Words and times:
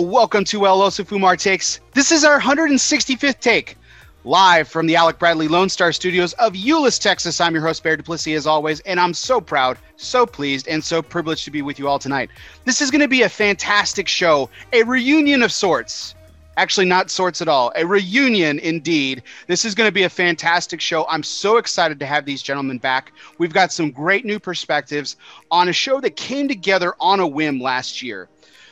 Welcome 0.00 0.44
to 0.44 0.64
El 0.64 0.78
Oso 0.78 1.04
Fumar 1.04 1.36
Takes. 1.36 1.80
This 1.92 2.12
is 2.12 2.22
our 2.22 2.40
165th 2.40 3.40
take, 3.40 3.76
live 4.22 4.68
from 4.68 4.86
the 4.86 4.94
Alec 4.94 5.18
Bradley 5.18 5.48
Lone 5.48 5.68
Star 5.68 5.90
Studios 5.90 6.34
of 6.34 6.52
Euless, 6.52 7.00
Texas. 7.00 7.40
I'm 7.40 7.52
your 7.52 7.66
host, 7.66 7.82
Bear 7.82 7.96
Duplessis, 7.96 8.36
as 8.36 8.46
always, 8.46 8.78
and 8.80 9.00
I'm 9.00 9.12
so 9.12 9.40
proud, 9.40 9.76
so 9.96 10.24
pleased, 10.24 10.68
and 10.68 10.84
so 10.84 11.02
privileged 11.02 11.44
to 11.46 11.50
be 11.50 11.62
with 11.62 11.80
you 11.80 11.88
all 11.88 11.98
tonight. 11.98 12.30
This 12.64 12.80
is 12.80 12.92
going 12.92 13.00
to 13.00 13.08
be 13.08 13.22
a 13.22 13.28
fantastic 13.28 14.06
show, 14.06 14.48
a 14.72 14.84
reunion 14.84 15.42
of 15.42 15.50
sorts. 15.50 16.14
Actually, 16.56 16.86
not 16.86 17.10
sorts 17.10 17.42
at 17.42 17.48
all. 17.48 17.72
A 17.74 17.84
reunion 17.84 18.60
indeed. 18.60 19.24
This 19.48 19.64
is 19.64 19.74
going 19.74 19.88
to 19.88 19.92
be 19.92 20.04
a 20.04 20.08
fantastic 20.08 20.80
show. 20.80 21.06
I'm 21.08 21.24
so 21.24 21.56
excited 21.56 21.98
to 21.98 22.06
have 22.06 22.24
these 22.24 22.40
gentlemen 22.40 22.78
back. 22.78 23.10
We've 23.38 23.52
got 23.52 23.72
some 23.72 23.90
great 23.90 24.24
new 24.24 24.38
perspectives 24.38 25.16
on 25.50 25.68
a 25.68 25.72
show 25.72 26.00
that 26.00 26.14
came 26.14 26.46
together 26.46 26.94
on 27.00 27.18
a 27.18 27.26
whim 27.26 27.60
last 27.60 28.00
year. 28.00 28.28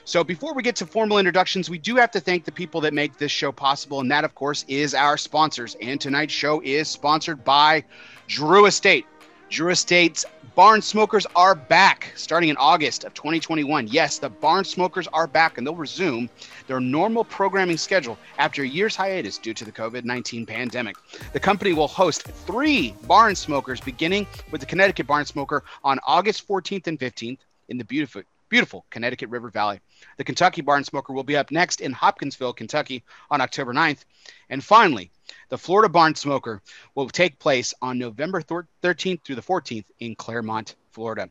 So, 0.06 0.22
before 0.22 0.54
we 0.54 0.62
get 0.62 0.76
to 0.76 0.86
formal 0.86 1.18
introductions, 1.18 1.68
we 1.68 1.78
do 1.78 1.96
have 1.96 2.12
to 2.12 2.20
thank 2.20 2.44
the 2.44 2.52
people 2.52 2.80
that 2.82 2.94
make 2.94 3.18
this 3.18 3.32
show 3.32 3.50
possible. 3.50 3.98
And 3.98 4.08
that, 4.12 4.22
of 4.22 4.36
course, 4.36 4.64
is 4.68 4.94
our 4.94 5.16
sponsors. 5.16 5.76
And 5.82 6.00
tonight's 6.00 6.32
show 6.32 6.62
is 6.62 6.86
sponsored 6.86 7.44
by 7.44 7.82
Drew 8.28 8.66
Estate. 8.66 9.04
Drew 9.50 9.70
Estate's 9.70 10.24
Barn 10.54 10.80
Smokers 10.80 11.26
are 11.34 11.56
back 11.56 12.12
starting 12.14 12.50
in 12.50 12.56
August 12.56 13.02
of 13.02 13.14
2021. 13.14 13.88
Yes, 13.88 14.20
the 14.20 14.28
Barn 14.28 14.62
Smokers 14.64 15.08
are 15.08 15.26
back 15.26 15.58
and 15.58 15.66
they'll 15.66 15.74
resume 15.74 16.30
their 16.68 16.78
normal 16.78 17.24
programming 17.24 17.76
schedule 17.76 18.16
after 18.38 18.62
a 18.62 18.66
year's 18.66 18.94
hiatus 18.94 19.38
due 19.38 19.54
to 19.54 19.64
the 19.64 19.72
COVID 19.72 20.04
19 20.04 20.46
pandemic. 20.46 20.94
The 21.32 21.40
company 21.40 21.72
will 21.72 21.88
host 21.88 22.22
three 22.22 22.94
Barn 23.08 23.34
Smokers, 23.34 23.80
beginning 23.80 24.28
with 24.52 24.60
the 24.60 24.68
Connecticut 24.68 25.08
Barn 25.08 25.24
Smoker 25.24 25.64
on 25.82 25.98
August 26.06 26.46
14th 26.46 26.86
and 26.86 26.96
15th 26.96 27.38
in 27.68 27.76
the 27.76 27.84
beautiful, 27.84 28.22
beautiful 28.48 28.86
Connecticut 28.90 29.28
River 29.28 29.50
Valley. 29.50 29.80
The 30.16 30.24
Kentucky 30.24 30.62
Barn 30.62 30.84
Smoker 30.84 31.12
will 31.12 31.24
be 31.24 31.36
up 31.36 31.50
next 31.50 31.80
in 31.80 31.92
Hopkinsville, 31.92 32.52
Kentucky 32.52 33.04
on 33.30 33.40
October 33.40 33.72
9th. 33.72 34.04
And 34.50 34.62
finally, 34.62 35.10
the 35.48 35.58
Florida 35.58 35.88
Barn 35.88 36.14
Smoker 36.14 36.62
will 36.94 37.08
take 37.08 37.38
place 37.38 37.74
on 37.82 37.98
November 37.98 38.42
13th 38.42 39.22
through 39.22 39.36
the 39.36 39.42
14th 39.42 39.84
in 40.00 40.14
Clermont, 40.14 40.76
Florida. 40.92 41.28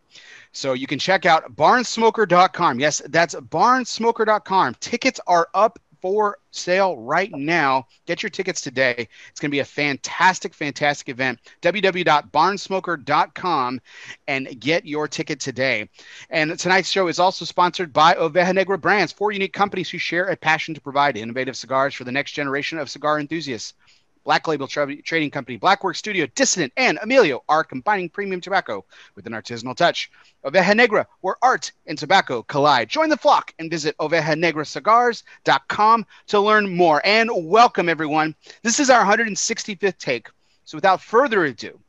So 0.51 0.73
you 0.73 0.87
can 0.87 0.99
check 0.99 1.25
out 1.25 1.55
barnsmoker.com. 1.55 2.79
Yes, 2.79 3.01
that's 3.09 3.35
barnsmoker.com. 3.35 4.75
Tickets 4.79 5.19
are 5.27 5.49
up 5.53 5.79
for 6.01 6.37
sale 6.51 6.97
right 6.97 7.31
now. 7.31 7.87
Get 8.05 8.23
your 8.23 8.29
tickets 8.29 8.61
today. 8.61 9.07
It's 9.29 9.39
going 9.39 9.49
to 9.49 9.55
be 9.55 9.59
a 9.59 9.65
fantastic, 9.65 10.53
fantastic 10.53 11.09
event. 11.09 11.39
www.barnsmoker.com 11.61 13.81
and 14.27 14.59
get 14.59 14.85
your 14.85 15.07
ticket 15.07 15.39
today. 15.39 15.89
And 16.29 16.57
tonight's 16.57 16.89
show 16.89 17.07
is 17.07 17.19
also 17.19 17.45
sponsored 17.45 17.93
by 17.93 18.15
Oveja 18.15 18.53
Negra 18.53 18.77
Brands, 18.77 19.11
four 19.11 19.31
unique 19.31 19.53
companies 19.53 19.89
who 19.89 19.97
share 19.97 20.27
a 20.27 20.35
passion 20.35 20.73
to 20.73 20.81
provide 20.81 21.17
innovative 21.17 21.55
cigars 21.55 21.93
for 21.93 22.03
the 22.03 22.11
next 22.11 22.33
generation 22.33 22.79
of 22.79 22.89
cigar 22.89 23.19
enthusiasts. 23.19 23.73
Black 24.25 24.47
Label 24.47 24.67
tra- 24.67 25.01
Trading 25.03 25.29
Company, 25.29 25.57
Blackwork 25.57 25.95
Studio, 25.95 26.25
Dissident, 26.35 26.71
and 26.75 26.97
Emilio 27.01 27.43
are 27.47 27.63
combining 27.63 28.09
premium 28.09 28.41
tobacco 28.41 28.83
with 29.15 29.27
an 29.27 29.33
artisanal 29.33 29.75
touch. 29.75 30.11
Oveja 30.43 30.75
Negra, 30.75 31.07
where 31.21 31.37
art 31.43 31.71
and 31.85 31.97
tobacco 31.97 32.41
collide. 32.43 32.89
Join 32.89 33.09
the 33.09 33.17
flock 33.17 33.53
and 33.59 33.69
visit 33.69 33.95
ovejanegracigars.com 33.99 36.05
to 36.27 36.39
learn 36.39 36.75
more. 36.75 37.01
And 37.05 37.29
welcome, 37.33 37.87
everyone. 37.87 38.35
This 38.63 38.79
is 38.79 38.89
our 38.89 39.05
165th 39.05 39.97
take. 39.99 40.27
So 40.65 40.75
without 40.75 41.01
further 41.01 41.45
ado, 41.45 41.79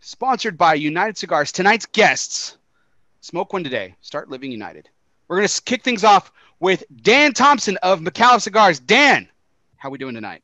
sponsored 0.00 0.58
by 0.58 0.74
United 0.74 1.16
Cigars, 1.16 1.52
tonight's 1.52 1.86
guests, 1.86 2.58
smoke 3.20 3.52
one 3.52 3.62
today, 3.62 3.94
start 4.00 4.28
living 4.28 4.50
united. 4.50 4.88
We're 5.28 5.36
going 5.36 5.48
to 5.48 5.62
kick 5.62 5.84
things 5.84 6.02
off 6.02 6.32
with 6.58 6.82
Dan 7.02 7.32
Thompson 7.32 7.76
of 7.84 8.00
McAuliffe 8.00 8.42
Cigars. 8.42 8.80
Dan, 8.80 9.28
how 9.76 9.88
are 9.88 9.92
we 9.92 9.98
doing 9.98 10.14
tonight? 10.14 10.42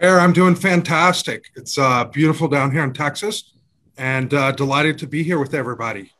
Bear, 0.00 0.18
I'm 0.18 0.32
doing 0.32 0.54
fantastic. 0.54 1.50
It's 1.56 1.76
uh, 1.76 2.04
beautiful 2.04 2.48
down 2.48 2.72
here 2.72 2.82
in 2.82 2.94
Texas 2.94 3.52
and 3.98 4.32
uh, 4.32 4.50
delighted 4.52 4.96
to 5.00 5.06
be 5.06 5.22
here 5.22 5.38
with 5.38 5.52
everybody. 5.52 6.10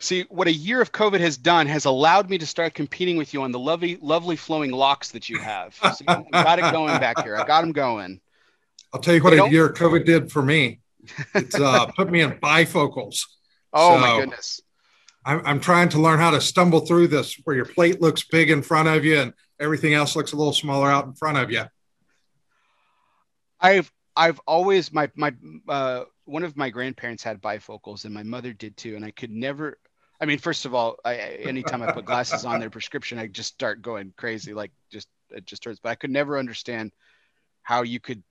See, 0.00 0.26
what 0.28 0.48
a 0.48 0.52
year 0.52 0.82
of 0.82 0.92
COVID 0.92 1.18
has 1.20 1.38
done 1.38 1.66
has 1.66 1.86
allowed 1.86 2.28
me 2.28 2.36
to 2.36 2.46
start 2.46 2.74
competing 2.74 3.16
with 3.16 3.32
you 3.32 3.42
on 3.42 3.52
the 3.52 3.58
lovely, 3.58 3.96
lovely 4.02 4.36
flowing 4.36 4.70
locks 4.70 5.12
that 5.12 5.30
you 5.30 5.38
have. 5.38 5.74
So 5.94 6.04
I 6.08 6.42
got 6.42 6.58
it 6.58 6.70
going 6.72 7.00
back 7.00 7.22
here. 7.22 7.36
I 7.36 7.46
got 7.46 7.62
them 7.62 7.72
going. 7.72 8.20
I'll 8.92 9.00
tell 9.00 9.14
you 9.14 9.22
what 9.22 9.32
a 9.32 9.48
year 9.48 9.70
COVID 9.70 10.04
did 10.04 10.30
for 10.30 10.42
me. 10.42 10.80
It's 11.34 11.58
uh, 11.58 11.86
put 11.86 12.10
me 12.10 12.20
in 12.20 12.32
bifocals. 12.32 13.24
Oh, 13.76 13.96
so 13.96 14.00
my 14.00 14.20
goodness. 14.20 14.60
I'm, 15.26 15.42
I'm 15.44 15.58
trying 15.58 15.88
to 15.88 16.00
learn 16.00 16.20
how 16.20 16.30
to 16.30 16.40
stumble 16.40 16.86
through 16.86 17.08
this 17.08 17.34
where 17.42 17.56
your 17.56 17.64
plate 17.64 18.00
looks 18.00 18.22
big 18.22 18.50
in 18.50 18.62
front 18.62 18.86
of 18.86 19.04
you 19.04 19.18
and 19.18 19.32
everything 19.58 19.94
else 19.94 20.14
looks 20.14 20.30
a 20.30 20.36
little 20.36 20.52
smaller 20.52 20.88
out 20.88 21.06
in 21.06 21.12
front 21.14 21.38
of 21.38 21.50
you. 21.50 21.64
I've 23.64 23.90
I've 24.14 24.40
always 24.46 24.92
my 24.92 25.10
my 25.16 25.32
uh, 25.68 26.04
one 26.26 26.44
of 26.44 26.56
my 26.56 26.68
grandparents 26.68 27.22
had 27.22 27.40
bifocals 27.40 28.04
and 28.04 28.12
my 28.12 28.22
mother 28.22 28.52
did 28.52 28.76
too, 28.76 28.94
and 28.94 29.04
I 29.04 29.10
could 29.10 29.30
never. 29.30 29.78
I 30.20 30.26
mean, 30.26 30.38
first 30.38 30.66
of 30.66 30.74
all, 30.74 30.96
I, 31.04 31.16
anytime 31.16 31.82
I 31.82 31.90
put 31.90 32.04
glasses 32.04 32.44
on 32.44 32.60
their 32.60 32.70
prescription, 32.70 33.18
I 33.18 33.26
just 33.26 33.52
start 33.54 33.82
going 33.82 34.12
crazy, 34.16 34.54
like 34.54 34.70
just 34.92 35.08
it 35.30 35.46
just 35.46 35.64
hurts. 35.64 35.80
But 35.82 35.88
I 35.88 35.94
could 35.94 36.10
never 36.10 36.38
understand 36.38 36.92
how 37.62 37.82
you 37.82 38.00
could 38.00 38.22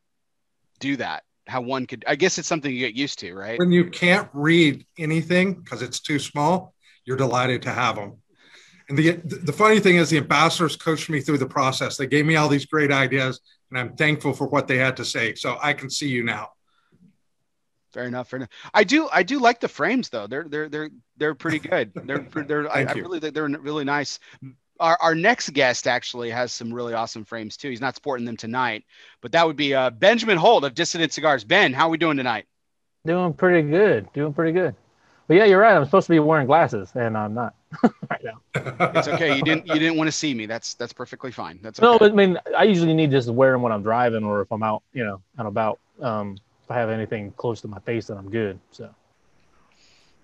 do 0.79 0.97
that. 0.97 1.23
How 1.47 1.61
one 1.61 1.87
could. 1.87 2.05
I 2.07 2.15
guess 2.15 2.37
it's 2.37 2.47
something 2.47 2.71
you 2.71 2.79
get 2.79 2.95
used 2.95 3.19
to, 3.19 3.33
right? 3.33 3.59
When 3.59 3.71
you 3.71 3.89
can't 3.89 4.29
read 4.33 4.85
anything 4.99 5.55
because 5.55 5.81
it's 5.81 5.99
too 5.99 6.19
small, 6.19 6.75
you're 7.05 7.17
delighted 7.17 7.63
to 7.63 7.71
have 7.71 7.95
them. 7.95 8.22
And 8.89 8.97
the 8.97 9.11
the 9.23 9.53
funny 9.53 9.79
thing 9.79 9.97
is, 9.97 10.09
the 10.09 10.17
ambassadors 10.17 10.75
coached 10.75 11.09
me 11.09 11.21
through 11.21 11.37
the 11.37 11.45
process. 11.45 11.97
They 11.97 12.07
gave 12.07 12.25
me 12.25 12.35
all 12.35 12.49
these 12.49 12.65
great 12.65 12.91
ideas, 12.91 13.39
and 13.69 13.79
I'm 13.79 13.95
thankful 13.95 14.33
for 14.33 14.47
what 14.47 14.67
they 14.67 14.77
had 14.77 14.97
to 14.97 15.05
say. 15.05 15.35
So 15.35 15.57
I 15.61 15.73
can 15.73 15.89
see 15.89 16.07
you 16.07 16.23
now. 16.23 16.49
Fair 17.93 18.05
enough. 18.05 18.29
Fair 18.29 18.37
enough. 18.37 18.49
I 18.73 18.83
do. 18.83 19.07
I 19.11 19.23
do 19.23 19.39
like 19.39 19.59
the 19.59 19.67
frames 19.67 20.09
though. 20.09 20.27
They're 20.27 20.45
they're 20.49 20.67
they're 20.67 20.89
they're 21.17 21.35
pretty 21.35 21.59
good. 21.59 21.91
They're 21.93 22.27
they're. 22.47 22.69
I, 22.69 22.85
I, 22.85 22.93
really 22.93 23.19
think 23.19 23.35
they're 23.35 23.47
really 23.47 23.83
nice. 23.83 24.19
Our, 24.79 24.97
our 24.99 25.15
next 25.15 25.53
guest 25.53 25.87
actually 25.87 26.31
has 26.31 26.51
some 26.51 26.73
really 26.73 26.95
awesome 26.95 27.23
frames 27.23 27.55
too. 27.55 27.69
He's 27.69 27.79
not 27.79 27.95
sporting 27.95 28.25
them 28.25 28.35
tonight, 28.35 28.83
but 29.21 29.31
that 29.33 29.45
would 29.45 29.55
be 29.55 29.75
uh, 29.75 29.91
Benjamin 29.91 30.37
Holt 30.37 30.63
of 30.63 30.73
Dissident 30.73 31.13
Cigars. 31.13 31.43
Ben, 31.43 31.71
how 31.71 31.87
are 31.87 31.91
we 31.91 31.97
doing 31.97 32.17
tonight? 32.17 32.45
Doing 33.05 33.33
pretty 33.33 33.69
good. 33.69 34.11
Doing 34.13 34.33
pretty 34.33 34.53
good. 34.53 34.75
But 35.27 35.37
yeah, 35.37 35.45
you're 35.45 35.59
right. 35.59 35.75
I'm 35.75 35.85
supposed 35.85 36.07
to 36.07 36.11
be 36.11 36.19
wearing 36.19 36.47
glasses, 36.47 36.91
and 36.95 37.15
I'm 37.15 37.33
not 37.35 37.53
right 38.09 38.23
now. 38.23 38.91
It's 38.95 39.07
okay. 39.07 39.35
You 39.35 39.43
didn't 39.43 39.67
you 39.67 39.75
didn't 39.75 39.97
want 39.97 40.07
to 40.07 40.11
see 40.11 40.33
me. 40.33 40.45
That's 40.45 40.73
that's 40.75 40.93
perfectly 40.93 41.31
fine. 41.31 41.59
That's 41.61 41.79
okay. 41.79 41.85
no. 41.85 41.99
But 41.99 42.11
I 42.11 42.15
mean, 42.15 42.37
I 42.57 42.63
usually 42.63 42.93
need 42.93 43.11
just 43.11 43.27
to 43.27 43.33
wear 43.33 43.51
them 43.51 43.61
when 43.61 43.71
I'm 43.71 43.83
driving 43.83 44.23
or 44.23 44.41
if 44.41 44.51
I'm 44.51 44.63
out, 44.63 44.83
you 44.93 45.03
know, 45.05 45.21
out 45.37 45.45
about. 45.45 45.79
Um, 46.01 46.37
if 46.63 46.71
I 46.71 46.75
have 46.75 46.89
anything 46.89 47.31
close 47.37 47.61
to 47.61 47.67
my 47.67 47.79
face, 47.79 48.07
then 48.07 48.17
I'm 48.17 48.29
good. 48.29 48.59
So. 48.71 48.89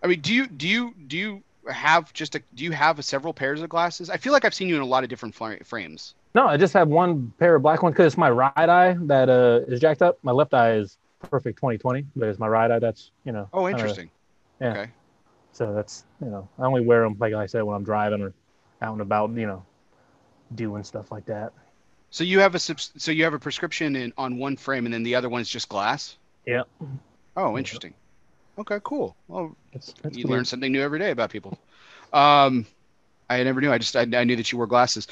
I 0.01 0.07
mean, 0.07 0.21
do 0.21 0.33
you 0.33 0.47
do 0.47 0.67
you 0.67 0.93
do 1.07 1.17
you 1.17 1.43
have 1.69 2.13
just 2.13 2.35
a 2.35 2.41
do 2.55 2.63
you 2.63 2.71
have 2.71 3.03
several 3.03 3.33
pairs 3.33 3.61
of 3.61 3.69
glasses? 3.69 4.09
I 4.09 4.17
feel 4.17 4.33
like 4.33 4.45
I've 4.45 4.53
seen 4.53 4.69
you 4.69 4.75
in 4.75 4.81
a 4.81 4.85
lot 4.85 5.03
of 5.03 5.09
different 5.09 5.35
frames. 5.35 6.15
No, 6.35 6.47
I 6.47 6.57
just 6.57 6.73
have 6.73 6.87
one 6.87 7.33
pair 7.39 7.55
of 7.55 7.63
black 7.63 7.81
ones 7.81 7.93
because 7.93 8.07
it's 8.07 8.17
my 8.17 8.29
right 8.29 8.51
eye 8.55 8.95
that 9.01 9.29
uh, 9.29 9.61
is 9.67 9.79
jacked 9.79 10.01
up. 10.01 10.19
My 10.21 10.31
left 10.31 10.53
eye 10.53 10.73
is 10.73 10.97
perfect 11.21 11.57
2020, 11.57 12.05
but 12.15 12.29
it's 12.29 12.39
my 12.39 12.47
right 12.47 12.69
eye 12.69 12.79
that's 12.79 13.11
you 13.25 13.31
know. 13.31 13.49
Oh, 13.51 13.67
interesting. 13.67 14.09
Yeah. 14.61 14.71
Okay. 14.71 14.91
So 15.51 15.73
that's 15.73 16.05
you 16.21 16.29
know 16.29 16.47
I 16.57 16.63
only 16.63 16.81
wear 16.81 17.03
them 17.03 17.15
like 17.19 17.33
I 17.33 17.45
said 17.45 17.63
when 17.63 17.75
I'm 17.75 17.83
driving 17.83 18.21
or 18.21 18.33
out 18.81 18.93
and 18.93 19.01
about, 19.01 19.31
you 19.31 19.47
know, 19.47 19.63
doing 20.55 20.83
stuff 20.83 21.11
like 21.11 21.25
that. 21.25 21.53
So 22.11 22.23
you 22.23 22.39
have 22.39 22.55
a 22.55 22.59
so 22.59 23.11
you 23.11 23.23
have 23.23 23.33
a 23.33 23.39
prescription 23.39 23.95
in 23.95 24.13
on 24.17 24.37
one 24.37 24.57
frame 24.57 24.85
and 24.85 24.93
then 24.93 25.03
the 25.03 25.15
other 25.15 25.29
one's 25.29 25.49
just 25.49 25.69
glass. 25.69 26.17
Yeah. 26.45 26.63
Oh, 27.37 27.57
interesting. 27.57 27.93
Okay, 28.57 28.79
cool. 28.83 29.15
Well, 29.27 29.55
you 30.11 30.27
learn 30.27 30.43
something 30.43 30.71
new 30.71 30.81
every 30.81 30.99
day 30.99 31.11
about 31.11 31.29
people. 31.29 31.57
Um, 32.11 32.65
I 33.29 33.43
never 33.43 33.61
knew. 33.61 33.71
I 33.71 33.77
just 33.77 33.95
I, 33.95 34.01
I 34.01 34.23
knew 34.23 34.35
that 34.35 34.51
you 34.51 34.57
wore 34.57 34.65
glasses. 34.65 35.07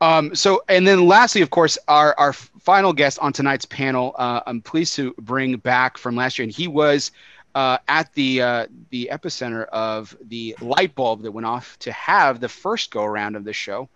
Um, 0.00 0.34
so 0.36 0.62
and 0.68 0.86
then 0.86 1.06
lastly, 1.08 1.42
of 1.42 1.50
course, 1.50 1.76
our 1.88 2.14
our 2.16 2.32
final 2.32 2.92
guest 2.92 3.18
on 3.18 3.32
tonight's 3.32 3.64
panel. 3.64 4.14
Uh, 4.16 4.40
I'm 4.46 4.62
pleased 4.62 4.94
to 4.96 5.14
bring 5.18 5.56
back 5.56 5.98
from 5.98 6.14
last 6.14 6.38
year, 6.38 6.44
and 6.44 6.52
he 6.52 6.68
was 6.68 7.10
uh, 7.56 7.78
at 7.88 8.12
the 8.12 8.42
uh, 8.42 8.66
the 8.90 9.08
epicenter 9.10 9.64
of 9.68 10.14
the 10.28 10.54
light 10.60 10.94
bulb 10.94 11.22
that 11.22 11.32
went 11.32 11.46
off 11.46 11.78
to 11.78 11.90
have 11.90 12.38
the 12.38 12.50
first 12.50 12.90
go 12.90 13.02
around 13.02 13.34
of 13.34 13.44
this 13.44 13.56
show, 13.56 13.88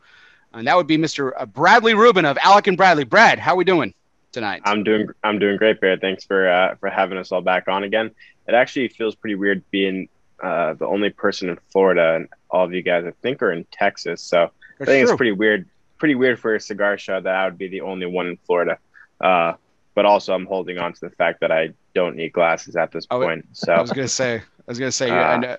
and 0.54 0.66
that 0.66 0.78
would 0.78 0.86
be 0.86 0.96
Mr. 0.96 1.32
Uh, 1.36 1.44
Bradley 1.44 1.92
Rubin 1.92 2.24
of 2.24 2.38
Alec 2.42 2.68
and 2.68 2.76
Bradley. 2.78 3.04
Brad, 3.04 3.38
how 3.38 3.52
are 3.52 3.56
we 3.56 3.64
doing 3.64 3.92
tonight? 4.32 4.62
I'm 4.64 4.82
doing 4.82 5.08
I'm 5.22 5.38
doing 5.38 5.58
great, 5.58 5.78
Bear. 5.78 5.98
Thanks 5.98 6.24
for 6.24 6.48
uh, 6.48 6.76
for 6.76 6.88
having 6.88 7.18
us 7.18 7.32
all 7.32 7.42
back 7.42 7.68
on 7.68 7.84
again. 7.84 8.10
It 8.48 8.54
actually 8.54 8.88
feels 8.88 9.14
pretty 9.14 9.34
weird 9.34 9.62
being 9.70 10.08
uh, 10.42 10.72
the 10.72 10.86
only 10.86 11.10
person 11.10 11.50
in 11.50 11.58
Florida, 11.70 12.14
and 12.14 12.28
all 12.50 12.64
of 12.64 12.72
you 12.72 12.80
guys 12.80 13.04
I 13.04 13.10
think 13.20 13.42
are 13.42 13.52
in 13.52 13.66
Texas. 13.70 14.22
So 14.22 14.52
That's 14.78 14.88
I 14.88 14.92
think 14.92 15.04
true. 15.04 15.12
it's 15.12 15.18
pretty 15.18 15.32
weird. 15.32 15.68
Pretty 15.98 16.14
weird 16.14 16.40
for 16.40 16.54
a 16.54 16.60
cigar 16.60 16.96
show 16.96 17.20
that 17.20 17.34
I 17.34 17.44
would 17.44 17.58
be 17.58 17.68
the 17.68 17.82
only 17.82 18.06
one 18.06 18.26
in 18.26 18.38
Florida. 18.38 18.78
Uh, 19.20 19.52
but 19.94 20.06
also 20.06 20.32
I'm 20.32 20.46
holding 20.46 20.78
on 20.78 20.94
to 20.94 21.00
the 21.00 21.10
fact 21.10 21.40
that 21.40 21.52
I 21.52 21.74
don't 21.94 22.16
need 22.16 22.32
glasses 22.32 22.76
at 22.76 22.92
this 22.92 23.06
point. 23.06 23.46
so 23.52 23.72
I 23.72 23.81
was 23.81 23.92
gonna 23.92 24.08
say, 24.08 24.37
I 24.37 24.42
was 24.66 24.78
gonna 24.78 24.92
say, 24.92 25.10
uh, 25.10 25.56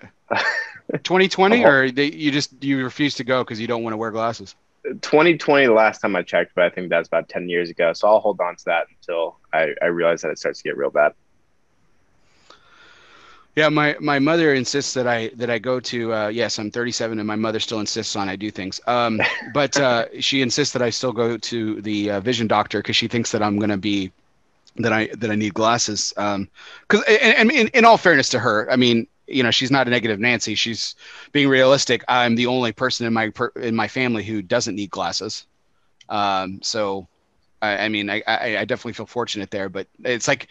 2020, 0.91 1.65
or 1.65 1.91
they, 1.91 2.11
you 2.11 2.31
just 2.31 2.63
you 2.63 2.83
refuse 2.83 3.15
to 3.15 3.23
go 3.23 3.43
because 3.43 3.59
you 3.59 3.67
don't 3.67 3.83
want 3.83 3.93
to 3.93 3.97
wear 3.97 4.11
glasses? 4.11 4.55
2020, 4.83 5.67
the 5.67 5.73
last 5.73 5.99
time 5.99 6.15
I 6.15 6.23
checked, 6.23 6.53
but 6.55 6.63
I 6.65 6.69
think 6.69 6.89
that's 6.89 7.07
about 7.07 7.29
10 7.29 7.49
years 7.49 7.69
ago. 7.69 7.93
So 7.93 8.07
I'll 8.07 8.19
hold 8.19 8.39
on 8.41 8.55
to 8.55 8.65
that 8.65 8.87
until 8.89 9.37
I, 9.53 9.75
I 9.81 9.85
realize 9.85 10.21
that 10.21 10.31
it 10.31 10.39
starts 10.39 10.59
to 10.59 10.63
get 10.63 10.77
real 10.77 10.89
bad. 10.89 11.13
Yeah, 13.55 13.67
my, 13.67 13.97
my 13.99 14.17
mother 14.17 14.53
insists 14.53 14.93
that 14.93 15.07
I 15.07 15.27
that 15.35 15.49
I 15.49 15.59
go 15.59 15.81
to. 15.81 16.13
Uh, 16.13 16.27
yes, 16.29 16.57
I'm 16.57 16.71
37, 16.71 17.19
and 17.19 17.27
my 17.27 17.35
mother 17.35 17.59
still 17.59 17.81
insists 17.81 18.15
on 18.15 18.29
I 18.29 18.37
do 18.37 18.49
things. 18.49 18.79
Um, 18.87 19.21
but 19.53 19.77
uh, 19.77 20.05
she 20.21 20.41
insists 20.41 20.73
that 20.73 20.81
I 20.81 20.89
still 20.89 21.11
go 21.11 21.37
to 21.37 21.81
the 21.81 22.11
uh, 22.11 22.19
vision 22.21 22.47
doctor 22.47 22.79
because 22.79 22.95
she 22.95 23.09
thinks 23.09 23.31
that 23.33 23.43
I'm 23.43 23.57
going 23.57 23.69
to 23.69 23.77
be 23.77 24.11
that 24.77 24.93
I 24.93 25.07
that 25.17 25.29
I 25.29 25.35
need 25.35 25.53
glasses. 25.53 26.13
Um, 26.17 26.49
because 26.87 27.03
and, 27.07 27.37
and 27.37 27.51
in, 27.51 27.67
in 27.69 27.85
all 27.85 27.97
fairness 27.97 28.29
to 28.29 28.39
her, 28.39 28.69
I 28.71 28.75
mean, 28.75 29.07
you 29.27 29.43
know, 29.43 29.51
she's 29.51 29.71
not 29.71 29.87
a 29.87 29.91
negative 29.91 30.19
Nancy. 30.19 30.55
She's 30.55 30.95
being 31.31 31.49
realistic. 31.49 32.03
I'm 32.07 32.35
the 32.35 32.47
only 32.47 32.71
person 32.71 33.05
in 33.05 33.13
my 33.13 33.29
per, 33.29 33.51
in 33.55 33.75
my 33.75 33.87
family 33.87 34.23
who 34.23 34.41
doesn't 34.41 34.75
need 34.75 34.89
glasses. 34.89 35.45
Um, 36.09 36.59
so, 36.61 37.07
I, 37.61 37.85
I 37.85 37.89
mean, 37.89 38.09
I, 38.09 38.23
I 38.27 38.57
I 38.59 38.65
definitely 38.65 38.93
feel 38.93 39.05
fortunate 39.05 39.51
there. 39.51 39.69
But 39.69 39.87
it's 40.03 40.27
like 40.27 40.47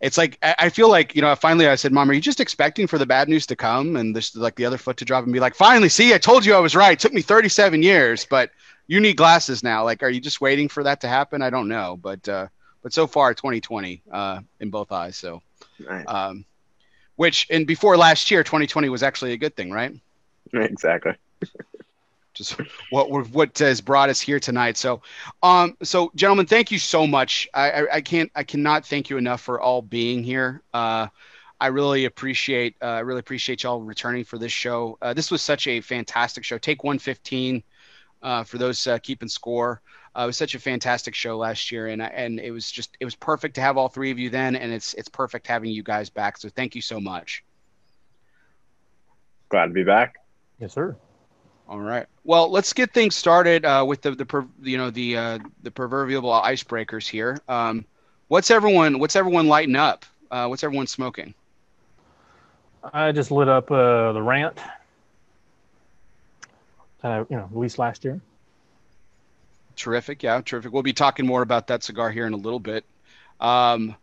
it's 0.00 0.16
like 0.16 0.38
I 0.42 0.68
feel 0.68 0.88
like 0.88 1.14
you 1.16 1.22
know 1.22 1.34
finally 1.34 1.66
I 1.66 1.74
said, 1.74 1.92
"Mom, 1.92 2.08
are 2.10 2.14
you 2.14 2.20
just 2.20 2.40
expecting 2.40 2.86
for 2.86 2.98
the 2.98 3.06
bad 3.06 3.28
news 3.28 3.46
to 3.46 3.56
come 3.56 3.96
and 3.96 4.14
this 4.14 4.34
like 4.36 4.54
the 4.54 4.64
other 4.64 4.78
foot 4.78 4.96
to 4.98 5.04
drop 5.04 5.24
and 5.24 5.32
be 5.32 5.40
like, 5.40 5.54
finally, 5.54 5.88
see, 5.88 6.14
I 6.14 6.18
told 6.18 6.44
you 6.46 6.54
I 6.54 6.60
was 6.60 6.76
right. 6.76 6.92
It 6.92 7.00
took 7.00 7.12
me 7.12 7.22
37 7.22 7.82
years, 7.82 8.24
but 8.24 8.50
you 8.86 9.00
need 9.00 9.16
glasses 9.16 9.62
now. 9.62 9.84
Like, 9.84 10.02
are 10.02 10.08
you 10.08 10.20
just 10.20 10.40
waiting 10.40 10.68
for 10.68 10.82
that 10.84 11.00
to 11.00 11.08
happen? 11.08 11.42
I 11.42 11.50
don't 11.50 11.68
know, 11.68 11.98
but 12.00 12.28
uh, 12.28 12.46
but 12.82 12.92
so 12.92 13.06
far 13.06 13.34
2020 13.34 14.02
uh, 14.10 14.40
in 14.60 14.70
both 14.70 14.92
eyes. 14.92 15.16
So, 15.16 15.42
um, 16.06 16.44
which 17.16 17.46
and 17.50 17.66
before 17.66 17.96
last 17.96 18.30
year, 18.30 18.42
2020 18.42 18.88
was 18.88 19.02
actually 19.02 19.32
a 19.32 19.36
good 19.36 19.56
thing, 19.56 19.70
right? 19.70 19.94
Exactly. 20.52 21.14
just 22.38 22.56
what 22.90 23.10
what 23.10 23.58
has 23.58 23.80
brought 23.80 24.08
us 24.08 24.20
here 24.20 24.40
tonight. 24.40 24.76
So, 24.76 25.02
um, 25.42 25.76
so 25.82 26.12
gentlemen, 26.14 26.46
thank 26.46 26.70
you 26.70 26.78
so 26.78 27.06
much. 27.06 27.48
I, 27.52 27.70
I, 27.70 27.94
I 27.96 28.00
can't 28.00 28.30
I 28.34 28.44
cannot 28.44 28.86
thank 28.86 29.10
you 29.10 29.18
enough 29.18 29.40
for 29.40 29.60
all 29.60 29.82
being 29.82 30.22
here. 30.22 30.62
Uh, 30.72 31.08
I 31.60 31.66
really 31.66 32.04
appreciate 32.04 32.76
uh, 32.80 32.86
I 32.86 33.00
really 33.00 33.20
appreciate 33.20 33.64
y'all 33.64 33.80
returning 33.80 34.24
for 34.24 34.38
this 34.38 34.52
show. 34.52 34.96
Uh, 35.02 35.12
this 35.12 35.30
was 35.30 35.42
such 35.42 35.66
a 35.66 35.80
fantastic 35.80 36.44
show. 36.44 36.56
Take 36.56 36.84
115 36.84 37.62
uh, 38.22 38.44
for 38.44 38.58
those 38.58 38.86
uh, 38.86 38.98
keeping 38.98 39.28
score. 39.28 39.82
Uh, 40.16 40.22
it 40.22 40.26
was 40.26 40.36
such 40.36 40.54
a 40.54 40.58
fantastic 40.58 41.14
show 41.14 41.36
last 41.36 41.70
year, 41.70 41.88
and 41.88 42.02
and 42.02 42.40
it 42.40 42.50
was 42.50 42.70
just 42.70 42.96
it 43.00 43.04
was 43.04 43.14
perfect 43.14 43.54
to 43.56 43.60
have 43.60 43.76
all 43.76 43.88
three 43.88 44.10
of 44.10 44.18
you 44.18 44.30
then, 44.30 44.56
and 44.56 44.72
it's 44.72 44.94
it's 44.94 45.08
perfect 45.08 45.46
having 45.46 45.70
you 45.70 45.82
guys 45.82 46.10
back. 46.10 46.38
So 46.38 46.48
thank 46.48 46.74
you 46.74 46.82
so 46.82 47.00
much. 47.00 47.44
Glad 49.48 49.66
to 49.66 49.72
be 49.72 49.84
back. 49.84 50.16
Yes, 50.58 50.72
sir. 50.72 50.96
All 51.68 51.80
right. 51.80 52.06
Well, 52.24 52.50
let's 52.50 52.72
get 52.72 52.94
things 52.94 53.14
started 53.14 53.64
uh, 53.64 53.84
with 53.86 54.00
the 54.02 54.12
the 54.12 54.48
you 54.62 54.78
know 54.78 54.90
the 54.90 55.16
uh, 55.16 55.38
the 55.62 55.70
proverbial 55.70 56.22
icebreakers 56.22 57.06
here. 57.06 57.38
Um, 57.48 57.84
what's 58.28 58.50
everyone 58.50 58.98
What's 58.98 59.16
everyone 59.16 59.48
lighting 59.48 59.76
up? 59.76 60.06
Uh, 60.30 60.46
what's 60.46 60.64
everyone 60.64 60.86
smoking? 60.86 61.34
I 62.92 63.12
just 63.12 63.30
lit 63.30 63.48
up 63.48 63.70
uh, 63.70 64.12
the 64.12 64.22
rant. 64.22 64.58
Uh, 67.02 67.24
you 67.28 67.36
know, 67.36 67.48
released 67.52 67.78
last 67.78 68.04
year. 68.04 68.20
Terrific. 69.78 70.24
Yeah, 70.24 70.40
terrific. 70.44 70.72
We'll 70.72 70.82
be 70.82 70.92
talking 70.92 71.24
more 71.24 71.40
about 71.40 71.68
that 71.68 71.84
cigar 71.84 72.10
here 72.10 72.26
in 72.26 72.32
a 72.32 72.36
little 72.36 72.58
bit. 72.58 72.84
Um, 73.40 73.94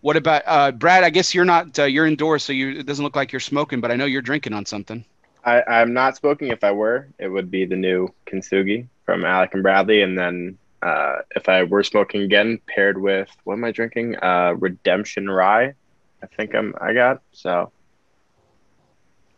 what 0.00 0.16
about 0.16 0.42
uh, 0.46 0.72
Brad? 0.72 1.04
I 1.04 1.10
guess 1.10 1.34
you're 1.34 1.44
not 1.44 1.78
uh, 1.78 1.84
you're 1.84 2.06
indoors, 2.06 2.42
so 2.42 2.54
you, 2.54 2.70
it 2.70 2.86
doesn't 2.86 3.04
look 3.04 3.14
like 3.14 3.30
you're 3.30 3.40
smoking, 3.40 3.82
but 3.82 3.90
I 3.90 3.96
know 3.96 4.06
you're 4.06 4.22
drinking 4.22 4.54
on 4.54 4.64
something. 4.64 5.04
I, 5.44 5.62
I'm 5.68 5.92
not 5.92 6.16
smoking. 6.16 6.48
If 6.48 6.64
I 6.64 6.72
were, 6.72 7.08
it 7.18 7.28
would 7.28 7.50
be 7.50 7.66
the 7.66 7.76
new 7.76 8.08
Kintsugi 8.26 8.86
from 9.04 9.26
Alec 9.26 9.52
and 9.52 9.62
Bradley. 9.62 10.00
And 10.00 10.16
then 10.16 10.56
uh, 10.80 11.16
if 11.36 11.46
I 11.48 11.62
were 11.64 11.82
smoking 11.82 12.22
again, 12.22 12.58
paired 12.66 12.98
with 12.98 13.28
what 13.44 13.54
am 13.54 13.64
I 13.64 13.70
drinking? 13.70 14.16
Uh, 14.16 14.54
Redemption 14.58 15.28
Rye. 15.28 15.74
I 16.22 16.26
think 16.26 16.54
I'm. 16.54 16.74
I 16.80 16.94
got 16.94 17.20
so 17.32 17.70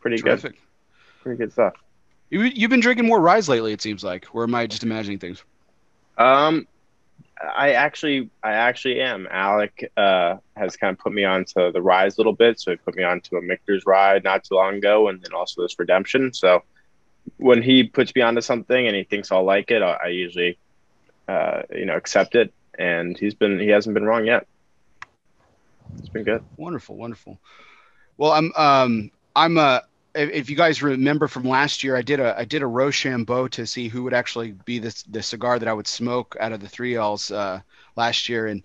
pretty 0.01 0.19
Terrific. 0.19 0.53
good. 0.53 0.61
Pretty 1.23 1.39
good 1.39 1.53
stuff. 1.53 1.75
You 2.31 2.43
you've 2.43 2.71
been 2.71 2.81
drinking 2.81 3.07
more 3.07 3.21
rye 3.21 3.41
lately. 3.41 3.73
It 3.73 3.83
seems 3.83 4.05
like, 4.05 4.29
or 4.33 4.45
am 4.45 4.55
I 4.55 4.69
just 4.69 4.85
imagining 4.85 5.19
things? 5.19 5.43
Um, 6.19 6.67
I 7.41 7.73
actually, 7.73 8.29
I 8.43 8.53
actually 8.53 9.01
am. 9.01 9.27
Alec 9.31 9.91
uh, 9.97 10.37
has 10.57 10.77
kind 10.77 10.93
of 10.93 10.99
put 10.99 11.13
me 11.13 11.25
onto 11.25 11.73
the 11.73 11.81
rise 11.81 12.19
a 12.19 12.21
little 12.21 12.35
bit, 12.35 12.61
so 12.61 12.71
he 12.71 12.77
put 12.77 12.97
me 12.97 13.03
onto 13.03 13.37
a 13.37 13.43
Michter's 13.43 13.87
ride 13.87 14.25
not 14.25 14.45
too 14.45 14.57
long 14.57 14.75
ago, 14.77 15.09
and 15.09 15.23
then 15.23 15.33
also 15.33 15.63
this 15.63 15.79
Redemption. 15.79 16.35
So 16.35 16.63
when 17.39 17.63
he 17.63 17.85
puts 17.85 18.15
me 18.15 18.21
onto 18.21 18.43
something 18.43 18.87
and 18.87 18.95
he 18.95 19.05
thinks 19.05 19.33
I'll 19.33 19.45
like 19.45 19.71
it, 19.71 19.83
I, 19.83 19.99
I 20.05 20.07
usually, 20.09 20.59
uh, 21.29 21.63
you 21.75 21.87
know, 21.87 21.97
accept 21.97 22.35
it. 22.35 22.53
And 22.79 23.17
he's 23.17 23.35
been, 23.35 23.59
he 23.59 23.69
hasn't 23.69 23.95
been 23.95 24.05
wrong 24.05 24.27
yet. 24.27 24.47
It's 25.99 26.09
been 26.09 26.25
good. 26.25 26.45
Wonderful, 26.57 26.97
wonderful. 26.97 27.39
Well, 28.17 28.33
I'm, 28.33 28.53
um, 28.57 29.11
I'm 29.35 29.57
a, 29.57 29.83
if 30.15 30.51
you 30.51 30.57
guys 30.57 30.83
remember 30.83 31.29
from 31.29 31.45
last 31.45 31.85
year, 31.85 31.97
I 31.97 32.03
did 32.03 32.21
a 32.21 32.39
I 32.39 32.45
did 32.45 32.63
a 32.63 32.67
Rochambeau 32.67 33.49
to 33.49 33.67
see 33.67 33.89
who 33.89 34.03
would 34.05 34.15
actually 34.15 34.53
be 34.53 34.79
the 34.79 35.05
the 35.09 35.23
cigar 35.23 35.59
that 35.59 35.69
I 35.69 35.73
would 35.73 35.87
smoke 35.87 36.37
out 36.41 36.53
of 36.53 36.61
the 36.61 36.69
three 36.69 36.97
L's 36.97 37.31
uh, 37.31 37.61
last 37.97 38.29
year, 38.29 38.47
and 38.47 38.63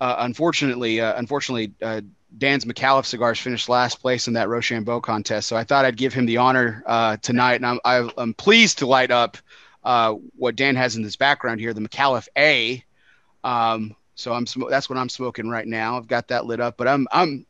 uh, 0.00 0.16
unfortunately, 0.18 1.00
uh, 1.00 1.18
unfortunately, 1.18 1.72
uh, 1.82 2.02
Dan's 2.38 2.64
McAuliffe 2.64 3.06
cigars 3.06 3.38
finished 3.38 3.68
last 3.68 4.00
place 4.00 4.28
in 4.28 4.34
that 4.34 4.48
Rochambeau 4.48 5.00
contest. 5.00 5.48
So 5.48 5.56
I 5.56 5.64
thought 5.64 5.84
I'd 5.84 5.96
give 5.96 6.12
him 6.12 6.26
the 6.26 6.36
honor 6.36 6.82
uh, 6.86 7.16
tonight, 7.18 7.56
and 7.56 7.66
I'm 7.66 7.80
I, 7.84 8.08
am 8.18 8.34
pleased 8.34 8.78
to 8.78 8.86
light 8.86 9.10
up 9.10 9.38
uh, 9.84 10.14
what 10.36 10.56
Dan 10.56 10.76
has 10.76 10.96
in 10.96 11.02
his 11.02 11.16
background 11.16 11.60
here, 11.60 11.72
the 11.72 11.80
McAuliffe 11.80 12.28
A. 12.36 12.84
Um, 13.44 13.94
so 14.14 14.32
I'm 14.32 14.46
that's 14.70 14.88
what 14.88 14.98
I'm 14.98 15.08
smoking 15.08 15.48
right 15.48 15.66
now. 15.66 15.96
I've 15.96 16.08
got 16.08 16.28
that 16.28 16.46
lit 16.46 16.60
up, 16.60 16.76
but 16.76 16.88
I'm 16.88 17.06
I'm 17.12 17.46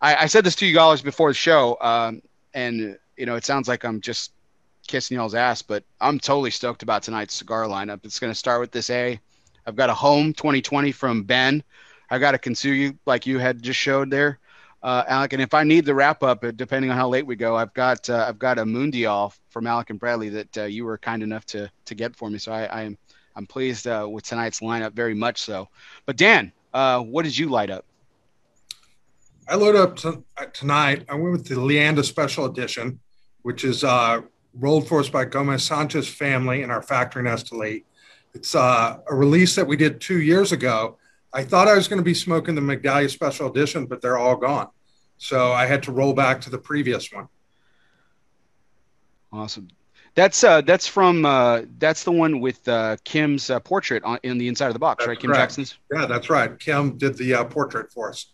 I, 0.00 0.16
I 0.16 0.26
said 0.26 0.44
this 0.44 0.56
to 0.56 0.66
you 0.66 0.74
guys 0.74 1.02
before 1.02 1.30
the 1.30 1.34
show, 1.34 1.76
um, 1.80 2.22
and 2.54 2.98
you 3.16 3.26
know, 3.26 3.36
it 3.36 3.44
sounds 3.44 3.68
like 3.68 3.84
I'm 3.84 4.00
just 4.00 4.32
kissing 4.86 5.16
y'all's 5.16 5.34
ass, 5.34 5.62
but 5.62 5.84
I'm 6.00 6.18
totally 6.18 6.50
stoked 6.50 6.82
about 6.82 7.02
tonight's 7.02 7.34
cigar 7.34 7.64
lineup. 7.64 8.04
It's 8.04 8.18
going 8.18 8.32
to 8.32 8.38
start 8.38 8.60
with 8.60 8.70
this 8.70 8.90
A. 8.90 9.18
I've 9.66 9.76
got 9.76 9.90
a 9.90 9.94
home 9.94 10.32
2020 10.32 10.92
from 10.92 11.24
Ben. 11.24 11.62
I've 12.10 12.20
got 12.20 12.34
a 12.34 12.38
Kintsugi 12.38 12.96
like 13.04 13.26
you 13.26 13.38
had 13.38 13.62
just 13.62 13.80
showed 13.80 14.10
there, 14.10 14.38
uh, 14.82 15.02
Alec. 15.08 15.32
And 15.32 15.42
if 15.42 15.54
I 15.54 15.64
need 15.64 15.84
the 15.84 15.94
wrap 15.94 16.22
up, 16.22 16.44
uh, 16.44 16.52
depending 16.52 16.90
on 16.90 16.96
how 16.96 17.08
late 17.08 17.26
we 17.26 17.34
go, 17.34 17.56
I've 17.56 17.74
got 17.74 18.08
uh, 18.08 18.26
I've 18.28 18.38
got 18.38 18.58
a 18.58 18.64
Mundial 18.64 19.32
from 19.48 19.66
Alec 19.66 19.90
and 19.90 19.98
Bradley 19.98 20.28
that 20.28 20.58
uh, 20.58 20.64
you 20.64 20.84
were 20.84 20.98
kind 20.98 21.22
enough 21.22 21.44
to 21.46 21.70
to 21.86 21.94
get 21.94 22.14
for 22.14 22.30
me. 22.30 22.38
So 22.38 22.52
I, 22.52 22.82
I'm 22.82 22.96
I'm 23.34 23.46
pleased 23.46 23.88
uh, 23.88 24.06
with 24.08 24.24
tonight's 24.24 24.60
lineup 24.60 24.92
very 24.92 25.14
much 25.14 25.42
so. 25.42 25.68
But 26.04 26.16
Dan, 26.16 26.52
uh, 26.72 27.00
what 27.00 27.24
did 27.24 27.36
you 27.36 27.48
light 27.48 27.70
up? 27.70 27.84
I 29.48 29.54
loaded 29.54 29.80
up 29.80 29.96
to, 29.98 30.24
uh, 30.36 30.46
tonight. 30.46 31.04
I 31.08 31.14
went 31.14 31.32
with 31.32 31.46
the 31.46 31.54
Leanda 31.54 32.04
Special 32.04 32.46
Edition, 32.46 32.98
which 33.42 33.64
is 33.64 33.84
uh, 33.84 34.22
rolled 34.54 34.88
for 34.88 35.00
us 35.00 35.08
by 35.08 35.24
Gomez 35.24 35.62
Sanchez 35.62 36.08
family 36.08 36.62
in 36.62 36.70
our 36.70 36.82
factory 36.82 37.22
Esteli. 37.24 37.84
It's 38.34 38.54
uh, 38.54 38.98
a 39.08 39.14
release 39.14 39.54
that 39.54 39.66
we 39.66 39.76
did 39.76 40.00
two 40.00 40.20
years 40.20 40.52
ago. 40.52 40.98
I 41.32 41.44
thought 41.44 41.68
I 41.68 41.74
was 41.74 41.86
going 41.86 41.98
to 41.98 42.04
be 42.04 42.14
smoking 42.14 42.54
the 42.54 42.60
Migdalia 42.60 43.08
Special 43.08 43.48
Edition, 43.48 43.86
but 43.86 44.02
they're 44.02 44.18
all 44.18 44.36
gone. 44.36 44.68
So 45.18 45.52
I 45.52 45.66
had 45.66 45.82
to 45.84 45.92
roll 45.92 46.12
back 46.12 46.40
to 46.42 46.50
the 46.50 46.58
previous 46.58 47.12
one. 47.12 47.28
Awesome. 49.32 49.68
That's 50.14 50.42
uh, 50.44 50.62
that's 50.62 50.86
from 50.86 51.26
uh, 51.26 51.62
that's 51.78 52.04
the 52.04 52.12
one 52.12 52.40
with 52.40 52.66
uh, 52.66 52.96
Kim's 53.04 53.50
uh, 53.50 53.60
portrait 53.60 54.02
on 54.02 54.18
in 54.22 54.38
the 54.38 54.48
inside 54.48 54.68
of 54.68 54.72
the 54.72 54.78
box, 54.78 55.02
that's 55.02 55.08
right? 55.08 55.18
Kim 55.18 55.28
correct. 55.28 55.42
Jackson's. 55.42 55.78
Yeah, 55.92 56.06
that's 56.06 56.30
right. 56.30 56.58
Kim 56.58 56.96
did 56.96 57.18
the 57.18 57.34
uh, 57.34 57.44
portrait 57.44 57.92
for 57.92 58.08
us 58.08 58.32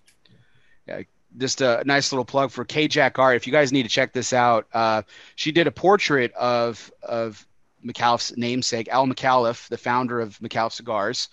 just 1.39 1.61
a 1.61 1.83
nice 1.87 2.13
little 2.13 2.25
plug 2.25 2.51
for 2.51 2.65
K 2.65 2.89
Jack 2.89 3.19
Art. 3.19 3.37
If 3.37 3.47
you 3.47 3.53
guys 3.53 3.73
need 3.73 3.85
to 3.85 3.89
check 3.89 4.13
this 4.13 4.33
out, 4.33 4.67
uh, 4.73 5.03
she 5.35 5.53
did 5.53 5.67
a 5.67 5.71
portrait 5.71 6.33
of 6.35 6.93
of 7.03 7.47
McAuliffe's 7.85 8.37
namesake, 8.37 8.89
Al 8.89 9.07
McAuliffe, 9.07 9.69
the 9.69 9.79
founder 9.79 10.21
of 10.21 10.39
McAuliffe 10.39 10.73
Cigars. 10.73 11.29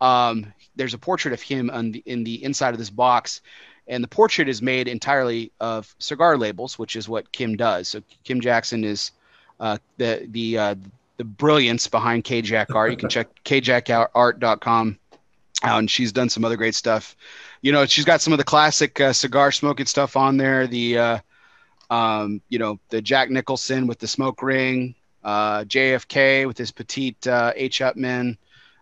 Um, 0.00 0.52
there's 0.76 0.94
a 0.94 0.98
portrait 0.98 1.32
of 1.32 1.40
him 1.40 1.70
the, 1.92 2.02
in 2.04 2.24
the 2.24 2.42
inside 2.44 2.74
of 2.74 2.78
this 2.78 2.90
box, 2.90 3.40
and 3.86 4.02
the 4.02 4.08
portrait 4.08 4.48
is 4.48 4.60
made 4.60 4.88
entirely 4.88 5.52
of 5.60 5.94
cigar 5.98 6.36
labels, 6.36 6.78
which 6.78 6.96
is 6.96 7.08
what 7.08 7.30
Kim 7.32 7.56
does. 7.56 7.88
So 7.88 8.02
Kim 8.24 8.40
Jackson 8.40 8.84
is 8.84 9.12
uh, 9.60 9.78
the 9.98 10.26
the 10.30 10.58
uh, 10.58 10.74
the 11.16 11.24
brilliance 11.24 11.86
behind 11.86 12.24
K 12.24 12.42
Jack 12.42 12.74
Art. 12.74 12.90
You 12.90 12.96
can 12.96 13.08
check 13.10 13.28
kjackart.com 13.44 14.98
out, 15.62 15.78
and 15.78 15.90
she's 15.90 16.12
done 16.12 16.28
some 16.28 16.44
other 16.44 16.56
great 16.56 16.74
stuff 16.74 17.16
you 17.64 17.72
know, 17.72 17.86
she's 17.86 18.04
got 18.04 18.20
some 18.20 18.34
of 18.34 18.38
the 18.38 18.44
classic 18.44 19.00
uh, 19.00 19.14
cigar 19.14 19.50
smoking 19.50 19.86
stuff 19.86 20.18
on 20.18 20.36
there. 20.36 20.66
The, 20.66 20.98
uh, 20.98 21.18
um, 21.88 22.42
you 22.50 22.58
know, 22.58 22.78
the 22.90 23.00
Jack 23.00 23.30
Nicholson 23.30 23.86
with 23.86 23.98
the 23.98 24.06
smoke 24.06 24.42
ring, 24.42 24.94
uh, 25.24 25.64
JFK 25.64 26.46
with 26.46 26.58
his 26.58 26.70
petite 26.70 27.26
uh, 27.26 27.54
H. 27.56 27.80
Upmann, 27.80 28.36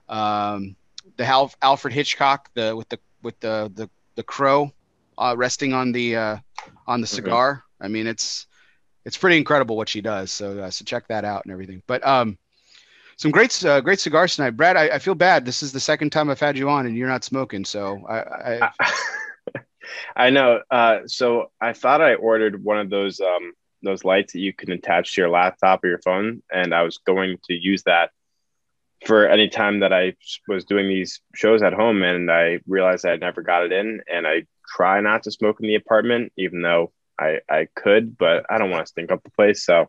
um, 0.09 0.75
the 1.17 1.25
Hal- 1.25 1.55
Alfred 1.63 1.95
Hitchcock, 1.95 2.51
the 2.55 2.75
with 2.75 2.89
the 2.89 2.99
with 3.23 3.39
the 3.39 3.71
the, 3.73 3.89
the 4.17 4.25
crow 4.25 4.73
uh, 5.17 5.37
resting 5.39 5.73
on 5.73 5.93
the 5.93 6.17
uh, 6.17 6.37
on 6.89 7.01
the 7.01 7.07
mm-hmm. 7.07 7.15
cigar. 7.15 7.63
I 7.81 7.87
mean, 7.87 8.09
it's 8.09 8.49
it's 9.05 9.17
pretty 9.17 9.37
incredible 9.37 9.77
what 9.77 9.91
she 9.91 10.01
does. 10.01 10.33
So 10.33 10.59
uh, 10.59 10.71
so 10.71 10.85
check 10.85 11.07
that 11.07 11.25
out 11.25 11.45
and 11.45 11.53
everything. 11.53 11.85
But 11.87 12.05
um, 12.05 12.37
some 13.23 13.31
great 13.31 13.65
uh, 13.65 13.81
great 13.81 14.01
cigars 14.01 14.35
tonight, 14.35 14.51
Brad. 14.51 14.77
I, 14.77 14.89
I, 14.89 14.99
feel 14.99 15.15
bad. 15.15 15.45
This 15.45 15.63
is 15.63 15.71
the 15.71 15.79
second 15.79 16.11
time 16.11 16.29
I've 16.29 16.41
had 16.41 16.59
you 16.59 16.69
on 16.69 16.87
and 16.87 16.97
you're 16.97 17.09
not 17.09 17.23
smoking. 17.23 17.65
So 17.65 18.05
I. 18.09 18.69
I, 18.81 18.93
I 20.17 20.31
know. 20.31 20.61
Uh, 20.71 21.01
so 21.07 21.53
I 21.61 21.73
thought 21.73 22.01
I 22.01 22.15
ordered 22.15 22.65
one 22.65 22.81
of 22.81 22.91
those 22.91 23.21
um, 23.21 23.53
those 23.81 24.05
lights 24.05 24.33
that 24.33 24.41
you 24.41 24.53
can 24.53 24.73
attach 24.73 25.15
to 25.15 25.21
your 25.21 25.31
laptop 25.31 25.85
or 25.85 25.89
your 25.89 26.01
phone, 26.01 26.43
and 26.53 26.75
I 26.75 26.83
was 26.83 26.99
going 26.99 27.39
to 27.45 27.55
use 27.55 27.85
that 27.85 28.11
for 29.07 29.29
any 29.29 29.49
time 29.49 29.81
that 29.81 29.93
I 29.93 30.15
was 30.49 30.65
doing 30.65 30.89
these 30.89 31.21
shows 31.33 31.63
at 31.63 31.75
home, 31.75 32.03
and 32.03 32.31
I 32.31 32.59
realized 32.67 33.07
I 33.07 33.17
never 33.17 33.43
got 33.43 33.65
it 33.65 33.73
in, 33.73 34.01
and 34.13 34.27
I 34.27 34.47
try 34.75 35.01
not 35.01 35.23
to 35.25 35.31
smoke 35.31 35.59
in 35.61 35.69
the 35.69 35.77
apartment, 35.77 36.33
even 36.37 36.63
though 36.63 36.93
I 37.21 37.39
I 37.49 37.69
could, 37.77 38.19
but 38.19 38.47
I 38.51 38.59
don't 38.59 38.71
want 38.71 38.85
to 38.87 38.91
stink 38.91 39.13
up 39.13 39.23
the 39.23 39.31
place, 39.31 39.65
so 39.65 39.89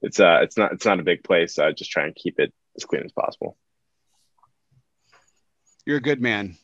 it's 0.00 0.20
uh 0.20 0.40
it's 0.42 0.56
not 0.56 0.72
it's 0.72 0.86
not 0.86 1.00
a 1.00 1.04
big 1.04 1.22
place. 1.22 1.56
So 1.56 1.66
I 1.66 1.72
just 1.72 1.90
try 1.90 2.04
and 2.04 2.14
keep 2.14 2.38
it 2.38 2.52
as 2.76 2.84
clean 2.84 3.02
as 3.04 3.12
possible. 3.12 3.56
You're 5.84 5.98
a 5.98 6.02
good 6.02 6.20
man. 6.20 6.56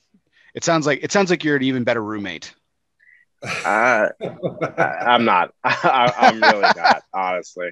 It 0.55 0.65
sounds 0.65 0.87
like 0.87 1.03
it 1.03 1.13
sounds 1.13 1.31
like 1.31 1.45
you're 1.45 1.57
an 1.57 1.63
even 1.63 1.85
better 1.85 2.03
roommate. 2.03 2.55
Uh, 3.43 4.09
I, 4.21 5.15
am 5.15 5.25
not. 5.25 5.55
I, 5.65 6.13
am 6.33 6.41
really 6.41 6.61
not. 6.61 7.03
Honestly, 7.13 7.71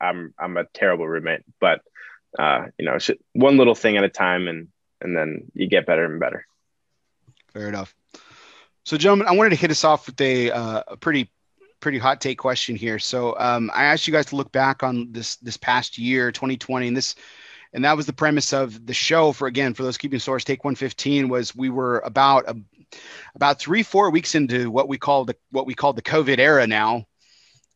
I'm 0.00 0.34
I'm 0.38 0.56
a 0.56 0.64
terrible 0.74 1.06
roommate. 1.06 1.42
But 1.60 1.82
uh, 2.38 2.66
you 2.78 2.86
know, 2.86 2.98
one 3.32 3.56
little 3.56 3.74
thing 3.74 3.96
at 3.96 4.04
a 4.04 4.08
time, 4.08 4.48
and 4.48 4.68
and 5.00 5.16
then 5.16 5.50
you 5.54 5.68
get 5.68 5.86
better 5.86 6.04
and 6.04 6.18
better. 6.18 6.46
Fair 7.52 7.68
enough. 7.68 7.94
So, 8.84 8.96
gentlemen, 8.96 9.28
I 9.28 9.32
wanted 9.32 9.50
to 9.50 9.56
hit 9.56 9.70
us 9.70 9.84
off 9.84 10.06
with 10.06 10.20
a, 10.20 10.50
uh, 10.50 10.82
a 10.88 10.96
pretty 10.96 11.30
pretty 11.80 11.98
hot 11.98 12.20
take 12.20 12.38
question 12.38 12.76
here. 12.76 12.98
So, 12.98 13.38
um, 13.38 13.70
I 13.74 13.84
asked 13.84 14.06
you 14.06 14.12
guys 14.12 14.26
to 14.26 14.36
look 14.36 14.52
back 14.52 14.82
on 14.82 15.12
this 15.12 15.36
this 15.36 15.56
past 15.56 15.98
year, 15.98 16.32
2020, 16.32 16.88
and 16.88 16.96
this 16.96 17.14
and 17.74 17.84
that 17.84 17.96
was 17.96 18.06
the 18.06 18.12
premise 18.12 18.52
of 18.52 18.86
the 18.86 18.94
show 18.94 19.32
for 19.32 19.46
again 19.46 19.74
for 19.74 19.82
those 19.82 19.98
keeping 19.98 20.20
source 20.20 20.44
take 20.44 20.64
115 20.64 21.28
was 21.28 21.54
we 21.54 21.68
were 21.68 21.98
about 21.98 22.48
a, 22.48 22.56
about 23.34 23.58
three 23.58 23.82
four 23.82 24.10
weeks 24.10 24.34
into 24.34 24.70
what 24.70 24.88
we 24.88 24.96
call 24.96 25.24
the 25.24 25.36
what 25.50 25.66
we 25.66 25.74
call 25.74 25.92
the 25.92 26.02
covid 26.02 26.38
era 26.38 26.66
now. 26.66 27.04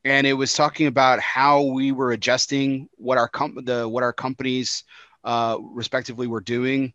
And 0.05 0.27
it 0.27 0.33
was 0.33 0.55
talking 0.55 0.87
about 0.87 1.21
how 1.21 1.63
we 1.63 1.93
were 1.93 2.13
adjusting 2.13 2.89
what 2.97 3.19
our 3.19 3.29
com- 3.29 3.59
the 3.65 3.87
what 3.87 4.05
our 4.05 4.13
companies 4.13 4.85
uh, 5.25 5.59
respectively 5.61 6.29
were 6.29 6.41
doing 6.41 6.95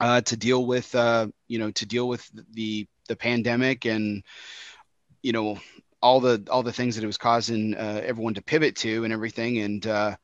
uh, 0.00 0.20
to 0.22 0.36
deal 0.36 0.64
with 0.64 0.94
uh, 0.94 1.26
you 1.48 1.58
know 1.58 1.72
to 1.72 1.86
deal 1.86 2.08
with 2.08 2.30
the 2.52 2.86
the 3.08 3.16
pandemic 3.16 3.84
and 3.84 4.22
you 5.22 5.32
know 5.32 5.58
all 6.00 6.20
the 6.20 6.46
all 6.50 6.62
the 6.62 6.72
things 6.72 6.94
that 6.94 7.04
it 7.04 7.08
was 7.08 7.18
causing 7.18 7.74
uh, 7.74 8.00
everyone 8.04 8.34
to 8.34 8.42
pivot 8.42 8.76
to 8.76 9.04
and 9.04 9.12
everything. 9.12 9.58
And 9.58 9.86
uh, 9.86 10.16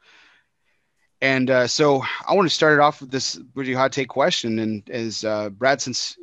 and 1.20 1.50
uh, 1.50 1.66
so 1.66 2.02
I 2.26 2.34
want 2.34 2.48
to 2.48 2.54
start 2.54 2.74
it 2.74 2.80
off 2.80 3.00
with 3.00 3.10
this 3.10 3.38
pretty 3.54 3.72
hot 3.72 3.92
take 3.92 4.08
question. 4.08 4.58
And 4.58 4.88
as 4.90 5.24
uh, 5.24 5.50
Brad, 5.50 5.80
since 5.80 6.18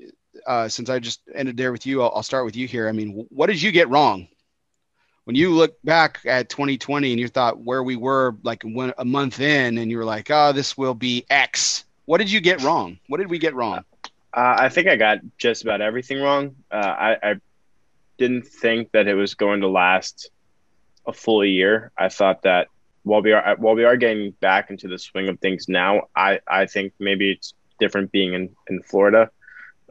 uh, 0.46 0.68
since 0.68 0.90
I 0.90 1.00
just 1.00 1.22
ended 1.34 1.58
there 1.58 1.72
with 1.72 1.86
you, 1.86 2.02
I'll, 2.02 2.12
I'll, 2.16 2.24
start 2.24 2.46
with 2.46 2.56
you 2.56 2.68
here. 2.68 2.90
I 2.90 2.92
mean, 2.92 3.26
what 3.30 3.48
did 3.48 3.62
you 3.62 3.72
get 3.72 3.90
wrong 3.90 4.28
when 5.24 5.36
you 5.36 5.52
look 5.52 5.82
back 5.84 6.20
at 6.26 6.50
2020 6.50 7.12
and 7.12 7.20
you 7.20 7.28
thought 7.28 7.60
where 7.60 7.82
we 7.82 7.96
were 7.96 8.36
like 8.44 8.64
a 8.64 9.06
month 9.06 9.40
in, 9.40 9.78
and 9.78 9.90
you 9.90 9.98
were 9.98 10.06
like, 10.06 10.30
"Oh, 10.30 10.52
this 10.52 10.78
will 10.78 10.94
be 10.94 11.26
X." 11.30 11.86
What 12.06 12.18
did 12.18 12.32
you 12.32 12.42
get 12.42 12.62
wrong? 12.62 13.00
What 13.08 13.18
did 13.18 13.30
we 13.30 13.40
get 13.40 13.56
wrong? 13.56 13.86
Uh, 14.34 14.56
I 14.60 14.70
think 14.70 14.88
I 14.88 14.96
got 14.96 15.20
just 15.38 15.64
about 15.64 15.80
everything 15.80 16.22
wrong. 16.22 16.56
Uh, 16.70 16.76
I, 16.76 17.18
I 17.24 17.36
didn't 18.18 18.48
think 18.48 18.92
that 18.92 19.08
it 19.08 19.14
was 19.14 19.36
going 19.36 19.62
to 19.62 19.68
last 19.68 20.30
a 21.06 21.14
full 21.14 21.46
year. 21.46 21.92
I 21.98 22.10
thought 22.10 22.42
that 22.44 22.68
while 23.04 23.22
we 23.22 23.34
are 23.34 23.56
while 23.58 23.76
we 23.76 23.84
are 23.84 23.98
getting 23.98 24.32
back 24.32 24.70
into 24.70 24.88
the 24.88 24.98
swing 24.98 25.30
of 25.30 25.40
things 25.40 25.68
now, 25.68 26.04
I 26.16 26.40
I 26.48 26.66
think 26.66 26.94
maybe 27.00 27.32
it's 27.32 27.54
different 27.80 28.12
being 28.12 28.34
in 28.34 28.56
in 28.68 28.82
Florida, 28.82 29.30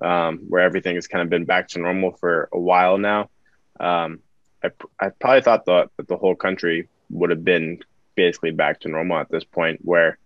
um, 0.00 0.38
where 0.48 0.62
everything 0.62 0.96
has 0.96 1.06
kind 1.06 1.22
of 1.22 1.30
been 1.30 1.44
back 1.44 1.68
to 1.68 1.78
normal 1.78 2.12
for 2.12 2.48
a 2.52 2.58
while 2.58 2.98
now. 2.98 3.30
Um, 3.78 4.20
I 4.64 4.70
I 4.98 5.10
probably 5.10 5.42
thought 5.42 5.66
that 5.66 5.90
the 6.08 6.16
whole 6.16 6.34
country 6.34 6.88
would 7.10 7.30
have 7.30 7.44
been 7.44 7.80
basically 8.14 8.50
back 8.50 8.80
to 8.80 8.88
normal 8.88 9.18
at 9.18 9.30
this 9.30 9.44
point, 9.44 9.80
where 9.82 10.18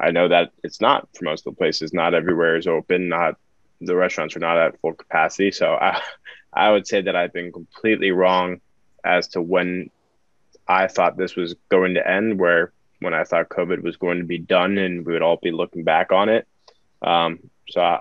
I 0.00 0.10
know 0.10 0.28
that 0.28 0.52
it's 0.62 0.80
not 0.80 1.08
for 1.14 1.24
most 1.24 1.46
of 1.46 1.54
the 1.54 1.58
places. 1.58 1.92
Not 1.92 2.14
everywhere 2.14 2.56
is 2.56 2.66
open. 2.66 3.08
Not 3.08 3.36
the 3.80 3.96
restaurants 3.96 4.36
are 4.36 4.40
not 4.40 4.58
at 4.58 4.80
full 4.80 4.94
capacity. 4.94 5.50
So 5.50 5.74
I 5.74 6.00
I 6.52 6.70
would 6.70 6.86
say 6.86 7.00
that 7.02 7.16
I've 7.16 7.32
been 7.32 7.50
completely 7.50 8.12
wrong 8.12 8.60
as 9.04 9.28
to 9.28 9.42
when 9.42 9.90
I 10.72 10.88
thought 10.88 11.16
this 11.16 11.36
was 11.36 11.54
going 11.68 11.94
to 11.94 12.08
end, 12.08 12.38
where 12.38 12.72
when 13.00 13.14
I 13.14 13.24
thought 13.24 13.48
COVID 13.48 13.82
was 13.82 13.96
going 13.96 14.18
to 14.18 14.24
be 14.24 14.38
done 14.38 14.78
and 14.78 15.04
we 15.04 15.12
would 15.12 15.22
all 15.22 15.38
be 15.42 15.50
looking 15.50 15.84
back 15.84 16.12
on 16.12 16.28
it. 16.28 16.46
Um, 17.02 17.40
so 17.68 17.80
I, 17.80 18.00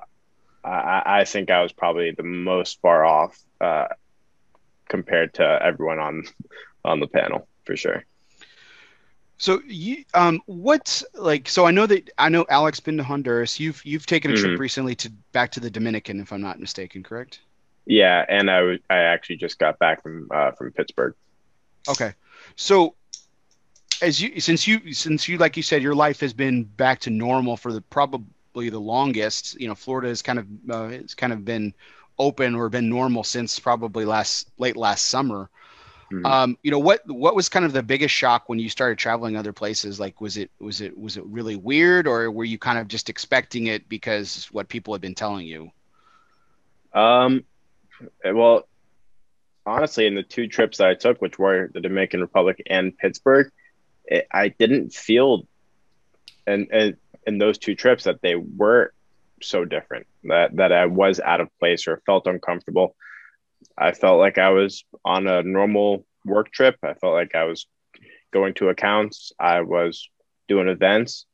I, 0.64 1.20
I, 1.20 1.26
think 1.26 1.50
I 1.50 1.64
was 1.64 1.72
probably 1.72 2.12
the 2.12 2.24
most 2.24 2.80
far 2.82 3.04
off 3.04 3.38
uh, 3.60 3.88
compared 4.88 5.34
to 5.36 5.60
everyone 5.62 6.00
on 6.00 6.24
on 6.86 7.00
the 7.00 7.08
panel 7.08 7.48
for 7.66 7.76
sure. 7.76 8.06
So 9.38 9.60
you, 9.66 10.04
um, 10.14 10.40
what's 10.46 11.04
like? 11.16 11.50
So 11.50 11.66
I 11.66 11.72
know 11.72 11.88
that 11.88 12.12
I 12.20 12.30
know 12.30 12.46
Alec's 12.50 12.80
been 12.80 12.98
to 12.98 13.04
Honduras. 13.04 13.60
You've 13.60 13.84
you've 13.84 14.06
taken 14.06 14.30
a 14.30 14.36
mm-hmm. 14.36 14.46
trip 14.46 14.60
recently 14.60 14.94
to 14.96 15.12
back 15.32 15.52
to 15.54 15.60
the 15.60 15.72
Dominican, 15.72 16.20
if 16.20 16.32
I'm 16.32 16.42
not 16.42 16.60
mistaken, 16.60 17.02
correct? 17.02 17.40
Yeah, 17.86 18.24
and 18.30 18.52
I 18.52 18.78
I 18.92 18.98
actually 18.98 19.38
just 19.38 19.58
got 19.58 19.80
back 19.80 20.04
from 20.04 20.28
uh, 20.30 20.52
from 20.52 20.72
Pittsburgh. 20.72 21.16
Okay. 21.90 22.14
So 22.56 22.96
as 24.02 24.22
you 24.22 24.40
since 24.40 24.68
you 24.68 24.94
since 24.94 25.28
you 25.28 25.38
like 25.38 25.56
you 25.56 25.64
said 25.64 25.82
your 25.82 25.96
life 25.96 26.20
has 26.20 26.34
been 26.34 26.64
back 26.64 27.00
to 27.02 27.10
normal 27.10 27.56
for 27.56 27.72
the 27.72 27.82
probably 27.82 28.70
the 28.70 28.80
longest 28.80 29.60
you 29.62 29.68
know 29.68 29.76
florida 29.76 30.08
has 30.08 30.22
kind 30.22 30.40
of 30.40 30.48
uh, 30.70 30.86
it's 30.86 31.14
kind 31.14 31.32
of 31.32 31.46
been 31.46 31.74
open 32.22 32.56
or 32.56 32.70
been 32.70 32.90
normal 32.90 33.24
since 33.24 33.60
probably 33.60 34.06
last 34.06 34.50
late 34.58 34.78
last 34.78 35.08
summer. 35.08 35.50
Mm-hmm. 36.12 36.26
um, 36.26 36.58
you 36.62 36.72
know 36.72 36.80
what 36.80 37.02
what 37.08 37.36
was 37.36 37.48
kind 37.48 37.64
of 37.64 37.72
the 37.72 37.82
biggest 37.82 38.14
shock 38.14 38.50
when 38.50 38.60
you 38.60 38.70
started 38.70 38.98
traveling 38.98 39.38
other 39.38 39.54
places? 39.54 40.00
Like 40.00 40.20
was 40.20 40.36
it 40.36 40.52
was 40.60 40.82
it 40.82 40.98
was 40.98 41.16
it 41.16 41.26
really 41.26 41.56
weird 41.56 42.06
or 42.06 42.30
were 42.30 42.44
you 42.44 42.58
kind 42.58 42.78
of 42.78 42.90
just 42.90 43.10
expecting 43.10 43.68
it 43.68 43.88
because 43.88 44.48
what 44.52 44.68
people 44.68 44.94
had 44.94 45.02
been 45.02 45.16
telling 45.16 45.48
you? 45.48 45.72
Um 46.94 47.46
well 48.26 48.68
honestly, 49.66 50.08
in 50.08 50.16
the 50.16 50.24
two 50.24 50.48
trips 50.48 50.78
that 50.78 50.88
I 50.88 50.96
took, 50.96 51.22
which 51.22 51.38
were 51.38 51.70
the 51.74 51.82
Dominican 51.82 52.22
Republic 52.22 52.62
and 52.68 52.98
Pittsburgh, 52.98 53.52
it, 54.06 54.28
I 54.32 54.50
didn't 54.50 54.94
feel, 54.94 55.48
and 56.48 56.68
in, 56.72 56.98
in 57.28 57.38
those 57.38 57.58
two 57.58 57.76
trips, 57.76 58.06
that 58.06 58.22
they 58.22 58.36
were 58.36 58.94
so 59.42 59.66
different. 59.66 60.08
That 60.24 60.56
that 60.58 60.72
I 60.72 60.86
was 60.86 61.20
out 61.20 61.42
of 61.42 61.50
place 61.60 61.88
or 61.88 62.02
felt 62.06 62.28
uncomfortable. 62.28 62.96
I 63.78 63.92
felt 63.92 64.20
like 64.20 64.38
I 64.38 64.50
was 64.50 64.84
on 65.06 65.28
a 65.28 65.44
normal 65.44 66.06
work 66.26 66.52
trip. 66.52 66.78
I 66.84 66.94
felt 66.94 67.14
like 67.14 67.36
I 67.36 67.46
was 67.46 67.68
going 68.32 68.54
to 68.56 68.70
accounts. 68.70 69.32
I 69.40 69.62
was 69.62 70.10
doing 70.48 70.68
events, 70.68 71.26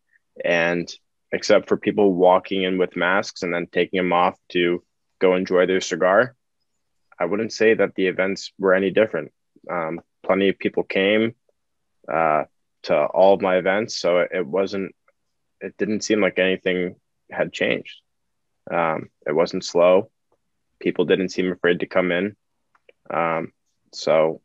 and 0.44 0.92
except 1.32 1.68
for 1.68 1.78
people 1.78 2.14
walking 2.14 2.64
in 2.64 2.78
with 2.78 2.96
masks 2.96 3.44
and 3.44 3.54
then 3.54 3.68
taking 3.68 3.98
them 3.98 4.14
off 4.14 4.38
to 4.50 4.84
go 5.20 5.36
enjoy 5.36 5.66
their 5.66 5.82
cigar, 5.82 6.36
I 7.20 7.26
wouldn't 7.26 7.54
say 7.54 7.74
that 7.74 7.96
the 7.96 8.08
events 8.08 8.52
were 8.60 8.74
any 8.74 8.92
different. 8.92 9.32
Um, 9.70 10.02
plenty 10.24 10.50
of 10.50 10.60
people 10.60 10.84
came 10.84 11.36
uh, 12.12 12.44
to 12.84 12.96
all 12.96 13.34
of 13.34 13.42
my 13.42 13.58
events, 13.58 13.98
so 13.98 14.20
it, 14.20 14.46
wasn't. 14.46 14.94
It 15.60 15.76
didn't 15.78 16.02
seem 16.02 16.22
like 16.22 16.40
anything 16.40 16.96
had 17.32 17.52
changed. 17.52 18.02
Um, 18.70 19.10
it 19.26 19.34
wasn't 19.34 19.66
slow. 19.66 20.10
People 20.80 21.06
didn't 21.06 21.30
seem 21.30 21.52
afraid 21.52 21.80
to 21.80 21.88
come 21.88 22.12
in. 22.12 22.36
Um, 23.10 23.54
so, 23.94 24.42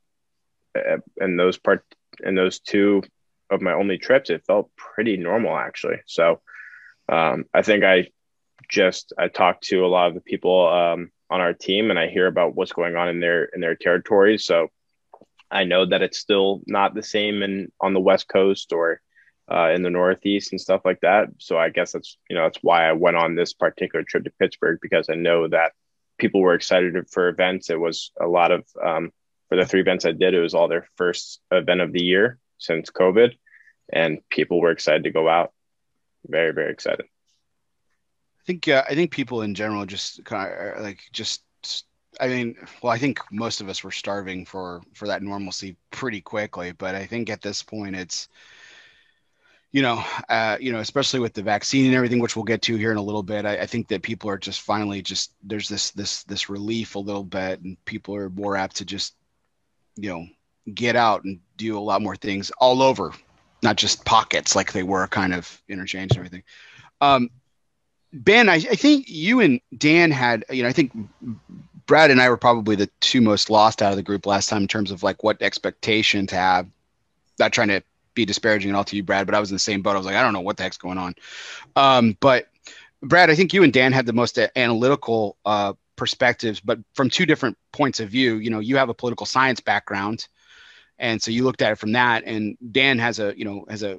uh, 0.74 0.98
in 1.20 1.36
those 1.36 1.58
part, 1.58 1.84
in 2.24 2.34
those 2.34 2.60
two 2.60 3.02
of 3.50 3.60
my 3.60 3.72
only 3.72 3.98
trips, 3.98 4.30
it 4.30 4.46
felt 4.46 4.70
pretty 4.76 5.16
normal 5.16 5.56
actually. 5.56 6.00
So, 6.06 6.40
um, 7.08 7.44
I 7.52 7.62
think 7.62 7.84
I 7.84 8.08
just 8.68 9.12
I 9.18 9.28
talked 9.28 9.64
to 9.64 9.84
a 9.84 9.88
lot 9.88 10.08
of 10.08 10.14
the 10.14 10.20
people 10.20 10.68
um, 10.68 11.10
on 11.32 11.40
our 11.40 11.54
team 11.54 11.88
and 11.88 11.98
I 11.98 12.08
hear 12.08 12.26
about 12.26 12.54
what's 12.54 12.72
going 12.72 12.94
on 12.94 13.08
in 13.08 13.18
their 13.18 13.44
in 13.44 13.62
their 13.62 13.74
territories. 13.74 14.44
So 14.44 14.68
I 15.50 15.64
know 15.64 15.86
that 15.86 16.02
it's 16.02 16.18
still 16.18 16.60
not 16.66 16.94
the 16.94 17.02
same 17.02 17.42
in 17.42 17.72
on 17.80 17.94
the 17.94 18.00
West 18.00 18.28
Coast 18.28 18.72
or 18.74 19.00
uh, 19.50 19.70
in 19.70 19.82
the 19.82 19.88
Northeast 19.88 20.52
and 20.52 20.60
stuff 20.60 20.82
like 20.84 21.00
that. 21.00 21.28
So 21.38 21.56
I 21.56 21.70
guess 21.70 21.92
that's 21.92 22.18
you 22.28 22.36
know 22.36 22.42
that's 22.42 22.58
why 22.60 22.86
I 22.86 22.92
went 22.92 23.16
on 23.16 23.34
this 23.34 23.54
particular 23.54 24.04
trip 24.04 24.24
to 24.24 24.30
Pittsburgh 24.38 24.78
because 24.82 25.08
I 25.08 25.14
know 25.14 25.48
that 25.48 25.72
people 26.18 26.42
were 26.42 26.54
excited 26.54 26.94
for 27.10 27.28
events. 27.28 27.70
It 27.70 27.80
was 27.80 28.12
a 28.20 28.26
lot 28.26 28.52
of 28.52 28.66
um, 28.84 29.10
for 29.48 29.56
the 29.56 29.64
three 29.64 29.80
events 29.80 30.04
I 30.04 30.12
did. 30.12 30.34
It 30.34 30.40
was 30.40 30.54
all 30.54 30.68
their 30.68 30.86
first 30.96 31.40
event 31.50 31.80
of 31.80 31.92
the 31.92 32.04
year 32.04 32.38
since 32.58 32.90
COVID, 32.90 33.32
and 33.90 34.18
people 34.28 34.60
were 34.60 34.70
excited 34.70 35.04
to 35.04 35.10
go 35.10 35.30
out. 35.30 35.52
Very 36.26 36.52
very 36.52 36.70
excited. 36.70 37.06
I 38.42 38.44
think 38.46 38.68
uh, 38.68 38.84
I 38.88 38.94
think 38.94 39.10
people 39.10 39.42
in 39.42 39.54
general 39.54 39.86
just 39.86 40.24
kind 40.24 40.52
of 40.52 40.82
like 40.82 41.00
just 41.12 41.42
I 42.20 42.28
mean, 42.28 42.56
well, 42.82 42.92
I 42.92 42.98
think 42.98 43.20
most 43.30 43.60
of 43.60 43.68
us 43.68 43.82
were 43.82 43.90
starving 43.90 44.44
for 44.44 44.82
for 44.94 45.08
that 45.08 45.22
normalcy 45.22 45.76
pretty 45.90 46.20
quickly, 46.20 46.72
but 46.72 46.94
I 46.94 47.06
think 47.06 47.30
at 47.30 47.40
this 47.40 47.62
point 47.62 47.96
it's 47.96 48.28
you 49.72 49.80
know, 49.80 50.04
uh, 50.28 50.58
you 50.60 50.70
know, 50.70 50.80
especially 50.80 51.20
with 51.20 51.32
the 51.32 51.42
vaccine 51.42 51.86
and 51.86 51.94
everything, 51.94 52.18
which 52.18 52.36
we'll 52.36 52.44
get 52.44 52.60
to 52.62 52.76
here 52.76 52.92
in 52.92 52.98
a 52.98 53.02
little 53.02 53.22
bit. 53.22 53.46
I, 53.46 53.60
I, 53.60 53.66
think 53.66 53.88
that 53.88 54.02
people 54.02 54.28
are 54.28 54.36
just 54.36 54.60
finally 54.60 55.00
just 55.00 55.32
there's 55.42 55.66
this 55.66 55.92
this 55.92 56.24
this 56.24 56.50
relief 56.50 56.94
a 56.94 56.98
little 56.98 57.24
bit, 57.24 57.62
and 57.62 57.82
people 57.86 58.14
are 58.14 58.28
more 58.28 58.54
apt 58.54 58.76
to 58.76 58.84
just, 58.84 59.14
you 59.96 60.10
know, 60.10 60.26
get 60.74 60.94
out 60.94 61.24
and 61.24 61.40
do 61.56 61.78
a 61.78 61.80
lot 61.80 62.02
more 62.02 62.16
things 62.16 62.52
all 62.58 62.82
over, 62.82 63.14
not 63.62 63.76
just 63.76 64.04
pockets 64.04 64.54
like 64.54 64.72
they 64.72 64.82
were 64.82 65.06
kind 65.08 65.32
of 65.32 65.62
interchange 65.70 66.10
and 66.12 66.18
everything. 66.18 66.42
Um, 67.00 67.30
ben, 68.12 68.48
I, 68.48 68.54
I 68.54 68.76
think 68.76 69.08
you 69.08 69.40
and 69.40 69.60
Dan 69.76 70.10
had, 70.10 70.44
you 70.50 70.62
know, 70.62 70.68
I 70.68 70.72
think 70.72 70.92
Brad 71.86 72.10
and 72.10 72.20
I 72.20 72.28
were 72.28 72.36
probably 72.36 72.76
the 72.76 72.90
two 73.00 73.20
most 73.20 73.50
lost 73.50 73.82
out 73.82 73.90
of 73.90 73.96
the 73.96 74.02
group 74.02 74.26
last 74.26 74.48
time 74.48 74.62
in 74.62 74.68
terms 74.68 74.90
of 74.90 75.02
like 75.02 75.22
what 75.22 75.40
expectation 75.40 76.26
to 76.28 76.36
have. 76.36 76.66
Not 77.38 77.52
trying 77.52 77.68
to 77.68 77.82
be 78.14 78.24
disparaging 78.24 78.70
at 78.70 78.76
all 78.76 78.84
to 78.84 78.96
you, 78.96 79.02
Brad, 79.02 79.26
but 79.26 79.34
I 79.34 79.40
was 79.40 79.50
in 79.50 79.54
the 79.54 79.60
same 79.60 79.82
boat. 79.82 79.94
I 79.94 79.98
was 79.98 80.06
like, 80.06 80.16
I 80.16 80.22
don't 80.22 80.34
know 80.34 80.40
what 80.40 80.56
the 80.56 80.62
heck's 80.62 80.76
going 80.76 80.98
on. 80.98 81.14
Um, 81.76 82.16
but 82.20 82.48
Brad, 83.02 83.30
I 83.30 83.34
think 83.34 83.52
you 83.52 83.64
and 83.64 83.72
Dan 83.72 83.92
had 83.92 84.06
the 84.06 84.12
most 84.12 84.38
analytical 84.54 85.36
uh, 85.44 85.72
perspectives, 85.96 86.60
but 86.60 86.78
from 86.94 87.10
two 87.10 87.26
different 87.26 87.56
points 87.72 88.00
of 88.00 88.10
view. 88.10 88.36
You 88.36 88.50
know, 88.50 88.60
you 88.60 88.76
have 88.76 88.90
a 88.90 88.94
political 88.94 89.26
science 89.26 89.60
background, 89.60 90.28
and 90.98 91.20
so 91.20 91.30
you 91.30 91.44
looked 91.44 91.62
at 91.62 91.72
it 91.72 91.76
from 91.76 91.92
that. 91.92 92.24
And 92.24 92.56
Dan 92.70 92.98
has 92.98 93.18
a, 93.18 93.36
you 93.36 93.44
know, 93.44 93.64
has 93.68 93.82
a, 93.82 93.98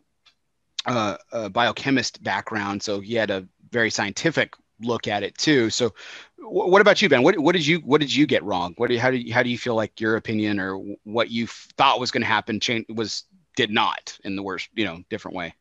uh, 0.86 1.18
a 1.32 1.50
biochemist 1.50 2.24
background, 2.24 2.84
so 2.84 3.00
he 3.00 3.16
had 3.16 3.32
a 3.32 3.48
very 3.74 3.90
scientific 3.90 4.54
look 4.82 5.08
at 5.08 5.24
it 5.24 5.38
too. 5.38 5.70
So, 5.70 5.94
what 6.38 6.82
about 6.82 7.02
you, 7.02 7.10
Ben? 7.10 7.24
What, 7.24 7.38
what 7.40 7.54
did 7.54 7.66
you 7.66 7.80
what 7.80 8.00
did 8.00 8.14
you 8.14 8.26
get 8.26 8.44
wrong? 8.44 8.74
What 8.78 8.88
do 8.88 8.94
you, 8.94 9.00
how 9.00 9.12
do 9.12 9.18
you, 9.18 9.34
how 9.34 9.44
do 9.44 9.50
you 9.50 9.58
feel 9.58 9.76
like 9.76 10.00
your 10.00 10.16
opinion 10.16 10.60
or 10.60 10.78
what 11.04 11.30
you 11.30 11.48
thought 11.48 12.00
was 12.00 12.12
going 12.12 12.22
to 12.22 12.28
happen 12.28 12.60
change 12.60 12.86
was 12.90 13.26
did 13.56 13.72
not 13.72 14.18
in 14.24 14.36
the 14.36 14.44
worst, 14.44 14.70
you 14.74 14.86
know, 14.86 15.04
different 15.10 15.36
way. 15.36 15.54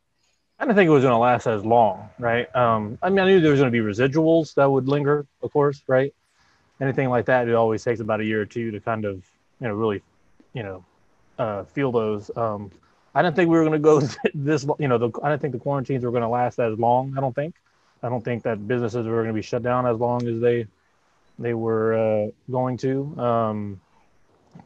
I 0.58 0.64
didn't 0.64 0.76
think 0.76 0.88
it 0.88 0.92
was 0.92 1.02
going 1.02 1.12
to 1.12 1.18
last 1.18 1.46
as 1.46 1.64
long, 1.64 2.08
right? 2.18 2.54
Um, 2.54 2.98
I 3.02 3.10
mean, 3.10 3.18
I 3.18 3.26
knew 3.26 3.40
there 3.40 3.50
was 3.50 3.60
going 3.60 3.72
to 3.72 3.82
be 3.82 3.84
residuals 3.84 4.54
that 4.54 4.70
would 4.70 4.88
linger, 4.88 5.26
of 5.42 5.52
course, 5.52 5.82
right? 5.88 6.14
Anything 6.80 7.08
like 7.10 7.26
that, 7.26 7.48
it 7.48 7.54
always 7.54 7.82
takes 7.82 8.00
about 8.00 8.20
a 8.20 8.24
year 8.24 8.42
or 8.42 8.46
two 8.46 8.70
to 8.70 8.80
kind 8.80 9.04
of, 9.04 9.16
you 9.60 9.68
know, 9.68 9.74
really, 9.74 10.02
you 10.52 10.62
know, 10.62 10.84
uh, 11.38 11.64
feel 11.64 11.90
those. 11.90 12.30
Um, 12.36 12.70
I 13.14 13.22
didn't 13.22 13.36
think 13.36 13.50
we 13.50 13.58
were 13.58 13.64
going 13.64 13.72
to 13.72 13.78
go 13.78 14.00
this, 14.34 14.64
you 14.78 14.88
know, 14.88 14.98
the, 14.98 15.10
I 15.22 15.30
didn't 15.30 15.42
think 15.42 15.52
the 15.52 15.58
quarantines 15.58 16.04
were 16.04 16.10
going 16.10 16.22
to 16.22 16.28
last 16.28 16.58
as 16.58 16.78
long. 16.78 17.14
I 17.16 17.20
don't 17.20 17.34
think. 17.34 17.54
I 18.02 18.08
don't 18.08 18.24
think 18.24 18.42
that 18.44 18.66
businesses 18.66 19.06
were 19.06 19.22
going 19.22 19.28
to 19.28 19.32
be 19.32 19.42
shut 19.42 19.62
down 19.62 19.86
as 19.86 19.98
long 19.98 20.26
as 20.26 20.40
they 20.40 20.66
they 21.38 21.54
were 21.54 21.94
uh, 21.94 22.30
going 22.50 22.76
to. 22.78 23.18
Um, 23.18 23.80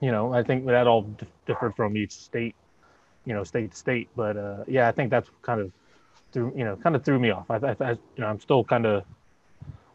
you 0.00 0.10
know, 0.10 0.32
I 0.32 0.42
think 0.42 0.66
that 0.66 0.86
all 0.86 1.08
differed 1.46 1.76
from 1.76 1.96
each 1.96 2.12
state 2.12 2.54
you 3.26 3.34
know 3.34 3.44
state 3.44 3.72
to 3.72 3.76
state. 3.76 4.08
But 4.16 4.36
uh, 4.38 4.64
yeah, 4.66 4.88
I 4.88 4.92
think 4.92 5.10
that's 5.10 5.28
kind 5.42 5.60
of 5.60 5.72
threw 6.32 6.52
you 6.56 6.64
know 6.64 6.76
kind 6.76 6.96
of 6.96 7.04
threw 7.04 7.18
me 7.18 7.30
off. 7.30 7.50
I, 7.50 7.56
I, 7.56 7.76
I 7.80 7.90
you 7.90 7.98
know 8.18 8.26
I'm 8.26 8.40
still 8.40 8.64
kind 8.64 8.86
of 8.86 9.04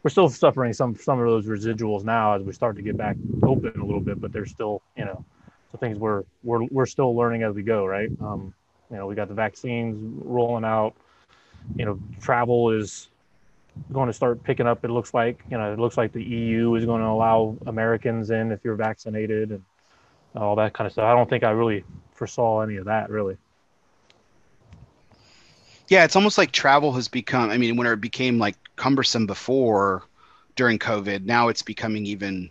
we're 0.02 0.10
still 0.10 0.28
suffering 0.28 0.72
some 0.72 0.94
some 0.94 1.18
of 1.18 1.26
those 1.26 1.46
residuals 1.46 2.04
now 2.04 2.34
as 2.34 2.42
we 2.42 2.52
start 2.52 2.76
to 2.76 2.82
get 2.82 2.96
back 2.96 3.16
open 3.42 3.80
a 3.80 3.84
little 3.84 4.00
bit, 4.00 4.20
but 4.20 4.32
there's 4.32 4.50
still 4.50 4.82
you 4.96 5.04
know 5.04 5.24
the 5.72 5.78
things 5.78 5.98
we're 5.98 6.22
we're 6.44 6.64
we're 6.70 6.86
still 6.86 7.16
learning 7.16 7.42
as 7.42 7.54
we 7.54 7.62
go, 7.62 7.84
right? 7.84 8.10
Um, 8.20 8.54
you 8.90 8.98
know, 8.98 9.06
we 9.06 9.14
got 9.14 9.28
the 9.28 9.34
vaccines 9.34 10.22
rolling 10.24 10.64
out. 10.64 10.94
You 11.76 11.86
know, 11.86 11.98
travel 12.20 12.70
is 12.70 13.08
going 13.92 14.06
to 14.06 14.12
start 14.12 14.42
picking 14.42 14.66
up. 14.66 14.84
It 14.84 14.90
looks 14.90 15.14
like 15.14 15.42
you 15.50 15.58
know 15.58 15.72
it 15.72 15.78
looks 15.78 15.96
like 15.96 16.12
the 16.12 16.22
EU 16.22 16.74
is 16.74 16.84
going 16.84 17.00
to 17.00 17.08
allow 17.08 17.56
Americans 17.66 18.30
in 18.30 18.52
if 18.52 18.60
you're 18.64 18.74
vaccinated 18.74 19.50
and 19.50 19.64
all 20.34 20.56
that 20.56 20.72
kind 20.72 20.86
of 20.86 20.92
stuff. 20.92 21.04
I 21.04 21.14
don't 21.14 21.28
think 21.28 21.44
I 21.44 21.50
really 21.50 21.84
foresaw 22.12 22.60
any 22.60 22.76
of 22.76 22.86
that 22.86 23.10
really. 23.10 23.36
Yeah, 25.88 26.04
it's 26.04 26.16
almost 26.16 26.38
like 26.38 26.52
travel 26.52 26.92
has 26.92 27.08
become. 27.08 27.50
I 27.50 27.58
mean, 27.58 27.76
when 27.76 27.86
it 27.86 28.00
became 28.00 28.38
like 28.38 28.56
cumbersome 28.76 29.26
before 29.26 30.04
during 30.56 30.78
COVID, 30.78 31.24
now 31.24 31.48
it's 31.48 31.62
becoming 31.62 32.06
even 32.06 32.50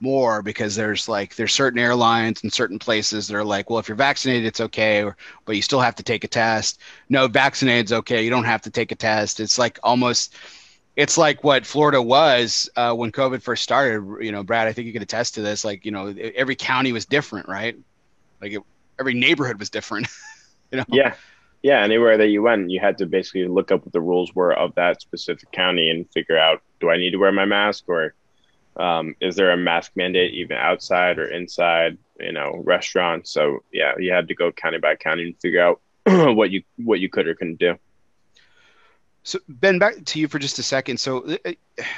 more 0.00 0.42
because 0.42 0.76
there's 0.76 1.08
like 1.08 1.36
there's 1.36 1.52
certain 1.52 1.78
airlines 1.78 2.42
and 2.42 2.52
certain 2.52 2.78
places 2.78 3.26
that 3.26 3.36
are 3.36 3.44
like, 3.44 3.70
well, 3.70 3.78
if 3.78 3.88
you're 3.88 3.96
vaccinated, 3.96 4.46
it's 4.46 4.60
okay, 4.60 5.02
or, 5.02 5.16
but 5.44 5.56
you 5.56 5.62
still 5.62 5.80
have 5.80 5.94
to 5.96 6.02
take 6.02 6.24
a 6.24 6.28
test. 6.28 6.80
No, 7.08 7.28
vaccinated's 7.28 7.92
okay. 7.92 8.24
You 8.24 8.30
don't 8.30 8.44
have 8.44 8.62
to 8.62 8.70
take 8.70 8.92
a 8.92 8.96
test. 8.96 9.40
It's 9.40 9.58
like 9.58 9.78
almost 9.82 10.34
it's 10.96 11.18
like 11.18 11.44
what 11.44 11.66
Florida 11.66 12.00
was 12.00 12.70
uh, 12.74 12.94
when 12.94 13.12
COVID 13.12 13.42
first 13.42 13.62
started. 13.62 14.24
You 14.24 14.32
know, 14.32 14.42
Brad, 14.42 14.66
I 14.66 14.72
think 14.72 14.86
you 14.86 14.92
could 14.92 15.02
attest 15.02 15.34
to 15.34 15.42
this. 15.42 15.64
Like, 15.64 15.84
you 15.84 15.90
know, 15.90 16.14
every 16.34 16.56
county 16.56 16.92
was 16.92 17.04
different, 17.04 17.48
right? 17.48 17.76
Like 18.40 18.52
it, 18.52 18.62
every 18.98 19.14
neighborhood 19.14 19.58
was 19.58 19.68
different. 19.68 20.08
you 20.72 20.78
know? 20.78 20.84
Yeah. 20.88 21.14
Yeah. 21.62 21.82
Anywhere 21.82 22.16
that 22.16 22.28
you 22.28 22.42
went, 22.42 22.70
you 22.70 22.80
had 22.80 22.98
to 22.98 23.06
basically 23.06 23.46
look 23.46 23.70
up 23.70 23.84
what 23.84 23.92
the 23.92 24.00
rules 24.00 24.34
were 24.34 24.54
of 24.54 24.74
that 24.76 25.02
specific 25.02 25.52
county 25.52 25.90
and 25.90 26.10
figure 26.12 26.38
out 26.38 26.62
do 26.80 26.90
I 26.90 26.96
need 26.96 27.10
to 27.10 27.18
wear 27.18 27.32
my 27.32 27.44
mask 27.44 27.84
or 27.88 28.14
um, 28.76 29.14
is 29.20 29.36
there 29.36 29.50
a 29.50 29.56
mask 29.56 29.92
mandate 29.96 30.34
even 30.34 30.56
outside 30.56 31.18
or 31.18 31.26
inside, 31.26 31.98
you 32.20 32.32
know, 32.32 32.62
restaurants? 32.64 33.30
So 33.30 33.62
yeah, 33.72 33.94
you 33.98 34.12
had 34.12 34.28
to 34.28 34.34
go 34.34 34.52
county 34.52 34.78
by 34.78 34.96
county 34.96 35.24
and 35.24 35.40
figure 35.40 35.62
out 35.62 35.80
what 36.36 36.50
you 36.50 36.62
what 36.76 37.00
you 37.00 37.08
could 37.08 37.26
or 37.26 37.34
couldn't 37.34 37.58
do. 37.58 37.78
So 39.22 39.40
Ben, 39.48 39.78
back 39.78 40.04
to 40.04 40.20
you 40.20 40.28
for 40.28 40.38
just 40.38 40.58
a 40.60 40.62
second. 40.62 41.00
So, 41.00 41.36
uh, 41.44 41.52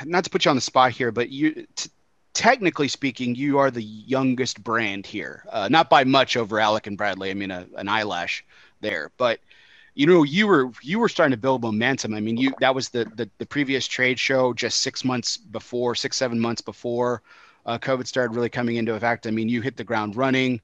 not 0.07 0.25
to 0.25 0.31
put 0.31 0.47
you 0.47 0.51
on 0.51 0.57
the 0.57 0.63
spot 0.63 0.93
here, 0.93 1.13
but 1.13 1.29
you 1.29 1.67
t- 1.77 1.91
technically 2.33 2.89
speaking, 2.89 3.35
you 3.35 3.59
are 3.59 3.71
the 3.71 3.83
youngest 3.83 4.65
brand 4.65 5.05
here, 5.05 5.45
uh, 5.51 5.69
not 5.69 5.91
by 5.91 6.05
much 6.05 6.39
over 6.39 6.59
Alec 6.59 6.87
and 6.87 6.97
Bradley. 6.97 7.31
I 7.31 7.35
mean, 7.35 7.51
a, 7.51 7.67
an 7.77 7.87
eyelash 7.87 8.45
there, 8.81 9.11
but 9.19 9.41
you 9.99 10.07
know, 10.07 10.23
you 10.23 10.47
were 10.47 10.71
you 10.81 11.01
were 11.01 11.09
starting 11.09 11.33
to 11.33 11.37
build 11.37 11.61
momentum. 11.61 12.15
I 12.15 12.21
mean, 12.21 12.37
you 12.37 12.55
that 12.61 12.73
was 12.73 12.89
the 12.89 13.05
the, 13.17 13.29
the 13.39 13.47
previous 13.47 13.89
trade 13.89 14.17
show 14.17 14.55
just 14.55 14.81
six 14.81 15.05
months 15.05 15.37
before, 15.37 15.97
six 15.97 16.17
seven 16.17 16.39
months 16.39 16.63
before 16.63 17.21
uh, 17.67 17.79
COVID 17.79 18.07
started 18.07 18.37
really 18.37 18.49
coming 18.49 18.77
into 18.77 18.95
effect. 18.95 19.27
I 19.27 19.33
mean, 19.33 19.49
you 19.49 19.61
hit 19.61 19.77
the 19.77 19.83
ground 19.83 20.15
running. 20.15 20.61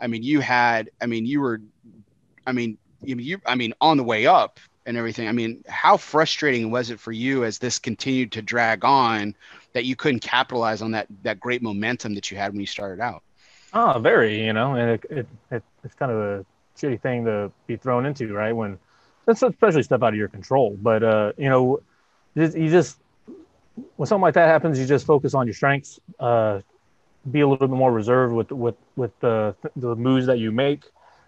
I 0.00 0.06
mean, 0.06 0.22
you 0.22 0.40
had. 0.40 0.88
I 1.02 1.06
mean, 1.06 1.26
you 1.26 1.42
were. 1.42 1.60
I 2.46 2.52
mean, 2.52 2.78
you, 3.02 3.16
you 3.16 3.40
I 3.44 3.56
mean, 3.56 3.74
on 3.82 3.98
the 3.98 4.04
way 4.04 4.26
up 4.26 4.58
and 4.86 4.96
everything. 4.96 5.28
I 5.28 5.32
mean, 5.32 5.62
how 5.68 5.98
frustrating 5.98 6.70
was 6.70 6.88
it 6.88 6.98
for 6.98 7.12
you 7.12 7.44
as 7.44 7.58
this 7.58 7.78
continued 7.78 8.32
to 8.32 8.42
drag 8.42 8.86
on 8.86 9.34
that 9.74 9.84
you 9.84 9.96
couldn't 9.96 10.20
capitalize 10.20 10.80
on 10.80 10.92
that 10.92 11.08
that 11.24 11.40
great 11.40 11.60
momentum 11.60 12.14
that 12.14 12.30
you 12.30 12.38
had 12.38 12.52
when 12.52 12.60
you 12.60 12.66
started 12.66 13.02
out? 13.02 13.22
Oh, 13.74 13.98
very. 13.98 14.46
You 14.46 14.54
know, 14.54 14.76
and 14.76 14.92
it, 14.92 15.04
it, 15.10 15.26
it 15.50 15.62
it's 15.84 15.94
kind 15.94 16.10
of 16.10 16.18
a 16.18 16.46
shitty 16.78 17.00
thing 17.00 17.24
to 17.24 17.50
be 17.66 17.76
thrown 17.76 18.06
into, 18.06 18.32
right? 18.32 18.52
When 18.52 18.78
that's 19.26 19.42
especially 19.42 19.82
stuff 19.82 20.02
out 20.02 20.14
of 20.14 20.18
your 20.18 20.28
control. 20.28 20.76
But 20.80 21.02
uh, 21.02 21.32
you 21.36 21.48
know, 21.48 21.80
you 22.34 22.70
just 22.70 22.98
when 23.96 24.06
something 24.06 24.22
like 24.22 24.34
that 24.34 24.48
happens, 24.48 24.78
you 24.78 24.86
just 24.86 25.06
focus 25.06 25.34
on 25.34 25.46
your 25.46 25.54
strengths. 25.54 26.00
Uh, 26.18 26.60
be 27.30 27.40
a 27.40 27.48
little 27.48 27.68
bit 27.68 27.76
more 27.76 27.92
reserved 27.92 28.32
with 28.32 28.50
with 28.50 28.76
with 28.96 29.18
the 29.20 29.54
the 29.76 29.94
moves 29.94 30.26
that 30.26 30.38
you 30.38 30.50
make, 30.50 30.84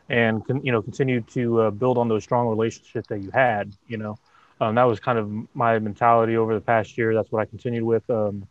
and 0.08 0.42
you 0.62 0.72
know 0.72 0.82
continue 0.82 1.20
to 1.20 1.60
uh, 1.62 1.70
build 1.70 1.98
on 1.98 2.08
those 2.08 2.24
strong 2.24 2.48
relationships 2.48 3.08
that 3.08 3.22
you 3.22 3.30
had. 3.30 3.72
You 3.86 3.98
know, 3.98 4.18
um, 4.60 4.74
that 4.76 4.84
was 4.84 5.00
kind 5.00 5.18
of 5.18 5.30
my 5.54 5.78
mentality 5.78 6.36
over 6.36 6.54
the 6.54 6.60
past 6.60 6.96
year. 6.96 7.14
That's 7.14 7.30
what 7.30 7.40
I 7.40 7.44
continued 7.44 7.84
with. 7.84 8.08
Um, 8.08 8.46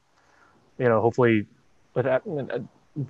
you 0.77 0.87
know, 0.87 1.01
hopefully, 1.01 1.45
but 1.93 2.05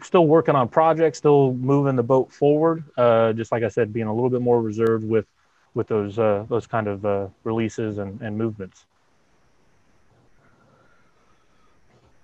still 0.01 0.27
working 0.27 0.55
on 0.55 0.67
projects, 0.67 1.17
still 1.17 1.53
moving 1.53 1.95
the 1.95 2.03
boat 2.03 2.31
forward. 2.31 2.83
Uh, 2.97 3.33
just 3.33 3.51
like 3.51 3.63
I 3.63 3.69
said, 3.69 3.93
being 3.93 4.07
a 4.07 4.13
little 4.13 4.29
bit 4.29 4.41
more 4.41 4.61
reserved 4.61 5.07
with 5.07 5.25
with 5.73 5.87
those 5.87 6.17
uh, 6.17 6.45
those 6.49 6.67
kind 6.67 6.87
of 6.87 7.05
uh, 7.05 7.27
releases 7.43 7.97
and, 7.97 8.21
and 8.21 8.37
movements. 8.37 8.85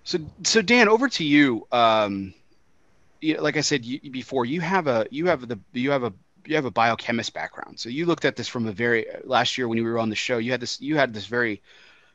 So, 0.04 0.20
so 0.44 0.62
Dan, 0.62 0.88
over 0.88 1.10
to 1.10 1.24
you. 1.24 1.68
Um, 1.72 2.34
you 3.22 3.40
like 3.40 3.58
I 3.58 3.62
said 3.62 3.84
you, 3.86 4.12
before, 4.12 4.46
you 4.46 4.62
have 4.62 4.88
a 4.88 5.08
you 5.10 5.26
have 5.28 5.48
the 5.48 5.60
you 5.74 5.92
have 5.92 6.04
a 6.04 6.14
you 6.46 6.56
have 6.56 6.66
a 6.66 6.72
biochemist 6.72 7.34
background, 7.34 7.80
so 7.80 7.90
you 7.90 8.06
looked 8.06 8.26
at 8.26 8.36
this 8.36 8.48
from 8.48 8.68
a 8.68 8.72
very 8.72 9.08
last 9.24 9.58
year 9.58 9.68
when 9.68 9.78
you 9.78 9.84
were 9.84 9.98
on 9.98 10.10
the 10.10 10.16
show. 10.16 10.38
You 10.38 10.52
had 10.52 10.60
this 10.60 10.80
you 10.80 10.96
had 10.96 11.14
this 11.14 11.26
very 11.26 11.62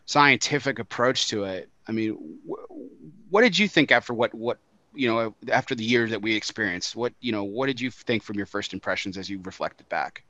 scientific 0.06 0.78
approach 0.78 1.28
to 1.28 1.44
it. 1.44 1.68
I 1.86 1.92
mean, 1.92 2.38
wh- 2.48 3.32
what 3.32 3.42
did 3.42 3.58
you 3.58 3.66
think 3.66 3.90
after 3.90 4.14
what 4.14 4.32
what 4.34 4.58
you 4.94 5.08
know 5.08 5.34
after 5.52 5.74
the 5.74 5.84
year 5.84 6.08
that 6.08 6.20
we 6.20 6.34
experienced? 6.34 6.96
What 6.96 7.12
you 7.20 7.32
know 7.32 7.44
what 7.44 7.66
did 7.66 7.80
you 7.80 7.90
think 7.90 8.22
from 8.22 8.36
your 8.36 8.46
first 8.46 8.72
impressions 8.72 9.16
as 9.16 9.28
you 9.28 9.40
reflected 9.42 9.88
back? 9.88 10.24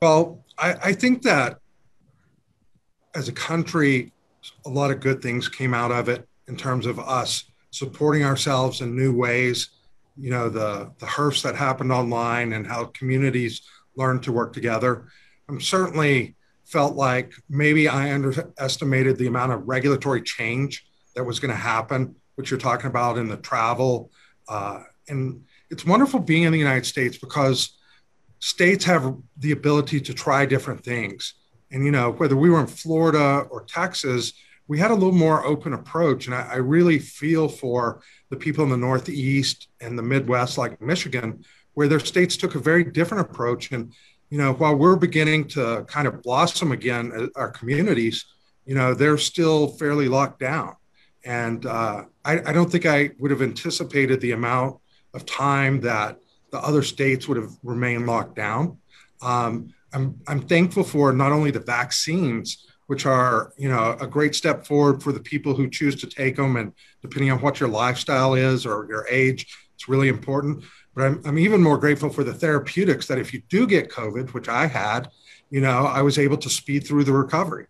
Well, 0.00 0.44
I, 0.58 0.74
I 0.82 0.92
think 0.92 1.22
that 1.22 1.58
as 3.14 3.28
a 3.28 3.32
country, 3.32 4.12
a 4.66 4.68
lot 4.68 4.90
of 4.90 5.00
good 5.00 5.22
things 5.22 5.48
came 5.48 5.72
out 5.72 5.90
of 5.90 6.08
it 6.08 6.28
in 6.48 6.56
terms 6.56 6.86
of 6.86 6.98
us 6.98 7.44
supporting 7.70 8.24
ourselves 8.24 8.80
in 8.80 8.94
new 8.94 9.14
ways 9.14 9.70
you 10.16 10.30
know 10.30 10.48
the 10.48 10.90
the 10.98 11.06
HERFs 11.06 11.42
that 11.42 11.56
happened 11.56 11.92
online 11.92 12.52
and 12.52 12.66
how 12.66 12.86
communities 12.86 13.62
learned 13.96 14.22
to 14.24 14.32
work 14.32 14.52
together. 14.52 15.06
I'm 15.48 15.60
certainly 15.60 16.36
felt 16.64 16.94
like 16.94 17.32
maybe 17.48 17.88
I 17.88 18.12
underestimated 18.12 19.18
the 19.18 19.26
amount 19.26 19.52
of 19.52 19.68
regulatory 19.68 20.22
change 20.22 20.86
that 21.14 21.24
was 21.24 21.38
going 21.38 21.50
to 21.50 21.60
happen, 21.60 22.16
which 22.34 22.50
you're 22.50 22.60
talking 22.60 22.86
about 22.86 23.18
in 23.18 23.28
the 23.28 23.36
travel. 23.36 24.10
Uh, 24.48 24.82
and 25.08 25.44
it's 25.70 25.86
wonderful 25.86 26.20
being 26.20 26.44
in 26.44 26.52
the 26.52 26.58
United 26.58 26.86
States 26.86 27.18
because 27.18 27.76
states 28.40 28.84
have 28.84 29.16
the 29.38 29.52
ability 29.52 30.00
to 30.00 30.14
try 30.14 30.44
different 30.46 30.84
things. 30.84 31.34
And, 31.70 31.84
you 31.84 31.90
know, 31.90 32.12
whether 32.12 32.36
we 32.36 32.50
were 32.50 32.60
in 32.60 32.66
Florida 32.66 33.46
or 33.50 33.64
Texas, 33.64 34.32
we 34.68 34.78
had 34.78 34.90
a 34.90 34.94
little 34.94 35.12
more 35.12 35.44
open 35.44 35.72
approach. 35.72 36.26
And 36.26 36.34
I, 36.34 36.42
I 36.52 36.56
really 36.56 36.98
feel 36.98 37.48
for 37.48 38.02
the 38.30 38.36
people 38.36 38.64
in 38.64 38.70
the 38.70 38.76
Northeast 38.76 39.68
and 39.80 39.98
the 39.98 40.02
Midwest, 40.02 40.58
like 40.58 40.80
Michigan, 40.80 41.44
where 41.74 41.88
their 41.88 42.00
states 42.00 42.36
took 42.36 42.54
a 42.54 42.58
very 42.60 42.84
different 42.84 43.28
approach. 43.28 43.72
And, 43.72 43.92
you 44.30 44.38
know, 44.38 44.52
while 44.52 44.74
we're 44.74 44.96
beginning 44.96 45.48
to 45.48 45.84
kind 45.88 46.06
of 46.06 46.22
blossom 46.22 46.72
again, 46.72 47.12
uh, 47.16 47.26
our 47.36 47.50
communities, 47.50 48.24
you 48.64 48.74
know, 48.74 48.94
they're 48.94 49.18
still 49.18 49.68
fairly 49.68 50.08
locked 50.08 50.40
down. 50.40 50.76
And 51.24 51.64
uh, 51.66 52.04
I, 52.24 52.40
I 52.50 52.52
don't 52.52 52.70
think 52.70 52.86
I 52.86 53.10
would 53.18 53.30
have 53.30 53.42
anticipated 53.42 54.20
the 54.20 54.32
amount 54.32 54.78
of 55.14 55.24
time 55.24 55.80
that 55.80 56.18
the 56.50 56.58
other 56.58 56.82
states 56.82 57.26
would 57.26 57.36
have 57.36 57.50
remained 57.62 58.06
locked 58.06 58.36
down. 58.36 58.78
Um, 59.22 59.72
I'm, 59.92 60.20
I'm 60.26 60.40
thankful 60.40 60.84
for 60.84 61.12
not 61.12 61.32
only 61.32 61.50
the 61.50 61.60
vaccines, 61.60 62.66
which 62.86 63.06
are 63.06 63.52
you 63.56 63.68
know 63.68 63.96
a 64.00 64.06
great 64.06 64.34
step 64.34 64.66
forward 64.66 65.02
for 65.02 65.12
the 65.12 65.20
people 65.20 65.54
who 65.54 65.70
choose 65.70 65.96
to 65.96 66.06
take 66.06 66.36
them, 66.36 66.56
and 66.56 66.72
depending 67.00 67.30
on 67.30 67.40
what 67.40 67.60
your 67.60 67.68
lifestyle 67.68 68.34
is 68.34 68.66
or 68.66 68.86
your 68.88 69.06
age, 69.08 69.46
it's 69.74 69.88
really 69.88 70.08
important. 70.08 70.64
But 70.94 71.04
I'm, 71.04 71.22
I'm 71.24 71.38
even 71.38 71.62
more 71.62 71.78
grateful 71.78 72.10
for 72.10 72.24
the 72.24 72.34
therapeutics 72.34 73.06
that 73.06 73.18
if 73.18 73.32
you 73.32 73.42
do 73.48 73.66
get 73.66 73.90
COVID, 73.90 74.32
which 74.32 74.48
I 74.48 74.66
had, 74.66 75.08
you 75.50 75.60
know, 75.60 75.86
I 75.86 76.02
was 76.02 76.18
able 76.18 76.36
to 76.38 76.50
speed 76.50 76.86
through 76.86 77.04
the 77.04 77.12
recovery. 77.12 77.66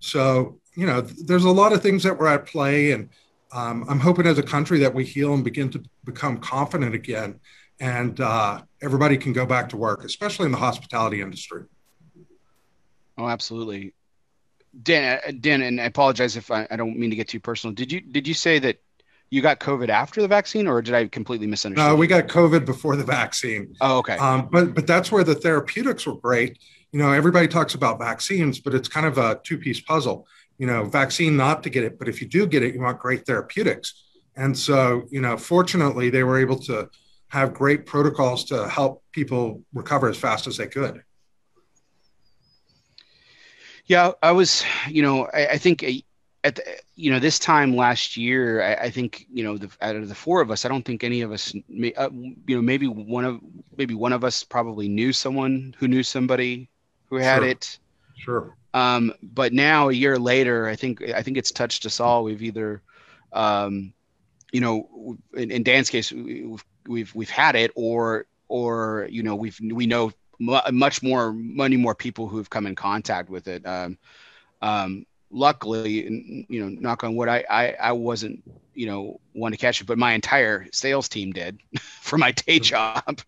So 0.00 0.60
you 0.78 0.86
know, 0.86 1.00
there's 1.00 1.42
a 1.42 1.50
lot 1.50 1.72
of 1.72 1.82
things 1.82 2.04
that 2.04 2.16
were 2.16 2.28
at 2.28 2.46
play, 2.46 2.92
and 2.92 3.08
um, 3.50 3.84
I'm 3.88 3.98
hoping 3.98 4.28
as 4.28 4.38
a 4.38 4.44
country 4.44 4.78
that 4.78 4.94
we 4.94 5.04
heal 5.04 5.34
and 5.34 5.42
begin 5.42 5.68
to 5.70 5.82
become 6.04 6.38
confident 6.38 6.94
again, 6.94 7.40
and 7.80 8.20
uh, 8.20 8.62
everybody 8.80 9.16
can 9.16 9.32
go 9.32 9.44
back 9.44 9.68
to 9.70 9.76
work, 9.76 10.04
especially 10.04 10.46
in 10.46 10.52
the 10.52 10.58
hospitality 10.58 11.20
industry. 11.20 11.64
Oh, 13.18 13.26
absolutely. 13.26 13.92
Dan, 14.80 15.18
uh, 15.26 15.32
Dan, 15.40 15.62
and 15.62 15.80
I 15.80 15.86
apologize 15.86 16.36
if 16.36 16.48
I, 16.52 16.68
I 16.70 16.76
don't 16.76 16.96
mean 16.96 17.10
to 17.10 17.16
get 17.16 17.26
too 17.26 17.40
personal. 17.40 17.74
Did 17.74 17.90
you 17.90 18.00
did 18.00 18.28
you 18.28 18.34
say 18.34 18.60
that 18.60 18.80
you 19.30 19.42
got 19.42 19.58
COVID 19.58 19.88
after 19.88 20.22
the 20.22 20.28
vaccine, 20.28 20.68
or 20.68 20.80
did 20.80 20.94
I 20.94 21.08
completely 21.08 21.48
misunderstand? 21.48 21.90
No, 21.90 21.96
we 21.96 22.06
got 22.06 22.28
COVID 22.28 22.64
before 22.64 22.94
the 22.94 23.02
vaccine. 23.02 23.74
Oh, 23.80 23.98
okay. 23.98 24.16
Um, 24.18 24.48
but 24.52 24.76
but 24.76 24.86
that's 24.86 25.10
where 25.10 25.24
the 25.24 25.34
therapeutics 25.34 26.06
were 26.06 26.14
great. 26.14 26.60
You 26.92 27.00
know, 27.00 27.10
everybody 27.10 27.48
talks 27.48 27.74
about 27.74 27.98
vaccines, 27.98 28.60
but 28.60 28.76
it's 28.76 28.88
kind 28.88 29.06
of 29.06 29.18
a 29.18 29.40
two 29.42 29.58
piece 29.58 29.80
puzzle 29.80 30.28
you 30.58 30.66
know, 30.66 30.84
vaccine 30.84 31.36
not 31.36 31.62
to 31.62 31.70
get 31.70 31.84
it, 31.84 31.98
but 31.98 32.08
if 32.08 32.20
you 32.20 32.28
do 32.28 32.46
get 32.46 32.62
it, 32.62 32.74
you 32.74 32.80
want 32.80 32.98
great 32.98 33.24
therapeutics. 33.24 34.04
And 34.36 34.56
so, 34.56 35.04
you 35.10 35.20
know, 35.20 35.36
fortunately, 35.36 36.10
they 36.10 36.24
were 36.24 36.38
able 36.38 36.58
to 36.60 36.88
have 37.28 37.54
great 37.54 37.86
protocols 37.86 38.44
to 38.46 38.68
help 38.68 39.02
people 39.12 39.62
recover 39.72 40.08
as 40.08 40.16
fast 40.16 40.46
as 40.46 40.56
they 40.56 40.66
could. 40.66 41.02
Yeah, 43.86 44.12
I 44.22 44.32
was, 44.32 44.64
you 44.88 45.02
know, 45.02 45.28
I, 45.32 45.46
I 45.46 45.58
think 45.58 45.82
at 46.44 46.54
the, 46.56 46.62
you 46.94 47.10
know 47.10 47.18
this 47.18 47.38
time 47.38 47.74
last 47.74 48.16
year, 48.16 48.62
I, 48.62 48.74
I, 48.86 48.90
think 48.90 49.26
you 49.32 49.42
know 49.42 49.56
the, 49.56 49.70
out 49.80 49.96
of 49.96 50.08
the 50.08 50.14
four 50.14 50.40
of 50.40 50.50
us, 50.50 50.64
I 50.64 50.68
don't 50.68 50.84
think 50.84 51.02
any 51.02 51.22
of 51.22 51.32
us, 51.32 51.54
may, 51.68 51.92
uh, 51.94 52.10
you 52.10 52.56
know, 52.56 52.62
maybe 52.62 52.86
one 52.86 53.24
of 53.24 53.40
maybe 53.76 53.94
one 53.94 54.12
of 54.12 54.24
us 54.24 54.44
probably 54.44 54.88
knew 54.88 55.12
someone 55.12 55.74
who 55.78 55.88
knew 55.88 56.02
somebody 56.02 56.68
who 57.06 57.16
had 57.16 57.40
sure. 57.40 57.48
it. 57.48 57.78
Sure. 58.16 58.56
Um, 58.78 59.12
but 59.22 59.52
now 59.52 59.88
a 59.88 59.92
year 59.92 60.18
later, 60.18 60.68
I 60.68 60.76
think 60.76 61.02
I 61.02 61.22
think 61.22 61.36
it's 61.36 61.50
touched 61.50 61.84
us 61.84 61.98
all. 61.98 62.22
We've 62.22 62.42
either, 62.42 62.80
um, 63.32 63.92
you 64.52 64.60
know, 64.60 65.18
in, 65.34 65.50
in 65.50 65.62
Dan's 65.64 65.90
case, 65.90 66.12
we've, 66.12 66.64
we've 66.86 67.14
we've 67.14 67.30
had 67.30 67.56
it, 67.56 67.72
or 67.74 68.26
or 68.46 69.08
you 69.10 69.22
know 69.24 69.34
we've 69.34 69.58
we 69.60 69.86
know 69.86 70.12
much 70.38 71.02
more 71.02 71.32
many 71.32 71.76
more 71.76 71.94
people 71.94 72.28
who've 72.28 72.48
come 72.48 72.66
in 72.66 72.76
contact 72.76 73.28
with 73.28 73.48
it. 73.48 73.66
Um, 73.66 73.98
um, 74.62 75.06
luckily, 75.30 76.44
you 76.48 76.60
know, 76.60 76.68
knock 76.68 77.02
on 77.02 77.16
wood, 77.16 77.28
I, 77.28 77.44
I 77.50 77.72
I 77.72 77.92
wasn't 77.92 78.44
you 78.74 78.86
know 78.86 79.20
one 79.32 79.50
to 79.50 79.58
catch 79.58 79.80
it, 79.80 79.88
but 79.88 79.98
my 79.98 80.12
entire 80.12 80.68
sales 80.72 81.08
team 81.08 81.32
did 81.32 81.58
for 81.80 82.16
my 82.16 82.30
day 82.30 82.60
job, 82.60 83.20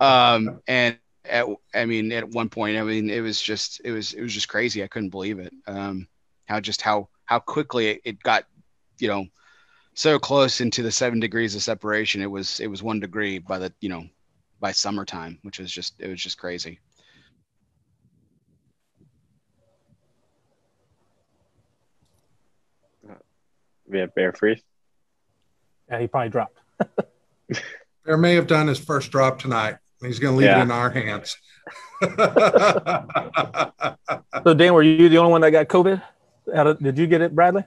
um, 0.00 0.60
and 0.66 0.98
at, 1.28 1.46
I 1.74 1.84
mean, 1.84 2.12
at 2.12 2.28
one 2.30 2.48
point, 2.48 2.76
I 2.78 2.82
mean, 2.82 3.10
it 3.10 3.20
was 3.20 3.40
just, 3.40 3.80
it 3.84 3.90
was, 3.92 4.12
it 4.12 4.22
was 4.22 4.32
just 4.32 4.48
crazy. 4.48 4.82
I 4.82 4.86
couldn't 4.86 5.10
believe 5.10 5.38
it. 5.38 5.52
Um, 5.66 6.08
how 6.46 6.60
just 6.60 6.82
how, 6.82 7.08
how 7.24 7.38
quickly 7.38 7.88
it, 7.88 8.00
it 8.04 8.22
got, 8.22 8.44
you 8.98 9.08
know, 9.08 9.26
so 9.94 10.18
close 10.18 10.60
into 10.60 10.82
the 10.82 10.92
seven 10.92 11.20
degrees 11.20 11.54
of 11.54 11.62
separation. 11.62 12.22
It 12.22 12.30
was, 12.30 12.60
it 12.60 12.66
was 12.66 12.82
one 12.82 13.00
degree 13.00 13.38
by 13.38 13.58
the, 13.58 13.72
you 13.80 13.88
know, 13.88 14.04
by 14.60 14.72
summertime, 14.72 15.38
which 15.42 15.58
was 15.58 15.70
just, 15.70 15.94
it 15.98 16.08
was 16.08 16.22
just 16.22 16.38
crazy. 16.38 16.80
We 23.88 24.00
have 24.00 24.14
Bear 24.14 24.32
Freeze. 24.32 24.62
Yeah, 25.88 26.00
he 26.00 26.06
probably 26.08 26.30
dropped. 26.30 26.58
Bear 28.04 28.16
may 28.16 28.34
have 28.34 28.46
done 28.46 28.66
his 28.66 28.78
first 28.78 29.10
drop 29.12 29.38
tonight. 29.38 29.76
He's 30.00 30.18
going 30.18 30.34
to 30.34 30.38
leave 30.38 30.48
yeah. 30.48 30.58
it 30.58 30.62
in 30.62 30.70
our 30.70 30.90
hands. 30.90 31.36
so, 34.44 34.54
Dan, 34.54 34.74
were 34.74 34.82
you 34.82 35.08
the 35.08 35.18
only 35.18 35.32
one 35.32 35.40
that 35.40 35.50
got 35.50 35.68
COVID? 35.68 36.02
Of, 36.52 36.78
did 36.78 36.98
you 36.98 37.06
get 37.06 37.22
it, 37.22 37.34
Bradley? 37.34 37.64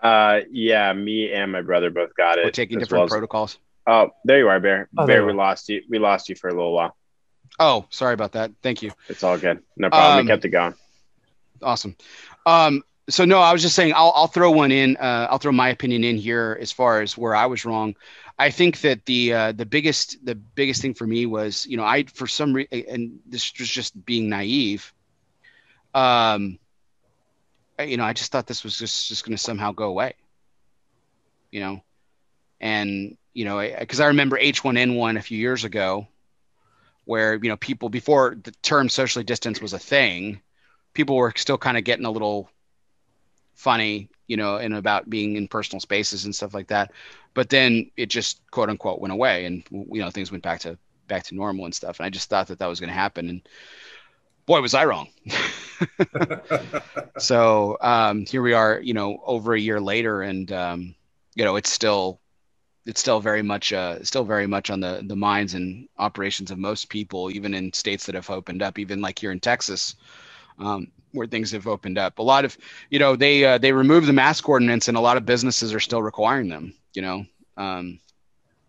Uh, 0.00 0.40
yeah, 0.50 0.92
me 0.92 1.32
and 1.32 1.50
my 1.50 1.62
brother 1.62 1.90
both 1.90 2.14
got 2.14 2.38
it. 2.38 2.44
We're 2.44 2.50
taking 2.50 2.78
different 2.78 3.02
well 3.02 3.08
protocols. 3.08 3.58
Oh, 3.86 4.10
there 4.24 4.38
you 4.38 4.48
are, 4.48 4.60
Bear. 4.60 4.88
Oh, 4.96 5.06
Bear, 5.06 5.24
we 5.24 5.32
lost 5.32 5.68
you. 5.68 5.82
We 5.88 5.98
lost 5.98 6.28
you 6.28 6.34
for 6.34 6.48
a 6.48 6.52
little 6.52 6.72
while. 6.72 6.96
Oh, 7.58 7.86
sorry 7.90 8.14
about 8.14 8.32
that. 8.32 8.52
Thank 8.62 8.82
you. 8.82 8.92
It's 9.08 9.24
all 9.24 9.38
good. 9.38 9.62
No 9.76 9.88
problem. 9.88 10.18
Um, 10.18 10.24
we 10.24 10.30
kept 10.30 10.44
it 10.44 10.50
going. 10.50 10.74
Awesome. 11.62 11.96
Um, 12.46 12.84
so 13.08 13.24
no, 13.24 13.40
I 13.40 13.52
was 13.52 13.62
just 13.62 13.74
saying 13.74 13.94
I'll, 13.96 14.12
I'll 14.14 14.26
throw 14.26 14.50
one 14.50 14.70
in. 14.70 14.96
Uh, 14.96 15.26
I'll 15.30 15.38
throw 15.38 15.52
my 15.52 15.70
opinion 15.70 16.04
in 16.04 16.16
here 16.16 16.56
as 16.60 16.70
far 16.70 17.00
as 17.00 17.16
where 17.16 17.34
I 17.34 17.46
was 17.46 17.64
wrong. 17.64 17.96
I 18.38 18.50
think 18.50 18.80
that 18.82 19.04
the 19.04 19.32
uh, 19.32 19.52
the 19.52 19.66
biggest 19.66 20.24
the 20.24 20.36
biggest 20.36 20.80
thing 20.80 20.94
for 20.94 21.06
me 21.06 21.26
was 21.26 21.66
you 21.66 21.76
know 21.76 21.84
I 21.84 22.04
for 22.04 22.26
some 22.26 22.52
reason 22.52 22.84
and 22.88 23.18
this 23.26 23.52
was 23.58 23.68
just 23.68 24.04
being 24.04 24.28
naive. 24.28 24.92
Um, 25.92 26.58
you 27.80 27.96
know 27.96 28.04
I 28.04 28.12
just 28.12 28.30
thought 28.30 28.46
this 28.46 28.62
was 28.62 28.78
just 28.78 29.08
just 29.08 29.24
going 29.24 29.36
to 29.36 29.42
somehow 29.42 29.72
go 29.72 29.88
away. 29.88 30.14
You 31.50 31.60
know, 31.60 31.82
and 32.60 33.16
you 33.34 33.44
know 33.44 33.60
because 33.78 33.98
I, 33.98 34.04
I 34.04 34.08
remember 34.08 34.38
H1N1 34.38 35.16
a 35.16 35.22
few 35.22 35.38
years 35.38 35.64
ago, 35.64 36.06
where 37.06 37.34
you 37.34 37.48
know 37.48 37.56
people 37.56 37.88
before 37.88 38.36
the 38.40 38.52
term 38.62 38.88
socially 38.88 39.24
distance 39.24 39.60
was 39.60 39.72
a 39.72 39.80
thing, 39.80 40.40
people 40.94 41.16
were 41.16 41.32
still 41.36 41.58
kind 41.58 41.76
of 41.76 41.82
getting 41.82 42.04
a 42.04 42.10
little 42.10 42.48
funny, 43.58 44.08
you 44.28 44.36
know, 44.36 44.56
and 44.56 44.74
about 44.74 45.10
being 45.10 45.36
in 45.36 45.48
personal 45.48 45.80
spaces 45.80 46.24
and 46.24 46.34
stuff 46.34 46.54
like 46.54 46.68
that. 46.68 46.92
But 47.34 47.50
then 47.50 47.90
it 47.96 48.06
just 48.06 48.40
quote 48.50 48.70
unquote 48.70 49.00
went 49.00 49.12
away, 49.12 49.44
and 49.44 49.62
you 49.70 50.00
know 50.00 50.10
things 50.10 50.30
went 50.30 50.44
back 50.44 50.60
to 50.60 50.78
back 51.08 51.24
to 51.24 51.34
normal 51.34 51.64
and 51.64 51.74
stuff. 51.74 51.98
And 51.98 52.06
I 52.06 52.10
just 52.10 52.30
thought 52.30 52.46
that 52.48 52.58
that 52.60 52.66
was 52.66 52.80
going 52.80 52.88
to 52.88 52.94
happen, 52.94 53.28
and 53.28 53.42
boy, 54.46 54.60
was 54.60 54.74
I 54.74 54.84
wrong. 54.84 55.08
so 57.18 57.76
um, 57.80 58.24
here 58.26 58.42
we 58.42 58.52
are, 58.52 58.80
you 58.80 58.94
know, 58.94 59.22
over 59.26 59.54
a 59.54 59.60
year 59.60 59.80
later, 59.80 60.22
and 60.22 60.50
um, 60.52 60.94
you 61.34 61.44
know, 61.44 61.56
it's 61.56 61.70
still 61.70 62.20
it's 62.86 63.00
still 63.00 63.20
very 63.20 63.42
much 63.42 63.72
uh, 63.72 64.02
still 64.04 64.24
very 64.24 64.46
much 64.46 64.70
on 64.70 64.80
the 64.80 65.02
the 65.04 65.16
minds 65.16 65.54
and 65.54 65.88
operations 65.98 66.50
of 66.52 66.58
most 66.58 66.88
people, 66.88 67.30
even 67.30 67.54
in 67.54 67.72
states 67.72 68.06
that 68.06 68.14
have 68.14 68.30
opened 68.30 68.62
up, 68.62 68.78
even 68.78 69.00
like 69.00 69.18
here 69.18 69.32
in 69.32 69.40
Texas. 69.40 69.96
Um, 70.58 70.88
where 71.12 71.26
things 71.26 71.50
have 71.52 71.66
opened 71.66 71.96
up. 71.96 72.18
A 72.18 72.22
lot 72.22 72.44
of, 72.44 72.56
you 72.90 72.98
know, 72.98 73.16
they 73.16 73.44
uh, 73.44 73.58
they 73.58 73.72
removed 73.72 74.06
the 74.06 74.12
mask 74.12 74.48
ordinance, 74.48 74.88
and 74.88 74.96
a 74.96 75.00
lot 75.00 75.16
of 75.16 75.24
businesses 75.24 75.72
are 75.72 75.80
still 75.80 76.02
requiring 76.02 76.48
them. 76.48 76.74
You 76.94 77.02
know, 77.02 77.26
um, 77.56 77.98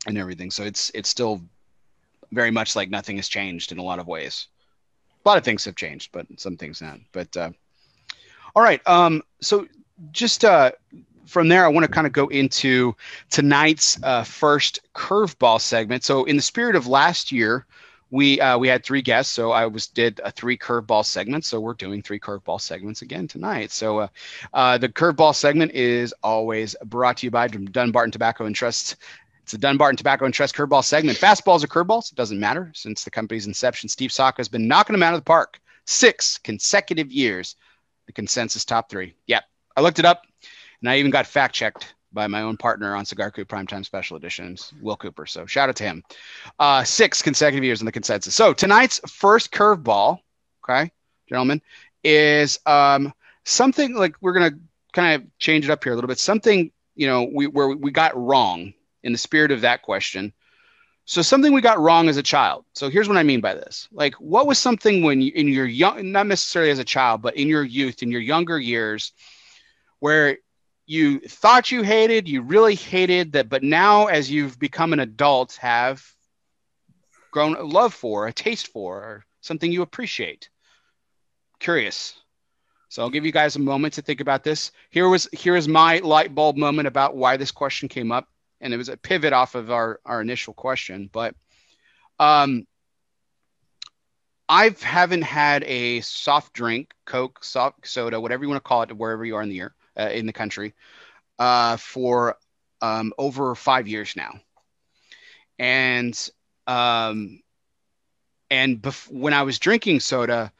and 0.08 0.18
everything. 0.18 0.52
So 0.52 0.64
it's 0.64 0.92
it's 0.94 1.10
still 1.10 1.42
very 2.32 2.52
much 2.52 2.76
like 2.76 2.90
nothing 2.90 3.18
has 3.18 3.28
changed 3.28 3.72
in 3.72 3.78
a 3.78 3.84
lot 3.84 4.00
of 4.00 4.08
ways. 4.08 4.48
A 5.26 5.30
lot 5.30 5.38
of 5.38 5.44
things 5.44 5.66
have 5.66 5.76
changed, 5.76 6.12
but 6.12 6.28
some 6.38 6.58
things 6.58 6.82
not. 6.82 7.00
But 7.12 7.36
uh, 7.36 7.52
all 8.56 8.64
right. 8.64 8.86
Um, 8.88 9.22
so 9.42 9.68
just 10.12 10.46
uh, 10.46 10.72
from 11.26 11.48
there, 11.48 11.66
I 11.66 11.68
want 11.68 11.86
to 11.86 11.92
kind 11.92 12.08
of 12.08 12.14
go 12.14 12.28
into 12.28 12.96
tonight's 13.30 14.02
uh, 14.04 14.24
first 14.24 14.80
curveball 14.96 15.62
segment. 15.62 16.04
So 16.04 16.24
in 16.24 16.36
the 16.36 16.42
spirit 16.42 16.76
of 16.76 16.88
last 16.88 17.32
year, 17.32 17.66
we 18.12 18.42
uh, 18.42 18.58
we 18.58 18.68
had 18.68 18.84
three 18.84 19.02
guests, 19.02 19.34
so 19.34 19.52
I 19.52 19.68
was 19.68 19.88
did 19.88 20.20
a 20.24 20.32
three 20.32 20.58
curveball 20.58 21.06
segment. 21.06 21.46
So 21.46 21.60
we're 21.60 21.74
doing 21.74 22.02
three 22.02 22.20
curveball 22.20 22.60
segments 22.62 23.02
again 23.02 23.28
tonight. 23.28 23.72
So 23.72 24.00
uh, 24.00 24.08
uh, 24.54 24.78
the 24.78 24.90
curveball 24.90 25.36
segment 25.36 25.72
is 25.74 26.14
always 26.24 26.76
brought 26.86 27.18
to 27.18 27.28
you 27.28 27.32
by 27.32 27.48
Dunbarton 27.48 28.12
Tobacco 28.12 28.46
and 28.46 28.56
Trust. 28.56 28.96
It's 29.44 29.52
the 29.52 29.58
Dunbarton 29.58 29.98
Tobacco 29.98 30.26
and 30.26 30.34
Trust 30.34 30.56
curveball 30.56 30.84
segment. 30.84 31.18
Fastballs 31.18 31.64
or 31.64 31.68
curveballs, 31.68 32.12
it 32.12 32.16
doesn't 32.16 32.40
matter. 32.40 32.72
Since 32.76 33.04
the 33.04 33.12
company's 33.12 33.48
inception, 33.48 33.90
Steve 33.90 34.12
Saka 34.12 34.40
has 34.40 34.48
been 34.48 34.68
knocking 34.68 34.94
them 34.94 35.04
out 35.04 35.14
of 35.14 35.20
the 35.20 35.26
park 35.26 35.60
six 35.86 36.38
consecutive 36.38 37.12
years. 37.12 37.56
The 38.08 38.14
consensus 38.14 38.66
top 38.66 38.90
three. 38.90 39.14
Yep, 39.28 39.44
I 39.76 39.82
looked 39.82 40.00
it 40.00 40.06
up. 40.06 40.24
and 40.82 40.90
I 40.90 40.98
even 40.98 41.12
got 41.12 41.28
fact 41.28 41.54
checked 41.54 41.94
by 42.12 42.28
my 42.28 42.42
own 42.42 42.58
partner 42.58 42.96
on 42.96 43.06
Cigar 43.06 43.32
Coop 43.32 43.48
Primetime 43.48 43.86
Special 43.86 44.18
Editions, 44.18 44.74
Will 44.82 44.96
Cooper. 44.96 45.26
So 45.26 45.46
shout 45.46 45.70
out 45.70 45.76
to 45.78 45.84
him. 45.84 46.04
Uh, 46.58 46.84
six 46.84 47.22
consecutive 47.22 47.64
years 47.64 47.82
in 47.82 47.86
the 47.86 47.92
consensus. 47.92 48.36
So 48.36 48.54
tonight's 48.54 49.00
first 49.10 49.52
curveball, 49.52 50.20
okay, 50.64 50.92
gentlemen, 51.28 51.62
is 52.04 52.60
um, 52.66 53.14
something 53.46 53.96
like 53.96 54.16
we're 54.22 54.34
gonna 54.34 54.58
kind 54.94 55.22
of 55.22 55.38
change 55.38 55.66
it 55.66 55.72
up 55.72 55.84
here 55.84 55.94
a 55.94 55.96
little 55.96 56.08
bit. 56.08 56.20
Something 56.20 56.72
you 56.96 57.08
know 57.08 57.30
we 57.32 57.48
where 57.48 57.70
we 57.70 57.92
got 57.92 58.18
wrong 58.18 58.74
in 59.04 59.12
the 59.12 59.18
spirit 59.18 59.52
of 59.52 59.62
that 59.62 59.82
question. 59.82 60.34
So 61.06 61.24
something 61.24 61.54
we 61.54 61.62
got 61.62 61.80
wrong 61.80 62.08
as 62.08 62.18
a 62.18 62.24
child. 62.24 62.66
So 62.74 62.88
here's 62.88 63.08
what 63.08 63.18
I 63.18 63.24
mean 63.24 63.42
by 63.42 63.56
this. 63.56 63.88
Like, 63.92 64.14
what 64.16 64.46
was 64.46 64.60
something 64.60 65.02
when 65.02 65.22
you 65.22 65.32
in 65.34 65.48
your 65.48 65.66
young, 65.66 66.12
not 66.12 66.28
necessarily 66.28 66.70
as 66.70 66.78
a 66.78 66.84
child, 66.84 67.24
but 67.24 67.36
in 67.36 67.48
your 67.48 67.64
youth, 67.64 68.04
in 68.04 68.12
your 68.12 68.22
younger 68.22 68.60
years, 68.60 69.12
where 70.00 70.38
you 70.90 71.20
thought 71.20 71.72
you 71.72 71.84
hated, 71.84 72.28
you 72.28 72.42
really 72.42 72.74
hated 72.74 73.34
that, 73.34 73.48
but 73.48 73.62
now 73.62 74.08
as 74.08 74.32
you've 74.32 74.58
become 74.58 74.92
an 74.92 75.00
adult, 75.00 75.54
have 75.62 76.04
grown 77.30 77.56
a 77.56 77.62
love 77.62 77.94
for, 77.94 78.26
a 78.26 78.34
taste 78.34 78.70
for, 78.70 78.98
or 78.98 79.26
something 79.40 79.72
you 79.72 79.84
appreciate. 79.84 80.50
Curious. 81.60 82.16
So 82.88 83.04
I'll 83.04 83.12
give 83.12 83.24
you 83.24 83.32
guys 83.32 83.56
a 83.56 83.60
moment 83.60 83.94
to 83.94 84.02
think 84.02 84.20
about 84.20 84.44
this. 84.44 84.72
Here 84.90 85.08
was 85.08 85.30
here 85.32 85.56
is 85.56 85.68
my 85.68 86.00
light 86.00 86.34
bulb 86.34 86.58
moment 86.58 86.88
about 86.88 87.16
why 87.16 87.38
this 87.38 87.52
question 87.52 87.88
came 87.88 88.12
up, 88.12 88.28
and 88.60 88.74
it 88.74 88.78
was 88.78 88.90
a 88.90 88.98
pivot 88.98 89.32
off 89.32 89.54
of 89.54 89.70
our 89.70 90.00
our 90.06 90.22
initial 90.22 90.56
question. 90.56 91.08
But 91.14 91.36
um, 92.18 92.66
I 94.50 94.76
haven't 94.82 95.22
had 95.22 95.64
a 95.66 96.02
soft 96.02 96.54
drink, 96.54 96.96
Coke, 97.06 97.44
soft 97.44 97.88
soda, 97.88 98.20
whatever 98.20 98.44
you 98.44 98.50
want 98.50 98.64
to 98.64 98.68
call 98.68 98.82
it, 98.82 98.98
wherever 98.98 99.24
you 99.24 99.36
are 99.36 99.44
in 99.44 99.50
the 99.50 99.56
year 99.56 99.76
uh, 99.98 100.10
in 100.12 100.26
the 100.26 100.34
country 100.34 100.74
uh, 101.38 101.78
for 101.78 102.36
um, 102.82 103.14
over 103.18 103.56
five 103.56 103.88
years 103.88 104.16
now, 104.16 104.40
and 105.58 106.30
um, 106.68 107.42
and 108.50 108.82
bef- 108.82 109.12
when 109.12 109.34
I 109.34 109.44
was 109.44 109.60
drinking 109.60 110.00
soda, 110.00 110.52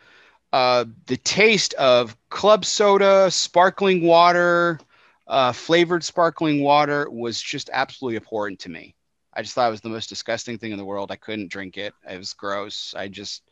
uh, 0.52 0.86
the 1.08 1.18
taste 1.18 1.74
of 1.76 2.16
club 2.30 2.66
soda, 2.66 3.30
sparkling 3.32 4.04
water, 4.04 4.80
uh, 5.28 5.52
flavored 5.52 6.04
sparkling 6.04 6.62
water 6.64 7.10
was 7.10 7.42
just 7.42 7.70
absolutely 7.72 8.18
abhorrent 8.18 8.60
to 8.62 8.70
me. 8.70 8.96
I 9.34 9.42
just 9.44 9.54
thought 9.54 9.68
it 9.68 9.72
was 9.72 9.82
the 9.82 9.90
most 9.90 10.10
disgusting 10.10 10.58
thing 10.58 10.72
in 10.72 10.78
the 10.78 10.86
world. 10.86 11.12
I 11.12 11.16
couldn't 11.16 11.52
drink 11.52 11.78
it. 11.78 11.94
It 12.10 12.18
was 12.18 12.34
gross. 12.34 12.94
I 12.98 13.08
just, 13.08 13.44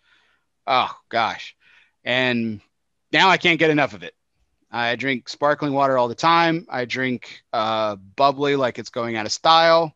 oh 0.65 0.91
gosh. 1.09 1.55
And 2.03 2.61
now 3.11 3.29
I 3.29 3.37
can't 3.37 3.59
get 3.59 3.69
enough 3.69 3.93
of 3.93 4.03
it. 4.03 4.13
I 4.71 4.95
drink 4.95 5.30
sparkling 5.30 5.73
water 5.73 5.97
all 5.97 6.08
the 6.08 6.15
time. 6.15 6.65
I 6.69 6.86
drink 6.86 7.41
uh, 7.53 7.95
bubbly 7.95 8.56
like 8.56 8.80
it's 8.80 8.89
going 8.89 9.15
out 9.15 9.25
of 9.25 9.32
style. 9.32 9.95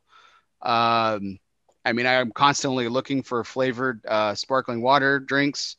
Um, 0.61 1.39
I 1.83 1.93
mean, 1.93 2.05
I'm 2.05 2.31
constantly 2.31 2.87
looking 2.87 3.23
for 3.23 3.43
flavored 3.43 4.05
uh, 4.05 4.35
sparkling 4.35 4.81
water 4.81 5.19
drinks. 5.19 5.77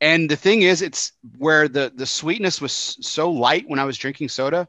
And 0.00 0.30
the 0.30 0.36
thing 0.36 0.62
is, 0.62 0.82
it's 0.82 1.12
where 1.38 1.68
the 1.68 1.92
the 1.94 2.06
sweetness 2.06 2.60
was 2.60 2.72
so 2.72 3.30
light 3.30 3.68
when 3.68 3.78
I 3.78 3.84
was 3.84 3.96
drinking 3.96 4.28
soda. 4.28 4.68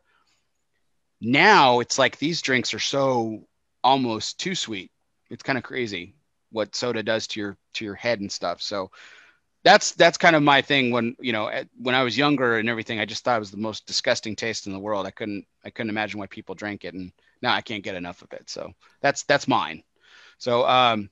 Now 1.19 1.79
it's 1.79 1.97
like 1.97 2.17
these 2.17 2.41
drinks 2.41 2.73
are 2.73 2.79
so 2.79 3.47
almost 3.83 4.39
too 4.39 4.55
sweet. 4.55 4.91
It's 5.29 5.43
kind 5.43 5.57
of 5.57 5.63
crazy 5.63 6.15
what 6.51 6.75
soda 6.75 7.01
does 7.03 7.27
to 7.27 7.39
your 7.39 7.57
to 7.73 7.85
your 7.85 7.95
head 7.95 8.19
and 8.19 8.31
stuff. 8.31 8.61
So 8.61 8.91
that's 9.63 9.93
that's 9.93 10.17
kind 10.17 10.35
of 10.35 10.43
my 10.43 10.61
thing 10.61 10.91
when 10.91 11.15
you 11.19 11.31
know 11.31 11.49
when 11.79 11.95
I 11.95 12.03
was 12.03 12.17
younger 12.17 12.57
and 12.57 12.69
everything. 12.69 12.99
I 12.99 13.05
just 13.05 13.23
thought 13.23 13.37
it 13.37 13.39
was 13.39 13.51
the 13.51 13.57
most 13.57 13.85
disgusting 13.87 14.35
taste 14.35 14.67
in 14.67 14.73
the 14.73 14.79
world. 14.79 15.05
I 15.05 15.11
couldn't 15.11 15.45
I 15.63 15.69
couldn't 15.69 15.89
imagine 15.89 16.19
why 16.19 16.27
people 16.27 16.53
drank 16.53 16.83
it, 16.83 16.93
and 16.93 17.11
now 17.41 17.53
I 17.53 17.61
can't 17.61 17.83
get 17.83 17.95
enough 17.95 18.21
of 18.21 18.33
it. 18.33 18.49
So 18.49 18.73
that's 19.01 19.23
that's 19.23 19.47
mine. 19.47 19.83
So 20.37 20.67
um, 20.67 21.09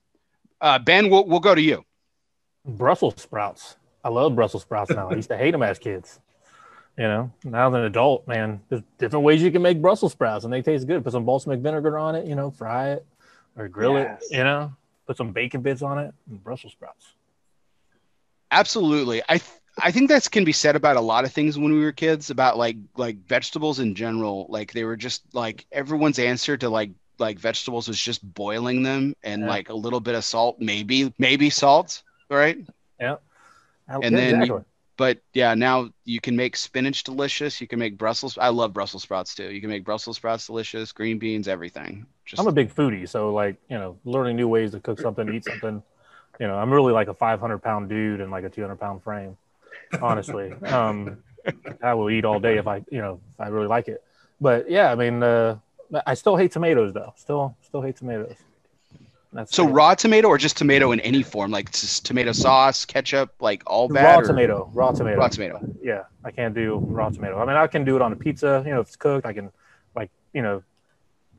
uh, 0.59 0.79
Ben, 0.79 1.09
we'll 1.09 1.25
we'll 1.25 1.39
go 1.39 1.55
to 1.55 1.61
you. 1.61 1.85
Brussels 2.65 3.21
sprouts. 3.21 3.77
I 4.03 4.09
love 4.09 4.35
Brussels 4.35 4.63
sprouts 4.63 4.91
now. 4.91 5.09
I 5.09 5.15
used 5.15 5.29
to 5.29 5.37
hate 5.37 5.51
them 5.51 5.63
as 5.63 5.79
kids. 5.79 6.19
You 6.97 7.05
know, 7.05 7.31
now 7.45 7.69
as 7.69 7.73
an 7.73 7.81
adult, 7.81 8.27
man, 8.27 8.61
there's 8.67 8.81
different 8.97 9.23
ways 9.23 9.41
you 9.41 9.49
can 9.49 9.61
make 9.61 9.81
Brussels 9.81 10.11
sprouts, 10.11 10.43
and 10.43 10.51
they 10.51 10.61
taste 10.61 10.85
good. 10.87 11.03
Put 11.03 11.13
some 11.13 11.23
balsamic 11.23 11.61
vinegar 11.61 11.97
on 11.97 12.15
it. 12.15 12.27
You 12.27 12.35
know, 12.35 12.51
fry 12.51 12.91
it 12.91 13.05
or 13.55 13.69
grill 13.69 13.93
yes. 13.93 14.23
it. 14.29 14.37
You 14.37 14.43
know, 14.43 14.73
put 15.07 15.15
some 15.15 15.31
bacon 15.31 15.61
bits 15.61 15.81
on 15.81 15.99
it. 15.99 16.13
Brussels 16.27 16.73
sprouts. 16.73 17.13
Absolutely. 18.51 19.21
I 19.29 19.37
th- 19.37 19.61
I 19.81 19.91
think 19.91 20.09
that 20.09 20.29
can 20.29 20.43
be 20.43 20.51
said 20.51 20.75
about 20.75 20.97
a 20.97 21.01
lot 21.01 21.23
of 21.23 21.31
things 21.31 21.57
when 21.57 21.71
we 21.71 21.79
were 21.79 21.91
kids 21.91 22.29
about 22.29 22.57
like 22.57 22.77
like 22.97 23.17
vegetables 23.27 23.79
in 23.79 23.95
general. 23.95 24.45
Like 24.49 24.73
they 24.73 24.83
were 24.83 24.97
just 24.97 25.23
like 25.33 25.65
everyone's 25.71 26.19
answer 26.19 26.57
to 26.57 26.69
like 26.69 26.91
like 27.17 27.39
vegetables 27.39 27.87
was 27.87 27.99
just 27.99 28.21
boiling 28.33 28.83
them 28.83 29.15
and 29.23 29.43
yeah. 29.43 29.47
like 29.47 29.69
a 29.69 29.73
little 29.73 29.99
bit 29.99 30.15
of 30.15 30.25
salt, 30.25 30.57
maybe 30.59 31.13
maybe 31.17 31.49
salt, 31.49 32.03
right? 32.29 32.57
Yeah. 32.99 33.17
And 33.87 34.15
then 34.15 34.35
exactly. 34.35 34.57
you, 34.59 34.65
but 34.97 35.19
yeah, 35.33 35.53
now 35.53 35.89
you 36.05 36.21
can 36.21 36.35
make 36.35 36.55
spinach 36.55 37.03
delicious. 37.03 37.59
You 37.59 37.67
can 37.67 37.79
make 37.79 37.97
Brussels. 37.97 38.37
I 38.37 38.49
love 38.49 38.73
Brussels 38.73 39.03
sprouts 39.03 39.35
too. 39.35 39.51
You 39.51 39.59
can 39.59 39.69
make 39.69 39.83
Brussels 39.83 40.17
sprouts 40.17 40.47
delicious, 40.47 40.91
green 40.91 41.17
beans, 41.17 41.47
everything. 41.47 42.05
Just, 42.25 42.39
I'm 42.39 42.47
a 42.47 42.51
big 42.51 42.73
foodie, 42.73 43.07
so 43.07 43.33
like 43.33 43.57
you 43.69 43.77
know, 43.77 43.97
learning 44.05 44.35
new 44.35 44.47
ways 44.47 44.71
to 44.71 44.79
cook 44.79 44.99
something, 44.99 45.33
eat 45.33 45.45
something 45.45 45.81
you 46.41 46.47
know, 46.47 46.58
I'm 46.58 46.73
really 46.73 46.91
like 46.91 47.08
a 47.08 47.13
500 47.13 47.60
pound 47.60 47.88
dude 47.88 48.19
in 48.19 48.32
like 48.32 48.43
a 48.43 48.49
200 48.49 48.75
pound 48.77 49.04
frame. 49.04 49.38
Honestly, 50.01 50.51
um, 50.63 51.17
I 51.84 51.93
will 51.93 52.10
eat 52.10 52.25
all 52.25 52.39
day 52.39 52.58
if 52.58 52.67
I, 52.67 52.84
you 52.89 52.99
know, 52.99 53.19
if 53.32 53.39
I 53.39 53.47
really 53.49 53.67
like 53.67 53.88
it. 53.88 54.04
But 54.41 54.69
yeah, 54.69 54.91
I 54.91 54.95
mean, 54.95 55.21
uh, 55.21 55.60
I 56.08 56.15
still 56.15 56.36
hate 56.36 56.51
tomatoes 56.51 56.93
though. 56.93 57.13
Still, 57.15 57.56
still 57.62 57.84
hate 57.84 57.95
tomatoes. 57.95 58.36
That's 59.34 59.56
so 59.56 59.65
raw 59.65 59.93
tomato 59.93 60.27
or 60.27 60.38
just 60.38 60.58
tomato 60.58 60.91
in 60.91 60.99
any 61.01 61.21
form, 61.21 61.51
like 61.51 61.71
just 61.71 62.06
tomato 62.06 62.32
sauce, 62.32 62.86
ketchup, 62.86 63.34
like 63.39 63.62
all 63.67 63.88
bad. 63.88 64.04
Raw 64.04 64.19
or... 64.19 64.23
tomato, 64.23 64.69
raw 64.73 64.91
tomato, 64.91 65.17
raw 65.17 65.27
tomato. 65.27 65.62
Yeah, 65.82 66.04
I 66.25 66.32
can't 66.32 66.56
do 66.56 66.84
raw 66.88 67.10
tomato. 67.10 67.38
I 67.38 67.45
mean, 67.45 67.56
I 67.56 67.67
can 67.67 67.86
do 67.86 67.95
it 67.95 68.01
on 68.01 68.12
a 68.12 68.15
pizza. 68.15 68.63
You 68.65 68.73
know, 68.73 68.82
if 68.82 68.88
it's 68.88 68.95
cooked, 68.95 69.27
I 69.27 69.34
can 69.34 69.51
like 69.95 70.10
you 70.34 70.41
know 70.41 70.63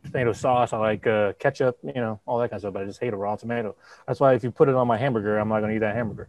tomato 0.05 0.33
sauce. 0.33 0.73
I 0.73 0.79
like 0.79 1.07
uh, 1.07 1.33
ketchup, 1.39 1.79
you 1.83 1.95
know, 1.95 2.21
all 2.27 2.39
that 2.39 2.51
kind 2.51 2.57
of 2.57 2.61
stuff. 2.63 2.75
But 2.75 2.83
I 2.83 2.87
just 2.87 3.01
hate 3.01 3.13
a 3.13 3.17
raw 3.17 3.37
tomato. 3.37 3.75
That's 4.07 4.21
why 4.21 4.35
if 4.35 4.45
you 4.45 4.51
put 4.51 4.69
it 4.69 4.75
on 4.75 4.87
my 4.87 4.97
hamburger, 4.97 5.39
I'm 5.39 5.49
not 5.49 5.61
going 5.61 5.71
to 5.71 5.77
eat 5.77 5.81
that 5.81 5.95
hamburger. 5.95 6.29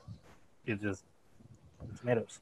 it's 0.66 0.82
just 0.82 1.04
tomatoes. 1.98 2.38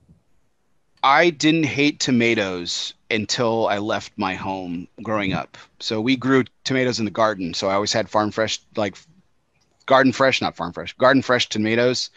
I 1.02 1.30
didn't 1.30 1.64
hate 1.64 2.00
tomatoes 2.00 2.94
until 3.10 3.68
I 3.68 3.78
left 3.78 4.12
my 4.16 4.34
home 4.34 4.88
growing 5.02 5.32
up. 5.32 5.56
So 5.78 6.00
we 6.00 6.16
grew 6.16 6.44
tomatoes 6.64 6.98
in 6.98 7.04
the 7.04 7.10
garden. 7.10 7.54
So 7.54 7.68
I 7.68 7.74
always 7.74 7.92
had 7.92 8.08
farm 8.08 8.30
fresh, 8.30 8.60
like 8.76 8.96
garden 9.86 10.12
fresh, 10.12 10.40
not 10.40 10.56
farm 10.56 10.72
fresh, 10.72 10.94
garden 10.94 11.22
fresh 11.22 11.48
tomatoes. 11.48 12.10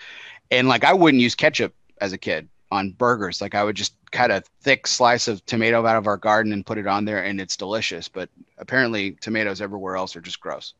And 0.49 0.67
like 0.67 0.83
I 0.83 0.93
wouldn't 0.93 1.21
use 1.21 1.35
ketchup 1.35 1.73
as 2.01 2.13
a 2.13 2.17
kid 2.17 2.49
on 2.71 2.91
burgers. 2.91 3.41
Like 3.41 3.55
I 3.55 3.63
would 3.63 3.75
just 3.75 3.93
cut 4.11 4.31
a 4.31 4.43
thick 4.61 4.87
slice 4.87 5.27
of 5.27 5.45
tomato 5.45 5.85
out 5.85 5.97
of 5.97 6.07
our 6.07 6.17
garden 6.17 6.53
and 6.53 6.65
put 6.65 6.77
it 6.77 6.87
on 6.87 7.05
there, 7.05 7.23
and 7.23 7.39
it's 7.41 7.57
delicious. 7.57 8.07
But 8.07 8.29
apparently, 8.57 9.11
tomatoes 9.11 9.61
everywhere 9.61 9.95
else 9.95 10.15
are 10.15 10.21
just 10.21 10.39
gross. 10.39 10.73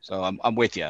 So 0.00 0.22
I'm 0.22 0.40
I'm 0.42 0.54
with 0.54 0.76
you 0.76 0.88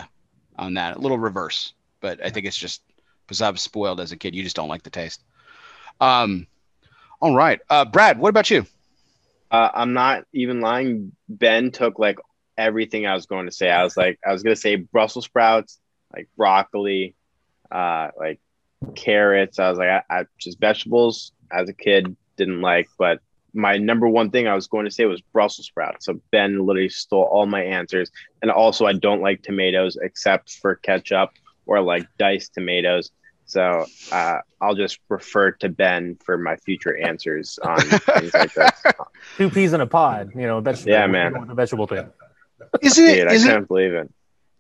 on 0.56 0.74
that. 0.74 0.96
A 0.96 1.00
little 1.00 1.18
reverse, 1.18 1.74
but 2.00 2.24
I 2.24 2.30
think 2.30 2.46
it's 2.46 2.58
just 2.58 2.82
because 3.26 3.42
I 3.42 3.50
was 3.50 3.60
spoiled 3.60 4.00
as 4.00 4.12
a 4.12 4.16
kid. 4.16 4.34
You 4.34 4.42
just 4.42 4.56
don't 4.56 4.68
like 4.68 4.82
the 4.82 4.90
taste. 4.90 5.22
Um, 6.00 6.46
all 7.20 7.34
right, 7.34 7.60
uh, 7.68 7.84
Brad, 7.84 8.18
what 8.18 8.28
about 8.28 8.50
you? 8.50 8.66
Uh, 9.50 9.70
I'm 9.72 9.92
not 9.92 10.24
even 10.32 10.60
lying. 10.60 11.12
Ben 11.28 11.70
took 11.70 11.98
like 11.98 12.18
everything 12.56 13.06
I 13.06 13.14
was 13.14 13.26
going 13.26 13.46
to 13.46 13.52
say. 13.52 13.70
I 13.70 13.82
was 13.84 13.96
like, 13.96 14.18
I 14.26 14.32
was 14.32 14.42
going 14.42 14.54
to 14.54 14.60
say 14.60 14.76
Brussels 14.76 15.24
sprouts, 15.24 15.78
like 16.14 16.28
broccoli, 16.36 17.14
uh, 17.70 18.10
like 18.16 18.40
carrots. 18.94 19.58
I 19.58 19.70
was 19.70 19.78
like, 19.78 19.88
I, 19.88 20.02
I, 20.10 20.24
just 20.38 20.58
vegetables 20.60 21.32
as 21.50 21.68
a 21.68 21.72
kid 21.72 22.16
didn't 22.36 22.60
like, 22.60 22.88
but 22.98 23.20
my 23.54 23.76
number 23.76 24.08
one 24.08 24.30
thing 24.30 24.46
I 24.46 24.54
was 24.54 24.66
going 24.66 24.84
to 24.84 24.90
say 24.90 25.04
was 25.06 25.20
Brussels 25.20 25.66
sprouts. 25.66 26.06
So 26.06 26.20
Ben 26.30 26.66
literally 26.66 26.88
stole 26.88 27.24
all 27.24 27.46
my 27.46 27.62
answers. 27.62 28.10
And 28.42 28.50
also, 28.50 28.86
I 28.86 28.92
don't 28.92 29.22
like 29.22 29.42
tomatoes 29.42 29.96
except 30.00 30.52
for 30.52 30.76
ketchup 30.76 31.30
or 31.66 31.80
like 31.80 32.06
diced 32.18 32.54
tomatoes. 32.54 33.10
So 33.46 33.86
uh, 34.12 34.38
I'll 34.60 34.74
just 34.74 35.00
refer 35.08 35.52
to 35.52 35.70
Ben 35.70 36.18
for 36.22 36.36
my 36.36 36.56
future 36.56 36.96
answers 36.98 37.58
on 37.62 37.80
things 37.80 38.34
like 38.34 38.52
this. 38.52 38.82
Two 39.38 39.48
peas 39.48 39.72
in 39.72 39.80
a 39.80 39.86
pod, 39.86 40.32
you 40.34 40.42
know, 40.42 40.60
vegetable. 40.60 40.92
Yeah, 40.92 41.06
man. 41.06 41.46
The 41.48 41.54
vegetable 41.54 41.86
thing. 41.86 42.10
Isn't 42.82 43.04
it? 43.04 43.14
Dude, 43.14 43.32
isn't 43.32 43.50
I 43.50 43.54
can't 43.54 43.68
believe 43.68 43.94
it 43.94 44.12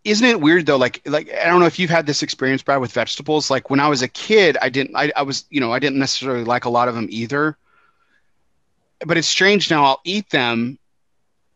isn't 0.04 0.26
it 0.26 0.40
weird 0.40 0.66
though 0.66 0.76
like 0.76 1.02
like 1.06 1.32
i 1.32 1.46
don't 1.46 1.60
know 1.60 1.66
if 1.66 1.78
you've 1.78 1.90
had 1.90 2.06
this 2.06 2.22
experience 2.22 2.62
brad 2.62 2.80
with 2.80 2.92
vegetables. 2.92 3.50
Like 3.50 3.70
when 3.70 3.80
i 3.80 3.88
was 3.88 4.02
a 4.02 4.08
kid 4.08 4.56
i 4.62 4.68
didn't 4.68 4.96
I, 4.96 5.12
I 5.16 5.22
was 5.22 5.44
you 5.50 5.60
know 5.60 5.72
i 5.72 5.78
didn't 5.78 5.98
necessarily 5.98 6.44
like 6.44 6.64
a 6.64 6.70
lot 6.70 6.88
of 6.88 6.94
them 6.94 7.06
either. 7.10 7.56
But 9.06 9.16
it's 9.16 9.28
strange 9.28 9.70
now 9.70 9.84
i'll 9.84 10.00
eat 10.04 10.30
them 10.30 10.78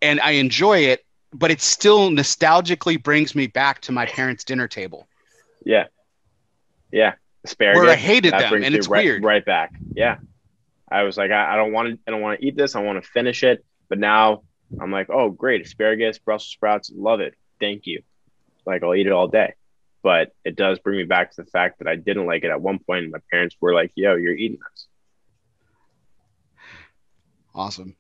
and 0.01 0.21
i 0.21 0.33
enjoy 0.33 0.79
it 0.79 1.05
but 1.33 1.51
it 1.51 1.61
still 1.61 2.11
nostalgically 2.11 3.03
brings 3.03 3.35
me 3.35 3.47
back 3.47 3.81
to 3.83 3.93
my 3.93 4.07
parents 4.07 4.45
dinner 4.45 4.69
table. 4.69 5.09
Yeah. 5.65 5.87
Yeah. 6.91 7.15
Asparagus. 7.45 7.81
Where 7.81 7.91
i 7.91 7.97
hated 7.97 8.33
them 8.33 8.63
and 8.63 8.75
it's 8.75 8.89
right, 8.89 9.05
weird. 9.05 9.25
right 9.25 9.45
back. 9.45 9.73
Yeah. 9.95 10.19
I 10.91 11.05
was 11.05 11.17
like, 11.17 11.31
I, 11.31 11.55
I 11.55 11.57
don't 11.57 11.73
want 11.73 11.89
to, 11.89 11.99
I 12.07 12.11
don't 12.11 12.21
want 12.21 12.39
to 12.39 12.47
eat 12.47 12.57
this. 12.57 12.77
I 12.77 12.83
want 12.83 13.03
to 13.03 13.11
finish 13.11 13.43
it. 13.43 13.65
But 13.89 13.99
now 13.99 14.43
I'm 14.81 14.91
like, 14.91 15.09
oh, 15.11 15.31
great, 15.31 15.65
asparagus, 15.65 16.19
Brussels 16.19 16.51
sprouts, 16.51 16.93
love 16.95 17.21
it. 17.21 17.35
Thank 17.61 17.87
you. 17.87 18.03
Like 18.67 18.83
I'll 18.83 18.95
eat 18.95 19.07
it 19.07 19.13
all 19.13 19.29
day. 19.29 19.55
But 20.03 20.33
it 20.45 20.57
does 20.57 20.79
bring 20.81 20.97
me 20.97 21.05
back 21.05 21.31
to 21.33 21.43
the 21.43 21.51
fact 21.51 21.79
that 21.79 21.87
I 21.87 21.95
didn't 21.95 22.27
like 22.27 22.43
it 22.43 22.51
at 22.51 22.61
one 22.61 22.81
point. 22.81 23.05
And 23.05 23.13
my 23.13 23.21
parents 23.31 23.57
were 23.61 23.73
like, 23.73 23.93
yo, 23.95 24.17
you're 24.17 24.35
eating 24.35 24.59
this. 24.59 24.87
Awesome. 27.55 27.97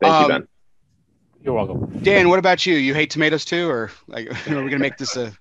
Thank 0.00 0.14
um, 0.14 0.22
you, 0.22 0.28
Ben. 0.28 0.48
You're 1.42 1.54
welcome. 1.54 2.00
Dan, 2.02 2.28
what 2.28 2.38
about 2.38 2.66
you? 2.66 2.74
You 2.74 2.94
hate 2.94 3.10
tomatoes 3.10 3.44
too, 3.44 3.68
or 3.68 3.90
like, 4.08 4.26
are 4.48 4.48
we 4.48 4.54
going 4.54 4.70
to 4.70 4.78
make 4.78 4.96
this 4.96 5.16
a? 5.16 5.32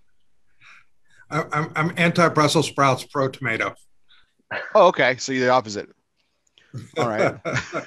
I'm 1.32 1.72
I'm 1.76 1.94
anti 1.98 2.30
Brussels 2.30 2.68
sprouts, 2.68 3.04
pro 3.04 3.30
tomato. 3.30 3.74
Oh, 4.76 4.88
okay. 4.88 5.18
So 5.18 5.32
you're 5.32 5.48
the 5.48 5.52
opposite. 5.52 5.90
All 6.98 7.08
right. 7.08 7.44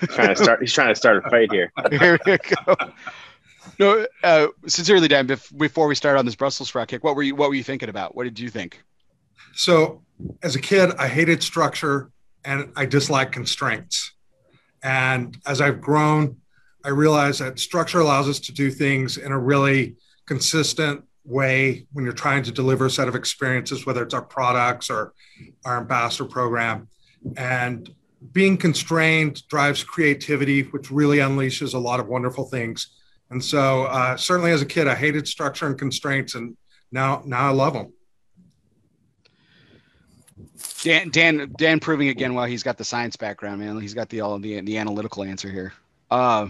trying 0.08 0.34
to 0.34 0.36
start. 0.36 0.60
He's 0.60 0.72
trying 0.72 0.88
to 0.88 0.94
start 0.94 1.24
a 1.24 1.30
fight 1.30 1.52
here. 1.52 1.72
here 1.90 2.18
we 2.26 2.38
go. 2.38 2.74
No, 3.78 4.06
uh, 4.22 4.48
sincerely, 4.66 5.08
Dan. 5.08 5.26
Before 5.56 5.86
we 5.86 5.94
start 5.94 6.16
on 6.16 6.24
this 6.24 6.34
Brussels 6.34 6.68
sprout 6.68 6.88
kick, 6.88 7.04
what 7.04 7.16
were 7.16 7.22
you 7.22 7.34
what 7.34 7.48
were 7.48 7.54
you 7.54 7.64
thinking 7.64 7.88
about? 7.88 8.14
What 8.14 8.24
did 8.24 8.38
you 8.38 8.48
think? 8.48 8.82
So, 9.54 10.02
as 10.42 10.56
a 10.56 10.60
kid, 10.60 10.90
I 10.98 11.08
hated 11.08 11.42
structure 11.42 12.10
and 12.44 12.72
I 12.76 12.86
dislike 12.86 13.32
constraints. 13.32 14.12
And 14.82 15.36
as 15.46 15.60
I've 15.60 15.80
grown, 15.80 16.36
I 16.84 16.90
realize 16.90 17.40
that 17.40 17.58
structure 17.58 18.00
allows 18.00 18.28
us 18.28 18.38
to 18.40 18.52
do 18.52 18.70
things 18.70 19.16
in 19.16 19.32
a 19.32 19.38
really 19.38 19.96
consistent 20.26 21.04
way 21.24 21.86
when 21.92 22.04
you're 22.04 22.14
trying 22.14 22.42
to 22.44 22.52
deliver 22.52 22.86
a 22.86 22.90
set 22.90 23.08
of 23.08 23.14
experiences, 23.14 23.84
whether 23.84 24.02
it's 24.02 24.14
our 24.14 24.22
products 24.22 24.88
or 24.88 25.12
our 25.64 25.78
ambassador 25.78 26.24
program. 26.24 26.88
And 27.36 27.92
being 28.32 28.56
constrained 28.56 29.46
drives 29.48 29.84
creativity, 29.84 30.62
which 30.62 30.90
really 30.90 31.18
unleashes 31.18 31.74
a 31.74 31.78
lot 31.78 32.00
of 32.00 32.08
wonderful 32.08 32.44
things. 32.44 32.97
And 33.30 33.44
so, 33.44 33.84
uh, 33.84 34.16
certainly 34.16 34.52
as 34.52 34.62
a 34.62 34.66
kid, 34.66 34.88
I 34.88 34.94
hated 34.94 35.28
structure 35.28 35.66
and 35.66 35.78
constraints, 35.78 36.34
and 36.34 36.56
now 36.90 37.22
now 37.26 37.48
I 37.48 37.50
love 37.50 37.74
them. 37.74 37.92
Dan, 40.82 41.10
Dan, 41.10 41.52
Dan, 41.58 41.80
proving 41.80 42.08
again 42.08 42.34
why 42.34 42.48
he's 42.48 42.62
got 42.62 42.78
the 42.78 42.84
science 42.84 43.16
background, 43.16 43.60
man. 43.60 43.80
He's 43.80 43.94
got 43.94 44.08
the 44.08 44.20
all 44.20 44.38
the 44.38 44.60
the 44.60 44.78
analytical 44.78 45.24
answer 45.24 45.50
here. 45.50 45.72
Uh, 46.10 46.48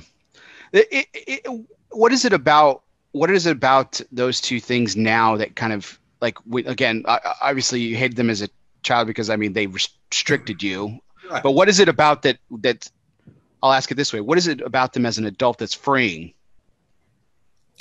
it, 0.72 0.86
it, 0.90 1.06
it, 1.14 1.66
what 1.90 2.12
is 2.12 2.24
it 2.24 2.32
about? 2.32 2.82
What 3.12 3.30
is 3.30 3.46
it 3.46 3.52
about 3.52 4.00
those 4.12 4.40
two 4.40 4.60
things 4.60 4.96
now 4.96 5.36
that 5.36 5.56
kind 5.56 5.72
of 5.72 5.98
like 6.20 6.38
we, 6.46 6.64
again? 6.66 7.04
Obviously, 7.42 7.80
you 7.80 7.96
hated 7.96 8.16
them 8.16 8.30
as 8.30 8.42
a 8.42 8.48
child 8.82 9.06
because 9.06 9.30
I 9.30 9.36
mean 9.36 9.52
they 9.52 9.66
restricted 9.66 10.62
you. 10.62 10.98
Right. 11.30 11.42
But 11.42 11.52
what 11.52 11.68
is 11.68 11.80
it 11.80 11.88
about 11.88 12.22
that? 12.22 12.38
That 12.60 12.88
I'll 13.62 13.72
ask 13.72 13.90
it 13.90 13.94
this 13.94 14.12
way: 14.12 14.20
What 14.20 14.38
is 14.38 14.46
it 14.46 14.60
about 14.60 14.92
them 14.92 15.06
as 15.06 15.18
an 15.18 15.24
adult 15.24 15.58
that's 15.58 15.74
freeing? 15.74 16.34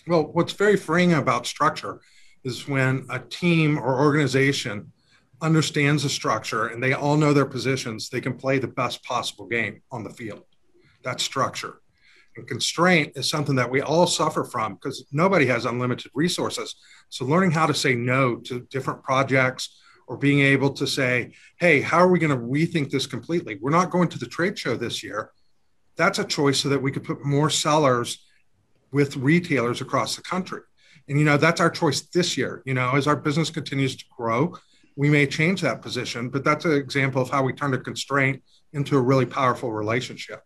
Well, 0.08 0.24
what's 0.32 0.54
very 0.54 0.78
freeing 0.78 1.14
about 1.14 1.46
structure 1.46 2.00
is 2.44 2.68
when 2.68 3.06
a 3.10 3.20
team 3.20 3.78
or 3.78 4.00
organization 4.00 4.94
understands 5.42 6.04
the 6.04 6.10
structure 6.10 6.68
and 6.68 6.82
they 6.82 6.94
all 6.94 7.18
know 7.18 7.34
their 7.34 7.46
positions, 7.46 8.10
they 8.10 8.22
can 8.22 8.34
play 8.34 8.58
the 8.58 8.68
best 8.68 9.04
possible 9.04 9.48
game 9.48 9.82
on 9.92 10.04
the 10.04 10.10
field. 10.10 10.44
That's 11.04 11.24
structure. 11.24 11.82
And 12.38 12.48
constraint 12.48 13.14
is 13.16 13.30
something 13.30 13.56
that 13.56 13.70
we 13.70 13.82
all 13.82 14.08
suffer 14.08 14.44
from 14.44 14.76
because 14.76 15.06
nobody 15.12 15.46
has 15.48 15.66
unlimited 15.66 16.12
resources. 16.14 16.76
So, 17.10 17.26
learning 17.26 17.52
how 17.52 17.66
to 17.66 17.74
say 17.74 17.96
no 17.96 18.38
to 18.38 18.68
different 18.70 19.04
projects 19.04 19.82
or 20.08 20.18
being 20.18 20.40
able 20.40 20.72
to 20.74 20.88
say, 20.88 21.34
hey, 21.60 21.82
how 21.82 21.98
are 21.98 22.08
we 22.08 22.20
going 22.20 22.32
to 22.32 22.46
rethink 22.46 22.92
this 22.92 23.08
completely? 23.08 23.58
We're 23.60 23.72
not 23.72 23.92
going 23.92 24.08
to 24.10 24.20
the 24.20 24.28
trade 24.28 24.58
show 24.58 24.78
this 24.78 25.04
year. 25.04 25.32
That's 25.98 26.20
a 26.20 26.24
choice 26.24 26.60
so 26.60 26.70
that 26.70 26.82
we 26.82 26.92
could 26.92 27.04
put 27.04 27.26
more 27.26 27.50
sellers 27.50 28.27
with 28.92 29.16
retailers 29.18 29.82
across 29.82 30.16
the 30.16 30.22
country. 30.22 30.62
And, 31.08 31.18
you 31.18 31.26
know, 31.26 31.38
that's 31.38 31.62
our 31.62 31.70
choice 31.70 32.02
this 32.02 32.38
year. 32.38 32.62
You 32.66 32.74
know, 32.74 32.96
as 32.96 33.08
our 33.08 33.16
business 33.16 33.50
continues 33.50 33.96
to 33.96 34.06
grow, 34.16 34.56
we 34.96 35.10
may 35.10 35.28
change 35.28 35.62
that 35.62 35.82
position, 35.82 36.30
but 36.30 36.44
that's 36.44 36.66
an 36.66 36.74
example 36.74 37.22
of 37.22 37.30
how 37.30 37.44
we 37.44 37.54
turn 37.54 37.74
a 37.74 37.78
constraint 37.78 38.44
into 38.74 38.98
a 38.98 39.02
really 39.02 39.26
powerful 39.26 39.72
relationship. 39.72 40.42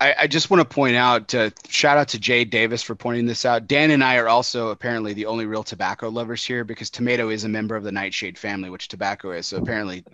I, 0.00 0.14
I 0.20 0.26
just 0.26 0.48
want 0.48 0.62
to 0.62 0.74
point 0.74 0.96
out, 0.96 1.34
uh, 1.34 1.50
shout 1.68 1.98
out 1.98 2.08
to 2.08 2.18
Jay 2.18 2.44
Davis 2.44 2.82
for 2.82 2.94
pointing 2.94 3.26
this 3.26 3.44
out. 3.44 3.66
Dan 3.66 3.90
and 3.90 4.02
I 4.02 4.16
are 4.16 4.28
also 4.28 4.68
apparently 4.68 5.12
the 5.12 5.26
only 5.26 5.44
real 5.44 5.62
tobacco 5.62 6.08
lovers 6.08 6.42
here 6.42 6.64
because 6.64 6.88
tomato 6.88 7.28
is 7.28 7.44
a 7.44 7.48
member 7.48 7.76
of 7.76 7.84
the 7.84 7.92
nightshade 7.92 8.38
family, 8.38 8.70
which 8.70 8.88
tobacco 8.88 9.32
is. 9.32 9.46
So 9.48 9.58
apparently, 9.58 10.04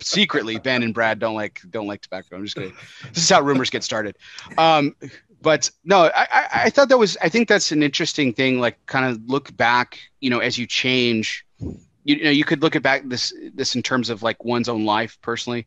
secretly, 0.00 0.58
Ben 0.58 0.82
and 0.82 0.92
Brad 0.92 1.20
don't 1.20 1.36
like 1.36 1.60
don't 1.70 1.86
like 1.86 2.00
tobacco. 2.02 2.36
I'm 2.36 2.44
just 2.44 2.56
kidding. 2.56 2.74
This 3.12 3.22
is 3.22 3.30
how 3.30 3.40
rumors 3.40 3.70
get 3.70 3.84
started. 3.84 4.18
Um, 4.58 4.96
but 5.40 5.70
no, 5.84 6.10
I, 6.14 6.48
I 6.64 6.70
thought 6.70 6.88
that 6.88 6.98
was 6.98 7.16
I 7.22 7.28
think 7.28 7.48
that's 7.48 7.70
an 7.70 7.82
interesting 7.84 8.32
thing. 8.32 8.58
Like, 8.58 8.84
kind 8.86 9.06
of 9.06 9.24
look 9.26 9.56
back, 9.56 9.98
you 10.20 10.28
know, 10.30 10.40
as 10.40 10.58
you 10.58 10.66
change. 10.66 11.46
You, 12.02 12.16
you 12.16 12.24
know, 12.24 12.30
you 12.30 12.44
could 12.44 12.62
look 12.62 12.74
at 12.74 12.82
back 12.82 13.02
this 13.04 13.32
this 13.54 13.76
in 13.76 13.82
terms 13.82 14.10
of 14.10 14.22
like 14.22 14.42
one's 14.44 14.68
own 14.68 14.84
life 14.84 15.18
personally, 15.22 15.66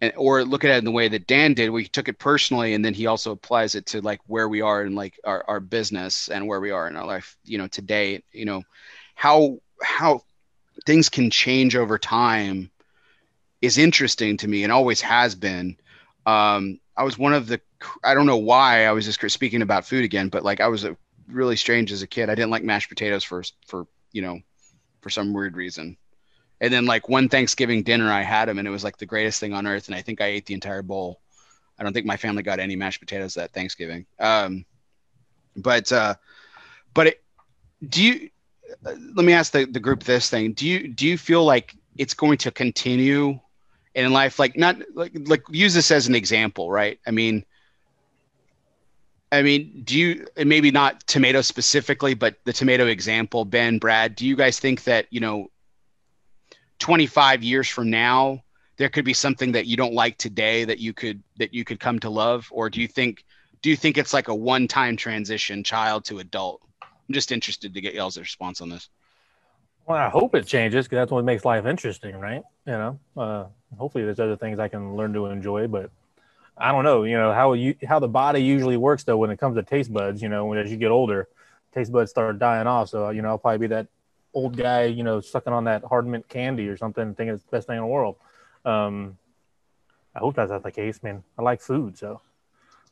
and 0.00 0.12
or 0.16 0.44
look 0.44 0.64
at 0.64 0.70
it 0.70 0.78
in 0.78 0.84
the 0.84 0.90
way 0.90 1.08
that 1.08 1.26
Dan 1.26 1.54
did. 1.54 1.70
We 1.70 1.86
took 1.86 2.08
it 2.08 2.18
personally, 2.18 2.74
and 2.74 2.84
then 2.84 2.94
he 2.94 3.06
also 3.06 3.32
applies 3.32 3.74
it 3.74 3.86
to 3.86 4.00
like 4.00 4.20
where 4.26 4.48
we 4.48 4.60
are 4.60 4.82
in 4.84 4.94
like 4.94 5.18
our, 5.24 5.44
our 5.48 5.60
business 5.60 6.28
and 6.28 6.46
where 6.46 6.60
we 6.60 6.70
are 6.70 6.88
in 6.88 6.96
our 6.96 7.06
life. 7.06 7.36
You 7.44 7.58
know, 7.58 7.66
today, 7.66 8.22
you 8.32 8.44
know, 8.44 8.62
how 9.14 9.58
how 9.82 10.22
things 10.86 11.08
can 11.08 11.30
change 11.30 11.74
over 11.76 11.98
time 11.98 12.70
is 13.60 13.78
interesting 13.78 14.36
to 14.38 14.48
me 14.48 14.62
and 14.62 14.72
always 14.72 15.00
has 15.00 15.34
been. 15.34 15.76
Um, 16.26 16.78
I 16.96 17.04
was 17.04 17.18
one 17.18 17.34
of 17.34 17.46
the 17.46 17.60
I 18.04 18.14
don't 18.14 18.26
know 18.26 18.36
why 18.38 18.86
I 18.86 18.92
was 18.92 19.04
just 19.04 19.30
speaking 19.32 19.62
about 19.62 19.86
food 19.86 20.04
again, 20.04 20.28
but 20.28 20.44
like 20.44 20.60
I 20.60 20.68
was 20.68 20.84
a, 20.84 20.96
really 21.28 21.56
strange 21.56 21.92
as 21.92 22.02
a 22.02 22.06
kid. 22.06 22.30
I 22.30 22.34
didn't 22.34 22.50
like 22.50 22.64
mashed 22.64 22.88
potatoes 22.88 23.24
for 23.24 23.42
for 23.66 23.86
you 24.12 24.22
know 24.22 24.40
for 25.00 25.10
some 25.10 25.32
weird 25.32 25.56
reason. 25.56 25.96
And 26.60 26.72
then 26.72 26.86
like 26.86 27.08
one 27.08 27.28
Thanksgiving 27.28 27.82
dinner, 27.82 28.10
I 28.10 28.22
had 28.22 28.46
them, 28.46 28.58
and 28.58 28.66
it 28.66 28.70
was 28.70 28.84
like 28.84 28.98
the 28.98 29.06
greatest 29.06 29.38
thing 29.40 29.52
on 29.52 29.66
earth. 29.66 29.86
And 29.86 29.94
I 29.94 30.02
think 30.02 30.20
I 30.20 30.26
ate 30.26 30.46
the 30.46 30.54
entire 30.54 30.82
bowl. 30.82 31.20
I 31.78 31.84
don't 31.84 31.92
think 31.92 32.06
my 32.06 32.16
family 32.16 32.42
got 32.42 32.58
any 32.58 32.74
mashed 32.74 33.00
potatoes 33.00 33.34
that 33.34 33.52
Thanksgiving. 33.52 34.06
Um, 34.18 34.64
but 35.56 35.92
uh, 35.92 36.14
but 36.94 37.08
it, 37.08 37.22
do 37.88 38.02
you? 38.02 38.30
Uh, 38.84 38.94
let 39.14 39.24
me 39.24 39.32
ask 39.32 39.52
the, 39.52 39.64
the 39.64 39.80
group 39.80 40.02
this 40.02 40.28
thing. 40.28 40.52
Do 40.52 40.66
you 40.66 40.88
do 40.88 41.06
you 41.06 41.16
feel 41.16 41.44
like 41.44 41.76
it's 41.96 42.14
going 42.14 42.38
to 42.38 42.50
continue 42.50 43.38
in 43.94 44.12
life? 44.12 44.38
Like 44.38 44.56
not 44.56 44.76
like 44.94 45.12
like 45.26 45.42
use 45.50 45.74
this 45.74 45.90
as 45.92 46.08
an 46.08 46.16
example, 46.16 46.70
right? 46.70 46.98
I 47.06 47.12
mean, 47.12 47.44
I 49.30 49.42
mean, 49.42 49.82
do 49.84 49.98
you 49.98 50.26
maybe 50.36 50.70
not 50.70 51.06
tomato 51.06 51.42
specifically, 51.42 52.14
but 52.14 52.36
the 52.44 52.52
tomato 52.52 52.86
example, 52.86 53.44
Ben, 53.44 53.78
Brad, 53.78 54.16
do 54.16 54.26
you 54.26 54.36
guys 54.36 54.58
think 54.58 54.84
that, 54.84 55.06
you 55.10 55.20
know, 55.20 55.50
25 56.78 57.42
years 57.42 57.68
from 57.68 57.90
now, 57.90 58.42
there 58.76 58.88
could 58.88 59.04
be 59.04 59.12
something 59.12 59.52
that 59.52 59.66
you 59.66 59.76
don't 59.76 59.94
like 59.94 60.16
today 60.18 60.64
that 60.64 60.78
you 60.78 60.92
could 60.92 61.22
that 61.38 61.52
you 61.52 61.64
could 61.64 61.80
come 61.80 61.98
to 62.00 62.10
love? 62.10 62.48
Or 62.50 62.70
do 62.70 62.80
you 62.80 62.88
think 62.88 63.24
do 63.62 63.70
you 63.70 63.76
think 63.76 63.98
it's 63.98 64.14
like 64.14 64.28
a 64.28 64.34
one-time 64.34 64.96
transition, 64.96 65.64
child 65.64 66.04
to 66.06 66.20
adult? 66.20 66.62
I'm 66.82 67.12
just 67.12 67.32
interested 67.32 67.74
to 67.74 67.80
get 67.80 67.94
y'all's 67.94 68.18
response 68.18 68.60
on 68.60 68.68
this. 68.68 68.88
Well, 69.86 69.98
I 69.98 70.08
hope 70.08 70.34
it 70.34 70.46
changes 70.46 70.86
because 70.86 70.96
that's 70.96 71.10
what 71.10 71.24
makes 71.24 71.44
life 71.44 71.64
interesting, 71.66 72.16
right? 72.20 72.42
You 72.66 72.72
know, 72.72 73.00
uh, 73.16 73.46
hopefully 73.78 74.04
there's 74.04 74.20
other 74.20 74.36
things 74.36 74.58
I 74.58 74.68
can 74.68 74.96
learn 74.96 75.14
to 75.14 75.26
enjoy, 75.26 75.66
but 75.66 75.90
I 76.56 76.72
don't 76.72 76.84
know, 76.84 77.04
you 77.04 77.16
know, 77.16 77.32
how 77.32 77.54
you 77.54 77.74
how 77.86 77.98
the 77.98 78.08
body 78.08 78.40
usually 78.40 78.76
works 78.76 79.04
though 79.04 79.16
when 79.16 79.30
it 79.30 79.38
comes 79.38 79.56
to 79.56 79.62
taste 79.62 79.92
buds, 79.92 80.20
you 80.20 80.28
know, 80.28 80.46
when 80.46 80.58
as 80.58 80.70
you 80.70 80.76
get 80.76 80.90
older, 80.90 81.28
taste 81.72 81.90
buds 81.90 82.10
start 82.10 82.38
dying 82.38 82.66
off. 82.66 82.90
So, 82.90 83.10
you 83.10 83.22
know, 83.22 83.28
I'll 83.28 83.38
probably 83.38 83.58
be 83.58 83.74
that 83.74 83.86
old 84.34 84.56
guy, 84.56 84.84
you 84.84 85.02
know, 85.02 85.20
sucking 85.20 85.52
on 85.52 85.64
that 85.64 85.84
hard 85.84 86.06
mint 86.06 86.28
candy 86.28 86.68
or 86.68 86.76
something, 86.76 87.14
thinking 87.14 87.34
it's 87.34 87.44
the 87.44 87.50
best 87.50 87.66
thing 87.66 87.76
in 87.76 87.82
the 87.82 87.88
world. 87.88 88.16
Um, 88.64 89.18
I 90.14 90.20
hope 90.20 90.36
that's 90.36 90.50
not 90.50 90.62
the 90.62 90.72
case, 90.72 91.02
man. 91.02 91.22
I 91.38 91.42
like 91.42 91.60
food, 91.60 91.96
so 91.96 92.20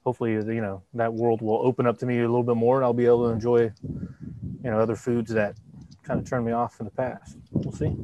hopefully, 0.05 0.33
you 0.33 0.61
know, 0.61 0.83
that 0.95 1.13
world 1.13 1.43
will 1.43 1.61
open 1.63 1.87
up 1.87 1.99
to 1.99 2.07
me 2.07 2.19
a 2.19 2.23
little 2.23 2.45
bit 2.45 2.57
more, 2.57 2.77
and 2.77 2.85
I'll 2.85 2.93
be 2.93 3.07
able 3.07 3.27
to 3.27 3.33
enjoy, 3.33 3.73
you 3.83 4.71
know, 4.71 4.79
other 4.79 4.97
foods 4.97 5.33
that 5.33 5.57
kind 6.05 6.21
of 6.21 6.29
turned 6.29 6.47
me 6.47 6.53
off 6.53 6.79
in 6.79 6.87
the 6.87 6.93
past. 6.93 7.37
We'll 7.51 7.73
see. 7.73 7.97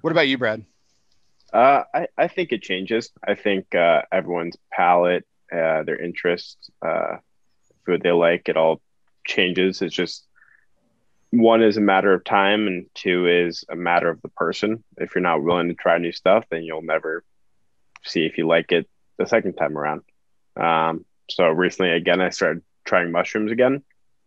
What 0.00 0.10
about 0.10 0.28
you, 0.28 0.38
Brad? 0.38 0.64
Uh, 1.52 1.84
I, 1.92 2.08
I 2.16 2.28
think 2.28 2.52
it 2.52 2.62
changes. 2.62 3.10
I 3.26 3.34
think 3.34 3.74
uh, 3.74 4.02
everyone's 4.12 4.56
palate, 4.72 5.26
uh, 5.52 5.82
their 5.82 6.00
interests, 6.00 6.70
uh, 6.84 7.16
food 7.86 8.02
they 8.02 8.12
like, 8.12 8.48
it 8.48 8.56
all 8.56 8.80
changes. 9.26 9.82
It's 9.82 9.94
just 9.94 10.26
one 11.34 11.62
is 11.62 11.76
a 11.76 11.80
matter 11.80 12.12
of 12.14 12.24
time, 12.24 12.66
and 12.66 12.86
two 12.94 13.26
is 13.26 13.64
a 13.70 13.76
matter 13.76 14.08
of 14.08 14.22
the 14.22 14.28
person. 14.28 14.82
If 14.98 15.14
you're 15.14 15.22
not 15.22 15.42
willing 15.42 15.68
to 15.68 15.74
try 15.74 15.98
new 15.98 16.12
stuff, 16.12 16.44
then 16.50 16.62
you'll 16.62 16.82
never 16.82 17.24
see 18.04 18.26
if 18.26 18.38
you 18.38 18.46
like 18.46 18.72
it 18.72 18.88
the 19.18 19.26
second 19.26 19.54
time 19.54 19.76
around. 19.76 20.02
Um, 20.56 21.04
so 21.30 21.48
recently, 21.48 21.92
again, 21.92 22.20
I 22.20 22.30
started 22.30 22.62
trying 22.84 23.10
mushrooms 23.12 23.52
again. 23.52 23.82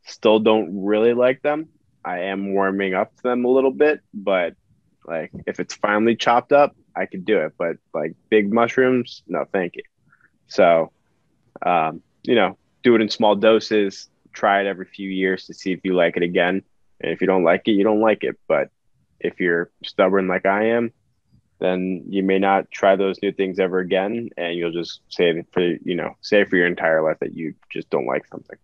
Still 0.05 0.39
don't 0.39 0.85
really 0.85 1.13
like 1.13 1.41
them. 1.41 1.69
I 2.03 2.19
am 2.23 2.53
warming 2.53 2.93
up 2.93 3.15
to 3.17 3.23
them 3.23 3.45
a 3.45 3.49
little 3.49 3.71
bit, 3.71 4.01
but 4.13 4.55
Like 5.07 5.31
if 5.45 5.59
it's 5.59 5.73
finely 5.73 6.15
chopped 6.15 6.51
up, 6.51 6.75
I 6.95 7.05
could 7.05 7.25
do 7.25 7.39
it. 7.39 7.53
But 7.57 7.77
like 7.93 8.15
big 8.29 8.53
mushrooms, 8.53 9.23
no, 9.27 9.45
thank 9.51 9.77
you. 9.77 9.83
So, 10.47 10.91
um, 11.65 12.01
you 12.23 12.35
know, 12.35 12.57
do 12.83 12.95
it 12.95 13.01
in 13.01 13.09
small 13.09 13.35
doses. 13.35 14.09
Try 14.33 14.61
it 14.61 14.67
every 14.67 14.85
few 14.85 15.09
years 15.09 15.45
to 15.45 15.53
see 15.53 15.71
if 15.71 15.79
you 15.83 15.95
like 15.95 16.17
it 16.17 16.23
again. 16.23 16.63
And 17.01 17.11
if 17.11 17.21
you 17.21 17.27
don't 17.27 17.43
like 17.43 17.67
it, 17.67 17.71
you 17.71 17.83
don't 17.83 18.01
like 18.01 18.23
it. 18.23 18.37
But 18.47 18.69
if 19.19 19.39
you're 19.39 19.71
stubborn 19.83 20.27
like 20.27 20.45
I 20.45 20.69
am, 20.69 20.91
then 21.59 22.03
you 22.07 22.23
may 22.23 22.39
not 22.39 22.69
try 22.69 22.95
those 22.95 23.21
new 23.21 23.31
things 23.31 23.59
ever 23.59 23.79
again, 23.79 24.29
and 24.37 24.55
you'll 24.55 24.71
just 24.71 25.01
say 25.09 25.43
for 25.51 25.61
you 25.61 25.95
know 25.95 26.15
say 26.21 26.43
for 26.43 26.55
your 26.55 26.67
entire 26.67 27.01
life 27.01 27.17
that 27.19 27.33
you 27.33 27.55
just 27.71 27.89
don't 27.89 28.05
like 28.05 28.27
something 28.27 28.57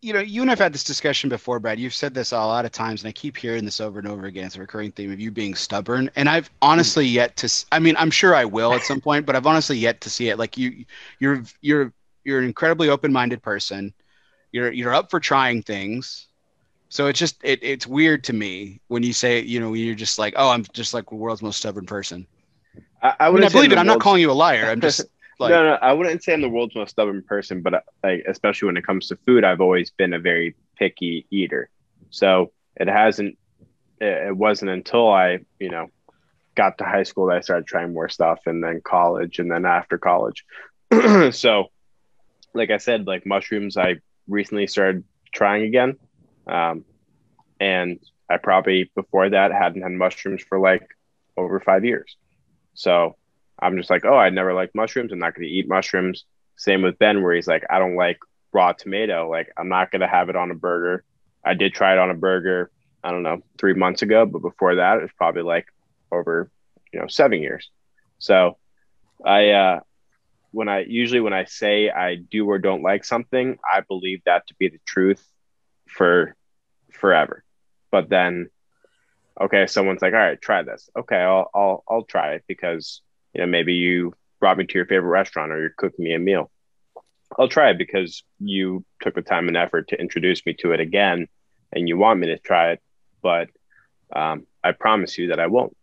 you 0.00 0.12
know, 0.12 0.20
you 0.20 0.42
and 0.42 0.50
I've 0.50 0.58
had 0.58 0.72
this 0.72 0.84
discussion 0.84 1.28
before, 1.28 1.58
Brad. 1.58 1.78
You've 1.78 1.94
said 1.94 2.14
this 2.14 2.30
a 2.30 2.36
lot 2.36 2.64
of 2.64 2.70
times, 2.70 3.02
and 3.02 3.08
I 3.08 3.12
keep 3.12 3.36
hearing 3.36 3.64
this 3.64 3.80
over 3.80 3.98
and 3.98 4.06
over 4.06 4.26
again. 4.26 4.46
It's 4.46 4.56
a 4.56 4.60
recurring 4.60 4.92
theme 4.92 5.12
of 5.12 5.18
you 5.18 5.30
being 5.30 5.54
stubborn. 5.54 6.08
And 6.14 6.28
I've 6.28 6.50
honestly 6.62 7.04
yet 7.04 7.36
to. 7.38 7.66
I 7.72 7.80
mean, 7.80 7.96
I'm 7.96 8.10
sure 8.10 8.34
I 8.34 8.44
will 8.44 8.72
at 8.74 8.82
some 8.82 9.00
point, 9.00 9.26
but 9.26 9.34
I've 9.34 9.46
honestly 9.46 9.76
yet 9.76 10.00
to 10.02 10.10
see 10.10 10.28
it. 10.28 10.38
Like 10.38 10.56
you, 10.56 10.84
you're 11.18 11.42
you're 11.60 11.92
you're 12.24 12.38
an 12.38 12.44
incredibly 12.44 12.88
open-minded 12.88 13.42
person. 13.42 13.92
You're 14.52 14.72
you're 14.72 14.94
up 14.94 15.10
for 15.10 15.18
trying 15.18 15.62
things. 15.62 16.27
So 16.88 17.06
it's 17.06 17.18
just 17.18 17.36
it, 17.42 17.58
it's 17.62 17.86
weird 17.86 18.24
to 18.24 18.32
me 18.32 18.80
when 18.88 19.02
you 19.02 19.12
say 19.12 19.40
you 19.40 19.60
know 19.60 19.74
you're 19.74 19.94
just 19.94 20.18
like 20.18 20.34
oh 20.36 20.48
I'm 20.48 20.64
just 20.72 20.94
like 20.94 21.08
the 21.08 21.16
world's 21.16 21.42
most 21.42 21.58
stubborn 21.58 21.86
person. 21.86 22.26
I, 23.02 23.08
I, 23.20 23.28
I 23.28 23.30
mean, 23.30 23.44
I 23.44 23.48
believe 23.48 23.72
it. 23.72 23.78
I'm 23.78 23.86
not 23.86 24.00
calling 24.00 24.20
you 24.20 24.30
a 24.30 24.32
liar. 24.32 24.70
I'm 24.70 24.80
just 24.80 25.04
Like, 25.38 25.50
no, 25.50 25.62
no, 25.62 25.74
I 25.74 25.92
wouldn't 25.92 26.22
say 26.22 26.32
I'm 26.32 26.40
the 26.40 26.48
world's 26.48 26.74
most 26.74 26.90
stubborn 26.90 27.22
person, 27.22 27.62
but 27.62 27.84
like 28.02 28.24
especially 28.26 28.66
when 28.66 28.76
it 28.76 28.84
comes 28.84 29.06
to 29.08 29.16
food, 29.24 29.44
I've 29.44 29.60
always 29.60 29.90
been 29.90 30.12
a 30.12 30.18
very 30.18 30.56
picky 30.76 31.26
eater. 31.30 31.70
So 32.10 32.52
it 32.76 32.88
hasn't. 32.88 33.38
It 34.00 34.36
wasn't 34.36 34.70
until 34.70 35.08
I, 35.08 35.40
you 35.58 35.70
know, 35.70 35.88
got 36.54 36.78
to 36.78 36.84
high 36.84 37.02
school 37.04 37.26
that 37.26 37.36
I 37.36 37.40
started 37.40 37.66
trying 37.66 37.92
more 37.92 38.08
stuff, 38.08 38.40
and 38.46 38.62
then 38.62 38.80
college, 38.82 39.38
and 39.38 39.50
then 39.50 39.64
after 39.64 39.96
college. 39.96 40.44
so, 41.30 41.70
like 42.52 42.70
I 42.70 42.78
said, 42.78 43.06
like 43.06 43.24
mushrooms, 43.24 43.76
I 43.76 43.96
recently 44.26 44.66
started 44.66 45.04
trying 45.32 45.62
again, 45.62 45.98
um, 46.48 46.84
and 47.60 47.98
I 48.28 48.36
probably 48.36 48.90
before 48.94 49.30
that 49.30 49.52
hadn't 49.52 49.82
had 49.82 49.92
mushrooms 49.92 50.42
for 50.42 50.58
like 50.58 50.86
over 51.36 51.60
five 51.60 51.84
years. 51.84 52.16
So 52.74 53.16
I'm 53.58 53.76
just 53.76 53.90
like, 53.90 54.04
oh, 54.04 54.16
I 54.16 54.30
never 54.30 54.54
liked 54.54 54.74
mushrooms. 54.74 55.12
I'm 55.12 55.18
not 55.18 55.34
going 55.34 55.46
to 55.46 55.52
eat 55.52 55.68
mushrooms. 55.68 56.24
Same 56.56 56.82
with 56.82 56.98
Ben, 56.98 57.22
where 57.22 57.34
he's 57.34 57.48
like, 57.48 57.64
I 57.70 57.78
don't 57.78 57.96
like 57.96 58.18
raw 58.52 58.72
tomato. 58.72 59.28
Like, 59.28 59.52
I'm 59.56 59.68
not 59.68 59.90
going 59.90 60.00
to 60.00 60.08
have 60.08 60.28
it 60.28 60.36
on 60.36 60.50
a 60.50 60.54
burger. 60.54 61.04
I 61.44 61.54
did 61.54 61.74
try 61.74 61.92
it 61.92 61.98
on 61.98 62.10
a 62.10 62.14
burger, 62.14 62.70
I 63.02 63.10
don't 63.10 63.22
know, 63.22 63.42
three 63.58 63.74
months 63.74 64.02
ago, 64.02 64.26
but 64.26 64.42
before 64.42 64.76
that, 64.76 64.98
it 64.98 65.02
was 65.02 65.10
probably 65.16 65.42
like 65.42 65.66
over, 66.10 66.50
you 66.92 67.00
know, 67.00 67.06
seven 67.06 67.40
years. 67.40 67.70
So 68.18 68.58
I, 69.24 69.50
uh, 69.50 69.80
when 70.50 70.68
I 70.68 70.80
usually 70.80 71.20
when 71.20 71.32
I 71.32 71.44
say 71.44 71.90
I 71.90 72.16
do 72.16 72.46
or 72.46 72.58
don't 72.58 72.82
like 72.82 73.04
something, 73.04 73.58
I 73.70 73.80
believe 73.80 74.22
that 74.24 74.46
to 74.48 74.54
be 74.58 74.68
the 74.68 74.80
truth 74.86 75.24
for 75.86 76.34
forever. 76.92 77.44
But 77.90 78.08
then, 78.08 78.48
okay, 79.40 79.66
someone's 79.66 80.02
like, 80.02 80.12
all 80.12 80.18
right, 80.18 80.40
try 80.40 80.62
this. 80.62 80.90
Okay, 80.96 81.16
I'll 81.16 81.50
I'll 81.54 81.84
I'll 81.88 82.04
try 82.04 82.34
it 82.34 82.44
because 82.46 83.02
you 83.34 83.40
know, 83.40 83.46
maybe 83.46 83.74
you 83.74 84.14
brought 84.40 84.58
me 84.58 84.66
to 84.66 84.74
your 84.74 84.86
favorite 84.86 85.10
restaurant 85.10 85.52
or 85.52 85.60
you're 85.60 85.74
cooking 85.76 86.04
me 86.04 86.14
a 86.14 86.18
meal. 86.18 86.50
I'll 87.38 87.48
try 87.48 87.70
it 87.70 87.78
because 87.78 88.22
you 88.38 88.84
took 89.02 89.14
the 89.14 89.22
time 89.22 89.48
and 89.48 89.56
effort 89.56 89.88
to 89.88 90.00
introduce 90.00 90.44
me 90.46 90.54
to 90.60 90.72
it 90.72 90.80
again 90.80 91.28
and 91.72 91.88
you 91.88 91.96
want 91.98 92.20
me 92.20 92.28
to 92.28 92.38
try 92.38 92.72
it. 92.72 92.82
But 93.22 93.48
um, 94.14 94.46
I 94.64 94.72
promise 94.72 95.18
you 95.18 95.28
that 95.28 95.40
I 95.40 95.48
won't. 95.48 95.76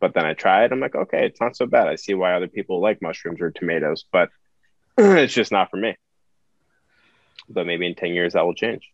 But 0.00 0.14
then 0.14 0.24
I 0.24 0.34
try 0.34 0.64
it. 0.64 0.72
I'm 0.72 0.80
like, 0.80 0.94
okay, 0.94 1.26
it's 1.26 1.40
not 1.40 1.56
so 1.56 1.66
bad. 1.66 1.88
I 1.88 1.96
see 1.96 2.14
why 2.14 2.34
other 2.34 2.46
people 2.46 2.80
like 2.80 3.02
mushrooms 3.02 3.40
or 3.40 3.50
tomatoes, 3.50 4.04
but 4.12 4.30
it's 4.98 5.34
just 5.34 5.50
not 5.50 5.70
for 5.70 5.76
me. 5.76 5.96
But 7.48 7.66
maybe 7.66 7.86
in 7.86 7.94
10 7.96 8.14
years 8.14 8.34
that 8.34 8.44
will 8.44 8.54
change. 8.54 8.88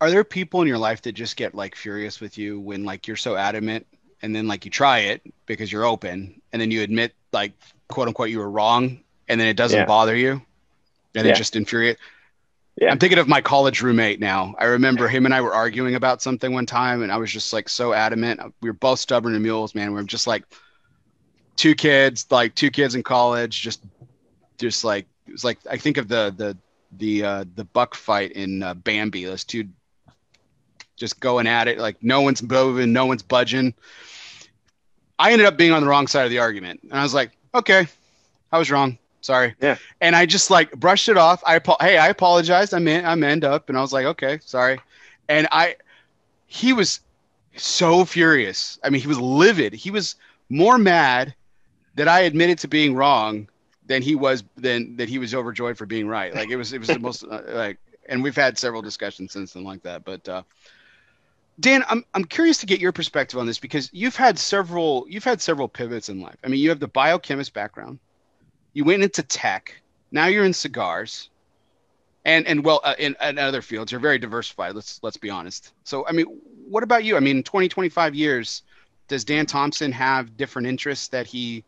Are 0.00 0.10
there 0.10 0.24
people 0.24 0.60
in 0.62 0.68
your 0.68 0.78
life 0.78 1.02
that 1.02 1.12
just 1.12 1.36
get 1.36 1.54
like 1.54 1.74
furious 1.74 2.20
with 2.20 2.36
you 2.36 2.60
when 2.60 2.84
like 2.84 3.06
you're 3.06 3.16
so 3.16 3.36
adamant 3.36 3.86
and 4.22 4.34
then 4.34 4.46
like 4.46 4.64
you 4.64 4.70
try 4.70 4.98
it 5.00 5.22
because 5.46 5.70
you're 5.70 5.84
open 5.84 6.40
and 6.52 6.60
then 6.60 6.70
you 6.70 6.82
admit 6.82 7.14
like 7.32 7.52
quote 7.88 8.08
unquote 8.08 8.30
you 8.30 8.38
were 8.38 8.50
wrong 8.50 9.00
and 9.28 9.40
then 9.40 9.48
it 9.48 9.56
doesn't 9.56 9.80
yeah. 9.80 9.86
bother 9.86 10.14
you 10.14 10.42
and 11.14 11.26
yeah. 11.26 11.32
it 11.32 11.36
just 11.36 11.56
infuriates 11.56 12.00
yeah. 12.80 12.90
I'm 12.90 12.98
thinking 12.98 13.18
of 13.18 13.26
my 13.26 13.40
college 13.40 13.80
roommate 13.80 14.20
now. 14.20 14.54
I 14.58 14.66
remember 14.66 15.08
him 15.08 15.24
and 15.24 15.34
I 15.34 15.40
were 15.40 15.54
arguing 15.54 15.94
about 15.94 16.20
something 16.20 16.52
one 16.52 16.66
time, 16.66 17.02
and 17.02 17.10
I 17.10 17.16
was 17.16 17.32
just 17.32 17.52
like 17.52 17.70
so 17.70 17.94
adamant. 17.94 18.40
We 18.60 18.68
were 18.68 18.74
both 18.74 18.98
stubborn 18.98 19.32
and 19.32 19.42
mules, 19.42 19.74
man. 19.74 19.94
We 19.94 20.00
are 20.00 20.04
just 20.04 20.26
like 20.26 20.44
two 21.56 21.74
kids, 21.74 22.26
like 22.30 22.54
two 22.54 22.70
kids 22.70 22.94
in 22.94 23.02
college, 23.02 23.62
just, 23.62 23.82
just 24.58 24.84
like 24.84 25.06
it 25.26 25.32
was 25.32 25.42
like 25.42 25.58
I 25.70 25.78
think 25.78 25.96
of 25.96 26.08
the 26.08 26.34
the 26.36 26.56
the 26.98 27.24
uh, 27.24 27.44
the 27.54 27.64
buck 27.64 27.94
fight 27.94 28.32
in 28.32 28.62
uh, 28.62 28.74
Bambi. 28.74 29.24
Those 29.24 29.44
two 29.44 29.68
just 30.96 31.20
going 31.20 31.46
at 31.46 31.68
it, 31.68 31.78
like 31.78 32.02
no 32.02 32.22
one's 32.22 32.42
moving, 32.42 32.92
no 32.92 33.06
one's 33.06 33.22
budging. 33.22 33.74
I 35.18 35.32
ended 35.32 35.46
up 35.46 35.56
being 35.56 35.72
on 35.72 35.82
the 35.82 35.88
wrong 35.88 36.06
side 36.06 36.24
of 36.24 36.30
the 36.30 36.38
argument. 36.38 36.80
And 36.82 36.94
I 36.94 37.02
was 37.02 37.14
like, 37.14 37.32
okay, 37.54 37.86
I 38.52 38.58
was 38.58 38.70
wrong. 38.70 38.98
Sorry. 39.20 39.54
Yeah. 39.60 39.76
And 40.00 40.14
I 40.14 40.26
just 40.26 40.50
like 40.50 40.70
brushed 40.72 41.08
it 41.08 41.16
off. 41.16 41.42
I 41.46 41.60
hey, 41.80 41.98
I 41.98 42.08
apologized. 42.08 42.72
I'm 42.74 42.86
in, 42.86 43.04
I'm 43.04 43.24
end 43.24 43.44
up, 43.44 43.68
and 43.68 43.76
I 43.76 43.80
was 43.80 43.92
like, 43.92 44.06
okay, 44.06 44.38
sorry. 44.42 44.80
And 45.28 45.48
I, 45.50 45.76
he 46.46 46.72
was 46.72 47.00
so 47.56 48.04
furious. 48.04 48.78
I 48.84 48.90
mean, 48.90 49.00
he 49.00 49.08
was 49.08 49.18
livid. 49.18 49.72
He 49.72 49.90
was 49.90 50.14
more 50.48 50.78
mad 50.78 51.34
that 51.96 52.08
I 52.08 52.20
admitted 52.20 52.58
to 52.60 52.68
being 52.68 52.94
wrong 52.94 53.48
than 53.86 54.02
he 54.02 54.14
was 54.14 54.44
than 54.56 54.96
that 54.96 55.08
he 55.08 55.18
was 55.18 55.34
overjoyed 55.34 55.76
for 55.76 55.86
being 55.86 56.06
right. 56.06 56.34
Like 56.34 56.50
it 56.50 56.56
was 56.56 56.72
it 56.72 56.78
was 56.78 56.88
the 56.88 56.98
most 56.98 57.24
uh, 57.30 57.42
like. 57.48 57.78
And 58.08 58.22
we've 58.22 58.36
had 58.36 58.56
several 58.56 58.82
discussions 58.82 59.32
since 59.32 59.54
then 59.54 59.64
like 59.64 59.82
that. 59.82 60.04
But 60.04 60.28
uh, 60.28 60.42
Dan, 61.58 61.84
I'm 61.88 62.04
I'm 62.12 62.24
curious 62.24 62.58
to 62.58 62.66
get 62.66 62.80
your 62.80 62.92
perspective 62.92 63.38
on 63.38 63.46
this 63.46 63.58
because 63.58 63.88
you've 63.92 64.16
had 64.16 64.38
several 64.38 65.06
you've 65.08 65.24
had 65.24 65.40
several 65.40 65.68
pivots 65.68 66.08
in 66.08 66.20
life. 66.20 66.36
I 66.44 66.48
mean, 66.48 66.60
you 66.60 66.68
have 66.68 66.80
the 66.80 66.88
biochemist 66.88 67.54
background. 67.54 67.98
You 68.74 68.84
went 68.84 69.02
into 69.02 69.22
tech. 69.22 69.74
Now 70.10 70.26
you're 70.26 70.44
in 70.44 70.52
cigars. 70.52 71.30
And 72.26 72.46
and 72.46 72.64
well, 72.64 72.80
uh, 72.84 72.94
in, 72.98 73.16
in 73.22 73.38
other 73.38 73.62
fields, 73.62 73.92
you're 73.92 74.00
very 74.00 74.18
diversified. 74.18 74.74
Let's 74.74 75.00
let's 75.02 75.16
be 75.16 75.30
honest. 75.30 75.72
So, 75.84 76.06
I 76.06 76.12
mean, 76.12 76.26
what 76.68 76.82
about 76.82 77.04
you? 77.04 77.16
I 77.16 77.20
mean, 77.20 77.44
20, 77.44 77.68
25 77.68 78.14
years, 78.16 78.62
does 79.06 79.24
Dan 79.24 79.46
Thompson 79.46 79.92
have 79.92 80.36
different 80.36 80.66
interests 80.66 81.08
that 81.08 81.26
he 81.26 81.64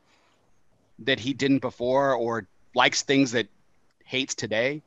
that 0.98 1.20
he 1.20 1.32
didn't 1.32 1.60
before, 1.60 2.12
or 2.14 2.46
likes 2.74 3.02
things 3.02 3.30
that 3.32 3.46
hates 4.04 4.34
today? 4.34 4.82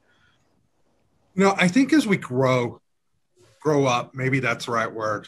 No, 1.35 1.53
I 1.57 1.69
think 1.69 1.93
as 1.93 2.05
we 2.05 2.17
grow, 2.17 2.80
grow 3.61 3.85
up, 3.85 4.13
maybe 4.13 4.39
that's 4.39 4.65
the 4.65 4.71
right 4.71 4.91
word. 4.91 5.27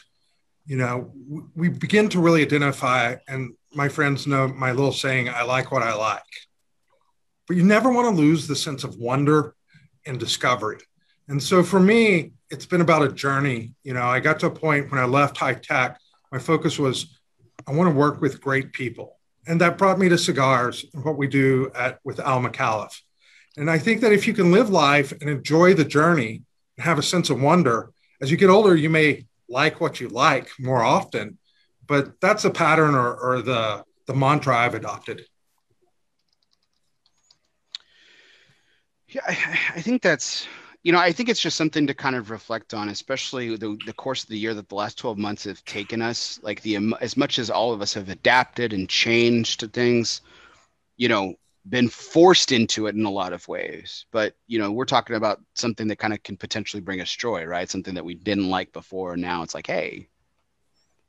You 0.66 0.76
know, 0.76 1.12
we 1.54 1.68
begin 1.68 2.08
to 2.10 2.20
really 2.20 2.42
identify, 2.42 3.16
and 3.28 3.54
my 3.72 3.88
friends 3.88 4.26
know 4.26 4.48
my 4.48 4.72
little 4.72 4.92
saying, 4.92 5.28
I 5.28 5.42
like 5.42 5.72
what 5.72 5.82
I 5.82 5.94
like. 5.94 6.22
But 7.46 7.56
you 7.56 7.64
never 7.64 7.92
want 7.92 8.08
to 8.08 8.22
lose 8.22 8.46
the 8.46 8.56
sense 8.56 8.84
of 8.84 8.96
wonder 8.96 9.54
and 10.06 10.18
discovery. 10.18 10.78
And 11.28 11.42
so 11.42 11.62
for 11.62 11.80
me, 11.80 12.32
it's 12.50 12.66
been 12.66 12.80
about 12.80 13.02
a 13.02 13.12
journey. 13.12 13.74
You 13.82 13.94
know, 13.94 14.04
I 14.04 14.20
got 14.20 14.40
to 14.40 14.46
a 14.46 14.50
point 14.50 14.90
when 14.90 15.00
I 15.00 15.04
left 15.04 15.36
high 15.36 15.54
tech, 15.54 15.98
my 16.32 16.38
focus 16.38 16.78
was 16.78 17.18
I 17.66 17.72
want 17.72 17.90
to 17.90 17.94
work 17.94 18.20
with 18.20 18.40
great 18.40 18.72
people. 18.72 19.18
And 19.46 19.60
that 19.60 19.78
brought 19.78 19.98
me 19.98 20.08
to 20.08 20.18
cigars 20.18 20.84
and 20.94 21.04
what 21.04 21.16
we 21.16 21.26
do 21.26 21.70
at 21.74 21.98
with 22.04 22.20
Al 22.20 22.40
Micallef. 22.40 22.98
And 23.56 23.70
I 23.70 23.78
think 23.78 24.00
that 24.00 24.12
if 24.12 24.26
you 24.26 24.34
can 24.34 24.50
live 24.50 24.70
life 24.70 25.12
and 25.12 25.30
enjoy 25.30 25.74
the 25.74 25.84
journey 25.84 26.42
and 26.76 26.84
have 26.84 26.98
a 26.98 27.02
sense 27.02 27.30
of 27.30 27.40
wonder, 27.40 27.90
as 28.20 28.30
you 28.30 28.36
get 28.36 28.50
older, 28.50 28.74
you 28.74 28.90
may 28.90 29.26
like 29.48 29.80
what 29.80 30.00
you 30.00 30.08
like 30.08 30.48
more 30.58 30.82
often, 30.82 31.38
but 31.86 32.20
that's 32.20 32.44
a 32.44 32.50
pattern 32.50 32.94
or, 32.94 33.14
or 33.14 33.42
the, 33.42 33.84
the 34.06 34.14
mantra 34.14 34.56
I've 34.56 34.74
adopted. 34.74 35.24
Yeah, 39.08 39.22
I, 39.26 39.32
I 39.76 39.80
think 39.80 40.02
that's, 40.02 40.46
you 40.82 40.92
know, 40.92 40.98
I 40.98 41.12
think 41.12 41.28
it's 41.28 41.40
just 41.40 41.56
something 41.56 41.86
to 41.86 41.94
kind 41.94 42.16
of 42.16 42.30
reflect 42.30 42.74
on, 42.74 42.88
especially 42.88 43.56
the, 43.56 43.78
the 43.86 43.92
course 43.92 44.22
of 44.22 44.28
the 44.28 44.38
year 44.38 44.54
that 44.54 44.68
the 44.68 44.74
last 44.74 44.98
12 44.98 45.18
months 45.18 45.44
have 45.44 45.64
taken 45.64 46.02
us. 46.02 46.40
Like 46.42 46.62
the, 46.62 46.94
as 47.00 47.16
much 47.16 47.38
as 47.38 47.48
all 47.50 47.72
of 47.72 47.80
us 47.80 47.94
have 47.94 48.08
adapted 48.08 48.72
and 48.72 48.88
changed 48.88 49.60
to 49.60 49.68
things, 49.68 50.20
you 50.96 51.08
know, 51.08 51.34
been 51.68 51.88
forced 51.88 52.52
into 52.52 52.86
it 52.86 52.94
in 52.94 53.04
a 53.04 53.10
lot 53.10 53.32
of 53.32 53.48
ways. 53.48 54.06
But 54.10 54.36
you 54.46 54.58
know, 54.58 54.72
we're 54.72 54.84
talking 54.84 55.16
about 55.16 55.40
something 55.54 55.88
that 55.88 55.98
kind 55.98 56.12
of 56.12 56.22
can 56.22 56.36
potentially 56.36 56.80
bring 56.80 57.00
us 57.00 57.10
joy, 57.10 57.44
right? 57.44 57.68
Something 57.68 57.94
that 57.94 58.04
we 58.04 58.14
didn't 58.14 58.50
like 58.50 58.72
before, 58.72 59.16
now 59.16 59.42
it's 59.42 59.54
like, 59.54 59.66
hey. 59.66 60.08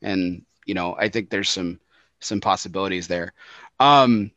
And 0.02 0.46
you 0.66 0.74
know, 0.74 0.96
I 0.98 1.10
think 1.10 1.30
there's 1.30 1.50
some 1.50 1.80
some 2.20 2.42
possibilities 2.42 3.08
there. 3.08 3.34
Um, 3.80 4.32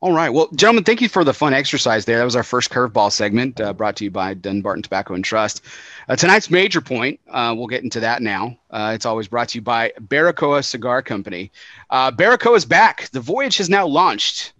All 0.00 0.12
right. 0.12 0.28
Well, 0.28 0.48
gentlemen, 0.54 0.84
thank 0.84 1.00
you 1.00 1.08
for 1.08 1.24
the 1.24 1.32
fun 1.32 1.54
exercise 1.54 2.04
there. 2.04 2.18
That 2.18 2.24
was 2.24 2.36
our 2.36 2.42
first 2.42 2.70
curveball 2.70 3.10
segment 3.10 3.60
uh, 3.60 3.72
brought 3.72 3.96
to 3.96 4.04
you 4.04 4.10
by 4.10 4.34
Dunbarton 4.34 4.82
Tobacco 4.82 5.14
and 5.14 5.24
Trust. 5.24 5.62
Uh, 6.08 6.16
tonight's 6.16 6.50
major 6.50 6.82
point, 6.82 7.18
uh, 7.30 7.54
we'll 7.56 7.66
get 7.66 7.82
into 7.82 8.00
that 8.00 8.20
now. 8.20 8.58
Uh, 8.70 8.92
it's 8.94 9.06
always 9.06 9.26
brought 9.28 9.48
to 9.50 9.58
you 9.58 9.62
by 9.62 9.92
Baracoa 9.98 10.62
Cigar 10.62 11.00
Company. 11.00 11.50
Uh, 11.88 12.10
Baracoa 12.10 12.56
is 12.56 12.66
back. 12.66 13.08
The 13.10 13.20
voyage 13.20 13.56
has 13.56 13.70
now 13.70 13.86
launched. 13.86 14.52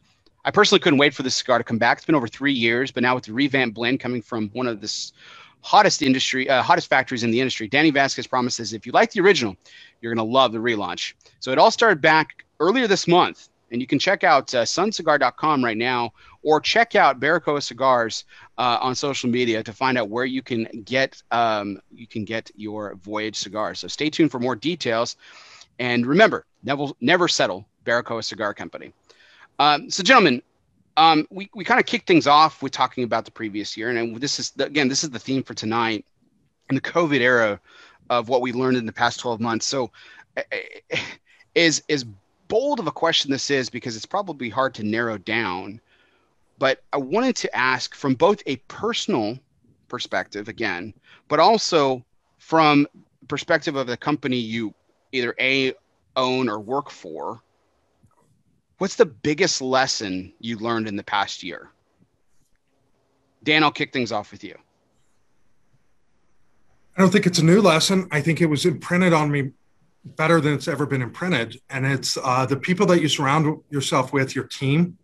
I 0.47 0.53
personally 0.53 0.79
couldn't 0.79 1.01
wait 1.01 1.13
for 1.13 1.25
this 1.25 1.35
cigar 1.35 1.59
to 1.59 1.65
come 1.65 1.77
back. 1.77 1.99
It's 1.99 2.07
been 2.07 2.15
over 2.15 2.29
three 2.29 2.53
years, 2.53 2.93
but 2.93 3.03
now 3.03 3.17
with 3.17 3.25
the 3.25 3.33
revamped 3.33 3.75
blend 3.75 3.99
coming 3.99 4.23
from 4.23 4.49
one 4.51 4.69
of 4.69 4.81
the 4.81 5.13
hottest 5.61 6.03
industry, 6.03 6.49
uh, 6.49 6.63
hottest 6.63 6.89
factories 6.89 7.25
in 7.25 7.33
the 7.33 7.41
industry, 7.41 7.67
Danny 7.67 7.91
Vasquez 7.91 8.29
promises 8.29 8.73
if 8.73 8.87
you 8.87 8.93
like 8.93 9.11
the 9.11 9.21
original, 9.21 9.57
you're 10.01 10.15
going 10.15 10.25
to 10.25 10.33
love 10.33 10.53
the 10.53 10.59
relaunch. 10.59 11.15
So 11.41 11.51
it 11.51 11.59
all 11.59 11.73
started 11.73 12.01
back 12.01 12.45
earlier 12.61 12.87
this 12.87 13.09
month 13.09 13.49
and 13.73 13.81
you 13.81 13.89
can 13.89 13.99
check 13.99 14.23
out 14.23 14.55
uh, 14.55 14.63
suncigar.com 14.63 15.65
right 15.65 15.77
now 15.77 16.13
or 16.45 16.61
check 16.61 16.95
out 16.95 17.19
Baracoa 17.19 17.61
Cigars 17.61 18.25
uh, 18.57 18.79
on 18.81 18.95
social 18.95 19.29
media 19.29 19.65
to 19.65 19.73
find 19.73 19.99
out 19.99 20.11
where 20.11 20.27
you 20.27 20.43
can 20.43 20.69
get 20.85 21.21
um, 21.33 21.81
you 21.93 22.07
can 22.07 22.25
get 22.25 22.53
your 22.55 22.95
Voyage 23.03 23.35
cigars. 23.35 23.81
So 23.81 23.89
stay 23.89 24.11
tuned 24.11 24.31
for 24.31 24.39
more 24.39 24.55
details. 24.55 25.17
And 25.81 26.07
remember, 26.07 26.47
never 26.63 26.87
never 27.01 27.27
settle. 27.27 27.67
Baracoa 27.85 28.23
Cigar 28.23 28.55
Company. 28.55 28.93
Um, 29.59 29.91
so, 29.91 30.03
gentlemen, 30.03 30.43
um, 30.97 31.27
we 31.31 31.51
we 31.55 31.65
kind 31.65 31.81
of 31.81 31.87
kicked 31.87 32.07
things 32.07 32.27
off 32.27 32.63
with 32.63 32.73
talking 32.73 33.05
about 33.05 33.25
the 33.25 33.31
previous 33.31 33.77
year, 33.77 33.91
and 33.91 34.21
this 34.21 34.39
is 34.39 34.53
again 34.59 34.89
this 34.89 35.05
is 35.05 35.11
the 35.11 35.19
theme 35.19 35.43
for 35.43 35.55
tonight 35.55 36.05
in 36.69 36.75
the 36.75 36.81
COVID 36.81 37.21
era 37.21 37.61
of 38.11 38.29
what 38.29 38.41
we 38.41 38.53
learned 38.53 38.77
in 38.77 38.87
the 38.87 38.93
past 38.93 39.21
12 39.21 39.41
months. 39.41 39.67
So, 39.67 39.91
eh, 40.37 40.43
eh, 40.91 40.99
is 41.55 41.83
is 41.89 42.05
bold 42.49 42.79
of 42.79 42.87
a 42.87 42.93
question 42.93 43.31
this 43.31 43.51
is 43.51 43.69
because 43.71 43.97
it's 43.97 44.07
probably 44.07 44.49
hard 44.49 44.75
to 44.75 44.85
narrow 44.85 45.19
down. 45.19 45.81
But 46.59 46.83
I 46.93 46.99
wanted 46.99 47.37
to 47.37 47.57
ask 47.57 47.95
from 47.95 48.15
both 48.15 48.43
a 48.47 48.57
personal 48.69 49.39
perspective 49.89 50.49
again, 50.49 50.95
but 51.29 51.41
also 51.41 52.05
from 52.39 52.87
perspective 53.29 53.77
of 53.77 53.87
the 53.87 53.97
company 53.97 54.37
you 54.37 54.75
either 55.13 55.35
a 55.41 55.75
own 56.17 56.49
or 56.49 56.61
work 56.61 56.91
for. 56.91 57.43
What's 58.79 58.97
the 58.97 59.07
biggest 59.07 59.63
lesson 59.63 60.35
you 60.39 60.59
learned 60.59 60.87
in 60.87 60.97
the 60.97 61.03
past 61.03 61.43
year? 61.43 61.71
Dan, 63.43 63.65
I'll 63.65 63.71
kick 63.71 63.93
things 63.93 64.13
off 64.13 64.33
with 64.33 64.45
you. 64.45 64.55
I 66.97 67.01
don't 67.01 67.11
think 67.11 67.27
it's 67.27 67.39
a 67.39 67.45
new 67.45 67.61
lesson. 67.61 68.09
I 68.11 68.21
think 68.21 68.41
it 68.41 68.47
was 68.47 68.67
imprinted 68.67 69.13
on 69.13 69.31
me 69.31 69.53
better 70.05 70.41
than 70.41 70.55
it's 70.55 70.69
ever 70.69 70.87
been 70.87 71.03
imprinted. 71.03 71.61
And 71.71 71.87
it's 71.87 72.19
uh, 72.23 72.47
the 72.47 72.57
people 72.57 72.87
that 72.87 73.01
you 73.01 73.09
surround 73.09 73.63
yourself 73.71 74.13
with, 74.13 74.35
your 74.35 74.45
team, 74.45 74.99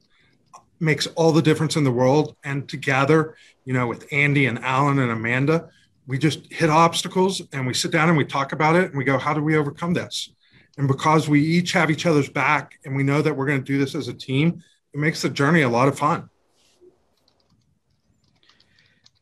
makes 0.81 1.07
all 1.09 1.33
the 1.33 1.43
difference 1.43 1.77
in 1.77 1.85
the 1.85 1.91
world. 1.91 2.37
And 2.45 2.69
together, 2.69 3.37
you 3.65 3.73
know, 3.73 3.87
with 3.87 4.07
Andy 4.13 4.47
and 4.47 4.59
Alan 4.59 4.99
and 4.99 5.13
Amanda, 5.13 5.69
we 6.07 6.19
just 6.19 6.53
hit 6.53 6.69
obstacles 6.69 7.41
and 7.53 7.67
we 7.67 7.75
sit 7.75 7.91
down 7.91 8.09
and 8.09 8.19
we 8.19 8.25
talk 8.25 8.53
about 8.53 8.77
it 8.77 8.91
and 8.91 8.99
we 8.99 9.05
go, 9.05 9.19
how 9.19 9.33
do 9.33 9.43
we 9.43 9.57
overcome 9.57 9.95
this? 9.95 10.31
And 10.79 10.89
because 10.89 11.29
we 11.29 11.43
each 11.43 11.73
have 11.73 11.91
each 11.91 12.07
other's 12.07 12.31
back 12.31 12.79
and 12.85 12.97
we 12.97 13.03
know 13.03 13.21
that 13.23 13.37
we're 13.37 13.47
going 13.47 13.61
to 13.61 13.65
do 13.65 13.79
this 13.79 13.95
as 13.95 14.09
a 14.09 14.15
team, 14.15 14.63
it 14.95 14.99
makes 14.99 15.23
the 15.23 15.29
journey 15.29 15.63
a 15.63 15.69
lot 15.69 15.89
of 15.89 15.99
fun. 15.99 16.31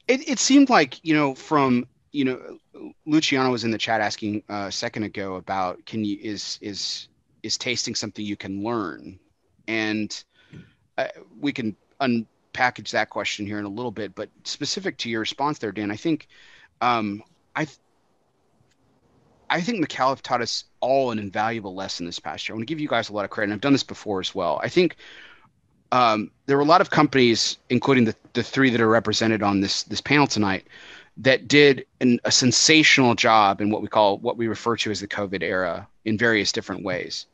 It, 0.07 0.29
it 0.29 0.39
seemed 0.39 0.71
like, 0.71 1.05
you 1.05 1.15
know, 1.15 1.35
from, 1.35 1.87
you 2.13 2.25
know, 2.25 2.59
Luciano 3.07 3.51
was 3.51 3.65
in 3.65 3.71
the 3.71 3.79
chat 3.79 4.01
asking 4.01 4.43
uh, 4.49 4.67
a 4.69 4.73
second 4.73 5.05
ago 5.05 5.35
about 5.35 5.85
can 5.87 6.05
you 6.05 6.19
is 6.21 6.59
is 6.61 7.09
is 7.43 7.57
tasting 7.57 7.95
something 7.95 8.25
you 8.25 8.37
can 8.37 8.63
learn, 8.63 9.19
and 9.69 10.25
uh, 10.99 11.07
we 11.41 11.53
can 11.53 11.77
unpackage 12.01 12.91
that 12.91 13.11
question 13.11 13.47
here 13.47 13.59
in 13.59 13.65
a 13.65 13.69
little 13.69 13.91
bit. 13.91 14.15
But 14.15 14.31
specific 14.45 14.97
to 14.99 15.11
your 15.11 15.21
response 15.21 15.59
there, 15.59 15.73
Dan, 15.73 15.91
I 15.91 15.97
think 15.97 16.29
um, 16.81 17.23
I 17.55 17.67
th- 17.67 17.79
I 19.49 19.61
think 19.61 19.85
Micallef 19.85 20.23
taught 20.23 20.41
us 20.41 20.65
all 20.81 21.11
an 21.11 21.19
invaluable 21.19 21.75
lesson 21.75 22.07
this 22.07 22.19
past 22.19 22.49
year. 22.49 22.55
I 22.55 22.57
want 22.57 22.69
to 22.69 22.73
give 22.73 22.81
you 22.81 22.89
guys 22.89 23.09
a 23.09 23.13
lot 23.13 23.25
of 23.25 23.31
credit. 23.31 23.53
I've 23.53 23.61
done 23.61 23.73
this 23.73 23.83
before 23.83 24.21
as 24.21 24.35
well. 24.35 24.61
I 24.63 24.69
think 24.69 24.97
um, 25.93 26.31
there 26.47 26.57
were 26.57 26.63
a 26.63 26.67
lot 26.67 26.81
of 26.81 26.91
companies, 26.91 27.59
including 27.69 28.05
the, 28.05 28.15
the 28.33 28.43
three 28.43 28.71
that 28.71 28.81
are 28.81 28.89
represented 28.89 29.43
on 29.43 29.61
this 29.61 29.83
this 29.85 30.01
panel 30.01 30.27
tonight, 30.27 30.67
that 31.17 31.49
did 31.49 31.85
an, 32.01 32.21
a 32.25 32.31
sensational 32.31 33.15
job 33.15 33.61
in 33.61 33.71
what 33.71 33.83
we 33.83 33.89
call 33.89 34.19
what 34.19 34.37
we 34.37 34.49
refer 34.49 34.77
to 34.77 34.91
as 34.91 35.01
the 35.01 35.09
COVID 35.09 35.43
era 35.43 35.87
in 36.05 36.17
various 36.17 36.53
different 36.53 36.85
ways. 36.85 37.27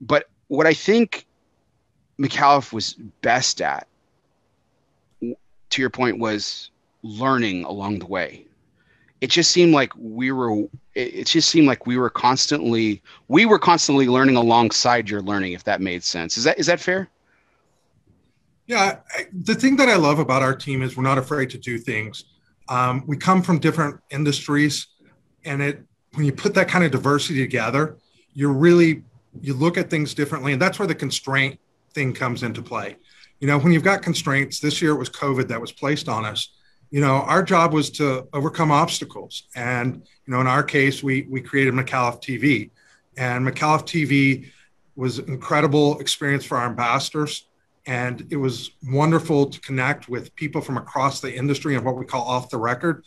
But 0.00 0.28
what 0.48 0.66
I 0.66 0.74
think 0.74 1.26
Micallef 2.18 2.72
was 2.72 2.94
best 3.22 3.60
at, 3.60 3.86
to 5.20 5.82
your 5.82 5.90
point, 5.90 6.18
was 6.18 6.70
learning 7.02 7.64
along 7.64 8.00
the 8.00 8.06
way. 8.06 8.44
It 9.20 9.30
just 9.30 9.50
seemed 9.50 9.72
like 9.72 9.92
we 9.96 10.32
were. 10.32 10.64
It 10.98 11.26
just 11.26 11.48
seemed 11.48 11.66
like 11.66 11.86
we 11.86 11.96
were 11.96 12.10
constantly 12.10 13.02
we 13.28 13.46
were 13.46 13.58
constantly 13.58 14.08
learning 14.08 14.36
alongside 14.36 15.08
your 15.08 15.22
learning. 15.22 15.52
If 15.52 15.64
that 15.64 15.80
made 15.80 16.02
sense, 16.02 16.36
is 16.36 16.44
that 16.44 16.58
is 16.58 16.66
that 16.66 16.80
fair? 16.80 17.08
Yeah, 18.66 18.98
I, 19.16 19.26
the 19.32 19.54
thing 19.54 19.76
that 19.76 19.88
I 19.88 19.96
love 19.96 20.18
about 20.18 20.42
our 20.42 20.54
team 20.54 20.82
is 20.82 20.96
we're 20.96 21.02
not 21.02 21.16
afraid 21.16 21.50
to 21.50 21.58
do 21.58 21.78
things 21.78 22.24
um, 22.68 23.02
we 23.06 23.16
come 23.16 23.42
from 23.42 23.58
different 23.58 24.00
industries, 24.10 24.88
and 25.44 25.62
it 25.62 25.82
when 26.14 26.24
you 26.24 26.32
put 26.32 26.54
that 26.54 26.68
kind 26.68 26.84
of 26.84 26.90
diversity 26.90 27.40
together, 27.40 27.96
you're 28.34 28.52
really 28.52 29.02
you 29.40 29.54
look 29.54 29.78
at 29.78 29.90
things 29.90 30.14
differently, 30.14 30.52
and 30.52 30.60
that's 30.60 30.78
where 30.78 30.88
the 30.88 30.94
constraint 30.94 31.58
thing 31.94 32.12
comes 32.12 32.42
into 32.42 32.62
play. 32.62 32.96
You 33.40 33.46
know, 33.46 33.58
when 33.58 33.72
you've 33.72 33.84
got 33.84 34.02
constraints, 34.02 34.60
this 34.60 34.82
year 34.82 34.92
it 34.92 34.98
was 34.98 35.08
COVID 35.10 35.48
that 35.48 35.60
was 35.60 35.72
placed 35.72 36.08
on 36.08 36.24
us. 36.24 36.50
You 36.90 37.00
know, 37.00 37.16
our 37.16 37.42
job 37.42 37.72
was 37.74 37.90
to 37.92 38.26
overcome 38.32 38.70
obstacles, 38.70 39.44
and 39.54 39.96
you 39.96 40.32
know, 40.32 40.40
in 40.40 40.46
our 40.46 40.62
case, 40.62 41.02
we 41.02 41.26
we 41.28 41.40
created 41.40 41.74
Micallef 41.74 42.22
TV, 42.22 42.70
and 43.16 43.46
Micallef 43.46 43.82
TV 43.82 44.50
was 44.96 45.18
an 45.18 45.28
incredible 45.28 45.98
experience 46.00 46.44
for 46.44 46.56
our 46.56 46.66
ambassadors 46.66 47.48
and 47.88 48.26
it 48.28 48.36
was 48.36 48.72
wonderful 48.86 49.46
to 49.46 49.58
connect 49.62 50.10
with 50.10 50.34
people 50.36 50.60
from 50.60 50.76
across 50.76 51.22
the 51.22 51.34
industry 51.34 51.74
and 51.74 51.84
what 51.84 51.96
we 51.96 52.04
call 52.04 52.22
off 52.22 52.50
the 52.50 52.58
record. 52.58 53.02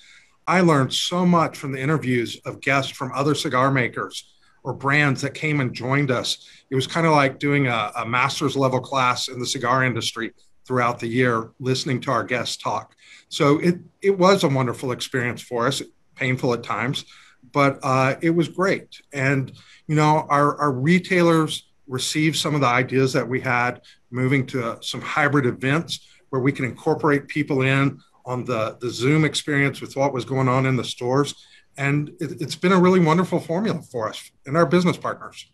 I 0.47 0.61
learned 0.61 0.91
so 0.91 1.23
much 1.23 1.55
from 1.55 1.71
the 1.71 1.79
interviews 1.79 2.41
of 2.45 2.61
guests 2.61 2.91
from 2.91 3.11
other 3.13 3.35
cigar 3.35 3.69
makers 3.69 4.33
or 4.63 4.73
brands 4.73 5.21
that 5.21 5.35
came 5.35 5.59
and 5.59 5.71
joined 5.71 6.09
us. 6.09 6.49
It 6.71 6.75
was 6.75 6.87
kind 6.87 7.05
of 7.05 7.13
like 7.13 7.37
doing 7.37 7.67
a, 7.67 7.91
a 7.97 8.05
master's 8.07 8.57
level 8.57 8.79
class 8.79 9.27
in 9.27 9.39
the 9.39 9.45
cigar 9.45 9.83
industry 9.83 10.31
throughout 10.65 10.99
the 10.99 11.07
year, 11.07 11.51
listening 11.59 12.01
to 12.01 12.11
our 12.11 12.23
guests 12.23 12.57
talk. 12.57 12.95
So 13.31 13.59
it 13.59 13.79
it 14.01 14.17
was 14.17 14.43
a 14.43 14.49
wonderful 14.49 14.91
experience 14.91 15.41
for 15.41 15.65
us, 15.65 15.81
painful 16.15 16.53
at 16.53 16.63
times, 16.63 17.05
but 17.53 17.79
uh, 17.81 18.15
it 18.21 18.31
was 18.31 18.49
great. 18.49 19.01
And 19.13 19.51
you 19.87 19.95
know, 19.95 20.25
our 20.29 20.57
our 20.57 20.71
retailers 20.71 21.71
received 21.87 22.35
some 22.35 22.55
of 22.55 22.61
the 22.61 22.67
ideas 22.67 23.13
that 23.13 23.27
we 23.27 23.39
had 23.39 23.81
moving 24.11 24.45
to 24.47 24.77
some 24.81 25.01
hybrid 25.01 25.45
events 25.45 26.07
where 26.29 26.41
we 26.41 26.51
can 26.51 26.65
incorporate 26.65 27.27
people 27.29 27.61
in 27.61 27.99
on 28.25 28.43
the, 28.43 28.77
the 28.81 28.89
Zoom 28.89 29.23
experience 29.23 29.79
with 29.79 29.95
what 29.95 30.13
was 30.13 30.25
going 30.25 30.47
on 30.49 30.65
in 30.65 30.75
the 30.75 30.83
stores. 30.83 31.33
And 31.77 32.11
it, 32.19 32.41
has 32.41 32.55
been 32.55 32.73
a 32.73 32.79
really 32.79 32.99
wonderful 32.99 33.39
formula 33.39 33.81
for 33.81 34.09
us 34.09 34.29
and 34.45 34.57
our 34.57 34.65
business 34.65 34.97
partners. 34.97 35.45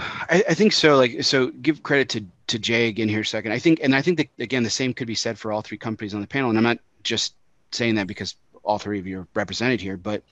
I, 0.00 0.44
I, 0.48 0.54
think 0.54 0.72
so. 0.72 0.96
Like, 0.96 1.22
so 1.22 1.48
give 1.48 1.82
credit 1.82 2.08
to, 2.10 2.24
to 2.48 2.58
Jay 2.58 2.88
again 2.88 3.08
here 3.08 3.20
a 3.20 3.24
second. 3.24 3.52
I 3.52 3.58
think, 3.58 3.80
and 3.82 3.94
I 3.94 4.02
think 4.02 4.18
that 4.18 4.28
again, 4.38 4.62
the 4.62 4.70
same 4.70 4.94
could 4.94 5.06
be 5.06 5.14
said 5.14 5.38
for 5.38 5.52
all 5.52 5.62
three 5.62 5.78
companies 5.78 6.14
on 6.14 6.20
the 6.20 6.26
panel. 6.26 6.50
And 6.50 6.58
I'm 6.58 6.64
not 6.64 6.78
just 7.02 7.34
saying 7.72 7.96
that 7.96 8.06
because 8.06 8.34
all 8.62 8.78
three 8.78 8.98
of 8.98 9.06
you 9.06 9.20
are 9.20 9.28
represented 9.34 9.80
here, 9.80 9.96
but 9.96 10.22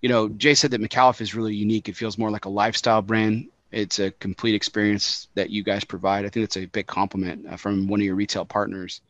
you 0.00 0.08
know, 0.08 0.28
Jay 0.28 0.54
said 0.54 0.70
that 0.72 0.82
Micallef 0.82 1.20
is 1.20 1.34
really 1.34 1.54
unique. 1.54 1.88
It 1.88 1.96
feels 1.96 2.18
more 2.18 2.30
like 2.30 2.44
a 2.44 2.50
lifestyle 2.50 3.00
brand 3.00 3.48
it's 3.74 3.98
a 3.98 4.12
complete 4.12 4.54
experience 4.54 5.28
that 5.34 5.50
you 5.50 5.64
guys 5.64 5.84
provide. 5.84 6.24
I 6.24 6.28
think 6.28 6.44
that's 6.44 6.56
a 6.56 6.66
big 6.66 6.86
compliment 6.86 7.46
uh, 7.50 7.56
from 7.56 7.88
one 7.88 8.00
of 8.00 8.06
your 8.06 8.14
retail 8.14 8.44
partners. 8.44 9.00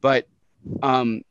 But 0.00 0.26
um, 0.82 1.22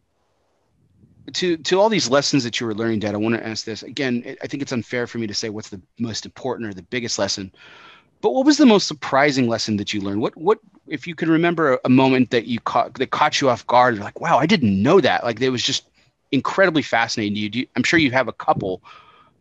to 1.33 1.57
to 1.57 1.79
all 1.79 1.89
these 1.89 2.09
lessons 2.09 2.43
that 2.43 2.59
you 2.59 2.67
were 2.67 2.75
learning, 2.75 2.99
Dan, 2.99 3.15
I 3.15 3.17
want 3.17 3.35
to 3.35 3.45
ask 3.45 3.65
this 3.65 3.81
again. 3.81 4.37
I 4.41 4.47
think 4.47 4.61
it's 4.61 4.71
unfair 4.71 5.07
for 5.07 5.17
me 5.17 5.27
to 5.27 5.33
say 5.33 5.49
what's 5.49 5.69
the 5.69 5.81
most 5.97 6.25
important 6.25 6.69
or 6.69 6.73
the 6.73 6.83
biggest 6.83 7.17
lesson. 7.17 7.51
But 8.21 8.33
what 8.33 8.45
was 8.45 8.57
the 8.57 8.65
most 8.65 8.87
surprising 8.87 9.47
lesson 9.47 9.77
that 9.77 9.93
you 9.93 10.01
learned? 10.01 10.21
What 10.21 10.37
what 10.37 10.59
if 10.87 11.07
you 11.07 11.15
can 11.15 11.29
remember 11.29 11.79
a 11.83 11.89
moment 11.89 12.29
that 12.29 12.45
you 12.45 12.59
caught 12.59 12.93
that 12.95 13.11
caught 13.11 13.41
you 13.41 13.49
off 13.49 13.65
guard? 13.67 13.95
You're 13.95 14.03
like, 14.03 14.21
wow, 14.21 14.37
I 14.37 14.45
didn't 14.45 14.81
know 14.81 15.01
that. 15.01 15.23
Like 15.23 15.41
it 15.41 15.49
was 15.49 15.63
just 15.63 15.87
incredibly 16.31 16.81
fascinating 16.81 17.33
to 17.33 17.39
you. 17.39 17.49
you 17.53 17.67
I'm 17.75 17.83
sure 17.83 17.99
you 17.99 18.11
have 18.11 18.27
a 18.27 18.33
couple, 18.33 18.83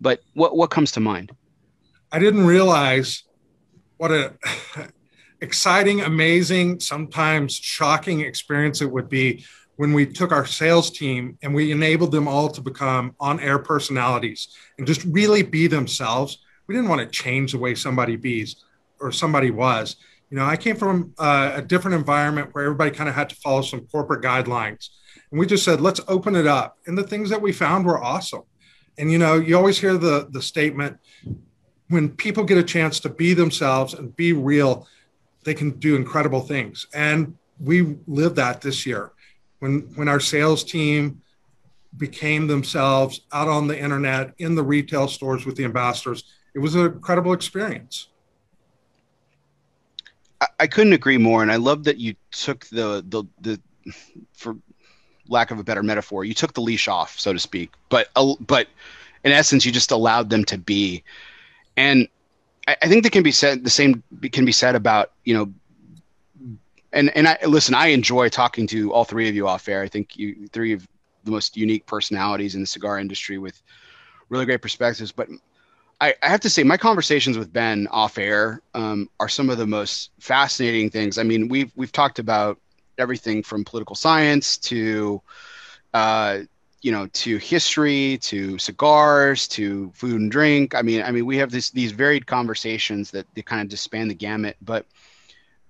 but 0.00 0.22
what 0.34 0.56
what 0.56 0.70
comes 0.70 0.92
to 0.92 1.00
mind? 1.00 1.32
I 2.10 2.18
didn't 2.18 2.46
realize 2.46 3.24
what 3.98 4.10
a 4.10 4.34
exciting, 5.40 6.00
amazing, 6.00 6.80
sometimes 6.80 7.54
shocking 7.54 8.20
experience 8.20 8.80
it 8.80 8.90
would 8.90 9.08
be 9.08 9.44
when 9.76 9.92
we 9.92 10.04
took 10.04 10.32
our 10.32 10.44
sales 10.44 10.90
team 10.90 11.38
and 11.42 11.54
we 11.54 11.72
enabled 11.72 12.12
them 12.12 12.28
all 12.28 12.48
to 12.50 12.60
become 12.60 13.14
on-air 13.18 13.58
personalities 13.58 14.48
and 14.76 14.86
just 14.86 15.04
really 15.04 15.42
be 15.42 15.66
themselves. 15.66 16.38
We 16.66 16.74
didn't 16.74 16.90
want 16.90 17.00
to 17.00 17.06
change 17.06 17.52
the 17.52 17.58
way 17.58 17.74
somebody 17.74 18.16
bees. 18.16 18.62
Or 19.00 19.12
somebody 19.12 19.50
was. 19.50 19.96
You 20.30 20.36
know, 20.36 20.44
I 20.44 20.56
came 20.56 20.76
from 20.76 21.14
uh, 21.18 21.52
a 21.56 21.62
different 21.62 21.96
environment 21.96 22.50
where 22.52 22.64
everybody 22.64 22.90
kind 22.90 23.08
of 23.08 23.14
had 23.14 23.28
to 23.30 23.36
follow 23.36 23.62
some 23.62 23.86
corporate 23.86 24.22
guidelines. 24.22 24.88
And 25.30 25.40
we 25.40 25.46
just 25.46 25.64
said, 25.64 25.80
let's 25.80 26.00
open 26.08 26.36
it 26.36 26.46
up. 26.46 26.78
And 26.86 26.96
the 26.96 27.02
things 27.02 27.30
that 27.30 27.42
we 27.42 27.52
found 27.52 27.84
were 27.84 28.02
awesome. 28.02 28.42
And, 28.98 29.10
you 29.10 29.18
know, 29.18 29.34
you 29.34 29.56
always 29.56 29.78
hear 29.78 29.96
the, 29.96 30.28
the 30.30 30.42
statement 30.42 30.98
when 31.88 32.08
people 32.08 32.44
get 32.44 32.56
a 32.58 32.62
chance 32.62 33.00
to 33.00 33.08
be 33.08 33.34
themselves 33.34 33.94
and 33.94 34.14
be 34.14 34.32
real, 34.32 34.86
they 35.44 35.54
can 35.54 35.70
do 35.70 35.96
incredible 35.96 36.40
things. 36.40 36.86
And 36.94 37.36
we 37.58 37.96
lived 38.06 38.36
that 38.36 38.60
this 38.60 38.86
year. 38.86 39.12
When, 39.58 39.80
when 39.96 40.08
our 40.08 40.20
sales 40.20 40.62
team 40.62 41.20
became 41.96 42.46
themselves 42.46 43.22
out 43.32 43.48
on 43.48 43.66
the 43.66 43.78
internet, 43.78 44.32
in 44.38 44.54
the 44.54 44.62
retail 44.62 45.08
stores 45.08 45.44
with 45.44 45.56
the 45.56 45.64
ambassadors, 45.64 46.24
it 46.54 46.60
was 46.60 46.76
an 46.76 46.86
incredible 46.86 47.32
experience. 47.32 48.09
I, 50.58 50.66
couldn't 50.66 50.94
agree 50.94 51.18
more, 51.18 51.42
and 51.42 51.52
I 51.52 51.56
love 51.56 51.84
that 51.84 51.98
you 51.98 52.14
took 52.30 52.64
the 52.66 53.04
the 53.06 53.24
the 53.40 53.60
for 54.32 54.56
lack 55.28 55.50
of 55.50 55.58
a 55.58 55.64
better 55.64 55.82
metaphor, 55.82 56.24
you 56.24 56.34
took 56.34 56.54
the 56.54 56.60
leash 56.60 56.88
off, 56.88 57.18
so 57.18 57.32
to 57.32 57.38
speak. 57.38 57.72
But 57.88 58.08
uh, 58.16 58.34
but 58.40 58.68
in 59.24 59.32
essence, 59.32 59.64
you 59.64 59.72
just 59.72 59.90
allowed 59.90 60.30
them 60.30 60.44
to 60.46 60.58
be, 60.58 61.04
and 61.76 62.08
I, 62.66 62.76
I 62.82 62.88
think 62.88 63.02
that 63.04 63.12
can 63.12 63.22
be 63.22 63.32
said. 63.32 63.64
The 63.64 63.70
same 63.70 64.02
can 64.32 64.44
be 64.44 64.52
said 64.52 64.74
about 64.74 65.12
you 65.24 65.34
know 65.34 65.52
and 66.92 67.14
and 67.16 67.28
I 67.28 67.38
listen. 67.46 67.74
I 67.74 67.88
enjoy 67.88 68.28
talking 68.28 68.66
to 68.68 68.92
all 68.92 69.04
three 69.04 69.28
of 69.28 69.34
you 69.34 69.46
off 69.46 69.68
air. 69.68 69.82
I 69.82 69.88
think 69.88 70.16
you 70.16 70.48
three 70.48 70.72
of 70.72 70.86
the 71.24 71.30
most 71.30 71.56
unique 71.56 71.86
personalities 71.86 72.54
in 72.54 72.60
the 72.60 72.66
cigar 72.66 72.98
industry 72.98 73.38
with 73.38 73.62
really 74.28 74.46
great 74.46 74.62
perspectives. 74.62 75.12
But 75.12 75.28
I, 76.00 76.14
I 76.22 76.28
have 76.28 76.40
to 76.40 76.50
say, 76.50 76.62
my 76.62 76.76
conversations 76.76 77.36
with 77.36 77.52
Ben 77.52 77.86
off 77.90 78.18
air 78.18 78.62
um, 78.74 79.08
are 79.18 79.28
some 79.28 79.50
of 79.50 79.58
the 79.58 79.66
most 79.66 80.10
fascinating 80.18 80.90
things. 80.90 81.18
I 81.18 81.22
mean, 81.22 81.48
we've 81.48 81.70
we've 81.76 81.92
talked 81.92 82.18
about 82.18 82.58
everything 82.98 83.42
from 83.42 83.64
political 83.64 83.96
science 83.96 84.56
to 84.58 85.20
uh, 85.94 86.40
you 86.82 86.92
know 86.92 87.06
to 87.08 87.36
history 87.38 88.18
to 88.22 88.58
cigars 88.58 89.46
to 89.48 89.90
food 89.94 90.18
and 90.18 90.30
drink 90.30 90.74
i 90.74 90.80
mean 90.80 91.02
i 91.02 91.10
mean 91.10 91.26
we 91.26 91.36
have 91.36 91.50
this 91.50 91.68
these 91.70 91.92
varied 91.92 92.26
conversations 92.26 93.10
that 93.10 93.26
they 93.34 93.42
kind 93.42 93.60
of 93.60 93.68
just 93.68 93.84
span 93.84 94.08
the 94.08 94.14
gamut 94.14 94.56
but 94.62 94.86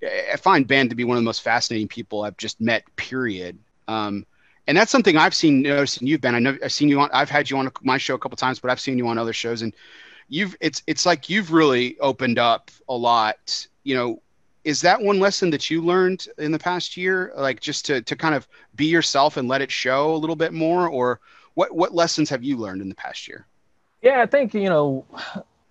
i 0.05 0.37
find 0.37 0.68
ben 0.68 0.89
to 0.89 0.95
be 0.95 1.03
one 1.03 1.16
of 1.16 1.20
the 1.20 1.26
most 1.26 1.43
fascinating 1.43 1.89
people 1.89 2.22
i've 2.22 2.37
just 2.37 2.61
met 2.61 2.85
period 2.95 3.59
um, 3.89 4.24
and 4.68 4.76
that's 4.76 4.93
something 4.93 5.16
I've 5.16 5.35
seen 5.35 5.62
noticed 5.62 6.01
in 6.01 6.07
you, 6.07 6.16
Ben. 6.16 6.37
I 6.37 6.39
know 6.39 6.57
I've 6.62 6.70
seen 6.70 6.89
you 6.89 7.01
on. 7.01 7.11
I've 7.12 7.28
had 7.28 7.51
you 7.51 7.57
on 7.59 7.72
my 7.83 7.99
show 7.99 8.14
a 8.14 8.18
couple 8.18 8.37
times, 8.37 8.61
but 8.61 8.70
I've 8.70 8.78
seen 8.78 8.99
you 8.99 9.09
on 9.09 9.18
other 9.18 9.33
shows, 9.33 9.62
and 9.62 9.74
you've 10.31 10.57
it's 10.61 10.83
it's 10.87 11.05
like 11.05 11.28
you've 11.28 11.53
really 11.53 11.99
opened 12.01 12.39
up 12.39 12.70
a 12.89 12.95
lot. 12.95 13.66
You 13.85 13.95
know, 13.95 14.22
is 14.64 14.81
that 14.81 15.03
one 15.03 15.20
lesson 15.20 15.51
that 15.51 15.68
you 15.68 15.83
learned 15.83 16.26
in 16.39 16.53
the 16.53 16.59
past 16.59 16.97
year, 16.97 17.33
like 17.37 17.61
just 17.61 17.85
to 17.87 18.01
to 18.01 18.16
kind 18.16 18.35
of 18.35 18.49
be 18.74 18.87
yourself 18.87 19.37
and 19.37 19.49
let 19.49 19.61
it 19.61 19.70
show 19.70 20.14
a 20.14 20.16
little 20.16 20.37
bit 20.37 20.55
more, 20.55 20.89
or 20.89 21.20
what 21.55 21.74
what 21.74 21.95
lessons 21.95 22.31
have 22.31 22.43
you 22.43 22.57
learned 22.57 22.81
in 22.81 22.89
the 22.89 22.95
past 22.95 23.28
year? 23.28 23.47
Yeah, 24.01 24.22
I 24.22 24.26
think 24.26 24.55
you 24.55 24.70
know 24.70 25.05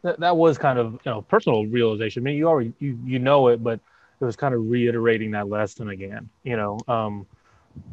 that, 0.04 0.20
that 0.20 0.38
was 0.38 0.60
kind 0.60 0.78
of 0.78 0.94
you 0.94 1.12
know 1.12 1.22
personal 1.24 1.66
realization. 1.66 2.22
I 2.22 2.26
mean, 2.26 2.38
you 2.38 2.48
already 2.48 2.74
you 2.80 3.00
you 3.06 3.18
know 3.18 3.48
it, 3.48 3.64
but 3.64 3.80
it 4.20 4.26
was 4.26 4.36
kind 4.36 4.54
of 4.54 4.70
reiterating 4.70 5.32
that 5.32 5.50
lesson 5.50 5.90
again. 5.90 6.30
You 6.44 6.58
know. 6.58 6.80
Um, 6.88 7.26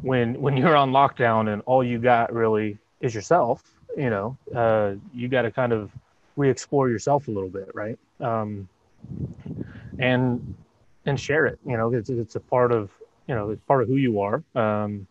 when 0.01 0.41
when 0.41 0.57
you're 0.57 0.75
on 0.75 0.91
lockdown 0.91 1.53
and 1.53 1.61
all 1.65 1.83
you 1.83 1.97
got 1.97 2.33
really 2.33 2.77
is 2.99 3.13
yourself, 3.15 3.63
you 3.95 4.09
know, 4.09 4.35
uh, 4.53 4.95
you 5.13 5.27
got 5.27 5.43
to 5.43 5.51
kind 5.51 5.71
of 5.71 5.91
re-explore 6.37 6.89
yourself 6.89 7.27
a 7.27 7.31
little 7.31 7.49
bit, 7.49 7.69
right? 7.73 7.99
Um, 8.21 8.69
and 9.99 10.55
and 11.05 11.19
share 11.19 11.45
it. 11.47 11.59
You 11.65 11.77
know, 11.77 11.93
it's 11.93 12.09
it's 12.09 12.35
a 12.35 12.39
part 12.39 12.71
of 12.71 12.91
you 13.27 13.35
know 13.35 13.49
it's 13.49 13.61
part 13.63 13.81
of 13.81 13.89
who 13.89 13.95
you 13.95 14.21
are. 14.21 14.43
Um, 14.55 15.07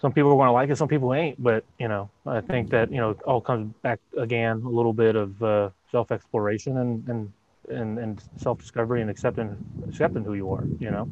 some 0.00 0.12
people 0.12 0.30
are 0.32 0.36
going 0.36 0.48
to 0.48 0.52
like 0.52 0.68
it, 0.68 0.76
some 0.76 0.88
people 0.88 1.14
ain't. 1.14 1.42
But 1.42 1.64
you 1.78 1.88
know, 1.88 2.10
I 2.26 2.40
think 2.40 2.70
that 2.70 2.90
you 2.90 2.98
know 2.98 3.10
it 3.10 3.22
all 3.22 3.40
comes 3.40 3.74
back 3.82 4.00
again 4.18 4.62
a 4.64 4.68
little 4.68 4.92
bit 4.92 5.16
of 5.16 5.42
uh, 5.42 5.70
self 5.90 6.12
exploration 6.12 6.78
and 6.78 7.08
and 7.08 7.32
and, 7.70 7.98
and 7.98 8.22
self 8.36 8.58
discovery 8.58 9.00
and 9.00 9.10
accepting 9.10 9.56
accepting 9.88 10.24
who 10.24 10.34
you 10.34 10.52
are. 10.52 10.64
You 10.78 10.90
know, 10.90 11.10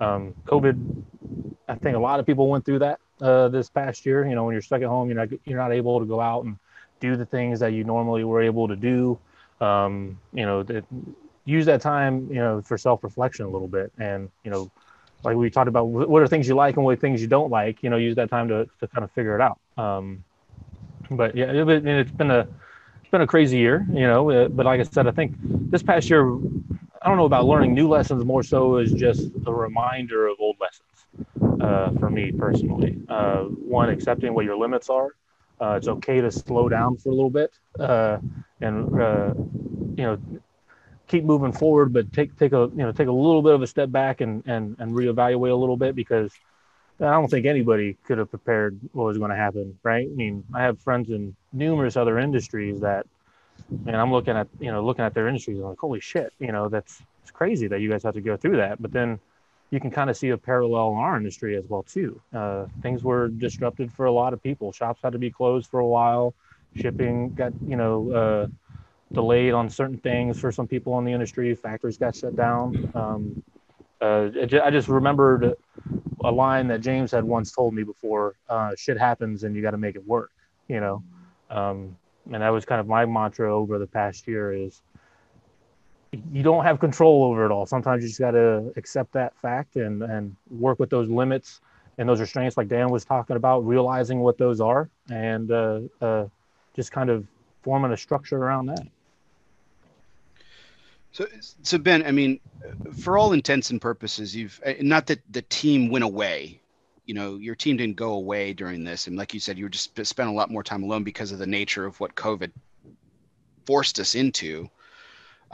um, 0.00 0.34
COVID, 0.44 1.02
I 1.68 1.74
think 1.76 1.96
a 1.96 2.00
lot 2.00 2.20
of 2.20 2.26
people 2.26 2.48
went 2.48 2.64
through 2.64 2.80
that 2.80 3.00
uh, 3.22 3.48
this 3.48 3.70
past 3.70 4.04
year. 4.04 4.26
You 4.26 4.34
know, 4.34 4.44
when 4.44 4.52
you're 4.52 4.62
stuck 4.62 4.82
at 4.82 4.88
home, 4.88 5.08
you're 5.08 5.18
not 5.18 5.28
you're 5.44 5.58
not 5.58 5.72
able 5.72 6.00
to 6.00 6.06
go 6.06 6.20
out 6.20 6.44
and 6.44 6.58
do 7.04 7.16
the 7.16 7.26
things 7.26 7.60
that 7.60 7.72
you 7.72 7.84
normally 7.84 8.24
were 8.24 8.42
able 8.42 8.66
to 8.68 8.76
do. 8.76 9.18
Um, 9.60 10.18
you 10.32 10.46
know, 10.46 10.62
that, 10.62 10.84
use 11.44 11.66
that 11.66 11.80
time, 11.80 12.28
you 12.28 12.42
know, 12.44 12.62
for 12.62 12.76
self 12.78 13.04
reflection 13.04 13.44
a 13.44 13.48
little 13.48 13.68
bit, 13.68 13.92
and 13.98 14.30
you 14.44 14.50
know, 14.50 14.70
like 15.24 15.36
we 15.36 15.50
talked 15.50 15.68
about, 15.68 15.84
what 15.84 16.22
are 16.22 16.26
things 16.26 16.48
you 16.48 16.54
like 16.54 16.76
and 16.76 16.84
what 16.84 17.00
things 17.00 17.20
you 17.20 17.28
don't 17.28 17.50
like. 17.50 17.82
You 17.82 17.90
know, 17.90 17.96
use 17.96 18.16
that 18.16 18.30
time 18.30 18.48
to 18.48 18.66
to 18.80 18.88
kind 18.88 19.04
of 19.04 19.10
figure 19.12 19.34
it 19.38 19.40
out. 19.40 19.58
Um, 19.76 20.24
but 21.10 21.36
yeah, 21.36 21.52
it, 21.52 21.86
it's 21.86 22.10
been 22.10 22.30
a 22.30 22.40
it's 23.00 23.10
been 23.10 23.20
a 23.20 23.26
crazy 23.26 23.58
year, 23.58 23.86
you 23.92 24.06
know. 24.06 24.30
Uh, 24.30 24.48
but 24.48 24.66
like 24.66 24.80
I 24.80 24.84
said, 24.84 25.06
I 25.06 25.12
think 25.12 25.36
this 25.72 25.82
past 25.82 26.08
year 26.08 26.24
I 27.02 27.08
don't 27.08 27.18
know 27.18 27.26
about 27.26 27.44
learning 27.44 27.74
new 27.74 27.88
lessons 27.88 28.24
more 28.24 28.42
so 28.42 28.76
as 28.76 28.92
just 28.92 29.30
a 29.46 29.52
reminder 29.52 30.26
of 30.26 30.36
old 30.40 30.56
lessons 30.58 31.60
uh, 31.60 31.90
for 32.00 32.08
me 32.10 32.32
personally. 32.32 32.98
Uh, 33.08 33.44
one, 33.76 33.90
accepting 33.90 34.34
what 34.34 34.44
your 34.46 34.56
limits 34.56 34.88
are. 34.88 35.10
Uh, 35.60 35.74
it's 35.76 35.88
okay 35.88 36.20
to 36.20 36.30
slow 36.30 36.68
down 36.68 36.96
for 36.96 37.10
a 37.10 37.14
little 37.14 37.30
bit 37.30 37.52
uh, 37.78 38.18
and 38.60 39.00
uh, 39.00 39.32
you 39.96 40.04
know 40.04 40.18
keep 41.06 41.24
moving 41.24 41.52
forward, 41.52 41.92
but 41.92 42.12
take 42.12 42.36
take 42.38 42.52
a 42.52 42.70
you 42.74 42.82
know 42.82 42.92
take 42.92 43.08
a 43.08 43.12
little 43.12 43.42
bit 43.42 43.54
of 43.54 43.62
a 43.62 43.66
step 43.66 43.90
back 43.90 44.20
and 44.20 44.42
and 44.46 44.76
and 44.78 44.92
reevaluate 44.92 45.52
a 45.52 45.54
little 45.54 45.76
bit 45.76 45.94
because 45.94 46.32
I 47.00 47.10
don't 47.10 47.28
think 47.28 47.46
anybody 47.46 47.96
could 48.04 48.18
have 48.18 48.30
prepared 48.30 48.78
what 48.92 49.04
was 49.04 49.18
going 49.18 49.30
to 49.30 49.36
happen, 49.36 49.78
right? 49.82 50.06
I 50.06 50.14
mean, 50.14 50.44
I 50.54 50.62
have 50.62 50.80
friends 50.80 51.10
in 51.10 51.34
numerous 51.52 51.96
other 51.96 52.18
industries 52.18 52.80
that 52.80 53.06
and 53.86 53.96
I'm 53.96 54.12
looking 54.12 54.36
at 54.36 54.48
you 54.60 54.70
know 54.70 54.84
looking 54.84 55.04
at 55.04 55.14
their 55.14 55.28
industries 55.28 55.58
like 55.58 55.78
holy 55.78 56.00
shit 56.00 56.32
you 56.38 56.52
know 56.52 56.68
that's 56.68 57.02
it's 57.22 57.30
crazy 57.30 57.66
that 57.68 57.80
you 57.80 57.90
guys 57.90 58.02
have 58.02 58.14
to 58.14 58.20
go 58.20 58.36
through 58.36 58.58
that 58.58 58.80
but 58.80 58.92
then 58.92 59.18
you 59.74 59.80
can 59.80 59.90
kind 59.90 60.08
of 60.08 60.16
see 60.16 60.30
a 60.30 60.38
parallel 60.38 60.92
in 60.92 60.98
our 60.98 61.16
industry 61.16 61.56
as 61.56 61.64
well 61.68 61.82
too. 61.82 62.20
Uh, 62.32 62.66
things 62.80 63.02
were 63.02 63.28
disrupted 63.28 63.92
for 63.92 64.06
a 64.06 64.12
lot 64.12 64.32
of 64.32 64.42
people. 64.42 64.72
Shops 64.72 65.00
had 65.02 65.12
to 65.12 65.18
be 65.18 65.30
closed 65.30 65.68
for 65.68 65.80
a 65.80 65.86
while. 65.86 66.34
Shipping 66.76 67.34
got 67.34 67.52
you 67.66 67.76
know 67.76 68.10
uh, 68.12 68.46
delayed 69.12 69.52
on 69.52 69.68
certain 69.68 69.98
things 69.98 70.38
for 70.38 70.50
some 70.52 70.66
people 70.66 70.98
in 70.98 71.04
the 71.04 71.12
industry. 71.12 71.54
Factories 71.54 71.98
got 71.98 72.14
shut 72.16 72.36
down. 72.36 72.90
Um, 72.94 73.42
uh, 74.00 74.30
I 74.62 74.70
just 74.70 74.88
remembered 74.88 75.54
a 76.24 76.30
line 76.30 76.68
that 76.68 76.80
James 76.80 77.10
had 77.10 77.24
once 77.24 77.52
told 77.52 77.74
me 77.74 77.82
before 77.82 78.36
uh, 78.48 78.72
shit 78.76 78.98
happens 78.98 79.44
and 79.44 79.54
you 79.56 79.62
got 79.62 79.72
to 79.72 79.78
make 79.78 79.96
it 79.96 80.06
work 80.06 80.30
you 80.68 80.80
know? 80.80 81.02
Um, 81.50 81.96
and 82.32 82.42
that 82.42 82.48
was 82.48 82.64
kind 82.64 82.80
of 82.80 82.86
my 82.86 83.04
mantra 83.04 83.54
over 83.54 83.78
the 83.78 83.86
past 83.86 84.26
year 84.26 84.52
is 84.52 84.82
you 86.32 86.42
don't 86.42 86.64
have 86.64 86.80
control 86.80 87.24
over 87.24 87.44
it 87.44 87.50
all. 87.50 87.66
Sometimes 87.66 88.02
you 88.02 88.08
just 88.08 88.20
got 88.20 88.32
to 88.32 88.72
accept 88.76 89.12
that 89.12 89.36
fact 89.40 89.76
and 89.76 90.02
and 90.02 90.36
work 90.50 90.78
with 90.78 90.90
those 90.90 91.08
limits 91.08 91.60
and 91.98 92.08
those 92.08 92.20
restraints, 92.20 92.56
like 92.56 92.68
Dan 92.68 92.90
was 92.90 93.04
talking 93.04 93.36
about, 93.36 93.66
realizing 93.66 94.20
what 94.20 94.36
those 94.38 94.60
are 94.60 94.88
and 95.10 95.50
uh, 95.50 95.80
uh, 96.00 96.26
just 96.74 96.90
kind 96.90 97.08
of 97.08 97.26
forming 97.62 97.92
a 97.92 97.96
structure 97.96 98.36
around 98.36 98.66
that. 98.66 98.86
So, 101.12 101.26
so 101.62 101.78
Ben, 101.78 102.04
I 102.04 102.10
mean, 102.10 102.40
for 102.98 103.16
all 103.16 103.32
intents 103.32 103.70
and 103.70 103.80
purposes, 103.80 104.34
you've 104.34 104.60
not 104.80 105.06
that 105.06 105.20
the 105.30 105.42
team 105.42 105.90
went 105.90 106.04
away 106.04 106.60
you 107.06 107.14
know 107.14 107.36
your 107.36 107.54
team 107.54 107.76
didn't 107.76 107.96
go 107.96 108.12
away 108.12 108.52
during 108.52 108.84
this 108.84 109.06
and 109.06 109.16
like 109.16 109.34
you 109.34 109.40
said 109.40 109.58
you 109.58 109.64
were 109.64 109.70
just 109.70 109.94
spent 110.06 110.28
a 110.28 110.32
lot 110.32 110.50
more 110.50 110.62
time 110.62 110.82
alone 110.82 111.04
because 111.04 111.32
of 111.32 111.38
the 111.38 111.46
nature 111.46 111.84
of 111.84 111.98
what 112.00 112.14
covid 112.14 112.50
forced 113.66 113.98
us 113.98 114.14
into 114.14 114.68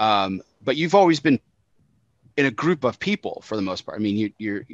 um, 0.01 0.43
but 0.65 0.77
you've 0.77 0.97
always 0.97 1.21
been 1.21 1.39
in 2.37 2.47
a 2.47 2.51
group 2.51 2.83
of 2.83 2.99
people 2.99 3.41
for 3.45 3.55
the 3.55 3.63
most 3.63 3.83
part. 3.83 3.97
I 3.97 4.03
mean 4.03 4.17
you, 4.17 4.33
your 4.39 4.65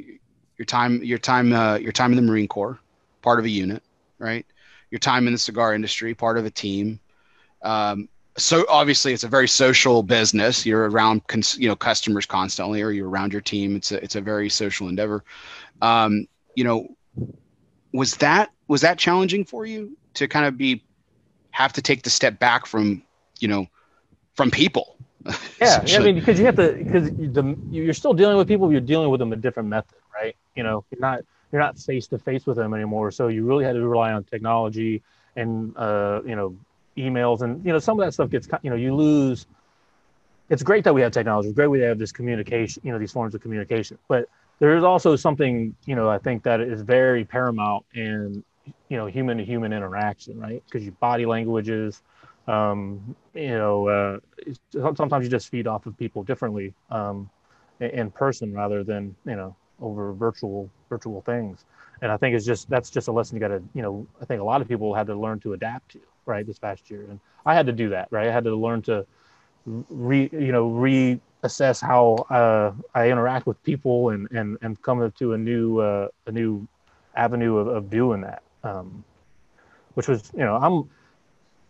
your 0.57 0.65
time 0.65 1.03
your 1.03 1.19
time 1.19 1.53
uh, 1.53 1.75
your 1.75 1.91
time 1.91 2.11
in 2.11 2.15
the 2.15 2.23
marine 2.23 2.47
corps 2.47 2.79
part 3.21 3.37
of 3.37 3.45
a 3.45 3.49
unit 3.49 3.83
right? 4.19 4.45
Your 4.91 4.99
time 4.99 5.27
in 5.27 5.33
the 5.33 5.39
cigar 5.39 5.73
industry 5.73 6.13
part 6.13 6.37
of 6.37 6.45
a 6.45 6.49
team. 6.49 6.99
Um, 7.61 8.09
so 8.37 8.65
obviously 8.69 9.13
it's 9.13 9.23
a 9.23 9.27
very 9.27 9.47
social 9.47 10.03
business. 10.03 10.65
You're 10.65 10.89
around 10.89 11.25
cons- 11.27 11.57
you 11.57 11.67
know 11.67 11.75
customers 11.75 12.25
constantly 12.25 12.81
or 12.81 12.91
you're 12.91 13.09
around 13.09 13.31
your 13.31 13.41
team. 13.41 13.75
It's 13.75 13.91
a, 13.91 14.03
it's 14.03 14.15
a 14.15 14.21
very 14.21 14.49
social 14.49 14.87
endeavor. 14.89 15.23
Um, 15.81 16.27
you 16.55 16.63
know, 16.63 16.87
was 17.93 18.15
that 18.17 18.51
was 18.67 18.81
that 18.81 18.97
challenging 18.99 19.43
for 19.43 19.65
you 19.65 19.97
to 20.15 20.27
kind 20.27 20.45
of 20.45 20.57
be 20.57 20.83
have 21.51 21.73
to 21.73 21.81
take 21.81 22.03
the 22.03 22.09
step 22.09 22.39
back 22.39 22.65
from 22.65 23.03
you 23.39 23.47
know 23.47 23.67
from 24.35 24.51
people? 24.51 24.96
Yeah, 25.59 25.83
I 25.87 25.99
mean, 25.99 26.15
because 26.15 26.39
you 26.39 26.45
have 26.45 26.55
to 26.57 26.73
because 26.73 27.09
the 27.09 27.57
you're 27.71 27.93
still 27.93 28.13
dealing 28.13 28.37
with 28.37 28.47
people, 28.47 28.71
you're 28.71 28.79
dealing 28.79 29.09
with 29.09 29.19
them 29.19 29.33
a 29.33 29.35
different 29.35 29.69
method, 29.69 29.97
right? 30.13 30.35
You 30.55 30.63
know, 30.63 30.85
you're 30.91 31.01
not 31.01 31.21
you're 31.51 31.61
not 31.61 31.79
face 31.79 32.07
to 32.07 32.19
face 32.19 32.45
with 32.45 32.57
them 32.57 32.73
anymore, 32.73 33.11
so 33.11 33.27
you 33.27 33.43
really 33.43 33.65
had 33.65 33.73
to 33.73 33.87
rely 33.87 34.11
on 34.13 34.23
technology 34.23 35.01
and 35.35 35.75
uh, 35.75 36.21
you 36.25 36.35
know 36.35 36.55
emails 36.95 37.41
and 37.41 37.65
you 37.65 37.71
know 37.71 37.79
some 37.79 37.99
of 37.99 38.05
that 38.05 38.11
stuff 38.11 38.29
gets 38.29 38.47
you 38.61 38.69
know 38.69 38.75
you 38.75 38.93
lose 38.93 39.47
it's 40.49 40.63
great 40.63 40.83
that 40.85 40.93
we 40.93 41.01
have 41.01 41.11
technology. 41.11 41.49
It's 41.49 41.55
great 41.55 41.67
we 41.67 41.81
have 41.81 41.99
this 41.99 42.11
communication, 42.11 42.81
you 42.85 42.91
know, 42.91 42.99
these 42.99 43.11
forms 43.11 43.35
of 43.35 43.41
communication. 43.41 43.97
But 44.07 44.29
there 44.59 44.77
is 44.77 44.83
also 44.83 45.15
something, 45.15 45.75
you 45.85 45.95
know, 45.95 46.09
I 46.09 46.17
think 46.17 46.43
that 46.43 46.61
is 46.61 46.81
very 46.81 47.25
paramount 47.25 47.85
in, 47.93 48.43
you 48.89 48.97
know, 48.97 49.07
human 49.07 49.37
to 49.37 49.45
human 49.45 49.73
interaction, 49.73 50.39
right? 50.39 50.63
Because 50.65 50.83
your 50.83 50.93
body 50.93 51.25
languages, 51.25 52.01
um, 52.47 53.15
you 53.33 53.49
know, 53.49 53.87
uh, 53.87 54.19
sometimes 54.95 55.25
you 55.25 55.29
just 55.29 55.49
feed 55.49 55.67
off 55.67 55.85
of 55.85 55.97
people 55.97 56.23
differently 56.23 56.73
um, 56.89 57.29
in 57.79 58.09
person 58.11 58.53
rather 58.53 58.83
than, 58.83 59.15
you 59.25 59.35
know, 59.35 59.55
over 59.81 60.13
virtual 60.13 60.69
virtual 60.89 61.21
things. 61.21 61.65
And 62.01 62.11
I 62.11 62.17
think 62.17 62.35
it's 62.35 62.45
just 62.45 62.69
that's 62.69 62.89
just 62.89 63.07
a 63.07 63.11
lesson 63.11 63.35
you 63.35 63.39
got 63.39 63.49
to, 63.49 63.61
you 63.73 63.81
know, 63.81 64.07
I 64.21 64.25
think 64.25 64.41
a 64.41 64.43
lot 64.43 64.61
of 64.61 64.67
people 64.67 64.93
had 64.93 65.07
to 65.07 65.15
learn 65.15 65.39
to 65.41 65.53
adapt 65.53 65.91
to, 65.93 65.99
right, 66.25 66.45
this 66.45 66.59
past 66.59 66.89
year. 66.89 67.05
And 67.09 67.19
I 67.45 67.53
had 67.53 67.65
to 67.65 67.73
do 67.73 67.89
that, 67.89 68.07
right? 68.11 68.27
I 68.27 68.31
had 68.31 68.43
to 68.45 68.55
learn 68.55 68.81
to 68.83 69.05
re 69.89 70.29
you 70.31 70.51
know 70.51 70.69
reassess 70.69 71.81
how 71.81 72.25
uh, 72.29 72.71
I 72.95 73.09
interact 73.09 73.45
with 73.45 73.61
people 73.63 74.09
and 74.09 74.29
and 74.31 74.57
and 74.61 74.81
come 74.81 75.11
to 75.11 75.33
a 75.33 75.37
new 75.37 75.79
uh, 75.79 76.07
a 76.25 76.31
new 76.31 76.67
avenue 77.15 77.57
of, 77.57 77.67
of 77.67 77.89
doing 77.89 78.21
that. 78.21 78.43
Um, 78.63 79.03
which 79.95 80.07
was 80.07 80.31
you 80.33 80.43
know 80.43 80.55
I'm 80.55 80.89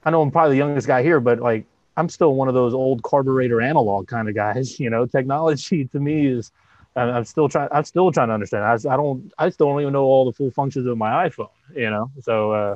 I 0.03 0.09
know 0.09 0.21
I'm 0.21 0.31
probably 0.31 0.55
the 0.55 0.59
youngest 0.59 0.87
guy 0.87 1.03
here, 1.03 1.19
but 1.19 1.39
like 1.39 1.65
I'm 1.95 2.09
still 2.09 2.35
one 2.35 2.47
of 2.47 2.53
those 2.53 2.73
old 2.73 3.03
carburetor 3.03 3.61
analog 3.61 4.07
kind 4.07 4.29
of 4.29 4.35
guys. 4.35 4.79
You 4.79 4.89
know, 4.89 5.05
technology 5.05 5.85
to 5.91 5.99
me 5.99 6.27
is 6.27 6.51
I'm 6.95 7.25
still 7.25 7.47
trying. 7.47 7.69
I'm 7.71 7.83
still 7.83 8.11
trying 8.11 8.29
to 8.29 8.33
understand. 8.33 8.63
I, 8.63 8.93
I 8.93 8.97
don't. 8.97 9.31
I 9.37 9.49
still 9.49 9.67
don't 9.67 9.81
even 9.81 9.93
know 9.93 10.03
all 10.03 10.25
the 10.25 10.31
full 10.31 10.49
functions 10.49 10.87
of 10.87 10.97
my 10.97 11.29
iPhone. 11.29 11.49
You 11.75 11.91
know, 11.91 12.11
so 12.21 12.51
uh, 12.51 12.75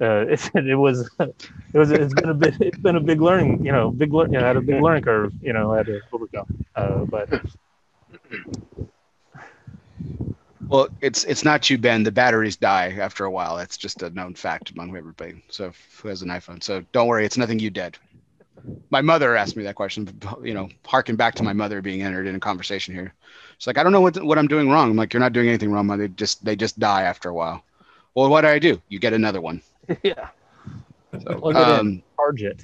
uh, 0.00 0.26
it, 0.28 0.50
it 0.54 0.74
was 0.74 1.08
it 1.18 1.78
was 1.78 1.90
it's 1.90 2.14
been 2.14 2.28
a 2.28 2.34
bit 2.34 2.54
it's 2.60 2.78
been 2.78 2.96
a 2.96 3.00
big 3.00 3.20
learning 3.20 3.64
you 3.64 3.72
know 3.72 3.90
big 3.90 4.12
learn 4.12 4.32
you 4.32 4.38
know, 4.38 4.44
had 4.44 4.56
a 4.56 4.60
big 4.60 4.82
learning 4.82 5.02
curve 5.02 5.32
you 5.42 5.52
know 5.52 5.72
I 5.72 5.78
had 5.78 5.86
to 5.86 6.00
overcome 6.12 6.64
uh, 6.74 7.04
but 7.04 7.28
well 10.68 10.88
it's 11.00 11.24
it's 11.24 11.44
not 11.44 11.68
you 11.70 11.78
Ben. 11.78 12.02
The 12.02 12.12
batteries 12.12 12.56
die 12.56 12.96
after 12.98 13.24
a 13.24 13.30
while. 13.30 13.56
That's 13.56 13.76
just 13.76 14.02
a 14.02 14.10
known 14.10 14.34
fact 14.34 14.70
among 14.70 14.96
everybody. 14.96 15.42
So 15.48 15.72
who 16.00 16.08
has 16.08 16.22
an 16.22 16.28
iPhone? 16.28 16.62
So 16.62 16.84
don't 16.92 17.08
worry. 17.08 17.24
It's 17.24 17.36
nothing 17.36 17.58
you 17.58 17.70
did. 17.70 17.98
My 18.90 19.00
mother 19.00 19.36
asked 19.36 19.56
me 19.56 19.64
that 19.64 19.74
question 19.74 20.08
you 20.42 20.54
know 20.54 20.68
harken 20.84 21.16
back 21.16 21.34
to 21.36 21.42
my 21.42 21.52
mother 21.52 21.82
being 21.82 22.02
entered 22.02 22.26
in 22.26 22.34
a 22.34 22.40
conversation 22.40 22.94
here. 22.94 23.12
It's 23.56 23.66
like 23.66 23.78
I 23.78 23.82
don't 23.82 23.92
know 23.92 24.00
what 24.00 24.22
what 24.22 24.38
I'm 24.38 24.48
doing 24.48 24.70
wrong. 24.70 24.90
I'm 24.90 24.96
like 24.96 25.12
you're 25.12 25.20
not 25.20 25.32
doing 25.32 25.48
anything 25.48 25.70
wrong 25.70 25.86
they 25.86 26.08
just 26.08 26.44
they 26.44 26.56
just 26.56 26.78
die 26.78 27.02
after 27.02 27.28
a 27.28 27.34
while. 27.34 27.62
Well 28.14 28.28
what 28.30 28.42
do 28.42 28.48
I 28.48 28.58
do? 28.58 28.80
You 28.88 28.98
get 28.98 29.12
another 29.12 29.40
one. 29.40 29.62
Yeah. 30.02 30.30
So, 31.20 31.54
um, 31.54 32.02
charge 32.16 32.42
it. 32.42 32.62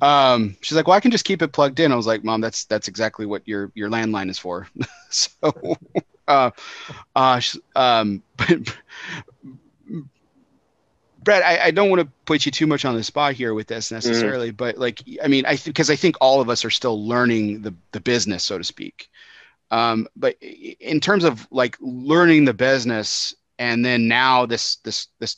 um, 0.02 0.56
she's 0.60 0.76
like, 0.76 0.86
"Well, 0.86 0.96
I 0.96 1.00
can 1.00 1.10
just 1.10 1.24
keep 1.24 1.42
it 1.42 1.52
plugged 1.52 1.80
in." 1.80 1.92
I 1.92 1.96
was 1.96 2.06
like, 2.06 2.24
"Mom, 2.24 2.40
that's 2.40 2.64
that's 2.64 2.88
exactly 2.88 3.26
what 3.26 3.46
your 3.46 3.70
your 3.74 3.90
landline 3.90 4.30
is 4.30 4.38
for." 4.38 4.68
so, 5.10 5.76
uh, 6.28 6.50
uh, 7.14 7.40
um, 7.76 8.22
but, 8.36 8.76
Brett, 11.22 11.44
I, 11.44 11.66
I 11.66 11.70
don't 11.70 11.88
want 11.88 12.00
to 12.02 12.08
put 12.24 12.44
you 12.46 12.52
too 12.52 12.66
much 12.66 12.84
on 12.84 12.96
the 12.96 13.04
spot 13.04 13.34
here 13.34 13.54
with 13.54 13.68
this 13.68 13.92
necessarily, 13.92 14.50
mm. 14.50 14.56
but 14.56 14.76
like, 14.76 15.02
I 15.22 15.28
mean, 15.28 15.46
I 15.46 15.56
because 15.56 15.88
I 15.88 15.96
think 15.96 16.16
all 16.20 16.40
of 16.40 16.48
us 16.48 16.64
are 16.64 16.70
still 16.70 17.06
learning 17.06 17.62
the 17.62 17.74
the 17.92 18.00
business, 18.00 18.42
so 18.42 18.58
to 18.58 18.64
speak. 18.64 19.08
Um, 19.70 20.06
but 20.16 20.36
in 20.42 21.00
terms 21.00 21.24
of 21.24 21.46
like 21.50 21.76
learning 21.80 22.44
the 22.44 22.52
business 22.52 23.34
and 23.58 23.84
then 23.84 24.08
now 24.08 24.44
this 24.44 24.76
this 24.76 25.08
this 25.18 25.36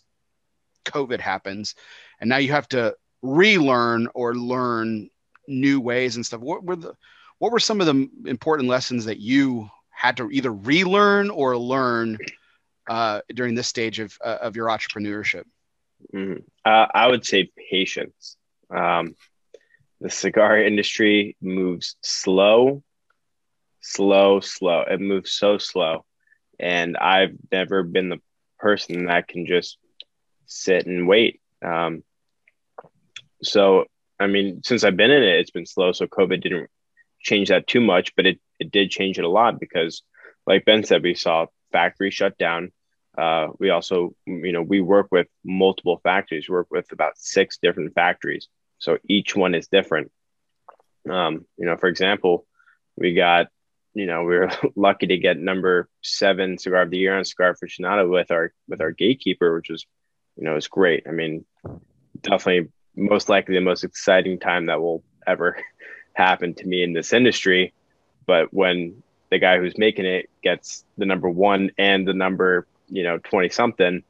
covid 0.84 1.20
happens 1.20 1.74
and 2.20 2.28
now 2.28 2.38
you 2.38 2.50
have 2.50 2.68
to 2.68 2.94
relearn 3.22 4.08
or 4.14 4.34
learn 4.34 5.08
new 5.46 5.80
ways 5.80 6.16
and 6.16 6.24
stuff 6.24 6.40
what 6.40 6.64
were 6.64 6.76
the 6.76 6.94
what 7.38 7.52
were 7.52 7.60
some 7.60 7.80
of 7.80 7.86
the 7.86 8.08
important 8.24 8.68
lessons 8.68 9.04
that 9.04 9.18
you 9.18 9.68
had 10.06 10.16
to 10.18 10.30
either 10.30 10.52
relearn 10.52 11.30
or 11.30 11.56
learn 11.56 12.18
uh, 12.88 13.20
during 13.34 13.54
this 13.54 13.68
stage 13.68 13.98
of, 13.98 14.16
uh, 14.24 14.38
of 14.40 14.56
your 14.56 14.68
entrepreneurship 14.68 15.44
mm-hmm. 16.14 16.40
uh, 16.64 16.86
i 16.94 17.06
would 17.06 17.24
say 17.24 17.50
patience 17.70 18.36
um, 18.70 19.14
the 20.00 20.10
cigar 20.10 20.58
industry 20.58 21.36
moves 21.40 21.96
slow 22.02 22.82
slow 23.80 24.40
slow 24.40 24.82
it 24.82 25.00
moves 25.00 25.32
so 25.32 25.58
slow 25.58 26.04
and 26.58 26.96
I've 26.96 27.36
never 27.50 27.82
been 27.82 28.08
the 28.08 28.20
person 28.58 29.06
that 29.06 29.28
can 29.28 29.46
just 29.46 29.78
sit 30.46 30.86
and 30.86 31.08
wait. 31.08 31.40
Um, 31.64 32.02
so, 33.42 33.84
I 34.18 34.26
mean, 34.26 34.62
since 34.64 34.84
I've 34.84 34.96
been 34.96 35.10
in 35.10 35.22
it, 35.22 35.40
it's 35.40 35.50
been 35.50 35.66
slow. 35.66 35.92
So 35.92 36.06
COVID 36.06 36.42
didn't 36.42 36.70
change 37.20 37.48
that 37.48 37.66
too 37.66 37.80
much, 37.80 38.14
but 38.16 38.26
it, 38.26 38.40
it 38.58 38.70
did 38.70 38.90
change 38.90 39.18
it 39.18 39.24
a 39.24 39.28
lot 39.28 39.60
because, 39.60 40.02
like 40.46 40.64
Ben 40.64 40.84
said, 40.84 41.02
we 41.02 41.14
saw 41.14 41.46
factories 41.72 42.14
shut 42.14 42.36
down. 42.38 42.72
Uh, 43.16 43.48
we 43.58 43.70
also, 43.70 44.14
you 44.26 44.52
know, 44.52 44.62
we 44.62 44.80
work 44.80 45.08
with 45.10 45.28
multiple 45.44 46.00
factories. 46.02 46.48
We 46.48 46.54
work 46.54 46.68
with 46.70 46.90
about 46.92 47.16
six 47.16 47.58
different 47.58 47.94
factories, 47.94 48.48
so 48.78 48.98
each 49.08 49.36
one 49.36 49.54
is 49.54 49.68
different. 49.68 50.10
Um, 51.08 51.46
you 51.56 51.66
know, 51.66 51.76
for 51.76 51.88
example, 51.88 52.46
we 52.96 53.14
got 53.14 53.48
you 53.94 54.06
know, 54.06 54.24
we 54.24 54.36
were 54.36 54.50
lucky 54.76 55.06
to 55.06 55.16
get 55.18 55.38
number 55.38 55.88
seven 56.02 56.58
cigar 56.58 56.82
of 56.82 56.90
the 56.90 56.98
year 56.98 57.16
on 57.16 57.24
Cigar 57.24 57.54
Aficionado 57.54 58.10
with 58.10 58.30
our 58.30 58.52
with 58.68 58.80
our 58.80 58.90
gatekeeper, 58.90 59.54
which 59.54 59.70
was, 59.70 59.86
you 60.36 60.44
know, 60.44 60.54
was 60.54 60.68
great. 60.68 61.06
I 61.08 61.12
mean, 61.12 61.44
definitely 62.20 62.70
most 62.96 63.28
likely 63.28 63.54
the 63.54 63.60
most 63.60 63.84
exciting 63.84 64.38
time 64.38 64.66
that 64.66 64.80
will 64.80 65.02
ever 65.26 65.56
happen 66.12 66.54
to 66.54 66.66
me 66.66 66.82
in 66.82 66.92
this 66.92 67.12
industry. 67.12 67.72
But 68.26 68.52
when 68.52 69.02
the 69.30 69.38
guy 69.38 69.58
who's 69.58 69.76
making 69.76 70.06
it 70.06 70.30
gets 70.42 70.84
the 70.96 71.06
number 71.06 71.28
one 71.28 71.70
and 71.78 72.06
the 72.06 72.14
number, 72.14 72.66
you 72.88 73.02
know, 73.02 73.18
20 73.18 73.48
something, 73.50 74.02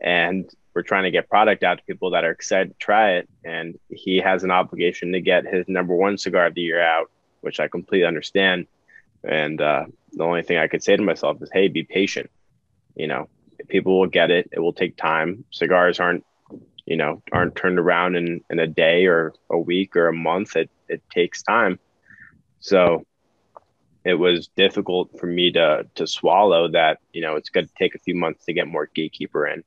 and 0.00 0.48
we're 0.74 0.82
trying 0.82 1.04
to 1.04 1.10
get 1.10 1.28
product 1.28 1.64
out 1.64 1.78
to 1.78 1.84
people 1.84 2.10
that 2.10 2.24
are 2.24 2.30
excited 2.30 2.70
to 2.70 2.78
try 2.78 3.12
it, 3.12 3.28
and 3.44 3.78
he 3.90 4.18
has 4.18 4.44
an 4.44 4.50
obligation 4.50 5.12
to 5.12 5.20
get 5.20 5.46
his 5.46 5.66
number 5.68 5.94
one 5.94 6.18
cigar 6.18 6.46
of 6.46 6.54
the 6.54 6.60
year 6.60 6.80
out, 6.80 7.10
which 7.40 7.58
I 7.58 7.68
completely 7.68 8.06
understand 8.06 8.66
and 9.24 9.60
uh, 9.60 9.86
the 10.12 10.24
only 10.24 10.42
thing 10.42 10.58
I 10.58 10.68
could 10.68 10.82
say 10.82 10.96
to 10.96 11.02
myself 11.02 11.42
is, 11.42 11.50
hey, 11.52 11.68
be 11.68 11.82
patient. 11.82 12.30
You 12.94 13.06
know, 13.06 13.28
people 13.68 13.98
will 13.98 14.06
get 14.06 14.30
it. 14.30 14.48
It 14.52 14.60
will 14.60 14.72
take 14.72 14.96
time. 14.96 15.44
Cigars 15.50 16.00
aren't, 16.00 16.24
you 16.86 16.96
know, 16.96 17.22
aren't 17.32 17.56
turned 17.56 17.78
around 17.78 18.16
in, 18.16 18.42
in 18.50 18.58
a 18.58 18.66
day 18.66 19.06
or 19.06 19.34
a 19.50 19.58
week 19.58 19.96
or 19.96 20.08
a 20.08 20.12
month. 20.12 20.56
It, 20.56 20.70
it 20.88 21.02
takes 21.10 21.42
time. 21.42 21.78
So 22.60 23.06
it 24.04 24.14
was 24.14 24.48
difficult 24.48 25.18
for 25.18 25.26
me 25.26 25.52
to, 25.52 25.86
to 25.94 26.06
swallow 26.06 26.68
that, 26.68 26.98
you 27.12 27.20
know, 27.20 27.36
it's 27.36 27.50
going 27.50 27.66
to 27.66 27.74
take 27.78 27.94
a 27.94 27.98
few 27.98 28.14
months 28.14 28.44
to 28.44 28.52
get 28.52 28.66
more 28.66 28.88
gatekeeper 28.94 29.46
in. 29.46 29.64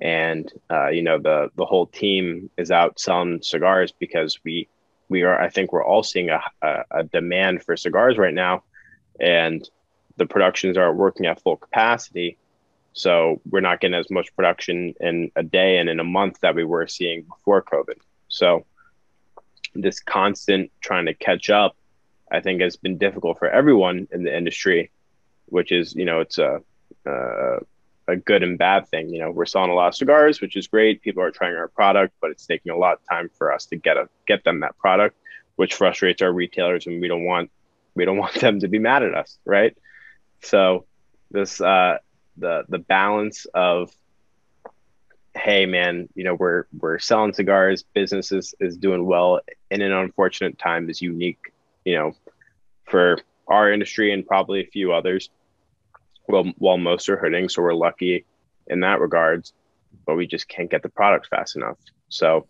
And, 0.00 0.50
uh, 0.70 0.88
you 0.88 1.02
know, 1.02 1.18
the, 1.18 1.50
the 1.56 1.64
whole 1.64 1.86
team 1.86 2.50
is 2.56 2.70
out 2.70 2.98
selling 2.98 3.42
cigars 3.42 3.92
because 3.92 4.38
we, 4.44 4.68
we 5.08 5.22
are, 5.22 5.40
I 5.40 5.48
think 5.50 5.72
we're 5.72 5.84
all 5.84 6.02
seeing 6.02 6.30
a, 6.30 6.40
a, 6.62 6.84
a 6.90 7.04
demand 7.04 7.62
for 7.62 7.76
cigars 7.76 8.18
right 8.18 8.34
now 8.34 8.64
and 9.20 9.68
the 10.16 10.26
productions 10.26 10.76
are 10.76 10.92
working 10.92 11.26
at 11.26 11.40
full 11.40 11.56
capacity. 11.56 12.38
So 12.92 13.40
we're 13.50 13.60
not 13.60 13.80
getting 13.80 13.98
as 13.98 14.10
much 14.10 14.34
production 14.36 14.94
in 15.00 15.30
a 15.36 15.42
day 15.42 15.78
and 15.78 15.88
in 15.88 16.00
a 16.00 16.04
month 16.04 16.40
that 16.40 16.54
we 16.54 16.64
were 16.64 16.86
seeing 16.86 17.22
before 17.22 17.62
COVID. 17.62 17.98
So 18.28 18.66
this 19.74 20.00
constant 20.00 20.70
trying 20.80 21.06
to 21.06 21.14
catch 21.14 21.50
up, 21.50 21.76
I 22.34 22.40
think, 22.40 22.60
has 22.60 22.76
been 22.76 22.98
difficult 22.98 23.38
for 23.38 23.48
everyone 23.48 24.08
in 24.12 24.24
the 24.24 24.36
industry, 24.36 24.90
which 25.46 25.72
is, 25.72 25.94
you 25.94 26.04
know, 26.04 26.20
it's 26.20 26.38
a, 26.38 26.62
a, 27.06 27.58
a 28.08 28.16
good 28.16 28.42
and 28.42 28.58
bad 28.58 28.88
thing. 28.88 29.08
You 29.08 29.20
know, 29.20 29.30
we're 29.30 29.46
selling 29.46 29.70
a 29.70 29.74
lot 29.74 29.88
of 29.88 29.94
cigars, 29.94 30.40
which 30.40 30.56
is 30.56 30.66
great. 30.66 31.02
People 31.02 31.22
are 31.22 31.30
trying 31.30 31.54
our 31.54 31.68
product, 31.68 32.14
but 32.20 32.30
it's 32.30 32.46
taking 32.46 32.72
a 32.72 32.76
lot 32.76 32.94
of 32.94 33.08
time 33.08 33.30
for 33.38 33.52
us 33.52 33.66
to 33.66 33.76
get 33.76 33.96
a 33.96 34.08
get 34.26 34.44
them 34.44 34.60
that 34.60 34.76
product, 34.78 35.16
which 35.56 35.74
frustrates 35.74 36.22
our 36.22 36.32
retailers, 36.32 36.86
and 36.86 37.00
we 37.00 37.08
don't 37.08 37.24
want 37.24 37.50
we 37.94 38.04
don't 38.04 38.18
want 38.24 38.34
them 38.34 38.60
to 38.60 38.68
be 38.68 38.78
mad 38.78 39.02
at 39.02 39.14
us, 39.14 39.38
right? 39.44 39.76
So 40.42 40.86
this 41.30 41.60
uh, 41.60 41.98
the 42.36 42.64
the 42.68 42.78
balance 42.78 43.46
of 43.54 43.90
hey 45.36 45.66
man, 45.66 46.08
you 46.14 46.24
know 46.24 46.34
we're 46.34 46.64
we're 46.78 46.98
selling 46.98 47.32
cigars, 47.32 47.82
business 47.82 48.32
is, 48.32 48.54
is 48.60 48.76
doing 48.76 49.04
well 49.04 49.40
in 49.70 49.82
an 49.82 49.92
unfortunate 49.92 50.58
time 50.58 50.88
is 50.88 51.02
unique, 51.02 51.52
you 51.84 51.96
know, 51.96 52.14
for 52.86 53.18
our 53.48 53.72
industry 53.72 54.12
and 54.12 54.26
probably 54.26 54.60
a 54.60 54.66
few 54.66 54.92
others. 54.92 55.30
Well, 56.28 56.52
while 56.58 56.78
most 56.78 57.08
are 57.08 57.16
hurting, 57.16 57.48
so 57.48 57.62
we're 57.62 57.74
lucky 57.74 58.24
in 58.66 58.80
that 58.80 59.00
regards, 59.00 59.52
but 60.06 60.16
we 60.16 60.26
just 60.26 60.48
can't 60.48 60.70
get 60.70 60.82
the 60.82 60.88
product 60.88 61.28
fast 61.28 61.56
enough. 61.56 61.76
So 62.08 62.46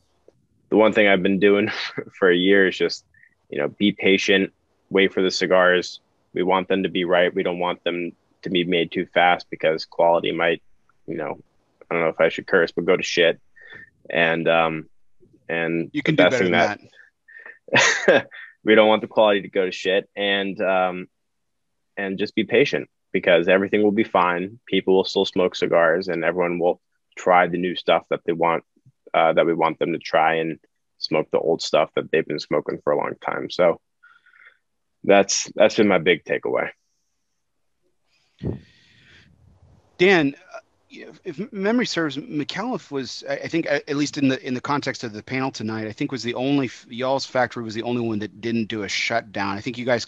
the 0.69 0.77
one 0.77 0.93
thing 0.93 1.09
I've 1.09 1.23
been 1.23 1.41
doing 1.41 1.71
for 2.19 2.31
a 2.31 2.37
year 2.37 2.69
is 2.69 2.79
just, 2.79 3.05
you 3.51 3.59
know, 3.59 3.69
be 3.69 3.93
patient, 3.93 4.53
wait 4.91 5.13
for 5.13 5.23
the 5.23 5.31
cigars. 5.31 6.01
We 6.33 6.43
want 6.43 6.69
them 6.69 6.83
to 6.85 6.89
be 6.89 7.05
right. 7.05 7.35
We 7.35 7.43
don't 7.43 7.59
want 7.59 7.83
them 7.85 8.13
to 8.43 8.51
be 8.51 8.65
made 8.65 8.93
too 8.93 9.07
fast 9.07 9.47
because 9.51 9.85
quality 9.85 10.33
might, 10.33 10.63
you 11.07 11.17
know, 11.17 11.39
I 11.91 11.95
don't 11.95 12.03
know 12.03 12.11
if 12.11 12.21
I 12.21 12.29
should 12.29 12.47
curse, 12.47 12.73
but 12.73 12.85
go 12.85 12.97
to 12.97 13.03
shit. 13.03 13.41
And 14.11 14.49
um, 14.49 14.89
and 15.49 15.91
you 15.93 16.03
can 16.03 16.17
do 16.17 16.25
better 16.25 16.39
than 16.39 16.53
that, 16.53 16.81
that. 18.07 18.29
we 18.65 18.75
don't 18.75 18.89
want 18.89 19.03
the 19.03 19.09
quality 19.09 19.43
to 19.43 19.49
go 19.49 19.67
to 19.67 19.73
shit, 19.73 20.09
and 20.17 20.61
um, 20.61 21.09
and 21.97 22.19
just 22.19 22.35
be 22.35 22.45
patient 22.45 22.89
because 23.13 23.49
everything 23.49 23.83
will 23.83 23.93
be 23.93 24.05
fine. 24.05 24.59
People 24.67 24.97
will 24.97 25.05
still 25.05 25.25
smoke 25.25 25.55
cigars, 25.55 26.09
and 26.09 26.25
everyone 26.25 26.59
will 26.59 26.81
try 27.17 27.47
the 27.47 27.59
new 27.59 27.77
stuff 27.77 28.05
that 28.11 28.21
they 28.25 28.33
want 28.33 28.65
uh, 29.13 29.33
that 29.33 29.47
we 29.47 29.55
want 29.55 29.79
them 29.79 29.93
to 29.93 29.99
try 29.99 30.35
and 30.37 30.59
smoke 30.99 31.29
the 31.31 31.39
old 31.39 31.63
stuff 31.63 31.91
that 31.95 32.11
they've 32.11 32.27
been 32.27 32.41
smoking 32.41 32.81
for 32.83 32.93
a 32.93 32.97
long 32.97 33.15
time. 33.25 33.51
So 33.51 33.81
that's 35.05 35.51
that's 35.55 35.77
been 35.77 35.89
my 35.89 35.99
big 35.99 36.25
takeaway. 36.25 36.71
Dan, 39.99 40.35
uh, 41.03 41.13
if 41.25 41.53
memory 41.53 41.87
serves, 41.87 42.17
Micallef 42.17 42.91
was, 42.91 43.25
I 43.29 43.49
think, 43.49 43.67
at 43.67 43.97
least 43.97 44.19
in 44.19 44.29
the 44.29 44.45
in 44.47 44.55
the 44.55 44.61
context 44.61 45.05
of 45.05 45.13
the 45.13 45.23
panel 45.23 45.51
tonight, 45.51 45.87
I 45.87 45.93
think 45.93 46.13
was 46.13 46.23
the 46.23 46.35
only 46.35 46.71
y'all's 46.89 47.27
factory 47.27 47.63
was 47.63 47.75
the 47.75 47.83
only 47.83 48.03
one 48.03 48.19
that 48.21 48.41
didn't 48.41 48.67
do 48.67 48.83
a 48.83 48.89
shutdown. 48.89 49.57
I 49.57 49.61
think 49.61 49.79
you 49.79 49.85
guys 49.85 50.07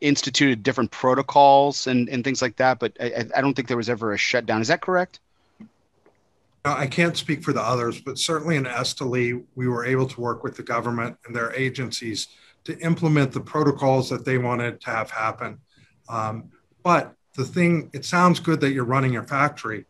instituted 0.00 0.62
different 0.62 0.90
protocols 0.90 1.86
and, 1.86 2.08
and 2.08 2.22
things 2.22 2.42
like 2.42 2.56
that, 2.56 2.78
but 2.78 2.92
I, 3.00 3.24
I 3.34 3.40
don't 3.40 3.54
think 3.54 3.68
there 3.68 3.76
was 3.76 3.88
ever 3.88 4.12
a 4.12 4.18
shutdown. 4.18 4.60
Is 4.60 4.68
that 4.68 4.82
correct? 4.82 5.20
I 6.64 6.86
can't 6.86 7.16
speak 7.16 7.42
for 7.42 7.54
the 7.54 7.62
others, 7.62 8.00
but 8.00 8.18
certainly 8.18 8.56
in 8.56 8.64
Esteli, 8.64 9.42
we 9.54 9.66
were 9.66 9.86
able 9.86 10.06
to 10.06 10.20
work 10.20 10.44
with 10.44 10.56
the 10.56 10.62
government 10.62 11.16
and 11.26 11.34
their 11.34 11.54
agencies 11.54 12.28
to 12.64 12.78
implement 12.80 13.32
the 13.32 13.40
protocols 13.40 14.10
that 14.10 14.26
they 14.26 14.36
wanted 14.36 14.80
to 14.82 14.90
have 14.90 15.10
happen. 15.10 15.58
Um, 16.10 16.50
but 16.82 17.14
the 17.34 17.44
thing, 17.44 17.90
it 17.94 18.04
sounds 18.04 18.40
good 18.40 18.60
that 18.60 18.72
you're 18.72 18.84
running 18.84 19.12
your 19.12 19.22
factory. 19.22 19.86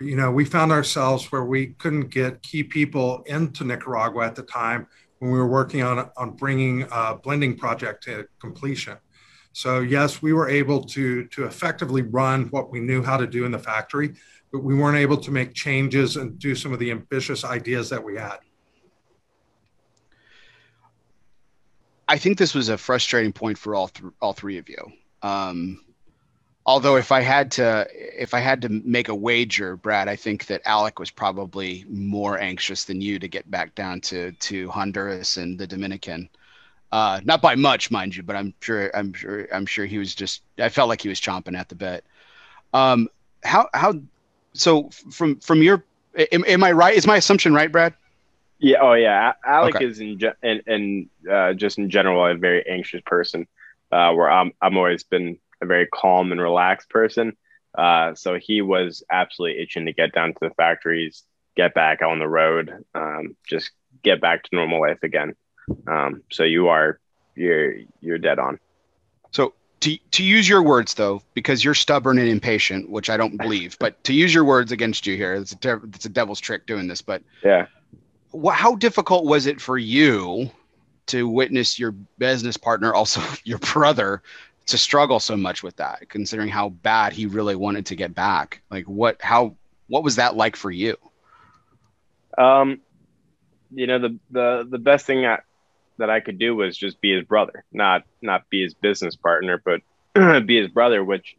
You 0.00 0.16
know, 0.16 0.30
we 0.30 0.44
found 0.44 0.72
ourselves 0.72 1.30
where 1.30 1.44
we 1.44 1.68
couldn't 1.68 2.08
get 2.08 2.42
key 2.42 2.64
people 2.64 3.22
into 3.26 3.64
Nicaragua 3.64 4.26
at 4.26 4.34
the 4.34 4.42
time 4.42 4.86
when 5.18 5.30
we 5.30 5.38
were 5.38 5.46
working 5.46 5.82
on, 5.82 6.10
on 6.16 6.32
bringing 6.32 6.86
a 6.90 7.14
blending 7.14 7.56
project 7.56 8.04
to 8.04 8.26
completion. 8.40 8.96
So 9.52 9.80
yes, 9.80 10.20
we 10.20 10.32
were 10.32 10.48
able 10.48 10.82
to, 10.84 11.26
to 11.28 11.44
effectively 11.44 12.02
run 12.02 12.46
what 12.46 12.70
we 12.72 12.80
knew 12.80 13.02
how 13.02 13.16
to 13.16 13.26
do 13.26 13.44
in 13.44 13.52
the 13.52 13.58
factory, 13.58 14.14
but 14.52 14.64
we 14.64 14.74
weren't 14.74 14.98
able 14.98 15.16
to 15.16 15.30
make 15.30 15.54
changes 15.54 16.16
and 16.16 16.38
do 16.40 16.56
some 16.56 16.72
of 16.72 16.80
the 16.80 16.90
ambitious 16.90 17.44
ideas 17.44 17.88
that 17.90 18.02
we 18.02 18.16
had. 18.16 18.38
I 22.08 22.18
think 22.18 22.36
this 22.36 22.52
was 22.52 22.68
a 22.68 22.76
frustrating 22.76 23.32
point 23.32 23.56
for 23.56 23.74
all 23.74 23.88
th- 23.88 24.12
all 24.20 24.32
three 24.32 24.58
of 24.58 24.68
you. 24.68 24.92
Um, 25.22 25.80
although 26.66 26.96
if 26.96 27.12
I 27.12 27.20
had 27.20 27.50
to 27.52 27.86
if 27.92 28.34
I 28.34 28.40
had 28.40 28.62
to 28.62 28.68
make 28.68 29.08
a 29.08 29.14
wager, 29.14 29.76
Brad, 29.76 30.08
I 30.08 30.16
think 30.16 30.46
that 30.46 30.62
Alec 30.64 30.98
was 30.98 31.10
probably 31.10 31.84
more 31.88 32.38
anxious 32.38 32.84
than 32.84 33.00
you 33.00 33.18
to 33.18 33.28
get 33.28 33.50
back 33.50 33.74
down 33.74 34.00
to 34.02 34.32
to 34.32 34.70
Honduras 34.70 35.36
and 35.36 35.58
the 35.58 35.66
Dominican. 35.66 36.28
Uh, 36.92 37.20
not 37.24 37.42
by 37.42 37.56
much, 37.56 37.90
mind 37.90 38.14
you, 38.14 38.22
but 38.22 38.36
I'm 38.36 38.54
sure 38.60 38.90
I'm 38.96 39.12
sure 39.12 39.48
I'm 39.52 39.66
sure 39.66 39.86
he 39.86 39.98
was 39.98 40.14
just 40.14 40.42
I 40.58 40.68
felt 40.68 40.88
like 40.88 41.02
he 41.02 41.08
was 41.08 41.20
chomping 41.20 41.58
at 41.58 41.68
the 41.68 41.74
bit. 41.74 42.04
Um, 42.72 43.08
how 43.42 43.68
how 43.74 43.94
so 44.52 44.88
from 45.10 45.36
from 45.40 45.62
your 45.62 45.84
am, 46.32 46.44
am 46.46 46.64
I 46.64 46.72
right? 46.72 46.94
Is 46.94 47.06
my 47.06 47.16
assumption 47.16 47.54
right, 47.54 47.70
Brad? 47.70 47.94
Yeah. 48.58 48.78
Oh, 48.80 48.94
yeah. 48.94 49.32
Alec 49.44 49.76
okay. 49.76 49.84
is 49.84 50.00
in 50.00 50.18
and 50.42 50.62
and 50.66 51.08
uh, 51.30 51.52
just 51.54 51.78
in 51.78 51.90
general 51.90 52.24
a 52.24 52.34
very 52.34 52.66
anxious 52.68 53.02
person. 53.04 53.46
Uh, 53.92 54.12
where 54.12 54.30
I'm 54.30 54.52
I'm 54.62 54.76
always 54.76 55.02
been 55.02 55.38
a 55.64 55.66
very 55.66 55.86
calm 55.86 56.32
and 56.32 56.40
relaxed 56.40 56.88
person. 56.88 57.36
Uh, 57.76 58.14
so 58.14 58.38
he 58.38 58.62
was 58.62 59.02
absolutely 59.10 59.60
itching 59.60 59.86
to 59.86 59.92
get 59.92 60.12
down 60.12 60.32
to 60.32 60.38
the 60.40 60.50
factories, 60.50 61.24
get 61.56 61.74
back 61.74 62.02
on 62.02 62.18
the 62.18 62.28
road, 62.28 62.72
um, 62.94 63.36
just 63.48 63.72
get 64.02 64.20
back 64.20 64.44
to 64.44 64.54
normal 64.54 64.80
life 64.80 65.02
again. 65.02 65.34
Um, 65.86 66.22
so 66.30 66.44
you 66.44 66.68
are 66.68 67.00
you're 67.34 67.74
you're 68.00 68.18
dead 68.18 68.38
on. 68.38 68.60
So 69.32 69.54
to, 69.80 69.98
to 70.12 70.22
use 70.22 70.48
your 70.48 70.62
words 70.62 70.94
though, 70.94 71.22
because 71.34 71.64
you're 71.64 71.74
stubborn 71.74 72.18
and 72.18 72.28
impatient, 72.28 72.88
which 72.88 73.10
I 73.10 73.16
don't 73.16 73.36
believe, 73.36 73.76
but 73.78 74.02
to 74.04 74.12
use 74.12 74.32
your 74.32 74.44
words 74.44 74.70
against 74.72 75.06
you 75.06 75.16
here, 75.16 75.34
it's 75.34 75.54
a, 75.64 75.80
it's 75.92 76.04
a 76.04 76.10
devil's 76.10 76.40
trick 76.40 76.66
doing 76.66 76.86
this. 76.86 77.02
But 77.02 77.22
yeah, 77.42 77.66
what, 78.30 78.54
how 78.54 78.76
difficult 78.76 79.24
was 79.24 79.46
it 79.46 79.60
for 79.60 79.76
you 79.76 80.50
to 81.06 81.28
witness 81.28 81.78
your 81.78 81.92
business 82.18 82.56
partner, 82.56 82.94
also 82.94 83.20
your 83.44 83.58
brother, 83.58 84.22
to 84.66 84.78
struggle 84.78 85.20
so 85.20 85.36
much 85.36 85.62
with 85.62 85.76
that, 85.76 86.08
considering 86.08 86.48
how 86.48 86.70
bad 86.70 87.12
he 87.12 87.26
really 87.26 87.56
wanted 87.56 87.86
to 87.86 87.96
get 87.96 88.14
back? 88.14 88.62
Like 88.70 88.84
what, 88.86 89.20
how, 89.20 89.56
what 89.88 90.02
was 90.02 90.16
that 90.16 90.36
like 90.36 90.56
for 90.56 90.70
you? 90.70 90.96
Um, 92.36 92.80
you 93.72 93.86
know, 93.86 93.98
the, 93.98 94.18
the, 94.30 94.66
the 94.68 94.78
best 94.78 95.06
thing 95.06 95.26
I, 95.26 95.38
that 95.98 96.10
I 96.10 96.20
could 96.20 96.38
do 96.38 96.56
was 96.56 96.76
just 96.76 97.00
be 97.00 97.14
his 97.14 97.24
brother, 97.24 97.64
not 97.72 98.02
not 98.20 98.48
be 98.50 98.62
his 98.62 98.74
business 98.74 99.16
partner, 99.16 99.62
but 99.64 99.80
be 100.46 100.60
his 100.60 100.68
brother, 100.68 101.04
which 101.04 101.36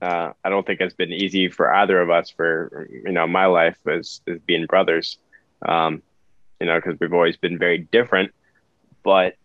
uh, 0.00 0.32
I 0.44 0.48
don't 0.48 0.66
think 0.66 0.80
has 0.80 0.94
been 0.94 1.12
easy 1.12 1.48
for 1.48 1.72
either 1.72 2.00
of 2.00 2.10
us. 2.10 2.30
For 2.30 2.88
you 2.90 3.12
know, 3.12 3.26
my 3.26 3.46
life 3.46 3.78
as 3.86 4.20
as 4.26 4.38
being 4.40 4.66
brothers, 4.66 5.18
um, 5.66 6.02
you 6.60 6.66
know, 6.66 6.76
because 6.76 6.98
we've 7.00 7.12
always 7.12 7.36
been 7.36 7.58
very 7.58 7.78
different. 7.78 8.32
But 9.02 9.36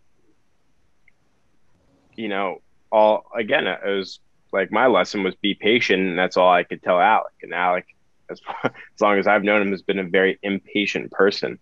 you 2.16 2.30
know, 2.30 2.62
all 2.92 3.26
again, 3.36 3.68
it 3.68 3.80
was 3.86 4.20
like 4.52 4.72
my 4.72 4.88
lesson 4.88 5.24
was 5.24 5.36
be 5.36 5.54
patient, 5.54 6.02
and 6.02 6.18
that's 6.18 6.38
all 6.38 6.52
I 6.52 6.64
could 6.64 6.82
tell 6.82 7.00
Alec. 7.00 7.34
And 7.42 7.54
Alec, 7.54 7.86
as 8.30 8.42
as 8.64 9.02
long 9.02 9.18
as 9.18 9.28
I've 9.28 9.44
known 9.44 9.62
him, 9.62 9.72
has 9.72 9.82
been 9.82 10.00
a 10.00 10.04
very 10.04 10.40
impatient 10.44 11.12
person. 11.12 11.60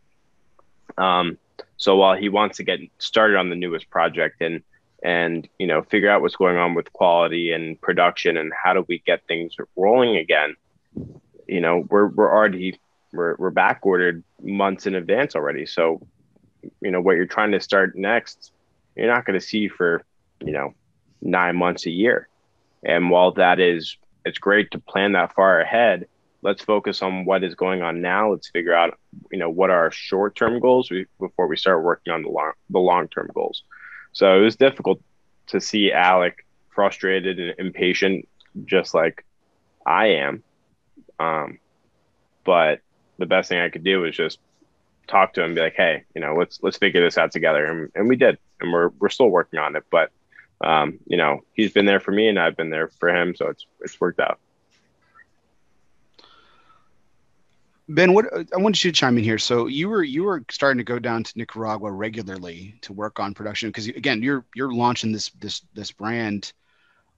Um, 0.98 1.38
so 1.78 1.98
while 1.98 2.16
he 2.16 2.30
wants 2.30 2.58
to 2.58 2.64
get 2.64 2.80
started 3.00 3.38
on 3.38 3.50
the 3.50 3.56
newest 3.56 3.90
project 3.90 4.42
and 4.42 4.64
and 5.04 5.48
you 5.60 5.68
know 5.68 5.84
figure 5.84 6.10
out 6.10 6.22
what's 6.22 6.36
going 6.36 6.58
on 6.58 6.74
with 6.74 6.92
quality 6.94 7.52
and 7.52 7.80
production 7.82 8.38
and 8.38 8.52
how 8.54 8.74
do 8.74 8.86
we 8.88 9.00
get 9.00 9.26
things 9.28 9.56
rolling 9.76 10.18
again, 10.18 10.56
you 11.48 11.62
know 11.62 11.86
we're 11.90 12.08
we're 12.08 12.32
already 12.32 12.80
we're 13.12 13.36
we're 13.38 13.50
back 13.50 13.80
ordered 13.84 14.24
months 14.42 14.88
in 14.88 14.96
advance 14.96 15.36
already. 15.36 15.66
So 15.66 16.06
you 16.82 16.92
know 16.92 17.02
what 17.02 17.16
you're 17.16 17.26
trying 17.26 17.52
to 17.52 17.60
start 17.60 17.96
next, 17.96 18.52
you're 18.96 19.08
not 19.08 19.26
going 19.26 19.40
to 19.40 19.46
see 19.46 19.68
for 19.68 20.04
you 20.40 20.54
know 20.54 20.74
nine 21.26 21.56
months 21.56 21.86
a 21.86 21.92
year. 21.92 22.30
And 22.84 23.10
while 23.10 23.32
that 23.34 23.60
is 23.60 23.98
it's 24.26 24.38
great 24.38 24.72
to 24.72 24.80
plan 24.80 25.12
that 25.14 25.34
far 25.36 25.60
ahead, 25.60 26.08
let's 26.42 26.64
focus 26.64 27.02
on 27.02 27.26
what 27.26 27.44
is 27.44 27.56
going 27.56 27.82
on 27.82 28.02
now. 28.02 28.32
Let's 28.32 28.50
figure 28.50 28.74
out, 28.74 28.98
you 29.32 29.38
know, 29.38 29.50
what 29.50 29.70
are 29.70 29.80
our 29.80 29.92
short 29.92 30.36
term 30.36 30.60
goals 30.60 30.92
before 31.20 31.48
we 31.48 31.58
start 31.58 31.84
working 31.84 32.14
on 32.14 32.22
the 32.22 32.30
long 32.30 32.54
the 32.70 32.80
long 32.80 33.08
term 33.08 33.30
goals. 33.34 33.64
So 34.14 34.38
it 34.38 34.42
was 34.42 34.56
difficult 34.56 35.02
to 35.48 35.60
see 35.60 35.92
Alec 35.92 36.46
frustrated 36.70 37.40
and 37.40 37.54
impatient, 37.58 38.28
just 38.66 38.94
like 38.94 39.26
I 39.86 40.08
am. 40.08 40.44
Um, 41.20 41.60
but 42.44 42.82
the 43.18 43.26
best 43.26 43.50
thing 43.50 43.60
I 43.60 43.70
could 43.70 43.84
do 43.84 44.02
was 44.02 44.16
just 44.16 44.40
talk 45.08 45.34
to 45.34 45.44
him, 45.44 45.56
be 45.56 45.62
like, 45.62 45.76
"Hey, 45.76 46.04
you 46.14 46.22
know, 46.22 46.36
let's 46.36 46.60
let's 46.62 46.78
figure 46.78 47.02
this 47.02 47.18
out 47.18 47.32
together," 47.32 47.66
and, 47.66 47.92
and 47.96 48.10
we 48.10 48.16
did, 48.16 48.38
and 48.60 48.72
we're 48.72 48.90
we're 49.00 49.10
still 49.10 49.30
working 49.30 49.60
on 49.60 49.76
it. 49.76 49.84
But 49.90 50.12
um, 50.62 51.00
you 51.06 51.18
know, 51.18 51.42
he's 51.54 51.72
been 51.72 51.86
there 51.86 52.00
for 52.00 52.12
me, 52.12 52.28
and 52.28 52.40
I've 52.40 52.56
been 52.56 52.70
there 52.70 52.88
for 52.88 53.10
him, 53.10 53.36
so 53.36 53.48
it's 53.50 53.66
it's 53.82 54.00
worked 54.00 54.20
out. 54.20 54.40
Ben, 57.88 58.14
what 58.14 58.26
I 58.34 58.58
wanted 58.58 58.84
you 58.84 58.92
to 58.92 58.98
chime 58.98 59.18
in 59.18 59.24
here. 59.24 59.38
So 59.38 59.68
you 59.68 59.90
were 59.90 60.04
you 60.04 60.24
were 60.24 60.44
starting 60.50 60.80
to 60.80 60.84
go 60.84 60.98
down 60.98 61.24
to 61.24 61.38
Nicaragua 61.38 61.92
regularly 61.92 62.76
to 62.82 62.94
work 62.94 63.20
on 63.20 63.34
production 63.34 63.70
because 63.70 63.88
again, 63.88 64.24
you're 64.24 64.44
you're 64.56 64.74
launching 64.74 65.12
this 65.12 65.30
this 65.40 65.62
this 65.74 65.92
brand, 65.92 66.54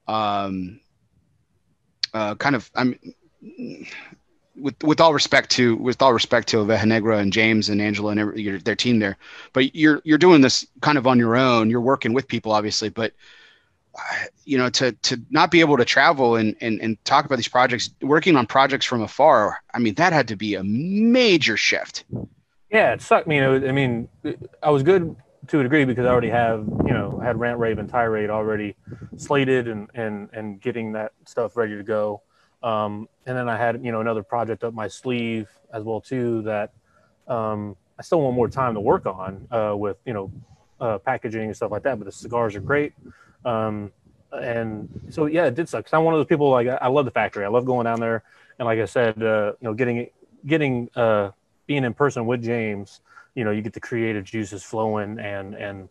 um, 0.07 0.81
uh, 2.13 2.35
kind 2.35 2.55
of 2.55 2.69
I'm 2.75 2.99
with 4.58 4.82
with 4.84 4.99
all 4.99 5.14
respect 5.14 5.49
to 5.51 5.76
with 5.78 6.01
all 6.01 6.14
respect 6.14 6.47
to 6.49 6.58
Oveja 6.58 6.86
Negra 6.86 7.18
and 7.18 7.32
James 7.32 7.70
and 7.70 7.82
Angela 7.82 8.12
and 8.12 8.20
every, 8.20 8.41
your, 8.41 8.60
their 8.60 8.76
team 8.76 8.99
there, 8.99 9.18
but 9.53 9.76
you're 9.76 10.01
you're 10.03 10.18
doing 10.18 10.41
this 10.41 10.66
kind 10.82 10.97
of 10.97 11.08
on 11.08 11.20
your 11.20 11.36
own. 11.36 11.70
You're 11.70 11.82
working 11.82 12.14
with 12.14 12.28
people, 12.28 12.51
obviously, 12.51 12.89
but 12.89 13.14
uh, 13.97 14.26
you 14.45 14.58
know 14.58 14.70
to 14.70 14.91
to 14.91 15.20
not 15.30 15.51
be 15.51 15.60
able 15.60 15.78
to 15.78 15.86
travel 15.86 16.36
and, 16.36 16.55
and 16.62 16.80
and 16.82 17.03
talk 17.03 17.26
about 17.26 17.36
these 17.36 17.47
projects 17.47 17.89
working 18.01 18.36
on 18.36 18.45
projects 18.45 18.86
from 18.86 19.01
afar 19.01 19.58
i 19.74 19.80
mean 19.80 19.95
that 19.95 20.14
had 20.14 20.28
to 20.28 20.36
be 20.36 20.53
a 20.53 20.64
major 20.64 21.58
shift. 21.58 22.05
Yeah 22.70 22.93
it 22.93 23.01
sucked. 23.01 23.28
Me 23.28 23.36
you 23.36 23.41
know 23.41 23.55
i 23.55 23.72
mean 23.72 24.08
i 24.62 24.70
was 24.70 24.84
good 24.84 25.16
to 25.47 25.60
a 25.60 25.64
degree 25.64 25.84
because 25.84 26.05
i 26.05 26.10
already 26.10 26.30
have 26.30 26.68
you 26.86 26.93
know 26.93 27.20
had 27.24 27.39
rant 27.39 27.58
rave 27.58 27.80
and 27.80 27.89
tirade 27.89 28.30
already 28.30 28.76
slated 29.16 29.68
and 29.68 29.89
and 29.95 30.30
and 30.32 30.62
getting 30.62 30.91
that 30.91 31.14
stuff 31.26 31.58
ready 31.58 31.76
to 31.76 31.84
go 31.84 32.22
um, 32.64 33.08
and 33.26 33.38
then 33.38 33.49
i 33.49 33.58
had 33.58 33.84
you 33.84 33.91
know 33.91 34.01
another 34.01 34.24
project 34.24 34.64
up 34.64 34.74
my 34.74 34.88
sleeve 34.88 35.47
as 35.74 35.84
well 35.84 36.01
too 36.01 36.41
that 36.43 36.74
um, 37.28 37.76
i 37.99 38.01
still 38.01 38.22
want 38.22 38.36
more 38.36 38.49
time 38.49 38.74
to 38.74 38.80
work 38.80 39.05
on 39.05 39.47
uh, 39.51 39.76
with 39.76 39.97
you 40.05 40.14
know 40.14 40.32
uh, 40.80 40.97
packaging 40.99 41.45
and 41.45 41.55
stuff 41.55 41.72
like 41.72 41.84
that 41.84 41.97
but 41.97 42.05
the 42.05 42.12
cigars 42.12 42.55
are 42.55 42.60
great 42.60 42.93
um, 43.45 43.91
and 44.32 44.89
so 45.10 45.26
yeah, 45.26 45.45
it 45.45 45.55
did 45.55 45.70
suck. 45.70 45.86
Cause 45.86 45.93
I'm 45.93 46.03
one 46.03 46.14
of 46.14 46.20
those 46.20 46.28
people 46.28 46.49
like 46.49 46.68
I 46.68 46.88
love 46.88 47.05
the 47.05 47.12
factory. 47.12 47.45
I 47.45 47.47
love 47.47 47.66
going 47.66 47.86
down 47.86 47.99
there, 47.99 48.24
and 48.60 48.66
like 48.66 48.80
I 48.80 48.86
said, 48.86 49.22
uh, 49.22 49.53
you 49.60 49.68
know, 49.68 49.74
getting 49.74 50.10
getting 50.45 50.89
uh, 50.95 51.32
being 51.66 51.84
in 51.84 51.93
person 51.93 52.26
with 52.26 52.43
James, 52.43 53.01
you 53.36 53.43
know, 53.43 53.51
you 53.51 53.62
get 53.62 53.74
the 53.74 53.80
creative 53.80 54.24
juices 54.24 54.64
flowing, 54.64 55.20
and 55.20 55.55
and 55.55 55.89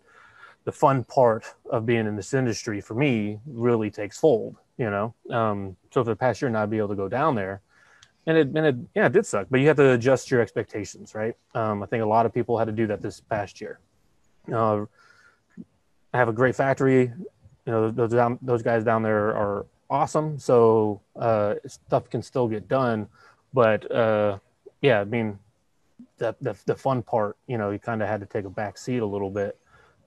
the 0.67 0.73
fun 0.73 1.05
part 1.05 1.45
of 1.71 1.87
being 1.87 2.07
in 2.09 2.17
this 2.17 2.35
industry 2.35 2.81
for 2.81 2.95
me 2.95 3.39
really 3.47 3.89
takes 3.89 4.19
fold, 4.19 4.57
you 4.77 4.91
know. 4.91 5.15
Um, 5.31 5.77
so 5.93 6.03
for 6.03 6.11
the 6.11 6.17
past 6.17 6.43
year 6.43 6.51
not 6.51 6.71
be 6.71 6.79
able 6.79 6.89
to 6.89 6.97
go 6.97 7.09
down 7.09 7.37
there, 7.37 7.63
and 8.27 8.37
it, 8.37 8.49
and 8.49 8.67
it 8.67 8.77
yeah 8.95 9.07
it 9.07 9.13
did 9.13 9.25
suck, 9.25 9.47
but 9.49 9.61
you 9.61 9.69
have 9.69 9.77
to 9.77 9.93
adjust 9.93 10.29
your 10.29 10.41
expectations, 10.41 11.15
right? 11.15 11.35
Um, 11.55 11.85
I 11.85 11.87
think 11.87 12.03
a 12.03 12.07
lot 12.07 12.27
of 12.27 12.35
people 12.35 12.59
had 12.59 12.67
to 12.67 12.73
do 12.73 12.89
that 12.89 13.01
this 13.01 13.21
past 13.21 13.61
year. 13.61 13.79
Uh, 14.53 14.87
I 16.13 16.19
have 16.19 16.29
a 16.29 16.33
great 16.33 16.57
factory, 16.57 17.13
you 17.65 17.73
know. 17.73 17.93
Those 17.93 18.11
down, 18.11 18.41
those 18.43 18.63
guys 18.63 18.83
down 18.83 19.05
there 19.05 19.37
are 19.37 19.67
awesome, 19.89 20.37
so 20.37 21.01
uh, 21.15 21.55
stuff 21.69 22.11
can 22.11 22.23
still 22.23 22.49
get 22.49 22.67
done, 22.67 23.07
but 23.55 23.89
uh, 23.91 24.39
yeah, 24.83 25.01
I 25.01 25.05
mean. 25.05 25.39
The, 26.19 26.35
the, 26.41 26.57
the 26.65 26.75
fun 26.75 27.03
part, 27.03 27.37
you 27.47 27.59
know, 27.59 27.71
you 27.71 27.79
kind 27.79 28.01
of 28.01 28.09
had 28.09 28.21
to 28.21 28.27
take 28.27 28.47
a 28.47 28.51
back 28.51 28.79
seat 28.79 28.99
a 28.99 29.07
little 29.07 29.29
bit 29.29 29.59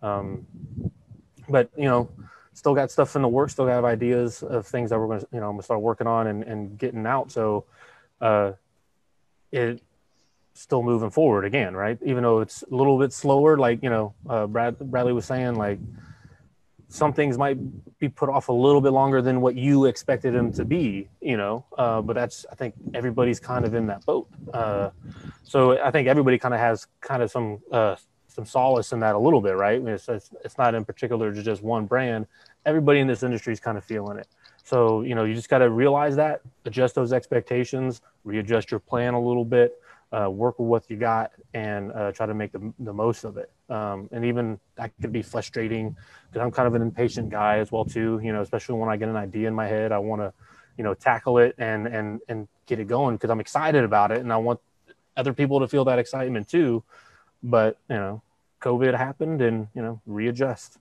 um, 0.02 0.46
but 1.48 1.70
you 1.78 1.86
know, 1.86 2.10
still 2.54 2.76
got 2.76 2.92
stuff 2.92 3.16
in 3.16 3.22
the 3.22 3.28
works. 3.28 3.54
Still 3.54 3.66
got 3.66 3.84
ideas 3.84 4.44
of 4.44 4.68
things 4.68 4.90
that 4.90 5.00
we're 5.00 5.08
going 5.08 5.20
to, 5.22 5.28
you 5.32 5.40
know, 5.40 5.48
I'm 5.48 5.54
gonna 5.54 5.64
start 5.64 5.82
working 5.82 6.08
on 6.08 6.28
and, 6.28 6.44
and 6.44 6.78
getting 6.78 7.06
out. 7.06 7.32
So, 7.32 7.66
uh, 8.22 8.54
it 9.52 9.82
still 10.54 10.84
moving 10.84 11.10
forward 11.10 11.46
again, 11.46 11.76
right? 11.76 11.98
Even 12.04 12.24
though 12.24 12.42
it's 12.42 12.64
a 12.64 12.76
little 12.76 13.00
bit 13.00 13.14
slower, 13.14 13.58
like 13.58 13.82
you 13.82 13.90
know, 13.90 14.14
uh, 14.30 14.46
Brad 14.46 14.78
Bradley 14.78 15.14
was 15.14 15.26
saying, 15.26 15.56
like 15.56 15.80
some 16.90 17.14
things 17.14 17.38
might 17.38 17.58
be 18.00 18.10
put 18.10 18.30
off 18.30 18.50
a 18.50 18.54
little 18.54 18.82
bit 18.82 18.92
longer 18.92 19.22
than 19.22 19.42
what 19.42 19.56
you 19.56 19.86
expected 19.86 20.34
them 20.34 20.52
to 20.52 20.66
be, 20.66 21.08
you 21.22 21.38
know. 21.38 21.66
Uh, 21.78 22.02
but 22.02 22.14
that's 22.14 22.46
I 22.52 22.56
think 22.56 22.74
everybody's 22.94 23.40
kind 23.40 23.64
of 23.64 23.74
in 23.74 23.88
that 23.88 24.06
boat. 24.06 24.28
Uh, 24.54 24.90
so 25.44 25.82
I 25.82 25.92
think 25.92 26.08
everybody 26.08 26.38
kind 26.38 26.54
of 26.54 26.60
has 26.60 26.88
kind 27.00 27.24
of 27.24 27.32
some 27.32 27.60
uh, 27.72 27.96
some 28.40 28.46
solace 28.46 28.94
in 28.94 29.02
that 29.02 29.16
a 29.16 29.20
little 29.20 29.42
bit, 29.42 29.56
right? 29.56 29.82
It's, 29.86 30.08
it's, 30.08 30.30
it's 30.46 30.58
not 30.58 30.74
in 30.74 30.86
particular 30.86 31.34
to 31.34 31.44
just 31.44 31.62
one 31.62 31.86
brand. 31.86 32.26
Everybody 32.66 33.00
in 33.00 33.08
this 33.08 33.22
industry 33.22 33.52
is 33.52 33.60
kind 33.60 33.78
of 33.78 33.84
feeling 33.84 34.18
it. 34.18 34.28
So, 34.64 35.02
you 35.02 35.14
know, 35.14 35.26
you 35.26 35.36
just 35.36 35.50
got 35.50 35.58
to 35.60 35.70
realize 35.70 36.16
that, 36.16 36.42
adjust 36.64 36.96
those 36.96 37.12
expectations, 37.12 38.02
readjust 38.24 38.72
your 38.72 38.80
plan 38.80 39.14
a 39.14 39.20
little 39.20 39.44
bit, 39.44 39.82
uh, 40.14 40.30
work 40.30 40.58
with 40.58 40.68
what 40.68 40.90
you 40.90 40.96
got, 40.96 41.32
and 41.54 41.92
uh, 41.92 42.12
try 42.14 42.26
to 42.26 42.34
make 42.34 42.52
the, 42.54 42.74
the 42.80 42.94
most 42.94 43.26
of 43.26 43.36
it. 43.38 43.52
Um, 43.70 44.08
and 44.12 44.24
even 44.24 44.60
that 44.76 44.92
could 45.02 45.12
be 45.12 45.22
frustrating 45.22 45.96
because 46.32 46.46
I'm 46.46 46.52
kind 46.52 46.68
of 46.68 46.76
an 46.76 46.82
impatient 46.82 47.30
guy 47.30 47.58
as 47.58 47.72
well 47.72 47.84
too. 47.84 48.22
You 48.24 48.32
know, 48.32 48.42
especially 48.42 48.76
when 48.80 48.90
I 48.90 48.96
get 48.96 49.10
an 49.10 49.16
idea 49.16 49.48
in 49.48 49.54
my 49.54 49.68
head, 49.68 49.92
I 49.92 50.00
want 50.00 50.22
to, 50.22 50.34
you 50.78 50.84
know, 50.84 50.94
tackle 50.94 51.40
it 51.40 51.56
and 51.58 51.88
and 51.88 52.22
and 52.30 52.48
get 52.66 52.80
it 52.80 52.88
going 52.88 53.16
because 53.16 53.30
I'm 53.30 53.40
excited 53.40 53.84
about 53.84 54.12
it, 54.12 54.22
and 54.22 54.32
I 54.32 54.38
want 54.38 54.60
other 55.18 55.34
people 55.34 55.60
to 55.60 55.68
feel 55.68 55.86
that 55.86 56.00
excitement 56.00 56.48
too. 56.48 56.84
But 57.44 57.78
you 57.90 57.96
know, 57.96 58.22
COVID 58.62 58.98
happened 58.98 59.42
and, 59.42 59.68
you 59.74 59.82
know, 59.82 60.02
readjust. 60.06 60.78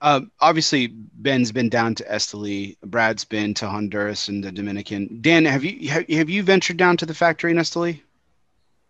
Um, 0.00 0.30
obviously, 0.40 0.86
Ben's 0.86 1.50
been 1.50 1.68
down 1.68 1.94
to 1.96 2.04
Esteli. 2.04 2.76
Brad's 2.84 3.24
been 3.24 3.52
to 3.54 3.68
Honduras 3.68 4.28
and 4.28 4.44
the 4.44 4.52
Dominican. 4.52 5.18
Dan, 5.20 5.44
have 5.44 5.64
you 5.64 5.88
have, 5.88 6.08
have 6.08 6.30
you 6.30 6.42
ventured 6.42 6.76
down 6.76 6.96
to 6.98 7.06
the 7.06 7.14
factory 7.14 7.50
in 7.50 7.56
Esteli? 7.56 8.00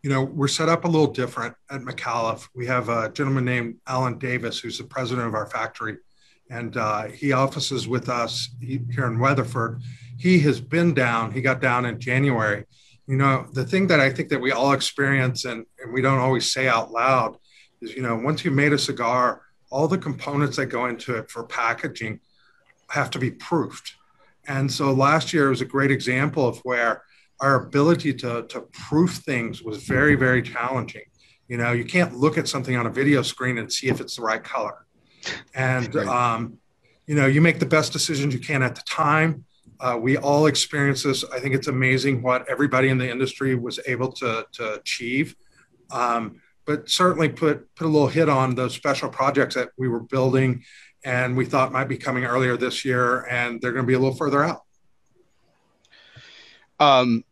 You 0.03 0.11
know, 0.11 0.23
we're 0.23 0.49
set 0.49 0.69
up 0.69 0.85
a 0.85 0.89
little 0.89 1.07
different 1.07 1.55
at 1.71 1.81
Micallef. 1.81 2.49
We 2.55 2.67
have 2.67 2.89
a 2.89 3.11
gentleman 3.11 3.45
named 3.45 3.77
Alan 3.87 4.19
Davis, 4.19 4.59
who's 4.61 4.79
the 4.79 4.85
president 4.85 5.27
of 5.27 5.35
our 5.35 5.47
factory, 5.47 5.97
and 6.51 6.77
uh, 6.77 7.05
he 7.05 7.33
offices 7.33 7.89
with 7.89 8.09
us 8.09 8.51
here 8.61 9.07
in 9.07 9.19
Weatherford. 9.19 9.81
He 10.19 10.39
has 10.41 10.61
been 10.61 10.95
down. 10.95 11.33
He 11.33 11.41
got 11.41 11.61
down 11.61 11.87
in 11.87 11.99
January, 11.99 12.65
you 13.09 13.17
know 13.17 13.47
the 13.53 13.65
thing 13.65 13.89
that 13.89 13.99
i 13.99 14.11
think 14.11 14.29
that 14.29 14.41
we 14.41 14.53
all 14.53 14.73
experience 14.73 15.45
and, 15.45 15.65
and 15.81 15.93
we 15.93 16.01
don't 16.01 16.19
always 16.19 16.53
say 16.53 16.69
out 16.69 16.93
loud 16.93 17.37
is 17.83 17.95
you 17.95 18.03
know 18.03 18.15
once 18.17 18.45
you 18.45 18.51
made 18.51 18.73
a 18.73 18.79
cigar 18.79 19.43
all 19.71 19.89
the 19.89 19.99
components 19.99 20.57
that 20.57 20.67
go 20.67 20.87
into 20.87 21.17
it 21.17 21.31
for 21.31 21.45
packaging 21.45 22.21
have 22.91 23.11
to 23.11 23.19
be 23.19 23.31
proofed. 23.31 23.95
And 24.47 24.71
so 24.73 24.93
last 24.93 25.33
year 25.33 25.51
was 25.51 25.61
a 25.61 25.67
great 25.67 25.91
example 25.91 26.47
of 26.49 26.59
where 26.61 27.03
our 27.41 27.67
ability 27.67 28.15
to, 28.15 28.45
to 28.45 28.63
proof 28.73 29.17
things 29.17 29.63
was 29.63 29.85
very 29.85 30.15
very 30.15 30.43
challenging. 30.43 31.03
You 31.49 31.59
know 31.59 31.73
you 31.73 31.85
can't 31.85 32.17
look 32.17 32.39
at 32.39 32.49
something 32.49 32.77
on 32.77 32.87
a 32.87 32.91
video 32.91 33.23
screen 33.23 33.59
and 33.59 33.73
see 33.73 33.89
if 33.89 34.01
it's 34.01 34.17
the 34.17 34.23
right 34.23 34.43
color. 34.43 34.87
And 35.55 35.95
um, 35.97 36.59
you 37.07 37.15
know 37.15 37.27
you 37.27 37.41
make 37.41 37.59
the 37.59 37.67
best 37.67 37.93
decisions 37.93 38.33
you 38.35 38.41
can 38.41 38.63
at 38.63 38.75
the 38.75 38.83
time 38.89 39.45
uh, 39.81 39.99
we 40.01 40.17
all 40.17 40.47
experience 40.47 41.03
this. 41.03 41.25
I 41.33 41.39
think 41.41 41.55
it's 41.55 41.69
amazing 41.69 42.23
what 42.23 42.49
everybody 42.49 42.89
in 42.89 42.99
the 42.99 43.11
industry 43.11 43.55
was 43.55 43.79
able 43.87 44.13
to, 44.13 44.47
to 44.53 44.75
achieve. 44.75 45.37
Um, 45.91 46.41
but 46.67 46.89
certainly 46.89 47.31
put 47.31 47.75
put 47.75 47.87
a 47.87 47.89
little 47.89 48.09
hit 48.09 48.29
on 48.29 48.55
those 48.55 48.75
special 48.75 49.09
projects 49.09 49.55
that 49.55 49.71
we 49.79 49.89
were 49.89 50.01
building 50.01 50.63
and 51.03 51.35
we 51.35 51.47
thought 51.47 51.73
might 51.73 51.89
be 51.89 51.97
coming 51.97 52.25
earlier 52.25 52.59
this 52.59 52.85
year 52.85 53.25
and 53.31 53.61
they're 53.61 53.73
going 53.73 53.85
to 53.85 53.87
be 53.87 53.95
a 53.95 53.99
little 53.99 54.15
further 54.15 54.45
out. 54.45 54.65
Um, 56.79 57.25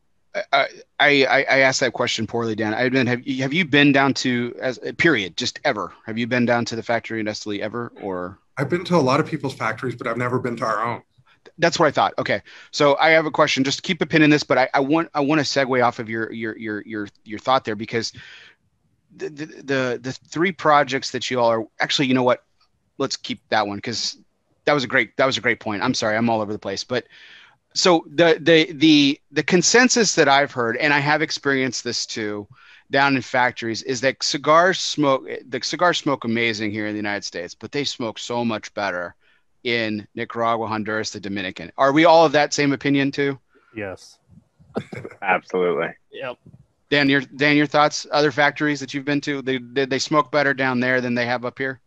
I, 0.53 0.69
I, 0.99 1.47
I 1.49 1.59
asked 1.61 1.81
that 1.81 1.93
question 1.93 2.27
poorly, 2.27 2.55
Dan. 2.55 2.75
I 2.75 2.89
been 2.89 3.07
have 3.07 3.27
have 3.27 3.53
you 3.53 3.65
been 3.65 3.93
down 3.93 4.15
to 4.15 4.55
as 4.61 4.79
period 4.97 5.37
just 5.37 5.61
ever? 5.65 5.93
Have 6.07 6.17
you 6.17 6.27
been 6.27 6.47
down 6.47 6.65
to 6.67 6.77
the 6.77 6.83
factory 6.83 7.21
in 7.21 7.27
Esteli 7.27 7.61
ever 7.61 7.93
or? 8.01 8.39
I've 8.57 8.71
been 8.71 8.85
to 8.87 8.97
a 8.97 8.99
lot 8.99 9.21
of 9.21 9.27
people's 9.27 9.55
factories, 9.55 9.95
but 9.97 10.07
I've 10.07 10.17
never 10.17 10.39
been 10.39 10.57
to 10.57 10.65
our 10.65 10.83
own 10.83 11.03
that's 11.59 11.79
what 11.79 11.87
I 11.87 11.91
thought. 11.91 12.15
Okay, 12.19 12.43
so 12.71 12.97
I 12.99 13.11
have 13.11 13.27
a 13.27 13.31
question. 13.31 13.65
Just 13.65 13.83
keep 13.83 14.01
a 14.03 14.07
pin 14.07 14.23
in 14.23 14.31
this, 14.31 14.43
but 14.43 14.59
I, 14.59 14.69
I 14.75 14.81
want 14.81 15.09
I 15.15 15.21
want 15.21 15.41
to 15.41 15.45
segue 15.45 15.85
off 15.85 15.99
of 15.99 16.09
your 16.09 16.33
your 16.33 16.57
your 16.57 16.83
your 16.83 17.09
your 17.25 17.39
thought 17.39 17.65
there 17.65 17.77
because 17.77 18.13
the, 19.17 19.29
the 19.29 19.47
the 19.47 20.01
the 20.03 20.13
three 20.13 20.53
projects 20.53 21.11
that 21.13 21.31
you 21.31 21.41
all 21.41 21.51
are 21.51 21.65
actually, 21.81 22.09
you 22.09 22.15
know 22.15 22.23
what? 22.23 22.45
Let's 22.99 23.17
keep 23.17 23.41
that 23.49 23.67
one 23.67 23.79
because 23.79 24.19
that 24.65 24.73
was 24.73 24.85
a 24.85 24.89
great 24.89 25.17
that 25.17 25.27
was 25.27 25.39
a 25.39 25.41
great 25.41 25.61
point. 25.61 25.83
I'm 25.83 25.95
sorry, 25.95 26.17
I'm 26.17 26.29
all 26.29 26.41
over 26.41 26.53
the 26.53 26.59
place, 26.59 26.85
but 26.85 27.07
so 27.75 28.05
the 28.09 28.39
the 28.41 28.73
the 28.73 29.21
the 29.31 29.43
consensus 29.43 30.15
that 30.15 30.29
I've 30.29 30.53
heard, 30.53 30.77
and 30.77 30.95
I 30.95 30.99
have 30.99 31.23
experienced 31.23 31.85
this 31.85 32.07
too, 32.07 32.49
down 32.91 33.17
in 33.17 33.23
factories, 33.23 33.83
is 33.83 34.01
that 34.01 34.23
cigars 34.23 34.81
smoke 34.81 35.29
the 35.49 35.61
cigars 35.63 35.99
smoke 35.99 36.25
amazing 36.25 36.71
here 36.71 36.87
in 36.87 36.95
the 36.95 36.99
United 36.99 37.25
States, 37.25 37.55
but 37.55 37.73
they 37.73 37.85
smoke 37.85 38.19
so 38.19 38.45
much 38.45 38.73
better 38.75 39.15
in 39.67 40.07
Nicaragua, 40.15 40.69
Honduras, 40.69 41.11
the 41.11 41.19
Dominican. 41.19 41.73
Are 41.77 41.93
we 41.93 42.05
all 42.05 42.25
of 42.25 42.33
that 42.33 42.55
same 42.55 42.73
opinion 42.73 43.11
too? 43.11 43.39
Yes. 43.75 44.19
Absolutely. 45.23 45.89
Yep. 46.13 46.39
Dan, 46.89 47.09
your 47.09 47.21
Dan, 47.21 47.57
your 47.57 47.67
thoughts? 47.67 48.07
Other 48.13 48.31
factories 48.31 48.79
that 48.79 48.95
you've 48.95 49.05
been 49.05 49.21
to, 49.23 49.43
they 49.43 49.59
did 49.59 49.91
they 49.91 49.99
smoke 49.99 50.31
better 50.31 50.55
down 50.55 50.79
there 50.79 51.01
than 51.01 51.15
they 51.15 51.27
have 51.27 51.45
up 51.45 51.59
here? 51.59 51.81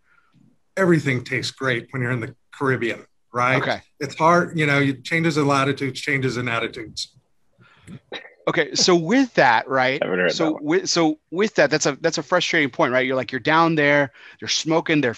Everything 0.75 1.23
tastes 1.23 1.51
great 1.51 1.88
when 1.91 2.01
you're 2.01 2.11
in 2.11 2.19
the 2.19 2.36
Caribbean, 2.53 3.05
right? 3.34 3.61
Okay. 3.61 3.82
It's 4.01 4.15
hard, 4.15 4.59
you 4.59 4.65
know, 4.65 4.80
you 4.80 4.93
changes 4.95 5.38
in 5.38 5.47
latitudes, 5.47 6.01
changes 6.01 6.36
in 6.36 6.49
attitudes. 6.49 7.15
Okay, 8.49 8.73
so 8.73 8.95
with 8.95 9.34
that, 9.36 9.67
right? 9.69 10.01
So 10.32 10.51
that 10.51 10.63
with 10.63 10.89
so 10.89 11.19
with 11.32 11.55
that, 11.55 11.71
that's 11.71 11.86
a 11.86 11.97
that's 12.01 12.17
a 12.17 12.23
frustrating 12.23 12.69
point, 12.69 12.91
right? 12.91 13.05
You're 13.05 13.15
like 13.15 13.32
you're 13.32 13.39
down 13.39 13.75
there, 13.75 14.11
they're 14.41 14.49
smoking, 14.49 14.99
they're 14.99 15.15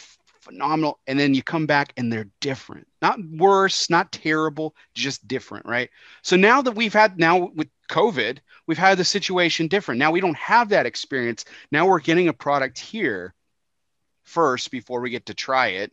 phenomenal 0.52 0.99
and 1.08 1.20
then 1.20 1.34
you 1.34 1.41
come 1.41 1.66
back 1.66 1.93
and 1.97 2.12
they're 2.12 2.28
different. 2.39 2.88
Not 3.02 3.20
worse 3.32 3.89
not 3.89 4.12
terrible 4.12 4.76
just 4.93 5.28
different 5.28 5.66
right? 5.66 5.89
So 6.22 6.36
now 6.36 6.62
that 6.62 6.74
we've 6.74 6.93
had 6.93 7.18
now 7.18 7.52
with 7.56 7.70
covid 7.89 8.39
we've 8.68 8.78
had 8.78 8.97
the 8.97 9.06
situation 9.06 9.68
different. 9.68 9.99
Now 9.99 10.12
we 10.12 10.22
don't 10.22 10.38
have 10.38 10.70
that 10.70 10.86
experience. 10.86 11.45
Now 11.72 11.88
we're 11.88 11.99
getting 11.99 12.28
a 12.28 12.34
product 12.34 12.80
here 12.80 13.34
first 14.24 14.72
before 14.72 15.02
we 15.02 15.10
get 15.10 15.26
to 15.28 15.34
try 15.34 15.68
it. 15.68 15.91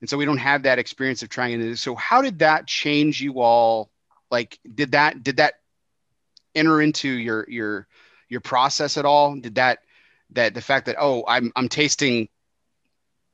And 0.00 0.08
so 0.08 0.16
we 0.16 0.24
don't 0.24 0.38
have 0.38 0.62
that 0.62 0.78
experience 0.78 1.22
of 1.22 1.28
trying 1.28 1.60
it. 1.60 1.76
So 1.76 1.94
how 1.94 2.22
did 2.22 2.38
that 2.38 2.66
change 2.66 3.20
you 3.20 3.40
all? 3.40 3.90
Like 4.30 4.58
did 4.74 4.92
that 4.92 5.22
did 5.22 5.38
that 5.38 5.54
enter 6.54 6.80
into 6.80 7.08
your 7.08 7.46
your 7.48 7.86
your 8.28 8.40
process 8.40 8.96
at 8.96 9.04
all? 9.04 9.34
Did 9.36 9.56
that 9.56 9.80
that 10.32 10.54
the 10.54 10.60
fact 10.60 10.86
that 10.86 10.96
oh 10.98 11.24
i'm 11.26 11.52
i'm 11.56 11.68
tasting 11.68 12.28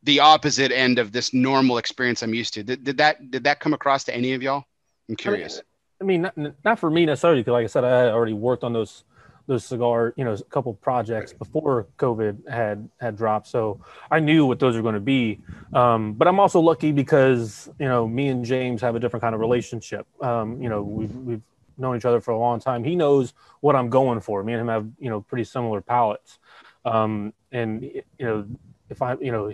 the 0.06 0.20
opposite 0.20 0.72
end 0.72 0.98
of 0.98 1.12
this 1.12 1.34
normal 1.34 1.78
experience 1.78 2.22
I'm 2.22 2.32
used 2.32 2.54
to. 2.54 2.62
Did, 2.62 2.84
did 2.84 2.96
that 2.98 3.30
did 3.30 3.44
that 3.44 3.60
come 3.60 3.74
across 3.74 4.04
to 4.04 4.14
any 4.14 4.32
of 4.32 4.42
y'all? 4.42 4.64
I'm 5.08 5.16
curious. 5.16 5.60
I 6.00 6.04
mean, 6.04 6.22
not, 6.22 6.36
not 6.64 6.78
for 6.78 6.90
me 6.90 7.06
necessarily, 7.06 7.40
because 7.40 7.52
like 7.52 7.64
I 7.64 7.66
said, 7.66 7.84
I 7.84 7.98
had 7.98 8.08
already 8.10 8.32
worked 8.32 8.64
on 8.64 8.72
those 8.72 9.04
those 9.48 9.64
cigar, 9.64 10.12
you 10.16 10.24
know, 10.24 10.32
a 10.32 10.42
couple 10.44 10.74
projects 10.74 11.32
before 11.32 11.86
COVID 11.98 12.48
had 12.48 12.88
had 13.00 13.16
dropped, 13.16 13.48
so 13.48 13.80
I 14.10 14.20
knew 14.20 14.46
what 14.46 14.58
those 14.58 14.76
were 14.76 14.82
going 14.82 14.94
to 14.94 15.00
be. 15.00 15.40
Um, 15.72 16.14
but 16.14 16.26
I'm 16.26 16.40
also 16.40 16.60
lucky 16.60 16.92
because 16.92 17.68
you 17.78 17.86
know 17.86 18.06
me 18.08 18.28
and 18.28 18.44
James 18.44 18.80
have 18.82 18.94
a 18.94 19.00
different 19.00 19.22
kind 19.22 19.34
of 19.34 19.40
relationship. 19.40 20.06
Um, 20.20 20.60
you 20.62 20.68
know, 20.68 20.82
we've 20.82 21.14
we've 21.14 21.42
known 21.78 21.96
each 21.96 22.04
other 22.04 22.20
for 22.20 22.30
a 22.30 22.38
long 22.38 22.60
time. 22.60 22.84
He 22.84 22.96
knows 22.96 23.34
what 23.60 23.76
I'm 23.76 23.88
going 23.88 24.20
for. 24.20 24.42
Me 24.42 24.52
and 24.52 24.62
him 24.62 24.68
have 24.68 24.86
you 24.98 25.10
know 25.10 25.20
pretty 25.20 25.44
similar 25.44 25.80
palates, 25.80 26.38
um, 26.84 27.32
and 27.50 27.82
you 27.82 28.02
know 28.20 28.46
if 28.90 29.02
I 29.02 29.14
you 29.20 29.32
know 29.32 29.52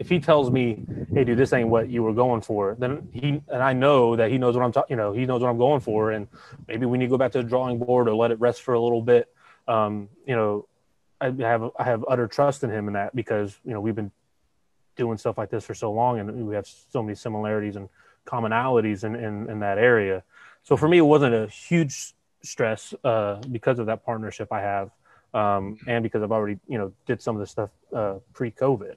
if 0.00 0.08
he 0.08 0.18
tells 0.18 0.50
me, 0.50 0.82
"Hey, 1.12 1.24
dude, 1.24 1.38
this 1.38 1.52
ain't 1.52 1.68
what 1.68 1.90
you 1.90 2.02
were 2.02 2.14
going 2.14 2.40
for," 2.40 2.74
then 2.78 3.08
he 3.12 3.42
and 3.48 3.62
I 3.62 3.74
know 3.74 4.16
that 4.16 4.30
he 4.30 4.38
knows 4.38 4.56
what 4.56 4.64
I'm 4.64 4.72
talking. 4.72 4.94
You 4.94 4.96
know, 4.96 5.12
he 5.12 5.26
knows 5.26 5.42
what 5.42 5.50
I'm 5.50 5.58
going 5.58 5.80
for, 5.80 6.10
and 6.10 6.26
maybe 6.66 6.86
we 6.86 6.96
need 6.96 7.04
to 7.04 7.10
go 7.10 7.18
back 7.18 7.32
to 7.32 7.42
the 7.42 7.48
drawing 7.48 7.78
board 7.78 8.08
or 8.08 8.14
let 8.14 8.30
it 8.30 8.40
rest 8.40 8.62
for 8.62 8.74
a 8.74 8.80
little 8.80 9.02
bit. 9.02 9.32
Um, 9.68 10.08
you 10.26 10.34
know, 10.34 10.66
I 11.20 11.26
have 11.40 11.70
I 11.78 11.84
have 11.84 12.02
utter 12.08 12.26
trust 12.26 12.64
in 12.64 12.70
him 12.70 12.88
in 12.88 12.94
that 12.94 13.14
because 13.14 13.58
you 13.62 13.74
know 13.74 13.80
we've 13.80 13.94
been 13.94 14.10
doing 14.96 15.18
stuff 15.18 15.36
like 15.36 15.50
this 15.50 15.64
for 15.66 15.74
so 15.74 15.92
long 15.92 16.18
and 16.18 16.46
we 16.46 16.54
have 16.54 16.66
so 16.66 17.02
many 17.02 17.14
similarities 17.14 17.76
and 17.76 17.88
commonalities 18.26 19.04
in, 19.04 19.14
in, 19.14 19.48
in 19.48 19.60
that 19.60 19.78
area. 19.78 20.22
So 20.62 20.76
for 20.76 20.88
me, 20.88 20.98
it 20.98 21.02
wasn't 21.02 21.34
a 21.34 21.46
huge 21.46 22.14
stress 22.42 22.92
uh, 23.04 23.36
because 23.50 23.78
of 23.78 23.86
that 23.86 24.04
partnership 24.04 24.52
I 24.52 24.60
have, 24.60 24.90
um, 25.34 25.78
and 25.86 26.02
because 26.02 26.22
I've 26.22 26.32
already 26.32 26.58
you 26.68 26.78
know 26.78 26.92
did 27.06 27.20
some 27.20 27.36
of 27.36 27.40
the 27.40 27.46
stuff 27.46 27.70
uh, 27.94 28.14
pre-COVID. 28.32 28.96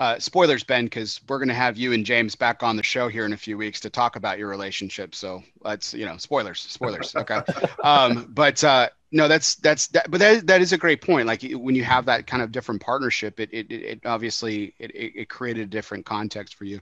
Uh, 0.00 0.18
spoilers, 0.18 0.64
Ben, 0.64 0.86
because 0.86 1.20
we're 1.28 1.36
going 1.36 1.48
to 1.48 1.54
have 1.54 1.76
you 1.76 1.92
and 1.92 2.06
James 2.06 2.34
back 2.34 2.62
on 2.62 2.74
the 2.74 2.82
show 2.82 3.06
here 3.08 3.26
in 3.26 3.34
a 3.34 3.36
few 3.36 3.58
weeks 3.58 3.80
to 3.80 3.90
talk 3.90 4.16
about 4.16 4.38
your 4.38 4.48
relationship. 4.48 5.14
So 5.14 5.42
let's, 5.60 5.92
you 5.92 6.06
know, 6.06 6.16
spoilers, 6.16 6.58
spoilers. 6.58 7.14
Okay. 7.20 7.40
um, 7.84 8.26
but 8.30 8.64
uh, 8.64 8.88
no, 9.12 9.28
that's 9.28 9.56
that's 9.56 9.88
that. 9.88 10.10
But 10.10 10.20
that 10.20 10.46
that 10.46 10.62
is 10.62 10.72
a 10.72 10.78
great 10.78 11.02
point. 11.02 11.26
Like 11.26 11.42
when 11.52 11.74
you 11.74 11.84
have 11.84 12.06
that 12.06 12.26
kind 12.26 12.42
of 12.42 12.50
different 12.50 12.80
partnership, 12.80 13.38
it 13.40 13.50
it, 13.52 13.70
it 13.70 14.00
obviously 14.06 14.74
it, 14.78 14.90
it 14.94 15.28
created 15.28 15.64
a 15.64 15.70
different 15.70 16.06
context 16.06 16.54
for 16.54 16.64
you. 16.64 16.80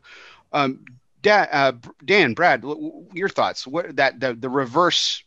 Um, 0.53 0.85
Dan, 1.21 1.49
uh, 1.51 1.73
Dan, 2.05 2.35
Brad, 2.35 2.65
your 3.13 3.29
thoughts? 3.29 3.67
What 3.67 3.97
that 3.97 4.21
the 4.21 4.35
the 4.35 4.49
reverse 4.49 5.25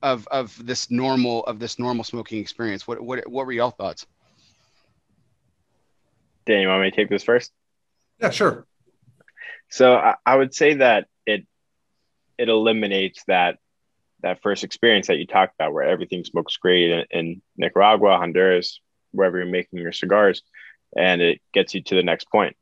of 0.00 0.28
of 0.28 0.64
this 0.64 0.92
normal 0.92 1.44
of 1.46 1.58
this 1.58 1.76
normal 1.80 2.04
smoking 2.04 2.38
experience? 2.38 2.86
What 2.86 3.00
what 3.00 3.28
what 3.28 3.46
were 3.46 3.52
your 3.52 3.72
thoughts? 3.72 4.06
Dan, 6.46 6.60
you 6.60 6.68
want 6.68 6.82
me 6.82 6.90
to 6.90 6.96
take 6.96 7.08
this 7.08 7.24
first? 7.24 7.52
Yeah, 8.20 8.30
sure. 8.30 8.66
So 9.70 9.94
I, 9.94 10.14
I 10.24 10.36
would 10.36 10.54
say 10.54 10.74
that 10.74 11.08
it 11.26 11.46
it 12.38 12.48
eliminates 12.48 13.24
that 13.26 13.58
that 14.22 14.42
first 14.42 14.64
experience 14.64 15.08
that 15.08 15.18
you 15.18 15.26
talked 15.26 15.54
about, 15.58 15.72
where 15.72 15.84
everything 15.84 16.24
smokes 16.24 16.56
great 16.56 16.90
in, 16.90 17.04
in 17.10 17.42
Nicaragua, 17.56 18.16
Honduras, 18.16 18.80
wherever 19.12 19.38
you're 19.38 19.46
making 19.46 19.78
your 19.78 19.92
cigars, 19.92 20.42
and 20.96 21.20
it 21.20 21.40
gets 21.52 21.74
you 21.74 21.82
to 21.82 21.94
the 21.94 22.02
next 22.02 22.30
point. 22.30 22.56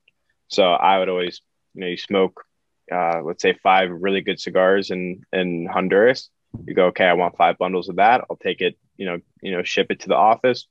So 0.48 0.64
I 0.64 0.98
would 0.98 1.08
always, 1.08 1.40
you 1.74 1.80
know, 1.82 1.86
you 1.86 1.96
smoke, 1.96 2.44
uh, 2.90 3.22
let's 3.22 3.42
say 3.42 3.54
five 3.62 3.90
really 3.90 4.20
good 4.20 4.40
cigars 4.40 4.90
in 4.90 5.24
in 5.32 5.66
Honduras. 5.66 6.30
You 6.66 6.74
go, 6.74 6.86
okay, 6.86 7.06
I 7.06 7.14
want 7.14 7.36
five 7.36 7.56
bundles 7.58 7.88
of 7.88 7.96
that. 7.96 8.24
I'll 8.28 8.36
take 8.36 8.60
it, 8.60 8.76
you 8.96 9.06
know, 9.06 9.18
you 9.40 9.52
know, 9.52 9.62
ship 9.62 9.86
it 9.90 10.00
to 10.00 10.08
the 10.08 10.16
office, 10.16 10.66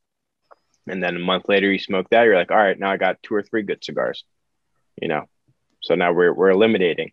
and 0.88 1.04
then 1.04 1.16
a 1.16 1.20
month 1.20 1.46
later 1.48 1.72
you 1.72 1.80
smoke 1.80 2.08
that. 2.10 2.24
You're 2.24 2.36
like, 2.36 2.52
all 2.52 2.58
right, 2.58 2.80
now 2.80 2.92
I 2.92 2.98
got 2.98 3.22
two 3.24 3.36
or 3.36 3.44
three 3.44 3.64
good 3.64 3.84
cigars, 3.84 4.24
you 5.02 5.08
know. 5.08 5.26
So 5.82 5.96
now 5.96 6.14
we're 6.14 6.34
we're 6.34 6.52
eliminating, 6.52 7.12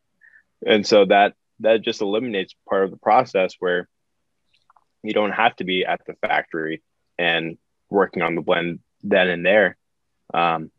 and 0.66 0.87
so 0.87 1.07
that 1.07 1.35
that 1.61 1.83
just 1.83 2.03
eliminates 2.03 2.55
part 2.69 2.85
of 2.85 2.91
the 2.91 2.97
process 2.97 3.55
where 3.59 3.89
you 5.03 5.12
don't 5.12 5.33
have 5.33 5.57
to 5.57 5.64
be 5.64 5.85
at 5.85 6.01
the 6.07 6.14
factory 6.14 6.83
and 7.19 7.57
working 7.91 8.23
on 8.23 8.35
the 8.35 8.43
blend 8.43 8.81
then 9.03 9.29
and 9.29 9.45
there. 9.45 9.77
Um, 10.35 10.71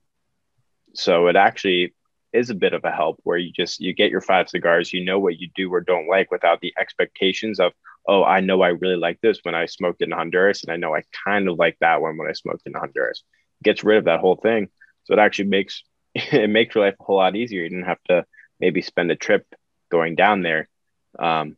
so 0.93 1.27
it 1.27 1.35
actually 1.35 1.93
is 2.31 2.49
a 2.49 2.55
bit 2.55 2.73
of 2.73 2.83
a 2.83 2.91
help 2.91 3.19
where 3.23 3.37
you 3.37 3.51
just 3.51 3.79
you 3.79 3.93
get 3.93 4.11
your 4.11 4.21
five 4.21 4.49
cigars, 4.49 4.93
you 4.93 5.03
know 5.03 5.19
what 5.19 5.39
you 5.39 5.49
do 5.55 5.73
or 5.73 5.81
don't 5.81 6.07
like 6.07 6.31
without 6.31 6.61
the 6.61 6.73
expectations 6.79 7.59
of 7.59 7.73
oh 8.09 8.23
I 8.23 8.39
know 8.41 8.61
I 8.61 8.69
really 8.69 8.95
like 8.95 9.21
this 9.21 9.39
when 9.43 9.55
I 9.55 9.67
smoked 9.67 10.01
in 10.01 10.11
Honduras 10.11 10.63
and 10.63 10.71
I 10.71 10.77
know 10.77 10.95
I 10.95 11.03
kind 11.25 11.47
of 11.47 11.57
like 11.57 11.77
that 11.79 12.01
one 12.01 12.17
when 12.17 12.27
I 12.27 12.33
smoked 12.33 12.63
in 12.65 12.73
Honduras. 12.73 13.23
Gets 13.63 13.83
rid 13.83 13.99
of 13.99 14.05
that 14.05 14.19
whole 14.19 14.35
thing, 14.35 14.69
so 15.03 15.13
it 15.13 15.19
actually 15.19 15.49
makes 15.49 15.83
it 16.15 16.49
makes 16.49 16.75
your 16.75 16.85
life 16.85 16.95
a 16.99 17.03
whole 17.03 17.17
lot 17.17 17.35
easier. 17.35 17.63
You 17.63 17.69
didn't 17.69 17.85
have 17.85 18.03
to 18.09 18.25
maybe 18.59 18.81
spend 18.81 19.11
a 19.11 19.15
trip 19.15 19.45
going 19.89 20.15
down 20.15 20.41
there. 20.41 20.67
Um, 21.17 21.57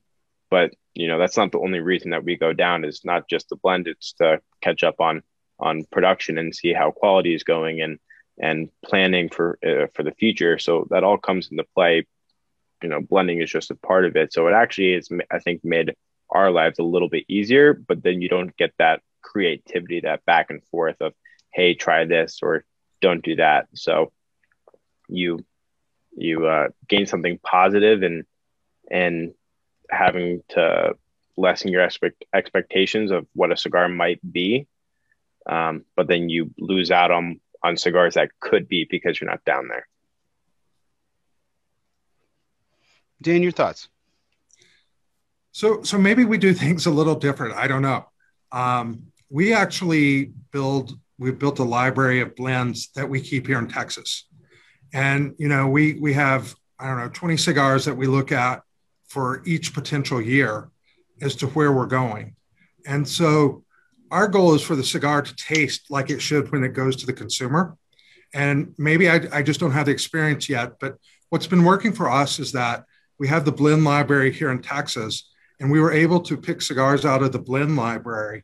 but 0.49 0.73
you 0.93 1.07
know 1.07 1.17
that's 1.17 1.37
not 1.37 1.51
the 1.51 1.59
only 1.59 1.79
reason 1.79 2.11
that 2.11 2.23
we 2.23 2.37
go 2.37 2.53
down. 2.53 2.85
Is 2.85 3.01
not 3.05 3.29
just 3.29 3.49
the 3.49 3.55
blend; 3.55 3.87
it's 3.87 4.13
to 4.13 4.41
catch 4.61 4.83
up 4.83 4.99
on 4.99 5.23
on 5.59 5.85
production 5.91 6.37
and 6.37 6.55
see 6.55 6.73
how 6.73 6.91
quality 6.91 7.33
is 7.33 7.43
going 7.43 7.81
and 7.81 7.99
and 8.39 8.69
planning 8.83 9.29
for 9.29 9.57
uh, 9.65 9.87
for 9.93 10.03
the 10.03 10.11
future. 10.11 10.59
So 10.59 10.87
that 10.89 11.03
all 11.03 11.17
comes 11.17 11.49
into 11.49 11.65
play. 11.75 12.05
You 12.83 12.89
know, 12.89 12.99
blending 12.99 13.41
is 13.41 13.51
just 13.51 13.71
a 13.71 13.75
part 13.75 14.05
of 14.05 14.15
it. 14.15 14.33
So 14.33 14.47
it 14.47 14.53
actually 14.53 14.93
is, 14.95 15.09
I 15.31 15.37
think, 15.37 15.63
made 15.63 15.93
our 16.31 16.51
lives 16.51 16.79
a 16.79 16.83
little 16.83 17.09
bit 17.09 17.25
easier. 17.27 17.73
But 17.73 18.03
then 18.03 18.21
you 18.21 18.29
don't 18.29 18.55
get 18.57 18.73
that 18.77 19.01
creativity, 19.21 20.01
that 20.01 20.25
back 20.25 20.49
and 20.49 20.63
forth 20.65 20.97
of, 21.01 21.13
hey, 21.53 21.73
try 21.73 22.05
this 22.05 22.39
or 22.41 22.63
don't 23.01 23.23
do 23.23 23.35
that. 23.35 23.67
So 23.73 24.11
you 25.09 25.45
you 26.15 26.45
uh, 26.47 26.67
gain 26.87 27.05
something 27.05 27.39
positive 27.43 28.03
and 28.03 28.25
and 28.89 29.33
having 29.89 30.41
to 30.49 30.95
lessen 31.37 31.71
your 31.71 31.83
expect- 31.83 32.25
expectations 32.33 33.11
of 33.11 33.25
what 33.33 33.51
a 33.51 33.57
cigar 33.57 33.87
might 33.87 34.19
be 34.31 34.67
um, 35.45 35.85
but 35.95 36.07
then 36.07 36.29
you 36.29 36.51
lose 36.57 36.91
out 36.91 37.11
on 37.11 37.39
on 37.63 37.77
cigars 37.77 38.15
that 38.15 38.29
could 38.39 38.67
be 38.67 38.87
because 38.89 39.19
you're 39.19 39.29
not 39.29 39.45
down 39.45 39.67
there. 39.67 39.87
Dan, 43.21 43.43
your 43.43 43.51
thoughts? 43.51 43.87
So, 45.51 45.83
so 45.83 45.97
maybe 45.97 46.25
we 46.25 46.37
do 46.37 46.53
things 46.63 46.85
a 46.85 46.91
little 46.91 47.15
different. 47.15 47.55
I 47.55 47.67
don't 47.67 47.81
know. 47.81 48.05
Um, 48.51 49.03
we 49.29 49.53
actually 49.53 50.33
build 50.51 50.97
we've 51.17 51.37
built 51.37 51.59
a 51.59 51.63
library 51.63 52.19
of 52.19 52.35
blends 52.35 52.89
that 52.95 53.07
we 53.07 53.21
keep 53.21 53.47
here 53.47 53.59
in 53.59 53.67
Texas, 53.67 54.27
and 54.93 55.33
you 55.37 55.47
know 55.47 55.67
we 55.67 55.93
we 55.93 56.13
have 56.13 56.53
I 56.77 56.87
don't 56.87 56.97
know 56.97 57.09
20 57.09 57.37
cigars 57.37 57.85
that 57.85 57.95
we 57.95 58.07
look 58.07 58.31
at 58.33 58.61
for 59.07 59.41
each 59.45 59.73
potential 59.73 60.21
year 60.21 60.69
as 61.21 61.35
to 61.37 61.47
where 61.47 61.71
we're 61.71 61.85
going, 61.85 62.35
and 62.85 63.07
so 63.07 63.63
our 64.11 64.27
goal 64.27 64.53
is 64.53 64.61
for 64.61 64.75
the 64.75 64.83
cigar 64.83 65.21
to 65.21 65.35
taste 65.35 65.89
like 65.89 66.09
it 66.09 66.21
should 66.21 66.51
when 66.51 66.63
it 66.63 66.73
goes 66.73 66.97
to 66.97 67.05
the 67.05 67.13
consumer. 67.13 67.77
And 68.33 68.73
maybe 68.77 69.09
I, 69.09 69.21
I, 69.31 69.41
just 69.41 69.59
don't 69.59 69.71
have 69.71 69.85
the 69.85 69.91
experience 69.91 70.49
yet, 70.49 70.79
but 70.79 70.97
what's 71.29 71.47
been 71.47 71.63
working 71.63 71.93
for 71.93 72.09
us 72.09 72.39
is 72.39 72.51
that 72.51 72.85
we 73.17 73.27
have 73.29 73.45
the 73.45 73.51
blend 73.51 73.83
library 73.83 74.31
here 74.31 74.51
in 74.51 74.61
Texas, 74.61 75.30
and 75.61 75.71
we 75.71 75.79
were 75.79 75.93
able 75.93 76.19
to 76.19 76.35
pick 76.35 76.61
cigars 76.61 77.05
out 77.05 77.23
of 77.23 77.31
the 77.31 77.39
blend 77.39 77.77
library. 77.77 78.43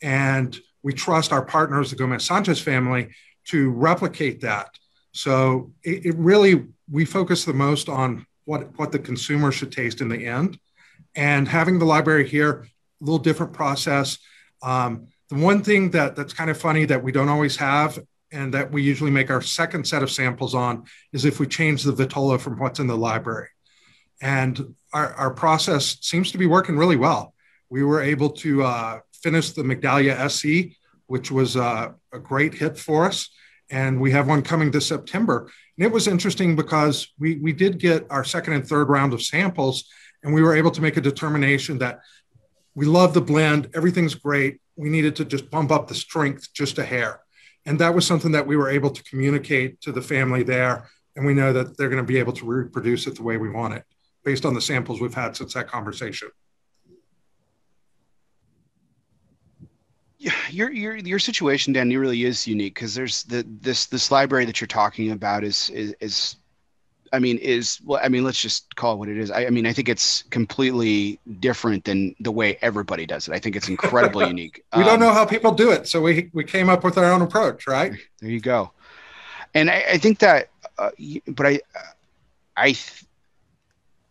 And 0.00 0.56
we 0.84 0.92
trust 0.92 1.32
our 1.32 1.44
partners, 1.44 1.90
the 1.90 1.96
Gomez 1.96 2.24
Sanchez 2.24 2.60
family, 2.60 3.08
to 3.46 3.70
replicate 3.70 4.42
that. 4.42 4.68
So 5.10 5.72
it, 5.82 6.06
it 6.06 6.14
really, 6.16 6.66
we 6.88 7.04
focus 7.04 7.44
the 7.44 7.52
most 7.52 7.88
on 7.88 8.24
what, 8.44 8.78
what 8.78 8.92
the 8.92 9.00
consumer 9.00 9.50
should 9.50 9.72
taste 9.72 10.00
in 10.00 10.08
the 10.08 10.24
end. 10.26 10.60
And 11.16 11.48
having 11.48 11.80
the 11.80 11.84
library 11.84 12.28
here, 12.28 12.68
a 13.00 13.04
little 13.04 13.18
different 13.18 13.52
process 13.52 14.18
um, 14.62 15.08
the 15.28 15.36
one 15.36 15.62
thing 15.62 15.90
that 15.90 16.16
that's 16.16 16.32
kind 16.32 16.50
of 16.50 16.58
funny 16.58 16.84
that 16.86 17.02
we 17.02 17.12
don't 17.12 17.28
always 17.28 17.56
have 17.56 17.98
and 18.32 18.52
that 18.54 18.70
we 18.70 18.82
usually 18.82 19.10
make 19.10 19.30
our 19.30 19.40
second 19.40 19.86
set 19.86 20.02
of 20.02 20.10
samples 20.10 20.54
on 20.54 20.84
is 21.12 21.24
if 21.24 21.40
we 21.40 21.46
change 21.46 21.82
the 21.82 21.92
vitola 21.92 22.38
from 22.38 22.58
what's 22.58 22.80
in 22.80 22.86
the 22.86 22.96
library. 22.96 23.48
And 24.20 24.74
our, 24.92 25.12
our 25.14 25.30
process 25.30 25.98
seems 26.00 26.32
to 26.32 26.38
be 26.38 26.46
working 26.46 26.76
really 26.76 26.96
well. 26.96 27.34
We 27.70 27.84
were 27.84 28.00
able 28.00 28.30
to 28.30 28.62
uh, 28.62 29.00
finish 29.12 29.52
the 29.52 29.62
Migdalia 29.62 30.16
SE, 30.30 30.76
which 31.06 31.30
was 31.30 31.56
uh, 31.56 31.92
a 32.12 32.18
great 32.18 32.54
hit 32.54 32.78
for 32.78 33.04
us. 33.04 33.28
And 33.70 34.00
we 34.00 34.10
have 34.12 34.28
one 34.28 34.42
coming 34.42 34.70
this 34.70 34.86
September. 34.86 35.50
And 35.76 35.84
it 35.84 35.92
was 35.92 36.08
interesting 36.08 36.56
because 36.56 37.08
we, 37.18 37.36
we 37.36 37.52
did 37.52 37.78
get 37.78 38.06
our 38.10 38.24
second 38.24 38.54
and 38.54 38.66
third 38.66 38.88
round 38.88 39.12
of 39.12 39.22
samples, 39.22 39.84
and 40.22 40.32
we 40.32 40.42
were 40.42 40.54
able 40.54 40.70
to 40.70 40.80
make 40.80 40.96
a 40.96 41.02
determination 41.02 41.78
that 41.78 42.00
we 42.74 42.86
love 42.86 43.12
the 43.12 43.20
blend. 43.20 43.68
Everything's 43.74 44.14
great. 44.14 44.60
We 44.76 44.88
needed 44.88 45.16
to 45.16 45.24
just 45.24 45.50
bump 45.50 45.70
up 45.70 45.88
the 45.88 45.94
strength 45.94 46.52
just 46.54 46.78
a 46.78 46.84
hair. 46.84 47.20
And 47.66 47.78
that 47.80 47.94
was 47.94 48.06
something 48.06 48.32
that 48.32 48.46
we 48.46 48.56
were 48.56 48.70
able 48.70 48.90
to 48.90 49.02
communicate 49.04 49.80
to 49.82 49.92
the 49.92 50.00
family 50.00 50.42
there. 50.42 50.88
And 51.14 51.26
we 51.26 51.34
know 51.34 51.52
that 51.52 51.76
they're 51.76 51.90
going 51.90 52.02
to 52.02 52.06
be 52.06 52.18
able 52.18 52.32
to 52.34 52.46
reproduce 52.46 53.06
it 53.06 53.16
the 53.16 53.22
way 53.22 53.36
we 53.36 53.50
want 53.50 53.74
it 53.74 53.84
based 54.24 54.44
on 54.44 54.54
the 54.54 54.60
samples 54.60 55.00
we've 55.00 55.14
had 55.14 55.36
since 55.36 55.54
that 55.54 55.68
conversation. 55.68 56.28
Yeah, 60.18 60.32
your 60.50 60.70
your 60.72 60.96
your 60.96 61.18
situation, 61.20 61.72
Dan, 61.72 61.90
really 61.90 62.24
is 62.24 62.46
unique 62.46 62.74
because 62.74 62.94
there's 62.94 63.22
the 63.24 63.46
this 63.60 63.86
this 63.86 64.10
library 64.10 64.46
that 64.46 64.60
you're 64.60 64.66
talking 64.66 65.12
about 65.12 65.44
is 65.44 65.70
is, 65.70 65.94
is 66.00 66.36
I 67.12 67.18
mean, 67.18 67.38
is 67.38 67.80
well, 67.84 68.00
I 68.02 68.08
mean, 68.08 68.24
let's 68.24 68.40
just 68.40 68.74
call 68.74 68.94
it 68.94 68.96
what 68.96 69.08
it 69.08 69.16
is. 69.16 69.30
I, 69.30 69.46
I, 69.46 69.50
mean, 69.50 69.66
I 69.66 69.72
think 69.72 69.88
it's 69.88 70.22
completely 70.24 71.20
different 71.40 71.84
than 71.84 72.14
the 72.20 72.32
way 72.32 72.58
everybody 72.60 73.06
does 73.06 73.28
it. 73.28 73.34
I 73.34 73.38
think 73.38 73.56
it's 73.56 73.68
incredibly 73.68 74.26
unique. 74.28 74.64
We 74.74 74.82
um, 74.82 74.88
don't 74.88 75.00
know 75.00 75.12
how 75.12 75.24
people 75.24 75.52
do 75.52 75.70
it, 75.70 75.86
so 75.88 76.00
we 76.00 76.30
we 76.32 76.44
came 76.44 76.68
up 76.68 76.84
with 76.84 76.98
our 76.98 77.12
own 77.12 77.22
approach, 77.22 77.66
right? 77.66 77.92
There 78.20 78.30
you 78.30 78.40
go. 78.40 78.72
And 79.54 79.70
I, 79.70 79.84
I 79.92 79.98
think 79.98 80.18
that, 80.18 80.50
uh, 80.78 80.90
but 81.28 81.46
I, 81.46 81.60
I, 82.56 82.76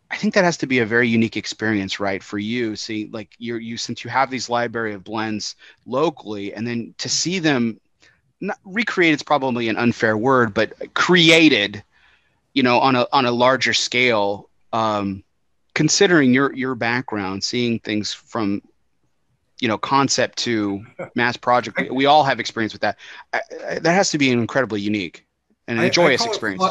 I 0.10 0.18
think 0.18 0.34
that 0.34 0.44
has 0.44 0.58
to 0.58 0.68
be 0.68 0.80
a 0.80 0.86
very 0.86 1.08
unique 1.08 1.38
experience, 1.38 2.00
right, 2.00 2.24
for 2.24 2.38
you. 2.38 2.76
See, 2.76 3.10
like 3.12 3.30
you're 3.38 3.60
you 3.60 3.78
since 3.78 4.04
you 4.04 4.10
have 4.10 4.30
these 4.30 4.50
library 4.50 4.94
of 4.94 5.04
blends 5.04 5.56
locally, 5.86 6.54
and 6.54 6.66
then 6.68 6.94
to 7.00 7.10
see 7.10 7.40
them. 7.40 7.80
Not 8.40 8.60
recreate 8.66 9.14
it's 9.14 9.24
probably 9.24 9.68
an 9.68 9.78
unfair 9.78 10.16
word, 10.16 10.54
but 10.54 10.94
created 10.94 11.84
you 12.58 12.64
know, 12.64 12.80
on 12.80 12.96
a 12.96 13.08
on 13.14 13.28
a 13.28 13.32
larger 13.32 13.72
scale, 13.72 14.50
um, 14.74 15.24
considering 15.76 16.34
your 16.34 16.52
your 16.56 16.74
background, 16.74 17.44
seeing 17.44 17.78
things 17.78 18.12
from 18.12 18.64
you 19.60 19.68
know 19.68 19.78
concept 19.78 20.40
to 20.40 20.84
mass 21.14 21.38
project. 21.38 21.78
We, 21.82 21.90
we 21.92 22.06
all 22.08 22.24
have 22.24 22.40
experience 22.40 22.74
with 22.74 22.82
that. 22.82 22.98
I, 23.32 23.42
I, 23.70 23.78
that 23.78 23.94
has 23.94 24.10
to 24.10 24.18
be 24.18 24.32
an 24.32 24.40
incredibly 24.40 24.82
unique 24.82 25.24
and 25.68 25.80
a 25.80 25.88
joyous 25.92 26.26
experience. 26.26 26.64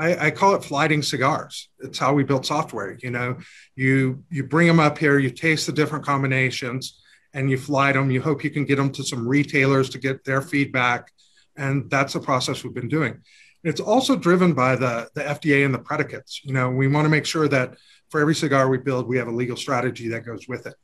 I, 0.00 0.26
I, 0.26 0.30
call 0.30 0.54
it 0.54 0.64
flighting 0.64 1.02
cigars. 1.02 1.68
It's 1.80 1.98
how 1.98 2.14
we 2.14 2.24
build 2.24 2.46
software. 2.46 2.96
You 3.02 3.10
know, 3.10 3.38
you 3.76 4.24
you 4.30 4.44
bring 4.44 4.66
them 4.66 4.80
up 4.80 4.96
here, 4.96 5.18
you 5.18 5.30
taste 5.30 5.66
the 5.66 5.72
different 5.72 6.06
combinations, 6.06 7.02
and 7.34 7.50
you 7.50 7.58
flight 7.58 7.94
them. 7.94 8.10
You 8.10 8.22
hope 8.22 8.42
you 8.42 8.50
can 8.50 8.64
get 8.64 8.76
them 8.76 8.90
to 8.92 9.04
some 9.04 9.28
retailers 9.28 9.90
to 9.90 9.98
get 9.98 10.24
their 10.24 10.40
feedback, 10.40 11.12
and 11.56 11.90
that's 11.90 12.14
the 12.14 12.20
process 12.20 12.64
we've 12.64 12.74
been 12.74 12.88
doing. 12.88 13.20
It's 13.62 13.80
also 13.80 14.16
driven 14.16 14.54
by 14.54 14.76
the 14.76 15.10
the 15.14 15.20
FDA 15.20 15.66
and 15.66 15.74
the 15.74 15.78
predicates. 15.78 16.40
You 16.44 16.54
know, 16.54 16.70
we 16.70 16.88
want 16.88 17.04
to 17.04 17.10
make 17.10 17.26
sure 17.26 17.48
that 17.48 17.76
for 18.08 18.20
every 18.20 18.34
cigar 18.34 18.70
we 18.70 18.78
build, 18.78 19.06
we 19.06 19.18
have 19.18 19.28
a 19.28 19.32
legal 19.42 19.56
strategy 19.56 20.08
that 20.08 20.24
goes 20.24 20.48
with 20.48 20.66
it. 20.66 20.76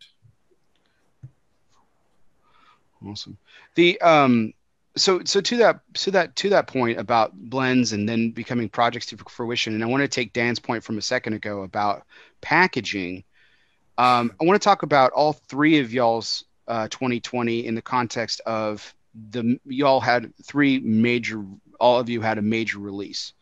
Awesome. 3.05 3.39
The 3.77 3.99
um, 4.01 4.53
so 4.97 5.21
so 5.25 5.41
to 5.41 5.57
that 5.59 5.81
to 5.95 6.11
that 6.13 6.37
to 6.37 6.49
that 6.51 6.67
point 6.67 6.99
about 6.99 7.33
blends 7.35 7.93
and 7.93 8.09
then 8.09 8.31
becoming 8.31 8.69
projects 8.69 9.07
to 9.07 9.17
fruition, 9.29 9.75
and 9.75 9.85
I 9.85 9.87
want 9.87 10.03
to 10.03 10.09
take 10.09 10.33
Dan's 10.33 10.59
point 10.59 10.83
from 10.83 10.99
a 10.99 11.03
second 11.03 11.35
ago 11.35 11.63
about 11.63 12.05
packaging. 12.41 13.25
Um, 13.99 14.33
I 14.41 14.45
want 14.45 14.61
to 14.61 14.65
talk 14.65 14.83
about 14.83 15.13
all 15.13 15.35
three 15.35 15.79
of 15.79 15.93
y'all's 15.93 16.45
uh, 16.69 16.89
2020 16.89 17.67
in 17.67 17.75
the 17.75 17.83
context 17.83 18.41
of 18.47 18.95
the 19.31 19.59
y'all 19.65 20.01
had 20.01 20.33
three 20.43 20.81
major. 20.81 21.45
All 21.79 22.01
of 22.01 22.09
you 22.09 22.23
had 22.23 22.39
a 22.39 22.43
major 22.43 22.79
release. 22.79 23.35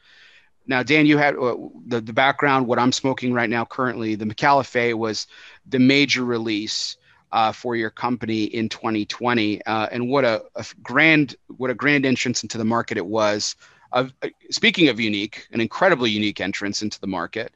Now, 0.67 0.83
Dan, 0.83 1.07
you 1.07 1.19
had 1.19 1.37
uh, 1.37 1.57
the 1.87 2.01
the 2.01 2.13
background. 2.13 2.67
What 2.67 2.79
I'm 2.81 2.93
smoking 2.93 3.33
right 3.33 3.51
now, 3.51 3.65
currently, 3.65 4.17
the 4.17 4.25
Micallef 4.25 4.95
was 4.95 5.27
the 5.67 5.79
major 5.79 6.25
release 6.25 6.97
uh, 7.35 7.51
for 7.51 7.75
your 7.75 7.91
company 7.91 8.45
in 8.45 8.69
2020, 8.69 9.61
uh, 9.67 9.89
and 9.91 10.09
what 10.09 10.25
a, 10.25 10.45
a, 10.55 10.65
grand 10.85 11.35
what 11.57 11.69
a 11.69 11.75
grand 11.75 12.07
entrance 12.07 12.45
into 12.45 12.57
the 12.57 12.65
market 12.65 12.97
it 12.97 13.05
was. 13.05 13.57
Uh, 13.93 14.07
speaking 14.51 14.89
of 14.89 15.01
unique, 15.01 15.49
an 15.51 15.61
incredibly 15.61 16.11
unique 16.11 16.41
entrance 16.41 16.81
into 16.81 16.99
the 17.01 17.09
market, 17.09 17.53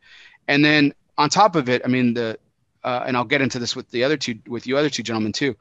and 0.49 0.65
then 0.65 0.93
on 1.17 1.31
top 1.31 1.55
of 1.55 1.69
it, 1.69 1.81
I 1.85 1.89
mean 1.89 2.13
the 2.13 2.37
uh, 2.83 3.05
and 3.07 3.17
I'll 3.17 3.25
get 3.25 3.41
into 3.41 3.61
this 3.61 3.77
with 3.77 3.89
the 3.93 4.03
other 4.03 4.17
two 4.17 4.41
with 4.49 4.67
you 4.67 4.77
other 4.77 4.91
two 4.91 5.05
gentlemen 5.05 5.33
too. 5.33 5.57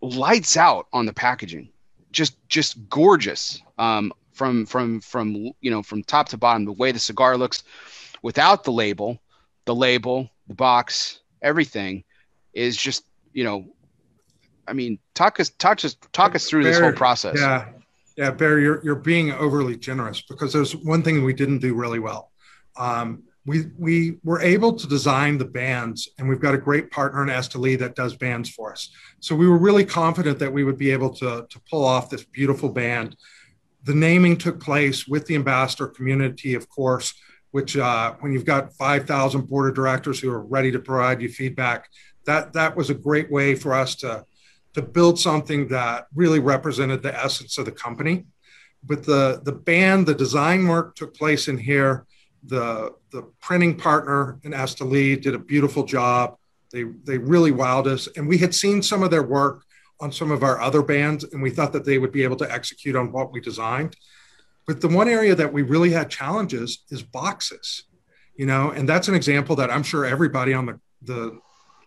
Lights 0.00 0.56
out 0.56 0.86
on 0.92 1.04
the 1.04 1.12
packaging, 1.12 1.68
just 2.12 2.36
just 2.48 2.88
gorgeous 2.88 3.60
um, 3.76 4.12
from 4.34 4.66
from 4.66 5.00
from 5.00 5.50
you 5.60 5.70
know 5.72 5.82
from 5.82 6.04
top 6.04 6.28
to 6.28 6.38
bottom. 6.38 6.64
The 6.64 6.72
way 6.72 6.92
the 6.92 7.00
cigar 7.00 7.36
looks, 7.36 7.64
without 8.22 8.62
the 8.62 8.72
label, 8.72 9.18
the 9.64 9.74
label, 9.74 10.30
the 10.46 10.54
box, 10.54 11.22
everything 11.42 12.04
is 12.52 12.76
just 12.76 13.04
you 13.32 13.44
know 13.44 13.64
i 14.68 14.72
mean 14.72 14.98
talk 15.14 15.40
us 15.40 15.50
talk 15.50 15.84
us 15.84 15.96
talk 16.12 16.34
us 16.34 16.48
through 16.48 16.62
Barry, 16.62 16.74
this 16.74 16.82
whole 16.82 16.92
process. 16.92 17.36
yeah 17.38 17.68
yeah 18.16 18.30
barry 18.30 18.62
you're, 18.62 18.82
you're 18.84 18.94
being 18.94 19.32
overly 19.32 19.76
generous 19.76 20.22
because 20.22 20.52
there's 20.52 20.76
one 20.76 21.02
thing 21.02 21.24
we 21.24 21.34
didn't 21.34 21.58
do 21.58 21.74
really 21.74 21.98
well. 21.98 22.30
Um, 22.76 23.24
we 23.44 23.64
we 23.76 24.18
were 24.22 24.40
able 24.40 24.72
to 24.72 24.86
design 24.86 25.36
the 25.36 25.44
bands 25.44 26.08
and 26.18 26.28
we've 26.28 26.40
got 26.40 26.54
a 26.54 26.58
great 26.58 26.90
partner 26.90 27.22
in 27.22 27.28
Esteli 27.28 27.76
that 27.78 27.96
does 27.96 28.14
bands 28.14 28.48
for 28.48 28.72
us. 28.72 28.90
So 29.20 29.34
we 29.34 29.48
were 29.48 29.58
really 29.58 29.84
confident 29.84 30.38
that 30.38 30.52
we 30.52 30.62
would 30.62 30.78
be 30.78 30.90
able 30.92 31.10
to, 31.14 31.46
to 31.48 31.60
pull 31.68 31.84
off 31.84 32.08
this 32.08 32.24
beautiful 32.24 32.68
band. 32.68 33.16
The 33.82 33.94
naming 33.94 34.36
took 34.36 34.60
place 34.60 35.08
with 35.08 35.26
the 35.26 35.34
ambassador 35.34 35.88
community 35.88 36.54
of 36.54 36.68
course 36.68 37.14
which 37.52 37.76
uh, 37.76 38.14
when 38.20 38.32
you've 38.32 38.46
got 38.46 38.72
5000 38.74 39.42
board 39.42 39.68
of 39.68 39.74
directors 39.74 40.18
who 40.18 40.30
are 40.30 40.42
ready 40.42 40.72
to 40.72 40.78
provide 40.78 41.20
you 41.20 41.28
feedback 41.28 41.88
that 42.26 42.52
that 42.52 42.76
was 42.76 42.90
a 42.90 42.94
great 42.94 43.30
way 43.30 43.54
for 43.54 43.74
us 43.74 43.94
to 43.96 44.24
to 44.74 44.82
build 44.82 45.18
something 45.18 45.68
that 45.68 46.06
really 46.14 46.38
represented 46.38 47.02
the 47.02 47.14
essence 47.14 47.58
of 47.58 47.66
the 47.66 47.72
company. 47.72 48.24
But 48.84 49.04
the 49.04 49.40
the 49.44 49.52
band, 49.52 50.06
the 50.06 50.14
design 50.14 50.66
work 50.66 50.96
took 50.96 51.14
place 51.14 51.48
in 51.48 51.58
here. 51.58 52.06
The 52.44 52.94
the 53.10 53.22
printing 53.40 53.76
partner 53.76 54.38
in 54.42 54.52
Esteli 54.52 55.20
did 55.20 55.34
a 55.34 55.38
beautiful 55.38 55.84
job. 55.84 56.36
They 56.72 56.84
they 57.04 57.18
really 57.18 57.52
wowed 57.52 57.86
us, 57.86 58.08
and 58.16 58.26
we 58.26 58.38
had 58.38 58.54
seen 58.54 58.82
some 58.82 59.02
of 59.02 59.10
their 59.10 59.22
work 59.22 59.64
on 60.00 60.10
some 60.10 60.32
of 60.32 60.42
our 60.42 60.60
other 60.60 60.82
bands, 60.82 61.22
and 61.22 61.40
we 61.40 61.50
thought 61.50 61.72
that 61.72 61.84
they 61.84 61.98
would 61.98 62.10
be 62.10 62.24
able 62.24 62.36
to 62.36 62.50
execute 62.50 62.96
on 62.96 63.12
what 63.12 63.32
we 63.32 63.40
designed. 63.40 63.96
But 64.66 64.80
the 64.80 64.88
one 64.88 65.08
area 65.08 65.34
that 65.34 65.52
we 65.52 65.62
really 65.62 65.90
had 65.90 66.10
challenges 66.10 66.84
is 66.90 67.02
boxes, 67.02 67.84
you 68.34 68.46
know, 68.46 68.70
and 68.70 68.88
that's 68.88 69.08
an 69.08 69.14
example 69.14 69.54
that 69.56 69.70
I'm 69.70 69.82
sure 69.84 70.04
everybody 70.04 70.54
on 70.54 70.66
the 70.66 70.80
the 71.02 71.38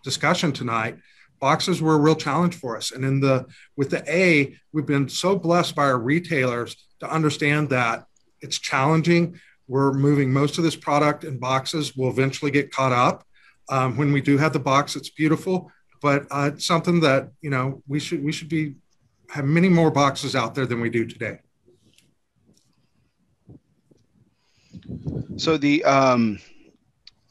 discussion 0.06 0.52
tonight, 0.52 0.96
boxes 1.40 1.82
were 1.82 1.94
a 1.94 1.98
real 1.98 2.14
challenge 2.14 2.54
for 2.54 2.76
us. 2.76 2.92
And 2.92 3.04
in 3.04 3.20
the 3.20 3.46
with 3.76 3.90
the 3.90 4.02
A, 4.08 4.56
we've 4.72 4.86
been 4.86 5.08
so 5.08 5.36
blessed 5.36 5.74
by 5.74 5.82
our 5.82 5.98
retailers 5.98 6.70
to 7.00 7.10
understand 7.10 7.68
that 7.70 8.06
it's 8.40 8.58
challenging. 8.58 9.38
We're 9.66 9.92
moving 9.92 10.32
most 10.32 10.58
of 10.58 10.64
this 10.64 10.76
product 10.76 11.24
in 11.24 11.38
boxes. 11.38 11.96
We'll 11.96 12.10
eventually 12.10 12.52
get 12.52 12.70
caught 12.70 12.92
up. 12.92 13.24
Um, 13.68 13.96
when 13.96 14.12
we 14.12 14.20
do 14.20 14.38
have 14.38 14.52
the 14.52 14.60
box, 14.60 14.94
it's 14.94 15.10
beautiful, 15.10 15.72
but 16.00 16.26
uh, 16.30 16.50
it's 16.54 16.64
something 16.64 17.00
that 17.00 17.30
you 17.42 17.50
know 17.50 17.82
we 17.88 17.98
should 17.98 18.22
we 18.24 18.32
should 18.32 18.48
be 18.48 18.76
have 19.28 19.44
many 19.44 19.68
more 19.68 19.90
boxes 19.90 20.36
out 20.36 20.54
there 20.54 20.66
than 20.66 20.80
we 20.80 20.88
do 20.88 21.04
today. 21.04 21.40
So 25.36 25.56
the 25.56 25.82
um, 25.84 26.38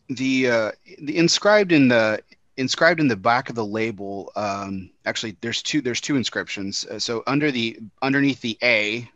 the 0.10 0.49
uh, 0.49 0.72
the 1.02 1.18
inscribed 1.18 1.72
in 1.72 1.88
the 1.88 2.19
inscribed 2.57 2.99
in 2.99 3.07
the 3.07 3.15
back 3.15 3.49
of 3.49 3.56
the 3.56 3.65
label 3.65 4.32
um, 4.36 4.90
actually 5.06 5.36
there's 5.41 5.61
two 5.61 5.82
there's 5.82 6.02
two 6.02 6.15
inscriptions. 6.15 6.86
Uh, 6.86 6.99
so 6.99 7.23
under 7.27 7.52
the 7.52 7.80
underneath 8.02 8.41
the 8.41 8.57
a 8.64 9.10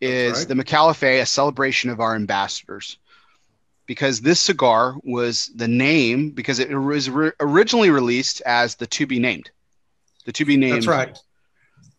is 0.00 0.38
right. 0.38 0.48
the 0.48 0.54
Micallef 0.54 1.02
a 1.02 1.24
celebration 1.24 1.90
of 1.90 2.00
our 2.00 2.14
ambassadors. 2.14 2.98
Because 3.84 4.20
this 4.20 4.40
cigar 4.40 4.94
was 5.02 5.50
the 5.56 5.68
name 5.68 6.30
because 6.30 6.60
it 6.60 6.72
was 6.74 7.10
re- 7.10 7.32
originally 7.40 7.90
released 7.90 8.40
as 8.42 8.76
the 8.76 8.86
to 8.86 9.06
be 9.06 9.18
named. 9.18 9.50
The 10.24 10.32
to 10.32 10.44
be 10.44 10.56
named. 10.56 10.76
that's 10.76 10.86
right. 10.86 11.18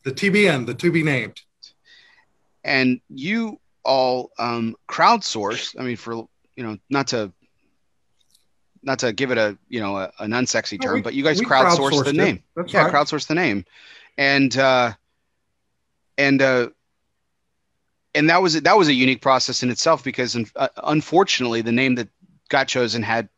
The 0.03 0.11
tbn 0.11 0.65
the 0.65 0.73
to 0.73 0.91
be 0.91 1.03
named. 1.03 1.41
And 2.63 3.01
you 3.09 3.59
all 3.83 4.31
um, 4.39 4.75
crowdsource 4.87 5.75
i 5.77 5.83
mean 5.83 5.97
for 5.97 6.27
you 6.55 6.63
know 6.63 6.77
not 6.89 7.07
to 7.07 7.31
not 8.83 8.99
to 8.99 9.13
give 9.13 9.31
it 9.31 9.37
a 9.37 9.57
you 9.69 9.79
know 9.79 9.97
a, 9.97 10.11
an 10.19 10.31
unsexy 10.31 10.81
term, 10.81 10.91
no, 10.91 10.95
we, 10.95 11.01
but 11.01 11.13
you 11.13 11.23
guys 11.23 11.39
crowdsourced, 11.41 11.91
crowdsourced 11.91 12.05
the 12.05 12.13
name. 12.13 12.43
That's 12.55 12.73
yeah, 12.73 12.83
right. 12.83 12.93
crowdsourced 12.93 13.27
the 13.27 13.35
name, 13.35 13.65
and 14.17 14.55
uh, 14.57 14.93
and 16.17 16.41
uh, 16.41 16.69
and 18.15 18.29
that 18.29 18.41
was 18.41 18.61
that 18.61 18.77
was 18.77 18.87
a 18.87 18.93
unique 18.93 19.21
process 19.21 19.63
in 19.63 19.69
itself 19.69 20.03
because 20.03 20.37
uh, 20.55 20.67
unfortunately 20.83 21.61
the 21.61 21.71
name 21.71 21.95
that 21.95 22.09
got 22.49 22.67
chosen 22.67 23.01
had 23.01 23.29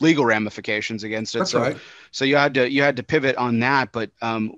legal 0.00 0.24
ramifications 0.24 1.04
against 1.04 1.34
it. 1.34 1.40
That's 1.40 1.50
so 1.50 1.60
right. 1.60 1.76
so 2.10 2.24
you 2.24 2.36
had 2.36 2.54
to 2.54 2.70
you 2.70 2.82
had 2.82 2.96
to 2.96 3.02
pivot 3.02 3.36
on 3.36 3.60
that, 3.60 3.92
but 3.92 4.10
um, 4.20 4.54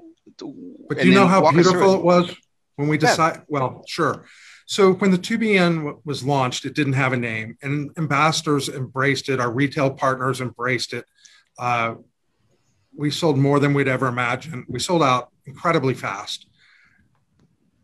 but 0.88 1.04
you 1.04 1.12
know 1.12 1.26
how 1.26 1.50
beautiful 1.50 1.94
it 1.94 2.02
was 2.02 2.34
when 2.76 2.88
we 2.88 2.98
decide. 2.98 3.36
Yeah. 3.36 3.42
Well, 3.48 3.84
sure. 3.86 4.24
So 4.70 4.92
when 4.92 5.10
the 5.10 5.18
2BN 5.18 5.98
was 6.04 6.22
launched, 6.22 6.64
it 6.64 6.76
didn't 6.76 6.92
have 6.92 7.12
a 7.12 7.16
name, 7.16 7.58
and 7.60 7.90
ambassadors 7.98 8.68
embraced 8.68 9.28
it. 9.28 9.40
Our 9.40 9.50
retail 9.50 9.90
partners 9.90 10.40
embraced 10.40 10.92
it. 10.92 11.06
Uh, 11.58 11.96
we 12.96 13.10
sold 13.10 13.36
more 13.36 13.58
than 13.58 13.74
we'd 13.74 13.88
ever 13.88 14.06
imagined. 14.06 14.66
We 14.68 14.78
sold 14.78 15.02
out 15.02 15.30
incredibly 15.44 15.94
fast. 15.94 16.46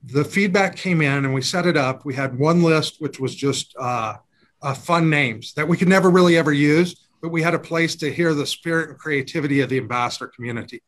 The 0.05 0.25
feedback 0.25 0.77
came 0.77 1.03
in, 1.03 1.25
and 1.25 1.35
we 1.35 1.43
set 1.43 1.67
it 1.67 1.77
up. 1.77 2.05
We 2.05 2.15
had 2.15 2.39
one 2.39 2.63
list, 2.63 3.01
which 3.01 3.19
was 3.19 3.35
just 3.35 3.75
uh, 3.81 4.19
uh, 4.63 4.75
fun 4.75 5.11
names 5.11 5.55
that 5.55 5.67
we 5.67 5.77
could 5.77 5.89
never 5.89 6.09
really 6.09 6.37
ever 6.37 6.53
use, 6.53 7.09
but 7.21 7.33
we 7.33 7.43
had 7.43 7.55
a 7.55 7.59
place 7.59 7.97
to 7.97 8.13
hear 8.13 8.33
the 8.33 8.47
spirit 8.47 8.91
and 8.91 8.99
creativity 8.99 9.61
of 9.61 9.71
the 9.71 9.79
ambassador 9.79 10.29
community. 10.29 10.85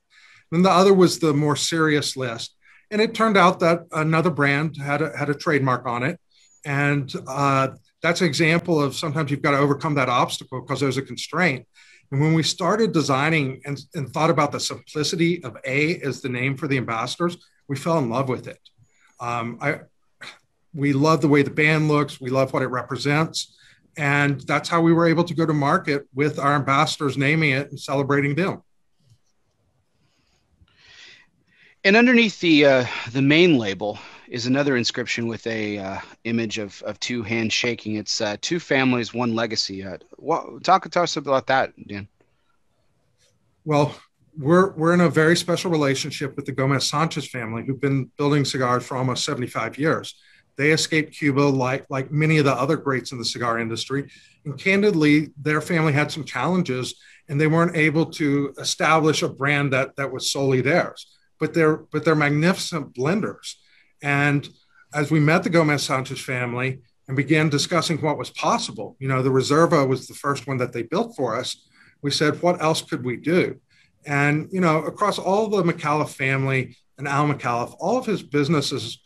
Then 0.53 0.63
the 0.63 0.71
other 0.71 0.95
was 0.95 1.19
the 1.19 1.35
more 1.35 1.57
serious 1.57 2.17
list 2.17 2.55
and 2.91 3.01
it 3.01 3.15
turned 3.15 3.37
out 3.37 3.61
that 3.61 3.87
another 3.93 4.31
brand 4.31 4.77
had 4.77 5.03
a, 5.03 5.17
had 5.17 5.29
a 5.29 5.35
trademark 5.35 5.87
on 5.87 6.03
it. 6.03 6.19
And 6.65 7.13
uh, 7.27 7.69
that's 8.03 8.21
an 8.21 8.27
example 8.27 8.83
of 8.83 8.95
sometimes 8.95 9.31
you've 9.31 9.43
got 9.43 9.53
to 9.53 9.59
overcome 9.59 9.95
that 9.95 10.09
obstacle 10.09 10.61
because 10.61 10.81
there's 10.81 10.97
a 10.97 11.03
constraint. 11.03 11.67
And 12.11 12.21
when 12.21 12.35
we 12.35 12.43
started 12.43 12.93
designing 12.93 13.61
and, 13.65 13.79
and 13.95 14.11
thought 14.11 14.31
about 14.31 14.53
the 14.53 14.61
simplicity 14.61 15.45
of 15.45 15.57
A 15.65 16.01
as 16.01 16.23
the 16.23 16.29
name 16.29 16.57
for 16.57 16.67
the 16.67 16.79
ambassadors, 16.79 17.37
we 17.69 17.77
fell 17.77 17.99
in 17.99 18.09
love 18.09 18.29
with 18.29 18.49
it. 18.49 18.61
Um, 19.21 19.59
I, 19.61 19.81
we 20.75 20.93
love 20.93 21.21
the 21.21 21.29
way 21.29 21.43
the 21.43 21.51
band 21.51 21.89
looks, 21.89 22.21
we 22.21 22.31
love 22.31 22.53
what 22.53 22.63
it 22.63 22.69
represents. 22.69 23.57
And 23.97 24.41
that's 24.43 24.69
how 24.69 24.81
we 24.81 24.93
were 24.93 25.09
able 25.09 25.25
to 25.25 25.35
go 25.35 25.45
to 25.45 25.53
market 25.53 26.07
with 26.15 26.39
our 26.39 26.55
ambassadors 26.55 27.19
naming 27.19 27.51
it 27.51 27.71
and 27.71 27.81
celebrating 27.81 28.37
them. 28.37 28.63
And 31.85 31.97
underneath 31.97 32.41
the 32.41 32.65
uh, 32.65 32.87
the 33.13 33.23
main 33.23 33.57
label 33.57 33.99
is 34.29 34.47
another 34.47 34.77
inscription 34.77 35.27
with 35.27 35.47
a 35.47 35.79
uh, 35.79 35.99
image 36.25 36.59
of, 36.59 36.83
of 36.83 36.99
two 37.01 37.23
hands 37.23 37.53
shaking. 37.53 37.95
It's 37.95 38.21
uh, 38.21 38.37
two 38.41 38.59
families, 38.59 39.15
one 39.15 39.35
legacy. 39.35 39.85
Uh, 39.85 39.99
what, 40.17 40.65
talk 40.65 40.91
to 40.91 41.01
us 41.01 41.17
about 41.17 41.47
that, 41.47 41.73
Dan. 41.87 42.09
Well, 43.65 43.95
we're 44.37 44.73
we're 44.73 44.93
in 44.93 45.03
a 45.03 45.09
very 45.09 45.37
special 45.37 45.71
relationship 45.71 46.35
with 46.37 46.47
the 46.47 46.53
Gomez 46.53 46.89
Sanchez 46.89 47.29
family, 47.29 47.65
who've 47.65 47.81
been 47.81 48.11
building 48.17 48.45
cigars 48.45 48.85
for 48.85 48.97
almost 48.97 49.25
75 49.25 49.79
years. 49.79 50.15
They 50.57 50.73
escaped 50.73 51.17
Cuba 51.17 51.43
like 51.43 51.87
like 51.89 52.11
many 52.11 52.39
of 52.39 52.45
the 52.45 52.55
other 52.55 52.77
greats 52.77 53.13
in 53.13 53.19
the 53.19 53.25
cigar 53.25 53.61
industry, 53.61 54.11
and 54.45 54.59
candidly, 54.59 55.31
their 55.41 55.61
family 55.61 55.93
had 55.93 56.11
some 56.11 56.25
challenges, 56.25 56.97
and 57.29 57.41
they 57.41 57.47
weren't 57.47 57.77
able 57.77 58.07
to 58.07 58.53
establish 58.59 59.23
a 59.23 59.29
brand 59.29 59.73
that 59.73 59.95
that 59.95 60.11
was 60.11 60.29
solely 60.29 60.61
theirs. 60.61 61.07
But 61.41 61.55
they're 61.55 61.77
but 61.77 62.05
they're 62.05 62.15
magnificent 62.15 62.95
blenders, 62.95 63.55
and 64.03 64.49
as 64.95 65.11
we 65.11 65.21
met 65.21 65.43
the 65.43 65.51
Gomez 65.51 65.83
Sanchez 65.83 66.21
family 66.21 66.81
and 67.07 67.17
began 67.17 67.49
discussing 67.49 67.99
what 67.99 68.19
was 68.19 68.31
possible, 68.31 68.97
you 68.99 69.09
know, 69.09 69.23
the 69.23 69.31
Reserva 69.31 69.87
was 69.87 70.07
the 70.07 70.15
first 70.15 70.47
one 70.47 70.59
that 70.59 70.73
they 70.73 70.83
built 70.83 71.15
for 71.17 71.37
us. 71.37 71.67
We 72.03 72.11
said, 72.11 72.43
what 72.43 72.63
else 72.63 72.83
could 72.83 73.05
we 73.05 73.17
do? 73.17 73.61
And, 74.07 74.49
you 74.53 74.61
know, 74.61 74.83
across 74.83 75.19
all 75.19 75.49
the 75.49 75.63
Micallef 75.63 76.11
family 76.11 76.77
and 76.97 77.09
Al 77.09 77.27
Micallef, 77.27 77.75
all 77.81 77.99
of 77.99 78.07
his 78.07 78.23
businesses 78.23 79.01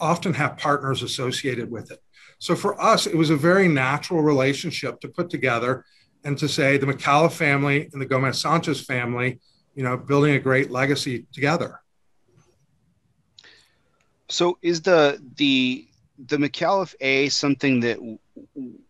often 0.00 0.34
have 0.34 0.58
partners 0.58 1.02
associated 1.02 1.70
with 1.70 1.90
it. 1.90 1.98
So 2.38 2.54
for 2.54 2.80
us, 2.80 3.06
it 3.06 3.16
was 3.16 3.30
a 3.30 3.36
very 3.36 3.68
natural 3.68 4.22
relationship 4.22 5.00
to 5.00 5.08
put 5.08 5.28
together 5.28 5.84
and 6.24 6.38
to 6.38 6.48
say 6.48 6.76
the 6.76 6.86
Micallef 6.86 7.32
family 7.32 7.88
and 7.92 8.00
the 8.00 8.06
Gomez 8.06 8.40
Sanchez 8.40 8.84
family, 8.84 9.40
you 9.74 9.82
know, 9.82 9.96
building 9.96 10.34
a 10.34 10.38
great 10.38 10.70
legacy 10.70 11.26
together. 11.32 11.80
So 14.28 14.58
is 14.62 14.82
the 14.82 15.20
the 15.36 15.86
the 16.26 16.36
Micallef 16.36 16.94
A 17.00 17.28
something 17.28 17.80
that 17.80 17.98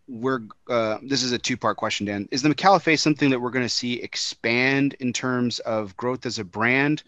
we're 0.08 0.42
uh, 0.68 0.98
this 1.02 1.22
is 1.22 1.32
a 1.32 1.38
two 1.38 1.56
part 1.56 1.76
question, 1.76 2.06
Dan. 2.06 2.28
Is 2.30 2.42
the 2.42 2.48
Micallef 2.48 2.86
A 2.92 2.96
something 2.96 3.30
that 3.30 3.40
we're 3.40 3.50
going 3.50 3.64
to 3.64 3.68
see 3.68 3.94
expand 4.02 4.94
in 5.00 5.12
terms 5.12 5.58
of 5.60 5.96
growth 5.96 6.26
as 6.26 6.38
a 6.38 6.44
brand, 6.44 7.02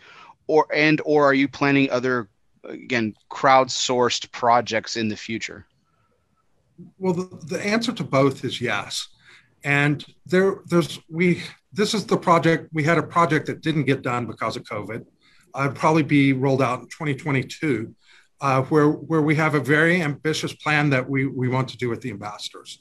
or 0.47 0.67
and 0.75 1.01
or 1.05 1.25
are 1.25 1.35
you 1.35 1.49
planning 1.49 1.91
other 1.91 2.29
again 2.65 3.15
crowdsourced 3.31 4.31
projects 4.33 4.97
in 4.97 5.09
the 5.09 5.17
future? 5.17 5.67
Well, 6.99 7.13
the, 7.13 7.37
the 7.47 7.65
answer 7.65 7.93
to 7.93 8.05
both 8.05 8.45
is 8.45 8.61
yes, 8.61 9.09
and 9.65 10.05
there 10.25 10.61
there's 10.67 11.01
we 11.11 11.43
this 11.73 11.95
is 11.95 12.07
the 12.07 12.17
project 12.17 12.69
we 12.73 12.85
had 12.85 12.99
a 12.99 13.03
project 13.03 13.47
that 13.47 13.61
didn't 13.61 13.85
get 13.85 14.03
done 14.03 14.27
because 14.27 14.57
of 14.57 14.65
COVID. 14.65 15.05
I'd 15.55 15.75
probably 15.75 16.03
be 16.03 16.33
rolled 16.33 16.63
out 16.63 16.81
in 16.81 16.87
2022. 16.87 17.95
Uh, 18.41 18.63
where 18.63 18.89
where 18.89 19.23
we 19.23 19.37
have 19.37 19.55
a 19.55 19.61
very 19.61 20.03
ambitious 20.03 20.53
plan 20.53 20.91
that 20.91 21.09
we 21.09 21.27
we 21.27 21.49
want 21.49 21.69
to 21.69 21.77
do 21.77 21.89
with 21.89 22.01
the 22.01 22.11
ambassadors 22.11 22.81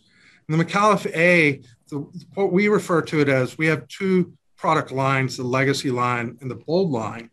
the 0.52 0.64
Micallef 0.64 1.06
A, 1.16 1.62
the, 1.90 2.00
what 2.34 2.52
we 2.52 2.68
refer 2.68 3.02
to 3.04 3.20
it 3.20 3.30
as, 3.30 3.58
we 3.58 3.68
have 3.68 3.88
two 3.88 4.34
product 4.58 4.92
lines, 4.92 5.38
the 5.38 5.44
legacy 5.44 5.92
line 5.92 6.38
and 6.42 6.52
the 6.52 6.56
bold 6.56 6.92
line. 6.92 7.30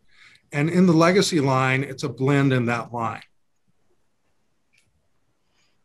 And 0.51 0.69
in 0.69 0.87
the 0.87 0.93
legacy 0.93 1.39
line, 1.39 1.83
it's 1.83 2.03
a 2.03 2.09
blend 2.09 2.53
in 2.53 2.65
that 2.65 2.91
line. 2.91 3.21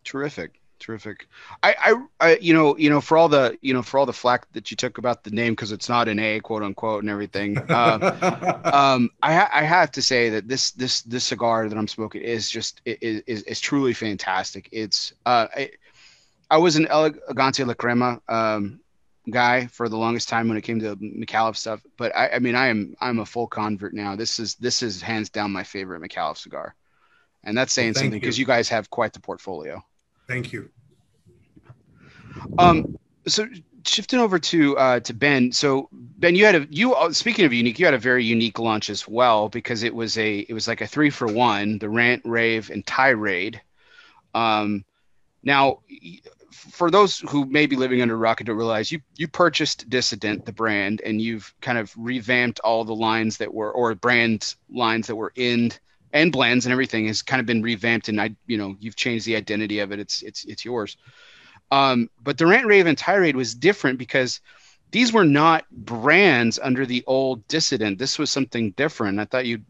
Terrific. 0.04 0.60
Terrific. 0.84 1.28
I, 1.62 1.74
I, 1.78 2.04
I, 2.20 2.36
you 2.42 2.52
know, 2.52 2.76
you 2.76 2.90
know, 2.90 3.00
for 3.00 3.16
all 3.16 3.30
the, 3.30 3.56
you 3.62 3.72
know, 3.72 3.80
for 3.80 3.96
all 3.96 4.04
the 4.04 4.12
flack 4.12 4.52
that 4.52 4.70
you 4.70 4.76
took 4.76 4.98
about 4.98 5.24
the 5.24 5.30
name 5.30 5.54
because 5.54 5.72
it's 5.72 5.88
not 5.88 6.08
an 6.08 6.18
A, 6.18 6.40
quote 6.40 6.62
unquote, 6.62 7.02
and 7.02 7.08
everything. 7.08 7.56
Uh, 7.56 8.60
um, 8.74 9.08
I, 9.22 9.32
ha- 9.32 9.50
I 9.50 9.62
have 9.62 9.90
to 9.92 10.02
say 10.02 10.28
that 10.28 10.46
this, 10.46 10.72
this, 10.72 11.00
this 11.00 11.24
cigar 11.24 11.70
that 11.70 11.78
I'm 11.78 11.88
smoking 11.88 12.20
is 12.20 12.50
just 12.50 12.82
is 12.84 13.22
is, 13.26 13.42
is 13.44 13.60
truly 13.60 13.94
fantastic. 13.94 14.68
It's, 14.72 15.14
uh, 15.24 15.46
it, 15.56 15.78
I 16.50 16.58
was 16.58 16.76
an 16.76 16.84
Elegancia 16.84 17.66
La 17.66 17.72
Crema 17.72 18.20
um, 18.28 18.78
guy 19.30 19.68
for 19.68 19.88
the 19.88 19.96
longest 19.96 20.28
time 20.28 20.48
when 20.48 20.58
it 20.58 20.64
came 20.64 20.80
to 20.80 20.96
Micallef 20.96 21.56
stuff. 21.56 21.80
But 21.96 22.14
I, 22.14 22.28
I, 22.28 22.38
mean, 22.40 22.56
I 22.56 22.66
am 22.66 22.94
I'm 23.00 23.20
a 23.20 23.26
full 23.26 23.46
convert 23.46 23.94
now. 23.94 24.16
This 24.16 24.38
is 24.38 24.56
this 24.56 24.82
is 24.82 25.00
hands 25.00 25.30
down 25.30 25.50
my 25.50 25.64
favorite 25.64 26.02
Micallef 26.02 26.36
cigar, 26.36 26.74
and 27.42 27.56
that's 27.56 27.72
saying 27.72 27.94
well, 27.94 28.02
something 28.02 28.20
because 28.20 28.36
you. 28.36 28.42
you 28.42 28.46
guys 28.46 28.68
have 28.68 28.90
quite 28.90 29.14
the 29.14 29.20
portfolio. 29.20 29.82
Thank 30.26 30.52
you. 30.52 30.70
Um, 32.58 32.98
so 33.26 33.46
shifting 33.86 34.18
over 34.18 34.38
to 34.38 34.76
uh, 34.78 35.00
to 35.00 35.14
Ben. 35.14 35.52
So 35.52 35.88
Ben, 35.92 36.34
you 36.34 36.44
had 36.44 36.54
a 36.54 36.66
you 36.70 36.94
uh, 36.94 37.12
speaking 37.12 37.44
of 37.44 37.52
unique, 37.52 37.78
you 37.78 37.84
had 37.84 37.94
a 37.94 37.98
very 37.98 38.24
unique 38.24 38.58
launch 38.58 38.90
as 38.90 39.06
well 39.06 39.48
because 39.48 39.82
it 39.82 39.94
was 39.94 40.18
a 40.18 40.38
it 40.40 40.52
was 40.52 40.68
like 40.68 40.80
a 40.80 40.86
three 40.86 41.10
for 41.10 41.26
one, 41.26 41.78
the 41.78 41.88
rant, 41.88 42.22
rave, 42.24 42.70
and 42.70 42.86
tirade. 42.86 43.60
Um, 44.34 44.84
now, 45.42 45.80
for 46.50 46.90
those 46.90 47.18
who 47.18 47.44
may 47.46 47.66
be 47.66 47.76
living 47.76 48.00
under 48.02 48.14
a 48.14 48.18
rock 48.18 48.40
and 48.40 48.46
don't 48.46 48.56
realize, 48.56 48.90
you 48.90 49.00
you 49.16 49.28
purchased 49.28 49.88
Dissident, 49.88 50.44
the 50.44 50.52
brand, 50.52 51.00
and 51.02 51.20
you've 51.20 51.54
kind 51.60 51.78
of 51.78 51.92
revamped 51.96 52.60
all 52.60 52.84
the 52.84 52.94
lines 52.94 53.38
that 53.38 53.52
were 53.52 53.72
or 53.72 53.94
brand 53.94 54.54
lines 54.70 55.06
that 55.06 55.16
were 55.16 55.32
in 55.36 55.72
and 56.12 56.30
blends 56.30 56.64
and 56.64 56.72
everything 56.72 57.06
has 57.08 57.22
kind 57.22 57.40
of 57.40 57.46
been 57.46 57.62
revamped, 57.62 58.08
and 58.08 58.20
I 58.20 58.34
you 58.46 58.56
know 58.56 58.76
you've 58.80 58.96
changed 58.96 59.26
the 59.26 59.36
identity 59.36 59.80
of 59.80 59.92
it. 59.92 60.00
It's 60.00 60.22
it's 60.22 60.44
it's 60.44 60.64
yours. 60.64 60.96
Um, 61.74 62.08
but 62.22 62.38
the 62.38 62.46
Rant 62.46 62.66
Rave 62.66 62.86
and 62.86 62.96
Tirade 62.96 63.34
was 63.34 63.52
different 63.52 63.98
because 63.98 64.40
these 64.92 65.12
were 65.12 65.24
not 65.24 65.68
brands 65.72 66.60
under 66.62 66.86
the 66.86 67.02
old 67.08 67.46
Dissident. 67.48 67.98
This 67.98 68.16
was 68.16 68.30
something 68.30 68.70
different. 68.72 69.18
I 69.18 69.24
thought 69.24 69.44
you, 69.44 69.60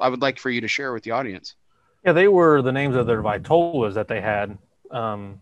I 0.00 0.08
would 0.08 0.22
like 0.22 0.38
for 0.38 0.50
you 0.50 0.60
to 0.60 0.68
share 0.68 0.92
with 0.92 1.02
the 1.02 1.10
audience. 1.10 1.56
Yeah, 2.04 2.12
they 2.12 2.28
were 2.28 2.62
the 2.62 2.70
names 2.70 2.94
of 2.94 3.08
their 3.08 3.20
Vitolas 3.24 3.94
that 3.94 4.06
they 4.06 4.20
had 4.20 4.56
um, 4.92 5.40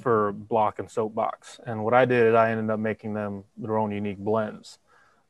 for 0.00 0.30
block 0.30 0.78
and 0.78 0.88
soapbox. 0.88 1.58
And 1.66 1.82
what 1.82 1.92
I 1.92 2.04
did 2.04 2.28
is 2.28 2.34
I 2.34 2.52
ended 2.52 2.70
up 2.70 2.78
making 2.78 3.14
them 3.14 3.42
their 3.56 3.78
own 3.78 3.90
unique 3.90 4.18
blends, 4.18 4.78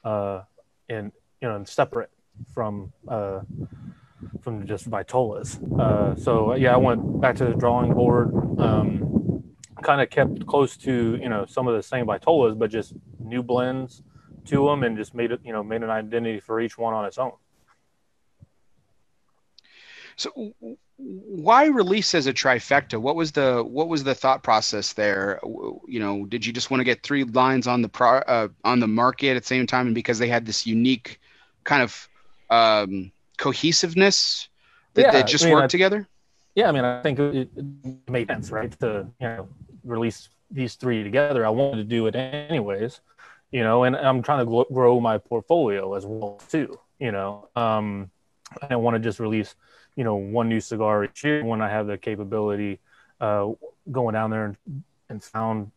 uh, 0.05 0.43
in 0.91 1.11
you 1.41 1.49
know, 1.49 1.57
and 1.57 1.67
separate 1.67 2.11
from 2.53 2.93
uh, 3.09 3.41
from 4.43 4.67
just 4.67 4.91
Vitolas. 4.91 5.59
Uh, 5.81 6.15
so 6.17 6.55
yeah, 6.55 6.75
I 6.75 6.77
went 6.77 7.19
back 7.19 7.37
to 7.37 7.47
the 7.47 7.55
drawing 7.55 7.95
board. 7.95 8.35
Um, 8.61 9.16
kind 9.83 10.01
of 10.01 10.11
kept 10.11 10.47
close 10.47 10.77
to 10.79 11.19
you 11.21 11.29
know 11.29 11.47
some 11.47 11.69
of 11.69 11.75
the 11.75 11.83
same 11.83 12.07
Vitolas, 12.07 12.59
but 12.59 12.71
just 12.71 12.95
new 13.19 13.43
blends 13.43 14.03
to 14.47 14.67
them, 14.67 14.83
and 14.83 14.97
just 14.97 15.15
made 15.15 15.33
it 15.33 15.41
you 15.45 15.53
know 15.53 15.63
made 15.63 15.83
an 15.83 15.91
identity 15.91 16.41
for 16.41 16.61
each 16.61 16.79
one 16.79 16.95
on 16.95 17.05
its 17.05 17.19
own. 17.19 17.33
So 20.17 20.55
why 20.99 21.67
release 21.67 22.15
as 22.15 22.27
a 22.27 22.33
trifecta? 22.33 22.99
What 22.99 23.17
was 23.17 23.33
the 23.33 23.63
what 23.63 23.89
was 23.89 24.03
the 24.03 24.15
thought 24.15 24.43
process 24.43 24.95
there? 24.95 25.39
You 25.45 26.01
know, 26.01 26.25
did 26.25 26.47
you 26.47 26.53
just 26.53 26.71
want 26.71 26.81
to 26.81 26.85
get 26.85 27.03
three 27.03 27.25
lines 27.25 27.67
on 27.67 27.83
the 27.83 27.89
pro, 27.89 28.19
uh, 28.19 28.49
on 28.65 28.81
the 28.81 28.89
market 28.89 29.37
at 29.37 29.43
the 29.43 29.47
same 29.47 29.67
time, 29.67 29.87
and 29.87 29.95
because 29.95 30.19
they 30.19 30.29
had 30.29 30.47
this 30.47 30.67
unique 30.67 31.21
kind 31.65 31.83
of 31.83 32.09
um, 32.49 33.13
cohesiveness 33.37 34.49
that, 34.95 35.03
yeah, 35.03 35.11
that 35.11 35.27
just 35.27 35.45
I 35.45 35.49
mean, 35.49 35.55
worked 35.57 35.65
I, 35.65 35.69
together? 35.69 36.09
Yeah, 36.55 36.71
I 36.71 36.73
mean, 36.73 36.85
I 36.85 37.03
think 37.03 37.19
it, 37.19 37.51
it 37.55 38.11
made 38.11 38.29
sense, 38.29 38.51
right? 38.51 38.73
To 38.81 39.07
you 39.21 39.29
know 39.29 39.49
release 39.87 40.29
these 40.51 40.75
three 40.75 41.03
together. 41.03 41.45
I 41.47 41.51
wanted 41.51 41.77
to 41.77 41.85
do 41.85 42.07
it 42.07 42.15
anyways, 42.15 43.01
you 43.51 43.63
know, 43.63 43.85
and 43.85 43.97
I'm 43.97 44.23
trying 44.23 44.47
to 44.47 44.65
grow 44.73 45.01
my 45.01 45.19
portfolio 45.19 45.95
as 45.95 46.05
well 46.07 46.41
too. 46.49 46.79
You 46.99 47.13
know, 47.13 47.49
um, 47.57 48.11
I 48.63 48.69
don't 48.69 48.83
want 48.83 48.95
to 48.95 49.01
just 49.01 49.21
release 49.21 49.55
you 49.97 50.05
know 50.05 50.17
one 50.17 50.49
new 50.49 50.61
cigar 50.61 51.05
each 51.05 51.25
year 51.25 51.45
when 51.45 51.61
I 51.61 51.69
have 51.69 51.87
the 51.87 51.99
capability 51.99 52.81
uh, 53.21 53.51
going 53.91 54.13
down 54.15 54.31
there 54.31 54.45
and, 54.47 54.83
and 55.09 55.23
found 55.23 55.71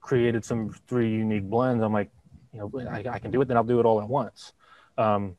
created 0.00 0.44
some 0.44 0.70
three 0.88 1.10
unique 1.10 1.44
blends. 1.44 1.82
I'm 1.82 1.92
like, 1.92 2.10
you 2.52 2.60
know, 2.60 2.90
I, 2.90 3.04
I 3.08 3.18
can 3.18 3.30
do 3.30 3.40
it, 3.40 3.48
then 3.48 3.56
I'll 3.56 3.64
do 3.64 3.80
it 3.80 3.86
all 3.86 4.00
at 4.00 4.08
once. 4.08 4.52
Um, 4.98 5.36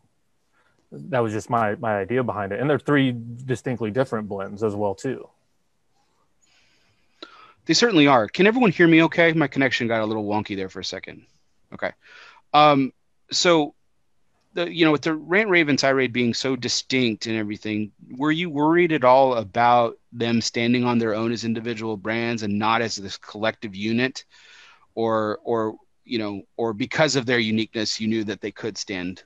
that 0.92 1.20
was 1.20 1.34
just 1.34 1.50
my 1.50 1.76
my 1.76 1.98
idea 1.98 2.24
behind 2.24 2.52
it, 2.52 2.60
and 2.60 2.70
they're 2.70 2.80
three 2.80 3.16
distinctly 3.46 3.92
different 3.92 4.28
blends 4.28 4.64
as 4.64 4.76
well 4.76 4.96
too. 4.96 5.28
They 7.66 7.74
certainly 7.74 8.08
are. 8.08 8.28
Can 8.28 8.48
everyone 8.48 8.72
hear 8.72 8.88
me? 8.88 9.04
Okay, 9.04 9.34
my 9.34 9.48
connection 9.48 9.88
got 9.88 10.02
a 10.02 10.06
little 10.06 10.26
wonky 10.26 10.56
there 10.56 10.70
for 10.70 10.80
a 10.80 10.86
second. 10.86 11.26
Okay, 11.74 11.92
um, 12.54 12.92
so 13.32 13.76
the 14.54 14.72
you 14.74 14.86
know 14.86 14.92
with 14.92 15.02
the 15.02 15.14
rant 15.14 15.50
raven 15.50 15.78
tirade 15.78 16.14
being 16.14 16.34
so 16.34 16.56
distinct 16.56 17.26
and 17.26 17.38
everything 17.38 17.92
were 18.18 18.32
you 18.32 18.50
worried 18.50 18.92
at 18.92 19.04
all 19.04 19.36
about 19.36 19.98
them 20.12 20.42
standing 20.42 20.84
on 20.84 20.98
their 20.98 21.16
own 21.16 21.32
as 21.32 21.46
individual 21.46 21.98
brands 21.98 22.44
and 22.44 22.58
not 22.58 22.82
as 22.82 22.96
this 22.96 23.18
collective 23.18 23.76
unit 23.76 24.26
or 24.96 25.40
or 25.44 25.76
you 26.04 26.20
know 26.20 26.42
or 26.58 26.74
because 26.74 27.16
of 27.16 27.26
their 27.26 27.40
uniqueness 27.40 28.00
you 28.00 28.08
knew 28.08 28.24
that 28.24 28.42
they 28.42 28.52
could 28.52 28.78
stand 28.78 29.24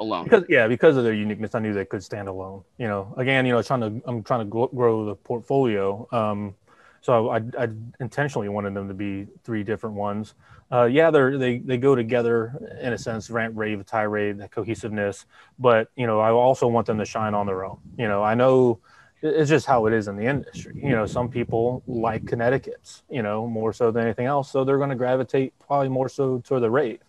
alone 0.00 0.24
because 0.24 0.44
yeah 0.48 0.68
because 0.68 0.96
of 0.96 1.02
their 1.02 1.14
uniqueness 1.14 1.54
i 1.54 1.58
knew 1.58 1.74
they 1.74 1.84
could 1.84 2.04
stand 2.04 2.28
alone 2.28 2.62
you 2.78 2.86
know 2.86 3.12
again 3.16 3.44
you 3.44 3.52
know 3.52 3.62
trying 3.62 3.80
to 3.80 4.00
i'm 4.08 4.22
trying 4.22 4.40
to 4.40 4.68
grow 4.72 5.04
the 5.04 5.14
portfolio 5.16 6.06
um 6.12 6.54
so 7.08 7.30
I, 7.30 7.38
I 7.58 7.68
intentionally 8.00 8.50
wanted 8.50 8.74
them 8.74 8.86
to 8.88 8.92
be 8.92 9.28
three 9.42 9.62
different 9.64 9.96
ones. 9.96 10.34
Uh, 10.70 10.84
yeah, 10.84 11.10
they 11.10 11.38
they 11.38 11.58
they 11.58 11.78
go 11.78 11.94
together 11.94 12.52
in 12.82 12.92
a 12.92 12.98
sense, 12.98 13.30
rant, 13.30 13.56
rave, 13.56 13.86
tirade, 13.86 14.46
cohesiveness. 14.50 15.24
But 15.58 15.88
you 15.96 16.06
know, 16.06 16.20
I 16.20 16.30
also 16.32 16.66
want 16.66 16.86
them 16.86 16.98
to 16.98 17.06
shine 17.06 17.32
on 17.32 17.46
their 17.46 17.64
own. 17.64 17.78
You 17.96 18.08
know, 18.08 18.22
I 18.22 18.34
know 18.34 18.80
it's 19.22 19.48
just 19.48 19.64
how 19.64 19.86
it 19.86 19.94
is 19.94 20.06
in 20.06 20.16
the 20.16 20.26
industry. 20.26 20.74
You 20.76 20.90
know, 20.90 21.06
some 21.06 21.30
people 21.30 21.82
like 21.86 22.26
Connecticut's, 22.26 23.04
you 23.08 23.22
know, 23.22 23.46
more 23.46 23.72
so 23.72 23.90
than 23.90 24.04
anything 24.04 24.26
else, 24.26 24.50
so 24.50 24.62
they're 24.62 24.76
going 24.76 24.90
to 24.90 25.02
gravitate 25.04 25.54
probably 25.58 25.88
more 25.88 26.10
so 26.10 26.42
toward 26.44 26.62
the 26.62 26.70
rave. 26.70 27.00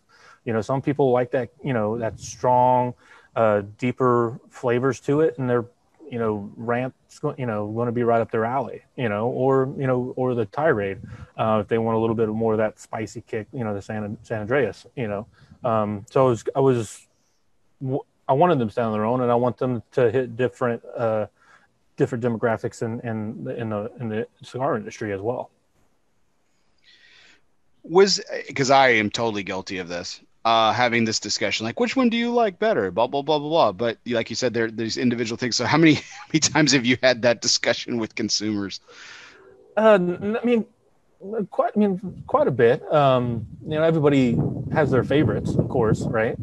You 0.46 0.54
know, 0.54 0.62
some 0.62 0.82
people 0.82 1.12
like 1.12 1.32
that, 1.32 1.50
you 1.62 1.74
know, 1.74 1.98
that 1.98 2.22
strong, 2.22 2.94
uh, 3.36 3.64
deeper 3.78 4.40
flavors 4.50 5.02
to 5.02 5.20
it, 5.20 5.38
and 5.40 5.50
they're, 5.50 5.66
you 6.10 6.20
know, 6.20 6.52
rant's, 6.56 7.20
you 7.38 7.46
know, 7.46 7.68
going 7.72 7.88
to 7.88 7.92
be 7.92 8.04
right 8.04 8.22
up 8.22 8.32
their 8.32 8.46
alley, 8.46 8.82
you 8.96 9.10
know, 9.10 9.28
or 9.28 9.74
you 9.78 9.88
know, 9.88 10.14
or 10.16 10.36
the 10.36 10.46
tirade, 10.46 11.00
uh, 11.38 11.60
if 11.62 11.68
they 11.68 11.78
want 11.78 11.98
a 11.98 12.00
little 12.00 12.16
bit 12.16 12.30
more 12.30 12.54
of 12.54 12.58
that 12.58 12.80
spicy 12.80 13.22
kick, 13.22 13.48
you 13.54 13.64
know, 13.64 13.74
the 13.74 13.82
San 13.82 14.18
San 14.24 14.48
Andrés, 14.48 14.86
you 14.96 15.08
know. 15.08 15.28
Um, 15.64 16.06
so 16.10 16.26
I 16.26 16.30
was, 16.30 16.44
I 16.56 16.60
was, 16.60 17.08
I 18.28 18.34
wanted 18.34 18.60
them 18.60 18.68
to 18.68 18.72
stand 18.72 18.88
on 18.88 18.94
their 18.94 19.06
own, 19.06 19.22
and 19.22 19.32
I 19.32 19.36
want 19.36 19.58
them 19.58 19.84
to 19.94 20.10
hit 20.10 20.38
different, 20.38 20.84
uh, 20.96 21.28
different 21.98 22.24
demographics 22.24 22.82
in 22.82 23.00
in 23.02 23.50
in 23.58 23.70
the 23.70 23.92
in 24.00 24.10
the 24.10 24.28
cigar 24.42 24.78
industry 24.78 25.12
as 25.14 25.22
well 25.22 25.52
was 27.84 28.22
because 28.48 28.72
I 28.72 28.90
am 28.90 29.10
totally 29.10 29.44
guilty 29.44 29.80
of 29.80 29.88
this. 29.88 30.22
Uh, 30.50 30.74
having 30.74 31.06
this 31.06 31.20
discussion, 31.20 31.64
like 31.64 31.80
which 31.80 31.96
one 31.96 32.10
do 32.10 32.18
you 32.18 32.34
like 32.34 32.58
better? 32.58 32.90
Blah 32.90 33.06
blah 33.06 33.22
blah 33.22 33.38
blah 33.38 33.50
blah. 33.50 33.72
But 33.72 34.00
like 34.08 34.32
you 34.32 34.36
said, 34.36 34.52
there 34.52 34.72
there's 34.72 34.98
individual 34.98 35.38
things. 35.38 35.56
So 35.56 35.64
how 35.64 35.78
many 35.78 35.94
how 36.18 36.26
many 36.34 36.40
times 36.40 36.72
have 36.72 36.88
you 36.88 36.98
had 37.04 37.22
that 37.22 37.40
discussion 37.40 38.00
with 38.00 38.16
consumers? 38.16 38.80
Uh, 39.78 40.00
I 40.42 40.44
mean, 40.44 40.66
quite. 41.52 41.74
I 41.76 41.80
mean, 41.80 42.24
quite 42.26 42.48
a 42.48 42.52
bit. 42.66 42.82
Um, 42.92 43.46
you 43.62 43.76
know, 43.76 43.84
everybody 43.84 44.40
has 44.74 44.90
their 44.90 45.04
favorites, 45.04 45.54
of 45.54 45.70
course, 45.70 46.02
right? 46.02 46.36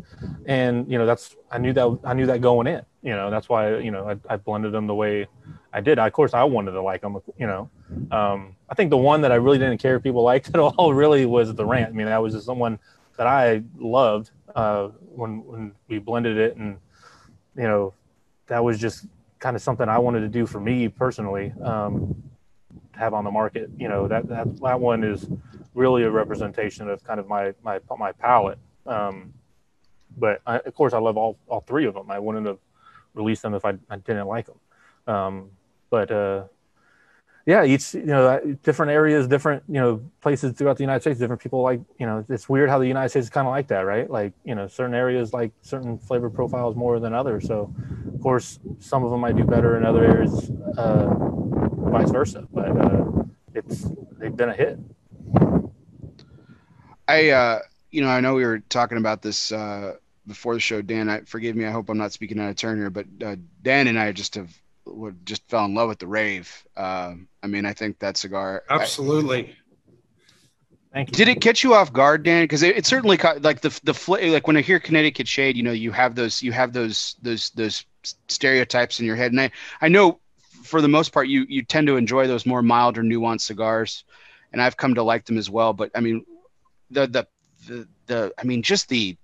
And 0.47 0.89
you 0.89 0.99
know, 0.99 1.07
that's 1.07 1.35
I 1.51 1.59
knew 1.59 1.73
that 1.73 1.99
I 2.05 2.15
knew 2.15 2.27
that 2.27 2.41
going 2.41 2.69
in. 2.69 2.83
You 3.03 3.16
know, 3.16 3.28
that's 3.28 3.49
why 3.49 3.78
you 3.78 3.91
know 3.91 4.09
I, 4.09 4.35
I 4.35 4.37
blended 4.37 4.70
them 4.70 4.87
the 4.87 4.95
way 4.95 5.27
I 5.73 5.81
did. 5.81 5.99
I, 5.99 6.07
of 6.07 6.12
course, 6.12 6.33
I 6.33 6.45
wanted 6.45 6.73
to 6.78 6.83
like 6.83 7.01
them. 7.01 7.19
You 7.39 7.49
know, 7.49 7.70
um, 8.12 8.55
I 8.70 8.74
think 8.77 8.91
the 8.91 8.97
one 8.97 9.23
that 9.23 9.33
I 9.33 9.35
really 9.35 9.59
didn't 9.59 9.78
care 9.78 9.97
if 9.97 10.05
people 10.05 10.23
liked 10.33 10.51
at 10.51 10.61
all 10.61 10.95
really 10.95 11.27
was 11.27 11.53
the 11.53 11.66
rant. 11.66 11.89
I 11.89 11.93
mean, 11.93 12.07
that 12.07 12.23
was 12.23 12.35
just 12.35 12.47
someone 12.47 12.78
that 13.16 13.26
I 13.26 13.62
loved 13.78 14.30
uh, 14.55 14.88
when 15.14 15.44
when 15.44 15.72
we 15.88 15.98
blended 15.98 16.36
it, 16.36 16.56
and 16.56 16.78
you 17.56 17.64
know, 17.64 17.94
that 18.47 18.62
was 18.62 18.78
just 18.78 19.06
kind 19.38 19.56
of 19.56 19.62
something 19.62 19.88
I 19.88 19.98
wanted 19.98 20.20
to 20.20 20.28
do 20.28 20.47
for 20.47 20.60
me 20.60 20.88
personally. 20.88 21.52
Um, 21.62 22.22
have 22.97 23.14
on 23.14 23.24
the 23.24 23.30
market, 23.30 23.70
you 23.76 23.88
know, 23.88 24.09
that 24.09 24.28
that 24.28 24.60
that 24.60 24.80
one 24.80 25.05
is 25.05 25.28
really 25.74 26.02
a 26.05 26.10
representation 26.10 26.88
of 26.88 27.05
kind 27.05 27.20
of 27.20 27.28
my 27.28 27.52
my 27.62 27.78
my 27.98 28.12
palate. 28.12 28.59
Um, 28.86 29.32
but 30.16 30.40
I, 30.47 30.59
of 30.60 30.74
course, 30.74 30.93
I 30.93 30.98
love 30.98 31.16
all 31.16 31.38
all 31.47 31.60
three 31.60 31.86
of 31.86 31.94
them. 31.94 32.10
I 32.10 32.18
wouldn't 32.18 32.47
have 32.47 32.59
released 33.14 33.43
them 33.43 33.55
if 33.55 33.64
I, 33.64 33.74
I 33.90 33.97
didn't 33.97 34.26
like 34.26 34.47
them. 34.47 35.14
Um, 35.14 35.51
but 35.90 36.10
uh, 36.10 36.44
yeah, 37.47 37.64
each 37.64 37.94
you 37.94 38.06
know 38.06 38.40
different 38.64 38.90
areas, 38.90 39.28
different 39.28 39.62
you 39.68 39.81
know 39.81 40.02
places 40.20 40.52
throughout 40.55 40.77
the 40.77 40.82
United 40.82 41.01
States, 41.01 41.20
different 41.20 41.40
people 41.40 41.62
like 41.62 41.81
you 41.97 42.05
know 42.05 42.24
it's 42.28 42.48
weird 42.48 42.68
how 42.68 42.81
the 42.81 42.89
United 42.89 43.10
States 43.10 43.27
is 43.27 43.31
kind 43.31 43.47
of 43.47 43.52
like 43.52 43.68
that, 43.68 43.82
right? 43.82 44.10
Like 44.10 44.32
you 44.44 44.56
know 44.56 44.66
certain 44.66 44.97
areas 44.97 45.32
like 45.32 45.52
certain 45.62 45.97
flavor 45.97 46.28
profiles 46.28 46.74
more 46.74 46.98
than 46.98 47.14
others. 47.14 47.47
So 47.47 47.73
of 48.12 48.20
course 48.20 48.59
some 48.81 49.05
of 49.05 49.12
them 49.12 49.20
might 49.20 49.36
do 49.36 49.44
better 49.44 49.77
in 49.77 49.86
other 49.86 50.05
areas, 50.05 50.51
uh, 50.77 51.06
vice 51.89 52.10
versa. 52.10 52.48
But 52.52 52.77
uh, 52.81 53.05
it's 53.55 53.86
they've 54.18 54.36
been 54.36 54.48
a 54.48 54.55
hit. 54.55 54.81
I 57.06 57.31
uh, 57.31 57.60
you 57.93 58.01
know 58.01 58.09
I 58.09 58.20
know 58.20 58.35
we 58.35 58.44
were 58.44 58.59
talking 58.59 58.98
about 58.98 59.23
this 59.23 59.52
uh, 59.52 59.94
before 60.27 60.55
the 60.55 60.60
show, 60.60 60.82
Dan. 60.82 61.09
I, 61.09 61.20
forgive 61.20 61.55
me. 61.55 61.64
I 61.64 61.70
hope 61.70 61.90
I'm 61.90 61.98
not 61.98 62.12
speaking 62.12 62.40
out 62.40 62.51
of 62.51 62.56
turn 62.56 62.77
here, 62.77 62.90
but 62.90 63.06
uh, 63.24 63.36
Dan 63.62 63.86
and 63.86 63.97
I 63.97 64.10
just 64.10 64.35
have 64.35 64.51
would 64.87 65.27
just 65.27 65.49
fell 65.49 65.65
in 65.65 65.75
love 65.75 65.89
with 65.89 65.99
the 65.99 66.07
rave. 66.07 66.65
Uh, 66.77 67.15
I 67.43 67.47
mean, 67.47 67.67
I 67.67 67.73
think 67.73 67.99
that 67.99 68.17
cigar 68.17 68.65
absolutely. 68.71 69.51
I, 69.51 69.57
Thank 70.97 71.11
you. 71.11 71.15
Did 71.15 71.29
it 71.29 71.43
catch 71.43 71.63
you 71.63 71.75
off 71.75 71.93
guard, 71.93 72.23
Dan? 72.23 72.45
Because 72.45 72.63
it, 72.63 72.79
it, 72.79 72.87
certainly 72.87 73.19
caught 73.19 73.43
like 73.43 73.61
the 73.61 73.79
the 73.85 73.93
fl- 73.93 74.17
like 74.17 74.47
when 74.47 74.57
I 74.57 74.63
hear 74.63 74.81
Connecticut 74.81 75.29
Shade, 75.29 75.55
you 75.55 75.63
know, 75.63 75.73
you 75.73 75.93
have 75.93 76.15
those 76.15 76.43
you 76.43 76.53
have 76.53 76.73
those 76.73 77.17
those 77.21 77.51
those 77.51 77.85
stereotypes 78.29 78.99
in 78.99 79.05
your 79.05 79.15
head, 79.15 79.31
and 79.31 79.41
I 79.41 79.51
I 79.83 79.89
know 79.89 80.21
for 80.63 80.81
the 80.81 80.89
most 80.89 81.13
part 81.13 81.29
you 81.29 81.45
you 81.51 81.63
tend 81.63 81.87
to 81.89 81.99
enjoy 81.99 82.27
those 82.27 82.47
more 82.47 82.63
mild 82.63 82.97
or 82.97 83.03
nuanced 83.03 83.43
cigars, 83.43 84.05
and 84.53 84.63
I've 84.63 84.79
come 84.79 84.95
to 84.95 85.03
like 85.03 85.27
them 85.27 85.37
as 85.37 85.51
well. 85.51 85.75
But 85.75 85.91
I 85.95 86.01
mean, 86.01 86.25
the 86.91 87.07
the 87.07 87.27
the, 87.67 87.89
the 88.07 88.33
I 88.39 88.45
mean, 88.45 88.63
just 88.63 88.89
the 88.89 89.19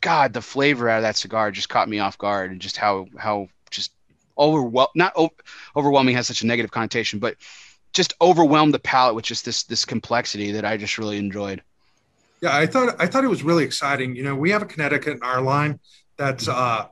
God, 0.00 0.32
the 0.32 0.40
flavor 0.40 0.88
out 0.88 0.98
of 0.98 1.02
that 1.02 1.16
cigar 1.16 1.50
just 1.50 1.68
caught 1.68 1.88
me 1.88 1.98
off 1.98 2.16
guard, 2.16 2.52
and 2.52 2.60
just 2.60 2.76
how 2.76 3.06
how 3.18 3.48
overwhelm 4.38 4.88
not 4.94 5.12
o- 5.16 5.30
overwhelming 5.76 6.14
has 6.14 6.26
such 6.26 6.42
a 6.42 6.46
negative 6.46 6.70
connotation, 6.70 7.18
but 7.18 7.36
just 7.92 8.14
overwhelmed 8.20 8.74
the 8.74 8.78
palate 8.78 9.14
with 9.14 9.24
just 9.24 9.44
this 9.44 9.64
this 9.64 9.84
complexity 9.84 10.52
that 10.52 10.64
I 10.64 10.76
just 10.76 10.98
really 10.98 11.18
enjoyed. 11.18 11.62
Yeah, 12.40 12.56
I 12.56 12.66
thought 12.66 12.94
I 12.98 13.06
thought 13.06 13.24
it 13.24 13.28
was 13.28 13.42
really 13.42 13.64
exciting. 13.64 14.14
You 14.14 14.22
know, 14.22 14.34
we 14.34 14.50
have 14.50 14.62
a 14.62 14.66
Connecticut 14.66 15.16
in 15.16 15.22
our 15.22 15.40
line 15.40 15.80
that's 16.16 16.48
uh, 16.48 16.86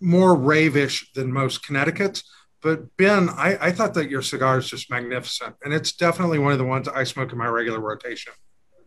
more 0.00 0.34
ravish 0.34 1.12
than 1.12 1.32
most 1.32 1.64
Connecticut's. 1.64 2.24
But 2.62 2.94
Ben, 2.98 3.30
I, 3.30 3.56
I 3.60 3.72
thought 3.72 3.94
that 3.94 4.10
your 4.10 4.20
cigar 4.20 4.58
is 4.58 4.68
just 4.68 4.90
magnificent, 4.90 5.56
and 5.64 5.72
it's 5.72 5.92
definitely 5.92 6.38
one 6.38 6.52
of 6.52 6.58
the 6.58 6.64
ones 6.64 6.88
I 6.88 7.04
smoke 7.04 7.32
in 7.32 7.38
my 7.38 7.46
regular 7.46 7.80
rotation. 7.80 8.34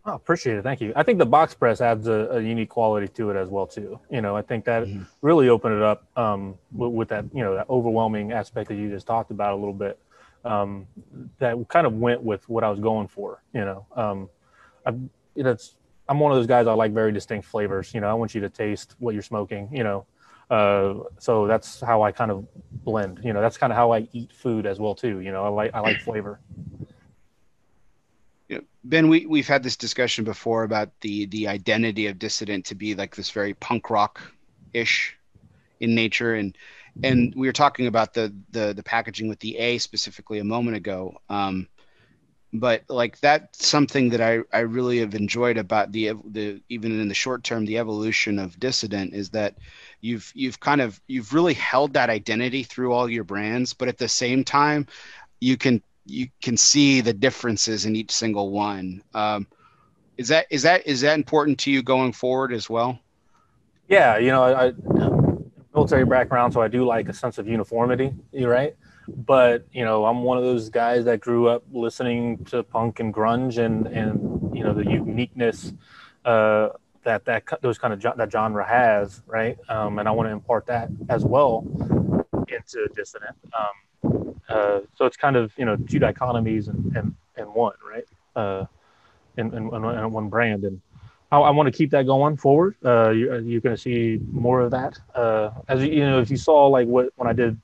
Oh, 0.06 0.12
appreciate 0.12 0.56
it. 0.58 0.62
Thank 0.62 0.82
you. 0.82 0.92
I 0.94 1.02
think 1.02 1.18
the 1.18 1.26
box 1.26 1.54
press 1.54 1.80
adds 1.80 2.08
a, 2.08 2.28
a 2.32 2.40
unique 2.40 2.68
quality 2.68 3.08
to 3.08 3.30
it 3.30 3.36
as 3.36 3.48
well 3.48 3.66
too. 3.66 3.98
You 4.10 4.20
know, 4.20 4.36
I 4.36 4.42
think 4.42 4.66
that 4.66 4.84
mm-hmm. 4.84 5.04
really 5.22 5.48
opened 5.48 5.76
it 5.76 5.82
up 5.82 6.06
um, 6.18 6.56
with, 6.72 6.92
with, 6.92 7.08
that 7.08 7.24
you 7.32 7.42
know 7.42 7.54
that 7.54 7.70
overwhelming 7.70 8.30
aspect 8.32 8.68
that 8.68 8.74
you 8.74 8.90
just 8.90 9.06
talked 9.06 9.30
about 9.30 9.54
a 9.54 9.56
little 9.56 9.72
bit. 9.72 9.98
Um, 10.44 10.86
that 11.38 11.56
kind 11.68 11.86
of 11.86 11.94
went 11.94 12.22
with 12.22 12.46
what 12.50 12.64
I 12.64 12.68
was 12.68 12.80
going 12.80 13.08
for. 13.08 13.42
You 13.54 13.64
know, 13.64 13.86
um, 13.96 14.28
I, 14.84 14.92
it's 15.36 15.76
I'm 16.06 16.20
one 16.20 16.32
of 16.32 16.36
those 16.36 16.46
guys 16.46 16.66
I 16.66 16.74
like 16.74 16.92
very 16.92 17.12
distinct 17.12 17.46
flavors. 17.46 17.94
You 17.94 18.02
know, 18.02 18.08
I 18.10 18.14
want 18.14 18.34
you 18.34 18.42
to 18.42 18.50
taste 18.50 18.96
what 18.98 19.14
you're 19.14 19.22
smoking. 19.22 19.70
You 19.72 19.84
know, 19.84 20.06
uh, 20.50 20.94
so 21.18 21.46
that's 21.46 21.80
how 21.80 22.02
I 22.02 22.12
kind 22.12 22.30
of 22.30 22.46
blend. 22.84 23.20
You 23.24 23.32
know, 23.32 23.40
that's 23.40 23.56
kind 23.56 23.72
of 23.72 23.78
how 23.78 23.92
I 23.92 24.06
eat 24.12 24.32
food 24.32 24.66
as 24.66 24.78
well 24.78 24.94
too. 24.94 25.20
You 25.20 25.32
know, 25.32 25.44
I 25.44 25.48
like 25.48 25.70
I 25.72 25.80
like 25.80 26.02
flavor 26.02 26.40
Ben, 28.84 29.08
we 29.08 29.24
we've 29.26 29.48
had 29.48 29.62
this 29.62 29.76
discussion 29.76 30.24
before 30.24 30.62
about 30.62 30.90
the 31.00 31.26
the 31.26 31.48
identity 31.48 32.06
of 32.06 32.18
dissident 32.18 32.66
to 32.66 32.74
be 32.74 32.94
like 32.94 33.16
this 33.16 33.30
very 33.30 33.54
punk 33.54 33.88
rock 33.88 34.20
ish 34.74 35.16
in 35.80 35.94
nature, 35.94 36.34
and 36.34 36.56
and 37.02 37.34
we 37.34 37.46
were 37.46 37.52
talking 37.52 37.86
about 37.86 38.12
the 38.12 38.34
the 38.50 38.74
the 38.74 38.82
packaging 38.82 39.28
with 39.28 39.40
the 39.40 39.56
A 39.56 39.78
specifically 39.78 40.38
a 40.38 40.44
moment 40.44 40.76
ago. 40.76 41.16
Um, 41.30 41.68
but 42.54 42.84
like 42.88 43.18
that's 43.18 43.66
something 43.66 44.10
that 44.10 44.20
I, 44.20 44.40
I 44.52 44.60
really 44.60 44.98
have 45.00 45.14
enjoyed 45.14 45.58
about 45.58 45.90
the 45.90 46.12
the 46.30 46.62
even 46.68 47.00
in 47.00 47.08
the 47.08 47.14
short 47.14 47.42
term 47.42 47.64
the 47.64 47.78
evolution 47.78 48.38
of 48.38 48.60
dissident 48.60 49.12
is 49.12 49.30
that 49.30 49.56
you've 50.00 50.30
you've 50.36 50.60
kind 50.60 50.80
of 50.80 51.00
you've 51.08 51.34
really 51.34 51.54
held 51.54 51.94
that 51.94 52.10
identity 52.10 52.62
through 52.62 52.92
all 52.92 53.10
your 53.10 53.24
brands 53.24 53.74
but 53.74 53.88
at 53.88 53.98
the 53.98 54.08
same 54.08 54.44
time 54.44 54.86
you 55.40 55.56
can 55.56 55.82
you 56.06 56.28
can 56.42 56.56
see 56.56 57.00
the 57.00 57.12
differences 57.12 57.86
in 57.86 57.96
each 57.96 58.10
single 58.10 58.50
one. 58.50 59.02
Um, 59.14 59.46
is 60.16 60.28
that 60.28 60.46
is 60.50 60.62
that 60.62 60.86
is 60.86 61.00
that 61.00 61.14
important 61.14 61.58
to 61.60 61.70
you 61.70 61.82
going 61.82 62.12
forward 62.12 62.52
as 62.52 62.70
well? 62.70 62.98
Yeah, 63.88 64.18
you 64.18 64.30
know, 64.30 64.42
I, 64.42 64.66
I 64.68 64.72
military 65.74 66.04
background, 66.04 66.52
so 66.52 66.62
I 66.62 66.68
do 66.68 66.84
like 66.84 67.08
a 67.08 67.12
sense 67.12 67.38
of 67.38 67.48
uniformity. 67.48 68.14
You're 68.32 68.50
right, 68.50 68.76
but 69.08 69.66
you 69.72 69.84
know, 69.84 70.04
I'm 70.04 70.22
one 70.22 70.38
of 70.38 70.44
those 70.44 70.68
guys 70.68 71.04
that 71.06 71.20
grew 71.20 71.48
up 71.48 71.64
listening 71.72 72.44
to 72.46 72.62
punk 72.62 73.00
and 73.00 73.12
grunge, 73.12 73.58
and 73.58 73.86
and 73.86 74.56
you 74.56 74.62
know 74.62 74.72
the 74.72 74.84
uniqueness 74.84 75.72
uh, 76.24 76.68
that 77.02 77.24
that 77.24 77.44
those 77.60 77.78
kind 77.78 77.92
of 77.92 78.16
that 78.16 78.30
genre 78.30 78.66
has, 78.66 79.22
right? 79.26 79.58
Um, 79.68 79.98
and 79.98 80.08
I 80.08 80.12
want 80.12 80.28
to 80.28 80.32
impart 80.32 80.66
that 80.66 80.88
as 81.08 81.24
well 81.24 81.64
into 82.48 82.88
dissident. 82.94 83.36
Um, 83.58 83.83
uh, 84.48 84.80
so 84.96 85.06
it's 85.06 85.16
kind 85.16 85.36
of 85.36 85.52
you 85.56 85.64
know 85.64 85.76
two 85.76 85.98
dichotomies 85.98 86.68
and 86.68 86.96
and, 86.96 87.14
and 87.36 87.54
one 87.54 87.74
right 87.88 88.04
uh, 88.36 88.64
and, 89.36 89.52
in, 89.54 89.74
in 89.74 90.12
one 90.12 90.28
brand 90.28 90.64
and 90.64 90.80
I, 91.34 91.38
I 91.38 91.50
want 91.50 91.66
to 91.66 91.76
keep 91.76 91.90
that 91.90 92.06
going 92.06 92.36
forward. 92.36 92.76
Uh, 92.84 93.10
you, 93.10 93.32
uh, 93.32 93.38
you're 93.38 93.60
going 93.60 93.74
to 93.74 93.80
see 93.80 94.20
more 94.30 94.60
of 94.60 94.70
that. 94.70 94.98
Uh, 95.14 95.50
as 95.68 95.82
you, 95.82 95.92
you 95.92 96.00
know, 96.00 96.20
if 96.20 96.30
you 96.30 96.36
saw 96.36 96.66
like 96.68 96.86
what 96.86 97.10
when 97.16 97.28
I 97.28 97.32
did 97.32 97.60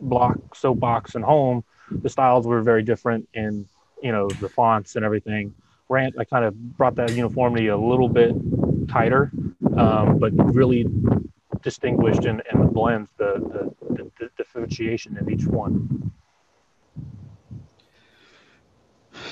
block, 0.00 0.54
soapbox, 0.54 1.14
and 1.14 1.24
home, 1.24 1.64
the 1.90 2.08
styles 2.08 2.46
were 2.46 2.62
very 2.62 2.82
different 2.82 3.28
in 3.34 3.68
you 4.02 4.12
know 4.12 4.28
the 4.28 4.48
fonts 4.48 4.96
and 4.96 5.04
everything. 5.04 5.54
Rant, 5.88 6.16
I 6.18 6.24
kind 6.24 6.44
of 6.44 6.76
brought 6.76 6.94
that 6.96 7.12
uniformity 7.12 7.68
a 7.68 7.76
little 7.76 8.08
bit 8.08 8.34
tighter, 8.88 9.30
um, 9.76 10.18
but 10.18 10.32
really 10.54 10.86
distinguished 11.64 12.26
in, 12.26 12.40
in 12.52 12.60
the 12.60 12.66
blends, 12.66 13.10
the, 13.16 13.72
the, 13.88 14.10
the, 14.20 14.30
differentiation 14.36 15.16
of 15.18 15.28
each 15.28 15.46
one. 15.46 16.12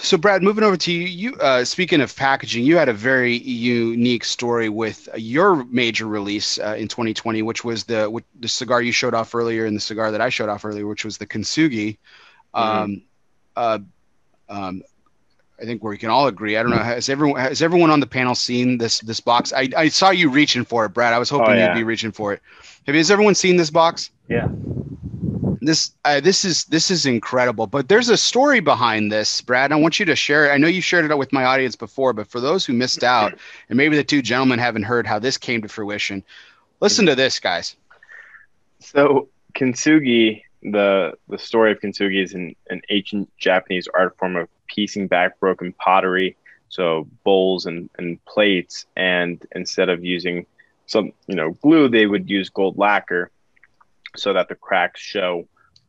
So, 0.01 0.17
Brad, 0.17 0.43
moving 0.43 0.65
over 0.65 0.77
to 0.77 0.93
you. 0.93 1.07
You 1.07 1.37
uh, 1.37 1.65
speaking 1.65 2.01
of 2.01 2.17
packaging, 2.17 2.65
you 2.65 2.77
had 2.77 2.89
a 2.89 2.93
very 2.93 3.37
unique 3.37 4.25
story 4.25 4.69
with 4.69 5.09
your 5.15 5.65
major 5.67 6.07
release 6.07 6.59
uh, 6.59 6.75
in 6.77 6.89
2020, 6.89 7.43
which 7.43 7.63
was 7.63 7.85
the 7.85 8.23
the 8.41 8.49
cigar 8.49 8.83
you 8.83 8.93
showed 8.93 9.15
off 9.15 9.35
earlier, 9.35 9.65
and 9.65 9.77
the 9.77 9.81
cigar 9.81 10.11
that 10.11 10.21
I 10.21 10.29
showed 10.29 10.49
off 10.49 10.65
earlier, 10.65 10.87
which 10.87 11.05
was 11.05 11.19
the 11.19 11.27
Kintsugi. 11.27 11.99
Mm-hmm. 12.55 12.59
Um, 12.59 13.03
uh, 13.55 13.79
um, 14.49 14.83
I 15.63 15.65
think 15.65 15.83
where 15.83 15.91
we 15.91 15.99
can 15.99 16.11
all 16.11 16.27
agree. 16.27 16.57
I 16.57 16.63
don't 16.63 16.73
know. 16.73 16.79
Has 16.79 17.09
everyone 17.09 17.41
has 17.41 17.63
everyone 17.63 17.91
on 17.91 18.01
the 18.01 18.07
panel 18.07 18.35
seen 18.35 18.79
this 18.79 18.99
this 19.01 19.21
box? 19.21 19.53
I, 19.53 19.69
I 19.77 19.89
saw 19.89 20.11
you 20.11 20.29
reaching 20.29 20.65
for 20.65 20.85
it, 20.85 20.89
Brad. 20.89 21.15
I 21.15 21.19
was 21.21 21.31
hoping 21.31 21.51
oh, 21.51 21.55
yeah. 21.55 21.69
you'd 21.69 21.81
be 21.81 21.85
reaching 21.85 22.11
for 22.11 22.33
it. 22.33 22.43
Have 22.87 22.97
has 22.97 23.13
everyone 23.13 23.37
seen 23.37 23.57
this 23.57 23.71
box? 23.71 24.11
Yeah. 24.29 24.49
This 25.61 25.93
uh, 26.05 26.19
this 26.19 26.45
is 26.45 26.65
this 26.65 26.91
is 26.91 27.07
incredible. 27.07 27.69
But 27.69 27.89
there's 27.89 28.09
a 28.09 28.17
story 28.17 28.59
behind 28.59 29.13
this, 29.13 29.41
Brad. 29.41 29.71
I 29.71 29.77
want 29.77 30.01
you 30.01 30.07
to 30.07 30.17
share 30.17 30.47
it. 30.47 30.53
I 30.53 30.57
know 30.57 30.67
you 30.67 30.81
shared 30.81 31.09
it 31.09 31.17
with 31.17 31.33
my 31.33 31.45
audience 31.45 31.77
before, 31.77 32.13
but 32.13 32.27
for 32.27 32.41
those 32.41 32.67
who 32.67 32.73
missed 32.73 33.05
out, 33.05 33.39
and 33.69 33.77
maybe 33.77 33.95
the 33.95 34.03
two 34.03 34.21
gentlemen 34.21 34.59
haven't 34.59 34.83
heard 34.83 35.07
how 35.07 35.21
this 35.21 35.39
came 35.39 35.63
to 35.63 35.69
fruition, 35.69 36.25
listen 36.81 37.07
to 37.07 37.15
this, 37.15 37.39
guys. 37.39 37.77
So 38.81 39.29
kintsugi, 39.55 40.43
the 40.63 41.15
the 41.29 41.39
story 41.39 41.73
of 41.73 41.81
kintsugi 41.81 42.23
is 42.23 42.35
an, 42.35 42.55
an 42.71 42.83
ancient 42.91 43.31
Japanese 43.37 43.89
art 43.95 44.17
form 44.19 44.37
of 44.37 44.49
piecing 44.69 45.09
back 45.09 45.39
broken 45.41 45.73
pottery, 45.73 46.37
so 46.69 47.09
bowls 47.25 47.67
and, 47.67 47.91
and 47.99 48.25
plates, 48.25 48.87
and 48.97 49.45
instead 49.55 49.89
of 49.89 50.05
using 50.05 50.47
some 50.87 51.13
you 51.27 51.35
know 51.35 51.51
glue, 51.63 51.89
they 51.89 52.07
would 52.07 52.31
use 52.31 52.49
gold 52.49 52.79
lacquer 52.79 53.31
so 54.17 54.33
that 54.33 54.49
the 54.49 54.55
cracks 54.55 55.01
show 55.01 55.49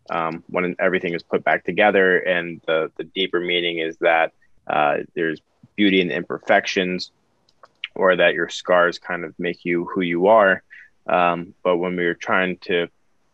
um, 0.09 0.43
when 0.47 0.75
everything 0.79 1.13
is 1.13 1.23
put 1.23 1.43
back 1.43 1.63
together. 1.63 2.17
And 2.17 2.61
the 2.65 2.91
the 2.97 3.03
deeper 3.03 3.39
meaning 3.39 3.77
is 3.79 3.97
that 3.97 4.33
uh, 4.67 4.99
there's 5.13 5.39
beauty 5.75 6.01
in 6.01 6.09
imperfections, 6.09 7.11
or 7.95 8.15
that 8.15 8.33
your 8.33 8.49
scars 8.49 8.97
kind 8.97 9.23
of 9.23 9.37
make 9.37 9.65
you 9.65 9.85
who 9.85 10.01
you 10.01 10.27
are. 10.27 10.63
Um, 11.05 11.53
but 11.63 11.77
when 11.77 11.95
we 11.95 12.05
were 12.05 12.13
trying 12.13 12.57
to 12.59 12.87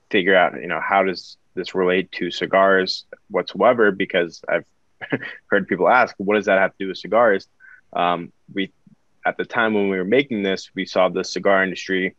figure 0.10 0.36
out, 0.36 0.54
you 0.60 0.68
know, 0.68 0.82
how 0.82 1.04
does 1.04 1.38
this 1.56 1.76
relate 1.76 2.12
to 2.14 2.32
cigars 2.32 3.06
whatsoever? 3.30 3.92
Because 3.92 4.42
I've 4.48 4.66
heard 5.48 5.68
people 5.68 5.90
ask, 5.90 6.16
what 6.18 6.36
does 6.36 6.46
that 6.46 6.60
have 6.60 6.72
to 6.72 6.86
do 6.86 6.88
with 6.90 6.98
cigars? 6.98 7.48
Um, 7.94 8.32
we, 8.54 8.72
at 9.26 9.38
the 9.38 9.46
time 9.46 9.74
when 9.74 9.90
we 9.90 9.98
were 9.98 10.06
making 10.06 10.44
this, 10.44 10.70
we 10.76 10.86
saw 10.86 11.10
the 11.10 11.24
cigar 11.24 11.64
industry 11.64 12.16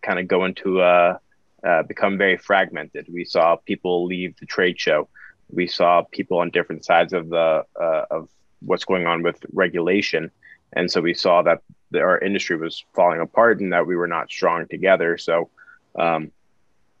kind 0.00 0.18
of 0.18 0.26
go 0.26 0.44
into 0.44 0.80
uh, 0.80 1.18
uh, 1.64 1.82
become 1.82 2.18
very 2.18 2.36
fragmented. 2.36 3.06
We 3.12 3.24
saw 3.24 3.56
people 3.56 4.06
leave 4.06 4.36
the 4.38 4.46
trade 4.46 4.80
show. 4.80 5.08
We 5.50 5.66
saw 5.66 6.02
people 6.10 6.38
on 6.38 6.50
different 6.50 6.84
sides 6.84 7.12
of 7.12 7.28
the 7.28 7.64
uh, 7.80 8.04
of 8.10 8.28
what's 8.60 8.84
going 8.84 9.06
on 9.06 9.22
with 9.22 9.44
regulation, 9.52 10.30
and 10.72 10.90
so 10.90 11.00
we 11.00 11.14
saw 11.14 11.42
that 11.42 11.62
the, 11.90 12.00
our 12.00 12.18
industry 12.18 12.56
was 12.56 12.84
falling 12.94 13.20
apart 13.20 13.60
and 13.60 13.72
that 13.72 13.86
we 13.86 13.96
were 13.96 14.06
not 14.06 14.30
strong 14.30 14.66
together. 14.66 15.18
So 15.18 15.50
um, 15.98 16.32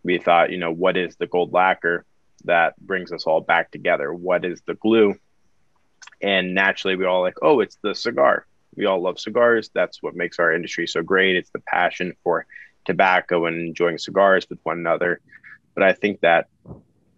we 0.04 0.18
thought, 0.18 0.50
you 0.50 0.58
know, 0.58 0.72
what 0.72 0.96
is 0.96 1.16
the 1.16 1.26
gold 1.26 1.52
lacquer? 1.52 2.04
that 2.44 2.78
brings 2.80 3.12
us 3.12 3.24
all 3.24 3.40
back 3.40 3.70
together. 3.70 4.12
What 4.12 4.44
is 4.44 4.62
the 4.66 4.74
glue? 4.74 5.14
And 6.20 6.54
naturally, 6.54 6.96
we 6.96 7.04
all 7.04 7.20
like, 7.20 7.36
oh, 7.42 7.60
it's 7.60 7.78
the 7.82 7.94
cigar. 7.94 8.46
We 8.74 8.86
all 8.86 9.00
love 9.00 9.18
cigars. 9.18 9.70
That's 9.74 10.02
what 10.02 10.14
makes 10.14 10.38
our 10.38 10.52
industry 10.52 10.86
so 10.86 11.02
great. 11.02 11.36
It's 11.36 11.50
the 11.50 11.60
passion 11.60 12.14
for 12.22 12.46
tobacco 12.84 13.46
and 13.46 13.60
enjoying 13.60 13.98
cigars 13.98 14.46
with 14.48 14.58
one 14.62 14.78
another. 14.78 15.20
But 15.74 15.84
I 15.84 15.92
think 15.92 16.20
that 16.20 16.48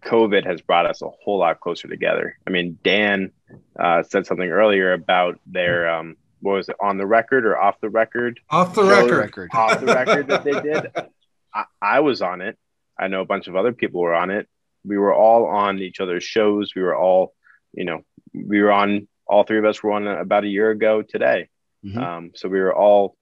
COVID 0.03 0.45
has 0.45 0.61
brought 0.61 0.85
us 0.85 1.01
a 1.01 1.09
whole 1.09 1.39
lot 1.39 1.59
closer 1.59 1.87
together. 1.87 2.37
I 2.45 2.49
mean, 2.49 2.77
Dan 2.83 3.31
uh, 3.79 4.03
said 4.03 4.25
something 4.25 4.49
earlier 4.49 4.93
about 4.93 5.39
their 5.45 5.89
um, 5.89 6.17
what 6.41 6.53
was 6.53 6.69
it 6.69 6.75
on 6.79 6.97
the 6.97 7.07
record 7.07 7.45
or 7.45 7.57
off 7.57 7.79
the 7.81 7.89
record? 7.89 8.39
Off 8.49 8.75
the 8.75 8.83
record. 8.83 9.49
Off 9.53 9.79
the 9.79 9.87
record 9.87 10.27
that 10.27 10.43
they 10.43 10.59
did. 10.59 10.91
I, 11.53 11.63
I 11.81 11.99
was 12.01 12.21
on 12.21 12.41
it. 12.41 12.57
I 12.97 13.07
know 13.07 13.21
a 13.21 13.25
bunch 13.25 13.47
of 13.47 13.55
other 13.55 13.73
people 13.73 14.01
were 14.01 14.15
on 14.15 14.31
it 14.31 14.47
we 14.85 14.97
were 14.97 15.13
all 15.13 15.45
on 15.45 15.79
each 15.79 15.99
other's 15.99 16.23
shows. 16.23 16.73
We 16.75 16.81
were 16.81 16.95
all, 16.95 17.33
you 17.73 17.85
know, 17.85 18.03
we 18.33 18.61
were 18.61 18.71
on. 18.71 19.07
All 19.27 19.43
three 19.43 19.57
of 19.57 19.65
us 19.65 19.81
were 19.81 19.91
on 19.91 20.07
about 20.07 20.43
a 20.43 20.49
year 20.49 20.69
ago 20.69 21.01
today. 21.01 21.49
Mm-hmm. 21.83 21.97
Um, 21.97 22.31
so 22.35 22.47
we 22.47 22.59
were 22.59 22.75
all 22.75 23.17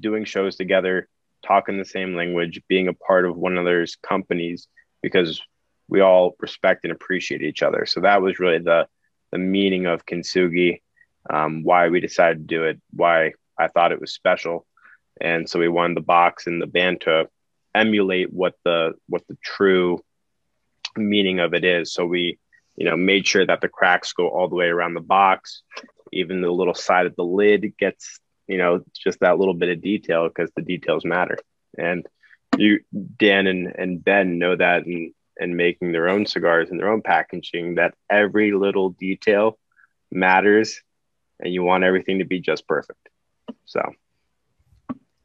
doing 0.00 0.24
shows 0.24 0.56
together, 0.56 1.08
talking 1.46 1.78
the 1.78 1.84
same 1.84 2.16
language, 2.16 2.60
being 2.68 2.88
a 2.88 2.92
part 2.92 3.24
of 3.24 3.36
one 3.36 3.52
another's 3.52 3.96
companies 3.96 4.66
because 5.00 5.40
we 5.86 6.00
all 6.00 6.34
respect 6.40 6.84
and 6.84 6.92
appreciate 6.92 7.42
each 7.42 7.62
other. 7.62 7.86
So 7.86 8.00
that 8.00 8.20
was 8.20 8.40
really 8.40 8.58
the 8.58 8.88
the 9.30 9.38
meaning 9.38 9.86
of 9.86 10.06
kintsugi, 10.06 10.80
um, 11.30 11.62
why 11.62 11.88
we 11.88 12.00
decided 12.00 12.38
to 12.38 12.54
do 12.54 12.64
it, 12.64 12.80
why 12.90 13.32
I 13.58 13.68
thought 13.68 13.92
it 13.92 14.00
was 14.00 14.12
special, 14.12 14.66
and 15.20 15.48
so 15.48 15.60
we 15.60 15.68
wanted 15.68 15.96
the 15.96 16.02
box 16.02 16.48
and 16.48 16.60
the 16.60 16.66
band 16.66 17.02
to 17.02 17.28
emulate 17.74 18.32
what 18.32 18.54
the 18.64 18.92
what 19.08 19.26
the 19.28 19.36
true 19.42 20.02
meaning 20.96 21.40
of 21.40 21.54
it 21.54 21.64
is. 21.64 21.92
So 21.92 22.06
we, 22.06 22.38
you 22.76 22.84
know, 22.84 22.96
made 22.96 23.26
sure 23.26 23.44
that 23.46 23.60
the 23.60 23.68
cracks 23.68 24.12
go 24.12 24.28
all 24.28 24.48
the 24.48 24.54
way 24.54 24.66
around 24.66 24.94
the 24.94 25.00
box. 25.00 25.62
Even 26.12 26.40
the 26.40 26.50
little 26.50 26.74
side 26.74 27.06
of 27.06 27.16
the 27.16 27.24
lid 27.24 27.76
gets, 27.78 28.20
you 28.46 28.58
know, 28.58 28.84
just 28.94 29.20
that 29.20 29.38
little 29.38 29.54
bit 29.54 29.70
of 29.70 29.82
detail 29.82 30.28
because 30.28 30.50
the 30.54 30.62
details 30.62 31.04
matter. 31.04 31.38
And 31.76 32.06
you, 32.56 32.80
Dan 33.18 33.46
and, 33.46 33.74
and 33.76 34.04
Ben 34.04 34.38
know 34.38 34.54
that 34.54 34.86
and 34.86 35.12
and 35.38 35.56
making 35.56 35.90
their 35.90 36.08
own 36.08 36.26
cigars 36.26 36.70
and 36.70 36.78
their 36.78 36.92
own 36.92 37.02
packaging 37.02 37.74
that 37.74 37.94
every 38.08 38.52
little 38.52 38.90
detail 38.90 39.58
matters 40.12 40.80
and 41.40 41.52
you 41.52 41.64
want 41.64 41.82
everything 41.82 42.20
to 42.20 42.24
be 42.24 42.40
just 42.40 42.68
perfect. 42.68 43.08
So 43.64 43.80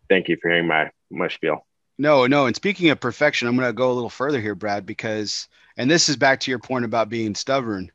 thank 0.09 0.27
you 0.27 0.37
for 0.41 0.49
hearing 0.49 0.67
my 0.67 0.89
my 1.11 1.27
spiel. 1.27 1.68
No, 1.99 2.25
no. 2.27 2.45
And 2.45 2.55
speaking 2.55 2.89
of 2.89 2.99
perfection, 3.01 3.47
I'm 3.47 3.57
going 3.57 3.67
to 3.67 3.73
go 3.73 3.91
a 3.91 3.93
little 3.93 4.09
further 4.09 4.39
here, 4.39 4.55
Brad, 4.55 4.85
because, 4.85 5.49
and 5.75 5.91
this 5.91 6.07
is 6.07 6.15
back 6.15 6.39
to 6.39 6.51
your 6.51 6.57
point 6.57 6.85
about 6.85 7.09
being 7.09 7.35
stubborn. 7.35 7.91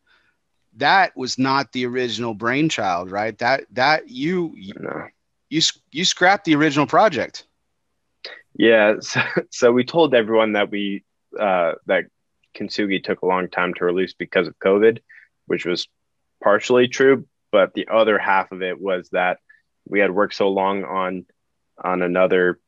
That 0.76 1.16
was 1.16 1.38
not 1.38 1.72
the 1.72 1.86
original 1.86 2.34
brainchild, 2.34 3.10
right? 3.10 3.36
That 3.38 3.64
that 3.72 4.10
you 4.10 4.54
no. 4.78 5.06
you 5.48 5.62
you 5.90 6.04
scrapped 6.04 6.44
the 6.44 6.54
original 6.54 6.86
project. 6.86 7.46
Yeah. 8.54 8.96
So, 9.00 9.20
so 9.50 9.72
we 9.72 9.84
told 9.84 10.14
everyone 10.14 10.52
that 10.52 10.70
we 10.70 11.04
uh, 11.40 11.72
that 11.86 12.04
Kintsugi 12.54 13.02
took 13.02 13.22
a 13.22 13.26
long 13.26 13.48
time 13.48 13.72
to 13.74 13.84
release 13.84 14.12
because 14.12 14.48
of 14.48 14.58
COVID, 14.58 14.98
which 15.46 15.64
was 15.64 15.88
partially 16.42 16.88
true, 16.88 17.26
but 17.50 17.72
the 17.72 17.88
other 17.88 18.18
half 18.18 18.52
of 18.52 18.62
it 18.62 18.80
was 18.80 19.08
that 19.10 19.38
we 19.88 20.00
had 20.00 20.10
worked 20.10 20.34
so 20.34 20.50
long 20.50 20.84
on 20.84 21.24
on 21.82 22.02
another 22.02 22.58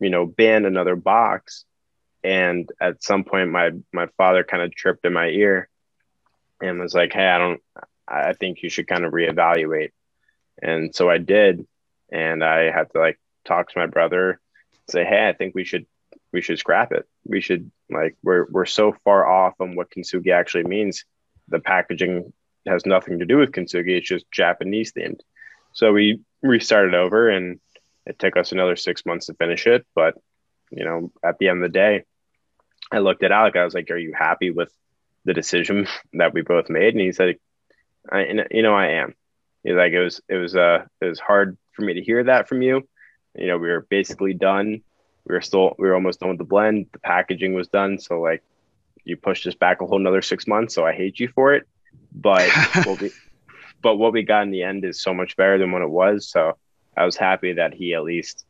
you 0.00 0.10
know, 0.10 0.26
ban 0.26 0.64
another 0.64 0.96
box. 0.96 1.64
And 2.22 2.68
at 2.80 3.02
some 3.02 3.24
point, 3.24 3.50
my 3.50 3.70
my 3.92 4.08
father 4.16 4.44
kind 4.44 4.62
of 4.62 4.74
tripped 4.74 5.04
in 5.04 5.12
my 5.12 5.28
ear 5.28 5.68
and 6.60 6.78
was 6.78 6.94
like, 6.94 7.12
"Hey, 7.12 7.26
I 7.26 7.38
don't. 7.38 7.60
I 8.06 8.32
think 8.34 8.62
you 8.62 8.68
should 8.68 8.88
kind 8.88 9.04
of 9.04 9.12
reevaluate." 9.12 9.92
And 10.60 10.94
so 10.94 11.08
I 11.08 11.18
did, 11.18 11.66
and 12.12 12.44
I 12.44 12.70
had 12.70 12.90
to 12.92 12.98
like 12.98 13.18
talk 13.46 13.70
to 13.70 13.78
my 13.78 13.86
brother, 13.86 14.40
say, 14.90 15.04
"Hey, 15.04 15.28
I 15.28 15.32
think 15.32 15.54
we 15.54 15.64
should 15.64 15.86
we 16.32 16.42
should 16.42 16.58
scrap 16.58 16.92
it. 16.92 17.08
We 17.24 17.40
should 17.40 17.70
like 17.90 18.16
we're 18.22 18.46
we're 18.50 18.66
so 18.66 18.94
far 19.04 19.26
off 19.26 19.54
on 19.60 19.74
what 19.74 19.90
kintsugi 19.90 20.32
actually 20.32 20.64
means. 20.64 21.04
The 21.48 21.60
packaging 21.60 22.32
has 22.66 22.86
nothing 22.86 23.18
to 23.18 23.26
do 23.26 23.38
with 23.38 23.52
kintsugi. 23.52 23.96
It's 23.96 24.08
just 24.08 24.30
Japanese 24.30 24.92
themed. 24.92 25.20
So 25.72 25.92
we 25.92 26.20
restarted 26.42 26.94
over 26.94 27.28
and 27.28 27.60
it 28.06 28.18
took 28.18 28.36
us 28.36 28.52
another 28.52 28.76
six 28.76 29.04
months 29.06 29.26
to 29.26 29.34
finish 29.34 29.66
it, 29.66 29.86
but 29.94 30.14
you 30.70 30.84
know, 30.84 31.12
at 31.24 31.38
the 31.38 31.48
end 31.48 31.62
of 31.62 31.70
the 31.70 31.78
day, 31.78 32.04
I 32.92 32.98
looked 32.98 33.22
at 33.22 33.32
Alec. 33.32 33.56
I 33.56 33.64
was 33.64 33.74
like, 33.74 33.90
"Are 33.90 33.96
you 33.96 34.12
happy 34.16 34.50
with 34.50 34.72
the 35.24 35.34
decision 35.34 35.86
that 36.14 36.32
we 36.32 36.42
both 36.42 36.68
made?" 36.68 36.94
And 36.94 37.00
he 37.02 37.12
said, 37.12 37.36
"I, 38.10 38.46
you 38.50 38.62
know, 38.62 38.74
I 38.74 39.02
am." 39.02 39.14
He's 39.62 39.74
like, 39.74 39.92
"It 39.92 40.02
was, 40.02 40.20
it 40.28 40.36
was, 40.36 40.56
uh, 40.56 40.84
it 41.00 41.06
was 41.06 41.20
hard 41.20 41.58
for 41.72 41.82
me 41.82 41.94
to 41.94 42.02
hear 42.02 42.24
that 42.24 42.48
from 42.48 42.62
you. 42.62 42.88
You 43.34 43.48
know, 43.48 43.58
we 43.58 43.68
were 43.68 43.86
basically 43.88 44.34
done. 44.34 44.82
We 45.26 45.34
were 45.34 45.40
still, 45.40 45.74
we 45.78 45.86
were 45.86 45.94
almost 45.94 46.20
done 46.20 46.30
with 46.30 46.38
the 46.38 46.44
blend. 46.44 46.86
The 46.92 46.98
packaging 46.98 47.54
was 47.54 47.68
done. 47.68 47.98
So 47.98 48.20
like, 48.20 48.42
you 49.04 49.16
pushed 49.16 49.46
us 49.46 49.54
back 49.54 49.80
a 49.80 49.86
whole 49.86 50.00
another 50.00 50.22
six 50.22 50.46
months. 50.46 50.74
So 50.74 50.84
I 50.84 50.92
hate 50.92 51.20
you 51.20 51.28
for 51.28 51.54
it. 51.54 51.68
But 52.12 52.50
what 52.84 53.00
we, 53.00 53.12
but 53.82 53.96
what 53.96 54.12
we 54.12 54.22
got 54.22 54.42
in 54.42 54.50
the 54.50 54.62
end 54.62 54.84
is 54.84 55.02
so 55.02 55.14
much 55.14 55.36
better 55.36 55.58
than 55.58 55.72
what 55.72 55.82
it 55.82 55.90
was. 55.90 56.28
So 56.28 56.56
I 56.96 57.04
was 57.04 57.16
happy 57.16 57.54
that 57.54 57.74
he 57.74 57.94
at 57.94 58.04
least 58.04 58.44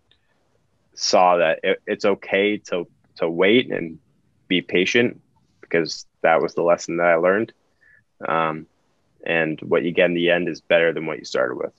saw 0.94 1.36
that 1.36 1.60
it, 1.62 1.82
it's 1.86 2.04
okay 2.04 2.58
to 2.58 2.86
to 3.16 3.28
wait 3.28 3.70
and 3.70 3.98
be 4.48 4.60
patient 4.60 5.20
because 5.60 6.06
that 6.22 6.42
was 6.42 6.54
the 6.54 6.62
lesson 6.62 6.96
that 6.96 7.06
I 7.06 7.14
learned. 7.16 7.52
Um, 8.26 8.66
and 9.24 9.60
what 9.60 9.82
you 9.84 9.92
get 9.92 10.06
in 10.06 10.14
the 10.14 10.30
end 10.30 10.48
is 10.48 10.60
better 10.60 10.92
than 10.92 11.06
what 11.06 11.18
you 11.18 11.24
started 11.24 11.56
with. 11.56 11.72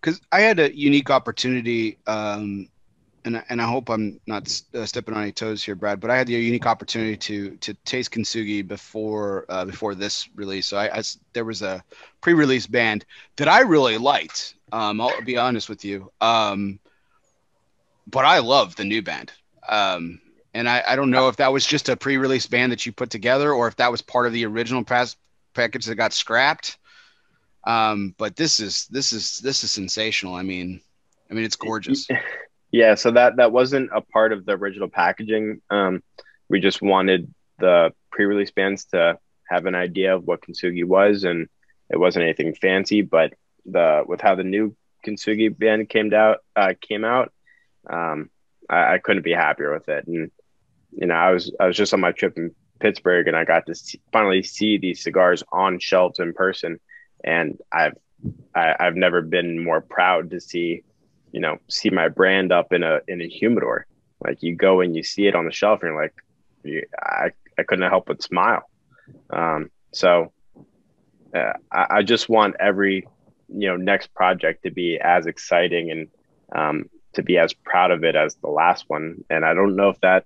Because 0.00 0.20
I 0.32 0.40
had 0.40 0.58
a 0.58 0.76
unique 0.76 1.10
opportunity, 1.10 1.98
um, 2.06 2.68
and 3.24 3.42
and 3.48 3.60
I 3.60 3.66
hope 3.66 3.88
I'm 3.88 4.20
not 4.26 4.62
uh, 4.74 4.86
stepping 4.86 5.14
on 5.14 5.22
any 5.22 5.32
toes 5.32 5.62
here, 5.62 5.74
Brad. 5.74 6.00
But 6.00 6.10
I 6.10 6.16
had 6.16 6.26
the 6.26 6.34
unique 6.34 6.66
opportunity 6.66 7.16
to 7.16 7.56
to 7.56 7.74
taste 7.84 8.12
kintsugi 8.12 8.66
before 8.66 9.44
uh, 9.48 9.64
before 9.64 9.94
this 9.94 10.28
release. 10.34 10.66
So 10.66 10.76
I, 10.76 10.98
I 10.98 11.02
there 11.32 11.44
was 11.44 11.62
a 11.62 11.82
pre-release 12.20 12.66
band 12.66 13.04
that 13.36 13.48
I 13.48 13.60
really 13.60 13.98
liked, 13.98 14.54
um, 14.72 15.00
I'll 15.00 15.22
be 15.22 15.36
honest 15.36 15.68
with 15.68 15.84
you. 15.84 16.10
Um, 16.20 16.78
but 18.06 18.24
I 18.24 18.38
love 18.38 18.76
the 18.76 18.84
new 18.84 19.02
band. 19.02 19.32
Um, 19.68 20.20
and 20.54 20.68
I, 20.68 20.82
I 20.88 20.96
don't 20.96 21.10
know 21.10 21.28
if 21.28 21.36
that 21.36 21.52
was 21.52 21.66
just 21.66 21.88
a 21.88 21.96
pre-release 21.96 22.46
band 22.46 22.72
that 22.72 22.86
you 22.86 22.92
put 22.92 23.10
together 23.10 23.52
or 23.52 23.68
if 23.68 23.76
that 23.76 23.90
was 23.92 24.00
part 24.00 24.26
of 24.26 24.32
the 24.32 24.46
original 24.46 24.82
pass 24.82 25.14
package 25.54 25.84
that 25.86 25.96
got 25.96 26.12
scrapped. 26.12 26.78
Um, 27.64 28.14
but 28.16 28.34
this 28.34 28.60
is 28.60 28.86
this 28.86 29.12
is 29.12 29.38
this 29.40 29.62
is 29.62 29.70
sensational. 29.70 30.34
I 30.34 30.42
mean, 30.42 30.80
I 31.30 31.34
mean 31.34 31.44
it's 31.44 31.56
gorgeous. 31.56 32.08
Yeah, 32.70 32.94
so 32.96 33.10
that 33.12 33.36
that 33.36 33.52
wasn't 33.52 33.90
a 33.94 34.00
part 34.00 34.32
of 34.32 34.44
the 34.44 34.52
original 34.52 34.88
packaging. 34.88 35.62
Um, 35.70 36.02
we 36.48 36.60
just 36.60 36.82
wanted 36.82 37.32
the 37.58 37.92
pre-release 38.10 38.50
bands 38.50 38.84
to 38.86 39.18
have 39.48 39.66
an 39.66 39.74
idea 39.74 40.14
of 40.14 40.24
what 40.24 40.42
Kintsugi 40.42 40.84
was, 40.84 41.24
and 41.24 41.48
it 41.90 41.98
wasn't 41.98 42.24
anything 42.24 42.54
fancy. 42.54 43.02
But 43.02 43.34
the 43.64 44.04
with 44.06 44.20
how 44.20 44.34
the 44.34 44.44
new 44.44 44.76
Kintsugi 45.06 45.56
band 45.56 45.88
came 45.88 46.12
out 46.12 46.38
uh, 46.56 46.74
came 46.80 47.04
out, 47.04 47.32
um, 47.88 48.30
I, 48.68 48.94
I, 48.94 48.98
couldn't 48.98 49.24
be 49.24 49.32
happier 49.32 49.72
with 49.72 49.88
it. 49.88 50.06
And 50.06 50.30
you 50.92 51.06
know, 51.06 51.14
I 51.14 51.30
was 51.30 51.52
I 51.58 51.66
was 51.66 51.76
just 51.76 51.94
on 51.94 52.00
my 52.00 52.12
trip 52.12 52.36
in 52.36 52.54
Pittsburgh, 52.80 53.28
and 53.28 53.36
I 53.36 53.44
got 53.44 53.66
to 53.66 53.74
see, 53.74 54.00
finally 54.12 54.42
see 54.42 54.78
these 54.78 55.02
cigars 55.02 55.42
on 55.52 55.78
shelves 55.78 56.18
in 56.18 56.34
person, 56.34 56.80
and 57.24 57.58
I've 57.72 57.94
I, 58.54 58.66
have 58.66 58.76
i 58.80 58.84
have 58.84 58.96
never 58.96 59.22
been 59.22 59.62
more 59.62 59.80
proud 59.80 60.30
to 60.30 60.40
see, 60.40 60.82
you 61.32 61.40
know, 61.40 61.58
see 61.68 61.90
my 61.90 62.08
brand 62.08 62.52
up 62.52 62.72
in 62.72 62.82
a 62.82 63.00
in 63.08 63.20
a 63.20 63.28
humidor. 63.28 63.86
Like 64.24 64.42
you 64.42 64.56
go 64.56 64.80
and 64.80 64.96
you 64.96 65.02
see 65.02 65.26
it 65.26 65.34
on 65.34 65.44
the 65.44 65.52
shelf, 65.52 65.82
and 65.82 65.92
you're 65.92 66.02
like, 66.02 66.14
I 66.98 67.30
I 67.58 67.62
couldn't 67.62 67.88
help 67.88 68.06
but 68.06 68.22
smile. 68.22 68.68
Um, 69.30 69.70
so 69.92 70.32
uh, 71.34 71.52
I, 71.72 71.86
I, 71.90 72.02
just 72.02 72.28
want 72.28 72.56
every 72.60 73.08
you 73.48 73.68
know 73.68 73.76
next 73.76 74.12
project 74.14 74.64
to 74.64 74.70
be 74.70 74.98
as 75.02 75.26
exciting 75.26 75.90
and 75.90 76.08
um, 76.54 76.90
to 77.14 77.22
be 77.22 77.38
as 77.38 77.52
proud 77.52 77.90
of 77.90 78.04
it 78.04 78.16
as 78.16 78.34
the 78.36 78.48
last 78.48 78.84
one. 78.88 79.24
And 79.30 79.44
I 79.44 79.54
don't 79.54 79.76
know 79.76 79.88
if 79.88 80.00
that 80.00 80.24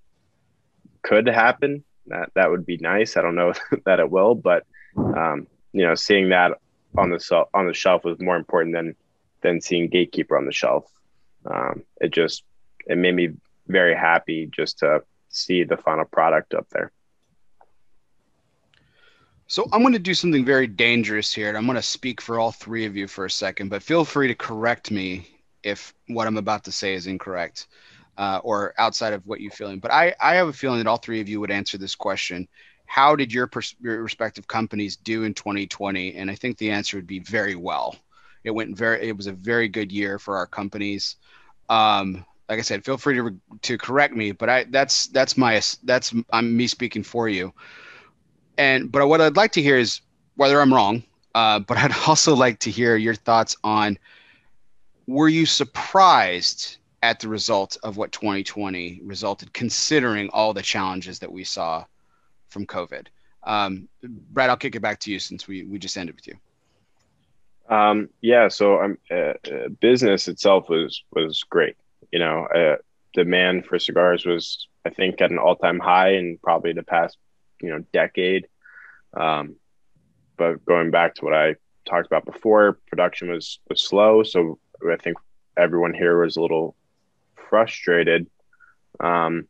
could 1.02 1.26
happen. 1.26 1.84
That 2.06 2.30
that 2.34 2.50
would 2.50 2.66
be 2.66 2.78
nice. 2.78 3.16
I 3.16 3.22
don't 3.22 3.34
know 3.34 3.52
that 3.84 4.00
it 4.00 4.10
will, 4.10 4.34
but 4.34 4.66
um, 4.96 5.46
you 5.72 5.84
know, 5.84 5.94
seeing 5.94 6.30
that 6.30 6.58
on 6.96 7.10
the 7.10 7.46
on 7.54 7.66
the 7.66 7.74
shelf 7.74 8.04
was 8.04 8.20
more 8.20 8.36
important 8.36 8.74
than 8.74 8.94
than 9.42 9.60
seeing 9.60 9.88
Gatekeeper 9.88 10.36
on 10.36 10.46
the 10.46 10.52
shelf. 10.52 10.90
Um, 11.44 11.82
it 12.00 12.12
just 12.12 12.44
it 12.86 12.98
made 12.98 13.14
me 13.14 13.30
very 13.66 13.94
happy 13.94 14.48
just 14.50 14.78
to 14.80 15.02
see 15.28 15.64
the 15.64 15.76
final 15.76 16.04
product 16.04 16.54
up 16.54 16.68
there. 16.70 16.92
So 19.46 19.68
I'm 19.72 19.82
going 19.82 19.92
to 19.92 19.98
do 19.98 20.14
something 20.14 20.44
very 20.44 20.66
dangerous 20.66 21.32
here, 21.32 21.48
and 21.48 21.58
I'm 21.58 21.66
going 21.66 21.76
to 21.76 21.82
speak 21.82 22.20
for 22.20 22.40
all 22.40 22.52
three 22.52 22.86
of 22.86 22.96
you 22.96 23.06
for 23.06 23.26
a 23.26 23.30
second. 23.30 23.68
But 23.68 23.82
feel 23.82 24.04
free 24.04 24.28
to 24.28 24.34
correct 24.34 24.90
me 24.90 25.28
if 25.62 25.94
what 26.08 26.26
I'm 26.26 26.38
about 26.38 26.64
to 26.64 26.72
say 26.72 26.94
is 26.94 27.06
incorrect 27.06 27.66
uh, 28.16 28.40
or 28.42 28.74
outside 28.78 29.12
of 29.12 29.26
what 29.26 29.40
you're 29.40 29.52
feeling. 29.52 29.78
But 29.78 29.92
I, 29.92 30.14
I 30.20 30.36
have 30.36 30.48
a 30.48 30.52
feeling 30.52 30.78
that 30.78 30.86
all 30.86 30.96
three 30.96 31.20
of 31.20 31.28
you 31.28 31.40
would 31.40 31.50
answer 31.50 31.76
this 31.76 31.94
question. 31.94 32.48
How 32.86 33.14
did 33.16 33.32
your, 33.32 33.46
pers- 33.46 33.76
your 33.80 34.02
respective 34.02 34.48
companies 34.48 34.96
do 34.96 35.24
in 35.24 35.34
2020? 35.34 36.14
And 36.14 36.30
I 36.30 36.34
think 36.34 36.58
the 36.58 36.70
answer 36.70 36.96
would 36.96 37.06
be 37.06 37.20
very 37.20 37.54
well. 37.54 37.96
It 38.44 38.50
went 38.50 38.76
very. 38.76 39.08
It 39.08 39.16
was 39.16 39.26
a 39.26 39.32
very 39.32 39.68
good 39.68 39.92
year 39.92 40.18
for 40.18 40.36
our 40.36 40.46
companies. 40.46 41.16
Um, 41.68 42.24
like 42.48 42.58
I 42.58 42.62
said, 42.62 42.84
feel 42.84 42.98
free 42.98 43.16
to 43.16 43.38
to 43.62 43.78
correct 43.78 44.14
me, 44.14 44.32
but 44.32 44.48
I 44.48 44.64
that's 44.64 45.06
that's 45.06 45.36
my 45.36 45.60
that's 45.84 46.14
I'm 46.32 46.56
me 46.56 46.66
speaking 46.66 47.02
for 47.02 47.28
you. 47.28 47.52
And 48.58 48.90
but 48.90 49.06
what 49.08 49.20
I'd 49.20 49.36
like 49.36 49.52
to 49.52 49.62
hear 49.62 49.78
is 49.78 50.00
whether 50.36 50.60
I'm 50.60 50.72
wrong. 50.72 51.02
Uh, 51.34 51.60
but 51.60 51.78
I'd 51.78 51.94
also 52.06 52.34
like 52.34 52.58
to 52.60 52.70
hear 52.70 52.96
your 52.96 53.14
thoughts 53.14 53.56
on 53.64 53.98
were 55.06 55.28
you 55.28 55.46
surprised 55.46 56.76
at 57.02 57.18
the 57.20 57.28
result 57.28 57.76
of 57.82 57.96
what 57.96 58.12
2020 58.12 59.00
resulted, 59.02 59.52
considering 59.52 60.28
all 60.30 60.52
the 60.52 60.62
challenges 60.62 61.18
that 61.18 61.32
we 61.32 61.44
saw 61.44 61.84
from 62.48 62.66
COVID? 62.66 63.06
Um, 63.42 63.88
Brad, 64.02 64.50
I'll 64.50 64.56
kick 64.56 64.76
it 64.76 64.80
back 64.80 65.00
to 65.00 65.12
you 65.12 65.18
since 65.18 65.48
we, 65.48 65.64
we 65.64 65.78
just 65.78 65.96
ended 65.96 66.14
with 66.14 66.28
you. 66.28 66.34
Um, 67.68 68.08
yeah, 68.20 68.48
so 68.48 68.82
um, 68.82 68.98
uh, 69.10 69.34
business 69.80 70.28
itself 70.28 70.68
was 70.68 71.02
was 71.12 71.42
great. 71.48 71.76
You 72.10 72.18
know, 72.18 72.46
uh, 72.46 72.76
demand 73.14 73.66
for 73.66 73.78
cigars 73.78 74.26
was, 74.26 74.68
I 74.84 74.90
think, 74.90 75.20
at 75.20 75.30
an 75.30 75.38
all 75.38 75.56
time 75.56 75.78
high 75.78 76.14
in 76.14 76.38
probably 76.42 76.72
the 76.72 76.82
past, 76.82 77.16
you 77.60 77.70
know, 77.70 77.84
decade. 77.92 78.48
Um, 79.14 79.56
but 80.36 80.64
going 80.64 80.90
back 80.90 81.14
to 81.16 81.24
what 81.24 81.34
I 81.34 81.56
talked 81.88 82.06
about 82.06 82.24
before, 82.24 82.78
production 82.88 83.30
was 83.30 83.58
was 83.68 83.80
slow, 83.80 84.22
so 84.22 84.58
I 84.90 84.96
think 84.96 85.16
everyone 85.56 85.94
here 85.94 86.20
was 86.22 86.36
a 86.36 86.42
little 86.42 86.74
frustrated. 87.48 88.28
Um, 89.00 89.46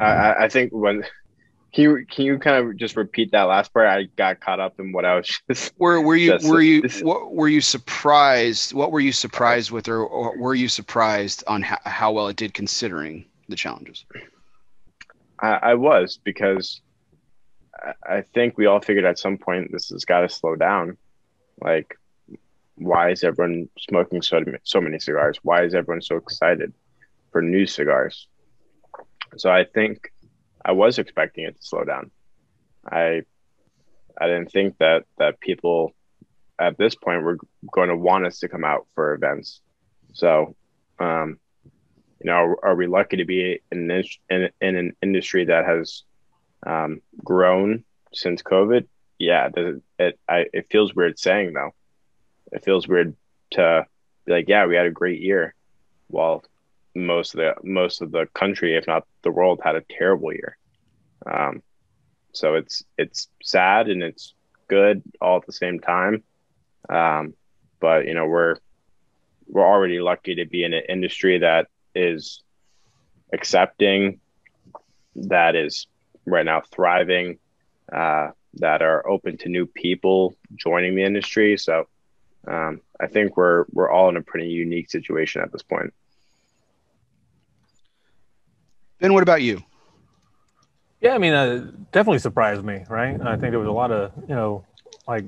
I, 0.00 0.44
I 0.44 0.48
think 0.48 0.72
when 0.72 1.04
can 1.76 1.82
you 1.82 2.06
can 2.06 2.24
you 2.24 2.38
kind 2.38 2.66
of 2.66 2.74
just 2.78 2.96
repeat 2.96 3.32
that 3.32 3.42
last 3.42 3.70
part? 3.74 3.86
I 3.86 4.04
got 4.16 4.40
caught 4.40 4.60
up 4.60 4.80
in 4.80 4.92
what 4.92 5.04
I 5.04 5.16
was 5.16 5.40
just. 5.46 5.74
Were 5.78 6.00
were 6.00 6.16
you 6.16 6.30
just, 6.30 6.48
were 6.48 6.62
you 6.62 6.82
what 7.02 7.34
were 7.34 7.48
you 7.48 7.60
surprised? 7.60 8.72
What 8.72 8.92
were 8.92 9.00
you 9.00 9.12
surprised 9.12 9.70
with, 9.70 9.86
or, 9.86 10.02
or 10.02 10.38
were 10.38 10.54
you 10.54 10.68
surprised 10.68 11.44
on 11.46 11.60
how, 11.60 11.76
how 11.84 12.12
well 12.12 12.28
it 12.28 12.36
did 12.36 12.54
considering 12.54 13.26
the 13.50 13.56
challenges? 13.56 14.06
I, 15.38 15.48
I 15.48 15.74
was 15.74 16.18
because 16.24 16.80
I 18.08 18.22
think 18.22 18.56
we 18.56 18.64
all 18.64 18.80
figured 18.80 19.04
at 19.04 19.18
some 19.18 19.36
point 19.36 19.70
this 19.70 19.90
has 19.90 20.06
got 20.06 20.20
to 20.20 20.30
slow 20.30 20.56
down. 20.56 20.96
Like, 21.60 21.94
why 22.76 23.10
is 23.10 23.22
everyone 23.22 23.68
smoking 23.78 24.22
so 24.22 24.42
so 24.62 24.80
many 24.80 24.98
cigars? 24.98 25.38
Why 25.42 25.64
is 25.64 25.74
everyone 25.74 26.00
so 26.00 26.16
excited 26.16 26.72
for 27.32 27.42
new 27.42 27.66
cigars? 27.66 28.28
So 29.36 29.50
I 29.50 29.64
think 29.64 30.10
I 30.66 30.72
was 30.72 30.98
expecting 30.98 31.44
it 31.44 31.56
to 31.56 31.62
slow 31.62 31.84
down. 31.84 32.10
I 32.84 33.22
I 34.20 34.26
didn't 34.26 34.50
think 34.50 34.78
that 34.78 35.04
that 35.18 35.38
people 35.38 35.94
at 36.58 36.76
this 36.76 36.96
point 36.96 37.22
were 37.22 37.38
going 37.72 37.88
to 37.88 37.96
want 37.96 38.26
us 38.26 38.40
to 38.40 38.48
come 38.48 38.64
out 38.64 38.86
for 38.94 39.14
events. 39.14 39.60
So, 40.12 40.56
um, 40.98 41.38
you 42.20 42.30
know, 42.30 42.32
are, 42.32 42.64
are, 42.64 42.74
we 42.74 42.86
lucky 42.86 43.18
to 43.18 43.26
be 43.26 43.60
in, 43.70 43.90
in, 44.30 44.48
in 44.60 44.76
an 44.76 44.96
industry 45.02 45.44
that 45.44 45.66
has 45.66 46.02
um, 46.66 47.02
grown 47.22 47.84
since 48.14 48.42
COVID. 48.42 48.86
Yeah, 49.18 49.50
it, 49.54 49.82
it 49.98 50.18
I 50.28 50.46
it 50.52 50.66
feels 50.70 50.94
weird 50.94 51.18
saying 51.18 51.52
though. 51.52 51.70
It 52.50 52.64
feels 52.64 52.88
weird 52.88 53.14
to 53.52 53.86
be 54.24 54.32
like, 54.32 54.48
yeah, 54.48 54.66
we 54.66 54.74
had 54.74 54.86
a 54.86 54.90
great 54.90 55.20
year, 55.20 55.54
while 56.08 56.42
most 56.96 57.34
of 57.34 57.38
the 57.38 57.54
most 57.62 58.00
of 58.00 58.10
the 58.10 58.26
country, 58.34 58.76
if 58.76 58.86
not 58.86 59.06
the 59.22 59.30
world, 59.30 59.60
had 59.62 59.76
a 59.76 59.82
terrible 59.88 60.32
year. 60.32 60.56
Um, 61.30 61.62
so 62.32 62.54
it's 62.54 62.82
it's 62.96 63.28
sad 63.42 63.88
and 63.88 64.02
it's 64.02 64.34
good 64.68 65.02
all 65.20 65.36
at 65.36 65.46
the 65.46 65.52
same 65.52 65.78
time. 65.78 66.22
Um, 66.88 67.34
but 67.80 68.06
you 68.06 68.14
know 68.14 68.26
we're 68.26 68.56
we're 69.46 69.66
already 69.66 70.00
lucky 70.00 70.36
to 70.36 70.46
be 70.46 70.64
in 70.64 70.72
an 70.72 70.82
industry 70.88 71.38
that 71.38 71.68
is 71.94 72.42
accepting, 73.32 74.20
that 75.14 75.54
is 75.54 75.86
right 76.24 76.44
now 76.44 76.62
thriving, 76.72 77.38
uh, 77.92 78.28
that 78.54 78.82
are 78.82 79.06
open 79.08 79.36
to 79.38 79.48
new 79.48 79.66
people 79.66 80.34
joining 80.54 80.94
the 80.94 81.04
industry. 81.04 81.56
So 81.58 81.88
um, 82.46 82.80
I 83.00 83.06
think 83.06 83.36
we're 83.36 83.66
we're 83.72 83.90
all 83.90 84.08
in 84.08 84.16
a 84.16 84.22
pretty 84.22 84.48
unique 84.48 84.90
situation 84.90 85.42
at 85.42 85.52
this 85.52 85.62
point. 85.62 85.92
Ben, 88.98 89.12
what 89.12 89.22
about 89.22 89.42
you? 89.42 89.62
Yeah, 91.00 91.14
I 91.14 91.18
mean, 91.18 91.34
uh, 91.34 91.70
definitely 91.92 92.18
surprised 92.18 92.64
me, 92.64 92.84
right? 92.88 93.20
I 93.20 93.36
think 93.36 93.50
there 93.50 93.58
was 93.58 93.68
a 93.68 93.72
lot 93.72 93.92
of, 93.92 94.12
you 94.28 94.34
know, 94.34 94.64
like 95.06 95.24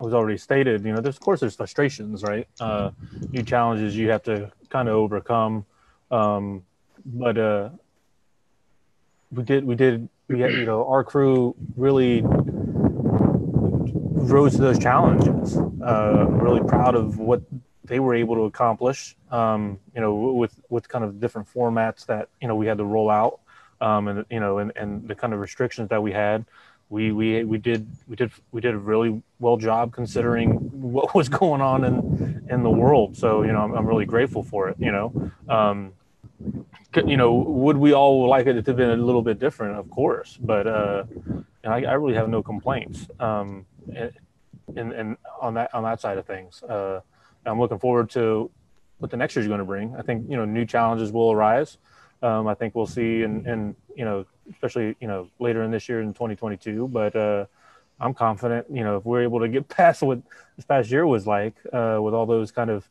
I 0.00 0.04
was 0.04 0.12
already 0.12 0.36
stated, 0.36 0.84
you 0.84 0.92
know, 0.92 1.00
there's 1.00 1.16
of 1.16 1.22
course 1.22 1.40
there's 1.40 1.54
frustrations, 1.54 2.24
right? 2.24 2.48
Uh, 2.58 2.90
new 3.30 3.42
challenges 3.44 3.96
you 3.96 4.10
have 4.10 4.24
to 4.24 4.50
kind 4.68 4.88
of 4.88 4.94
overcome, 4.96 5.64
um, 6.10 6.64
but 7.04 7.38
uh, 7.38 7.70
we 9.30 9.44
did 9.44 9.64
we 9.64 9.76
did 9.76 10.08
we 10.28 10.40
had, 10.40 10.52
you 10.52 10.66
know 10.66 10.84
our 10.86 11.04
crew 11.04 11.54
really 11.76 12.22
rose 14.26 14.56
to 14.56 14.60
those 14.62 14.78
challenges. 14.78 15.56
Uh, 15.56 16.26
really 16.28 16.66
proud 16.68 16.96
of 16.96 17.18
what 17.18 17.42
they 17.86 18.00
were 18.00 18.14
able 18.14 18.34
to 18.36 18.42
accomplish. 18.42 19.16
Um, 19.30 19.78
you 19.94 20.00
know, 20.00 20.14
with 20.14 20.60
with 20.68 20.88
kind 20.88 21.04
of 21.04 21.20
different 21.20 21.52
formats 21.52 22.06
that 22.06 22.28
you 22.40 22.48
know 22.48 22.54
we 22.54 22.66
had 22.66 22.78
to 22.78 22.84
roll 22.84 23.10
out, 23.10 23.40
um, 23.80 24.08
and 24.08 24.24
you 24.30 24.40
know, 24.40 24.58
and, 24.58 24.72
and 24.76 25.08
the 25.08 25.14
kind 25.14 25.32
of 25.32 25.40
restrictions 25.40 25.88
that 25.90 26.02
we 26.02 26.12
had. 26.12 26.44
We, 26.88 27.10
we 27.10 27.42
we 27.42 27.58
did 27.58 27.88
we 28.06 28.14
did 28.14 28.30
we 28.52 28.60
did 28.60 28.72
a 28.72 28.78
really 28.78 29.20
well 29.40 29.56
job 29.56 29.92
considering 29.92 30.50
what 30.70 31.16
was 31.16 31.28
going 31.28 31.60
on 31.60 31.82
in 31.84 32.46
in 32.48 32.62
the 32.62 32.70
world. 32.70 33.16
So 33.16 33.42
you 33.42 33.52
know, 33.52 33.60
I'm, 33.60 33.72
I'm 33.74 33.86
really 33.86 34.04
grateful 34.06 34.44
for 34.44 34.68
it. 34.68 34.76
You 34.78 34.92
know, 34.92 35.32
um, 35.48 35.94
you 36.94 37.16
know, 37.16 37.34
would 37.34 37.76
we 37.76 37.92
all 37.92 38.28
like 38.28 38.46
it 38.46 38.52
to 38.52 38.70
have 38.70 38.76
been 38.76 38.90
a 38.90 38.96
little 38.96 39.22
bit 39.22 39.40
different? 39.40 39.76
Of 39.78 39.90
course, 39.90 40.38
but 40.40 40.68
uh, 40.68 41.04
I, 41.64 41.84
I 41.84 41.92
really 41.94 42.14
have 42.14 42.28
no 42.28 42.40
complaints. 42.40 43.08
Um, 43.18 43.66
and, 44.74 44.92
and 44.92 45.16
on 45.40 45.54
that 45.54 45.72
on 45.74 45.84
that 45.84 46.00
side 46.00 46.18
of 46.18 46.26
things, 46.26 46.62
uh, 46.62 47.00
I'm 47.46 47.60
looking 47.60 47.78
forward 47.78 48.10
to 48.10 48.50
what 48.98 49.10
the 49.10 49.16
next 49.16 49.36
year 49.36 49.42
is 49.42 49.48
going 49.48 49.58
to 49.58 49.64
bring. 49.64 49.94
I 49.96 50.02
think 50.02 50.28
you 50.28 50.36
know 50.36 50.44
new 50.44 50.64
challenges 50.64 51.12
will 51.12 51.32
arise. 51.32 51.78
Um, 52.22 52.46
I 52.46 52.54
think 52.54 52.74
we'll 52.74 52.86
see 52.86 53.22
and 53.22 53.46
in 53.46 53.76
you 53.94 54.04
know 54.04 54.26
especially 54.50 54.96
you 55.00 55.08
know 55.08 55.28
later 55.38 55.62
in 55.62 55.70
this 55.70 55.88
year 55.88 56.00
in 56.00 56.12
2022. 56.12 56.88
But 56.88 57.14
uh, 57.14 57.46
I'm 58.00 58.14
confident, 58.14 58.66
you 58.70 58.84
know, 58.84 58.98
if 58.98 59.04
we're 59.04 59.22
able 59.22 59.40
to 59.40 59.48
get 59.48 59.68
past 59.80 60.02
what 60.02 60.20
this 60.56 60.64
past 60.64 60.90
year 60.90 61.06
was 61.06 61.26
like 61.26 61.54
uh, 61.72 61.98
with 62.00 62.14
all 62.14 62.26
those 62.26 62.50
kind 62.50 62.70
of 62.70 62.88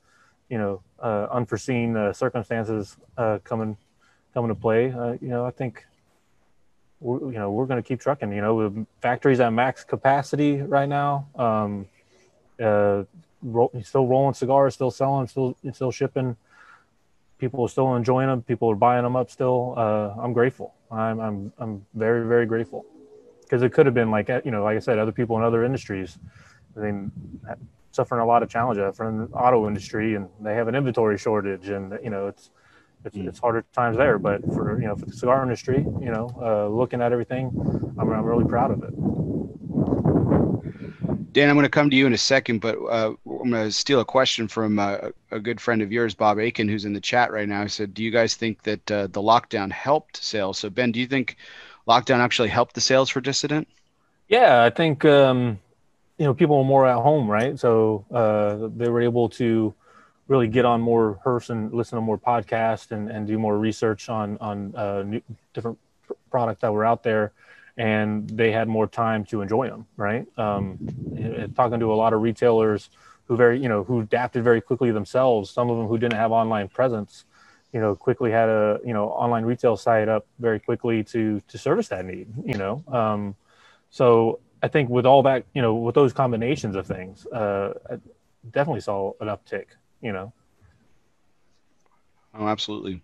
you 0.50 0.58
know 0.58 0.82
uh, 1.02 1.28
unforeseen 1.32 1.98
uh, 1.98 2.14
circumstances 2.14 2.98
uh, 3.18 3.40
coming 3.44 3.78
coming 4.34 4.50
to 4.50 4.56
play, 4.56 4.92
uh, 4.92 5.14
you 5.22 5.30
know, 5.30 5.46
I 5.46 5.52
think 5.52 5.86
we're, 7.00 7.32
you 7.32 7.40
know 7.40 7.52
we're 7.52 7.66
going 7.66 7.82
to 7.82 7.88
keep 7.88 8.00
trucking. 8.00 8.32
You 8.32 8.42
know, 8.42 8.88
factories 9.02 9.40
at 9.40 9.52
max 9.54 9.84
capacity 9.84 10.62
right 10.62 10.90
now. 10.90 11.28
Um, 11.36 11.88
ro- 13.46 13.72
still 13.84 14.08
rolling 14.08 14.34
cigars, 14.34 14.74
still 14.74 14.92
selling, 14.92 15.28
still 15.28 15.56
still 15.74 15.92
shipping. 15.92 16.36
People 17.38 17.64
are 17.66 17.70
still 17.70 17.96
enjoying 17.96 18.28
them. 18.28 18.42
People 18.42 18.72
are 18.72 18.76
buying 18.76 19.04
them 19.04 19.16
up 19.16 19.30
still. 19.30 19.74
Uh, 19.78 20.14
I'm 20.22 20.34
grateful. 20.34 20.74
I'm 20.92 21.20
I'm 21.20 21.54
I'm 21.58 21.86
very 21.94 22.28
very 22.28 22.46
grateful 22.46 22.86
because 23.42 23.62
it 23.62 23.74
could 23.74 23.86
have 23.86 23.96
been 23.96 24.12
like 24.12 24.30
you 24.44 24.52
know 24.52 24.64
like 24.64 24.78
I 24.78 24.80
said, 24.80 25.00
other 25.00 25.12
people 25.12 25.38
in 25.38 25.44
other 25.44 25.64
industries, 25.64 26.18
they 26.76 26.92
suffering 27.92 28.22
a 28.22 28.26
lot 28.26 28.44
of 28.44 28.50
challenges 28.50 28.96
from 28.98 29.30
the 29.30 29.36
auto 29.36 29.68
industry, 29.68 30.16
and 30.16 30.30
they 30.42 30.56
have 30.56 30.68
an 30.68 30.76
inventory 30.76 31.18
shortage, 31.18 31.70
and 31.70 31.98
you 32.04 32.10
know 32.10 32.28
it's 32.28 32.50
it's, 33.06 33.16
mm. 33.16 33.28
it's 33.28 33.40
harder 33.40 33.64
times 33.74 33.98
there. 33.98 34.20
But 34.20 34.44
for 34.54 34.80
you 34.80 34.88
know 34.88 34.96
for 34.96 35.06
the 35.06 35.14
cigar 35.14 35.42
industry, 35.44 35.80
you 35.80 36.12
know, 36.12 36.30
uh, 36.42 36.68
looking 36.68 37.02
at 37.02 37.12
everything, 37.12 37.52
I'm 37.98 38.10
I'm 38.12 38.26
really 38.26 38.46
proud 38.46 38.72
of 38.72 38.84
it. 38.84 38.94
Dan, 41.36 41.50
I'm 41.50 41.58
going 41.58 41.66
to 41.66 41.70
come 41.70 41.90
to 41.90 41.96
you 41.98 42.08
in 42.08 42.14
a 42.14 42.18
second, 42.18 42.62
but 42.62 42.78
uh, 42.78 43.14
I'm 43.26 43.50
going 43.50 43.66
to 43.66 43.70
steal 43.70 44.00
a 44.00 44.06
question 44.06 44.48
from 44.48 44.80
uh, 44.80 45.10
a 45.32 45.40
good 45.42 45.60
friend 45.60 45.82
of 45.82 45.92
yours, 45.92 46.16
Bob 46.16 46.40
Aiken, 46.40 46.70
who's 46.70 46.86
in 46.86 46.94
the 46.94 47.02
chat 47.02 47.30
right 47.30 47.46
now. 47.46 47.62
He 47.64 47.68
said, 47.68 47.94
"Do 47.94 48.06
you 48.06 48.10
guys 48.10 48.36
think 48.36 48.64
that 48.64 48.90
uh, 48.90 49.08
the 49.08 49.22
lockdown 49.22 49.70
helped 49.70 50.24
sales?" 50.24 50.58
So, 50.58 50.70
Ben, 50.70 50.94
do 50.94 51.00
you 51.02 51.08
think 51.08 51.36
lockdown 51.90 52.20
actually 52.20 52.48
helped 52.48 52.74
the 52.74 52.80
sales 52.80 53.10
for 53.10 53.20
Dissident? 53.20 53.68
Yeah, 54.30 54.64
I 54.64 54.70
think 54.70 55.04
um, 55.04 55.60
you 56.18 56.24
know 56.24 56.34
people 56.34 56.58
were 56.58 56.64
more 56.64 56.88
at 56.88 57.02
home, 57.02 57.30
right? 57.30 57.60
So 57.60 58.06
uh, 58.12 58.70
they 58.74 58.88
were 58.88 59.02
able 59.02 59.28
to 59.32 59.74
really 60.30 60.48
get 60.48 60.64
on 60.64 60.80
more 60.80 61.16
person, 61.16 61.70
listen 61.74 61.98
to 61.98 62.02
more 62.02 62.18
podcasts, 62.18 62.92
and, 62.92 63.10
and 63.12 63.28
do 63.28 63.38
more 63.38 63.58
research 63.58 64.08
on 64.08 64.38
on 64.40 64.74
uh, 64.74 65.04
new, 65.04 65.22
different 65.54 65.80
products 66.32 66.62
that 66.62 66.72
were 66.72 66.86
out 66.86 67.04
there 67.04 67.34
and 67.78 68.30
they 68.30 68.52
had 68.52 68.68
more 68.68 68.88
time 68.88 69.26
to 69.26 69.42
enjoy 69.42 69.70
them, 69.70 69.86
right? 69.98 70.26
Um, 70.38 70.78
talking 71.56 71.80
to 71.80 71.94
a 71.94 71.96
lot 71.96 72.14
of 72.14 72.22
retailers 72.22 72.90
who 73.26 73.36
very, 73.36 73.60
you 73.60 73.68
know, 73.68 73.84
who 73.84 74.02
adapted 74.02 74.44
very 74.44 74.62
quickly 74.62 74.92
themselves. 74.92 75.50
Some 75.50 75.70
of 75.70 75.78
them 75.78 75.88
who 75.88 75.98
didn't 75.98 76.18
have 76.18 76.32
online 76.32 76.68
presence, 76.68 77.26
you 77.74 77.80
know, 77.80 77.96
quickly 77.96 78.32
had 78.32 78.50
a, 78.50 78.80
you 78.86 78.94
know, 78.94 79.10
online 79.10 79.44
retail 79.44 79.76
site 79.76 80.08
up 80.08 80.26
very 80.40 80.60
quickly 80.60 81.04
to 81.06 81.42
to 81.48 81.58
service 81.58 81.90
that 81.90 82.06
need. 82.06 82.28
You 82.46 82.58
know, 82.58 82.84
um, 82.88 83.36
so 83.90 84.40
I 84.64 84.68
think 84.68 84.90
with 84.90 85.06
all 85.06 85.24
that, 85.24 85.46
you 85.54 85.62
know, 85.62 85.76
with 85.76 85.96
those 85.96 86.14
combinations 86.14 86.76
of 86.76 86.88
things, 86.88 87.26
uh, 87.28 87.74
I 87.90 87.98
definitely 88.52 88.82
saw 88.82 89.14
an 89.20 89.28
uptick. 89.28 89.66
You 90.02 90.14
know. 90.14 90.34
Oh, 92.38 92.48
absolutely. 92.48 93.02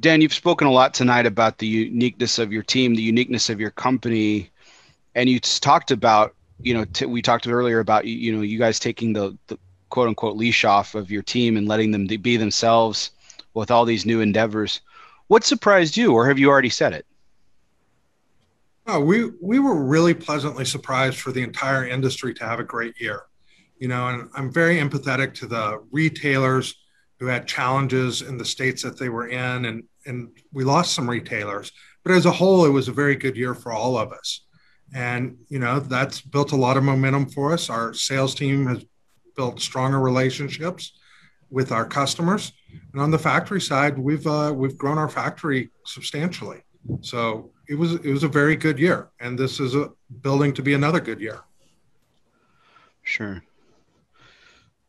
Dan, 0.00 0.20
you've 0.20 0.34
spoken 0.34 0.68
a 0.68 0.70
lot 0.70 0.94
tonight 0.94 1.26
about 1.26 1.58
the 1.58 1.66
uniqueness 1.66 2.38
of 2.38 2.52
your 2.52 2.62
team, 2.62 2.94
the 2.94 3.02
uniqueness 3.02 3.50
of 3.50 3.58
your 3.58 3.70
company, 3.70 4.50
and 5.16 5.28
you 5.28 5.40
talked 5.40 5.90
about, 5.90 6.34
you 6.60 6.72
know, 6.72 6.84
t- 6.84 7.06
we 7.06 7.20
talked 7.20 7.48
earlier 7.48 7.80
about, 7.80 8.04
you 8.04 8.34
know, 8.34 8.42
you 8.42 8.58
guys 8.58 8.78
taking 8.78 9.12
the, 9.12 9.36
the 9.48 9.58
quote 9.88 10.06
unquote 10.06 10.36
leash 10.36 10.64
off 10.64 10.94
of 10.94 11.10
your 11.10 11.22
team 11.22 11.56
and 11.56 11.66
letting 11.66 11.90
them 11.90 12.06
be 12.06 12.36
themselves 12.36 13.10
with 13.54 13.72
all 13.72 13.84
these 13.84 14.06
new 14.06 14.20
endeavors. 14.20 14.80
What 15.26 15.42
surprised 15.42 15.96
you, 15.96 16.12
or 16.12 16.28
have 16.28 16.38
you 16.38 16.48
already 16.48 16.70
said 16.70 16.92
it? 16.92 17.04
Oh, 18.86 19.00
we 19.00 19.32
we 19.42 19.58
were 19.58 19.74
really 19.74 20.14
pleasantly 20.14 20.64
surprised 20.64 21.18
for 21.18 21.32
the 21.32 21.42
entire 21.42 21.86
industry 21.86 22.32
to 22.34 22.44
have 22.44 22.60
a 22.60 22.64
great 22.64 22.98
year. 23.00 23.24
You 23.78 23.88
know, 23.88 24.08
and 24.08 24.30
I'm 24.34 24.50
very 24.50 24.76
empathetic 24.76 25.34
to 25.34 25.46
the 25.46 25.82
retailers 25.90 26.74
who 27.18 27.26
had 27.26 27.46
challenges 27.46 28.22
in 28.22 28.38
the 28.38 28.44
states 28.44 28.82
that 28.82 28.98
they 28.98 29.08
were 29.08 29.28
in, 29.28 29.64
and 29.64 29.84
and 30.06 30.30
we 30.52 30.64
lost 30.64 30.94
some 30.94 31.08
retailers. 31.08 31.72
But 32.04 32.12
as 32.12 32.26
a 32.26 32.30
whole, 32.30 32.64
it 32.64 32.70
was 32.70 32.88
a 32.88 32.92
very 32.92 33.16
good 33.16 33.36
year 33.36 33.54
for 33.54 33.72
all 33.72 33.98
of 33.98 34.12
us, 34.12 34.46
and 34.94 35.36
you 35.48 35.58
know 35.58 35.80
that's 35.80 36.20
built 36.20 36.52
a 36.52 36.56
lot 36.56 36.76
of 36.76 36.84
momentum 36.84 37.28
for 37.28 37.52
us. 37.52 37.68
Our 37.68 37.92
sales 37.92 38.34
team 38.34 38.66
has 38.66 38.84
built 39.36 39.60
stronger 39.60 40.00
relationships 40.00 40.92
with 41.50 41.72
our 41.72 41.84
customers, 41.84 42.52
and 42.92 43.00
on 43.00 43.10
the 43.10 43.18
factory 43.18 43.60
side, 43.60 43.98
we've 43.98 44.26
uh, 44.26 44.52
we've 44.54 44.78
grown 44.78 44.98
our 44.98 45.08
factory 45.08 45.70
substantially. 45.84 46.62
So 47.00 47.50
it 47.68 47.74
was 47.74 47.94
it 47.94 48.10
was 48.10 48.22
a 48.22 48.28
very 48.28 48.56
good 48.56 48.78
year, 48.78 49.10
and 49.20 49.38
this 49.38 49.60
is 49.60 49.74
a 49.74 49.90
building 50.22 50.52
to 50.54 50.62
be 50.62 50.74
another 50.74 51.00
good 51.00 51.20
year. 51.20 51.40
Sure. 53.02 53.42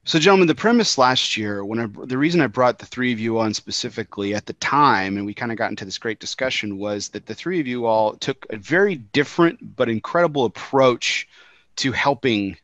So, 0.09 0.17
gentlemen, 0.17 0.47
the 0.47 0.55
premise 0.55 0.97
last 0.97 1.37
year, 1.37 1.63
when 1.63 1.79
I, 1.79 1.85
the 2.05 2.17
reason 2.17 2.41
I 2.41 2.47
brought 2.47 2.79
the 2.79 2.87
three 2.87 3.13
of 3.13 3.19
you 3.19 3.37
on 3.37 3.53
specifically 3.53 4.33
at 4.33 4.47
the 4.47 4.53
time, 4.53 5.17
and 5.17 5.25
we 5.27 5.35
kind 5.35 5.51
of 5.51 5.57
got 5.59 5.69
into 5.69 5.85
this 5.85 5.99
great 5.99 6.19
discussion, 6.19 6.79
was 6.79 7.09
that 7.09 7.27
the 7.27 7.35
three 7.35 7.59
of 7.59 7.67
you 7.67 7.85
all 7.85 8.15
took 8.15 8.47
a 8.49 8.57
very 8.57 8.95
different 8.95 9.75
but 9.75 9.87
incredible 9.87 10.45
approach 10.45 11.27
to 11.75 11.91
helping, 11.91 12.57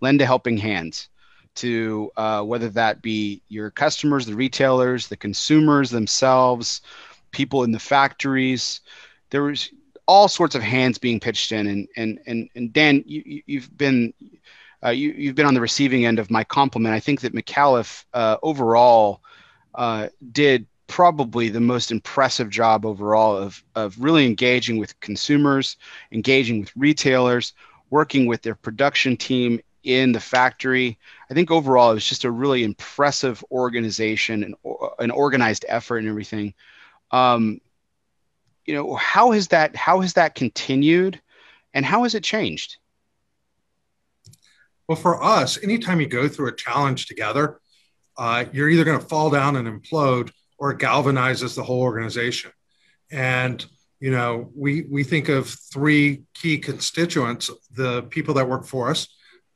lend 0.00 0.20
a 0.20 0.26
helping 0.26 0.56
hands 0.56 1.08
to 1.56 2.12
uh, 2.16 2.44
whether 2.44 2.68
that 2.68 3.02
be 3.02 3.42
your 3.48 3.68
customers, 3.72 4.24
the 4.24 4.36
retailers, 4.36 5.08
the 5.08 5.16
consumers 5.16 5.90
themselves, 5.90 6.82
people 7.32 7.64
in 7.64 7.72
the 7.72 7.80
factories. 7.80 8.80
There 9.30 9.42
was 9.42 9.70
all 10.06 10.28
sorts 10.28 10.54
of 10.54 10.62
hands 10.62 10.98
being 10.98 11.18
pitched 11.18 11.50
in, 11.50 11.66
and 11.66 11.88
and 11.96 12.20
and, 12.28 12.48
and 12.54 12.72
Dan, 12.72 13.02
you, 13.08 13.42
you've 13.46 13.76
been 13.76 14.14
uh, 14.84 14.90
you, 14.90 15.26
have 15.26 15.34
been 15.34 15.46
on 15.46 15.54
the 15.54 15.60
receiving 15.60 16.04
end 16.04 16.18
of 16.18 16.30
my 16.30 16.44
compliment. 16.44 16.94
I 16.94 17.00
think 17.00 17.20
that 17.20 17.34
Micallef 17.34 18.04
uh, 18.12 18.36
overall 18.42 19.22
uh, 19.74 20.08
did 20.32 20.66
probably 20.86 21.48
the 21.48 21.60
most 21.60 21.90
impressive 21.90 22.50
job 22.50 22.84
overall 22.84 23.36
of, 23.36 23.62
of 23.74 23.96
really 23.98 24.26
engaging 24.26 24.78
with 24.78 24.98
consumers, 25.00 25.76
engaging 26.10 26.60
with 26.60 26.72
retailers, 26.76 27.54
working 27.90 28.26
with 28.26 28.42
their 28.42 28.54
production 28.54 29.16
team 29.16 29.60
in 29.84 30.12
the 30.12 30.20
factory. 30.20 30.98
I 31.30 31.34
think 31.34 31.50
overall 31.50 31.90
it 31.90 31.94
was 31.94 32.06
just 32.06 32.24
a 32.24 32.30
really 32.30 32.62
impressive 32.62 33.42
organization 33.50 34.44
and 34.44 34.54
an 34.98 35.10
organized 35.10 35.64
effort 35.68 35.98
and 35.98 36.08
everything. 36.08 36.54
Um, 37.10 37.60
you 38.66 38.74
know, 38.74 38.94
how 38.94 39.32
has 39.32 39.48
that 39.48 39.74
how 39.74 40.00
has 40.00 40.12
that 40.14 40.34
continued, 40.34 41.20
and 41.74 41.84
how 41.84 42.04
has 42.04 42.14
it 42.14 42.22
changed? 42.22 42.76
Well, 44.88 44.96
for 44.96 45.22
us, 45.22 45.62
anytime 45.62 46.00
you 46.00 46.06
go 46.06 46.28
through 46.28 46.48
a 46.48 46.56
challenge 46.56 47.06
together, 47.06 47.60
uh, 48.16 48.44
you're 48.52 48.68
either 48.68 48.84
going 48.84 48.98
to 48.98 49.06
fall 49.06 49.30
down 49.30 49.56
and 49.56 49.68
implode 49.68 50.30
or 50.58 50.72
it 50.72 50.78
galvanizes 50.78 51.54
the 51.54 51.62
whole 51.62 51.80
organization. 51.80 52.52
And 53.10 53.64
you 54.00 54.10
know, 54.10 54.50
we 54.56 54.82
we 54.90 55.04
think 55.04 55.28
of 55.28 55.48
three 55.48 56.22
key 56.34 56.58
constituents: 56.58 57.50
the 57.70 58.02
people 58.04 58.34
that 58.34 58.48
work 58.48 58.64
for 58.64 58.90
us 58.90 59.08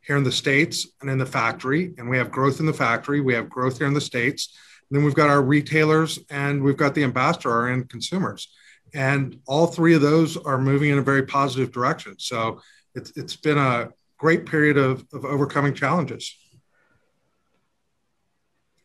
here 0.02 0.16
in 0.16 0.22
the 0.22 0.32
states 0.32 0.86
and 1.00 1.10
in 1.10 1.18
the 1.18 1.26
factory, 1.26 1.92
and 1.98 2.08
we 2.08 2.16
have 2.16 2.30
growth 2.30 2.60
in 2.60 2.66
the 2.66 2.72
factory. 2.72 3.20
We 3.20 3.34
have 3.34 3.50
growth 3.50 3.78
here 3.78 3.88
in 3.88 3.94
the 3.94 4.00
states. 4.00 4.56
And 4.88 4.96
then 4.96 5.04
we've 5.04 5.16
got 5.16 5.30
our 5.30 5.42
retailers, 5.42 6.20
and 6.30 6.62
we've 6.62 6.76
got 6.76 6.94
the 6.94 7.02
ambassador, 7.02 7.50
our 7.50 7.68
end 7.68 7.90
consumers, 7.90 8.48
and 8.94 9.40
all 9.46 9.66
three 9.66 9.94
of 9.94 10.00
those 10.00 10.36
are 10.36 10.58
moving 10.58 10.90
in 10.90 10.98
a 10.98 11.02
very 11.02 11.24
positive 11.24 11.72
direction. 11.72 12.14
So 12.18 12.60
it's 12.94 13.10
it's 13.16 13.34
been 13.34 13.58
a 13.58 13.88
great 14.18 14.46
period 14.46 14.76
of, 14.76 15.04
of 15.12 15.24
overcoming 15.24 15.74
challenges. 15.74 16.34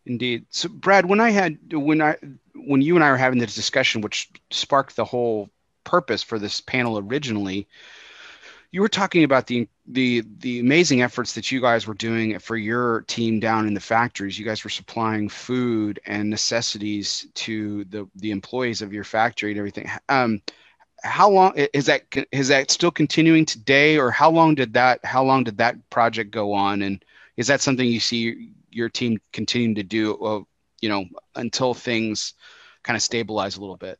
Indeed. 0.06 0.46
So, 0.50 0.68
Brad, 0.70 1.06
when 1.06 1.20
I 1.20 1.30
had 1.30 1.58
when 1.74 2.02
I 2.02 2.18
when 2.56 2.82
you 2.82 2.96
and 2.96 3.04
I 3.04 3.12
were 3.12 3.18
having 3.18 3.40
this 3.40 3.56
discussion, 3.56 4.02
which 4.02 4.30
sparked 4.50 4.96
the 4.96 5.06
whole 5.06 5.50
purpose 5.84 6.24
for 6.24 6.40
this 6.40 6.60
panel 6.60 6.98
originally, 6.98 7.68
you 8.72 8.82
were 8.82 8.90
talking 8.90 9.24
about 9.24 9.48
the 9.48 9.68
the 9.86 10.24
the 10.40 10.60
amazing 10.60 11.02
efforts 11.02 11.34
that 11.34 11.52
you 11.52 11.62
guys 11.62 11.86
were 11.86 11.94
doing 11.94 12.40
for 12.40 12.58
your 12.58 13.02
team 13.02 13.40
down 13.40 13.68
in 13.68 13.74
the 13.74 13.80
factories. 13.80 14.40
You 14.40 14.46
guys 14.46 14.64
were 14.64 14.70
supplying 14.70 15.30
food 15.30 16.00
and 16.06 16.30
necessities 16.30 17.28
to 17.36 17.84
the 17.86 18.08
the 18.16 18.32
employees 18.32 18.82
of 18.82 18.94
your 18.94 19.04
factory 19.04 19.52
and 19.52 19.60
everything. 19.60 19.90
Um, 20.10 20.42
how 21.04 21.30
long 21.30 21.54
is 21.56 21.88
that 21.88 22.04
is 22.32 22.50
that 22.50 22.72
still 22.72 22.92
continuing 22.92 23.46
today 23.46 23.98
or 23.98 24.12
how 24.12 24.30
long 24.30 24.56
did 24.56 24.74
that 24.74 25.04
how 25.04 25.24
long 25.24 25.44
did 25.44 25.58
that 25.58 25.90
project 25.90 26.32
go 26.32 26.54
on? 26.54 26.82
And 26.82 27.04
is 27.38 27.48
that 27.48 27.62
something 27.62 27.88
you 27.88 28.00
see 28.00 28.52
your 28.70 28.90
team 28.90 29.20
continuing 29.34 29.76
to 29.76 29.84
do 29.84 30.16
uh, 30.16 30.42
you 30.80 30.90
know 30.90 31.06
until 31.36 31.74
things 31.74 32.34
kind 32.84 32.96
of 32.96 33.04
stabilize 33.04 33.58
a 33.58 33.62
little 33.62 33.78
bit? 33.78 34.00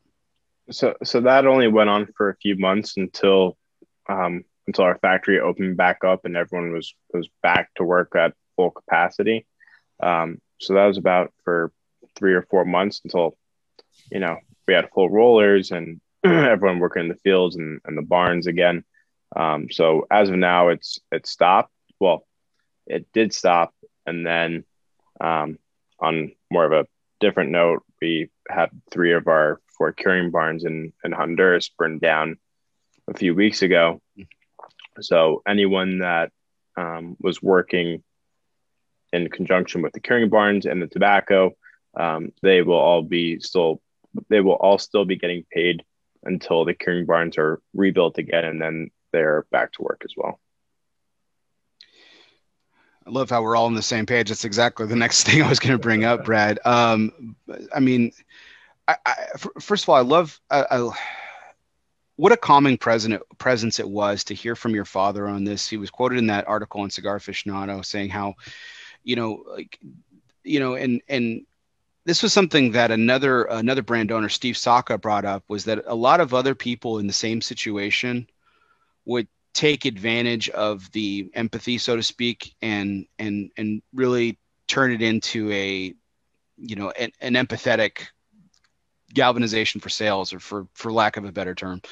So 0.70 0.94
so 1.02 1.20
that 1.20 1.46
only 1.46 1.68
went 1.68 1.90
on 1.90 2.06
for 2.16 2.30
a 2.30 2.36
few 2.36 2.56
months 2.56 2.96
until 2.96 3.56
um, 4.08 4.44
until 4.66 4.84
our 4.84 4.98
factory 4.98 5.40
opened 5.40 5.76
back 5.76 6.04
up 6.04 6.24
and 6.24 6.36
everyone 6.36 6.72
was 6.72 6.94
was 7.12 7.28
back 7.42 7.70
to 7.76 7.84
work 7.84 8.14
at 8.14 8.34
full 8.56 8.70
capacity. 8.70 9.46
Um, 10.00 10.40
so 10.60 10.74
that 10.74 10.86
was 10.86 10.98
about 10.98 11.32
for 11.44 11.72
three 12.14 12.34
or 12.34 12.42
four 12.42 12.64
months 12.64 13.00
until 13.02 13.36
you 14.10 14.20
know 14.20 14.38
we 14.68 14.74
had 14.74 14.90
full 14.94 15.10
rollers 15.10 15.72
and 15.72 16.00
everyone 16.24 16.78
working 16.78 17.02
in 17.02 17.08
the 17.08 17.16
fields 17.16 17.56
and, 17.56 17.80
and 17.84 17.98
the 17.98 18.02
barns 18.02 18.46
again. 18.46 18.84
Um, 19.34 19.68
so 19.70 20.06
as 20.10 20.28
of 20.30 20.36
now, 20.36 20.68
it's 20.68 21.00
it 21.10 21.26
stopped. 21.26 21.72
Well, 21.98 22.26
it 22.86 23.06
did 23.12 23.32
stop, 23.32 23.74
and 24.06 24.24
then 24.24 24.64
um, 25.20 25.58
on 25.98 26.32
more 26.50 26.64
of 26.64 26.72
a 26.72 26.86
different 27.18 27.50
note, 27.50 27.82
we 28.00 28.30
had 28.48 28.70
three 28.90 29.14
of 29.14 29.26
our 29.26 29.60
four 29.76 29.92
curing 29.92 30.30
barns 30.30 30.64
in 30.64 30.92
in 31.02 31.10
Honduras 31.10 31.70
burned 31.70 32.00
down 32.00 32.36
a 33.08 33.14
few 33.14 33.34
weeks 33.34 33.62
ago. 33.62 34.00
So 35.00 35.42
anyone 35.44 36.00
that 36.00 36.30
um, 36.76 37.16
was 37.20 37.42
working 37.42 38.04
in 39.12 39.28
conjunction 39.28 39.82
with 39.82 39.92
the 39.92 40.00
curing 40.00 40.28
barns 40.28 40.66
and 40.66 40.80
the 40.80 40.86
tobacco, 40.86 41.52
um, 41.98 42.32
they 42.42 42.62
will 42.62 42.78
all 42.78 43.02
be 43.02 43.40
still 43.40 43.80
they 44.28 44.40
will 44.40 44.52
all 44.52 44.78
still 44.78 45.04
be 45.04 45.16
getting 45.16 45.44
paid 45.50 45.82
until 46.24 46.64
the 46.64 46.74
curing 46.74 47.06
barns 47.06 47.38
are 47.38 47.60
rebuilt 47.74 48.18
again, 48.18 48.44
and 48.44 48.60
then 48.60 48.90
they're 49.12 49.46
back 49.50 49.72
to 49.72 49.82
work 49.82 50.02
as 50.04 50.12
well. 50.16 50.40
I 53.06 53.10
love 53.10 53.30
how 53.30 53.42
we're 53.42 53.56
all 53.56 53.66
on 53.66 53.74
the 53.74 53.82
same 53.82 54.06
page. 54.06 54.28
That's 54.28 54.44
exactly 54.44 54.86
the 54.86 54.96
next 54.96 55.24
thing 55.26 55.42
I 55.42 55.48
was 55.48 55.58
going 55.58 55.72
to 55.72 55.78
bring 55.78 56.04
up, 56.04 56.24
Brad. 56.24 56.58
Um, 56.64 57.36
I 57.74 57.80
mean, 57.80 58.12
I, 58.86 58.96
I, 59.04 59.14
first 59.60 59.84
of 59.84 59.88
all, 59.88 59.96
I 59.96 60.02
love 60.02 60.40
I, 60.50 60.90
what 62.16 62.32
a 62.32 62.36
calming 62.36 62.78
presence 62.78 63.80
it 63.80 63.88
was 63.88 64.24
to 64.24 64.34
hear 64.34 64.54
from 64.54 64.74
your 64.74 64.84
father 64.84 65.26
on 65.26 65.44
this. 65.44 65.68
He 65.68 65.76
was 65.76 65.90
quoted 65.90 66.18
in 66.18 66.26
that 66.28 66.46
article 66.46 66.84
in 66.84 66.90
Cigar 66.90 67.18
Aficionado 67.18 67.84
saying 67.84 68.10
how, 68.10 68.34
you 69.02 69.16
know, 69.16 69.42
like, 69.48 69.78
you 70.44 70.60
know, 70.60 70.74
and 70.74 71.00
and 71.08 71.46
this 72.04 72.22
was 72.22 72.32
something 72.32 72.72
that 72.72 72.90
another 72.90 73.44
another 73.44 73.82
brand 73.82 74.10
owner, 74.10 74.28
Steve 74.28 74.56
Saka, 74.56 74.98
brought 74.98 75.24
up 75.24 75.44
was 75.48 75.64
that 75.64 75.84
a 75.86 75.94
lot 75.94 76.20
of 76.20 76.34
other 76.34 76.54
people 76.54 76.98
in 76.98 77.06
the 77.06 77.12
same 77.12 77.40
situation 77.40 78.28
would 79.04 79.28
take 79.54 79.84
advantage 79.84 80.48
of 80.50 80.90
the 80.92 81.30
empathy, 81.34 81.78
so 81.78 81.96
to 81.96 82.02
speak, 82.02 82.54
and 82.62 83.06
and 83.18 83.50
and 83.56 83.82
really 83.94 84.38
turn 84.66 84.92
it 84.92 85.02
into 85.02 85.50
a 85.52 85.94
you 86.56 86.76
know 86.76 86.90
an, 86.90 87.12
an 87.20 87.34
empathetic 87.34 88.06
galvanization 89.12 89.80
for 89.80 89.88
sales 89.88 90.32
or 90.32 90.40
for 90.40 90.66
for 90.74 90.90
lack 90.90 91.16
of 91.16 91.24
a 91.24 91.32
better 91.32 91.54
term 91.54 91.82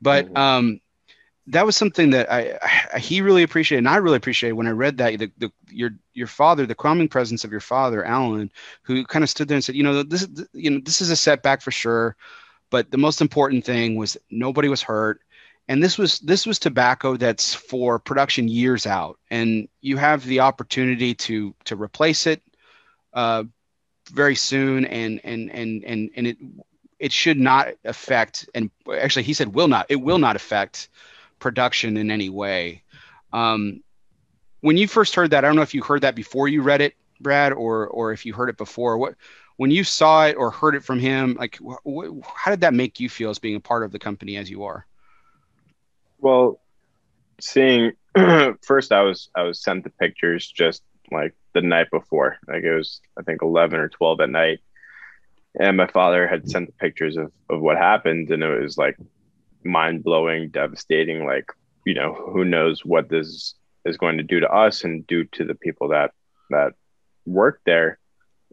but 0.00 0.24
mm-hmm. 0.24 0.36
um 0.36 0.80
that 1.48 1.66
was 1.66 1.76
something 1.76 2.10
that 2.10 2.30
I, 2.30 2.58
I, 2.94 2.98
he 2.98 3.20
really 3.20 3.42
appreciated 3.42 3.80
and 3.80 3.88
I 3.88 3.96
really 3.96 4.16
appreciated 4.16 4.54
when 4.54 4.68
I 4.68 4.70
read 4.70 4.98
that 4.98 5.18
the, 5.18 5.30
the 5.38 5.52
your 5.70 5.90
your 6.14 6.28
father 6.28 6.66
the 6.66 6.74
calming 6.74 7.08
presence 7.08 7.44
of 7.44 7.50
your 7.50 7.60
father 7.60 8.04
Alan 8.04 8.50
who 8.82 9.04
kind 9.04 9.22
of 9.22 9.30
stood 9.30 9.48
there 9.48 9.56
and 9.56 9.64
said 9.64 9.74
you 9.74 9.82
know 9.82 10.02
this 10.02 10.28
you 10.52 10.70
know 10.70 10.80
this 10.84 11.00
is 11.00 11.10
a 11.10 11.16
setback 11.16 11.60
for 11.60 11.70
sure 11.72 12.16
but 12.72 12.90
the 12.90 12.98
most 12.98 13.20
important 13.20 13.64
thing 13.64 13.96
was 13.96 14.16
nobody 14.30 14.66
was 14.68 14.82
hurt. 14.82 15.20
And 15.68 15.82
this 15.82 15.96
was 15.98 16.18
this 16.20 16.44
was 16.46 16.58
tobacco 16.58 17.16
that's 17.16 17.54
for 17.54 17.98
production 17.98 18.48
years 18.48 18.84
out 18.84 19.18
and 19.30 19.68
you 19.80 19.96
have 19.96 20.24
the 20.24 20.40
opportunity 20.40 21.14
to 21.14 21.54
to 21.66 21.76
replace 21.76 22.26
it 22.26 22.42
uh, 23.12 23.44
very 24.10 24.34
soon 24.34 24.86
and 24.86 25.20
and 25.22 25.50
and 25.52 25.84
and 25.84 26.10
and 26.16 26.26
it 26.26 26.36
it 26.98 27.12
should 27.12 27.38
not 27.38 27.68
affect 27.84 28.48
and 28.54 28.70
actually 28.98 29.22
he 29.22 29.34
said 29.34 29.54
will 29.54 29.68
not 29.68 29.86
it 29.88 29.96
will 29.96 30.18
not 30.18 30.34
affect 30.34 30.88
production 31.42 31.96
in 31.96 32.10
any 32.10 32.28
way. 32.28 32.82
Um, 33.32 33.82
when 34.60 34.76
you 34.76 34.86
first 34.86 35.16
heard 35.16 35.30
that 35.30 35.44
i 35.44 35.48
don't 35.48 35.56
know 35.56 35.62
if 35.62 35.74
you 35.74 35.82
heard 35.82 36.02
that 36.02 36.14
before 36.14 36.46
you 36.46 36.62
read 36.62 36.80
it 36.80 36.94
brad 37.22 37.52
or 37.52 37.86
or 37.86 38.12
if 38.12 38.26
you 38.26 38.34
heard 38.34 38.50
it 38.50 38.58
before. 38.58 38.98
What 38.98 39.14
when 39.56 39.70
you 39.70 39.84
saw 39.84 40.26
it 40.26 40.36
or 40.36 40.50
heard 40.50 40.74
it 40.74 40.84
from 40.84 40.98
him 40.98 41.36
like 41.38 41.58
wh- 41.58 41.88
wh- 41.88 42.26
how 42.34 42.50
did 42.50 42.60
that 42.62 42.74
make 42.74 43.00
you 43.00 43.08
feel 43.08 43.30
as 43.30 43.38
being 43.38 43.56
a 43.56 43.60
part 43.60 43.84
of 43.84 43.92
the 43.92 43.98
company 43.98 44.36
as 44.36 44.50
you 44.50 44.64
are? 44.64 44.86
Well, 46.18 46.60
seeing 47.40 47.92
first, 48.62 48.92
I 48.92 49.02
was 49.02 49.30
I 49.34 49.42
was 49.42 49.62
sent 49.62 49.84
the 49.84 49.90
pictures 49.90 50.50
just 50.50 50.82
like 51.10 51.34
the 51.54 51.62
night 51.62 51.90
before. 51.90 52.38
Like 52.46 52.64
it 52.64 52.74
was 52.74 53.00
I 53.18 53.22
think 53.22 53.42
eleven 53.42 53.78
or 53.78 53.88
twelve 53.88 54.20
at 54.20 54.30
night, 54.30 54.60
and 55.58 55.76
my 55.76 55.86
father 55.86 56.26
had 56.26 56.48
sent 56.48 56.66
the 56.66 56.72
pictures 56.72 57.16
of 57.16 57.32
of 57.48 57.60
what 57.60 57.78
happened, 57.78 58.30
and 58.30 58.42
it 58.42 58.60
was 58.60 58.76
like 58.76 58.96
mind 59.64 60.04
blowing, 60.04 60.50
devastating. 60.50 61.24
Like 61.24 61.46
you 61.84 61.94
know, 61.94 62.14
who 62.14 62.44
knows 62.44 62.84
what 62.84 63.08
this 63.08 63.54
is 63.84 63.96
going 63.96 64.18
to 64.18 64.22
do 64.22 64.40
to 64.40 64.50
us 64.50 64.84
and 64.84 65.06
do 65.06 65.24
to 65.24 65.44
the 65.44 65.54
people 65.54 65.88
that 65.88 66.12
that 66.50 66.74
work 67.26 67.60
there. 67.64 67.98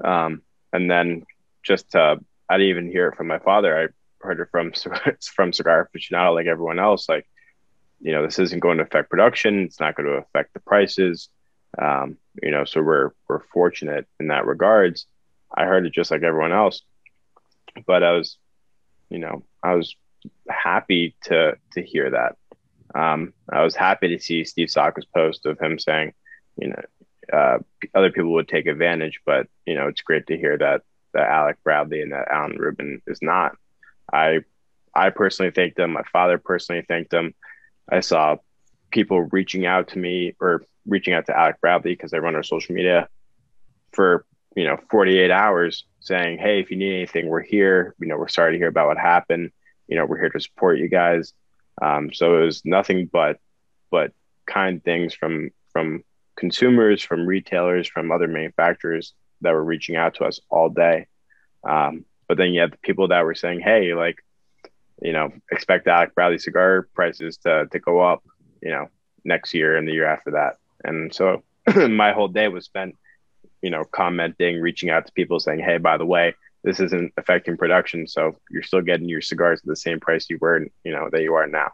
Um, 0.03 0.41
and 0.71 0.89
then 0.89 1.25
just 1.63 1.95
uh, 1.95 2.17
I 2.49 2.57
didn't 2.57 2.69
even 2.69 2.91
hear 2.91 3.09
it 3.09 3.15
from 3.15 3.27
my 3.27 3.39
father. 3.39 3.77
I 3.77 3.87
heard 4.25 4.39
it 4.39 4.47
from 4.51 4.73
from 5.35 5.53
Cigar 5.53 5.89
Aficionado, 5.93 6.35
like 6.35 6.47
everyone 6.47 6.79
else. 6.79 7.09
Like 7.09 7.27
you 8.01 8.11
know, 8.13 8.25
this 8.25 8.39
isn't 8.39 8.61
going 8.61 8.77
to 8.77 8.83
affect 8.83 9.09
production. 9.09 9.59
It's 9.59 9.79
not 9.79 9.95
going 9.95 10.07
to 10.07 10.13
affect 10.13 10.53
the 10.53 10.61
prices. 10.61 11.29
Um, 11.77 12.17
you 12.41 12.51
know, 12.51 12.65
so 12.65 12.81
we're 12.81 13.11
we're 13.27 13.43
fortunate 13.53 14.07
in 14.19 14.27
that 14.27 14.45
regards. 14.45 15.05
I 15.55 15.65
heard 15.65 15.85
it 15.85 15.93
just 15.93 16.11
like 16.11 16.23
everyone 16.23 16.53
else, 16.53 16.81
but 17.85 18.03
I 18.03 18.13
was, 18.13 18.37
you 19.09 19.19
know, 19.19 19.43
I 19.63 19.75
was 19.75 19.95
happy 20.49 21.15
to 21.23 21.57
to 21.73 21.81
hear 21.81 22.09
that. 22.11 22.35
Um, 22.95 23.33
I 23.51 23.63
was 23.63 23.75
happy 23.75 24.09
to 24.09 24.23
see 24.23 24.43
Steve 24.43 24.69
Saka's 24.69 25.05
post 25.05 25.45
of 25.45 25.59
him 25.59 25.77
saying, 25.77 26.13
you 26.57 26.69
know, 26.69 26.81
uh, 27.31 27.59
other 27.93 28.11
people 28.11 28.33
would 28.33 28.47
take 28.47 28.65
advantage, 28.65 29.21
but 29.25 29.47
you 29.65 29.75
know, 29.75 29.87
it's 29.87 30.01
great 30.01 30.27
to 30.27 30.37
hear 30.37 30.57
that 30.57 30.81
that 31.13 31.29
Alec 31.29 31.57
Bradley 31.63 32.01
and 32.01 32.11
that 32.11 32.27
Alan 32.29 32.57
Rubin 32.57 33.01
is 33.07 33.19
not. 33.21 33.55
I 34.11 34.39
I 34.93 35.11
personally 35.11 35.51
thanked 35.51 35.77
them. 35.77 35.93
My 35.93 36.03
father 36.11 36.37
personally 36.37 36.83
thanked 36.87 37.11
them. 37.11 37.33
I 37.91 37.99
saw 38.01 38.37
people 38.91 39.21
reaching 39.21 39.65
out 39.65 39.89
to 39.89 39.99
me 39.99 40.35
or 40.39 40.63
reaching 40.87 41.13
out 41.13 41.27
to 41.27 41.37
Alec 41.37 41.61
Bradley 41.61 41.91
because 41.91 42.13
I 42.13 42.17
run 42.17 42.35
our 42.35 42.43
social 42.43 42.75
media 42.75 43.07
for 43.91 44.25
you 44.55 44.63
know 44.65 44.77
48 44.89 45.31
hours 45.31 45.85
saying, 45.99 46.39
"Hey, 46.39 46.59
if 46.59 46.71
you 46.71 46.77
need 46.77 46.95
anything, 46.95 47.27
we're 47.27 47.41
here. 47.41 47.95
You 47.99 48.07
know, 48.07 48.17
we're 48.17 48.27
sorry 48.27 48.53
to 48.53 48.57
hear 48.57 48.67
about 48.67 48.87
what 48.87 48.97
happened. 48.97 49.51
You 49.89 49.97
know, 49.97 50.05
we're 50.05 50.19
here 50.19 50.29
to 50.29 50.39
support 50.39 50.79
you 50.79 50.87
guys." 50.87 51.33
Um, 51.81 52.13
so 52.13 52.41
it 52.41 52.45
was 52.45 52.63
nothing 52.65 53.09
but 53.11 53.39
but 53.91 54.13
kind 54.45 54.83
things 54.83 55.13
from 55.13 55.49
from 55.73 56.03
consumers, 56.37 57.03
from 57.03 57.25
retailers, 57.25 57.87
from 57.87 58.11
other 58.11 58.27
manufacturers 58.27 59.13
that 59.41 59.51
were 59.51 59.63
reaching 59.63 59.97
out 59.97 60.15
to 60.15 60.25
us 60.25 60.39
all 60.49 60.69
day. 60.69 61.07
Um, 61.63 62.05
but 62.27 62.37
then 62.37 62.53
you 62.53 62.61
have 62.61 62.71
the 62.71 62.77
people 62.77 63.09
that 63.09 63.25
were 63.25 63.35
saying, 63.35 63.59
"Hey, 63.59 63.93
like 63.93 64.23
you 65.01 65.13
know, 65.13 65.31
expect 65.51 65.87
Alec 65.87 66.13
Bradley 66.15 66.39
cigar 66.39 66.87
prices 66.93 67.37
to, 67.37 67.67
to 67.71 67.79
go 67.79 67.99
up, 67.99 68.23
you 68.61 68.69
know, 68.69 68.87
next 69.23 69.53
year 69.53 69.77
and 69.77 69.87
the 69.87 69.93
year 69.93 70.05
after 70.05 70.31
that. 70.31 70.57
And 70.83 71.13
so 71.13 71.43
my 71.89 72.11
whole 72.11 72.27
day 72.27 72.47
was 72.47 72.65
spent, 72.65 72.95
you 73.61 73.69
know, 73.69 73.83
commenting, 73.83 74.59
reaching 74.61 74.89
out 74.89 75.05
to 75.05 75.11
people 75.13 75.39
saying, 75.39 75.59
Hey, 75.59 75.77
by 75.77 75.97
the 75.97 76.05
way, 76.05 76.35
this 76.63 76.79
isn't 76.79 77.13
affecting 77.17 77.57
production. 77.57 78.07
So 78.07 78.37
you're 78.49 78.63
still 78.63 78.81
getting 78.81 79.07
your 79.07 79.21
cigars 79.21 79.59
at 79.59 79.65
the 79.65 79.75
same 79.75 79.99
price 79.99 80.29
you 80.29 80.37
were, 80.41 80.67
you 80.83 80.91
know, 80.91 81.09
that 81.11 81.21
you 81.21 81.33
are 81.35 81.47
now. 81.47 81.71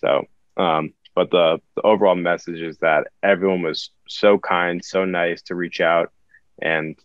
So, 0.00 0.26
um, 0.56 0.94
but 1.14 1.30
the, 1.30 1.60
the 1.76 1.82
overall 1.82 2.14
message 2.14 2.60
is 2.60 2.78
that 2.78 3.08
everyone 3.22 3.62
was 3.62 3.90
so 4.08 4.38
kind, 4.38 4.84
so 4.84 5.04
nice 5.04 5.42
to 5.42 5.54
reach 5.54 5.80
out. 5.80 6.10
And 6.60 6.96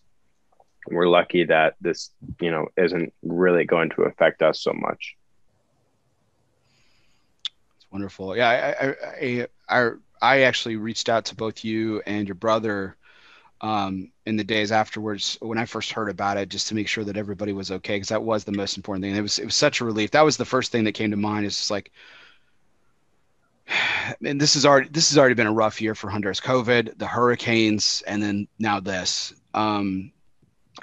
we're 0.88 1.08
lucky 1.08 1.46
that 1.46 1.76
this, 1.82 2.12
you 2.40 2.52
know, 2.52 2.68
isn't 2.78 3.14
really 3.24 3.66
going 3.66 3.90
to 3.92 4.04
affect 4.04 4.42
us 4.42 4.62
so 4.62 4.74
much. 4.74 5.16
It's 7.78 7.88
wonderful. 7.92 8.36
Yeah, 8.36 8.50
I, 8.50 8.88
I, 8.88 9.48
I, 9.70 9.92
I, 10.22 10.42
actually 10.42 10.76
reached 10.76 11.10
out 11.10 11.26
to 11.26 11.36
both 11.36 11.64
you 11.64 12.02
and 12.06 12.28
your 12.28 12.36
brother 12.36 12.96
um, 13.66 14.12
in 14.28 14.38
the 14.38 14.44
days 14.44 14.72
afterwards 14.72 15.40
when 15.42 15.58
I 15.58 15.66
first 15.66 15.92
heard 15.92 16.08
about 16.08 16.38
it, 16.38 16.50
just 16.50 16.68
to 16.68 16.76
make 16.76 16.88
sure 16.88 17.04
that 17.04 17.18
everybody 17.18 17.52
was 17.52 17.72
okay, 17.72 17.96
because 17.96 18.10
that 18.10 18.22
was 18.22 18.44
the 18.44 18.52
most 18.52 18.78
important 18.78 19.04
thing. 19.04 19.16
it 19.16 19.22
was 19.22 19.40
it 19.40 19.46
was 19.46 19.56
such 19.56 19.82
a 19.82 19.86
relief. 19.86 20.12
That 20.12 20.24
was 20.24 20.38
the 20.38 20.46
first 20.46 20.72
thing 20.72 20.84
that 20.84 20.92
came 20.92 21.10
to 21.10 21.18
mind. 21.18 21.48
Is 21.48 21.58
just 21.58 21.72
like, 21.72 21.92
and 24.24 24.40
this 24.40 24.56
is 24.56 24.68
already 24.68 24.90
this 24.90 25.10
has 25.10 25.18
already 25.18 25.34
been 25.34 25.48
a 25.48 25.52
rough 25.52 25.82
year 25.82 25.96
for 25.96 26.12
Honduras. 26.12 26.40
COVID, 26.40 27.00
the 27.00 27.08
hurricanes, 27.08 28.04
and 28.06 28.22
then 28.22 28.48
now 28.60 28.80
this. 28.80 29.34
Um, 29.56 30.12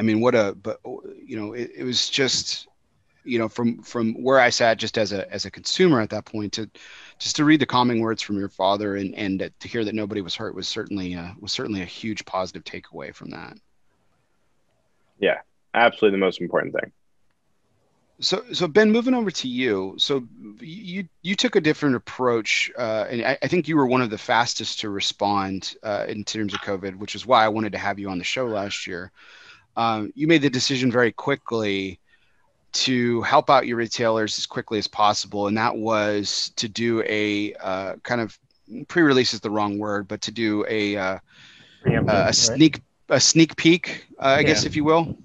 I 0.00 0.02
mean, 0.02 0.20
what 0.20 0.34
a 0.34 0.56
but 0.60 0.80
you 1.24 1.36
know, 1.36 1.52
it, 1.52 1.70
it 1.76 1.84
was 1.84 2.09
just 2.09 2.66
you 3.22 3.38
know 3.38 3.48
from 3.48 3.80
from 3.82 4.20
where 4.20 4.40
I 4.40 4.50
sat 4.50 4.78
just 4.78 4.98
as 4.98 5.12
a 5.12 5.32
as 5.32 5.44
a 5.44 5.52
consumer 5.52 6.00
at 6.00 6.10
that 6.10 6.24
point 6.24 6.54
to 6.54 6.68
just 7.23 7.36
to 7.36 7.44
read 7.44 7.61
the 7.61 7.66
calming 7.66 8.01
words 8.01 8.20
from 8.20 8.36
your 8.36 8.49
father 8.49 8.97
and 8.97 9.15
and 9.15 9.51
to 9.61 9.69
hear 9.69 9.85
that 9.85 9.94
nobody 9.94 10.20
was 10.20 10.35
hurt 10.35 10.55
was 10.55 10.66
certainly 10.66 11.15
uh, 11.15 11.31
was 11.39 11.53
certainly 11.53 11.82
a 11.82 11.86
huge 11.86 12.24
positive 12.24 12.65
takeaway 12.65 13.15
from 13.15 13.31
that. 13.31 13.57
Yeah, 15.20 15.39
absolutely 15.73 16.19
the 16.19 16.24
most 16.24 16.40
important 16.40 16.74
thing. 16.74 16.90
So, 18.19 18.44
so 18.53 18.69
Ben, 18.69 18.93
moving 18.93 19.15
over 19.15 19.31
to 19.31 19.49
you. 19.49 19.94
So, 19.99 20.27
you 20.61 21.09
you 21.23 21.35
took 21.36 21.57
a 21.57 21.61
different 21.61 21.97
approach, 21.97 22.70
uh, 22.77 23.07
and 23.09 23.24
I, 23.24 23.39
I, 23.43 23.49
think 23.49 23.69
you 23.69 23.77
were 23.77 23.86
one 23.86 24.03
of 24.03 24.11
the 24.11 24.19
fastest 24.19 24.81
to 24.81 24.90
respond 24.90 25.74
uh, 25.82 26.05
in 26.09 26.24
terms 26.24 26.55
of 26.55 26.61
COVID, 26.61 26.97
which 26.97 27.15
is 27.15 27.27
why 27.27 27.44
I 27.44 27.49
wanted 27.49 27.73
to 27.73 27.78
have 27.78 27.99
you 27.99 28.11
on 28.11 28.19
the 28.19 28.24
show 28.24 28.47
last 28.47 28.86
year. 28.86 29.12
Um, 29.77 30.12
you 30.15 30.27
made 30.27 30.43
the 30.43 30.51
decision 30.51 30.93
very 30.93 31.12
quickly 31.12 31.99
to 32.73 33.23
help 33.23 33.51
out 33.51 33.66
your 33.66 33.77
retailers 33.77 34.39
as 34.39 34.47
quickly 34.47 34.78
as 34.78 34.86
possible, 34.86 35.47
and 35.47 35.57
that 35.57 35.77
was 35.77 36.53
to 36.57 36.69
do 36.69 37.03
a 37.07 37.55
uh, 37.55 37.97
kind 38.03 38.20
of 38.20 38.39
pre-release 38.89 39.35
is 39.35 39.40
the 39.40 39.51
wrong 39.51 39.78
word, 39.78 40.09
but 40.09 40.20
to 40.23 40.31
do 40.31 40.65
a 40.69 40.97
uh, 40.97 41.19
a 42.09 42.32
sneak 42.32 42.81
right? 43.09 43.16
a 43.16 43.20
sneak 43.20 43.57
peek, 43.57 44.07
uh, 44.19 44.23
I 44.23 44.36
yeah. 44.40 44.43
guess 44.43 44.65
if 44.65 44.77
you 44.77 44.85
will, 44.85 45.16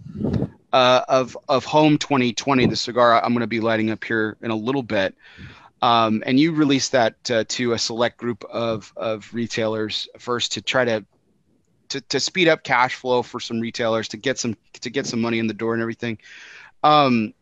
uh, 0.73 1.01
of 1.07 1.37
of 1.47 1.65
Home 1.65 1.97
2020, 1.97 2.65
the 2.65 2.75
cigar 2.75 3.23
I'm 3.23 3.33
going 3.33 3.41
to 3.41 3.47
be 3.47 3.59
lighting 3.59 3.89
up 3.91 4.03
here 4.03 4.37
in 4.41 4.51
a 4.51 4.55
little 4.55 4.83
bit. 4.83 5.15
Um, 5.81 6.23
and 6.25 6.39
you 6.39 6.53
released 6.53 6.91
that 6.93 7.31
uh, 7.31 7.43
to 7.49 7.73
a 7.73 7.77
select 7.77 8.17
group 8.17 8.43
of 8.45 8.91
of 8.97 9.31
retailers 9.33 10.07
first 10.17 10.53
to 10.53 10.61
try 10.61 10.85
to, 10.85 11.05
to 11.89 12.01
to 12.01 12.19
speed 12.19 12.47
up 12.47 12.63
cash 12.63 12.95
flow 12.95 13.21
for 13.21 13.39
some 13.39 13.59
retailers 13.59 14.07
to 14.09 14.17
get 14.17 14.39
some 14.39 14.57
to 14.81 14.89
get 14.89 15.05
some 15.05 15.21
money 15.21 15.39
in 15.39 15.47
the 15.47 15.53
door 15.53 15.73
and 15.73 15.81
everything. 15.81 16.17
Um, 16.87 17.33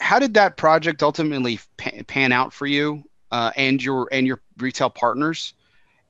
how 0.00 0.18
did 0.18 0.34
that 0.34 0.56
project 0.56 1.02
ultimately 1.02 1.60
pan 1.76 2.32
out 2.32 2.52
for 2.52 2.66
you 2.66 3.04
uh, 3.30 3.52
and 3.56 3.82
your 3.82 4.08
and 4.10 4.26
your 4.26 4.40
retail 4.58 4.90
partners? 4.90 5.54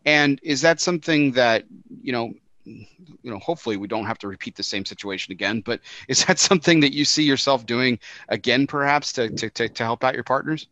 And 0.07 0.41
is 0.43 0.63
that 0.63 0.81
something 0.81 1.33
that 1.33 1.65
you 2.03 2.13
know? 2.13 2.33
You 2.65 3.31
know, 3.31 3.39
hopefully 3.39 3.79
we 3.79 3.89
don't 3.89 4.05
have 4.05 4.19
to 4.19 4.29
repeat 4.29 4.55
the 4.55 4.63
same 4.63 4.85
situation 4.85 5.33
again. 5.33 5.63
But 5.63 5.81
is 6.09 6.25
that 6.27 6.39
something 6.39 6.81
that 6.81 6.93
you 6.93 7.05
see 7.07 7.23
yourself 7.23 7.65
doing 7.65 7.99
again, 8.29 8.67
perhaps 8.67 9.13
to 9.15 9.31
to 9.31 9.51
to, 9.51 9.69
to 9.69 9.85
help 9.85 10.05
out 10.05 10.15
your 10.15 10.25
partners? 10.25 10.67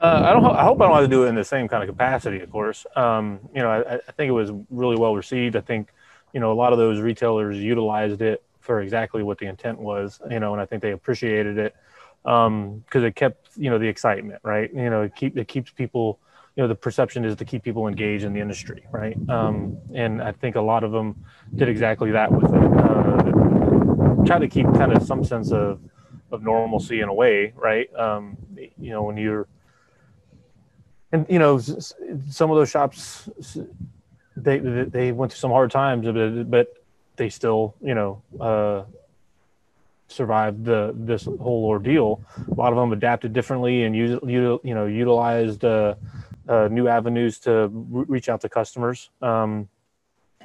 Uh, 0.00 0.22
I 0.24 0.32
don't. 0.32 0.44
I 0.44 0.62
hope 0.64 0.80
I 0.80 0.86
don't 0.86 0.94
have 0.94 1.04
to 1.04 1.08
do 1.08 1.24
it 1.24 1.28
in 1.28 1.34
the 1.34 1.44
same 1.44 1.68
kind 1.68 1.82
of 1.82 1.88
capacity. 1.88 2.40
Of 2.40 2.50
course, 2.50 2.84
um, 2.96 3.40
you 3.54 3.62
know, 3.62 3.70
I, 3.70 3.94
I, 3.94 4.12
think 4.12 4.28
it 4.28 4.32
was 4.32 4.50
really 4.70 4.96
well 4.96 5.16
received. 5.16 5.56
I 5.56 5.62
think, 5.62 5.88
you 6.34 6.40
know, 6.40 6.52
a 6.52 6.58
lot 6.62 6.72
of 6.74 6.78
those 6.78 7.00
retailers 7.00 7.56
utilized 7.56 8.20
it 8.20 8.42
for 8.66 8.80
exactly 8.80 9.22
what 9.22 9.38
the 9.38 9.46
intent 9.46 9.78
was. 9.78 10.20
You 10.30 10.40
know, 10.40 10.52
and 10.52 10.60
I 10.60 10.66
think 10.66 10.82
they 10.82 10.92
appreciated 10.92 11.58
it 11.58 11.74
because 12.22 12.46
um, 12.48 12.82
it 12.92 13.14
kept, 13.14 13.56
you 13.56 13.70
know, 13.70 13.78
the 13.78 13.86
excitement, 13.86 14.40
right? 14.42 14.72
You 14.74 14.90
know, 14.90 15.02
it 15.02 15.14
keep 15.14 15.38
it 15.38 15.48
keeps 15.48 15.70
people. 15.70 16.18
You 16.56 16.62
know, 16.62 16.68
the 16.68 16.74
perception 16.74 17.24
is 17.26 17.36
to 17.36 17.44
keep 17.44 17.62
people 17.62 17.86
engaged 17.86 18.24
in 18.24 18.32
the 18.32 18.40
industry, 18.40 18.86
right? 18.90 19.16
Um, 19.28 19.76
and 19.94 20.22
I 20.22 20.32
think 20.32 20.56
a 20.56 20.60
lot 20.60 20.84
of 20.84 20.90
them 20.90 21.22
did 21.54 21.68
exactly 21.68 22.10
that 22.12 22.32
with 22.32 22.46
it. 22.46 22.64
Uh, 22.80 24.24
try 24.24 24.38
to 24.38 24.48
keep 24.48 24.64
kind 24.72 24.92
of 24.92 25.02
some 25.02 25.22
sense 25.22 25.52
of 25.52 25.80
of 26.32 26.42
normalcy 26.42 27.00
in 27.00 27.08
a 27.08 27.14
way, 27.14 27.52
right? 27.56 27.94
Um, 27.94 28.38
you 28.56 28.90
know, 28.90 29.02
when 29.02 29.18
you're 29.18 29.48
and 31.12 31.26
you 31.28 31.38
know 31.38 31.58
some 31.58 32.50
of 32.50 32.56
those 32.56 32.70
shops 32.70 33.28
they 34.36 34.58
they 34.58 35.12
went 35.12 35.32
through 35.32 35.38
some 35.38 35.50
hard 35.50 35.70
times 35.70 36.06
but 36.48 36.74
they 37.16 37.28
still 37.28 37.74
you 37.82 37.94
know 37.94 38.22
uh, 38.40 38.82
survived 40.08 40.64
the 40.64 40.94
this 40.96 41.24
whole 41.24 41.64
ordeal 41.64 42.20
a 42.50 42.54
lot 42.54 42.72
of 42.72 42.78
them 42.78 42.92
adapted 42.92 43.32
differently 43.32 43.84
and 43.84 43.96
use, 43.96 44.18
you 44.22 44.60
know 44.64 44.86
utilized 44.86 45.64
uh, 45.64 45.94
uh, 46.48 46.68
new 46.70 46.86
avenues 46.88 47.38
to 47.40 47.68
re- 47.68 48.04
reach 48.08 48.28
out 48.28 48.40
to 48.40 48.48
customers 48.48 49.10
um, 49.22 49.68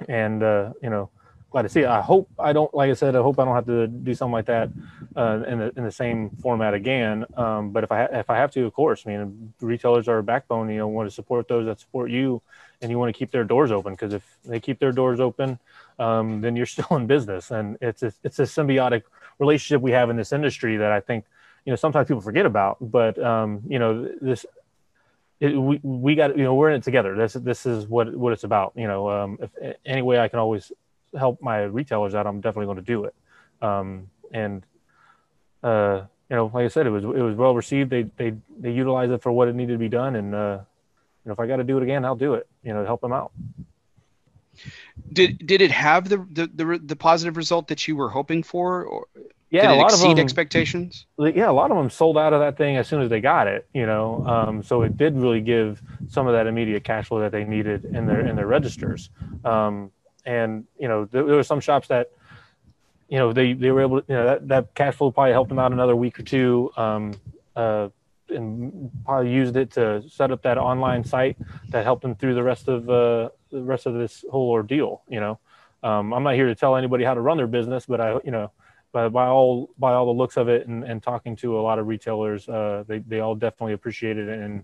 and 0.07 0.41
uh, 0.43 0.72
you 0.81 0.89
know 0.89 1.10
glad 1.52 1.64
to 1.64 1.69
see 1.69 1.81
it. 1.81 1.88
I 1.88 2.02
hope 2.02 2.30
I 2.39 2.53
don't, 2.53 2.73
like 2.73 2.89
I 2.89 2.93
said, 2.93 3.15
I 3.15 3.22
hope 3.22 3.38
I 3.38 3.45
don't 3.45 3.53
have 3.53 3.65
to 3.65 3.85
do 3.88 4.15
something 4.15 4.31
like 4.31 4.45
that 4.45 4.69
uh, 5.15 5.43
in 5.45 5.60
the 5.60 5.73
in 5.76 5.84
the 5.84 5.91
same 5.91 6.30
format 6.41 6.73
again. 6.73 7.26
Um, 7.35 7.72
but 7.72 7.84
if 7.84 7.91
I 7.91 8.06
if 8.06 8.30
I 8.30 8.38
have 8.38 8.52
to, 8.52 8.65
of 8.65 8.73
course, 8.73 9.03
I 9.06 9.10
mean, 9.10 9.53
retailers 9.60 10.07
are 10.07 10.18
a 10.18 10.23
backbone. 10.23 10.69
You 10.69 10.77
know, 10.77 10.88
want 10.88 11.10
to 11.10 11.14
support 11.14 11.48
those 11.48 11.65
that 11.65 11.80
support 11.80 12.10
you, 12.10 12.41
and 12.81 12.89
you 12.89 12.98
want 12.98 13.14
to 13.14 13.18
keep 13.18 13.31
their 13.31 13.43
doors 13.43 13.72
open 13.72 13.93
because 13.93 14.14
if 14.14 14.23
they 14.45 14.60
keep 14.60 14.80
their 14.80 14.93
doors 14.93 15.19
open, 15.19 15.60
um, 16.02 16.41
then 16.41 16.56
you're 16.56 16.65
still 16.78 16.98
in 16.98 17.07
business, 17.07 17.52
and 17.52 17.78
it's 17.82 18.03
a, 18.03 18.14
it's 18.23 18.40
a 18.40 18.44
symbiotic 18.44 19.03
relationship 19.40 19.82
we 19.82 19.91
have 19.91 20.10
in 20.10 20.18
this 20.18 20.34
industry 20.34 20.78
that 20.78 20.91
I 20.91 20.99
think 20.99 21.26
you 21.65 21.72
know 21.72 21.78
sometimes 21.78 22.07
people 22.07 22.22
forget 22.22 22.45
about. 22.45 22.78
But 22.82 23.22
um, 23.23 23.61
you 23.68 23.80
know, 23.80 24.10
this 24.19 24.45
it, 25.40 25.56
we 25.56 25.80
we 25.84 26.15
got 26.15 26.38
you 26.38 26.44
know 26.44 26.56
we're 26.56 26.69
in 26.69 26.78
it 26.78 26.84
together. 26.84 27.15
This 27.15 27.34
this 27.34 27.65
is 27.65 27.88
what 27.88 28.14
what 28.15 28.34
it's 28.34 28.44
about. 28.44 28.73
You 28.76 28.88
know, 28.88 29.10
um, 29.10 29.38
if 29.41 29.76
any 29.86 30.02
way 30.02 30.19
I 30.19 30.28
can 30.28 30.40
always 30.40 30.72
help 31.18 31.41
my 31.41 31.64
retailers 31.64 32.15
out, 32.15 32.26
I'm 32.26 32.41
definitely 32.41 32.65
going 32.65 32.78
to 32.78 32.84
do 32.84 33.06
it. 33.06 33.15
Um, 33.61 34.10
and 34.32 34.65
uh, 35.64 36.03
you 36.30 36.36
know, 36.36 36.52
like 36.53 36.65
I 36.65 36.68
said, 36.69 36.88
it 36.88 36.91
was 36.91 37.03
it 37.03 37.22
was 37.22 37.36
well 37.36 37.53
received. 37.53 37.90
They 37.90 38.03
they 38.18 38.34
they 38.60 38.72
utilized 38.72 39.11
it 39.11 39.22
for 39.22 39.32
what 39.32 39.48
it 39.48 39.56
needed 39.56 39.73
to 39.73 39.80
be 39.80 39.90
done, 39.90 40.15
and 40.15 40.34
uh, 40.34 40.60
you 41.23 41.30
know, 41.30 41.34
if 41.34 41.40
I 41.40 41.45
got 41.45 41.57
to 41.57 41.64
do 41.64 41.78
it 41.78 41.84
again, 41.84 42.06
I'll 42.06 42.15
do 42.15 42.34
it. 42.34 42.48
You 42.64 42.73
know, 42.73 42.86
help 42.86 43.02
them 43.02 43.14
out. 43.14 43.32
Did 45.11 45.45
did 45.45 45.61
it 45.61 45.72
have 45.72 46.09
the 46.09 46.18
the 46.18 46.49
the, 46.53 46.80
the 46.84 46.95
positive 46.95 47.38
result 47.38 47.68
that 47.68 47.88
you 47.88 47.95
were 47.95 48.09
hoping 48.09 48.43
for, 48.43 48.84
or 48.84 49.07
yeah, 49.49 49.63
did 49.63 49.72
it 49.72 49.73
a 49.73 49.81
lot 49.81 49.91
exceed 49.91 50.11
of 50.11 50.18
them, 50.18 50.23
expectations? 50.23 51.05
Yeah, 51.18 51.49
a 51.49 51.51
lot 51.51 51.72
of 51.72 51.77
them 51.77 51.89
sold 51.89 52.18
out 52.18 52.34
of 52.34 52.39
that 52.39 52.57
thing 52.57 52.77
as 52.77 52.88
soon 52.88 53.01
as 53.01 53.09
they 53.09 53.22
got 53.22 53.47
it. 53.47 53.68
You 53.73 53.85
know, 53.85 54.26
um, 54.26 54.63
so 54.63 54.81
it 54.81 54.97
did 54.97 55.15
really 55.18 55.41
give 55.41 55.81
some 56.09 56.27
of 56.27 56.34
that 56.34 56.47
immediate 56.47 56.84
cash 56.84 57.07
flow 57.07 57.19
that 57.19 57.31
they 57.31 57.43
needed 57.43 57.85
in 57.85 58.05
their 58.05 58.22
in 58.22 58.35
their 58.35 58.47
registers. 58.47 59.09
Um, 59.43 59.91
and 60.26 60.65
you 60.80 60.88
know 60.88 61.05
there, 61.05 61.26
there 61.26 61.35
were 61.35 61.43
some 61.43 61.59
shops 61.59 61.88
that 61.89 62.11
you 63.09 63.18
know 63.18 63.34
they 63.34 63.53
they 63.53 63.72
were 63.72 63.81
able 63.81 64.01
to 64.01 64.05
you 64.07 64.15
know 64.15 64.26
that, 64.26 64.47
that 64.47 64.76
cash 64.76 64.95
flow 64.95 65.11
probably 65.11 65.34
helped 65.34 65.49
them 65.49 65.59
out 65.59 65.72
another 65.72 65.95
week 65.95 66.19
or 66.19 66.23
two 66.23 66.72
um, 66.77 67.13
uh, 67.55 67.89
and 68.32 68.91
probably 69.06 69.32
used 69.32 69.56
it 69.56 69.72
to 69.72 70.03
set 70.10 70.32
up 70.32 70.41
that 70.41 70.58
online 70.58 71.03
site 71.03 71.38
that 71.70 71.84
helped 71.84 72.02
them 72.02 72.16
through 72.16 72.34
the 72.34 72.44
rest 72.44 72.68
of 72.68 72.90
uh, 72.90 73.30
the 73.52 73.62
rest 73.62 73.86
of 73.86 73.94
this 73.94 74.26
whole 74.32 74.49
ordeal 74.49 75.02
you 75.08 75.20
know 75.20 75.40
um, 75.84 76.14
i'm 76.14 76.24
not 76.24 76.36
here 76.36 76.48
to 76.48 76.56
tell 76.56 76.76
anybody 76.76 77.03
how 77.03 77.14
to 77.14 77.22
run 77.22 77.38
their 77.38 77.48
business 77.48 77.86
but 77.86 78.02
i 78.02 78.14
you 78.24 78.32
know 78.32 78.52
by, 78.91 79.08
by 79.08 79.28
all 79.28 79.70
by 79.78 79.94
all 79.94 80.06
the 80.06 80.12
looks 80.12 80.38
of 80.38 80.49
it 80.49 80.68
and, 80.68 80.84
and 80.84 81.02
talking 81.02 81.36
to 81.36 81.60
a 81.60 81.62
lot 81.62 81.80
of 81.80 81.88
retailers 81.88 82.48
uh, 82.49 82.84
they, 82.88 82.99
they 82.99 83.20
all 83.20 83.36
definitely 83.36 83.74
appreciated 83.74 84.28
it 84.28 84.40
and 84.40 84.64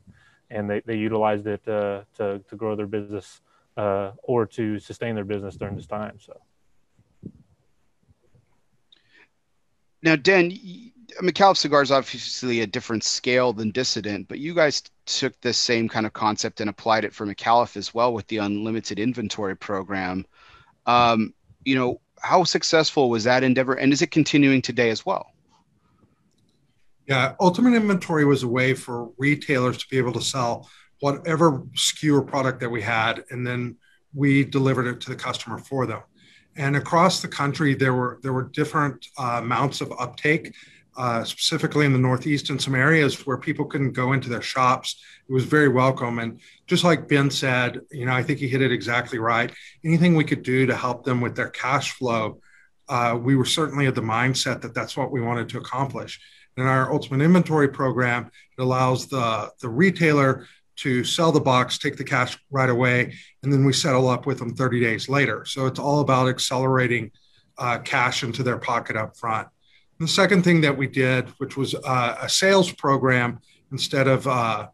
and 0.49 0.69
they, 0.69 0.81
they 0.85 0.95
utilized 0.95 1.47
it 1.47 1.67
uh, 1.67 2.01
to, 2.15 2.39
to 2.47 2.55
grow 2.55 2.75
their 2.75 2.87
business 2.87 3.41
uh, 3.75 4.11
or 4.23 4.45
to 4.45 4.79
sustain 4.79 5.15
their 5.15 5.25
business 5.25 5.55
during 5.55 5.75
this 5.75 5.85
time. 5.85 6.17
So. 6.19 6.39
Now, 10.01 10.15
Dan, 10.15 10.51
Micallef 11.21 11.57
Cigar 11.57 11.81
is 11.81 11.91
obviously 11.91 12.61
a 12.61 12.67
different 12.67 13.03
scale 13.03 13.53
than 13.53 13.71
Dissident, 13.71 14.27
but 14.27 14.39
you 14.39 14.53
guys 14.53 14.83
took 15.05 15.39
this 15.41 15.57
same 15.57 15.87
kind 15.87 16.05
of 16.05 16.13
concept 16.13 16.59
and 16.59 16.69
applied 16.69 17.05
it 17.05 17.13
for 17.13 17.25
Micallef 17.25 17.77
as 17.77 17.93
well 17.93 18.13
with 18.13 18.27
the 18.27 18.37
unlimited 18.37 18.99
inventory 18.99 19.55
program. 19.55 20.25
Um, 20.85 21.33
you 21.63 21.75
know, 21.75 22.01
how 22.21 22.43
successful 22.43 23.09
was 23.09 23.23
that 23.23 23.43
endeavor, 23.43 23.73
and 23.73 23.93
is 23.93 24.01
it 24.01 24.11
continuing 24.11 24.61
today 24.61 24.89
as 24.89 25.05
well? 25.05 25.31
Yeah, 27.07 27.35
ultimate 27.39 27.73
inventory 27.73 28.25
was 28.25 28.43
a 28.43 28.47
way 28.47 28.73
for 28.73 29.09
retailers 29.17 29.77
to 29.77 29.85
be 29.89 29.97
able 29.97 30.13
to 30.13 30.21
sell 30.21 30.69
whatever 30.99 31.59
SKU 31.75 32.17
or 32.17 32.21
product 32.21 32.59
that 32.59 32.69
we 32.69 32.81
had, 32.81 33.23
and 33.29 33.47
then 33.47 33.77
we 34.13 34.43
delivered 34.43 34.87
it 34.87 34.99
to 35.01 35.09
the 35.09 35.15
customer 35.15 35.57
for 35.57 35.85
them. 35.85 36.01
And 36.57 36.75
across 36.75 37.21
the 37.21 37.27
country, 37.27 37.75
there 37.75 37.93
were 37.93 38.19
there 38.23 38.33
were 38.33 38.49
different 38.49 39.05
uh, 39.17 39.39
amounts 39.41 39.79
of 39.79 39.93
uptake. 39.99 40.53
Uh, 40.97 41.23
specifically 41.23 41.85
in 41.85 41.93
the 41.93 41.99
Northeast 41.99 42.49
and 42.49 42.59
some 42.59 42.73
areas 42.73 43.27
where 43.27 43.37
people 43.37 43.65
couldn't 43.65 43.91
go 43.91 44.13
into 44.13 44.29
their 44.29 44.41
shops. 44.41 44.99
It 45.29 45.31
was 45.31 45.45
very 45.45 45.69
welcome. 45.69 46.17
And 46.17 46.39
just 46.65 46.83
like 46.83 47.07
Ben 47.07 47.29
said, 47.29 47.81
you 47.91 48.07
know, 48.07 48.13
I 48.13 48.23
think 48.23 48.39
he 48.39 48.47
hit 48.47 48.63
it 48.63 48.71
exactly 48.71 49.19
right. 49.19 49.51
Anything 49.85 50.15
we 50.15 50.23
could 50.23 50.41
do 50.41 50.65
to 50.65 50.75
help 50.75 51.05
them 51.05 51.21
with 51.21 51.35
their 51.35 51.51
cash 51.51 51.91
flow, 51.91 52.41
uh, 52.89 53.15
we 53.21 53.35
were 53.35 53.45
certainly 53.45 53.85
of 53.85 53.93
the 53.93 54.01
mindset 54.01 54.59
that 54.61 54.73
that's 54.73 54.97
what 54.97 55.11
we 55.11 55.21
wanted 55.21 55.49
to 55.49 55.59
accomplish. 55.59 56.19
In 56.57 56.63
our 56.63 56.91
ultimate 56.91 57.23
inventory 57.23 57.69
program, 57.69 58.31
it 58.57 58.61
allows 58.63 59.05
the, 59.05 59.51
the 59.61 59.69
retailer 59.69 60.47
to 60.77 61.03
sell 61.03 61.31
the 61.31 61.39
box, 61.39 61.77
take 61.77 61.97
the 61.97 62.03
cash 62.03 62.39
right 62.49 62.71
away, 62.71 63.13
and 63.43 63.53
then 63.53 63.65
we 63.65 63.73
settle 63.73 64.09
up 64.09 64.25
with 64.25 64.39
them 64.39 64.55
30 64.55 64.79
days 64.79 65.09
later. 65.09 65.45
So 65.45 65.67
it's 65.67 65.77
all 65.77 65.99
about 65.99 66.27
accelerating 66.27 67.11
uh, 67.59 67.77
cash 67.79 68.23
into 68.23 68.41
their 68.41 68.57
pocket 68.57 68.95
up 68.95 69.15
front. 69.15 69.47
The 69.99 70.07
second 70.07 70.43
thing 70.43 70.61
that 70.61 70.77
we 70.77 70.87
did, 70.87 71.29
which 71.39 71.57
was 71.57 71.73
uh, 71.73 72.17
a 72.21 72.29
sales 72.29 72.71
program 72.71 73.39
instead 73.71 74.07
of 74.07 74.27
uh, 74.27 74.67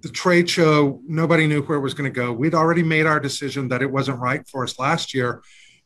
the 0.00 0.08
trade 0.08 0.48
show, 0.48 1.00
nobody 1.06 1.46
knew 1.46 1.62
where 1.62 1.76
it 1.78 1.82
was 1.82 1.94
going 1.94 2.10
to 2.10 2.14
go. 2.14 2.32
We'd 2.32 2.54
already 2.54 2.82
made 2.82 3.06
our 3.06 3.20
decision 3.20 3.68
that 3.68 3.82
it 3.82 3.90
wasn't 3.90 4.20
right 4.20 4.46
for 4.48 4.64
us 4.64 4.78
last 4.78 5.12
year. 5.12 5.42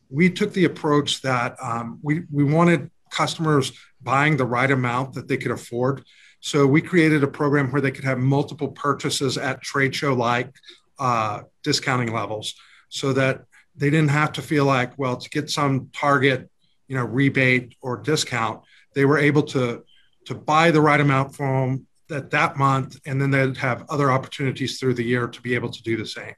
We 0.09 0.29
took 0.29 0.53
the 0.53 0.65
approach 0.65 1.21
that 1.23 1.55
um, 1.61 1.99
we, 2.01 2.23
we 2.31 2.43
wanted 2.43 2.89
customers 3.09 3.73
buying 4.01 4.37
the 4.37 4.45
right 4.45 4.71
amount 4.71 5.13
that 5.13 5.27
they 5.27 5.37
could 5.37 5.51
afford. 5.51 6.03
So 6.39 6.65
we 6.67 6.81
created 6.81 7.23
a 7.23 7.27
program 7.27 7.71
where 7.71 7.81
they 7.81 7.91
could 7.91 8.05
have 8.05 8.17
multiple 8.17 8.69
purchases 8.69 9.37
at 9.37 9.61
trade 9.61 9.93
show 9.93 10.13
like 10.13 10.53
uh, 10.99 11.41
discounting 11.63 12.13
levels 12.13 12.55
so 12.89 13.13
that 13.13 13.45
they 13.75 13.89
didn't 13.89 14.09
have 14.09 14.33
to 14.33 14.41
feel 14.41 14.65
like, 14.65 14.97
well, 14.97 15.17
to 15.17 15.29
get 15.29 15.49
some 15.49 15.89
target, 15.93 16.49
you 16.91 16.97
know, 16.97 17.05
rebate 17.05 17.77
or 17.81 17.95
discount, 17.95 18.61
they 18.93 19.05
were 19.05 19.17
able 19.17 19.43
to 19.43 19.81
to 20.25 20.35
buy 20.35 20.71
the 20.71 20.81
right 20.81 20.99
amount 20.99 21.33
from 21.33 21.69
them 21.69 21.87
that 22.09 22.29
that 22.31 22.57
month, 22.57 22.99
and 23.05 23.21
then 23.21 23.31
they'd 23.31 23.55
have 23.55 23.85
other 23.87 24.11
opportunities 24.11 24.77
through 24.77 24.95
the 24.95 25.03
year 25.03 25.25
to 25.25 25.41
be 25.41 25.55
able 25.55 25.69
to 25.69 25.81
do 25.83 25.95
the 25.95 26.05
same. 26.05 26.33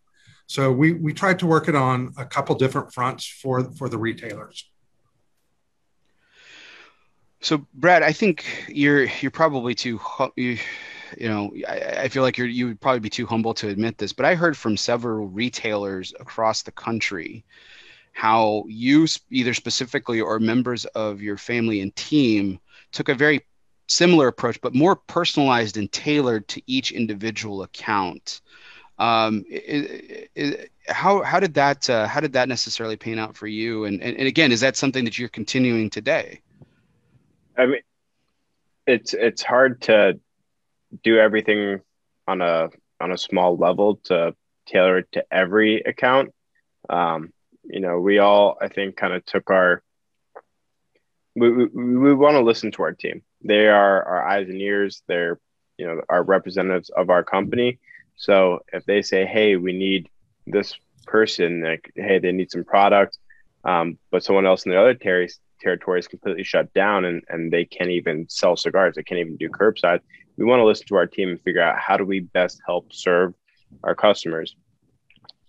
So 0.46 0.72
we 0.72 0.94
we 0.94 1.12
tried 1.12 1.40
to 1.40 1.48
work 1.48 1.70
it 1.70 1.76
on 1.76 2.14
a 2.20 2.26
couple 2.26 2.54
different 2.54 2.94
fronts 2.94 3.26
for 3.26 3.64
for 3.74 3.90
the 3.90 3.98
retailers. 3.98 4.70
So, 7.42 7.66
Brad, 7.74 8.04
I 8.04 8.12
think 8.12 8.46
you're 8.68 9.06
you're 9.22 9.32
probably 9.32 9.74
too 9.74 10.00
you, 10.36 10.60
you 11.18 11.30
know 11.30 11.52
I, 11.68 12.04
I, 12.04 12.08
feel 12.10 12.22
like 12.22 12.38
you're 12.38 12.46
you 12.46 12.68
would 12.68 12.80
probably 12.80 13.00
be 13.00 13.10
too 13.10 13.26
humble 13.26 13.56
to 13.56 13.70
admit 13.70 13.98
this, 13.98 14.14
but 14.14 14.28
I 14.28 14.36
heard 14.36 14.56
from 14.56 14.78
several 14.78 15.30
retailers 15.30 16.14
across 16.20 16.62
the 16.62 16.72
country 16.72 17.44
how 18.14 18.64
you 18.68 19.08
either 19.30 19.54
specifically 19.54 20.22
or 20.22 20.40
members 20.40 20.86
of 20.86 21.22
your 21.22 21.38
family 21.38 21.82
and 21.82 21.96
team 21.96 22.60
took 22.92 23.10
a 23.10 23.16
very 23.16 23.42
similar 23.88 24.28
approach, 24.28 24.62
but 24.62 24.74
more 24.74 24.96
personalized 24.96 25.78
and 25.78 25.92
tailored 25.92 26.48
to 26.48 26.62
each 26.68 26.92
individual 26.92 27.64
account. 27.64 28.42
Um, 29.00 29.44
how 30.88 31.24
how 31.24 31.40
did 31.40 31.56
that 31.56 31.90
uh, 31.90 32.08
how 32.08 32.20
did 32.20 32.34
that 32.34 32.48
necessarily 32.48 32.96
pan 32.96 33.18
out 33.20 33.36
for 33.36 33.48
you? 33.48 33.86
And, 33.86 34.02
and 34.02 34.16
and 34.16 34.28
again, 34.28 34.52
is 34.52 34.62
that 34.62 34.78
something 34.78 35.04
that 35.06 35.18
you're 35.18 35.30
continuing 35.30 35.90
today? 35.90 36.42
I 37.58 37.66
mean, 37.66 37.82
it's 38.86 39.14
it's 39.14 39.42
hard 39.42 39.82
to 39.84 40.20
do 41.04 41.18
everything 41.18 41.82
on 42.28 42.42
a 42.42 42.70
on 43.02 43.12
a 43.12 43.18
small 43.18 43.58
level 43.58 43.96
to 44.06 44.36
tailor 44.68 45.00
it 45.00 45.12
to 45.14 45.26
every 45.32 45.82
account. 45.82 46.34
Um, 46.90 47.33
you 47.64 47.80
know, 47.80 48.00
we 48.00 48.20
all 48.20 48.58
I 48.62 48.68
think 48.68 48.96
kind 48.96 49.14
of 49.14 49.26
took 49.26 49.50
our 49.50 49.84
we, 51.36 51.52
we, 51.52 51.66
we 51.68 52.14
want 52.14 52.36
to 52.36 52.44
listen 52.44 52.72
to 52.72 52.84
our 52.84 52.92
team. 52.92 53.24
They 53.44 53.68
are 53.68 54.04
our 54.04 54.28
eyes 54.28 54.48
and 54.50 54.62
ears. 54.62 55.02
They're 55.08 55.40
you 55.78 55.88
know 55.88 56.02
our 56.10 56.24
representatives 56.24 56.90
of 56.90 57.10
our 57.10 57.24
company. 57.24 57.80
So 58.16 58.60
if 58.72 58.86
they 58.86 59.02
say, 59.02 59.26
"Hey, 59.26 59.56
we 59.56 59.74
need 59.74 60.10
this 60.46 60.76
person," 61.08 61.64
like, 61.64 61.92
"Hey, 61.96 62.20
they 62.20 62.32
need 62.32 62.52
some 62.52 62.64
product," 62.64 63.18
um, 63.64 63.98
but 64.12 64.24
someone 64.24 64.46
else 64.46 64.66
in 64.66 64.72
the 64.72 64.80
other 64.80 64.94
ter- 64.94 65.28
territory 65.60 66.00
is 66.00 66.08
completely 66.08 66.44
shut 66.44 66.74
down 66.74 67.06
and 67.06 67.24
and 67.30 67.52
they 67.52 67.66
can't 67.66 67.90
even 67.90 68.28
sell 68.30 68.56
cigars. 68.56 68.96
They 68.96 69.04
can't 69.04 69.20
even 69.20 69.38
do 69.38 69.50
curbside. 69.50 70.00
We 70.38 70.46
want 70.46 70.60
to 70.60 70.66
listen 70.66 70.88
to 70.88 70.96
our 70.96 71.08
team 71.08 71.30
and 71.30 71.42
figure 71.42 71.62
out 71.62 71.80
how 71.80 71.98
do 71.98 72.06
we 72.06 72.20
best 72.20 72.62
help 72.66 72.92
serve 72.94 73.34
our 73.84 73.96
customers. 73.96 74.56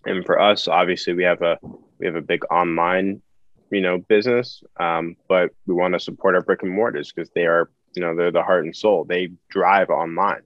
And 0.07 0.25
for 0.25 0.39
us, 0.39 0.69
obviously, 0.69 1.15
we 1.15 1.25
have 1.25 1.43
a 1.43 1.59
we 1.99 2.07
have 2.07 2.17
a 2.17 2.23
big 2.23 2.45
online 2.51 3.23
you 3.71 3.81
know 3.81 3.99
business 3.99 4.63
um, 4.79 5.17
but 5.29 5.51
we 5.67 5.75
want 5.75 5.95
to 5.95 6.01
support 6.01 6.35
our 6.35 6.43
brick 6.43 6.63
and 6.63 6.73
mortars 6.73 7.13
because 7.13 7.31
they 7.35 7.47
are 7.47 7.71
you 7.95 8.03
know 8.03 8.15
they're 8.15 8.31
the 8.31 8.43
heart 8.43 8.65
and 8.65 8.77
soul. 8.77 9.05
They 9.05 9.31
drive 9.49 9.91
online. 9.91 10.43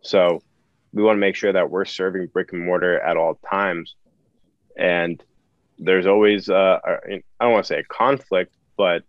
So 0.00 0.42
we 0.92 1.02
want 1.02 1.16
to 1.16 1.20
make 1.20 1.36
sure 1.36 1.52
that 1.52 1.70
we're 1.70 1.84
serving 1.84 2.28
brick 2.28 2.52
and 2.52 2.64
mortar 2.64 2.98
at 3.00 3.16
all 3.16 3.38
times. 3.50 3.94
And 4.76 5.22
there's 5.78 6.06
always 6.06 6.48
I 6.48 6.78
don't 7.40 7.52
want 7.52 7.64
to 7.64 7.68
say 7.74 7.80
a 7.80 7.84
conflict 7.84 8.54
but 8.76 9.02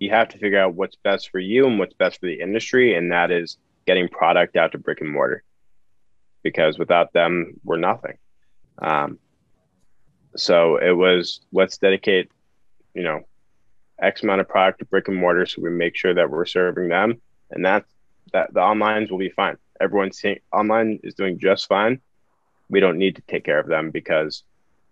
you 0.00 0.10
have 0.10 0.28
to 0.28 0.38
figure 0.38 0.58
out 0.58 0.74
what's 0.74 0.96
best 0.96 1.30
for 1.30 1.38
you 1.38 1.66
and 1.66 1.78
what's 1.78 1.94
best 1.94 2.18
for 2.20 2.26
the 2.26 2.40
industry 2.40 2.96
and 2.96 3.12
that 3.12 3.30
is 3.30 3.58
getting 3.86 4.08
product 4.08 4.56
out 4.56 4.72
to 4.72 4.78
brick 4.78 5.00
and 5.00 5.10
mortar. 5.10 5.42
Because 6.42 6.78
without 6.78 7.12
them 7.12 7.54
we're 7.64 7.78
nothing. 7.78 8.18
Um, 8.78 9.18
so 10.36 10.76
it 10.76 10.92
was 10.92 11.40
let's 11.52 11.78
dedicate, 11.78 12.30
you 12.94 13.02
know, 13.02 13.20
X 14.00 14.22
amount 14.22 14.40
of 14.40 14.48
product 14.48 14.80
to 14.80 14.84
brick 14.84 15.08
and 15.08 15.16
mortar 15.16 15.46
so 15.46 15.62
we 15.62 15.70
make 15.70 15.96
sure 15.96 16.14
that 16.14 16.30
we're 16.30 16.46
serving 16.46 16.88
them. 16.88 17.20
And 17.50 17.64
that's 17.64 17.90
that 18.32 18.52
the 18.52 18.60
onlines 18.60 19.10
will 19.10 19.18
be 19.18 19.30
fine. 19.30 19.56
Everyone's 19.80 20.18
seeing 20.18 20.40
online 20.52 21.00
is 21.02 21.14
doing 21.14 21.38
just 21.38 21.68
fine. 21.68 22.00
We 22.68 22.80
don't 22.80 22.98
need 22.98 23.16
to 23.16 23.22
take 23.22 23.44
care 23.44 23.58
of 23.58 23.68
them 23.68 23.90
because 23.90 24.42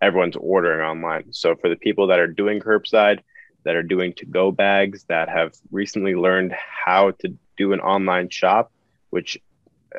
everyone's 0.00 0.36
ordering 0.36 0.80
online. 0.80 1.32
So 1.32 1.56
for 1.56 1.68
the 1.68 1.76
people 1.76 2.08
that 2.08 2.18
are 2.18 2.26
doing 2.26 2.60
curbside, 2.60 3.20
that 3.64 3.76
are 3.76 3.82
doing 3.82 4.12
to 4.14 4.26
go 4.26 4.50
bags, 4.50 5.04
that 5.04 5.28
have 5.28 5.54
recently 5.70 6.14
learned 6.14 6.52
how 6.52 7.12
to 7.12 7.36
do 7.56 7.72
an 7.72 7.80
online 7.80 8.28
shop, 8.28 8.72
which 9.10 9.38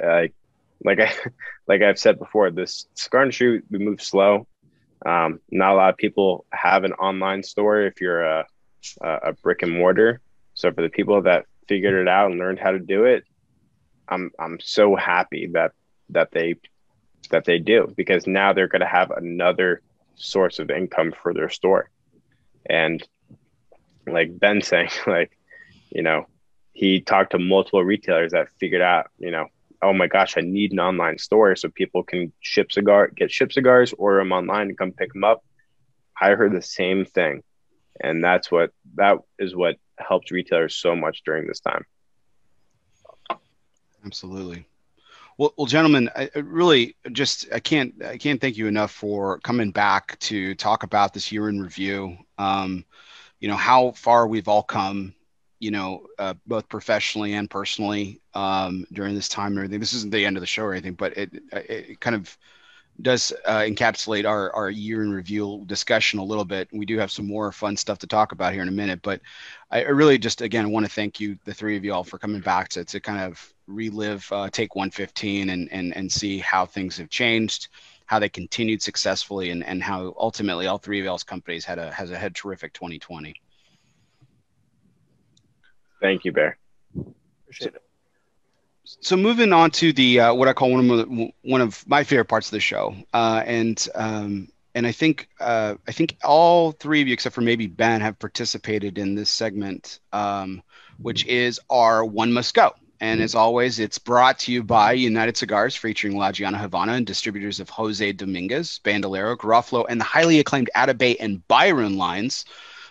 uh, 0.02 0.24
like 0.84 1.00
I 1.00 1.14
like 1.68 1.82
I've 1.82 2.00
said 2.00 2.20
before, 2.20 2.52
this 2.52 2.88
cigar 2.94 3.24
industry 3.24 3.62
we 3.70 3.80
move 3.80 4.02
slow. 4.02 4.48
Um, 5.06 5.40
not 5.52 5.74
a 5.74 5.76
lot 5.76 5.90
of 5.90 5.98
people 5.98 6.46
have 6.52 6.84
an 6.84 6.94
online 6.94 7.44
store 7.44 7.82
if 7.82 8.00
you're 8.00 8.24
a, 8.24 8.46
a 9.02 9.34
brick 9.34 9.62
and 9.62 9.72
mortar. 9.72 10.22
So 10.54 10.72
for 10.72 10.82
the 10.82 10.90
people 10.90 11.22
that 11.24 11.46
figured 11.68 11.96
it 11.96 12.08
out 12.08 12.32
and 12.32 12.40
learned 12.40 12.60
how 12.60 12.72
to 12.72 12.80
do 12.80 13.06
it, 13.06 13.26
I'm 14.08 14.32
I'm 14.40 14.60
so 14.60 14.96
happy 14.96 15.48
that 15.54 15.72
that 16.10 16.32
they 16.32 16.56
that 17.30 17.46
they 17.46 17.60
do 17.60 17.94
because 17.96 18.28
now 18.28 18.54
they're 18.54 18.68
going 18.68 18.82
to 18.82 18.88
have 18.88 19.12
another 19.12 19.82
source 20.16 20.60
of 20.60 20.70
income 20.70 21.14
for 21.22 21.34
their 21.34 21.50
store. 21.50 21.90
And 22.66 23.06
like 24.06 24.38
Ben 24.38 24.62
saying, 24.70 24.90
like 25.08 25.38
you 25.90 26.02
know, 26.02 26.28
he 26.74 27.02
talked 27.02 27.32
to 27.32 27.40
multiple 27.40 27.84
retailers 27.84 28.32
that 28.32 28.50
figured 28.60 28.82
out, 28.82 29.08
you 29.20 29.32
know, 29.32 29.48
oh 29.84 29.94
my 29.94 30.08
gosh, 30.08 30.38
I 30.38 30.42
need 30.42 30.72
an 30.72 30.80
online 30.80 31.18
store 31.18 31.56
so 31.56 31.70
people 31.70 32.04
can 32.04 32.32
ship 32.40 32.72
cigar, 32.72 33.10
get 33.10 33.32
ship 33.32 33.52
cigars, 33.52 33.94
order 33.94 34.20
them 34.20 34.32
online 34.32 34.70
and 34.70 34.78
come 34.78 34.92
pick 34.92 35.14
them 35.14 35.24
up. 35.24 35.44
I 36.20 36.32
heard 36.32 36.54
the 36.54 36.62
same 36.62 37.06
thing, 37.06 37.44
and 38.02 38.24
that's 38.24 38.50
what 38.52 38.72
that 38.96 39.18
is 39.38 39.56
what 39.56 39.76
helps 39.98 40.32
retailers 40.32 40.76
so 40.76 40.96
much 40.96 41.24
during 41.26 41.48
this 41.48 41.60
time. 41.60 41.86
Absolutely. 44.06 44.66
Well, 45.38 45.54
well, 45.58 45.66
gentlemen, 45.66 46.10
I 46.16 46.30
really 46.36 46.96
just 47.12 47.48
I 47.52 47.60
can't 47.60 48.04
I 48.04 48.18
can't 48.18 48.40
thank 48.40 48.58
you 48.58 48.68
enough 48.68 48.92
for 48.92 49.40
coming 49.40 49.72
back 49.72 50.18
to 50.20 50.56
talk 50.56 50.84
about 50.84 51.14
this 51.14 51.32
year 51.32 51.50
in 51.50 51.62
review. 51.62 52.18
Um, 52.38 52.86
you 53.40 53.48
know 53.48 53.56
how 53.56 53.92
far 53.92 54.28
we've 54.28 54.48
all 54.48 54.64
come 54.64 55.14
you 55.64 55.72
know, 55.72 56.06
uh, 56.20 56.34
both 56.46 56.68
professionally 56.68 57.36
and 57.36 57.50
personally 57.50 58.20
um, 58.34 58.86
during 58.92 59.16
this 59.16 59.30
time 59.30 59.54
and 59.54 59.60
everything. 59.60 59.80
This 59.80 59.94
isn't 59.94 60.12
the 60.12 60.26
end 60.26 60.36
of 60.36 60.42
the 60.42 60.48
show 60.48 60.64
or 60.64 60.74
anything, 60.74 60.94
but 60.94 61.16
it, 61.18 61.32
it 61.54 62.02
kind 62.02 62.18
of 62.18 62.38
does 63.02 63.32
uh, 63.46 63.60
encapsulate 63.60 64.28
our, 64.28 64.52
our 64.54 64.70
year 64.70 65.04
in 65.04 65.12
review 65.14 65.64
discussion 65.66 66.20
a 66.20 66.24
little 66.24 66.44
bit. 66.44 66.68
We 66.74 66.86
do 66.86 66.98
have 66.98 67.12
some 67.12 67.26
more 67.26 67.50
fun 67.54 67.78
stuff 67.78 67.98
to 68.00 68.08
talk 68.08 68.34
about 68.34 68.52
here 68.52 68.62
in 68.62 68.68
a 68.68 68.74
minute, 68.74 69.00
but 69.02 69.22
I, 69.72 69.84
really 69.84 70.18
just, 70.18 70.42
again, 70.42 70.70
want 70.70 70.86
to 70.86 70.92
thank 70.92 71.22
you, 71.22 71.38
the 71.46 71.54
three 71.54 71.78
of 71.78 71.86
you 71.86 71.94
all 71.94 72.04
for 72.04 72.20
coming 72.20 72.42
back 72.42 72.68
to, 72.70 72.84
to 72.84 73.00
kind 73.00 73.22
of 73.22 73.54
relive 73.66 74.28
uh, 74.34 74.50
take 74.50 74.76
115 74.76 75.50
and, 75.50 75.72
and, 75.72 75.96
and 75.96 76.12
see 76.12 76.40
how 76.40 76.66
things 76.66 76.98
have 76.98 77.10
changed, 77.10 77.70
how 78.06 78.20
they 78.20 78.28
continued 78.28 78.82
successfully 78.82 79.50
and, 79.52 79.64
and 79.64 79.82
how 79.82 80.14
ultimately 80.18 80.68
all 80.68 80.78
three 80.78 81.00
of 81.00 81.06
y'all's 81.06 81.24
companies 81.24 81.64
had 81.64 81.80
a, 81.80 81.90
has 81.94 82.12
a 82.12 82.18
had 82.18 82.36
terrific 82.36 82.74
2020. 82.74 83.42
Thank 86.04 86.26
you, 86.26 86.34
Bear. 86.34 86.58
Appreciate 87.44 87.76
it. 87.76 87.82
So 88.84 89.16
moving 89.16 89.54
on 89.54 89.72
to 89.72 89.94
the 89.94 90.20
uh, 90.20 90.34
what 90.34 90.50
I 90.50 90.54
call 90.54 90.72
one 90.72 90.90
of 90.90 90.98
the, 90.98 91.32
one 91.44 91.62
of 91.62 91.88
my 91.88 92.04
favorite 92.04 92.26
parts 92.26 92.48
of 92.48 92.52
the 92.52 92.60
show, 92.60 92.94
uh, 93.14 93.42
and 93.46 93.88
um, 93.96 94.50
and 94.76 94.86
I 94.86 94.92
think 94.92 95.30
uh, 95.40 95.76
I 95.88 95.94
think 95.94 96.18
all 96.22 96.74
three 96.74 97.02
of 97.02 97.08
you, 97.08 97.14
except 97.14 97.34
for 97.34 97.40
maybe 97.40 97.68
Ben, 97.68 98.02
have 98.02 98.20
participated 98.20 98.98
in 98.98 99.16
this 99.16 99.30
segment, 99.30 100.02
um, 100.12 100.62
which 100.98 101.26
is 101.26 101.62
our 101.70 102.04
one 102.04 102.34
must 102.34 102.54
go. 102.54 102.74
And 103.00 103.22
as 103.22 103.34
always, 103.34 103.80
it's 103.80 103.98
brought 103.98 104.40
to 104.40 104.52
you 104.52 104.62
by 104.62 104.94
United 104.94 105.38
Cigars, 105.38 105.76
featuring 105.76 106.18
La 106.18 106.34
Gianna 106.34 106.58
Havana 106.58 106.94
and 106.94 107.06
distributors 107.06 107.62
of 107.62 107.70
Jose 107.70 108.12
Dominguez, 108.12 108.80
Bandolero, 108.84 109.38
Garofalo, 109.38 109.86
and 109.88 110.02
the 110.02 110.06
highly 110.06 110.40
acclaimed 110.40 110.70
Atabey 110.76 111.16
and 111.20 111.46
Byron 111.48 111.98
lines. 111.98 112.44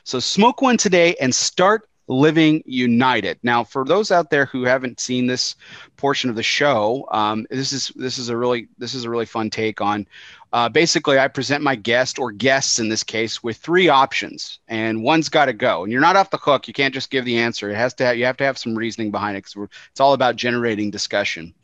So 0.04 0.18
smoke 0.18 0.62
one 0.62 0.76
today 0.78 1.14
and 1.20 1.34
start 1.34 1.88
Living 2.08 2.62
United. 2.66 3.38
Now, 3.42 3.64
for 3.64 3.84
those 3.84 4.10
out 4.10 4.30
there 4.30 4.46
who 4.46 4.64
haven't 4.64 5.00
seen 5.00 5.26
this 5.26 5.54
portion 5.96 6.30
of 6.30 6.36
the 6.36 6.42
show, 6.42 7.06
um, 7.10 7.46
this 7.50 7.72
is 7.72 7.92
this 7.94 8.18
is 8.18 8.28
a 8.28 8.36
really 8.36 8.68
this 8.78 8.94
is 8.94 9.04
a 9.04 9.10
really 9.10 9.26
fun 9.26 9.50
take 9.50 9.80
on. 9.80 10.06
Uh, 10.52 10.68
basically, 10.68 11.18
I 11.18 11.28
present 11.28 11.62
my 11.62 11.76
guest 11.76 12.18
or 12.18 12.30
guests 12.30 12.78
in 12.78 12.88
this 12.88 13.02
case 13.02 13.42
with 13.42 13.56
three 13.56 13.88
options, 13.88 14.58
and 14.68 15.02
one's 15.02 15.28
got 15.28 15.46
to 15.46 15.54
go. 15.54 15.82
And 15.82 15.92
you're 15.92 16.00
not 16.00 16.16
off 16.16 16.30
the 16.30 16.36
hook. 16.36 16.68
You 16.68 16.74
can't 16.74 16.92
just 16.92 17.10
give 17.10 17.24
the 17.24 17.38
answer. 17.38 17.70
It 17.70 17.76
has 17.76 17.94
to 17.94 18.04
have, 18.04 18.18
you 18.18 18.26
have 18.26 18.36
to 18.36 18.44
have 18.44 18.58
some 18.58 18.76
reasoning 18.76 19.10
behind 19.10 19.36
it 19.36 19.44
because 19.44 19.70
it's 19.90 20.00
all 20.00 20.12
about 20.12 20.36
generating 20.36 20.90
discussion. 20.90 21.54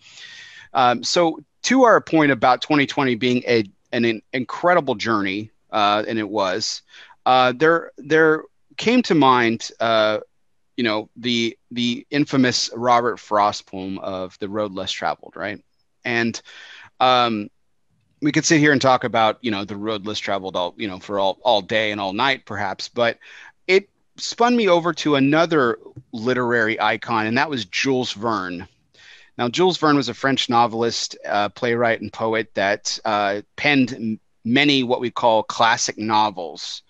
Um, 0.72 1.02
so, 1.02 1.40
to 1.64 1.82
our 1.82 2.00
point 2.00 2.32
about 2.32 2.62
2020 2.62 3.14
being 3.16 3.42
a 3.46 3.64
an 3.92 4.22
incredible 4.32 4.94
journey, 4.94 5.50
uh, 5.70 6.04
and 6.06 6.18
it 6.18 6.28
was. 6.28 6.82
Uh, 7.26 7.52
there, 7.54 7.92
there 7.98 8.44
came 8.78 9.02
to 9.02 9.14
mind 9.14 9.70
uh, 9.80 10.20
you 10.76 10.84
know 10.84 11.10
the 11.16 11.58
the 11.70 12.06
infamous 12.10 12.70
Robert 12.74 13.18
Frost 13.18 13.66
poem 13.66 13.98
of 13.98 14.38
the 14.38 14.48
road 14.48 14.72
less 14.72 14.92
traveled, 14.92 15.34
right? 15.36 15.62
And 16.04 16.40
um, 17.00 17.50
we 18.22 18.32
could 18.32 18.44
sit 18.44 18.60
here 18.60 18.72
and 18.72 18.80
talk 18.80 19.04
about 19.04 19.38
you 19.42 19.50
know 19.50 19.64
the 19.64 19.76
road 19.76 20.06
less 20.06 20.18
traveled 20.18 20.56
all 20.56 20.74
you 20.78 20.88
know 20.88 20.98
for 20.98 21.18
all 21.18 21.38
all 21.42 21.60
day 21.60 21.90
and 21.90 22.00
all 22.00 22.14
night 22.14 22.46
perhaps, 22.46 22.88
but 22.88 23.18
it 23.66 23.90
spun 24.16 24.56
me 24.56 24.68
over 24.68 24.94
to 24.94 25.16
another 25.16 25.78
literary 26.12 26.80
icon, 26.80 27.26
and 27.26 27.36
that 27.36 27.50
was 27.50 27.66
Jules 27.66 28.12
Verne. 28.12 28.66
Now, 29.36 29.48
Jules 29.48 29.76
Verne 29.78 29.96
was 29.96 30.08
a 30.08 30.14
French 30.14 30.48
novelist, 30.48 31.16
uh, 31.24 31.48
playwright, 31.50 32.00
and 32.00 32.12
poet 32.12 32.50
that 32.54 32.98
uh, 33.04 33.42
penned 33.54 34.18
many 34.44 34.82
what 34.82 35.00
we 35.00 35.10
call 35.12 35.44
classic 35.44 35.96
novels 35.96 36.82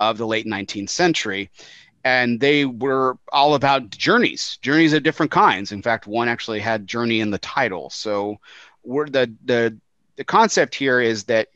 of 0.00 0.18
the 0.18 0.26
late 0.26 0.46
19th 0.46 0.90
century. 0.90 1.50
and 2.04 2.38
they 2.40 2.64
were 2.64 3.18
all 3.32 3.54
about 3.54 3.90
journeys, 3.90 4.58
journeys 4.62 4.92
of 4.92 5.02
different 5.02 5.32
kinds. 5.32 5.72
In 5.72 5.82
fact, 5.82 6.06
one 6.06 6.28
actually 6.28 6.60
had 6.60 6.86
journey 6.86 7.20
in 7.20 7.30
the 7.32 7.38
title. 7.38 7.90
So, 7.90 8.38
we're 8.84 9.08
the 9.08 9.34
the 9.44 9.76
the 10.16 10.24
concept 10.24 10.74
here 10.74 11.00
is 11.00 11.24
that 11.24 11.48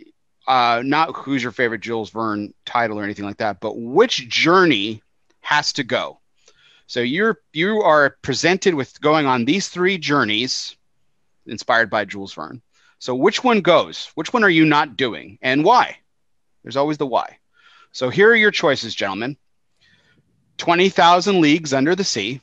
uh, 0.49 0.83
not 0.85 1.15
who's 1.17 1.43
your 1.43 1.53
favorite 1.53 1.81
Jules 1.83 2.11
Verne 2.11 2.53
title 2.67 2.99
or 2.99 3.05
anything 3.05 3.25
like 3.25 3.39
that, 3.39 3.61
but 3.61 3.79
which 3.79 4.29
journey 4.29 5.03
has 5.41 5.73
to 5.75 5.85
go. 5.85 6.21
So 6.87 7.01
you're 7.01 7.41
you 7.53 7.83
are 7.83 8.17
presented 8.23 8.75
with 8.75 9.01
going 9.01 9.27
on 9.27 9.45
these 9.45 9.69
three 9.69 9.99
journeys 9.99 10.77
inspired 11.47 11.91
by 11.91 12.05
Jules 12.05 12.35
Verne. 12.35 12.63
So 12.99 13.15
which 13.15 13.45
one 13.45 13.61
goes? 13.61 14.11
Which 14.17 14.33
one 14.33 14.45
are 14.45 14.51
you 14.51 14.65
not 14.67 14.97
doing 14.97 15.39
and 15.43 15.65
why? 15.65 15.99
There's 16.65 16.77
always 16.77 16.99
the 16.99 17.07
why. 17.07 17.39
So 17.93 18.09
here 18.09 18.31
are 18.31 18.37
your 18.37 18.51
choices, 18.51 18.95
gentlemen. 18.95 19.37
20,000 20.59 21.41
Leagues 21.41 21.73
Under 21.73 21.95
the 21.95 22.05
Sea, 22.05 22.41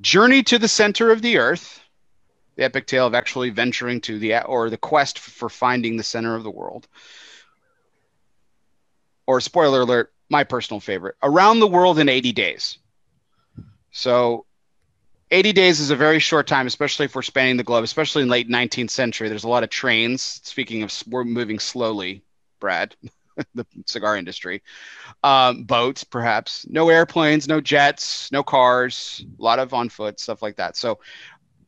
Journey 0.00 0.42
to 0.44 0.58
the 0.58 0.68
Center 0.68 1.10
of 1.10 1.20
the 1.20 1.38
Earth, 1.38 1.80
the 2.56 2.64
epic 2.64 2.86
tale 2.86 3.06
of 3.06 3.14
actually 3.14 3.50
venturing 3.50 4.00
to 4.02 4.18
the, 4.18 4.42
or 4.44 4.70
the 4.70 4.76
quest 4.76 5.18
for 5.18 5.48
finding 5.48 5.96
the 5.96 6.02
center 6.02 6.34
of 6.34 6.44
the 6.44 6.50
world. 6.50 6.86
Or, 9.26 9.40
spoiler 9.40 9.82
alert, 9.82 10.12
my 10.28 10.44
personal 10.44 10.80
favorite, 10.80 11.16
Around 11.22 11.60
the 11.60 11.68
World 11.68 11.98
in 11.98 12.08
80 12.08 12.32
Days. 12.32 12.78
So 13.90 14.46
80 15.30 15.52
days 15.52 15.80
is 15.80 15.90
a 15.90 15.96
very 15.96 16.18
short 16.18 16.46
time, 16.46 16.66
especially 16.66 17.06
if 17.06 17.14
we're 17.14 17.22
spanning 17.22 17.56
the 17.56 17.64
globe, 17.64 17.84
especially 17.84 18.22
in 18.22 18.28
late 18.28 18.48
19th 18.48 18.90
century. 18.90 19.28
There's 19.28 19.44
a 19.44 19.48
lot 19.48 19.62
of 19.62 19.70
trains. 19.70 20.22
Speaking 20.44 20.82
of, 20.82 20.92
we're 21.06 21.24
moving 21.24 21.58
slowly, 21.58 22.22
Brad. 22.60 22.94
the 23.54 23.66
cigar 23.86 24.16
industry. 24.16 24.62
Um, 25.22 25.64
boats, 25.64 26.04
perhaps. 26.04 26.66
No 26.68 26.88
airplanes, 26.88 27.48
no 27.48 27.60
jets, 27.60 28.30
no 28.32 28.42
cars, 28.42 29.24
a 29.38 29.42
lot 29.42 29.58
of 29.58 29.74
on 29.74 29.88
foot, 29.88 30.20
stuff 30.20 30.42
like 30.42 30.56
that. 30.56 30.76
So 30.76 30.98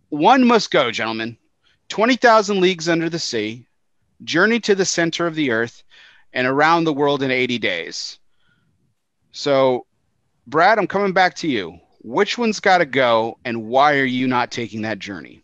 one 0.08 0.44
must 0.44 0.70
go, 0.70 0.90
gentlemen. 0.90 1.36
20,000 1.88 2.60
leagues 2.60 2.88
under 2.88 3.08
the 3.08 3.18
sea, 3.18 3.66
journey 4.22 4.58
to 4.60 4.74
the 4.74 4.84
center 4.84 5.26
of 5.26 5.34
the 5.34 5.50
earth, 5.50 5.84
and 6.32 6.46
around 6.46 6.84
the 6.84 6.92
world 6.92 7.22
in 7.22 7.30
80 7.30 7.58
days. 7.58 8.18
So, 9.30 9.86
Brad, 10.46 10.78
I'm 10.78 10.86
coming 10.86 11.12
back 11.12 11.34
to 11.36 11.48
you. 11.48 11.78
Which 12.02 12.36
one's 12.36 12.60
got 12.60 12.78
to 12.78 12.86
go, 12.86 13.38
and 13.44 13.66
why 13.66 13.98
are 13.98 14.04
you 14.04 14.26
not 14.26 14.50
taking 14.50 14.82
that 14.82 14.98
journey? 14.98 15.43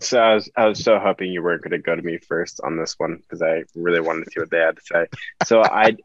So 0.00 0.18
I 0.18 0.34
was, 0.34 0.50
I 0.56 0.66
was 0.66 0.82
so 0.82 0.98
hoping 0.98 1.32
you 1.32 1.42
weren't 1.42 1.62
going 1.62 1.72
to 1.72 1.78
go 1.78 1.94
to 1.94 2.02
me 2.02 2.18
first 2.18 2.60
on 2.62 2.76
this 2.76 2.94
one 2.98 3.16
because 3.16 3.42
I 3.42 3.64
really 3.74 4.00
wanted 4.00 4.24
to 4.24 4.30
see 4.30 4.40
what 4.40 4.50
they 4.50 4.58
had 4.58 4.76
to 4.76 4.82
say. 4.82 5.06
So 5.44 5.62
I, 5.62 5.96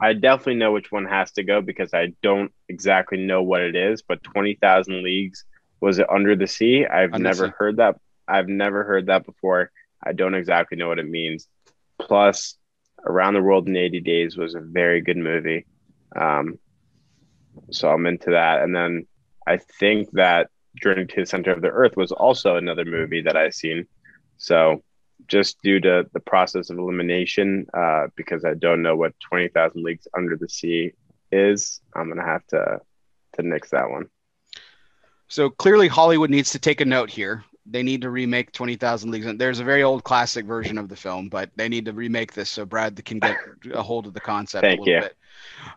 I 0.00 0.14
definitely 0.14 0.56
know 0.56 0.72
which 0.72 0.90
one 0.90 1.06
has 1.06 1.32
to 1.32 1.42
go 1.42 1.60
because 1.60 1.92
I 1.94 2.12
don't 2.22 2.52
exactly 2.68 3.18
know 3.18 3.42
what 3.42 3.60
it 3.60 3.76
is. 3.76 4.02
But 4.02 4.22
twenty 4.22 4.54
thousand 4.54 5.02
leagues 5.02 5.44
was 5.80 5.98
it 5.98 6.10
under 6.10 6.36
the 6.36 6.46
sea? 6.46 6.86
I've 6.86 7.14
under 7.14 7.28
never 7.28 7.46
sea. 7.48 7.52
heard 7.58 7.76
that. 7.78 7.96
I've 8.28 8.48
never 8.48 8.84
heard 8.84 9.06
that 9.06 9.26
before. 9.26 9.70
I 10.04 10.12
don't 10.12 10.34
exactly 10.34 10.78
know 10.78 10.88
what 10.88 10.98
it 10.98 11.08
means. 11.08 11.48
Plus, 11.98 12.56
Around 13.04 13.34
the 13.34 13.42
World 13.42 13.68
in 13.68 13.76
80 13.76 14.00
Days 14.00 14.36
was 14.36 14.54
a 14.54 14.60
very 14.60 15.00
good 15.00 15.16
movie. 15.16 15.66
Um, 16.14 16.58
so 17.70 17.90
I'm 17.90 18.06
into 18.06 18.30
that. 18.30 18.62
And 18.62 18.74
then 18.74 19.06
I 19.46 19.58
think 19.58 20.10
that 20.12 20.50
Journey 20.76 21.06
to 21.06 21.20
the 21.20 21.26
Center 21.26 21.52
of 21.52 21.62
the 21.62 21.68
Earth 21.68 21.96
was 21.96 22.12
also 22.12 22.56
another 22.56 22.84
movie 22.84 23.22
that 23.22 23.36
I've 23.36 23.54
seen. 23.54 23.86
So 24.38 24.82
just 25.26 25.60
due 25.62 25.80
to 25.80 26.06
the 26.12 26.20
process 26.20 26.70
of 26.70 26.78
elimination, 26.78 27.66
uh, 27.74 28.08
because 28.16 28.44
I 28.44 28.54
don't 28.54 28.82
know 28.82 28.96
what 28.96 29.18
20,000 29.20 29.82
Leagues 29.82 30.08
Under 30.16 30.36
the 30.36 30.48
Sea 30.48 30.92
is, 31.30 31.80
I'm 31.94 32.06
going 32.06 32.18
to 32.18 32.24
have 32.24 32.46
to 32.48 32.80
to 33.34 33.42
nix 33.42 33.70
that 33.70 33.88
one. 33.88 34.08
So 35.28 35.50
clearly 35.50 35.86
Hollywood 35.86 36.30
needs 36.30 36.50
to 36.52 36.58
take 36.58 36.80
a 36.80 36.84
note 36.84 37.10
here. 37.10 37.44
They 37.66 37.84
need 37.84 38.02
to 38.02 38.10
remake 38.10 38.50
20,000 38.50 39.10
Leagues. 39.10 39.26
There's 39.36 39.60
a 39.60 39.64
very 39.64 39.84
old 39.84 40.02
classic 40.02 40.44
version 40.44 40.76
of 40.76 40.88
the 40.88 40.96
film, 40.96 41.28
but 41.28 41.50
they 41.54 41.68
need 41.68 41.84
to 41.84 41.92
remake 41.92 42.32
this 42.32 42.50
so 42.50 42.64
Brad 42.64 43.02
can 43.04 43.20
get 43.20 43.36
a 43.72 43.82
hold 43.82 44.06
of 44.06 44.14
the 44.14 44.20
concept 44.20 44.62
Thank 44.62 44.80
a 44.80 44.82
little 44.82 44.94
you. 44.94 45.00
bit. 45.02 45.16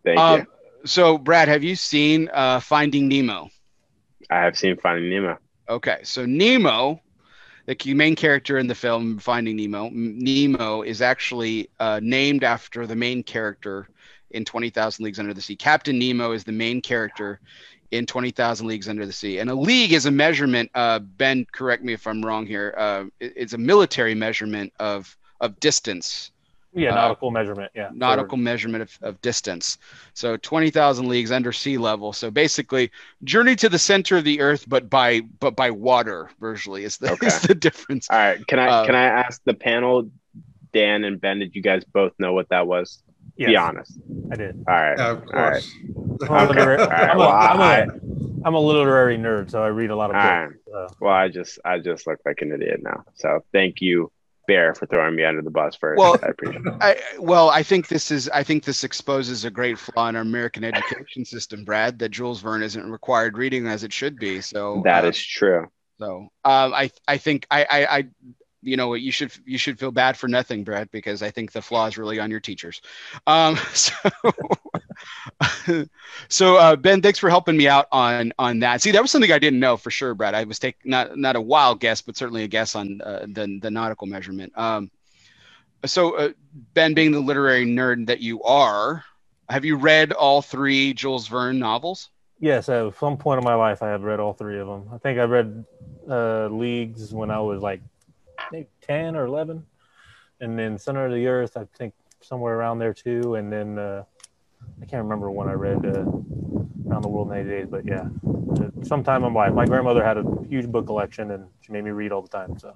Thank 0.04 0.20
um, 0.20 0.40
you. 0.40 0.46
So 0.86 1.18
Brad, 1.18 1.48
have 1.48 1.64
you 1.64 1.76
seen 1.76 2.30
uh, 2.34 2.60
Finding 2.60 3.08
Nemo? 3.08 3.50
I 4.30 4.40
have 4.40 4.58
seen 4.58 4.78
Finding 4.78 5.10
Nemo. 5.10 5.38
Okay, 5.70 6.00
so 6.04 6.26
Nemo, 6.26 7.02
the 7.66 7.94
main 7.94 8.16
character 8.16 8.58
in 8.58 8.68
the 8.68 8.76
film 8.76 9.20
Finding 9.20 9.56
Nemo, 9.56 9.90
Nemo 9.92 10.82
is 10.82 11.02
actually 11.02 11.70
uh, 11.80 12.00
named 12.04 12.44
after 12.44 12.86
the 12.86 12.96
main 12.96 13.24
character 13.24 13.88
in 14.32 14.44
20,000 14.44 15.06
Leagues 15.06 15.20
Under 15.20 15.34
the 15.34 15.42
Sea. 15.42 15.56
Captain 15.56 15.98
Nemo 15.98 16.32
is 16.32 16.44
the 16.44 16.52
main 16.52 16.82
character 16.82 17.40
in 17.92 18.06
20,000 18.06 18.68
Leagues 18.68 18.90
Under 18.90 19.06
the 19.06 19.14
Sea. 19.14 19.38
And 19.38 19.50
a 19.50 19.56
league 19.56 19.94
is 19.94 20.06
a 20.06 20.12
measurement, 20.12 20.70
uh, 20.74 21.00
Ben, 21.00 21.46
correct 21.52 21.84
me 21.84 21.94
if 21.94 22.08
I'm 22.08 22.26
wrong 22.26 22.46
here, 22.46 22.74
uh, 22.78 23.06
it's 23.20 23.54
a 23.54 23.58
military 23.58 24.16
measurement 24.16 24.74
of, 24.80 25.16
of 25.40 25.60
distance 25.60 26.32
yeah, 26.76 26.92
uh, 26.92 26.96
nautical 26.96 27.28
uh, 27.30 27.32
measurement. 27.32 27.72
Yeah, 27.76 27.90
nautical 27.94 28.38
for... 28.38 28.42
measurement 28.42 28.82
of, 28.84 28.98
of 29.02 29.22
distance. 29.22 29.78
So 30.14 30.38
twenty 30.38 30.70
thousand 30.70 31.08
leagues 31.08 31.32
under 31.32 31.52
sea 31.52 31.78
level. 31.78 32.14
So 32.14 32.32
basically, 32.32 32.92
journey 33.24 33.56
to 33.58 33.70
the 33.70 33.80
center 33.80 34.18
of 34.18 34.24
the 34.24 34.42
Earth, 34.42 34.66
but 34.68 34.90
by 34.90 35.22
but 35.40 35.56
by 35.56 35.72
water. 35.72 36.30
Virtually 36.40 36.84
is 36.84 36.98
the 36.98 37.12
okay. 37.12 37.28
is 37.28 37.42
the 37.42 37.56
difference. 37.56 38.08
All 38.10 38.18
right, 38.18 38.46
can 38.48 38.60
I 38.60 38.68
uh, 38.68 38.86
can 38.86 38.96
I 38.96 39.04
ask 39.04 39.42
the 39.46 39.54
panel, 39.54 40.10
Dan 40.72 41.04
and 41.04 41.20
Ben? 41.20 41.40
Did 41.40 41.56
you 41.56 41.62
guys 41.62 41.84
both 41.84 42.14
know 42.20 42.34
what 42.34 42.50
that 42.50 42.68
was? 42.68 43.04
Yes, 43.36 43.50
Be 43.50 43.56
honest. 43.56 44.00
I 44.32 44.36
did. 44.36 44.64
All 44.68 44.76
right. 44.76 44.98
Yeah, 44.98 45.12
of 45.12 45.26
course. 45.26 45.74
All 46.22 46.28
right. 46.28 47.90
I'm, 48.46 48.54
a, 48.54 48.60
literary 48.60 49.18
nerd, 49.18 49.50
so 49.50 49.64
I 49.64 49.68
read 49.68 49.90
a 49.90 49.96
lot 49.96 50.12
of 50.12 50.16
books. 50.16 50.62
Right. 50.72 50.90
So. 50.90 50.96
Well, 51.00 51.14
I 51.14 51.30
just 51.30 51.58
I 51.66 51.80
just 51.80 52.06
look 52.06 52.20
like 52.26 52.42
an 52.42 52.52
idiot 52.52 52.82
now. 52.84 53.04
So 53.16 53.44
thank 53.52 53.82
you 53.82 54.12
Bear 54.46 54.74
for 54.76 54.86
throwing 54.88 55.16
me 55.16 55.24
under 55.24 55.42
the 55.42 55.50
bus 55.50 55.76
first. 55.76 56.00
Well, 56.00 56.18
I 56.22 56.28
appreciate 56.28 56.66
it. 56.66 56.74
I, 56.82 56.98
well, 57.18 57.50
I 57.50 57.64
think 57.64 57.88
this 57.88 58.12
is 58.12 58.30
I 58.30 58.44
think 58.44 58.66
this 58.66 58.84
exposes 58.84 59.46
a 59.46 59.50
great 59.50 59.80
flaw 59.80 60.10
in 60.10 60.16
our 60.16 60.22
American 60.22 60.64
education 60.64 61.24
system, 61.24 61.64
Brad. 61.64 62.00
That 62.00 62.10
Jules 62.10 62.42
Verne 62.42 62.62
isn't 62.64 62.92
required 62.92 63.38
reading 63.38 63.68
as 63.68 63.84
it 63.84 63.94
should 63.94 64.18
be. 64.18 64.42
So 64.42 64.82
that 64.84 65.06
uh, 65.06 65.10
is 65.10 65.18
true. 65.18 65.68
So 66.00 66.28
um, 66.44 66.74
I 66.74 66.92
I 67.08 67.18
think 67.18 67.48
I, 67.50 67.64
I 67.64 67.98
I 67.98 68.04
you 68.64 68.78
know 68.78 68.94
you 68.94 69.12
should 69.12 69.32
you 69.46 69.58
should 69.58 69.80
feel 69.80 69.92
bad 69.92 70.18
for 70.18 70.28
nothing, 70.28 70.64
Brad, 70.64 70.90
because 70.92 71.22
I 71.22 71.30
think 71.30 71.52
the 71.52 71.62
flaw 71.62 71.86
is 71.88 71.98
really 71.98 72.20
on 72.20 72.32
your 72.32 72.40
teachers. 72.40 72.82
Um, 73.28 73.58
so 73.74 73.94
so 76.30 76.58
uh, 76.58 76.76
Ben, 76.76 77.02
thanks 77.02 77.20
for 77.20 77.30
helping 77.30 77.58
me 77.58 77.68
out 77.68 77.88
on 77.92 78.34
on 78.40 78.60
that. 78.60 78.82
See, 78.82 78.92
that 78.92 79.02
was 79.02 79.12
something 79.12 79.32
I 79.32 79.40
didn't 79.40 79.60
know 79.60 79.78
for 79.78 79.92
sure, 79.92 80.14
Brad. 80.14 80.34
I 80.34 80.44
was 80.44 80.60
taking 80.60 80.92
not 80.92 81.18
not 81.18 81.36
a 81.36 81.42
wild 81.42 81.80
guess, 81.80 82.02
but 82.02 82.18
certainly 82.18 82.44
a 82.44 82.48
guess 82.48 82.76
on 82.76 83.02
uh, 83.02 83.26
the 83.28 83.60
the 83.62 83.72
nautical 83.72 84.08
measurement. 84.08 84.58
Um, 84.58 84.92
so 85.86 86.18
uh, 86.18 86.30
Ben, 86.74 86.94
being 86.94 87.12
the 87.12 87.20
literary 87.20 87.66
nerd 87.66 88.08
that 88.08 88.22
you 88.22 88.42
are, 88.44 89.04
have 89.50 89.66
you 89.66 89.76
read 89.76 90.14
all 90.14 90.42
three 90.42 90.94
Jules 90.94 91.28
Verne 91.28 91.60
novels? 91.60 92.10
Yes, 92.40 92.68
at 92.68 92.96
some 92.98 93.18
point 93.18 93.40
in 93.40 93.44
my 93.44 93.56
life, 93.56 93.82
I 93.82 93.90
have 93.90 94.04
read 94.04 94.20
all 94.20 94.34
three 94.34 94.60
of 94.60 94.68
them. 94.68 94.90
I 94.94 94.98
think 94.98 95.20
I 95.20 95.24
read 95.24 95.66
uh, 96.10 96.48
Leagues 96.48 97.14
when 97.14 97.32
I 97.32 97.40
was 97.40 97.62
like 97.62 97.82
maybe 98.52 98.68
ten 98.82 99.16
or 99.16 99.26
eleven, 99.26 99.66
and 100.40 100.58
then 100.58 100.78
Center 100.78 101.06
of 101.06 101.14
the 101.14 101.28
Earth, 101.28 101.58
I 101.58 101.66
think 101.78 101.94
somewhere 102.22 102.56
around 102.56 102.80
there 102.80 102.94
too, 102.94 103.36
and 103.36 103.52
then 103.52 103.78
uh, 103.78 104.04
I 104.82 104.86
can't 104.86 105.04
remember 105.04 105.32
when 105.32 105.48
I 105.48 105.54
read 105.54 105.86
uh, 105.86 106.06
Around 106.90 107.02
the 107.02 107.10
World 107.10 107.32
in 107.32 107.38
80 107.38 107.50
Days, 107.50 107.68
but 107.70 107.86
yeah, 107.86 108.06
sometime 108.84 109.24
in 109.24 109.34
my 109.34 109.48
life. 109.48 109.54
My 109.54 109.66
grandmother 109.66 110.04
had 110.04 110.18
a 110.18 110.24
huge 110.48 110.68
book 110.68 110.86
collection 110.86 111.32
and 111.32 111.48
she 111.62 111.72
made 111.72 111.84
me 111.84 111.92
read 111.92 112.12
all 112.12 112.22
the 112.22 112.30
time. 112.30 112.58
So, 112.60 112.74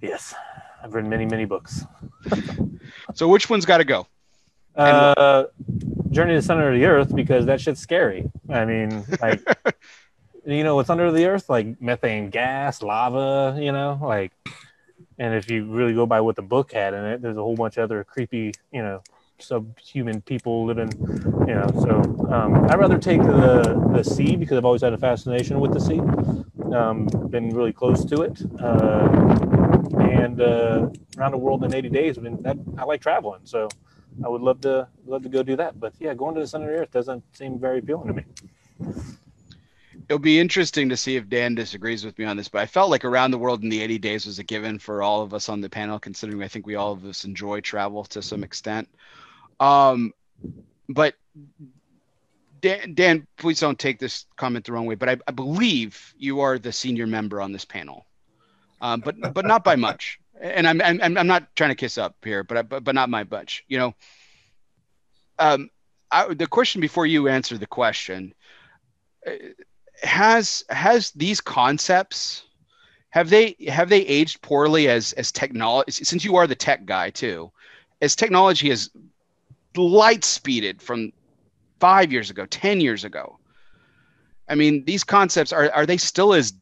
yes, 0.00 0.34
I've 0.82 0.94
read 0.94 1.06
many, 1.06 1.26
many 1.26 1.44
books. 1.44 1.84
so, 3.14 3.28
which 3.28 3.50
one's 3.50 3.64
got 3.66 3.78
to 3.78 3.84
go? 3.84 4.06
Uh, 4.76 5.44
Journey 6.10 6.34
to 6.34 6.40
the 6.40 6.46
Center 6.46 6.72
of 6.72 6.78
the 6.78 6.86
Earth 6.86 7.14
because 7.14 7.46
that 7.46 7.60
shit's 7.60 7.80
scary. 7.80 8.30
I 8.48 8.64
mean, 8.64 9.04
like, 9.20 9.42
you 10.54 10.64
know, 10.64 10.76
what's 10.76 10.90
under 10.90 11.12
the 11.12 11.26
earth? 11.26 11.48
Like 11.48 11.80
methane 11.80 12.30
gas, 12.30 12.82
lava, 12.82 13.58
you 13.60 13.72
know, 13.72 13.98
like, 14.02 14.32
and 15.18 15.34
if 15.34 15.50
you 15.50 15.66
really 15.66 15.94
go 15.94 16.06
by 16.06 16.20
what 16.20 16.36
the 16.36 16.42
book 16.42 16.72
had 16.72 16.94
in 16.94 17.04
it, 17.04 17.22
there's 17.22 17.36
a 17.36 17.42
whole 17.42 17.56
bunch 17.56 17.76
of 17.76 17.84
other 17.84 18.02
creepy, 18.04 18.54
you 18.72 18.82
know, 18.82 19.02
subhuman 19.38 20.22
people 20.22 20.64
living, 20.64 20.90
you 21.46 21.54
know. 21.54 21.68
So 21.80 22.30
um, 22.32 22.64
I'd 22.70 22.78
rather 22.78 22.98
take 22.98 23.20
the 23.20 23.90
the 23.94 24.02
sea 24.02 24.36
because 24.36 24.56
I've 24.56 24.64
always 24.64 24.82
had 24.82 24.92
a 24.92 24.98
fascination 24.98 25.60
with 25.60 25.72
the 25.72 25.80
sea. 25.80 26.00
Um, 26.74 27.06
been 27.30 27.50
really 27.50 27.72
close 27.72 28.04
to 28.06 28.22
it, 28.22 28.40
uh, 28.60 29.08
and 30.00 30.40
uh, 30.40 30.88
around 31.16 31.32
the 31.32 31.38
world 31.38 31.64
in 31.64 31.74
80 31.74 31.88
days. 31.88 32.18
I 32.18 32.20
mean, 32.20 32.42
that, 32.42 32.56
I 32.76 32.84
like 32.84 33.00
traveling, 33.00 33.40
so 33.44 33.68
I 34.24 34.28
would 34.28 34.42
love 34.42 34.60
to 34.62 34.88
love 35.06 35.22
to 35.22 35.28
go 35.28 35.42
do 35.42 35.56
that. 35.56 35.78
But 35.78 35.94
yeah, 35.98 36.14
going 36.14 36.34
to 36.34 36.40
the 36.40 36.46
center 36.46 36.70
of 36.70 36.76
the 36.76 36.82
earth 36.82 36.90
doesn't 36.90 37.22
seem 37.36 37.58
very 37.58 37.78
appealing 37.78 38.08
to 38.08 38.14
me. 38.14 38.24
It'll 40.08 40.18
be 40.18 40.40
interesting 40.40 40.88
to 40.88 40.96
see 40.96 41.16
if 41.16 41.28
Dan 41.28 41.54
disagrees 41.54 42.04
with 42.04 42.18
me 42.18 42.24
on 42.24 42.36
this, 42.36 42.48
but 42.48 42.62
I 42.62 42.66
felt 42.66 42.90
like 42.90 43.04
Around 43.04 43.32
the 43.32 43.38
World 43.38 43.62
in 43.62 43.68
the 43.68 43.82
80 43.82 43.98
Days 43.98 44.24
was 44.24 44.38
a 44.38 44.44
given 44.44 44.78
for 44.78 45.02
all 45.02 45.20
of 45.20 45.34
us 45.34 45.50
on 45.50 45.60
the 45.60 45.68
panel, 45.68 45.98
considering 45.98 46.42
I 46.42 46.48
think 46.48 46.66
we 46.66 46.76
all 46.76 46.92
of 46.92 47.04
us 47.04 47.24
enjoy 47.24 47.60
travel 47.60 48.04
to 48.04 48.22
some 48.22 48.42
extent. 48.42 48.88
Um, 49.60 50.14
but 50.88 51.14
Dan, 52.60 52.94
Dan, 52.94 53.26
please 53.36 53.60
don't 53.60 53.78
take 53.78 53.98
this 53.98 54.26
comment 54.36 54.64
the 54.64 54.72
wrong 54.72 54.86
way, 54.86 54.94
but 54.94 55.10
I, 55.10 55.16
I 55.26 55.32
believe 55.32 56.14
you 56.16 56.40
are 56.40 56.58
the 56.58 56.72
senior 56.72 57.06
member 57.06 57.40
on 57.40 57.52
this 57.52 57.64
panel, 57.64 58.06
um, 58.80 59.00
but 59.00 59.34
but 59.34 59.44
not 59.44 59.62
by 59.62 59.76
much. 59.76 60.18
And 60.40 60.66
I'm, 60.66 60.80
I'm 60.80 61.18
I'm 61.18 61.26
not 61.26 61.54
trying 61.54 61.70
to 61.70 61.76
kiss 61.76 61.98
up 61.98 62.16
here, 62.24 62.44
but 62.44 62.56
I, 62.56 62.62
but, 62.62 62.82
but 62.82 62.94
not 62.94 63.10
my 63.10 63.24
bunch. 63.24 63.64
You 63.68 63.78
know, 63.78 63.94
um, 65.38 65.70
I, 66.10 66.32
the 66.32 66.46
question 66.46 66.80
before 66.80 67.06
you 67.06 67.28
answer 67.28 67.58
the 67.58 67.66
question 67.66 68.34
uh, 69.26 69.32
has 70.02 70.64
has 70.70 71.10
these 71.12 71.40
concepts 71.40 72.44
have 73.10 73.30
they 73.30 73.56
have 73.68 73.88
they 73.88 74.02
aged 74.02 74.40
poorly 74.42 74.88
as 74.88 75.12
as 75.14 75.32
technology 75.32 76.04
since 76.04 76.24
you 76.24 76.36
are 76.36 76.46
the 76.46 76.54
tech 76.54 76.84
guy 76.84 77.10
too 77.10 77.50
as 78.00 78.14
technology 78.14 78.68
has 78.68 78.90
light 79.76 80.24
speeded 80.24 80.82
from 80.82 81.12
five 81.80 82.12
years 82.12 82.30
ago, 82.30 82.46
10 82.46 82.80
years 82.80 83.04
ago. 83.04 83.38
I 84.48 84.54
mean, 84.54 84.84
these 84.84 85.04
concepts 85.04 85.52
are, 85.52 85.70
are 85.72 85.86
they 85.86 85.96
still 85.96 86.34
as 86.34 86.52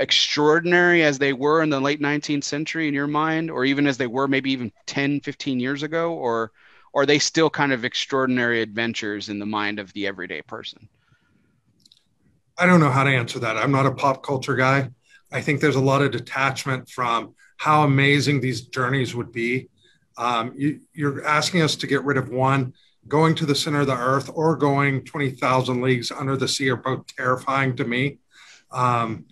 extraordinary 0.00 1.02
as 1.02 1.18
they 1.18 1.32
were 1.32 1.62
in 1.62 1.70
the 1.70 1.80
late 1.80 2.00
19th 2.00 2.44
century 2.44 2.88
in 2.88 2.94
your 2.94 3.06
mind, 3.06 3.50
or 3.50 3.64
even 3.64 3.86
as 3.86 3.98
they 3.98 4.06
were 4.06 4.28
maybe 4.28 4.52
even 4.52 4.72
10, 4.86 5.20
15 5.20 5.60
years 5.60 5.82
ago, 5.82 6.14
or, 6.14 6.52
or 6.92 7.02
are 7.02 7.06
they 7.06 7.18
still 7.18 7.50
kind 7.50 7.72
of 7.72 7.84
extraordinary 7.84 8.62
adventures 8.62 9.28
in 9.28 9.38
the 9.38 9.46
mind 9.46 9.78
of 9.78 9.92
the 9.92 10.06
everyday 10.06 10.42
person? 10.42 10.88
I 12.58 12.66
don't 12.66 12.80
know 12.80 12.90
how 12.90 13.04
to 13.04 13.10
answer 13.10 13.38
that. 13.40 13.56
I'm 13.56 13.72
not 13.72 13.86
a 13.86 13.92
pop 13.92 14.22
culture 14.22 14.54
guy. 14.54 14.90
I 15.30 15.40
think 15.40 15.60
there's 15.60 15.76
a 15.76 15.80
lot 15.80 16.02
of 16.02 16.10
detachment 16.10 16.90
from 16.90 17.34
how 17.56 17.84
amazing 17.84 18.40
these 18.40 18.62
journeys 18.62 19.14
would 19.14 19.32
be. 19.32 19.68
Um, 20.18 20.52
you, 20.56 20.80
you're 20.92 21.24
asking 21.24 21.62
us 21.62 21.76
to 21.76 21.86
get 21.86 22.04
rid 22.04 22.18
of 22.18 22.28
one 22.28 22.74
going 23.08 23.34
to 23.36 23.46
the 23.46 23.54
center 23.54 23.80
of 23.80 23.86
the 23.86 23.96
earth 23.96 24.30
or 24.32 24.56
going 24.56 25.04
20,000 25.04 25.80
leagues 25.80 26.12
under 26.12 26.36
the 26.36 26.46
sea 26.46 26.70
are 26.70 26.76
both 26.76 27.06
terrifying 27.06 27.74
to 27.76 27.84
me. 27.84 28.18
Um, 28.70 29.26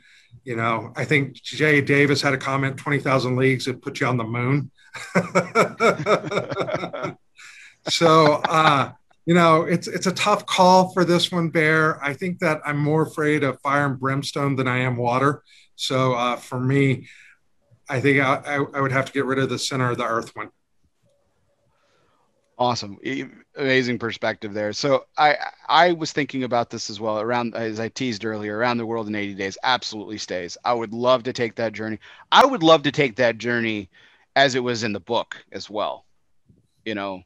you 0.45 0.57
know, 0.57 0.93
I 0.97 1.05
think 1.05 1.35
Jay 1.35 1.81
Davis 1.81 2.23
had 2.23 2.35
a 2.35 2.39
comment 2.39 2.77
20,000 2.77 3.37
leagues, 3.37 3.69
it 3.69 3.83
put 3.83 4.01
you 4.01 4.07
on 4.07 4.17
the 4.17 4.25
moon. 4.25 4.71
so, 7.89 8.35
uh, 8.49 8.93
you 9.31 9.35
know, 9.35 9.63
it's 9.63 9.87
it's 9.87 10.09
a 10.09 10.13
tough 10.13 10.45
call 10.45 10.93
for 10.93 11.05
this 11.05 11.31
one, 11.31 11.51
Bear. 11.51 12.03
I 12.03 12.15
think 12.15 12.41
that 12.41 12.61
I'm 12.67 12.77
more 12.77 13.03
afraid 13.03 13.45
of 13.45 13.61
fire 13.61 13.87
and 13.87 13.97
brimstone 13.97 14.57
than 14.57 14.67
I 14.67 14.79
am 14.79 14.97
water. 14.97 15.45
So, 15.77 16.15
uh, 16.15 16.35
for 16.35 16.59
me, 16.59 17.07
I 17.89 18.01
think 18.01 18.19
I, 18.19 18.43
I, 18.45 18.55
I 18.57 18.81
would 18.81 18.91
have 18.91 19.05
to 19.05 19.13
get 19.13 19.27
rid 19.27 19.39
of 19.39 19.49
the 19.49 19.57
center 19.57 19.89
of 19.89 19.99
the 19.99 20.05
earth 20.05 20.35
one. 20.35 20.51
Awesome, 22.59 22.99
amazing 23.55 24.01
perspective 24.01 24.53
there. 24.53 24.73
So 24.73 25.05
I 25.17 25.37
I 25.69 25.93
was 25.93 26.11
thinking 26.11 26.43
about 26.43 26.71
this 26.71 26.91
as 26.91 26.99
well. 26.99 27.21
Around 27.21 27.55
as 27.55 27.79
I 27.79 27.87
teased 27.87 28.25
earlier, 28.25 28.59
around 28.59 28.79
the 28.79 28.87
world 28.87 29.07
in 29.07 29.15
80 29.15 29.35
days 29.35 29.57
absolutely 29.63 30.19
stays. 30.19 30.59
I 30.65 30.75
would 30.75 30.93
love 30.93 31.23
to 31.23 31.33
take 31.33 31.55
that 31.55 31.73
journey. 31.73 32.01
I 32.33 32.45
would 32.45 32.65
love 32.65 32.83
to 32.83 32.91
take 32.91 33.15
that 33.15 33.39
journey 33.39 33.91
as 34.35 34.57
it 34.57 34.65
was 34.65 34.83
in 34.83 34.93
the 34.93 34.99
book 34.99 35.37
as 35.53 35.71
well. 35.71 36.05
You 36.85 36.97
know, 36.97 37.23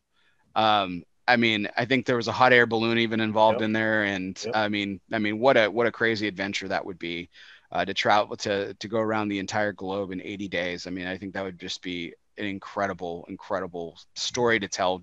um, 0.55 1.03
I 1.27 1.37
mean, 1.37 1.69
I 1.77 1.85
think 1.85 2.07
there 2.07 2.17
was 2.17 2.29
a 2.29 2.33
hot 2.33 2.53
air 2.53 2.67
balloon 2.67 2.99
even 2.99 3.21
involved 3.21 3.61
yep. 3.61 3.67
in 3.67 3.73
there, 3.73 4.05
and 4.05 4.41
yep. 4.45 4.55
I 4.55 4.69
mean, 4.69 5.01
I 5.13 5.19
mean, 5.19 5.39
what 5.39 5.57
a 5.57 5.69
what 5.69 5.87
a 5.87 5.93
crazy 5.93 6.29
adventure 6.29 6.69
that 6.69 6.85
would 6.85 6.99
be 6.99 7.31
uh, 7.73 7.85
to 7.85 7.95
travel 7.95 8.37
to 8.37 8.75
to 8.75 8.89
go 8.89 8.99
around 8.99 9.29
the 9.29 9.39
entire 9.39 9.73
globe 9.73 10.13
in 10.13 10.21
80 10.21 10.49
days. 10.49 10.87
I 10.87 10.91
mean, 10.91 11.07
I 11.07 11.17
think 11.17 11.35
that 11.35 11.45
would 11.45 11.59
just 11.59 11.83
be 11.83 12.15
an 12.37 12.47
incredible, 12.47 13.25
incredible 13.29 13.99
story 14.15 14.61
to 14.61 14.69
tell 14.69 15.03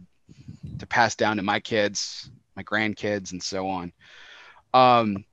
to 0.80 0.86
pass 0.86 1.16
down 1.16 1.38
to 1.38 1.44
my 1.44 1.60
kids, 1.60 2.30
my 2.56 2.64
grandkids, 2.64 3.32
and 3.32 3.42
so 3.42 3.68
on. 3.68 3.92
Um, 4.74 5.26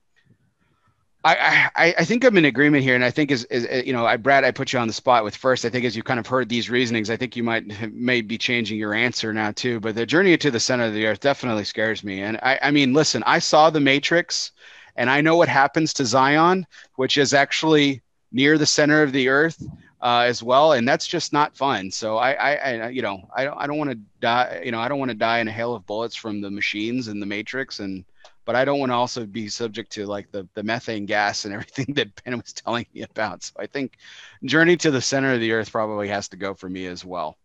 I, 1.25 1.93
I, 1.97 2.05
think 2.05 2.23
I'm 2.23 2.37
in 2.37 2.45
agreement 2.45 2.81
here, 2.83 2.95
and 2.95 3.03
I 3.03 3.11
think 3.11 3.29
as, 3.29 3.43
as 3.45 3.85
you 3.85 3.91
know, 3.91 4.05
I 4.05 4.15
Brad, 4.15 4.45
I 4.45 4.51
put 4.51 4.71
you 4.71 4.79
on 4.79 4.87
the 4.87 4.93
spot 4.93 5.25
with 5.25 5.35
first. 5.35 5.65
I 5.65 5.69
think 5.69 5.83
as 5.83 5.93
you 5.93 6.01
kind 6.01 6.19
of 6.19 6.25
heard 6.25 6.47
these 6.47 6.69
reasonings, 6.69 7.09
I 7.09 7.17
think 7.17 7.35
you 7.35 7.43
might 7.43 7.65
may 7.93 8.21
be 8.21 8.37
changing 8.37 8.77
your 8.77 8.93
answer 8.93 9.33
now 9.33 9.51
too. 9.51 9.81
But 9.81 9.95
the 9.95 10.05
journey 10.05 10.37
to 10.37 10.49
the 10.49 10.59
center 10.61 10.85
of 10.85 10.93
the 10.93 11.05
earth 11.05 11.19
definitely 11.19 11.65
scares 11.65 12.05
me. 12.05 12.21
And 12.21 12.37
I, 12.37 12.59
I 12.61 12.71
mean, 12.71 12.93
listen, 12.93 13.21
I 13.25 13.39
saw 13.39 13.69
the 13.69 13.81
Matrix, 13.81 14.53
and 14.95 15.09
I 15.09 15.19
know 15.19 15.35
what 15.35 15.49
happens 15.49 15.93
to 15.95 16.05
Zion, 16.05 16.65
which 16.95 17.17
is 17.17 17.33
actually 17.33 18.01
near 18.31 18.57
the 18.57 18.65
center 18.65 19.03
of 19.03 19.11
the 19.11 19.27
earth 19.27 19.61
uh, 20.01 20.23
as 20.25 20.41
well, 20.41 20.71
and 20.71 20.87
that's 20.87 21.05
just 21.05 21.33
not 21.33 21.55
fun. 21.55 21.91
So 21.91 22.15
I, 22.15 22.31
I, 22.31 22.55
I 22.55 22.89
you 22.89 23.01
know, 23.01 23.27
I 23.35 23.43
don't, 23.43 23.57
I 23.57 23.67
don't 23.67 23.77
want 23.77 23.91
to 23.91 23.99
die. 24.21 24.61
You 24.63 24.71
know, 24.71 24.79
I 24.79 24.87
don't 24.87 24.99
want 24.99 25.11
to 25.11 25.17
die 25.17 25.39
in 25.39 25.49
a 25.49 25.51
hail 25.51 25.75
of 25.75 25.85
bullets 25.85 26.15
from 26.15 26.39
the 26.39 26.49
machines 26.49 27.09
and 27.09 27.21
the 27.21 27.25
Matrix, 27.25 27.81
and 27.81 28.05
but 28.49 28.55
I 28.55 28.65
don't 28.65 28.79
want 28.79 28.89
to 28.89 28.95
also 28.95 29.27
be 29.27 29.47
subject 29.47 29.91
to 29.91 30.07
like 30.07 30.31
the 30.31 30.47
the 30.55 30.63
methane 30.63 31.05
gas 31.05 31.45
and 31.45 31.53
everything 31.53 31.85
that 31.93 32.23
Ben 32.23 32.35
was 32.35 32.51
telling 32.51 32.87
me 32.95 33.03
about. 33.03 33.43
So 33.43 33.53
I 33.59 33.67
think 33.67 33.97
Journey 34.43 34.75
to 34.77 34.89
the 34.89 35.01
Center 35.01 35.35
of 35.35 35.39
the 35.39 35.51
Earth 35.51 35.71
probably 35.71 36.07
has 36.07 36.29
to 36.29 36.35
go 36.35 36.55
for 36.55 36.67
me 36.67 36.87
as 36.87 37.05
well. 37.05 37.37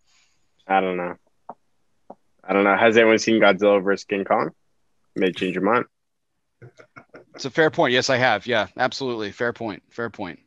I 0.66 0.80
don't 0.80 0.96
know. 0.96 1.16
I 2.42 2.54
don't 2.54 2.64
know. 2.64 2.74
Has 2.74 2.96
anyone 2.96 3.18
seen 3.18 3.38
Godzilla 3.38 3.84
vs 3.84 4.04
King 4.04 4.24
Kong? 4.24 4.52
May 5.14 5.30
change 5.30 5.54
your 5.54 5.64
mind. 5.64 5.84
It's 7.34 7.44
a 7.44 7.50
fair 7.50 7.68
point. 7.68 7.92
Yes, 7.92 8.08
I 8.08 8.16
have. 8.16 8.46
Yeah, 8.46 8.68
absolutely. 8.78 9.30
Fair 9.30 9.52
point. 9.52 9.82
Fair 9.90 10.08
point. 10.08 10.40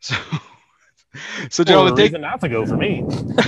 So 0.00 0.16
so, 1.48 1.62
gentlemen, 1.62 1.94
well, 1.94 2.02
reason 2.02 2.22
not 2.22 2.40
to 2.40 2.48
go 2.48 2.66
for 2.66 2.76
me. 2.76 3.04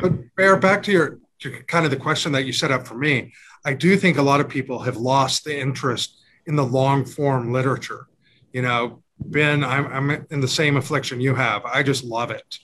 but 0.00 0.34
Bear, 0.34 0.56
back 0.56 0.82
to 0.82 0.90
your 0.90 1.20
to 1.40 1.62
kind 1.66 1.84
of 1.84 1.90
the 1.90 1.96
question 1.96 2.32
that 2.32 2.44
you 2.44 2.52
set 2.52 2.70
up 2.70 2.86
for 2.86 2.94
me. 2.94 3.32
I 3.64 3.74
do 3.74 3.96
think 3.96 4.18
a 4.18 4.22
lot 4.22 4.40
of 4.40 4.48
people 4.48 4.78
have 4.80 4.96
lost 4.96 5.44
the 5.44 5.58
interest 5.58 6.20
in 6.46 6.56
the 6.56 6.64
long 6.64 7.04
form 7.04 7.52
literature. 7.52 8.06
You 8.52 8.62
know, 8.62 9.02
Ben, 9.20 9.64
I'm, 9.64 9.86
I'm 9.86 10.26
in 10.30 10.40
the 10.40 10.48
same 10.48 10.76
affliction 10.76 11.20
you 11.20 11.34
have. 11.34 11.64
I 11.64 11.82
just 11.82 12.04
love 12.04 12.30
it. 12.30 12.58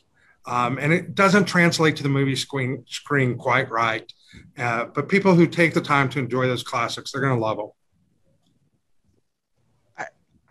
Um, 0.46 0.78
and 0.78 0.92
it 0.92 1.14
doesn't 1.14 1.46
translate 1.46 1.96
to 1.96 2.02
the 2.02 2.08
movie 2.08 2.36
screen, 2.36 2.84
screen 2.86 3.36
quite 3.36 3.70
right. 3.70 4.10
Uh, 4.58 4.86
but 4.86 5.08
people 5.08 5.34
who 5.34 5.46
take 5.46 5.74
the 5.74 5.80
time 5.80 6.08
to 6.10 6.18
enjoy 6.18 6.46
those 6.46 6.62
classics, 6.62 7.12
they're 7.12 7.22
going 7.22 7.36
to 7.36 7.40
love 7.40 7.56
them. 7.56 7.70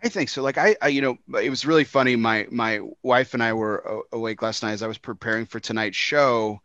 I 0.03 0.09
think 0.09 0.27
so. 0.27 0.41
Like 0.41 0.57
I, 0.57 0.75
I, 0.81 0.89
you 0.89 1.01
know, 1.01 1.17
it 1.41 1.49
was 1.49 1.65
really 1.65 1.85
funny. 1.85 2.17
My 2.17 2.45
my 2.51 2.81
wife 3.03 3.33
and 3.33 3.41
I 3.41 3.53
were 3.53 4.03
awake 4.11 4.41
last 4.41 4.61
night 4.61 4.73
as 4.73 4.83
I 4.83 4.87
was 4.87 4.97
preparing 4.97 5.45
for 5.45 5.61
tonight's 5.61 5.95
show, 5.95 6.59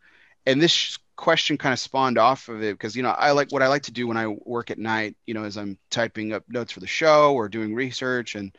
and 0.45 0.61
this 0.61 0.97
question 1.19 1.57
kind 1.57 1.73
of 1.73 1.79
spawned 1.79 2.17
off 2.17 2.47
of 2.47 2.63
it 2.63 2.73
because 2.75 2.95
you 2.95 3.03
know 3.03 3.09
I 3.09 3.31
like 3.31 3.51
what 3.51 3.61
I 3.61 3.67
like 3.67 3.83
to 3.83 3.91
do 3.91 4.07
when 4.07 4.15
I 4.15 4.27
work 4.27 4.71
at 4.71 4.79
night. 4.79 5.17
You 5.27 5.33
know, 5.33 5.43
as 5.43 5.57
I'm 5.57 5.77
typing 5.89 6.31
up 6.31 6.43
notes 6.47 6.71
for 6.71 6.79
the 6.79 6.87
show 6.87 7.33
or 7.33 7.49
doing 7.49 7.75
research 7.75 8.35
and 8.35 8.57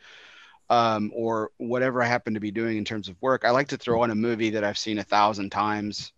um, 0.69 1.11
or 1.13 1.49
whatever 1.57 2.03
I 2.03 2.05
happen 2.05 2.35
to 2.35 2.39
be 2.39 2.51
doing 2.51 2.77
in 2.77 2.85
terms 2.85 3.09
of 3.09 3.19
work, 3.19 3.43
I 3.43 3.49
like 3.49 3.69
to 3.69 3.77
throw 3.77 4.03
on 4.03 4.11
a 4.11 4.15
movie 4.15 4.51
that 4.51 4.63
I've 4.63 4.77
seen 4.77 4.99
a 4.99 5.03
thousand 5.03 5.49
times, 5.49 6.13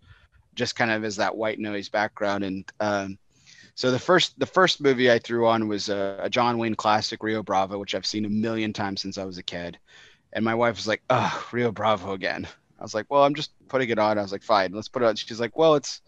just 0.54 0.76
kind 0.76 0.92
of 0.92 1.06
as 1.06 1.16
that 1.16 1.36
white 1.36 1.60
noise 1.60 1.88
background. 1.88 2.44
And 2.44 2.66
um, 2.82 3.18
so 3.74 3.90
the 3.90 3.98
first 3.98 4.38
the 4.38 4.46
first 4.46 4.82
movie 4.82 5.10
I 5.10 5.20
threw 5.20 5.48
on 5.48 5.70
was 5.70 5.88
a, 5.88 6.20
a, 6.24 6.30
John 6.30 6.58
Wayne 6.58 6.76
classic, 6.76 7.24
Rio 7.24 7.42
Bravo, 7.42 7.80
which 7.80 7.96
I've 7.96 8.06
seen 8.06 8.26
a 8.26 8.30
million 8.30 8.74
times 8.74 9.02
since 9.02 9.18
I 9.18 9.24
was 9.24 9.38
a 9.38 9.44
kid. 9.44 9.80
And 10.34 10.44
my 10.44 10.56
wife 10.56 10.76
was 10.76 10.88
like, 10.88 11.04
"Oh, 11.10 11.48
Rio 11.54 11.72
Bravo 11.72 12.12
again." 12.12 12.46
I 12.80 12.84
was 12.84 12.94
like, 12.94 13.06
"Well, 13.10 13.24
I'm 13.24 13.34
just 13.34 13.52
putting 13.70 13.90
it 13.90 14.00
on." 14.00 14.18
I 14.18 14.22
was 14.22 14.34
like, 14.34 14.44
"Fine, 14.44 14.74
let's 14.74 14.90
put 14.90 15.04
it 15.04 15.06
on." 15.06 15.16
She's 15.16 15.40
like, 15.40 15.58
"Well, 15.58 15.76
it's 15.76 16.02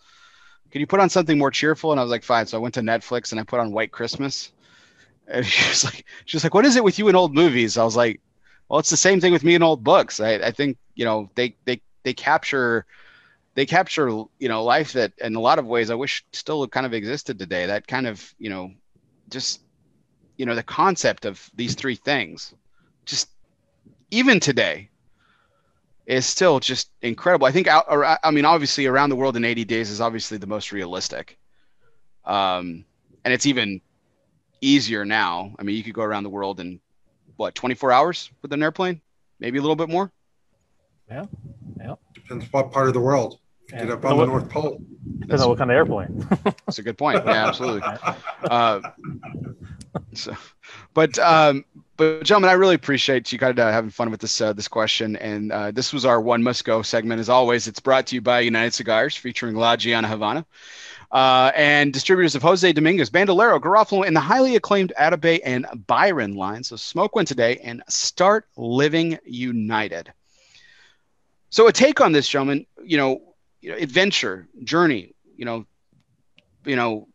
can 0.75 0.81
you 0.81 0.87
put 0.87 0.99
on 0.99 1.09
something 1.09 1.37
more 1.37 1.51
cheerful?" 1.51 1.91
And 1.91 2.01
I 2.01 2.03
was 2.03 2.11
like, 2.11 2.21
"Fine." 2.21 2.47
So 2.47 2.57
I 2.57 2.59
went 2.59 2.73
to 2.73 2.81
Netflix 2.81 3.31
and 3.31 3.39
I 3.39 3.45
put 3.45 3.61
on 3.61 3.71
White 3.71 3.93
Christmas. 3.93 4.51
And 5.25 5.45
she 5.53 5.69
was 5.69 5.85
like, 5.85 6.03
"She 6.25 6.35
was 6.35 6.43
like, 6.43 6.53
what 6.53 6.65
is 6.65 6.75
it 6.75 6.83
with 6.83 6.99
you 6.99 7.07
in 7.07 7.15
old 7.15 7.33
movies?" 7.33 7.77
I 7.77 7.85
was 7.85 7.95
like, 7.95 8.19
"Well, 8.67 8.81
it's 8.81 8.89
the 8.89 8.97
same 8.97 9.21
thing 9.21 9.31
with 9.31 9.45
me 9.45 9.55
in 9.55 9.63
old 9.63 9.85
books. 9.85 10.19
I, 10.19 10.33
I 10.33 10.51
think 10.51 10.77
you 10.93 11.05
know 11.05 11.29
they 11.35 11.55
they 11.63 11.81
they 12.03 12.13
capture." 12.13 12.85
they 13.53 13.65
capture 13.65 14.09
you 14.09 14.49
know 14.49 14.65
life 14.65 14.91
that 14.91 15.13
in 15.19 15.33
a 15.35 15.39
lot 15.39 15.59
of 15.59 15.65
ways 15.65 15.89
I 15.89 15.95
wish 15.95 16.25
still 16.33 16.67
kind 16.67 16.85
of 16.85 16.93
existed 16.93 17.39
today. 17.39 17.67
That 17.67 17.87
kind 17.87 18.05
of 18.05 18.35
you 18.37 18.49
know 18.49 18.71
just 19.29 19.61
you 20.35 20.45
know 20.45 20.55
the 20.55 20.63
concept 20.63 21.23
of 21.23 21.49
these 21.55 21.75
three 21.75 21.95
things, 21.95 22.53
just 23.05 23.29
even 24.11 24.41
today, 24.41 24.89
is 26.05 26.25
still 26.25 26.59
just 26.59 26.89
incredible. 27.01 27.47
I 27.47 27.51
think 27.51 27.67
out, 27.67 27.85
I 28.23 28.31
mean 28.31 28.45
obviously 28.45 28.85
around 28.85 29.09
the 29.09 29.15
world 29.15 29.35
in 29.35 29.45
80 29.45 29.65
days 29.65 29.89
is 29.89 30.01
obviously 30.01 30.37
the 30.37 30.47
most 30.47 30.71
realistic, 30.71 31.37
um, 32.25 32.85
and 33.23 33.33
it's 33.33 33.45
even 33.45 33.81
easier 34.61 35.05
now. 35.05 35.55
I 35.57 35.63
mean 35.63 35.75
you 35.75 35.83
could 35.83 35.93
go 35.93 36.03
around 36.03 36.23
the 36.23 36.29
world 36.29 36.59
in 36.59 36.79
what 37.37 37.55
24 37.55 37.91
hours 37.91 38.29
with 38.41 38.53
an 38.53 38.63
airplane, 38.63 39.01
maybe 39.39 39.57
a 39.57 39.61
little 39.61 39.75
bit 39.75 39.89
more. 39.89 40.11
Yeah, 41.09 41.25
yeah. 41.77 41.95
Depends 42.13 42.51
what 42.51 42.71
part 42.71 42.87
of 42.87 42.93
the 42.93 42.99
world. 42.99 43.39
Get 43.69 43.89
up 43.89 44.05
on 44.05 44.17
the 44.17 44.25
North 44.25 44.49
Pole. 44.49 44.79
Depends 45.19 45.41
on 45.41 45.49
what 45.49 45.57
kind 45.57 45.71
of 45.71 45.75
airplane. 45.75 46.27
That's 46.65 46.77
a 46.77 46.83
good 46.83 46.97
point. 46.97 47.23
Yeah, 47.25 47.47
absolutely. 47.47 47.81
Uh, 48.43 48.79
so, 50.13 50.35
but 50.93 51.17
um, 51.17 51.65
but 51.97 52.23
gentlemen, 52.23 52.49
I 52.49 52.53
really 52.53 52.75
appreciate 52.75 53.31
you 53.31 53.39
kind 53.39 53.57
of 53.57 53.65
uh, 53.65 53.71
having 53.71 53.89
fun 53.89 54.11
with 54.11 54.19
this 54.19 54.41
uh, 54.41 54.53
this 54.53 54.67
question. 54.67 55.15
And 55.17 55.51
uh, 55.51 55.71
this 55.71 55.93
was 55.93 56.05
our 56.05 56.19
one 56.19 56.43
must 56.43 56.65
go 56.65 56.81
segment. 56.81 57.19
As 57.19 57.29
always, 57.29 57.67
it's 57.67 57.79
brought 57.79 58.07
to 58.07 58.15
you 58.15 58.21
by 58.21 58.41
United 58.41 58.73
Cigars, 58.73 59.15
featuring 59.15 59.55
La 59.55 59.75
Gianna 59.75 60.07
Havana, 60.07 60.45
uh, 61.11 61.51
and 61.55 61.93
distributors 61.93 62.35
of 62.35 62.41
Jose 62.41 62.71
Dominguez, 62.73 63.09
Bandolero, 63.09 63.59
Garofalo, 63.59 64.05
and 64.05 64.15
the 64.15 64.19
highly 64.21 64.55
acclaimed 64.55 64.91
Atabey 64.99 65.39
and 65.45 65.65
Byron 65.87 66.35
line. 66.35 66.63
So 66.63 66.75
smoke 66.75 67.15
one 67.15 67.25
today 67.25 67.59
and 67.63 67.81
start 67.87 68.45
living 68.57 69.17
united. 69.25 70.11
So 71.49 71.67
a 71.67 71.71
take 71.71 72.01
on 72.01 72.11
this, 72.11 72.27
gentlemen, 72.27 72.65
you 72.83 72.97
know, 72.97 73.21
you 73.61 73.71
know, 73.71 73.77
adventure, 73.77 74.47
journey, 74.63 75.13
you 75.37 75.45
know, 75.45 75.65
you 76.65 76.75
know, 76.75 77.07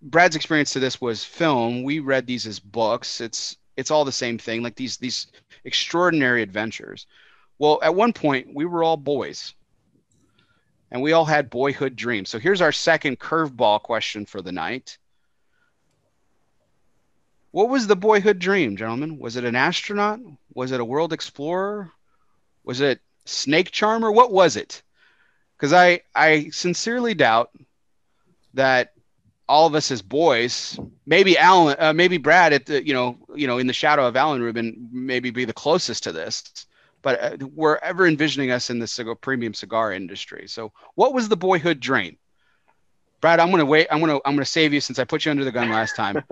Brad's 0.00 0.36
experience 0.36 0.72
to 0.72 0.80
this 0.80 1.00
was 1.00 1.24
film. 1.24 1.82
We 1.82 1.98
read 1.98 2.26
these 2.26 2.46
as 2.46 2.58
books. 2.58 3.20
It's 3.20 3.56
it's 3.76 3.90
all 3.90 4.04
the 4.04 4.12
same 4.12 4.38
thing, 4.38 4.62
like 4.62 4.76
these 4.76 4.96
these 4.96 5.28
extraordinary 5.64 6.42
adventures. 6.42 7.06
Well, 7.58 7.78
at 7.82 7.94
one 7.94 8.12
point 8.12 8.54
we 8.54 8.64
were 8.64 8.82
all 8.82 8.96
boys. 8.96 9.54
And 10.90 11.02
we 11.02 11.12
all 11.12 11.24
had 11.24 11.50
boyhood 11.50 11.96
dreams. 11.96 12.30
So 12.30 12.38
here's 12.38 12.60
our 12.60 12.70
second 12.70 13.18
curveball 13.18 13.82
question 13.82 14.24
for 14.24 14.40
the 14.40 14.52
night. 14.52 14.98
What 17.50 17.68
was 17.70 17.86
the 17.86 17.96
boyhood 17.96 18.38
dream, 18.38 18.76
gentlemen? 18.76 19.18
Was 19.18 19.36
it 19.36 19.44
an 19.44 19.56
astronaut? 19.56 20.20
Was 20.54 20.72
it 20.72 20.80
a 20.80 20.84
world 20.84 21.12
explorer? 21.12 21.90
Was 22.64 22.80
it 22.80 23.00
snake 23.24 23.72
charmer? 23.72 24.12
What 24.12 24.30
was 24.30 24.56
it? 24.56 24.82
Because 25.56 25.72
I 25.72 26.02
I 26.14 26.50
sincerely 26.50 27.14
doubt 27.14 27.50
that 28.54 28.92
all 29.48 29.66
of 29.66 29.74
us 29.74 29.90
as 29.90 30.02
boys, 30.02 30.78
maybe 31.06 31.38
Alan, 31.38 31.76
uh, 31.78 31.92
maybe 31.92 32.18
Brad, 32.18 32.52
at 32.52 32.66
the 32.66 32.86
you 32.86 32.92
know, 32.92 33.16
you 33.34 33.46
know, 33.46 33.58
in 33.58 33.66
the 33.66 33.72
shadow 33.72 34.06
of 34.06 34.16
Alan 34.16 34.42
Rubin, 34.42 34.88
maybe 34.92 35.30
be 35.30 35.44
the 35.44 35.52
closest 35.52 36.02
to 36.04 36.12
this. 36.12 36.66
But 37.02 37.42
uh, 37.42 37.46
we're 37.54 37.76
ever 37.76 38.06
envisioning 38.06 38.50
us 38.50 38.70
in 38.70 38.78
the 38.78 38.86
cigar, 38.86 39.14
premium 39.14 39.54
cigar 39.54 39.92
industry. 39.92 40.48
So, 40.48 40.72
what 40.94 41.14
was 41.14 41.28
the 41.28 41.36
boyhood 41.36 41.78
dream? 41.78 42.18
Brad, 43.20 43.40
I'm 43.40 43.50
going 43.50 43.60
to 43.60 43.66
wait. 43.66 43.86
I'm 43.90 44.00
going 44.00 44.10
to 44.10 44.20
I'm 44.26 44.34
going 44.34 44.44
to 44.44 44.50
save 44.50 44.72
you 44.72 44.80
since 44.80 44.98
I 44.98 45.04
put 45.04 45.24
you 45.24 45.30
under 45.30 45.44
the 45.44 45.52
gun 45.52 45.70
last 45.70 45.94
time. 45.94 46.24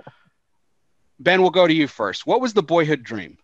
ben, 1.19 1.41
we'll 1.41 1.51
go 1.51 1.67
to 1.67 1.73
you 1.73 1.87
first. 1.87 2.27
What 2.27 2.41
was 2.41 2.53
the 2.53 2.63
boyhood 2.63 3.03
dream? 3.03 3.37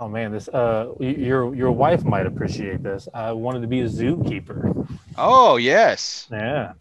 Oh 0.00 0.08
man, 0.08 0.30
this 0.30 0.46
uh, 0.48 0.94
your 1.00 1.52
your 1.56 1.72
wife 1.72 2.04
might 2.04 2.26
appreciate 2.26 2.84
this. 2.84 3.08
I 3.12 3.32
wanted 3.32 3.62
to 3.62 3.66
be 3.66 3.80
a 3.80 3.88
zookeeper. 3.88 4.86
Oh 5.16 5.56
yes. 5.56 6.28
Yeah. 6.30 6.74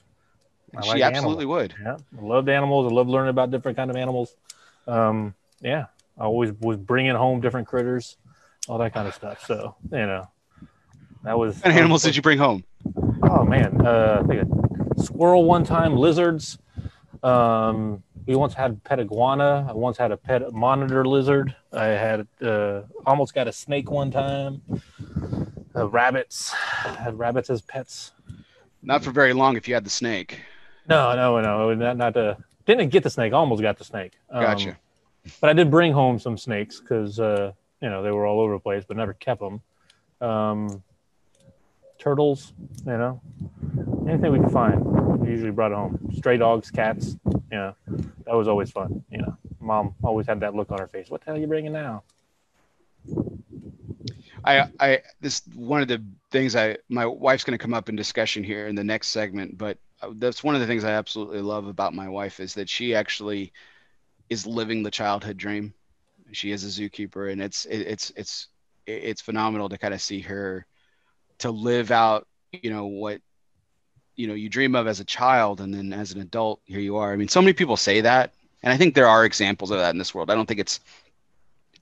I 0.76 0.82
she 0.82 0.90
like 0.90 1.02
absolutely 1.02 1.46
animals. 1.46 1.62
would. 1.62 1.76
Yeah, 1.82 1.98
I 2.18 2.26
loved 2.26 2.50
animals. 2.50 2.92
I 2.92 2.96
love 2.96 3.08
learning 3.08 3.30
about 3.30 3.52
different 3.52 3.78
kind 3.78 3.90
of 3.90 3.96
animals. 3.96 4.36
Um, 4.88 5.34
yeah, 5.62 5.86
I 6.18 6.24
always 6.24 6.52
was 6.60 6.78
bringing 6.78 7.16
home 7.16 7.42
different 7.42 7.68
critters, 7.68 8.18
all 8.68 8.78
that 8.80 8.94
kind 8.94 9.08
of 9.08 9.14
stuff. 9.14 9.46
So 9.46 9.76
you 9.92 9.98
know, 9.98 10.28
that 11.24 11.38
was. 11.38 11.62
What 11.62 11.74
animals 11.74 12.04
did 12.04 12.16
you 12.16 12.22
bring 12.22 12.38
home? 12.38 12.64
Oh 13.24 13.44
man, 13.44 13.86
uh, 13.86 14.22
I 14.24 14.28
think 14.28 14.48
a 14.98 15.02
squirrel 15.02 15.46
one 15.46 15.64
time, 15.64 15.96
lizards. 15.96 16.58
Um, 17.24 18.04
we 18.26 18.36
once 18.36 18.54
had 18.54 18.72
a 18.72 18.76
pet 18.76 19.00
iguana. 19.00 19.66
I 19.70 19.74
once 19.74 19.98
had 19.98 20.12
a 20.12 20.18
pet 20.18 20.54
monitor 20.54 21.06
lizard. 21.06 21.56
I 21.72 21.86
had 21.86 22.28
uh, 22.42 22.82
almost 23.06 23.34
got 23.34 23.48
a 23.48 23.54
snake 23.54 23.90
one 23.90 24.12
time. 24.12 24.62
Uh, 25.76 25.88
rabbits. 25.88 26.54
I 26.84 26.90
had 26.90 27.18
rabbits 27.18 27.50
as 27.50 27.62
pets. 27.62 28.12
Not 28.84 29.04
for 29.04 29.12
very 29.12 29.34
long 29.34 29.56
if 29.56 29.68
you 29.68 29.74
had 29.74 29.86
the 29.86 29.90
snake. 29.90 30.40
No, 30.88 31.16
no, 31.16 31.42
no, 31.42 31.74
not 31.74 31.98
not 31.98 32.14
the. 32.14 32.38
Didn't 32.66 32.90
get 32.90 33.04
the 33.04 33.10
snake. 33.10 33.34
Almost 33.34 33.62
got 33.62 33.78
the 33.78 33.84
snake. 33.84 34.14
Um, 34.30 34.42
gotcha. 34.42 34.78
But 35.42 35.50
I 35.50 35.54
did 35.54 35.72
bring 35.72 35.94
home 35.94 36.20
some 36.20 36.38
snakes 36.38 36.80
because 36.80 37.20
uh, 37.20 37.52
you 37.82 37.90
know 37.90 38.04
they 38.04 38.12
were 38.12 38.26
all 38.26 38.40
over 38.40 38.54
the 38.54 38.60
place, 38.60 38.84
but 38.88 38.98
never 38.98 39.14
kept 39.14 39.42
them. 39.42 39.62
Um, 40.20 40.84
turtles, 42.00 42.54
you 42.86 42.98
know, 42.98 43.22
anything 44.08 44.32
we 44.32 44.40
could 44.40 44.52
find. 44.52 44.84
We 45.20 45.30
usually 45.30 45.52
brought 45.52 45.72
home. 45.72 46.00
Stray 46.16 46.38
dogs, 46.38 46.72
cats. 46.72 47.18
You 47.52 47.58
know, 47.58 47.76
that 48.26 48.36
was 48.36 48.48
always 48.48 48.72
fun. 48.72 49.04
You 49.10 49.20
know, 49.20 49.38
mom 49.60 49.96
always 50.04 50.28
had 50.28 50.40
that 50.42 50.56
look 50.56 50.72
on 50.72 50.80
her 50.80 50.88
face. 50.88 51.10
What 51.10 51.22
the 51.22 51.26
hell 51.26 51.36
are 51.36 51.40
you 51.40 51.48
bringing 51.48 51.74
now? 51.74 52.04
I, 54.44 54.70
I, 54.80 55.02
this 55.20 55.42
one 55.56 55.82
of 55.82 55.88
the 55.88 56.04
things 56.32 56.56
I, 56.56 56.78
my 56.90 57.06
wife's 57.06 57.44
going 57.44 57.58
to 57.58 57.62
come 57.62 57.74
up 57.74 57.90
in 57.90 57.96
discussion 57.96 58.44
here 58.44 58.68
in 58.68 58.76
the 58.76 58.84
next 58.84 59.10
segment, 59.10 59.58
but 59.58 59.78
Uh, 60.02 60.12
that's 60.16 60.44
one 60.44 60.56
of 60.56 60.62
the 60.62 60.68
things 60.68 60.84
I 60.84 60.92
absolutely 60.92 61.42
love 61.42 61.68
about 61.68 61.94
my 61.94 62.08
wife 62.08 62.40
is 62.40 62.54
that 62.56 62.70
she 62.70 62.94
actually 62.94 63.52
is 64.30 64.46
living 64.46 64.84
the 64.84 64.92
childhood 64.92 65.38
dream. 65.38 65.74
She 66.32 66.52
is 66.52 66.64
a 66.64 66.68
zookeeper, 66.82 67.32
and 67.32 67.42
it's 67.42 67.66
it, 67.66 67.80
it's 67.80 68.12
it's 68.16 68.48
it's 68.86 69.22
phenomenal 69.22 69.70
to 69.70 69.78
kind 69.78 69.94
of 69.94 70.02
see 70.02 70.22
her 70.22 70.66
to 71.40 71.52
live 71.52 71.92
out, 71.92 72.28
you 72.52 72.70
know, 72.70 72.86
what 72.86 73.22
you 74.16 74.28
know 74.28 74.34
you 74.34 74.50
dream 74.50 74.76
of 74.76 74.88
as 74.88 75.00
a 75.00 75.06
child, 75.06 75.62
and 75.62 75.74
then 75.74 75.94
as 75.94 76.12
an 76.12 76.22
adult, 76.22 76.62
here 76.66 76.80
you 76.80 76.98
are. 76.98 77.12
I 77.12 77.16
mean, 77.16 77.28
so 77.30 77.42
many 77.42 77.54
people 77.54 77.78
say 77.78 78.02
that, 78.02 78.34
and 78.62 78.74
I 78.74 78.78
think 78.78 78.94
there 78.94 79.08
are 79.08 79.26
examples 79.26 79.72
of 79.72 79.78
that 79.78 79.92
in 79.92 79.98
this 79.98 80.14
world. 80.14 80.30
I 80.30 80.36
don't 80.36 80.46
think 80.46 80.60
it's 80.60 80.80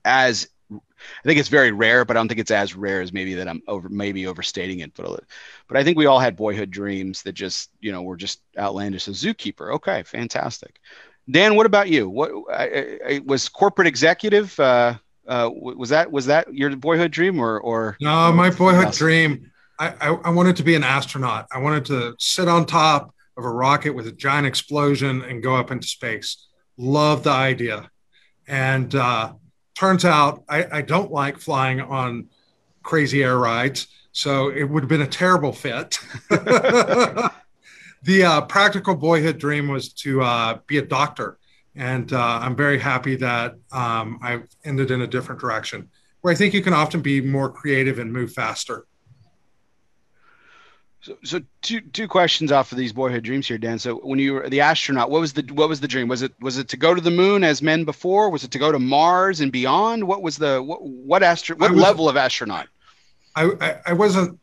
as 0.04 0.48
I 0.72 1.22
think 1.24 1.38
it's 1.38 1.48
very 1.48 1.70
rare, 1.70 2.04
but 2.04 2.16
I 2.16 2.20
don't 2.20 2.28
think 2.28 2.40
it's 2.40 2.50
as 2.50 2.74
rare 2.74 3.00
as 3.00 3.12
maybe 3.12 3.34
that 3.34 3.48
I'm 3.48 3.62
over 3.68 3.88
maybe 3.88 4.26
overstating 4.26 4.80
it. 4.80 4.94
But 4.94 5.22
but 5.68 5.76
I 5.76 5.84
think 5.84 5.96
we 5.96 6.06
all 6.06 6.18
had 6.18 6.36
boyhood 6.36 6.70
dreams 6.70 7.22
that 7.22 7.32
just 7.32 7.70
you 7.80 7.92
know 7.92 8.02
were 8.02 8.16
just 8.16 8.40
outlandish. 8.58 9.06
A 9.08 9.12
zookeeper, 9.12 9.74
okay, 9.74 10.02
fantastic. 10.02 10.80
Dan, 11.30 11.56
what 11.56 11.66
about 11.66 11.88
you? 11.88 12.08
What 12.08 12.30
I, 12.52 12.98
I, 13.06 13.20
was 13.24 13.48
corporate 13.48 13.88
executive? 13.88 14.58
Uh, 14.58 14.94
uh, 15.26 15.50
was 15.52 15.88
that 15.88 16.10
was 16.10 16.26
that 16.26 16.52
your 16.52 16.74
boyhood 16.76 17.10
dream 17.10 17.40
or 17.40 17.58
or? 17.60 17.96
No, 18.00 18.32
my 18.32 18.50
boyhood 18.50 18.92
dream. 18.92 19.50
I, 19.78 19.88
I, 20.00 20.08
I 20.24 20.30
wanted 20.30 20.56
to 20.56 20.62
be 20.62 20.74
an 20.74 20.84
astronaut. 20.84 21.46
I 21.52 21.58
wanted 21.58 21.84
to 21.86 22.14
sit 22.18 22.48
on 22.48 22.64
top 22.64 23.14
of 23.36 23.44
a 23.44 23.50
rocket 23.50 23.90
with 23.90 24.06
a 24.06 24.12
giant 24.12 24.46
explosion 24.46 25.22
and 25.22 25.42
go 25.42 25.54
up 25.54 25.70
into 25.70 25.86
space. 25.86 26.46
Love 26.78 27.24
the 27.24 27.30
idea, 27.30 27.90
and 28.46 28.94
uh, 28.94 29.32
turns 29.76 30.04
out 30.04 30.42
I, 30.48 30.78
I 30.78 30.82
don't 30.82 31.12
like 31.12 31.38
flying 31.38 31.80
on 31.80 32.28
crazy 32.82 33.22
air 33.22 33.38
rides, 33.38 33.88
so 34.12 34.48
it 34.48 34.64
would 34.64 34.82
have 34.82 34.88
been 34.88 35.02
a 35.02 35.06
terrible 35.06 35.52
fit. 35.52 35.98
the 36.30 37.30
uh, 38.24 38.40
practical 38.42 38.96
boyhood 38.96 39.38
dream 39.38 39.68
was 39.68 39.92
to 39.92 40.22
uh, 40.22 40.58
be 40.66 40.78
a 40.78 40.82
doctor, 40.82 41.38
and 41.74 42.12
uh, 42.12 42.40
I'm 42.42 42.56
very 42.56 42.78
happy 42.78 43.16
that 43.16 43.54
um, 43.70 44.18
I've 44.22 44.48
ended 44.64 44.90
in 44.90 45.02
a 45.02 45.06
different 45.06 45.40
direction, 45.40 45.90
where 46.22 46.32
I 46.32 46.36
think 46.36 46.54
you 46.54 46.62
can 46.62 46.72
often 46.72 47.02
be 47.02 47.20
more 47.20 47.50
creative 47.50 47.98
and 47.98 48.12
move 48.12 48.32
faster. 48.32 48.86
So, 51.06 51.16
so 51.22 51.40
two 51.62 51.80
two 51.80 52.08
questions 52.08 52.50
off 52.50 52.72
of 52.72 52.78
these 52.78 52.92
boyhood 52.92 53.22
dreams 53.22 53.46
here, 53.46 53.58
Dan. 53.58 53.78
So 53.78 53.98
when 53.98 54.18
you 54.18 54.34
were 54.34 54.48
the 54.48 54.60
astronaut, 54.60 55.08
what 55.08 55.20
was 55.20 55.34
the 55.34 55.42
what 55.52 55.68
was 55.68 55.78
the 55.78 55.86
dream? 55.86 56.08
Was 56.08 56.22
it 56.22 56.32
was 56.40 56.58
it 56.58 56.66
to 56.70 56.76
go 56.76 56.96
to 56.96 57.00
the 57.00 57.12
moon 57.12 57.44
as 57.44 57.62
men 57.62 57.84
before? 57.84 58.28
Was 58.28 58.42
it 58.42 58.50
to 58.50 58.58
go 58.58 58.72
to 58.72 58.80
Mars 58.80 59.38
and 59.40 59.52
beyond? 59.52 60.08
What 60.08 60.20
was 60.20 60.36
the 60.36 60.60
what 60.60 60.82
what 60.82 61.22
astro 61.22 61.54
what 61.58 61.70
was, 61.70 61.80
level 61.80 62.08
of 62.08 62.16
astronaut? 62.16 62.66
I, 63.36 63.52
I 63.60 63.76
I 63.86 63.92
wasn't 63.92 64.40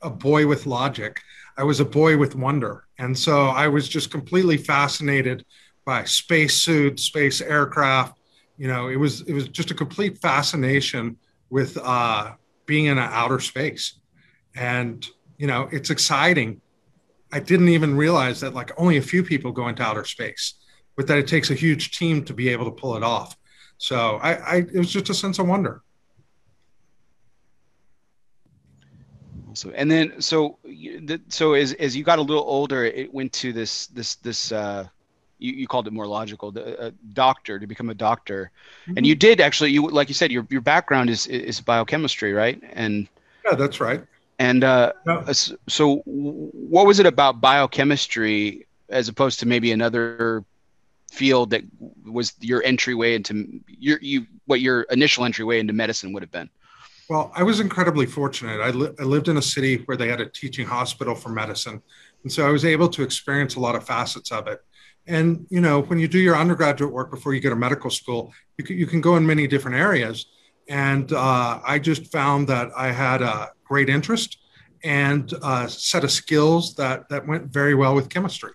a 0.00 0.08
boy 0.08 0.46
with 0.46 0.64
logic. 0.64 1.20
I 1.58 1.64
was 1.64 1.80
a 1.80 1.84
boy 1.84 2.16
with 2.16 2.34
wonder, 2.34 2.84
and 2.96 3.18
so 3.18 3.48
I 3.48 3.68
was 3.68 3.86
just 3.86 4.10
completely 4.10 4.56
fascinated 4.56 5.44
by 5.84 6.04
space 6.04 6.54
suits, 6.54 7.02
space 7.02 7.42
aircraft. 7.42 8.18
You 8.56 8.68
know, 8.68 8.88
it 8.88 8.96
was 8.96 9.20
it 9.20 9.34
was 9.34 9.48
just 9.48 9.70
a 9.70 9.74
complete 9.74 10.16
fascination 10.16 11.18
with 11.50 11.76
uh, 11.76 12.32
being 12.64 12.86
in 12.86 12.98
outer 12.98 13.38
space, 13.38 13.98
and 14.54 15.06
you 15.38 15.46
know, 15.46 15.68
it's 15.72 15.90
exciting. 15.90 16.60
I 17.32 17.40
didn't 17.40 17.68
even 17.68 17.96
realize 17.96 18.40
that 18.40 18.54
like 18.54 18.72
only 18.78 18.96
a 18.96 19.02
few 19.02 19.22
people 19.22 19.52
go 19.52 19.68
into 19.68 19.82
outer 19.82 20.04
space, 20.04 20.54
but 20.96 21.06
that 21.08 21.18
it 21.18 21.26
takes 21.26 21.50
a 21.50 21.54
huge 21.54 21.96
team 21.96 22.24
to 22.24 22.34
be 22.34 22.48
able 22.48 22.64
to 22.66 22.70
pull 22.70 22.96
it 22.96 23.02
off. 23.02 23.36
So 23.78 24.16
I, 24.22 24.32
I 24.32 24.56
it 24.56 24.76
was 24.76 24.90
just 24.90 25.10
a 25.10 25.14
sense 25.14 25.38
of 25.38 25.46
wonder. 25.46 25.82
So 29.54 29.70
and 29.70 29.90
then 29.90 30.20
so 30.20 30.58
so 31.28 31.54
as 31.54 31.72
as 31.74 31.96
you 31.96 32.04
got 32.04 32.18
a 32.18 32.22
little 32.22 32.44
older, 32.44 32.84
it 32.84 33.12
went 33.12 33.32
to 33.34 33.52
this 33.52 33.86
this 33.88 34.16
this 34.16 34.52
uh, 34.52 34.86
you, 35.38 35.52
you 35.52 35.66
called 35.66 35.86
it 35.86 35.92
more 35.92 36.06
logical 36.06 36.56
a 36.56 36.92
doctor 37.12 37.58
to 37.58 37.66
become 37.66 37.90
a 37.90 37.94
doctor, 37.94 38.50
mm-hmm. 38.82 38.98
and 38.98 39.06
you 39.06 39.14
did 39.14 39.40
actually 39.40 39.70
you 39.70 39.88
like 39.88 40.08
you 40.08 40.14
said 40.14 40.30
your 40.30 40.46
your 40.50 40.60
background 40.60 41.10
is 41.10 41.26
is 41.26 41.60
biochemistry 41.60 42.32
right 42.32 42.60
and 42.72 43.08
yeah 43.44 43.54
that's 43.54 43.80
right 43.80 44.04
and 44.38 44.64
uh, 44.64 44.92
so, 45.66 46.02
what 46.04 46.86
was 46.86 46.98
it 46.98 47.06
about 47.06 47.40
biochemistry 47.40 48.66
as 48.88 49.08
opposed 49.08 49.40
to 49.40 49.46
maybe 49.46 49.72
another 49.72 50.44
field 51.10 51.50
that 51.50 51.62
was 52.04 52.34
your 52.40 52.62
entryway 52.62 53.14
into 53.14 53.60
your 53.66 53.98
you 54.02 54.26
what 54.44 54.60
your 54.60 54.82
initial 54.82 55.24
entryway 55.24 55.58
into 55.58 55.72
medicine 55.72 56.12
would 56.12 56.22
have 56.22 56.30
been? 56.30 56.50
Well, 57.08 57.32
I 57.34 57.44
was 57.44 57.60
incredibly 57.60 58.04
fortunate. 58.04 58.60
I, 58.60 58.70
li- 58.70 58.90
I 58.98 59.04
lived 59.04 59.28
in 59.28 59.36
a 59.36 59.42
city 59.42 59.76
where 59.84 59.96
they 59.96 60.08
had 60.08 60.20
a 60.20 60.26
teaching 60.26 60.66
hospital 60.66 61.14
for 61.14 61.28
medicine, 61.30 61.80
and 62.22 62.30
so 62.30 62.46
I 62.46 62.50
was 62.50 62.64
able 62.64 62.88
to 62.90 63.02
experience 63.02 63.54
a 63.54 63.60
lot 63.60 63.74
of 63.74 63.86
facets 63.86 64.32
of 64.32 64.48
it. 64.48 64.60
And 65.06 65.46
you 65.48 65.60
know, 65.62 65.82
when 65.82 65.98
you 65.98 66.08
do 66.08 66.18
your 66.18 66.36
undergraduate 66.36 66.92
work 66.92 67.10
before 67.10 67.32
you 67.32 67.40
go 67.40 67.48
to 67.48 67.56
medical 67.56 67.90
school, 67.90 68.34
you 68.58 68.64
can, 68.64 68.76
you 68.76 68.86
can 68.86 69.00
go 69.00 69.16
in 69.16 69.26
many 69.26 69.46
different 69.46 69.78
areas. 69.78 70.26
And 70.68 71.12
uh, 71.12 71.60
I 71.64 71.78
just 71.78 72.10
found 72.10 72.48
that 72.48 72.70
I 72.76 72.90
had 72.90 73.22
a 73.22 73.50
great 73.68 73.88
interest 73.88 74.38
and 74.84 75.32
a 75.42 75.68
set 75.68 76.04
of 76.04 76.10
skills 76.10 76.74
that 76.76 77.08
that 77.08 77.26
went 77.26 77.46
very 77.46 77.74
well 77.74 77.94
with 77.94 78.08
chemistry. 78.08 78.52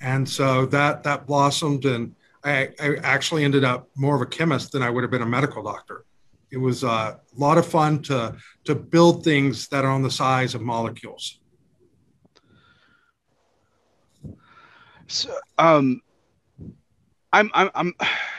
And 0.00 0.28
so 0.28 0.66
that 0.66 1.02
that 1.04 1.26
blossomed, 1.26 1.84
and 1.84 2.14
I, 2.42 2.70
I 2.80 2.96
actually 3.02 3.44
ended 3.44 3.64
up 3.64 3.88
more 3.96 4.16
of 4.16 4.22
a 4.22 4.26
chemist 4.26 4.72
than 4.72 4.82
I 4.82 4.90
would 4.90 5.04
have 5.04 5.10
been 5.10 5.22
a 5.22 5.26
medical 5.26 5.62
doctor. 5.62 6.04
It 6.50 6.56
was 6.56 6.82
a 6.82 7.20
lot 7.36 7.58
of 7.58 7.66
fun 7.66 8.02
to 8.02 8.36
to 8.64 8.74
build 8.74 9.24
things 9.24 9.68
that 9.68 9.84
are 9.84 9.90
on 9.90 10.02
the 10.02 10.10
size 10.10 10.54
of 10.54 10.62
molecules. 10.62 11.40
So, 15.06 15.36
um, 15.58 16.00
I'm, 17.32 17.50
I'm, 17.52 17.70
I'm, 17.74 17.94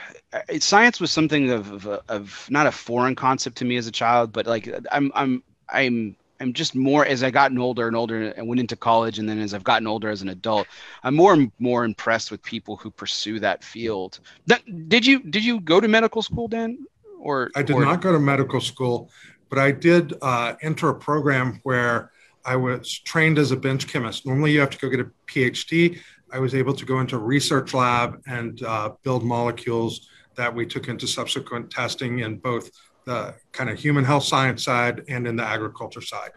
science 0.58 1.00
was 1.00 1.10
something 1.10 1.50
of, 1.50 1.70
of, 1.70 1.86
of, 2.08 2.46
not 2.50 2.66
a 2.66 2.72
foreign 2.72 3.14
concept 3.14 3.56
to 3.58 3.66
me 3.66 3.76
as 3.76 3.86
a 3.86 3.92
child, 3.92 4.32
but 4.32 4.46
like 4.46 4.72
I'm, 4.90 5.12
I'm, 5.14 5.42
I'm, 5.72 6.16
I'm 6.40 6.52
just 6.52 6.74
more 6.74 7.06
as 7.06 7.22
I 7.22 7.30
gotten 7.30 7.58
older 7.58 7.86
and 7.86 7.96
older 7.96 8.30
and 8.30 8.48
went 8.48 8.60
into 8.60 8.76
college, 8.76 9.18
and 9.18 9.28
then 9.28 9.38
as 9.38 9.54
I've 9.54 9.64
gotten 9.64 9.86
older 9.86 10.10
as 10.10 10.22
an 10.22 10.28
adult, 10.28 10.66
I'm 11.04 11.14
more 11.14 11.32
and 11.32 11.52
more 11.58 11.84
impressed 11.84 12.30
with 12.30 12.42
people 12.42 12.76
who 12.76 12.90
pursue 12.90 13.38
that 13.40 13.62
field. 13.62 14.20
That, 14.46 14.62
did 14.88 15.06
you 15.06 15.20
did 15.20 15.44
you 15.44 15.60
go 15.60 15.80
to 15.80 15.88
medical 15.88 16.22
school, 16.22 16.48
Dan? 16.48 16.78
Or 17.20 17.50
I 17.54 17.62
did 17.62 17.76
or... 17.76 17.84
not 17.84 18.00
go 18.00 18.12
to 18.12 18.18
medical 18.18 18.60
school, 18.60 19.10
but 19.48 19.58
I 19.58 19.70
did 19.70 20.14
uh, 20.20 20.54
enter 20.62 20.88
a 20.88 20.94
program 20.94 21.60
where 21.62 22.10
I 22.44 22.56
was 22.56 22.98
trained 22.98 23.38
as 23.38 23.52
a 23.52 23.56
bench 23.56 23.86
chemist. 23.86 24.26
Normally, 24.26 24.50
you 24.50 24.60
have 24.60 24.70
to 24.70 24.78
go 24.78 24.88
get 24.88 25.00
a 25.00 25.10
PhD. 25.26 26.00
I 26.32 26.38
was 26.38 26.54
able 26.54 26.74
to 26.74 26.84
go 26.84 26.98
into 26.98 27.16
a 27.16 27.20
research 27.20 27.74
lab 27.74 28.20
and 28.26 28.60
uh, 28.62 28.90
build 29.04 29.22
molecules 29.22 30.08
that 30.34 30.52
we 30.52 30.66
took 30.66 30.88
into 30.88 31.06
subsequent 31.06 31.70
testing 31.70 32.20
in 32.20 32.38
both 32.38 32.70
the 33.04 33.34
kind 33.52 33.70
of 33.70 33.78
human 33.78 34.04
health 34.04 34.24
science 34.24 34.64
side 34.64 35.04
and 35.08 35.26
in 35.26 35.36
the 35.36 35.44
agriculture 35.44 36.00
side. 36.00 36.30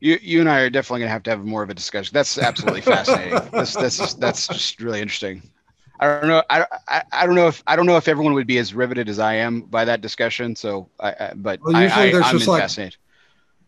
You, 0.00 0.18
you 0.20 0.40
and 0.40 0.48
I 0.48 0.60
are 0.60 0.70
definitely 0.70 1.00
going 1.00 1.08
to 1.08 1.12
have 1.12 1.22
to 1.24 1.30
have 1.30 1.44
more 1.44 1.62
of 1.62 1.70
a 1.70 1.74
discussion. 1.74 2.12
That's 2.12 2.38
absolutely 2.38 2.80
fascinating. 2.82 3.40
That's, 3.50 3.74
that's, 3.74 4.14
that's 4.14 4.46
just 4.48 4.80
really 4.80 5.00
interesting. 5.00 5.42
I 5.98 6.06
don't 6.06 6.28
know. 6.28 6.42
I, 6.50 6.66
I, 6.88 7.02
I 7.10 7.26
don't 7.26 7.34
know 7.34 7.46
if 7.48 7.62
I 7.66 7.74
don't 7.74 7.86
know 7.86 7.96
if 7.96 8.06
everyone 8.06 8.34
would 8.34 8.46
be 8.46 8.58
as 8.58 8.74
riveted 8.74 9.08
as 9.08 9.18
I 9.18 9.34
am 9.36 9.62
by 9.62 9.86
that 9.86 10.02
discussion. 10.02 10.54
So, 10.54 10.90
I, 11.00 11.08
I 11.08 11.32
but 11.34 11.58
well, 11.62 11.82
usually 11.82 12.08
I, 12.08 12.12
there's 12.12 12.26
I, 12.26 12.32
just 12.32 12.46
like 12.46 12.60
fascinated 12.60 12.98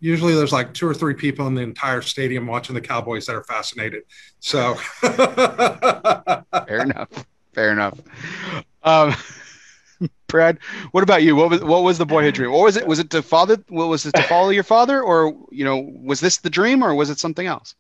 usually 0.01 0.35
there's 0.35 0.53
like 0.53 0.73
two 0.75 0.87
or 0.87 0.95
three 0.95 1.15
people 1.15 1.47
in 1.47 1.55
the 1.55 1.63
entire 1.63 2.03
stadium 2.03 2.47
watching 2.47 2.75
the 2.75 2.81
Cowboys 2.81 3.27
that 3.27 3.35
are 3.35 3.45
fascinated. 3.45 4.05
So 4.41 4.75
fair 6.67 6.83
enough. 6.83 7.09
Fair 7.53 7.73
enough. 7.73 7.99
Um, 8.83 9.15
Brad, 10.29 10.59
what 10.93 11.03
about 11.03 11.23
you? 11.23 11.35
What 11.35 11.51
was 11.51 11.63
what 11.63 11.83
was 11.83 11.99
the 11.99 12.07
boyhood 12.07 12.35
dream? 12.35 12.53
What 12.53 12.65
was 12.65 12.77
it? 12.77 12.87
Was 12.87 12.99
it 12.99 13.11
to 13.11 13.23
father? 13.23 13.57
What 13.69 13.89
was 13.89 14.07
it 14.07 14.15
to 14.15 14.23
follow 14.29 14.51
your 14.51 14.63
father, 14.63 15.03
or 15.03 15.35
you 15.51 15.65
know, 15.65 15.79
was 15.79 16.21
this 16.21 16.39
the 16.39 16.51
dream, 16.51 16.85
or 16.85 16.95
was 16.95 17.11
it 17.11 17.19
something 17.19 17.47
else? 17.47 17.75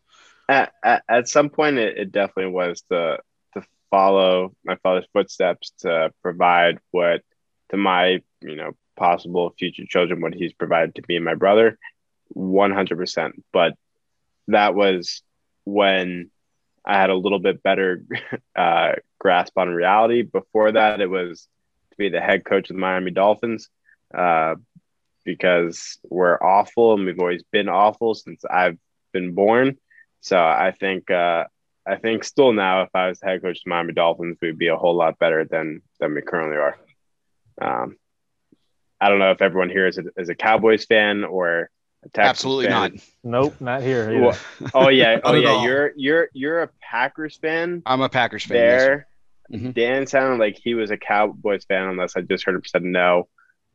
At, 0.48 0.72
at, 0.82 1.02
at 1.08 1.28
some 1.28 1.50
point, 1.50 1.76
it, 1.76 1.98
it 1.98 2.12
definitely 2.12 2.52
was 2.52 2.82
to 2.90 3.18
to 3.54 3.62
follow 3.90 4.54
my 4.64 4.76
father's 4.76 5.06
footsteps 5.12 5.72
to 5.80 6.10
provide 6.22 6.78
what 6.90 7.22
to 7.70 7.76
my 7.76 8.22
you 8.40 8.56
know 8.56 8.72
possible 8.96 9.54
future 9.58 9.84
children 9.88 10.20
what 10.20 10.34
he's 10.34 10.52
provided 10.52 10.94
to 10.94 11.02
me 11.08 11.16
and 11.16 11.24
my 11.24 11.34
brother 11.34 11.78
100%. 12.34 13.32
But 13.52 13.74
that 14.48 14.74
was 14.74 15.22
when 15.64 16.30
I 16.84 16.94
had 16.94 17.10
a 17.10 17.14
little 17.14 17.38
bit 17.38 17.62
better 17.62 18.04
uh, 18.56 18.92
grasp 19.18 19.56
on 19.56 19.68
reality. 19.68 20.22
Before 20.22 20.72
that, 20.72 21.00
it 21.00 21.10
was 21.10 21.46
be 21.98 22.08
the 22.08 22.20
head 22.20 22.44
coach 22.44 22.70
of 22.70 22.76
the 22.76 22.80
Miami 22.80 23.10
Dolphins 23.10 23.68
uh, 24.14 24.54
because 25.24 25.98
we're 26.08 26.36
awful 26.36 26.94
and 26.94 27.04
we've 27.04 27.20
always 27.20 27.42
been 27.52 27.68
awful 27.68 28.14
since 28.14 28.44
I've 28.44 28.78
been 29.12 29.34
born. 29.34 29.76
So 30.20 30.38
I 30.38 30.72
think 30.78 31.10
uh, 31.10 31.44
I 31.86 31.96
think 31.96 32.24
still 32.24 32.52
now, 32.52 32.82
if 32.82 32.90
I 32.94 33.08
was 33.08 33.20
head 33.22 33.42
coach 33.42 33.58
of 33.58 33.62
the 33.64 33.70
Miami 33.70 33.92
Dolphins, 33.92 34.38
we'd 34.40 34.58
be 34.58 34.68
a 34.68 34.76
whole 34.76 34.94
lot 34.94 35.18
better 35.18 35.44
than 35.44 35.82
than 36.00 36.14
we 36.14 36.22
currently 36.22 36.56
are. 36.56 36.78
Um, 37.60 37.96
I 39.00 39.08
don't 39.08 39.18
know 39.18 39.30
if 39.30 39.42
everyone 39.42 39.70
here 39.70 39.86
is 39.86 39.98
a, 39.98 40.04
is 40.16 40.28
a 40.28 40.34
Cowboys 40.34 40.84
fan 40.84 41.24
or 41.24 41.70
Absolutely 42.16 42.66
fan. 42.66 42.72
not. 42.72 42.92
Nope, 43.24 43.60
not 43.60 43.82
here. 43.82 44.20
Well, 44.20 44.38
oh 44.74 44.88
yeah, 44.88 45.20
oh 45.24 45.34
yeah. 45.34 45.64
You're 45.64 45.92
you're 45.96 46.28
you're 46.32 46.62
a 46.62 46.68
Packers 46.80 47.36
fan. 47.36 47.82
I'm 47.86 48.00
a 48.00 48.08
Packers 48.08 48.44
fan. 48.44 48.56
There, 48.56 48.96
yes, 48.96 49.06
mm-hmm. 49.52 49.70
Dan 49.70 50.06
sounded 50.06 50.38
like 50.38 50.58
he 50.62 50.74
was 50.74 50.90
a 50.90 50.96
Cowboys 50.96 51.64
fan, 51.64 51.88
unless 51.88 52.16
I 52.16 52.22
just 52.22 52.44
heard 52.44 52.54
him 52.54 52.62
said 52.66 52.82
no. 52.82 53.28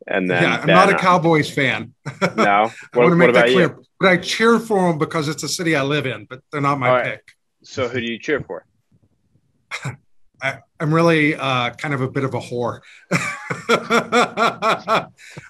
And 0.08 0.30
then 0.30 0.44
yeah, 0.44 0.58
I'm 0.58 0.68
not 0.68 0.90
a 0.90 0.98
Cowboys 0.98 1.50
fan. 1.50 1.94
No, 2.36 2.72
I 2.94 2.98
want 2.98 3.12
to 3.12 3.16
make 3.16 3.34
that 3.34 3.48
clear. 3.48 3.68
You? 3.68 3.86
But 4.00 4.10
I 4.10 4.18
cheer 4.18 4.60
for 4.60 4.90
them 4.90 4.98
because 4.98 5.28
it's 5.28 5.44
a 5.44 5.48
city 5.48 5.76
I 5.76 5.84
live 5.84 6.06
in, 6.06 6.26
but 6.26 6.41
they're 6.52 6.62
not 6.62 6.80
my 6.80 6.90
right. 6.90 7.04
pick. 7.06 7.34
So 7.64 7.88
who 7.88 8.00
do 8.00 8.06
you 8.06 8.18
cheer 8.18 8.41
for? 8.41 8.66
I, 10.41 10.60
am 10.80 10.94
really 10.94 11.36
uh, 11.36 11.72
kind 11.72 11.94
of 11.94 12.02
a 12.02 12.10
bit 12.10 12.24
of 12.26 12.34
a 12.34 12.40
whore. 12.40 12.82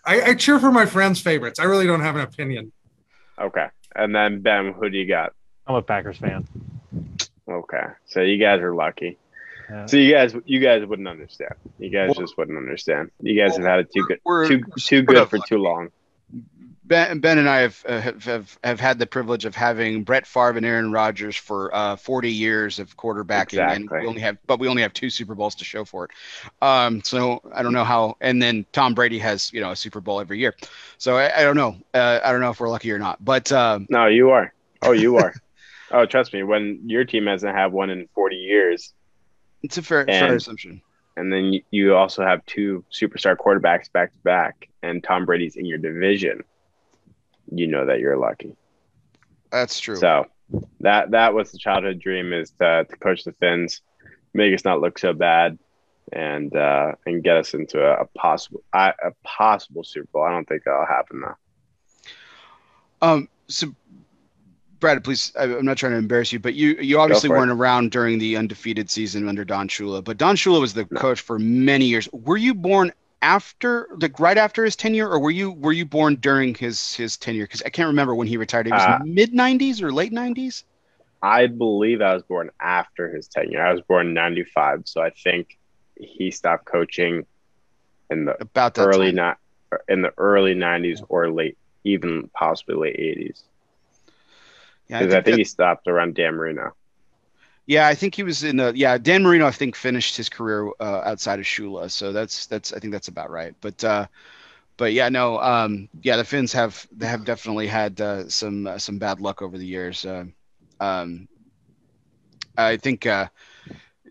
I, 0.06 0.22
I, 0.22 0.36
cheer 0.36 0.60
for 0.60 0.72
my 0.72 0.86
friends' 0.86 1.20
favorites. 1.20 1.60
I 1.60 1.64
really 1.64 1.88
don't 1.88 2.02
have 2.02 2.16
an 2.16 2.22
opinion. 2.22 2.72
Okay. 3.40 3.68
And 3.96 4.16
then 4.16 4.42
Ben, 4.42 4.74
who 4.74 4.90
do 4.90 4.98
you 4.98 5.08
got? 5.08 5.34
I'm 5.66 5.76
a 5.76 5.82
Packers 5.82 6.18
fan. 6.18 6.48
Okay. 7.50 7.84
So 8.06 8.22
you 8.22 8.38
guys 8.38 8.62
are 8.62 8.76
lucky. 8.76 9.18
Yeah. 9.70 9.86
So 9.86 9.98
you 9.98 10.12
guys, 10.12 10.36
you 10.46 10.60
guys 10.60 10.86
wouldn't 10.86 11.08
understand. 11.08 11.54
You 11.80 11.90
guys 11.90 12.10
well, 12.10 12.26
just 12.26 12.38
wouldn't 12.38 12.58
understand. 12.58 13.12
You 13.22 13.40
guys 13.40 13.52
well, 13.52 13.68
have 13.68 13.68
had 13.68 13.80
it 13.82 13.92
too 13.94 14.06
good, 14.08 14.20
too 14.48 14.64
too 14.80 15.02
good 15.02 15.30
for 15.30 15.40
too 15.40 15.58
long. 15.58 15.90
Ben, 16.86 17.20
ben 17.20 17.38
and 17.38 17.50
I 17.50 17.62
have, 17.62 17.86
uh, 17.88 18.02
have, 18.02 18.26
have 18.26 18.60
have 18.64 18.80
had 18.80 19.00
the 19.00 19.08
privilege 19.08 19.46
of 19.46 19.56
having 19.56 20.04
Brett 20.04 20.28
Favre 20.28 20.58
and 20.58 20.66
Aaron 20.66 20.92
Rodgers 20.92 21.38
for 21.38 21.74
uh, 21.74 21.96
40 21.96 22.30
years 22.30 22.78
of 22.78 22.98
quarterbacking, 22.98 23.54
exactly. 23.54 23.76
and 23.76 23.90
we 23.90 24.08
only 24.08 24.22
have 24.22 24.38
but 24.48 24.60
we 24.60 24.68
only 24.68 24.82
have 24.82 24.92
two 24.92 25.10
Super 25.10 25.34
Bowls 25.34 25.56
to 25.56 25.64
show 25.64 25.86
for 25.86 26.06
it. 26.06 26.12
Um, 26.62 27.02
so 27.02 27.42
I 27.54 27.64
don't 27.64 27.72
know 27.72 27.86
how. 27.86 28.18
And 28.20 28.42
then 28.42 28.66
Tom 28.74 28.94
Brady 28.94 29.18
has 29.20 29.52
you 29.54 29.62
know 29.62 29.72
a 29.72 29.76
Super 29.78 30.02
Bowl 30.02 30.20
every 30.20 30.40
year. 30.40 30.56
So 30.98 31.16
I, 31.16 31.40
I 31.40 31.44
don't 31.44 31.56
know. 31.56 31.78
Uh, 31.94 32.20
I 32.22 32.34
don't 32.34 32.42
know 32.42 32.50
if 32.50 32.60
we're 32.60 32.70
lucky 32.70 32.92
or 32.92 33.00
not. 33.00 33.24
But 33.24 33.50
um, 33.54 33.88
no, 33.90 34.08
you 34.08 34.32
are. 34.32 34.54
Oh, 34.82 34.92
you 34.92 35.18
are. 35.20 35.34
oh, 35.92 36.06
trust 36.06 36.34
me. 36.34 36.44
When 36.44 36.82
your 36.86 37.06
team 37.06 37.28
hasn't 37.28 37.56
had 37.56 37.72
one 37.72 37.92
in 37.92 38.10
40 38.14 38.36
years, 38.36 38.94
it's 39.64 39.78
a 39.78 39.82
fair, 39.82 40.02
and, 40.02 40.10
fair 40.10 40.36
assumption. 40.36 40.82
And 41.16 41.32
then 41.32 41.60
you 41.72 41.96
also 41.96 42.24
have 42.24 42.46
two 42.46 42.84
superstar 42.92 43.36
quarterbacks 43.36 43.92
back 43.92 44.12
to 44.12 44.20
back, 44.20 44.70
and 44.82 45.04
Tom 45.04 45.26
Brady's 45.26 45.56
in 45.56 45.66
your 45.66 45.78
division 45.78 46.44
you 47.52 47.68
know 47.68 47.86
that 47.86 48.00
you're 48.00 48.18
lucky. 48.18 48.56
That's 49.52 49.80
true. 49.80 49.96
So 49.96 50.26
that 50.80 51.12
that 51.12 51.34
was 51.34 51.52
the 51.52 51.58
childhood 51.58 52.00
dream 52.00 52.34
is 52.34 52.52
to, 52.60 52.86
to 52.90 52.96
coach 52.98 53.24
the 53.24 53.34
Finns, 53.34 53.82
make 54.34 54.54
us 54.54 54.66
not 54.66 54.82
look 54.82 54.98
so 54.98 55.14
bad, 55.14 55.58
and 56.12 56.56
uh, 56.56 56.94
and 57.06 57.24
get 57.24 57.38
us 57.38 57.54
into 57.54 57.84
a, 57.84 58.02
a 58.02 58.06
possible 58.06 58.64
a, 58.74 58.94
a 59.04 59.12
possible 59.24 59.84
Super 59.84 60.08
Bowl. 60.12 60.24
I 60.24 60.32
don't 60.32 60.48
think 60.48 60.64
that'll 60.66 60.86
happen 60.86 61.22
though. 61.22 61.36
Um. 63.02 63.30
So, 63.48 63.76
Brad, 64.84 65.02
please. 65.02 65.32
I'm 65.40 65.64
not 65.64 65.78
trying 65.78 65.94
to 65.94 65.98
embarrass 65.98 66.34
you, 66.34 66.40
but 66.40 66.56
you 66.56 66.76
you 66.82 67.00
obviously 67.00 67.30
weren't 67.30 67.52
it. 67.52 67.54
around 67.54 67.92
during 67.92 68.20
the 68.20 68.36
undefeated 68.36 68.90
season 68.90 69.30
under 69.30 69.46
Don 69.46 69.70
Shula. 69.70 70.04
But 70.04 70.18
Don 70.18 70.36
Shula 70.36 70.60
was 70.60 70.74
the 70.74 70.86
no. 70.92 71.00
coach 71.00 71.22
for 71.22 71.40
many 71.40 71.86
years. 71.86 72.10
Were 72.12 72.36
you 72.36 72.54
born 72.54 72.92
after 73.22 73.88
like 74.02 74.20
right 74.20 74.38
after 74.38 74.66
his 74.66 74.76
tenure 74.76 75.08
or 75.08 75.20
were 75.20 75.32
you 75.32 75.52
were 75.52 75.72
you 75.72 75.86
born 75.86 76.16
during 76.16 76.54
his 76.54 76.94
his 76.96 77.16
tenure 77.16 77.46
because 77.46 77.64
i 77.66 77.70
can't 77.70 77.88
remember 77.88 78.14
when 78.14 78.28
he 78.28 78.36
retired 78.36 78.68
it 78.68 78.72
was 78.72 78.82
uh, 78.82 79.00
mid 79.06 79.32
90s 79.32 79.82
or 79.82 79.94
late 79.94 80.12
90s 80.12 80.66
i 81.22 81.48
believe 81.48 82.02
i 82.02 82.14
was 82.14 82.24
born 82.24 82.52
after 82.60 83.16
his 83.16 83.30
tenure 83.30 83.66
i 83.66 83.72
was 83.72 83.80
born 83.84 84.08
in 84.08 84.14
95 84.14 84.82
so 84.84 85.02
i 85.02 85.10
think 85.10 85.58
he 85.96 86.32
stopped 86.32 86.66
coaching 86.66 87.26
in 88.10 88.26
the 88.26 88.36
about 88.42 88.78
early 88.78 89.14
not 89.14 89.38
in 89.88 90.02
the 90.02 90.12
early 90.18 90.54
90s 90.54 91.02
or 91.08 91.32
late 91.32 91.58
even 91.86 92.30
possibly 92.34 92.76
late 92.76 92.98
80s 92.98 93.44
yeah 94.94 95.00
because 95.00 95.14
I, 95.14 95.18
I 95.18 95.22
think, 95.22 95.38
he 95.38 95.44
stopped 95.44 95.88
around 95.88 96.16
dan 96.16 96.36
marino 96.36 96.74
yeah, 97.66 97.88
I 97.88 97.96
think 97.96 98.16
he 98.16 98.24
was 98.24 98.44
in 98.44 98.58
the 98.58 98.74
yeah. 98.76 98.98
Dan 98.98 99.24
Marino, 99.24 99.48
I 99.48 99.52
think, 99.52 99.76
finished 99.76 100.18
his 100.18 100.28
career 100.28 100.70
uh, 100.80 101.02
outside 101.06 101.40
of 101.40 101.46
Shula, 101.46 101.90
so 101.90 102.12
that's 102.12 102.46
that's 102.48 102.74
I 102.74 102.80
think 102.80 102.92
that's 102.92 103.08
about 103.08 103.30
right. 103.30 103.56
But 103.62 103.82
uh, 103.84 104.08
but 104.76 104.92
yeah, 104.92 105.08
no, 105.10 105.40
um, 105.40 105.88
yeah, 106.02 106.18
the 106.18 106.26
Finns 106.26 106.52
have 106.54 106.86
they 106.92 107.08
have 107.08 107.24
definitely 107.24 107.68
had 107.68 108.02
uh, 108.02 108.28
some 108.28 108.68
uh, 108.68 108.78
some 108.80 108.98
bad 108.98 109.22
luck 109.22 109.42
over 109.42 109.58
the 109.58 109.66
years. 109.66 110.06
Uh, 110.06 110.26
um, 110.82 111.30
I 112.58 112.76
think 112.76 113.06
uh, 113.06 113.28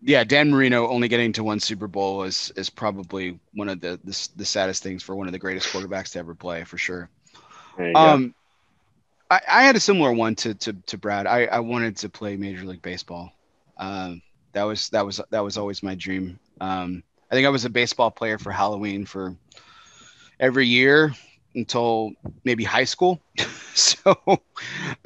yeah, 0.01 0.25
Dan 0.25 0.51
Marino 0.51 0.89
only 0.89 1.09
getting 1.09 1.35
to 1.35 1.45
one 1.45 1.61
Super 1.61 1.89
Bowl 1.89 2.23
is 2.23 2.53
is 2.57 2.71
probably 2.71 3.39
one 3.53 3.69
of 3.69 3.81
the, 3.81 4.01
the 4.03 4.29
the 4.37 4.45
saddest 4.47 4.83
things 4.83 5.03
for 5.03 5.15
one 5.15 5.27
of 5.27 5.33
the 5.33 5.39
greatest 5.39 5.69
quarterbacks 5.69 6.13
to 6.13 6.21
ever 6.21 6.35
play 6.35 6.65
for 6.65 6.79
sure. 6.79 7.11
Um, 7.95 8.35
I, 9.33 9.41
I, 9.49 9.63
had 9.63 9.77
a 9.77 9.81
similar 9.81 10.13
one 10.13 10.35
to 10.37 10.55
to, 10.55 10.75
to 10.75 10.99
Brad. 10.99 11.27
I, 11.27 11.47
I 11.47 11.61
wanted 11.61 11.97
to 11.99 12.11
play 12.11 12.37
Major 12.37 12.67
League 12.67 12.83
Baseball. 12.83 13.33
Um, 13.79 14.21
that 14.53 14.65
was 14.65 14.91
that 14.91 15.07
was 15.07 15.21
that 15.31 15.41
was 15.41 15.57
always 15.57 15.83
my 15.83 15.95
dream. 15.95 16.39
Um, 16.61 17.03
I 17.31 17.35
think 17.35 17.47
I 17.47 17.51
was 17.51 17.65
a 17.65 17.71
baseball 17.71 18.11
player 18.11 18.39
for 18.39 18.53
Halloween 18.53 19.07
for 19.07 19.35
every 20.39 20.67
year 20.67 21.15
until 21.55 22.13
maybe 22.45 22.63
high 22.63 22.85
school. 22.85 23.23
so 23.75 24.15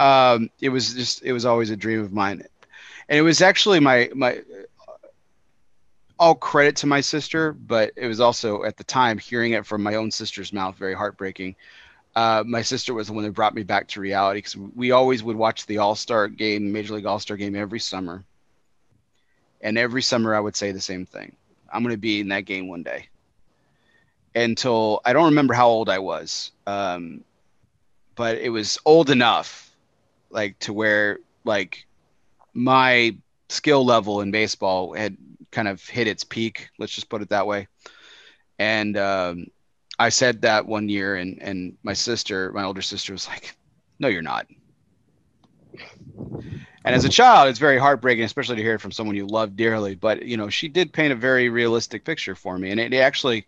um, 0.01 0.51
it 0.61 0.71
was 0.71 0.95
just 0.95 1.23
it 1.23 1.33
was 1.33 1.47
always 1.47 1.71
a 1.71 1.77
dream 1.77 2.01
of 2.01 2.13
mine, 2.13 2.43
and 3.09 3.19
it 3.19 3.23
was 3.23 3.41
actually 3.41 3.79
my 3.79 4.11
my 4.13 4.43
all 6.19 6.35
credit 6.35 6.75
to 6.77 6.87
my 6.89 7.01
sister, 7.01 7.53
but 7.53 7.93
it 7.95 8.09
was 8.09 8.19
also 8.19 8.65
at 8.65 8.77
the 8.77 8.85
time 8.85 9.19
hearing 9.19 9.53
it 9.53 9.65
from 9.65 9.85
my 9.85 9.95
own 9.95 10.11
sister's 10.11 10.53
mouth 10.53 10.75
very 10.77 10.95
heartbreaking. 10.95 11.55
Uh, 12.17 12.43
my 12.47 12.63
sister 12.63 12.95
was 12.95 13.09
the 13.09 13.13
one 13.13 13.25
that 13.25 13.33
brought 13.33 13.55
me 13.55 13.63
back 13.63 13.87
to 13.89 14.01
reality 14.01 14.39
because 14.39 14.57
we 14.57 14.91
always 14.91 15.23
would 15.23 15.37
watch 15.37 15.67
the 15.67 15.77
All 15.79 15.95
Star 15.95 16.29
game, 16.29 16.73
Major 16.73 16.95
League 16.95 17.05
All 17.05 17.21
Star 17.21 17.37
game 17.37 17.55
every 17.55 17.79
summer. 17.79 18.25
And 19.61 19.77
every 19.77 20.01
summer 20.01 20.35
I 20.35 20.41
would 20.41 20.57
say 20.57 20.73
the 20.73 20.81
same 20.81 21.05
thing 21.05 21.37
I'm 21.71 21.83
going 21.83 21.95
to 21.95 21.99
be 21.99 22.21
in 22.21 22.29
that 22.29 22.47
game 22.47 22.69
one 22.69 22.83
day. 22.83 23.09
Until 24.35 25.03
I 25.05 25.13
don't 25.13 25.27
remember 25.27 25.53
how 25.53 25.69
old 25.69 25.91
I 25.91 25.99
was, 25.99 26.53
um, 26.67 27.23
but 28.15 28.39
it 28.39 28.49
was 28.51 28.79
old 28.87 29.11
enough, 29.11 29.71
like 30.31 30.59
to 30.61 30.73
where 30.73 31.19
like 31.45 31.87
my 32.55 33.15
skill 33.51 33.85
level 33.85 34.23
in 34.23 34.31
baseball 34.31 34.95
had 34.95 35.17
kind 35.51 35.69
of 35.69 35.87
hit 35.87 36.07
its 36.07 36.25
peak. 36.25 36.71
Let's 36.79 36.95
just 36.95 37.11
put 37.11 37.21
it 37.21 37.29
that 37.29 37.47
way. 37.47 37.69
And 38.59 38.97
um, 38.97 39.47
I 39.99 40.11
said 40.11 40.43
that 40.43 40.67
one 40.67 40.89
year, 40.89 41.17
and 41.17 41.41
and 41.43 41.77
my 41.83 41.95
sister, 41.95 42.53
my 42.53 42.65
older 42.65 42.83
sister, 42.83 43.13
was 43.13 43.27
like, 43.29 43.57
"No, 43.99 44.09
you're 44.09 44.23
not." 44.23 44.47
And 46.85 46.95
as 46.95 47.05
a 47.05 47.09
child, 47.09 47.49
it's 47.49 47.59
very 47.59 47.79
heartbreaking, 47.79 48.25
especially 48.25 48.57
to 48.57 48.63
hear 48.63 48.75
it 48.75 48.81
from 48.81 48.93
someone 48.93 49.17
you 49.17 49.27
love 49.27 49.57
dearly. 49.57 49.97
But 49.97 50.25
you 50.25 50.37
know, 50.37 50.49
she 50.49 50.69
did 50.69 50.93
paint 50.93 51.13
a 51.13 51.17
very 51.17 51.49
realistic 51.49 52.05
picture 52.05 52.35
for 52.35 52.57
me, 52.59 52.71
and 52.71 52.79
it, 52.79 52.93
it 52.93 52.99
actually, 52.99 53.47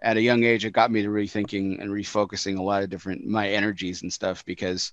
at 0.00 0.16
a 0.16 0.22
young 0.22 0.44
age, 0.44 0.64
it 0.64 0.72
got 0.72 0.90
me 0.90 1.02
to 1.02 1.08
rethinking 1.08 1.80
and 1.80 1.90
refocusing 1.90 2.58
a 2.58 2.62
lot 2.62 2.82
of 2.82 2.90
different 2.90 3.26
my 3.26 3.48
energies 3.50 4.02
and 4.02 4.12
stuff 4.12 4.44
because, 4.46 4.92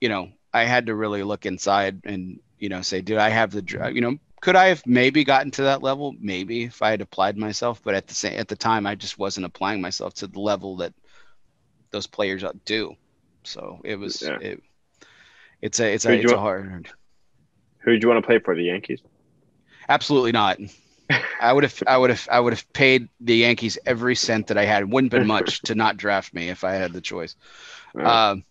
you 0.00 0.08
know, 0.08 0.30
I 0.54 0.64
had 0.64 0.86
to 0.86 0.94
really 0.94 1.22
look 1.22 1.46
inside 1.46 2.00
and 2.04 2.40
you 2.58 2.68
know 2.68 2.82
say, 2.82 3.00
did 3.02 3.18
I 3.18 3.28
have 3.28 3.50
the 3.50 3.90
you 3.92 4.00
know 4.00 4.18
could 4.42 4.56
I 4.56 4.66
have 4.66 4.84
maybe 4.86 5.22
gotten 5.22 5.52
to 5.52 5.62
that 5.62 5.82
level? 5.82 6.14
Maybe 6.20 6.64
if 6.64 6.82
I 6.82 6.90
had 6.90 7.00
applied 7.00 7.38
myself, 7.38 7.80
but 7.82 7.94
at 7.94 8.08
the 8.08 8.14
same 8.14 8.38
at 8.38 8.48
the 8.48 8.56
time, 8.56 8.86
I 8.86 8.96
just 8.96 9.16
wasn't 9.16 9.46
applying 9.46 9.80
myself 9.80 10.14
to 10.14 10.26
the 10.26 10.40
level 10.40 10.78
that 10.78 10.92
those 11.92 12.08
players 12.08 12.44
do. 12.64 12.96
So 13.44 13.80
it 13.84 13.96
was 13.96 14.20
yeah. 14.20 14.38
it, 14.40 14.62
it's 15.62 15.78
a 15.78 15.94
it's 15.94 16.04
a 16.04 16.12
it's 16.12 16.32
a 16.32 16.38
hard. 16.38 16.90
Who 17.78 17.92
did 17.92 18.02
you 18.02 18.08
want 18.08 18.22
to 18.22 18.26
play 18.26 18.40
for 18.40 18.56
the 18.56 18.64
Yankees? 18.64 19.00
Absolutely 19.88 20.32
not. 20.32 20.58
I 21.40 21.52
would 21.52 21.62
have 21.62 21.80
I 21.86 21.96
would 21.96 22.10
have 22.10 22.28
I 22.30 22.40
would 22.40 22.52
have 22.52 22.72
paid 22.72 23.08
the 23.20 23.36
Yankees 23.36 23.78
every 23.86 24.16
cent 24.16 24.48
that 24.48 24.58
I 24.58 24.64
had. 24.64 24.82
It 24.82 24.88
wouldn't 24.88 25.12
been 25.12 25.26
much 25.26 25.62
to 25.62 25.76
not 25.76 25.96
draft 25.96 26.34
me 26.34 26.48
if 26.48 26.64
I 26.64 26.72
had 26.72 26.92
the 26.92 27.00
choice. 27.00 27.36
Yeah. 27.96 28.30
Um, 28.30 28.44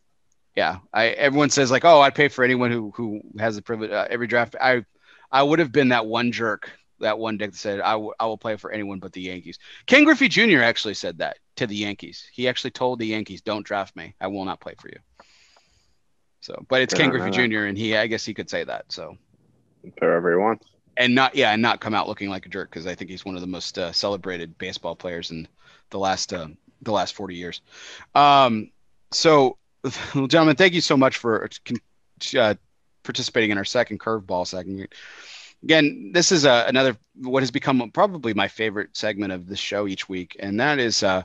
yeah, 0.55 0.77
I 0.93 1.07
everyone 1.07 1.49
says 1.49 1.69
like, 1.69 1.83
oh, 1.83 1.99
I'd 1.99 2.15
pay 2.15 2.29
for 2.29 2.45
anyone 2.45 2.71
who 2.71 2.91
who 2.95 3.21
has 3.39 3.57
the 3.57 3.61
privilege. 3.61 3.91
Uh, 3.91 4.07
every 4.09 4.27
draft, 4.27 4.55
I 4.59 4.85
I 5.31 5.43
would 5.43 5.59
have 5.59 5.71
been 5.71 5.89
that 5.89 6.05
one 6.05 6.31
jerk 6.31 6.71
that 7.01 7.19
one 7.19 7.37
dick 7.37 7.51
that 7.51 7.57
said 7.57 7.81
I, 7.81 7.93
w- 7.93 8.13
I 8.19 8.25
will 8.25 8.37
play 8.37 8.55
for 8.55 8.71
anyone 8.71 8.99
but 8.99 9.11
the 9.11 9.21
Yankees. 9.21 9.59
Ken 9.85 10.03
Griffey 10.03 10.27
Jr. 10.27 10.61
actually 10.61 10.93
said 10.93 11.17
that 11.17 11.37
to 11.57 11.67
the 11.67 11.75
Yankees. 11.75 12.27
He 12.31 12.47
actually 12.47 12.71
told 12.71 12.99
the 12.99 13.07
Yankees, 13.07 13.41
"Don't 13.41 13.65
draft 13.65 13.95
me. 13.95 14.15
I 14.21 14.27
will 14.27 14.45
not 14.45 14.61
play 14.61 14.75
for 14.79 14.87
you." 14.87 14.99
So, 16.41 16.65
but 16.69 16.81
it's 16.81 16.93
yeah, 16.93 16.99
Ken 16.99 17.09
Griffey 17.09 17.31
Jr. 17.31 17.65
and 17.65 17.77
he, 17.77 17.95
I 17.95 18.07
guess, 18.07 18.25
he 18.25 18.33
could 18.33 18.49
say 18.49 18.63
that. 18.63 18.85
So, 18.89 19.17
wherever 19.99 20.31
he 20.31 20.37
wants, 20.37 20.65
and 20.97 21.13
not 21.13 21.35
yeah, 21.35 21.51
and 21.51 21.61
not 21.61 21.81
come 21.81 21.93
out 21.93 22.07
looking 22.07 22.29
like 22.29 22.45
a 22.45 22.49
jerk 22.49 22.69
because 22.69 22.87
I 22.87 22.95
think 22.95 23.09
he's 23.09 23.25
one 23.25 23.35
of 23.35 23.41
the 23.41 23.47
most 23.47 23.77
uh, 23.77 23.91
celebrated 23.91 24.57
baseball 24.57 24.95
players 24.95 25.31
in 25.31 25.47
the 25.89 25.99
last 25.99 26.33
uh, 26.33 26.47
the 26.81 26.91
last 26.91 27.15
forty 27.15 27.35
years. 27.35 27.61
Um, 28.15 28.71
so, 29.11 29.57
gentlemen, 30.13 30.55
thank 30.55 30.73
you 30.73 30.81
so 30.81 30.97
much 30.97 31.17
for 31.17 31.47
uh, 32.37 32.55
participating 33.03 33.51
in 33.51 33.57
our 33.57 33.65
second 33.65 33.99
curveball 33.99 34.47
segment. 34.47 34.93
Again, 35.63 36.11
this 36.11 36.31
is 36.31 36.45
uh, 36.45 36.65
another 36.67 36.97
what 37.15 37.43
has 37.43 37.51
become 37.51 37.91
probably 37.91 38.33
my 38.33 38.47
favorite 38.47 38.97
segment 38.97 39.31
of 39.31 39.47
the 39.47 39.55
show 39.55 39.87
each 39.87 40.09
week, 40.09 40.35
and 40.39 40.59
that 40.59 40.79
is 40.79 41.03
uh, 41.03 41.21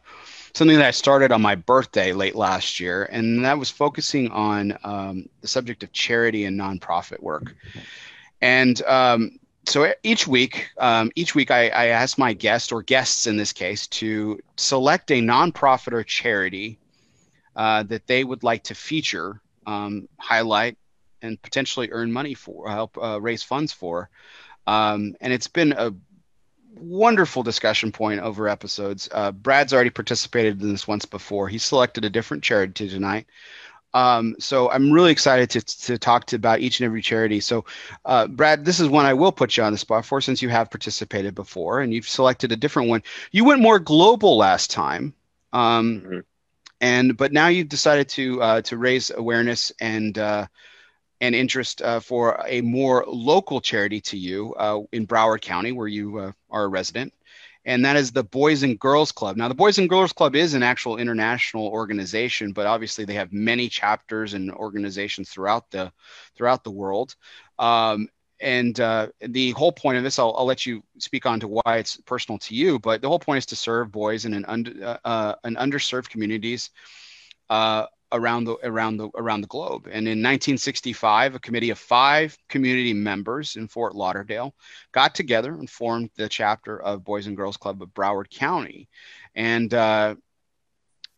something 0.52 0.76
that 0.76 0.86
I 0.86 0.90
started 0.90 1.32
on 1.32 1.40
my 1.40 1.54
birthday 1.54 2.12
late 2.12 2.34
last 2.34 2.78
year, 2.78 3.04
and 3.04 3.44
that 3.46 3.58
was 3.58 3.70
focusing 3.70 4.30
on 4.30 4.76
um, 4.84 5.28
the 5.40 5.48
subject 5.48 5.82
of 5.82 5.92
charity 5.92 6.44
and 6.44 6.60
nonprofit 6.60 7.20
work. 7.22 7.54
And 8.42 8.82
um, 8.82 9.38
so 9.66 9.92
each 10.02 10.26
week, 10.26 10.68
um, 10.78 11.10
each 11.16 11.34
week 11.34 11.50
I, 11.50 11.68
I 11.68 11.86
ask 11.86 12.18
my 12.18 12.32
guest 12.32 12.72
or 12.72 12.82
guests 12.82 13.26
in 13.26 13.36
this 13.36 13.52
case 13.52 13.86
to 13.88 14.38
select 14.56 15.10
a 15.10 15.20
nonprofit 15.20 15.92
or 15.92 16.04
charity 16.04 16.78
uh, 17.56 17.82
that 17.84 18.06
they 18.06 18.22
would 18.22 18.42
like 18.42 18.64
to 18.64 18.74
feature, 18.74 19.40
um, 19.66 20.08
highlight, 20.18 20.76
and 21.22 21.40
potentially 21.42 21.90
earn 21.92 22.12
money 22.12 22.34
for, 22.34 22.68
help 22.68 22.96
uh, 22.98 23.20
raise 23.20 23.42
funds 23.42 23.72
for. 23.72 24.08
Um, 24.66 25.14
and 25.20 25.32
it's 25.32 25.48
been 25.48 25.72
a 25.72 25.94
wonderful 26.78 27.42
discussion 27.42 27.92
point 27.92 28.20
over 28.20 28.48
episodes. 28.48 29.08
Uh, 29.12 29.32
Brad's 29.32 29.72
already 29.72 29.90
participated 29.90 30.60
in 30.62 30.70
this 30.70 30.86
once 30.86 31.04
before. 31.04 31.48
He 31.48 31.58
selected 31.58 32.04
a 32.04 32.10
different 32.10 32.42
charity 32.42 32.88
tonight. 32.88 33.26
Um, 33.94 34.36
so 34.38 34.70
I'm 34.70 34.92
really 34.92 35.10
excited 35.10 35.48
to, 35.50 35.60
to 35.86 35.98
talk 35.98 36.26
to 36.26 36.36
about 36.36 36.60
each 36.60 36.80
and 36.80 36.84
every 36.84 37.00
charity. 37.00 37.40
So, 37.40 37.64
uh, 38.04 38.26
Brad, 38.26 38.64
this 38.64 38.78
is 38.78 38.88
one 38.88 39.06
I 39.06 39.14
will 39.14 39.32
put 39.32 39.56
you 39.56 39.62
on 39.62 39.72
the 39.72 39.78
spot 39.78 40.04
for 40.04 40.20
since 40.20 40.42
you 40.42 40.50
have 40.50 40.70
participated 40.70 41.34
before 41.34 41.80
and 41.80 41.94
you've 41.94 42.08
selected 42.08 42.52
a 42.52 42.56
different 42.56 42.90
one. 42.90 43.02
You 43.32 43.44
went 43.46 43.62
more 43.62 43.78
global 43.78 44.36
last 44.36 44.70
time, 44.70 45.14
um, 45.54 46.02
mm-hmm. 46.02 46.18
and 46.82 47.16
but 47.16 47.32
now 47.32 47.48
you've 47.48 47.70
decided 47.70 48.10
to 48.10 48.42
uh, 48.42 48.62
to 48.62 48.76
raise 48.76 49.10
awareness 49.10 49.72
and 49.80 50.18
uh, 50.18 50.46
and 51.20 51.34
interest 51.34 51.82
uh, 51.82 52.00
for 52.00 52.42
a 52.46 52.60
more 52.60 53.04
local 53.06 53.60
charity 53.60 54.00
to 54.00 54.18
you 54.18 54.54
uh, 54.54 54.80
in 54.92 55.06
Broward 55.06 55.40
County, 55.40 55.72
where 55.72 55.88
you 55.88 56.18
uh, 56.18 56.32
are 56.50 56.64
a 56.64 56.68
resident, 56.68 57.12
and 57.64 57.84
that 57.84 57.96
is 57.96 58.12
the 58.12 58.22
Boys 58.22 58.62
and 58.62 58.78
Girls 58.78 59.12
Club. 59.12 59.36
Now, 59.36 59.48
the 59.48 59.54
Boys 59.54 59.78
and 59.78 59.88
Girls 59.88 60.12
Club 60.12 60.36
is 60.36 60.54
an 60.54 60.62
actual 60.62 60.98
international 60.98 61.66
organization, 61.66 62.52
but 62.52 62.66
obviously 62.66 63.04
they 63.04 63.14
have 63.14 63.32
many 63.32 63.68
chapters 63.68 64.34
and 64.34 64.52
organizations 64.52 65.30
throughout 65.30 65.70
the 65.70 65.92
throughout 66.36 66.64
the 66.64 66.70
world. 66.70 67.16
Um, 67.58 68.08
and 68.40 68.78
uh, 68.80 69.08
the 69.20 69.52
whole 69.52 69.72
point 69.72 69.96
of 69.96 70.04
this, 70.04 70.18
I'll, 70.18 70.34
I'll, 70.36 70.44
let 70.44 70.66
you 70.66 70.82
speak 70.98 71.24
on 71.24 71.40
to 71.40 71.48
why 71.48 71.78
it's 71.78 71.96
personal 72.02 72.38
to 72.40 72.54
you, 72.54 72.78
but 72.78 73.00
the 73.00 73.08
whole 73.08 73.18
point 73.18 73.38
is 73.38 73.46
to 73.46 73.56
serve 73.56 73.90
boys 73.90 74.26
in 74.26 74.34
an, 74.34 74.44
under, 74.44 74.84
uh, 74.84 75.08
uh, 75.08 75.34
an 75.44 75.56
underserved 75.56 76.10
communities 76.10 76.70
uh, 77.48 77.86
around 78.12 78.44
the 78.44 78.56
around 78.62 78.96
the 78.98 79.08
around 79.14 79.40
the 79.40 79.46
globe. 79.46 79.86
And 79.86 80.06
in 80.06 80.22
1965, 80.22 81.34
a 81.34 81.38
committee 81.38 81.70
of 81.70 81.78
five 81.78 82.36
community 82.48 82.92
members 82.92 83.56
in 83.56 83.68
Fort 83.68 83.94
Lauderdale 83.94 84.54
got 84.92 85.14
together 85.14 85.52
and 85.52 85.68
formed 85.68 86.10
the 86.16 86.28
chapter 86.28 86.80
of 86.80 87.04
Boys 87.04 87.26
and 87.26 87.36
Girls 87.36 87.56
Club 87.56 87.82
of 87.82 87.88
Broward 87.94 88.30
County, 88.30 88.88
and 89.34 89.72
uh, 89.74 90.14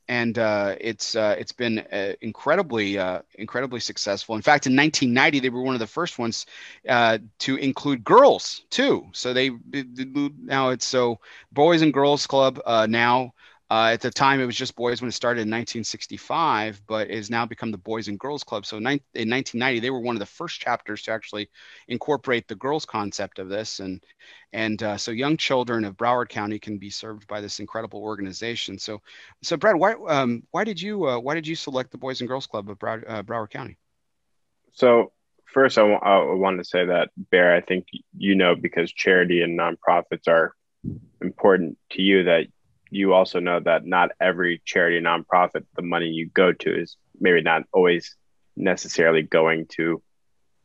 and 0.09 0.39
uh, 0.39 0.75
it's 0.81 1.15
uh, 1.15 1.37
it's 1.39 1.53
been 1.53 1.81
uh, 1.81 2.15
incredibly 2.23 2.99
uh, 2.99 3.21
incredibly 3.35 3.81
successful. 3.81 4.35
In 4.35 4.43
fact, 4.43 4.67
in 4.67 4.75
1990, 4.75 5.41
they 5.41 5.51
were 5.51 5.63
one 5.63 5.75
of 5.75 5.81
the 5.81 5.87
first 5.87 6.19
ones 6.19 6.47
uh, 6.89 7.19
to 7.41 7.57
include 7.57 8.03
girls 8.05 8.63
too. 8.71 9.07
So 9.13 9.33
they 9.35 9.51
now 10.43 10.71
it's 10.71 10.87
so 10.87 11.21
Boys 11.53 11.83
and 11.83 11.93
Girls 11.93 12.27
Club 12.27 12.61
now 12.89 13.33
uh, 13.71 13.91
at 13.93 14.01
the 14.01 14.11
time, 14.11 14.41
it 14.41 14.47
was 14.47 14.57
just 14.57 14.77
boys 14.77 15.03
when 15.03 15.09
it 15.09 15.13
started 15.13 15.43
in 15.43 15.51
1965, 15.51 16.81
but 16.87 17.11
has 17.11 17.29
now 17.29 17.45
become 17.45 17.71
the 17.71 17.77
Boys 17.77 18.09
and 18.09 18.19
Girls 18.19 18.43
Club. 18.43 18.65
So 18.65 18.79
in 18.79 18.83
1990, 18.83 19.81
they 19.81 19.91
were 19.91 20.01
one 20.01 20.17
of 20.17 20.21
the 20.21 20.27
first 20.27 20.61
chapters 20.61 21.03
to 21.03 21.13
actually 21.13 21.51
incorporate 21.87 22.49
the 22.49 22.55
girls 22.55 22.87
concept 22.87 23.39
of 23.39 23.51
this, 23.51 23.81
and 23.81 24.03
and 24.55 24.83
uh, 24.83 24.97
so 24.97 25.11
young 25.11 25.37
children 25.37 25.85
of 25.85 25.97
Broward 25.97 26.31
County 26.31 26.59
can 26.59 26.79
be 26.79 26.89
served 26.89 27.27
by 27.29 27.43
this 27.43 27.61
incredible 27.61 28.01
organization. 28.01 28.79
So, 28.79 29.03
so 29.43 29.59
Brad, 29.59 29.77
why 29.77 29.95
um, 30.09 30.43
why 30.51 30.65
did 30.65 30.81
you 30.81 31.07
uh, 31.07 31.19
why 31.19 31.35
did 31.35 31.47
you 31.47 31.55
select 31.55 31.91
the 31.91 31.99
Boys 31.99 32.21
and 32.23 32.29
Girls 32.29 32.47
Club 32.47 32.71
of 32.71 32.79
Broward, 32.79 33.05
uh, 33.07 33.23
Broward 33.23 33.51
County? 33.51 33.77
So 34.73 35.13
first, 35.45 35.77
I, 35.77 35.83
w- 35.83 36.01
I 36.01 36.33
wanted 36.35 36.59
to 36.59 36.65
say 36.65 36.87
that 36.87 37.11
Bear, 37.31 37.55
I 37.55 37.61
think 37.61 37.89
you 38.17 38.35
know 38.35 38.55
because 38.55 38.91
charity 38.93 39.43
and 39.43 39.59
nonprofits 39.59 40.27
are 40.27 40.55
important 41.21 41.77
to 41.91 42.03
you 42.03 42.25
that 42.25 42.47
you 42.91 43.13
also 43.13 43.41
know 43.41 43.61
that 43.61 43.87
not 43.87 44.11
every 44.21 44.63
charity 44.65 45.01
nonprofit 45.01 45.65
the 45.77 45.83
money 45.83 46.09
you 46.09 46.27
go 46.27 46.53
to 46.53 46.81
is 46.81 46.97
maybe 47.21 47.43
not 47.43 47.63
always 47.73 48.17
necessarily 48.57 49.23
going 49.23 49.67
to 49.67 50.03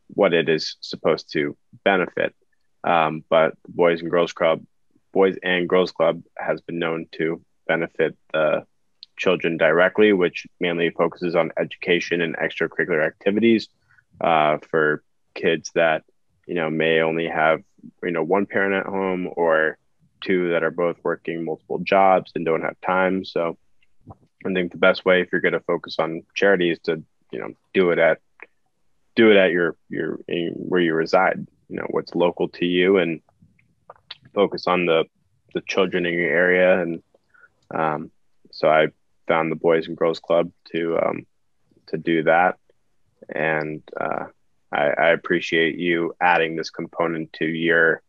what 0.07 0.33
it 0.33 0.49
is 0.49 0.77
supposed 0.81 1.31
to 1.33 1.57
benefit. 1.83 2.35
Um, 2.83 3.23
but 3.29 3.53
Boys 3.67 4.01
and 4.01 4.11
Girls 4.11 4.33
Club, 4.33 4.63
Boys 5.11 5.37
and 5.41 5.69
Girls 5.69 5.91
Club 5.91 6.21
has 6.37 6.61
been 6.61 6.79
known 6.79 7.07
to 7.13 7.41
benefit 7.67 8.17
the 8.33 8.65
children 9.17 9.57
directly, 9.57 10.11
which 10.11 10.47
mainly 10.59 10.89
focuses 10.89 11.35
on 11.35 11.51
education 11.57 12.21
and 12.21 12.35
extracurricular 12.35 13.05
activities 13.05 13.69
uh, 14.21 14.57
for 14.69 15.03
kids 15.33 15.71
that 15.75 16.03
you 16.45 16.55
know 16.55 16.69
may 16.69 16.99
only 16.99 17.27
have 17.27 17.61
you 18.03 18.11
know 18.11 18.23
one 18.23 18.45
parent 18.45 18.73
at 18.73 18.91
home 18.91 19.29
or 19.35 19.77
two 20.23 20.51
that 20.51 20.63
are 20.63 20.71
both 20.71 20.97
working 21.03 21.45
multiple 21.45 21.79
jobs 21.79 22.31
and 22.35 22.45
don't 22.45 22.63
have 22.63 22.79
time. 22.81 23.25
So 23.25 23.57
I 24.45 24.53
think 24.53 24.71
the 24.71 24.77
best 24.77 25.05
way 25.05 25.21
if 25.21 25.29
you're 25.31 25.41
going 25.41 25.53
to 25.53 25.59
focus 25.61 25.97
on 25.99 26.23
charity 26.33 26.71
is 26.71 26.79
to 26.83 27.03
you 27.31 27.39
know 27.39 27.53
do 27.73 27.91
it 27.91 27.99
at 27.99 28.19
do 29.15 29.31
it 29.31 29.37
at 29.37 29.51
your 29.51 29.75
your 29.89 30.19
where 30.55 30.81
you 30.81 30.93
reside. 30.93 31.47
You 31.69 31.77
know 31.77 31.87
what's 31.89 32.15
local 32.15 32.49
to 32.49 32.65
you 32.65 32.97
and 32.97 33.21
focus 34.33 34.67
on 34.67 34.85
the 34.85 35.05
the 35.53 35.61
children 35.61 36.05
in 36.05 36.13
your 36.13 36.29
area 36.29 36.81
and 36.81 37.03
um, 37.73 38.11
so 38.51 38.69
I 38.69 38.87
found 39.27 39.51
the 39.51 39.55
Boys 39.55 39.87
and 39.87 39.97
Girls 39.97 40.19
Club 40.19 40.51
to 40.71 40.97
um, 41.03 41.25
to 41.87 41.97
do 41.97 42.23
that, 42.23 42.57
and 43.33 43.81
uh, 43.99 44.25
I, 44.71 44.89
I, 44.89 45.07
appreciate 45.09 45.77
you 45.77 46.15
adding 46.21 46.55
this 46.55 46.69
component 46.69 47.33
to 47.33 47.45
your 47.45 48.01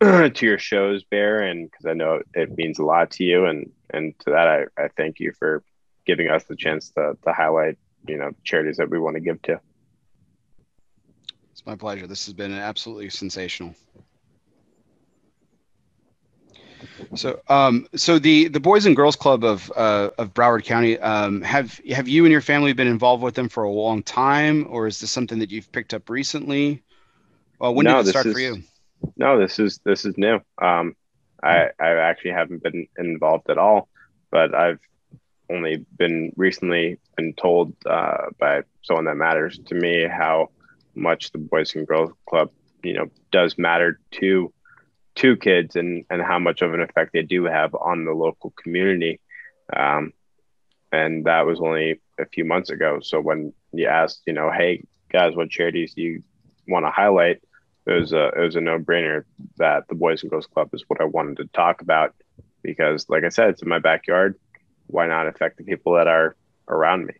to 0.00 0.46
your 0.46 0.58
shows, 0.58 1.02
Bear, 1.04 1.42
and 1.42 1.70
because 1.70 1.86
I 1.86 1.94
know 1.94 2.22
it 2.34 2.56
means 2.56 2.78
a 2.78 2.84
lot 2.84 3.10
to 3.12 3.24
you, 3.24 3.46
and 3.46 3.70
and 3.90 4.16
to 4.20 4.30
that 4.30 4.46
I, 4.48 4.82
I 4.82 4.88
thank 4.96 5.18
you 5.18 5.32
for 5.32 5.62
giving 6.06 6.28
us 6.28 6.44
the 6.44 6.56
chance 6.56 6.90
to 6.90 7.16
to 7.24 7.32
highlight 7.32 7.78
you 8.06 8.16
know 8.16 8.30
charities 8.44 8.76
that 8.76 8.90
we 8.90 8.98
want 8.98 9.16
to 9.16 9.20
give 9.20 9.42
to. 9.42 9.60
It's 11.50 11.66
my 11.66 11.74
pleasure. 11.74 12.06
This 12.06 12.26
has 12.26 12.34
been 12.34 12.52
absolutely 12.52 13.10
sensational. 13.10 13.74
So, 17.16 17.40
um, 17.48 17.88
so 17.96 18.20
the 18.20 18.46
the 18.46 18.60
Boys 18.60 18.86
and 18.86 18.94
Girls 18.94 19.16
Club 19.16 19.42
of 19.42 19.72
uh, 19.74 20.10
of 20.18 20.32
Broward 20.32 20.64
County, 20.64 20.98
um, 21.00 21.42
have 21.42 21.80
have 21.90 22.06
you 22.06 22.24
and 22.24 22.30
your 22.30 22.40
family 22.40 22.72
been 22.72 22.86
involved 22.86 23.22
with 23.22 23.34
them 23.34 23.48
for 23.48 23.64
a 23.64 23.70
long 23.70 24.04
time, 24.04 24.66
or 24.70 24.86
is 24.86 25.00
this 25.00 25.10
something 25.10 25.40
that 25.40 25.50
you've 25.50 25.72
picked 25.72 25.94
up 25.94 26.08
recently? 26.08 26.82
Well, 27.58 27.74
when 27.74 27.86
no, 27.86 27.98
did 27.98 28.08
it 28.08 28.10
start 28.10 28.26
is, 28.26 28.34
for 28.34 28.40
you? 28.40 28.62
No, 29.16 29.38
this 29.38 29.58
is 29.58 29.80
this 29.84 30.04
is 30.04 30.16
new. 30.16 30.40
Um, 30.60 30.94
I 31.42 31.68
I 31.80 31.90
actually 31.94 32.32
haven't 32.32 32.62
been 32.62 32.86
involved 32.98 33.50
at 33.50 33.58
all, 33.58 33.88
but 34.30 34.54
I've 34.54 34.80
only 35.50 35.84
been 35.96 36.32
recently 36.36 36.98
been 37.16 37.34
told 37.34 37.74
uh, 37.86 38.26
by 38.38 38.62
someone 38.82 39.06
that 39.06 39.16
matters 39.16 39.58
to 39.66 39.74
me 39.74 40.06
how 40.06 40.50
much 40.94 41.30
the 41.32 41.38
Boys 41.38 41.74
and 41.74 41.86
Girls 41.86 42.12
Club, 42.28 42.50
you 42.82 42.94
know, 42.94 43.06
does 43.32 43.56
matter 43.56 44.00
to 44.12 44.52
two 45.14 45.36
kids 45.36 45.76
and 45.76 46.04
and 46.10 46.22
how 46.22 46.38
much 46.38 46.62
of 46.62 46.74
an 46.74 46.80
effect 46.80 47.12
they 47.12 47.22
do 47.22 47.44
have 47.44 47.74
on 47.74 48.04
the 48.04 48.12
local 48.12 48.52
community. 48.62 49.20
Um, 49.74 50.12
and 50.92 51.24
that 51.26 51.46
was 51.46 51.60
only 51.60 52.00
a 52.18 52.26
few 52.26 52.44
months 52.44 52.70
ago. 52.70 53.00
So 53.02 53.20
when 53.20 53.52
you 53.72 53.86
asked, 53.86 54.22
you 54.26 54.32
know, 54.32 54.50
hey 54.50 54.84
guys, 55.10 55.36
what 55.36 55.50
charities 55.50 55.94
do 55.94 56.02
you 56.02 56.22
want 56.66 56.86
to 56.86 56.90
highlight? 56.90 57.42
It 57.88 57.92
was 57.92 58.12
a 58.12 58.26
it 58.28 58.40
was 58.40 58.56
a 58.56 58.60
no 58.60 58.78
brainer 58.78 59.24
that 59.56 59.88
the 59.88 59.94
Boys 59.94 60.22
and 60.22 60.30
Girls 60.30 60.46
Club 60.46 60.68
is 60.74 60.84
what 60.88 61.00
I 61.00 61.04
wanted 61.04 61.38
to 61.38 61.46
talk 61.46 61.80
about 61.80 62.14
because, 62.62 63.08
like 63.08 63.24
I 63.24 63.30
said, 63.30 63.50
it's 63.50 63.62
in 63.62 63.68
my 63.68 63.78
backyard. 63.78 64.36
Why 64.86 65.06
not 65.06 65.26
affect 65.26 65.56
the 65.56 65.64
people 65.64 65.94
that 65.94 66.06
are 66.06 66.36
around 66.68 67.06
me? 67.06 67.14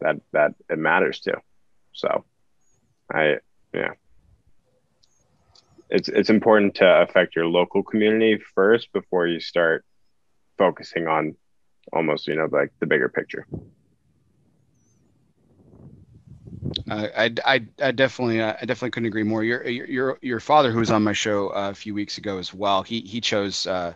That 0.00 0.20
that 0.32 0.54
it 0.70 0.78
matters 0.78 1.20
to. 1.20 1.40
So, 1.92 2.24
I 3.12 3.38
yeah 3.72 3.94
it's 5.90 6.08
it's 6.08 6.30
important 6.30 6.74
to 6.76 7.02
affect 7.02 7.36
your 7.36 7.46
local 7.46 7.82
community 7.82 8.42
first 8.54 8.92
before 8.92 9.26
you 9.26 9.40
start 9.40 9.84
focusing 10.58 11.06
on 11.06 11.36
almost 11.92 12.26
you 12.26 12.34
know 12.34 12.48
like 12.50 12.72
the 12.80 12.86
bigger 12.86 13.08
picture 13.08 13.46
uh, 16.94 17.08
I, 17.16 17.34
I, 17.44 17.60
I 17.82 17.90
definitely 17.90 18.42
I 18.42 18.52
definitely 18.60 18.90
couldn't 18.90 19.08
agree 19.08 19.22
more. 19.22 19.42
Your 19.42 19.66
your 19.66 20.18
your 20.22 20.40
father, 20.40 20.70
who 20.70 20.78
was 20.78 20.90
on 20.90 21.02
my 21.02 21.12
show 21.12 21.48
uh, 21.48 21.70
a 21.70 21.74
few 21.74 21.94
weeks 21.94 22.18
ago 22.18 22.38
as 22.38 22.54
well, 22.54 22.82
he 22.82 23.00
he 23.00 23.20
chose 23.20 23.66
uh, 23.66 23.94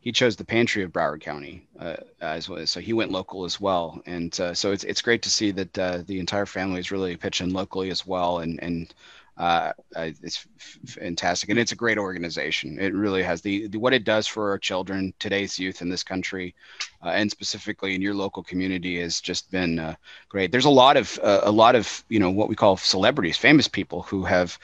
he 0.00 0.12
chose 0.12 0.36
the 0.36 0.44
pantry 0.44 0.82
of 0.84 0.92
Broward 0.92 1.20
County 1.20 1.66
uh, 1.80 1.96
as 2.20 2.48
well. 2.48 2.64
So 2.66 2.80
he 2.80 2.92
went 2.92 3.10
local 3.10 3.44
as 3.44 3.60
well, 3.60 4.00
and 4.06 4.38
uh, 4.38 4.54
so 4.54 4.72
it's 4.72 4.84
it's 4.84 5.02
great 5.02 5.22
to 5.22 5.30
see 5.30 5.50
that 5.52 5.78
uh, 5.78 5.98
the 6.06 6.20
entire 6.20 6.46
family 6.46 6.78
is 6.78 6.92
really 6.92 7.16
pitching 7.16 7.52
locally 7.52 7.90
as 7.90 8.06
well, 8.06 8.38
and 8.38 8.62
and 8.62 8.94
uh, 9.36 9.72
it's 9.94 10.46
fantastic 10.86 11.50
and 11.50 11.58
it's 11.58 11.72
a 11.72 11.76
great 11.76 11.98
organization. 11.98 12.78
It 12.80 12.94
really 12.94 13.22
has 13.22 13.42
the, 13.42 13.66
the, 13.66 13.78
what 13.78 13.92
it 13.92 14.04
does 14.04 14.26
for 14.26 14.50
our 14.50 14.58
children 14.58 15.12
today's 15.18 15.58
youth 15.58 15.82
in 15.82 15.90
this 15.90 16.02
country 16.02 16.54
uh, 17.02 17.08
and 17.08 17.30
specifically 17.30 17.94
in 17.94 18.00
your 18.00 18.14
local 18.14 18.42
community 18.42 18.98
has 19.00 19.20
just 19.20 19.50
been 19.50 19.78
uh, 19.78 19.94
great. 20.30 20.52
There's 20.52 20.64
a 20.64 20.70
lot 20.70 20.96
of 20.96 21.18
uh, 21.22 21.40
a 21.42 21.50
lot 21.50 21.74
of 21.74 22.04
you 22.08 22.18
know 22.18 22.30
what 22.30 22.48
we 22.48 22.54
call 22.54 22.78
celebrities 22.78 23.36
famous 23.36 23.68
people 23.68 24.02
who 24.02 24.24
have 24.24 24.58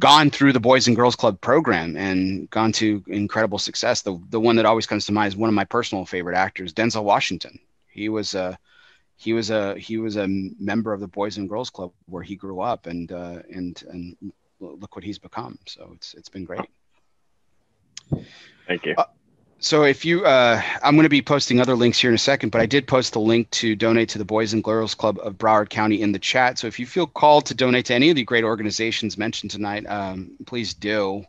gone 0.00 0.30
through 0.30 0.52
the 0.52 0.60
boys 0.60 0.88
and 0.88 0.96
girls 0.96 1.14
club 1.14 1.40
program 1.40 1.96
and 1.96 2.50
gone 2.50 2.72
to 2.72 3.04
incredible 3.06 3.58
success. 3.58 4.02
The, 4.02 4.20
the 4.30 4.40
one 4.40 4.56
that 4.56 4.66
always 4.66 4.86
comes 4.86 5.06
to 5.06 5.12
mind 5.12 5.28
is 5.28 5.36
one 5.36 5.48
of 5.48 5.54
my 5.54 5.64
personal 5.64 6.04
favorite 6.04 6.36
actors 6.36 6.72
denzel 6.72 7.04
washington. 7.04 7.60
He 7.86 8.08
was 8.08 8.34
a 8.34 8.58
he 9.20 9.34
was 9.34 9.50
a 9.50 9.78
he 9.78 9.98
was 9.98 10.16
a 10.16 10.26
member 10.26 10.94
of 10.94 11.00
the 11.00 11.06
Boys 11.06 11.36
and 11.36 11.46
Girls 11.46 11.68
Club 11.68 11.92
where 12.06 12.22
he 12.22 12.36
grew 12.36 12.60
up, 12.60 12.86
and 12.86 13.12
uh, 13.12 13.40
and 13.52 13.82
and 13.90 14.16
look 14.60 14.96
what 14.96 15.04
he's 15.04 15.18
become. 15.18 15.58
So 15.66 15.92
it's 15.94 16.14
it's 16.14 16.30
been 16.30 16.46
great. 16.46 16.62
Thank 18.66 18.86
you. 18.86 18.94
Uh, 18.96 19.04
so 19.58 19.82
if 19.82 20.06
you, 20.06 20.24
uh, 20.24 20.62
I'm 20.82 20.94
going 20.94 21.04
to 21.04 21.10
be 21.10 21.20
posting 21.20 21.60
other 21.60 21.74
links 21.74 21.98
here 21.98 22.08
in 22.08 22.14
a 22.14 22.18
second, 22.18 22.48
but 22.48 22.62
I 22.62 22.66
did 22.66 22.88
post 22.88 23.12
the 23.12 23.20
link 23.20 23.50
to 23.50 23.76
donate 23.76 24.08
to 24.10 24.18
the 24.18 24.24
Boys 24.24 24.54
and 24.54 24.64
Girls 24.64 24.94
Club 24.94 25.18
of 25.22 25.36
Broward 25.36 25.68
County 25.68 26.00
in 26.00 26.12
the 26.12 26.18
chat. 26.18 26.58
So 26.58 26.66
if 26.66 26.80
you 26.80 26.86
feel 26.86 27.06
called 27.06 27.44
to 27.46 27.54
donate 27.54 27.84
to 27.86 27.94
any 27.94 28.08
of 28.08 28.16
the 28.16 28.24
great 28.24 28.44
organizations 28.44 29.18
mentioned 29.18 29.50
tonight, 29.50 29.84
um, 29.86 30.30
please 30.46 30.72
do 30.72 31.26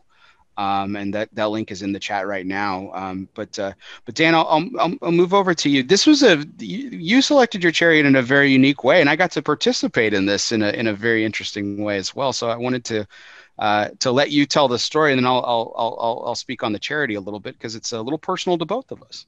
um, 0.62 0.94
and 0.94 1.12
that 1.14 1.28
that 1.32 1.50
link 1.50 1.70
is 1.72 1.82
in 1.82 1.92
the 1.92 1.98
chat 1.98 2.26
right 2.26 2.46
now. 2.46 2.90
Um, 2.94 3.28
but 3.34 3.58
uh, 3.58 3.72
but 4.04 4.14
Dan, 4.14 4.34
I'll, 4.34 4.46
I'll, 4.78 4.94
I'll 5.02 5.12
move 5.12 5.34
over 5.34 5.54
to 5.54 5.68
you. 5.68 5.82
This 5.82 6.06
was 6.06 6.22
a 6.22 6.44
you 6.58 7.20
selected 7.20 7.62
your 7.62 7.72
chariot 7.72 8.06
in 8.06 8.14
a 8.16 8.22
very 8.22 8.52
unique 8.52 8.84
way, 8.84 9.00
and 9.00 9.10
I 9.10 9.16
got 9.16 9.32
to 9.32 9.42
participate 9.42 10.14
in 10.14 10.26
this 10.26 10.52
in 10.52 10.62
a 10.62 10.70
in 10.70 10.86
a 10.86 10.94
very 10.94 11.24
interesting 11.24 11.82
way 11.82 11.96
as 11.96 12.14
well. 12.14 12.32
So 12.32 12.48
I 12.48 12.56
wanted 12.56 12.84
to. 12.86 13.06
Uh, 13.58 13.90
to 13.98 14.10
let 14.10 14.30
you 14.30 14.46
tell 14.46 14.66
the 14.66 14.78
story, 14.78 15.12
and 15.12 15.18
then 15.18 15.26
I'll, 15.26 15.44
I'll 15.46 15.74
I'll 15.76 16.22
I'll 16.28 16.34
speak 16.34 16.62
on 16.62 16.72
the 16.72 16.78
charity 16.78 17.16
a 17.16 17.20
little 17.20 17.38
bit 17.38 17.54
because 17.54 17.76
it's 17.76 17.92
a 17.92 18.00
little 18.00 18.18
personal 18.18 18.56
to 18.56 18.64
both 18.64 18.90
of 18.90 19.02
us. 19.02 19.26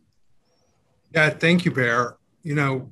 Yeah, 1.14 1.28
thank 1.28 1.66
you, 1.66 1.70
Bear. 1.70 2.16
You 2.42 2.54
know, 2.54 2.90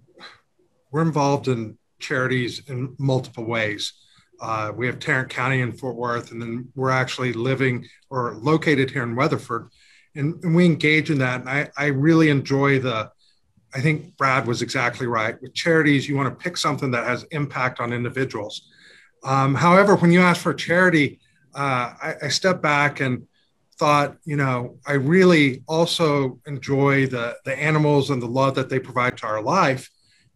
we're 0.90 1.02
involved 1.02 1.48
in 1.48 1.78
charities 1.98 2.68
in 2.68 2.94
multiple 2.98 3.44
ways. 3.44 3.94
Uh, 4.42 4.72
we 4.74 4.86
have 4.86 4.98
Tarrant 4.98 5.30
County 5.30 5.60
in 5.60 5.70
Fort 5.72 5.94
Worth, 5.94 6.32
and 6.32 6.42
then 6.42 6.68
we're 6.74 6.90
actually 6.90 7.32
living 7.32 7.86
or 8.10 8.34
located 8.34 8.90
here 8.90 9.04
in 9.04 9.14
Weatherford. 9.14 9.68
And, 10.16 10.42
and 10.42 10.54
we 10.54 10.66
engage 10.66 11.10
in 11.10 11.18
that. 11.18 11.42
And 11.42 11.48
I, 11.48 11.70
I 11.76 11.86
really 11.86 12.28
enjoy 12.28 12.80
the, 12.80 13.10
I 13.72 13.80
think 13.80 14.16
Brad 14.16 14.46
was 14.46 14.60
exactly 14.60 15.06
right. 15.06 15.40
With 15.40 15.54
charities, 15.54 16.08
you 16.08 16.16
want 16.16 16.28
to 16.28 16.42
pick 16.42 16.56
something 16.56 16.90
that 16.90 17.06
has 17.06 17.22
impact 17.30 17.78
on 17.78 17.92
individuals. 17.92 18.68
Um, 19.24 19.54
however, 19.54 19.94
when 19.94 20.10
you 20.10 20.20
ask 20.20 20.40
for 20.40 20.52
charity, 20.52 21.20
uh, 21.54 21.94
I, 22.02 22.14
I 22.24 22.28
step 22.28 22.60
back 22.60 23.00
and 23.00 23.28
thought, 23.78 24.16
you 24.24 24.36
know, 24.36 24.78
I 24.86 24.94
really 24.94 25.62
also 25.68 26.40
enjoy 26.46 27.06
the, 27.06 27.36
the 27.44 27.56
animals 27.56 28.10
and 28.10 28.20
the 28.20 28.26
love 28.26 28.56
that 28.56 28.68
they 28.68 28.80
provide 28.80 29.16
to 29.18 29.26
our 29.26 29.40
life 29.40 29.88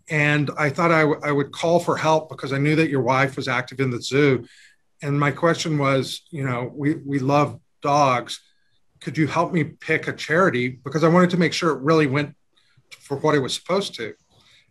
and 0.09 0.51
I 0.57 0.71
thought 0.71 0.93
I, 0.93 1.01
w- 1.01 1.21
I 1.23 1.33
would 1.33 1.53
call 1.53 1.81
for 1.81 1.97
help 1.97 2.29
because 2.29 2.53
I 2.53 2.59
knew 2.59 2.77
that 2.77 2.91
your 2.91 3.03
wife 3.03 3.37
was 3.37 3.49
active 3.49 3.81
in 3.81 3.91
the 3.91 4.01
zoo. 4.01 4.45
And 5.03 5.19
my 5.19 5.31
question 5.31 5.79
was, 5.79 6.23
you 6.31 6.45
know, 6.45 6.71
we, 6.75 6.95
we 6.95 7.19
love 7.19 7.59
dogs. 7.83 8.41
Could 9.01 9.19
you 9.19 9.27
help 9.27 9.53
me 9.53 9.65
pick 9.65 10.07
a 10.09 10.13
charity? 10.13 10.69
Because 10.69 11.03
I 11.05 11.09
wanted 11.09 11.31
to 11.31 11.37
make 11.37 11.53
sure 11.53 11.71
it 11.71 11.83
really 11.83 12.07
went 12.07 12.35
for 13.01 13.17
what 13.19 13.35
it 13.35 13.41
was 13.41 13.55
supposed 13.55 13.95
to. 13.97 14.15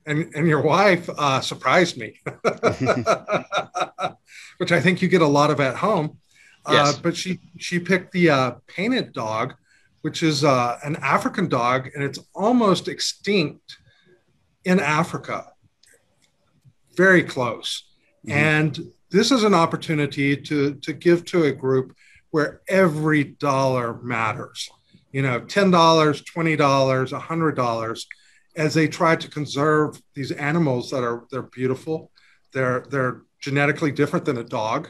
And, 0.05 0.31
and 0.35 0.47
your 0.47 0.61
wife 0.61 1.09
uh, 1.17 1.41
surprised 1.41 1.97
me, 1.97 2.19
which 4.57 4.71
I 4.71 4.79
think 4.79 5.01
you 5.01 5.07
get 5.07 5.21
a 5.21 5.27
lot 5.27 5.49
of 5.51 5.59
at 5.59 5.75
home. 5.75 6.19
Uh, 6.65 6.73
yes. 6.73 6.95
Uh, 6.95 6.99
but 7.01 7.17
she, 7.17 7.39
she 7.57 7.79
picked 7.79 8.11
the 8.11 8.29
uh, 8.29 8.51
painted 8.67 9.13
dog, 9.13 9.55
which 10.01 10.21
is 10.23 10.43
uh, 10.43 10.77
an 10.83 10.95
African 10.97 11.49
dog, 11.49 11.89
and 11.93 12.03
it's 12.03 12.19
almost 12.35 12.87
extinct 12.87 13.77
in 14.65 14.79
Africa, 14.79 15.51
very 16.95 17.23
close. 17.23 17.83
Mm-hmm. 18.25 18.37
And 18.37 18.79
this 19.11 19.31
is 19.31 19.43
an 19.43 19.53
opportunity 19.53 20.35
to, 20.35 20.75
to 20.75 20.93
give 20.93 21.25
to 21.25 21.43
a 21.43 21.51
group 21.51 21.95
where 22.31 22.61
every 22.67 23.23
dollar 23.23 24.01
matters. 24.01 24.69
You 25.11 25.21
know, 25.21 25.39
$10, 25.39 25.71
$20, 25.71 26.57
$100 26.57 28.05
as 28.55 28.73
they 28.73 28.87
try 28.87 29.15
to 29.15 29.29
conserve 29.29 30.01
these 30.13 30.31
animals 30.31 30.89
that 30.91 31.03
are 31.03 31.25
they're 31.31 31.43
beautiful. 31.43 32.11
They're 32.53 32.85
they're 32.89 33.21
genetically 33.39 33.91
different 33.91 34.25
than 34.25 34.37
a 34.37 34.43
dog, 34.43 34.89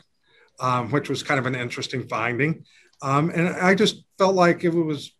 um, 0.59 0.91
which 0.91 1.09
was 1.09 1.23
kind 1.23 1.39
of 1.39 1.45
an 1.45 1.55
interesting 1.55 2.07
finding. 2.07 2.65
Um, 3.01 3.29
and 3.29 3.49
I 3.49 3.75
just 3.75 4.03
felt 4.17 4.35
like 4.35 4.63
it 4.63 4.69
was 4.69 5.13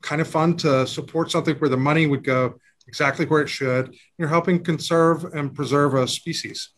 kind 0.00 0.20
of 0.20 0.28
fun 0.28 0.56
to 0.58 0.86
support 0.86 1.30
something 1.30 1.56
where 1.56 1.70
the 1.70 1.76
money 1.76 2.06
would 2.06 2.24
go 2.24 2.54
exactly 2.86 3.26
where 3.26 3.42
it 3.42 3.48
should. 3.48 3.94
You're 4.18 4.28
helping 4.28 4.62
conserve 4.62 5.24
and 5.24 5.54
preserve 5.54 5.94
a 5.94 6.06
species. 6.08 6.70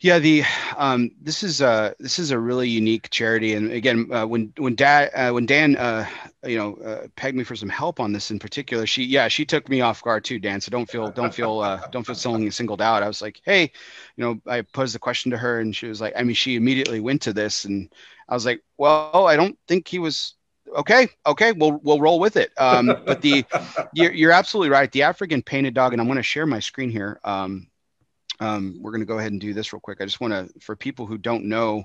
Yeah, 0.00 0.20
the 0.20 0.44
um, 0.76 1.10
this 1.20 1.42
is 1.42 1.60
a 1.60 1.92
this 1.98 2.20
is 2.20 2.30
a 2.30 2.38
really 2.38 2.68
unique 2.68 3.10
charity, 3.10 3.54
and 3.54 3.72
again, 3.72 4.08
uh, 4.12 4.26
when 4.28 4.52
when 4.56 4.76
dad 4.76 5.10
uh, 5.12 5.32
when 5.32 5.44
Dan 5.44 5.74
uh, 5.74 6.06
you 6.46 6.56
know 6.56 6.76
uh, 6.76 7.08
pegged 7.16 7.36
me 7.36 7.42
for 7.42 7.56
some 7.56 7.68
help 7.68 7.98
on 7.98 8.12
this 8.12 8.30
in 8.30 8.38
particular, 8.38 8.86
she 8.86 9.02
yeah 9.02 9.26
she 9.26 9.44
took 9.44 9.68
me 9.68 9.80
off 9.80 10.00
guard 10.04 10.22
too, 10.22 10.38
Dan. 10.38 10.60
So 10.60 10.70
don't 10.70 10.88
feel 10.88 11.10
don't 11.10 11.34
feel 11.34 11.58
uh, 11.58 11.80
don't 11.90 12.06
feel 12.06 12.14
singled 12.14 12.80
out. 12.80 13.02
I 13.02 13.08
was 13.08 13.20
like, 13.20 13.40
hey, 13.44 13.72
you 14.16 14.24
know, 14.24 14.40
I 14.46 14.62
posed 14.62 14.94
the 14.94 15.00
question 15.00 15.32
to 15.32 15.38
her, 15.38 15.58
and 15.58 15.74
she 15.74 15.88
was 15.88 16.00
like, 16.00 16.12
I 16.16 16.22
mean, 16.22 16.36
she 16.36 16.54
immediately 16.54 17.00
went 17.00 17.22
to 17.22 17.32
this, 17.32 17.64
and 17.64 17.92
I 18.28 18.34
was 18.34 18.46
like, 18.46 18.62
well, 18.76 19.26
I 19.26 19.34
don't 19.34 19.58
think 19.66 19.88
he 19.88 19.98
was 19.98 20.34
okay 20.76 21.08
okay 21.26 21.52
we'll 21.52 21.80
we'll 21.82 22.00
roll 22.00 22.20
with 22.20 22.36
it 22.36 22.50
um, 22.58 22.86
but 23.06 23.22
the 23.22 23.44
you're, 23.92 24.12
you're 24.12 24.32
absolutely 24.32 24.70
right 24.70 24.92
the 24.92 25.02
african 25.02 25.42
painted 25.42 25.74
dog 25.74 25.92
and 25.92 26.00
i'm 26.00 26.06
going 26.06 26.16
to 26.16 26.22
share 26.22 26.46
my 26.46 26.60
screen 26.60 26.90
here 26.90 27.20
um, 27.24 27.68
um, 28.40 28.78
we're 28.80 28.90
going 28.90 29.00
to 29.00 29.06
go 29.06 29.18
ahead 29.18 29.32
and 29.32 29.40
do 29.40 29.54
this 29.54 29.72
real 29.72 29.80
quick. 29.80 30.00
I 30.00 30.04
just 30.04 30.20
want 30.20 30.32
to, 30.32 30.60
for 30.60 30.76
people 30.76 31.06
who 31.06 31.18
don't 31.18 31.44
know, 31.44 31.84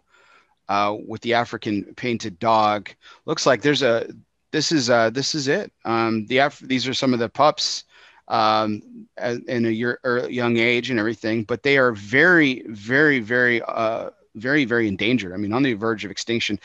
uh, 0.69 0.95
with 1.07 1.21
the 1.21 1.33
African 1.33 1.93
painted 1.95 2.39
dog, 2.39 2.89
looks 3.25 3.45
like 3.45 3.61
there's 3.61 3.81
a. 3.81 4.07
This 4.51 4.71
is 4.71 4.89
uh, 4.89 5.09
this 5.09 5.35
is 5.35 5.47
it. 5.47 5.73
Um, 5.83 6.25
the 6.27 6.37
Af- 6.37 6.59
these 6.59 6.87
are 6.87 6.93
some 6.93 7.11
of 7.13 7.19
the 7.19 7.27
pups 7.27 7.85
um, 8.27 9.07
in 9.47 9.65
a 9.65 9.69
year, 9.69 9.99
er, 10.05 10.29
young 10.29 10.57
age 10.57 10.89
and 10.89 10.99
everything, 10.99 11.43
but 11.43 11.63
they 11.63 11.77
are 11.77 11.91
very, 11.91 12.63
very, 12.67 13.19
very, 13.19 13.61
uh, 13.63 14.11
very, 14.35 14.63
very 14.63 14.87
endangered. 14.87 15.33
I 15.33 15.37
mean, 15.37 15.53
on 15.53 15.63
the 15.63 15.73
verge 15.73 16.05
of 16.05 16.11
extinction. 16.11 16.59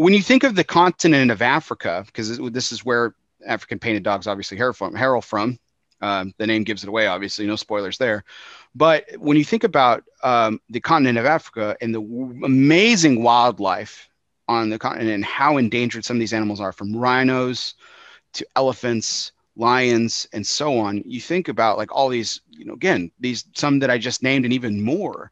When 0.00 0.14
you 0.14 0.22
think 0.22 0.44
of 0.44 0.54
the 0.54 0.64
continent 0.64 1.30
of 1.30 1.42
Africa, 1.42 2.04
because 2.06 2.38
this 2.38 2.72
is 2.72 2.86
where 2.86 3.14
African 3.46 3.78
painted 3.78 4.02
dogs 4.02 4.26
obviously 4.26 4.56
hail 4.56 4.72
from, 4.72 4.96
from. 5.20 5.58
Um, 6.00 6.32
the 6.38 6.46
name 6.46 6.64
gives 6.64 6.82
it 6.82 6.88
away, 6.88 7.06
obviously, 7.06 7.46
no 7.46 7.54
spoilers 7.54 7.98
there. 7.98 8.24
But 8.74 9.04
when 9.18 9.36
you 9.36 9.44
think 9.44 9.62
about 9.62 10.02
um, 10.22 10.58
the 10.70 10.80
continent 10.80 11.18
of 11.18 11.26
Africa 11.26 11.76
and 11.82 11.94
the 11.94 12.00
w- 12.00 12.46
amazing 12.46 13.22
wildlife 13.22 14.08
on 14.48 14.70
the 14.70 14.78
continent 14.78 15.10
and 15.10 15.22
how 15.22 15.58
endangered 15.58 16.06
some 16.06 16.16
of 16.16 16.20
these 16.20 16.32
animals 16.32 16.62
are, 16.62 16.72
from 16.72 16.96
rhinos 16.96 17.74
to 18.32 18.46
elephants, 18.56 19.32
lions, 19.54 20.26
and 20.32 20.46
so 20.46 20.78
on, 20.78 21.02
you 21.04 21.20
think 21.20 21.48
about 21.48 21.76
like 21.76 21.94
all 21.94 22.08
these, 22.08 22.40
you 22.48 22.64
know, 22.64 22.72
again, 22.72 23.10
these 23.20 23.44
some 23.54 23.80
that 23.80 23.90
I 23.90 23.98
just 23.98 24.22
named 24.22 24.46
and 24.46 24.54
even 24.54 24.80
more. 24.80 25.30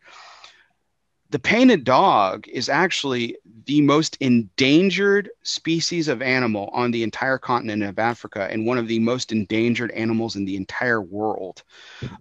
The 1.30 1.38
painted 1.38 1.84
dog 1.84 2.48
is 2.48 2.68
actually 2.68 3.36
the 3.66 3.82
most 3.82 4.16
endangered 4.20 5.28
species 5.42 6.08
of 6.08 6.22
animal 6.22 6.70
on 6.72 6.90
the 6.90 7.02
entire 7.02 7.36
continent 7.36 7.82
of 7.82 7.98
Africa 7.98 8.48
and 8.50 8.66
one 8.66 8.78
of 8.78 8.88
the 8.88 8.98
most 8.98 9.30
endangered 9.30 9.90
animals 9.90 10.36
in 10.36 10.46
the 10.46 10.56
entire 10.56 11.02
world. 11.02 11.62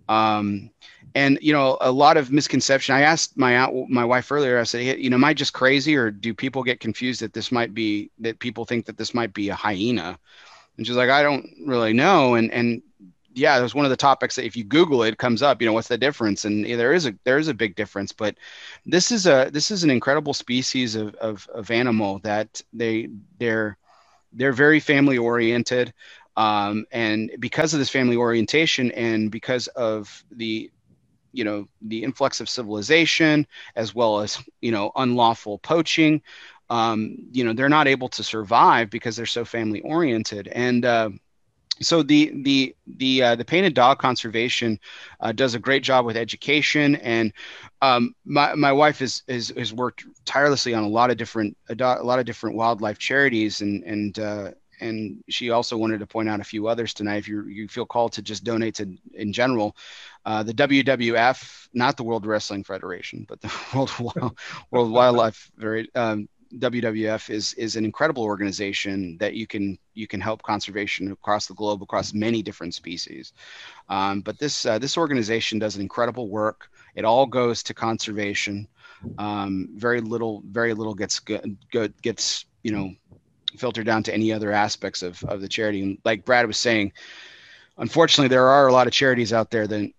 Um, 0.10 0.72
and 1.16 1.40
you 1.42 1.54
know 1.54 1.78
a 1.82 1.92
lot 1.92 2.18
of 2.18 2.32
misconception 2.32 2.94
i 2.94 3.02
asked 3.02 3.38
my 3.38 3.68
my 3.90 4.06
wife 4.06 4.32
earlier 4.32 4.60
i 4.60 4.64
said 4.64 4.82
hey, 4.82 4.98
you 4.98 5.10
know 5.10 5.16
am 5.16 5.24
i 5.24 5.34
just 5.34 5.54
crazy 5.54 5.96
or 5.96 6.12
do 6.12 6.34
people 6.34 6.64
get 6.64 6.80
confused 6.80 7.22
that 7.22 7.34
this 7.34 7.52
might 7.52 7.74
be 7.74 8.12
that 8.20 8.40
people 8.40 8.66
think 8.66 8.86
that 8.86 8.98
this 8.98 9.14
might 9.14 9.34
be 9.34 9.50
a 9.50 9.56
hyena 9.56 10.20
and 10.78 10.86
she's 10.86 10.96
like 10.96 11.10
i 11.10 11.24
don't 11.24 11.48
really 11.66 11.94
know 11.94 12.36
and 12.36 12.52
and 12.52 12.82
yeah 13.38 13.60
there's 13.60 13.76
one 13.76 13.86
of 13.86 13.92
the 13.92 13.98
topics 13.98 14.36
that 14.36 14.46
if 14.46 14.56
you 14.56 14.64
google 14.64 15.04
it, 15.04 15.10
it 15.10 15.18
comes 15.18 15.42
up 15.42 15.62
you 15.62 15.68
know 15.68 15.74
what's 15.74 15.88
the 15.88 15.98
difference? 15.98 16.46
And 16.46 16.66
there 16.66 16.94
is 16.94 17.06
a 17.06 17.14
there 17.24 17.38
is 17.38 17.48
a 17.48 17.54
big 17.54 17.76
difference 17.76 18.12
but 18.12 18.36
this 18.86 19.12
is 19.12 19.28
a 19.28 19.50
this 19.52 19.72
is 19.72 19.84
an 19.84 19.90
incredible 19.90 20.34
species 20.34 20.96
of 20.96 21.16
of, 21.16 21.48
of 21.54 21.72
animal 21.72 22.20
that 22.20 22.62
they 22.74 23.10
they're 23.40 23.78
they're 24.34 24.54
very 24.54 24.80
family 24.80 25.18
oriented 25.18 25.94
um, 26.36 26.86
and 26.92 27.32
because 27.40 27.74
of 27.74 27.80
this 27.80 27.90
family 27.90 28.16
orientation 28.16 28.92
and 28.92 29.32
because 29.32 29.68
of 29.68 30.24
the 30.32 30.72
you 31.34 31.44
know 31.44 31.68
the 31.82 32.04
influx 32.04 32.42
of 32.42 32.50
civilization 32.50 33.46
as 33.76 33.94
well 33.94 34.20
as 34.20 34.42
you 34.62 34.72
know 34.72 34.92
unlawful 34.96 35.60
poaching 35.60 36.22
um, 36.70 37.18
you 37.32 37.44
know 37.44 37.54
they're 37.54 37.70
not 37.70 37.88
able 37.88 38.10
to 38.10 38.24
survive 38.24 38.90
because 38.90 39.16
they're 39.16 39.26
so 39.26 39.46
family 39.46 39.82
oriented. 39.82 40.48
And 40.50 40.86
uh, 40.86 41.10
so 41.82 42.04
the 42.04 42.32
the 42.44 42.76
the 42.98 43.24
uh, 43.24 43.36
the 43.36 43.46
painted 43.46 43.74
dog 43.74 44.00
conservation 44.00 44.80
uh, 45.20 45.32
does 45.32 45.56
a 45.56 45.60
great 45.60 45.84
job 45.84 46.06
with 46.06 46.18
education 46.18 46.96
and 46.98 47.34
um, 47.82 48.16
my, 48.26 48.56
my 48.56 48.72
wife 48.72 49.02
is, 49.02 49.24
is 49.28 49.54
has 49.58 49.74
worked 49.74 50.06
tirelessly 50.26 50.74
on 50.74 50.84
a 50.84 50.88
lot 50.90 51.12
of 51.12 51.18
different 51.18 51.56
a, 51.70 51.76
do- 51.76 51.84
a 51.86 52.04
lot 52.04 52.20
of 52.20 52.26
different 52.26 52.56
wildlife 52.56 52.98
charities 52.98 53.62
and 53.62 53.84
and 53.84 54.20
uh, 54.20 54.52
and 54.80 55.24
she 55.30 55.50
also 55.50 55.78
wanted 55.78 56.00
to 56.00 56.08
point 56.08 56.30
out 56.30 56.40
a 56.40 56.44
few 56.44 56.68
others 56.68 56.94
tonight. 56.94 57.18
If 57.18 57.28
you 57.28 57.46
you 57.48 57.68
feel 57.68 57.86
called 57.86 58.14
to 58.14 58.22
just 58.22 58.44
donate 58.44 58.76
to 58.76 58.96
in 59.14 59.34
general, 59.34 59.76
uh, 60.26 60.44
the 60.44 60.54
WWF, 60.54 61.70
not 61.74 61.98
the 61.98 62.04
World 62.04 62.26
Wrestling 62.26 62.64
Federation, 62.64 63.26
but 63.28 63.42
the 63.42 63.52
World 63.74 64.36
World 64.72 64.92
Wildlife 64.92 65.52
very, 65.58 65.90
um, 65.96 66.28
WWF 66.56 67.30
is 67.30 67.54
is 67.54 67.76
an 67.76 67.86
incredible 67.86 68.24
organization 68.24 69.18
that 69.20 69.34
you 69.34 69.48
can 69.48 69.78
you 69.94 70.08
can 70.08 70.22
help 70.22 70.44
conservation 70.44 71.12
across 71.12 71.48
the 71.48 71.54
globe 71.54 71.82
across 71.82 72.14
many 72.14 72.42
different 72.42 72.74
species. 72.74 73.34
Um, 73.90 74.22
but 74.22 74.40
this 74.40 74.66
uh, 74.66 74.80
this 74.80 74.98
organization 74.98 75.60
does 75.60 75.76
an 75.76 75.82
incredible 75.82 76.30
work. 76.30 76.70
It 76.96 77.06
all 77.06 77.26
goes 77.26 77.64
to 77.64 77.74
conservation. 77.74 78.68
Um, 79.18 79.70
very 79.76 80.02
little 80.02 80.42
very 80.46 80.74
little 80.74 80.96
gets 80.96 81.20
good, 81.20 81.58
good 81.72 81.94
gets 82.02 82.46
you 82.64 82.72
know 82.72 82.94
filter 83.58 83.84
down 83.84 84.04
to 84.04 84.14
any 84.14 84.32
other 84.32 84.52
aspects 84.52 85.02
of, 85.02 85.24
of 85.26 85.42
the 85.42 85.48
charity. 85.48 85.82
And 85.82 85.98
like 86.06 86.26
Brad 86.26 86.46
was 86.46 86.58
saying, 86.58 86.94
unfortunately, 87.78 88.28
there 88.28 88.48
are 88.48 88.68
a 88.68 88.74
lot 88.74 88.88
of 88.88 88.94
charities 88.94 89.34
out 89.34 89.52
there 89.52 89.68
that 89.68 89.92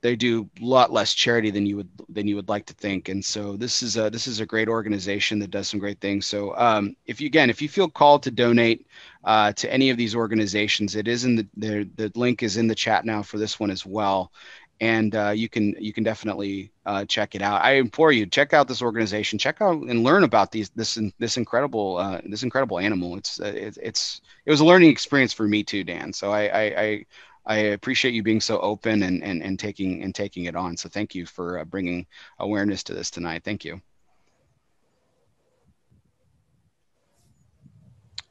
they 0.00 0.16
do 0.16 0.48
a 0.60 0.64
lot 0.64 0.92
less 0.92 1.14
charity 1.14 1.50
than 1.50 1.66
you 1.66 1.76
would 1.76 1.88
than 2.08 2.26
you 2.26 2.36
would 2.36 2.48
like 2.48 2.66
to 2.66 2.74
think. 2.74 3.08
And 3.08 3.24
so 3.24 3.56
this 3.56 3.82
is 3.82 3.96
a 3.96 4.10
this 4.10 4.26
is 4.26 4.40
a 4.40 4.46
great 4.46 4.68
organization 4.68 5.38
that 5.40 5.50
does 5.50 5.68
some 5.68 5.80
great 5.80 6.00
things. 6.00 6.26
So 6.26 6.56
um, 6.56 6.96
if 7.06 7.20
you 7.20 7.26
again 7.26 7.50
if 7.50 7.60
you 7.62 7.68
feel 7.68 7.88
called 7.88 8.22
to 8.24 8.30
donate 8.30 8.86
uh, 9.24 9.52
to 9.54 9.72
any 9.72 9.90
of 9.90 9.96
these 9.96 10.14
organizations, 10.14 10.96
it 10.96 11.08
is 11.08 11.24
in 11.24 11.36
the, 11.36 11.46
the 11.56 11.88
the 11.96 12.12
link 12.14 12.42
is 12.42 12.56
in 12.56 12.68
the 12.68 12.74
chat 12.74 13.04
now 13.04 13.22
for 13.22 13.38
this 13.38 13.58
one 13.58 13.70
as 13.70 13.84
well 13.84 14.32
and 14.80 15.14
uh, 15.16 15.30
you 15.30 15.48
can 15.48 15.74
you 15.78 15.92
can 15.92 16.04
definitely 16.04 16.70
uh, 16.86 17.04
check 17.04 17.34
it 17.34 17.42
out. 17.42 17.62
I 17.62 17.72
implore 17.72 18.12
you 18.12 18.26
check 18.26 18.52
out 18.52 18.68
this 18.68 18.82
organization, 18.82 19.38
check 19.38 19.60
out 19.60 19.82
and 19.82 20.04
learn 20.04 20.24
about 20.24 20.52
these 20.52 20.70
this 20.70 20.98
this 21.18 21.36
incredible 21.36 21.96
uh, 21.96 22.20
this 22.24 22.42
incredible 22.42 22.78
animal. 22.78 23.16
It's 23.16 23.40
uh, 23.40 23.52
it's 23.54 23.78
it's 23.78 24.20
it 24.46 24.50
was 24.50 24.60
a 24.60 24.64
learning 24.64 24.90
experience 24.90 25.32
for 25.32 25.48
me 25.48 25.64
too, 25.64 25.84
Dan. 25.84 26.12
So 26.12 26.32
I 26.32 26.46
I, 26.46 26.62
I, 26.62 27.04
I 27.48 27.56
appreciate 27.56 28.12
you 28.12 28.22
being 28.22 28.42
so 28.42 28.60
open 28.60 29.02
and, 29.02 29.24
and 29.24 29.42
and 29.42 29.58
taking 29.58 30.02
and 30.02 30.14
taking 30.14 30.44
it 30.44 30.54
on. 30.54 30.76
So 30.76 30.88
thank 30.88 31.14
you 31.14 31.24
for 31.24 31.58
uh, 31.58 31.64
bringing 31.64 32.06
awareness 32.38 32.82
to 32.84 32.94
this 32.94 33.10
tonight. 33.10 33.42
Thank 33.42 33.64
you. 33.64 33.80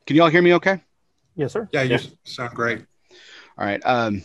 Can 0.06 0.16
you 0.16 0.24
all 0.24 0.30
hear 0.30 0.44
me? 0.44 0.54
Okay. 0.54 0.82
Yes, 1.36 1.52
sir. 1.52 1.68
Yeah, 1.74 1.82
you 1.82 1.96
yeah. 1.96 2.00
sound 2.24 2.56
great. 2.56 2.86
All 3.58 3.66
right. 3.66 3.82
Um, 3.84 4.24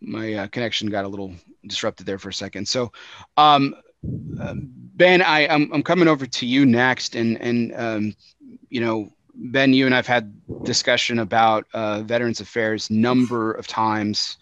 my 0.00 0.34
uh, 0.34 0.46
connection 0.48 0.90
got 0.90 1.04
a 1.04 1.08
little 1.08 1.32
disrupted 1.66 2.04
there 2.04 2.18
for 2.18 2.28
a 2.28 2.34
second. 2.34 2.66
So, 2.66 2.92
um, 3.36 3.74
Ben, 4.02 5.22
I, 5.22 5.46
I'm, 5.46 5.72
I'm 5.72 5.82
coming 5.82 6.08
over 6.08 6.26
to 6.26 6.46
you 6.46 6.66
next, 6.66 7.14
and 7.14 7.40
and 7.40 7.72
um, 7.76 8.16
you 8.68 8.80
know, 8.80 9.10
Ben, 9.34 9.72
you 9.72 9.86
and 9.86 9.94
I've 9.94 10.06
had 10.06 10.34
discussion 10.64 11.18
about 11.18 11.66
uh, 11.72 12.02
Veterans 12.02 12.40
Affairs 12.40 12.90
number 12.90 13.52
of 13.52 13.66
times. 13.66 14.38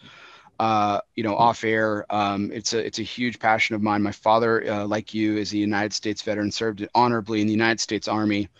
Uh, 0.59 1.01
you 1.17 1.23
know, 1.23 1.35
off 1.37 1.65
air. 1.65 2.05
Um, 2.11 2.51
it's 2.53 2.75
a 2.75 2.85
it's 2.85 2.99
a 2.99 3.03
huge 3.03 3.39
passion 3.39 3.75
of 3.75 3.81
mine. 3.81 4.03
My 4.03 4.13
father, 4.13 4.71
uh, 4.71 4.85
like 4.85 5.15
you, 5.15 5.39
is 5.39 5.55
a 5.55 5.57
United 5.57 5.95
States 5.95 6.21
veteran, 6.21 6.51
served 6.53 6.87
honorably 6.95 7.41
in 7.41 7.47
the 7.47 7.53
United 7.55 7.81
States 7.81 8.09
Army. 8.09 8.51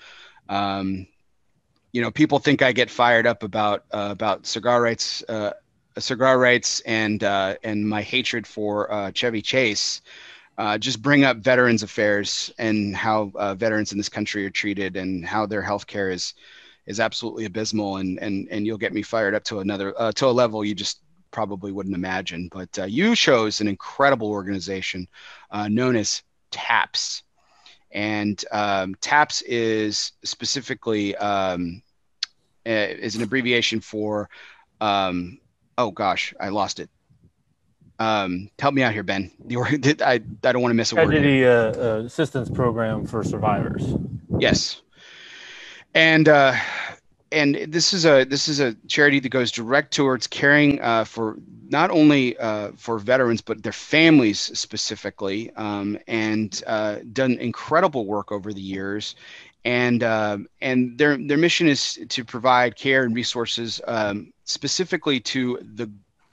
Um, 0.49 1.07
you 1.93 2.01
know, 2.01 2.11
people 2.11 2.39
think 2.39 2.63
I 2.63 2.73
get 2.73 2.89
fired 2.89 3.27
up 3.27 3.43
about 3.43 3.85
uh, 3.93 4.09
about 4.11 4.47
cigar 4.47 4.81
rights 4.81 5.23
uh, 5.29 5.53
cigar 5.99 6.39
rights 6.39 6.81
and 6.87 7.23
uh, 7.23 7.57
and 7.63 7.87
my 7.87 8.01
hatred 8.01 8.47
for 8.47 9.11
Chevy 9.13 9.43
Chase 9.43 10.01
uh, 10.59 10.79
just 10.79 11.03
bring 11.03 11.25
up 11.25 11.39
veterans 11.39 11.83
affairs 11.83 12.53
and 12.59 12.95
how 12.95 13.33
uh, 13.35 13.55
veterans 13.55 13.93
in 13.93 13.99
this 13.99 14.09
country 14.09 14.45
are 14.45 14.51
treated 14.51 14.97
and 14.97 15.25
how 15.25 15.47
their 15.47 15.63
health 15.63 15.87
care 15.87 16.11
is 16.11 16.35
is 16.87 17.01
absolutely 17.01 17.45
abysmal. 17.45 17.97
And 17.97 18.19
and 18.19 18.49
and 18.51 18.67
you'll 18.67 18.79
get 18.79 18.93
me 18.93 19.03
fired 19.03 19.35
up 19.35 19.45
to 19.45 19.61
another 19.61 19.95
uh, 19.99 20.13
to 20.13 20.27
a 20.27 20.29
level 20.29 20.65
you 20.65 20.75
just 20.75 21.01
probably 21.31 21.73
wouldn't 21.73 21.95
imagine. 21.95 22.49
But 22.53 22.79
uh, 22.79 22.85
you 22.85 23.15
chose 23.15 23.61
an 23.61 23.69
incredible 23.69 24.29
organization 24.29 25.07
known 25.53 25.97
as 25.97 26.23
TAPS. 26.51 27.23
And 27.93 28.45
um, 28.53 28.95
TAPS 29.01 29.43
is 29.43 30.13
specifically 30.25 31.17
um, 31.17 31.83
is 32.65 33.17
an 33.17 33.23
abbreviation 33.23 33.81
for 33.81 34.29
um, 34.81 35.39
oh 35.79 35.91
gosh, 35.91 36.35
I 36.39 36.49
lost 36.49 36.81
it. 36.81 36.91
Um, 38.01 38.51
help 38.59 38.75
me 38.75 38.83
out 38.83 38.95
here, 38.95 39.03
Ben. 39.03 39.31
The 39.45 39.57
I, 40.05 40.15
I 40.15 40.19
don't 40.53 40.63
want 40.63 40.71
to 40.71 40.75
miss 40.75 40.91
a 40.91 40.95
Tragedy, 40.95 41.43
word. 41.43 41.77
Uh, 41.77 41.81
uh, 41.81 42.03
assistance 42.07 42.49
program 42.49 43.05
for 43.05 43.23
survivors. 43.23 43.95
Yes, 44.39 44.81
and 45.95 46.27
uh, 46.27 46.57
and 47.31 47.57
this 47.69 47.93
is 47.93 48.07
a 48.07 48.25
this 48.25 48.49
is 48.49 48.59
a 48.59 48.75
charity 48.89 49.21
that 49.21 49.29
goes 49.29 49.53
direct 49.53 49.93
towards 49.93 50.27
caring 50.27 50.81
uh, 50.81 51.05
for 51.05 51.37
not 51.69 51.91
only 51.91 52.39
uh, 52.39 52.73
for 52.77 52.99
veterans 52.99 53.43
but 53.43 53.63
their 53.63 53.71
families 53.71 54.41
specifically, 54.59 55.53
um, 55.57 55.99
and 56.09 56.65
uh, 56.67 56.97
done 57.13 57.33
incredible 57.33 58.07
work 58.07 58.33
over 58.33 58.53
the 58.53 58.63
years. 58.63 59.15
And 59.67 60.03
uh, 60.03 60.39
and 60.63 60.97
their 60.97 61.19
their 61.19 61.37
mission 61.37 61.69
is 61.69 62.01
to 62.09 62.25
provide 62.25 62.77
care 62.77 63.05
and 63.05 63.15
resources 63.15 63.79
um, 63.87 64.33
specifically 64.47 65.21
to 65.21 65.59
the 65.75 65.91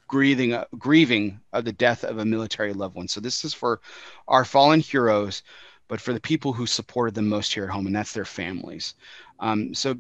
grieving 0.08 0.53
uh, 0.53 0.66
grieving 0.77 1.40
of 1.53 1.66
the 1.66 1.72
death 1.72 2.03
of 2.03 2.18
a 2.18 2.26
military 2.26 2.74
loved 2.74 2.95
one. 2.95 3.08
So 3.08 3.19
this 3.19 3.44
is 3.44 3.53
for 3.53 3.82
our 4.27 4.45
fallen 4.45 4.80
heroes, 4.80 5.44
but 5.88 6.02
for 6.02 6.14
the 6.14 6.19
people 6.19 6.53
who 6.53 6.66
supported 6.66 7.16
them 7.16 7.27
most 7.27 7.53
here 7.53 7.64
at 7.64 7.69
home, 7.69 7.88
and 7.88 7.95
that's 7.95 8.14
their 8.14 8.26
families. 8.26 8.95
Um, 9.40 9.74
so, 9.74 9.95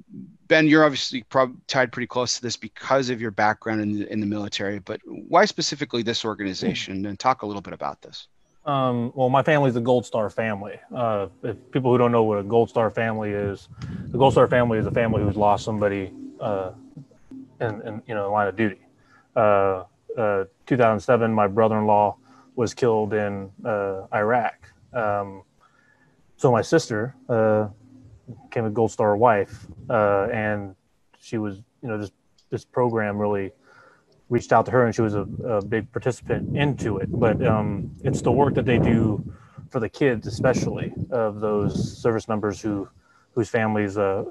Ben, 0.47 0.67
you're 0.67 0.83
obviously 0.83 1.23
prob- 1.23 1.55
tied 1.67 1.91
pretty 1.91 2.07
close 2.07 2.37
to 2.37 2.41
this 2.41 2.57
because 2.57 3.09
of 3.09 3.21
your 3.21 3.31
background 3.31 3.81
in 3.81 3.99
the, 3.99 4.11
in 4.11 4.19
the 4.19 4.25
military. 4.25 4.79
But 4.79 4.99
why 5.05 5.45
specifically 5.45 6.01
this 6.01 6.25
organization? 6.25 7.05
And 7.05 7.19
talk 7.19 7.43
a 7.43 7.45
little 7.45 7.61
bit 7.61 7.73
about 7.73 8.01
this. 8.01 8.27
Um, 8.65 9.13
well, 9.15 9.29
my 9.29 9.43
family's 9.43 9.75
a 9.77 9.81
Gold 9.81 10.05
Star 10.05 10.29
family. 10.29 10.77
Uh, 10.93 11.27
if 11.43 11.55
people 11.71 11.91
who 11.91 11.97
don't 11.97 12.11
know 12.11 12.23
what 12.23 12.39
a 12.39 12.43
Gold 12.43 12.69
Star 12.69 12.91
family 12.91 13.31
is, 13.31 13.69
the 14.07 14.17
Gold 14.17 14.33
Star 14.33 14.47
family 14.47 14.77
is 14.77 14.85
a 14.85 14.91
family 14.91 15.21
who's 15.21 15.37
lost 15.37 15.63
somebody 15.63 16.11
uh, 16.41 16.71
in, 17.61 17.81
in, 17.81 18.01
you 18.07 18.13
know 18.13 18.31
line 18.31 18.47
of 18.47 18.55
duty. 18.57 18.79
Uh, 19.35 19.83
uh 20.17 20.45
2007, 20.65 21.31
my 21.31 21.47
brother-in-law 21.47 22.17
was 22.55 22.73
killed 22.73 23.13
in 23.13 23.51
uh, 23.63 24.07
Iraq. 24.13 24.73
Um, 24.91 25.43
so 26.37 26.51
my 26.51 26.61
sister 26.61 27.15
uh, 27.29 27.69
became 28.43 28.65
a 28.65 28.69
Gold 28.69 28.91
Star 28.91 29.15
wife, 29.15 29.65
uh, 29.89 30.27
and 30.33 30.75
she 31.19 31.37
was, 31.37 31.61
you 31.81 31.89
know, 31.89 31.97
this 31.97 32.11
this 32.49 32.65
program 32.65 33.17
really 33.17 33.51
reached 34.29 34.51
out 34.51 34.65
to 34.65 34.71
her, 34.71 34.85
and 34.85 34.93
she 34.93 35.01
was 35.01 35.15
a, 35.15 35.27
a 35.45 35.63
big 35.63 35.91
participant 35.91 36.57
into 36.57 36.97
it. 36.97 37.09
But 37.11 37.45
um, 37.45 37.91
it's 38.03 38.21
the 38.21 38.31
work 38.31 38.55
that 38.55 38.65
they 38.65 38.79
do 38.79 39.23
for 39.69 39.79
the 39.79 39.89
kids, 39.89 40.27
especially 40.27 40.93
of 41.11 41.39
those 41.39 41.97
service 42.01 42.27
members 42.27 42.61
who 42.61 42.87
whose 43.33 43.49
families, 43.49 43.97
uh, 43.97 44.23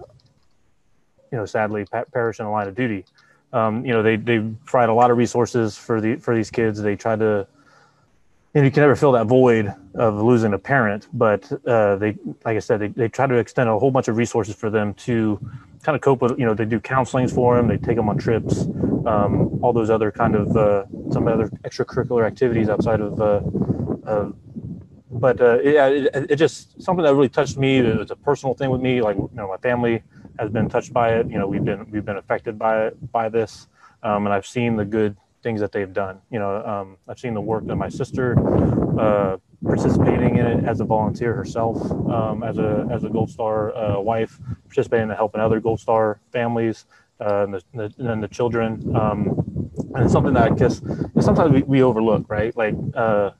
you 1.31 1.39
know, 1.39 1.47
sadly 1.47 1.87
perish 2.13 2.41
in 2.41 2.45
the 2.45 2.51
line 2.51 2.67
of 2.67 2.75
duty. 2.75 3.05
Um, 3.53 3.85
you 3.85 3.93
know, 3.93 4.03
they 4.03 4.17
they 4.17 4.41
provide 4.65 4.89
a 4.89 4.95
lot 4.95 5.11
of 5.11 5.17
resources 5.17 5.77
for 5.79 6.01
the 6.01 6.17
for 6.17 6.35
these 6.35 6.51
kids. 6.51 6.81
They 6.81 6.97
try 6.97 7.17
to 7.17 7.47
and 8.57 8.65
you 8.65 8.71
can 8.71 8.81
never 8.81 8.97
fill 8.97 9.13
that 9.13 9.27
void 9.27 9.71
of 9.95 10.23
losing 10.23 10.55
a 10.55 10.59
parent. 10.59 11.09
But 11.13 11.53
uh, 11.67 11.97
they, 11.97 12.17
like 12.43 12.57
I 12.57 12.59
said, 12.59 12.81
they, 12.81 12.89
they 12.89 13.07
try 13.07 13.27
to 13.27 13.35
extend 13.35 13.69
a 13.69 13.79
whole 13.79 13.91
bunch 13.91 14.09
of 14.09 14.17
resources 14.17 14.55
for 14.55 14.71
them 14.71 14.95
to 14.95 15.39
kind 15.83 15.95
of 15.95 16.01
cope 16.01 16.23
with. 16.23 16.39
You 16.39 16.47
know, 16.47 16.55
they 16.55 16.65
do 16.65 16.81
counseling 16.81 17.29
for 17.29 17.55
them. 17.55 17.69
They 17.69 17.77
take 17.77 17.97
them 17.97 18.09
on 18.09 18.17
trips, 18.17 18.63
um, 19.05 19.63
all 19.63 19.75
those 19.75 19.91
other 19.91 20.11
kind 20.11 20.35
of 20.35 20.57
uh, 20.57 20.87
some 21.13 21.29
other 21.29 21.49
extracurricular 21.65 22.27
activities 22.27 22.71
outside 22.71 23.03
of. 23.03 23.21
Uh, 23.21 24.31
but 25.11 25.39
uh, 25.39 25.59
yeah, 25.61 25.89
it, 25.89 26.31
it, 26.31 26.37
just 26.37 26.81
something 26.81 27.05
that 27.05 27.15
really 27.15 27.29
touched 27.29 27.59
me. 27.59 27.79
It 27.79 27.99
was 27.99 28.11
a 28.11 28.17
personal 28.17 28.55
thing 28.55 28.71
with 28.71 28.81
me. 28.81 29.03
Like 29.03 29.17
you 29.17 29.29
know, 29.35 29.49
my 29.49 29.59
family 29.59 30.03
has 30.39 30.51
been 30.51 30.69
touched 30.69 30.93
by 30.93 31.15
it. 31.15 31.31
You 31.31 31.39
know, 31.39 31.47
we've 31.47 31.65
been 31.65 31.91
we've 31.91 32.05
been 32.05 32.17
affected 32.17 32.59
by 32.59 32.87
it 32.87 33.13
by 33.13 33.29
this, 33.29 33.69
um, 34.03 34.27
and 34.27 34.35
I've 34.35 34.47
seen 34.47 34.77
the 34.77 34.85
good 34.85 35.17
things 35.43 35.61
that 35.61 35.73
they've 35.73 35.93
done. 35.93 36.21
You 36.31 36.39
know, 36.39 36.65
um, 36.65 36.97
I've 37.09 37.19
seen 37.19 37.35
the 37.35 37.41
work 37.41 37.67
that 37.67 37.77
my 37.77 37.89
sister 37.89 38.37
uh, 38.99 39.37
participating 39.65 40.39
in 40.39 40.47
it 40.47 40.65
as 40.65 40.81
a 40.81 40.85
volunteer 40.85 41.35
herself, 41.35 41.79
um, 42.11 42.43
as 42.43 42.59
a 42.59 42.89
as 42.91 43.05
a 43.05 43.09
Gold 43.09 43.31
Star 43.31 43.75
uh, 43.77 44.01
wife, 44.01 44.39
participating 44.69 45.11
in 45.11 45.17
helping 45.17 45.41
other 45.41 45.61
Gold 45.61 45.81
Star 45.81 46.21
families 46.33 46.87
uh, 47.21 47.45
and, 47.45 47.55
the, 47.55 47.93
the, 47.97 48.17
the 48.17 48.29
children. 48.29 48.95
Um, 48.97 49.71
and 49.95 50.05
it's 50.05 50.13
something 50.13 50.35
that 50.35 50.53
I 50.53 50.55
guess 50.55 50.83
sometimes 51.21 51.53
we, 51.53 51.63
we 51.63 51.83
overlook, 51.83 52.29
right? 52.29 52.55
Like 52.57 52.75
uh, 52.95 53.31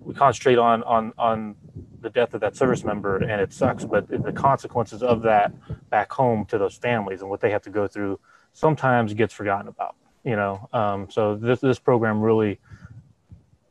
we 0.00 0.14
concentrate 0.14 0.58
on 0.58 0.82
on 0.82 1.12
on 1.18 1.56
the 2.02 2.10
death 2.10 2.34
of 2.34 2.40
that 2.40 2.56
service 2.56 2.84
member 2.84 3.16
and 3.16 3.40
it 3.40 3.52
sucks 3.52 3.84
but 3.84 4.06
the 4.08 4.32
consequences 4.32 5.02
of 5.02 5.22
that 5.22 5.52
back 5.88 6.12
home 6.12 6.44
to 6.44 6.58
those 6.58 6.74
families 6.74 7.20
and 7.20 7.30
what 7.30 7.40
they 7.40 7.50
have 7.50 7.62
to 7.62 7.70
go 7.70 7.86
through 7.86 8.18
sometimes 8.52 9.14
gets 9.14 9.32
forgotten 9.32 9.68
about 9.68 9.96
you 10.24 10.36
know? 10.36 10.68
Um, 10.72 11.10
so 11.10 11.36
this 11.36 11.60
this 11.60 11.78
program 11.78 12.20
really 12.20 12.60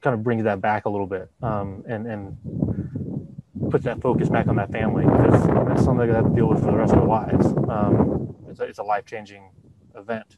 kind 0.01 0.14
of 0.14 0.24
brings 0.24 0.43
that 0.43 0.61
back 0.61 0.85
a 0.85 0.90
little 0.90 1.08
bit 1.08 1.30
um, 1.42 1.84
and 1.88 2.08
and 2.08 3.69
puts 3.69 3.85
that 3.85 4.01
focus 4.01 4.27
back 4.27 4.48
on 4.48 4.56
that 4.58 4.72
family 4.72 5.06
because 5.06 5.48
that's 5.68 5.84
something 5.84 6.08
they 6.08 6.14
have 6.14 6.26
to 6.26 6.35
deal 6.35 6.48
with 6.48 6.60
for 6.60 6.72
the 6.72 6.77
rest 6.77 6.93
of 6.93 7.00
their 7.00 7.08
lives. 7.08 7.45
Um, 7.69 8.35
it's 8.50 8.60
a, 8.60 8.64
it's 8.64 8.80
a 8.80 8.84
life-changing 8.84 9.50
event. 9.95 10.35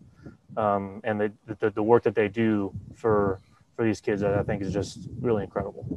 Um, 0.55 1.01
and 1.03 1.19
the, 1.19 1.33
the, 1.59 1.72
the 1.72 1.81
work 1.81 2.03
that 2.03 2.13
they 2.13 2.27
do 2.27 2.73
for 2.95 3.39
for 3.75 3.83
these 3.83 4.01
kids 4.01 4.22
I 4.22 4.43
think 4.43 4.61
is 4.61 4.72
just 4.72 5.09
really 5.19 5.43
incredible 5.43 5.88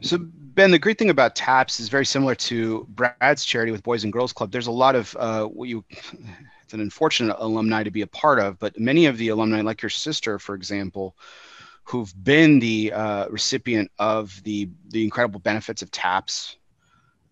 so 0.00 0.18
Ben, 0.58 0.70
the 0.72 0.78
great 0.78 0.98
thing 0.98 1.10
about 1.10 1.36
TAPS 1.36 1.78
is 1.78 1.88
very 1.88 2.04
similar 2.04 2.34
to 2.34 2.84
Brad's 2.90 3.44
charity 3.44 3.70
with 3.70 3.82
Boys 3.82 4.02
and 4.02 4.12
Girls 4.12 4.32
Club. 4.32 4.50
There's 4.50 4.66
a 4.66 4.72
lot 4.72 4.96
of 4.96 5.16
uh, 5.18 5.44
what 5.44 5.68
you 5.68 5.84
it's 6.64 6.74
an 6.74 6.80
unfortunate 6.80 7.36
alumni 7.38 7.82
to 7.82 7.90
be 7.90 8.02
a 8.02 8.06
part 8.06 8.38
of, 8.38 8.58
but 8.58 8.78
many 8.78 9.06
of 9.06 9.16
the 9.16 9.28
alumni, 9.28 9.62
like 9.62 9.80
your 9.80 9.88
sister, 9.88 10.38
for 10.38 10.54
example, 10.54 11.16
who've 11.84 12.12
been 12.22 12.58
the 12.58 12.92
uh, 12.92 13.28
recipient 13.28 13.90
of 13.98 14.42
the 14.42 14.68
the 14.88 15.04
incredible 15.04 15.40
benefits 15.40 15.80
of 15.80 15.90
TAPS, 15.90 16.56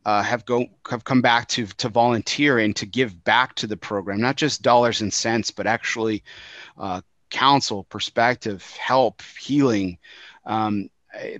uh, 0.05 0.23
have 0.23 0.47
go 0.47 0.65
have 0.89 1.05
come 1.05 1.21
back 1.21 1.49
to 1.49 1.67
to 1.67 1.89
volunteer 1.89 2.61
and 2.61 2.77
to 2.77 2.87
give 2.87 3.25
back 3.25 3.55
to 3.57 3.67
the 3.67 3.77
program, 3.77 4.21
not 4.21 4.37
just 4.37 4.63
dollars 4.63 5.01
and 5.01 5.13
cents, 5.13 5.51
but 5.51 5.67
actually 5.67 6.23
uh, 6.79 7.01
counsel, 7.31 7.85
perspective, 7.85 8.63
help, 8.79 9.21
healing. 9.39 9.99
Um, 10.45 10.89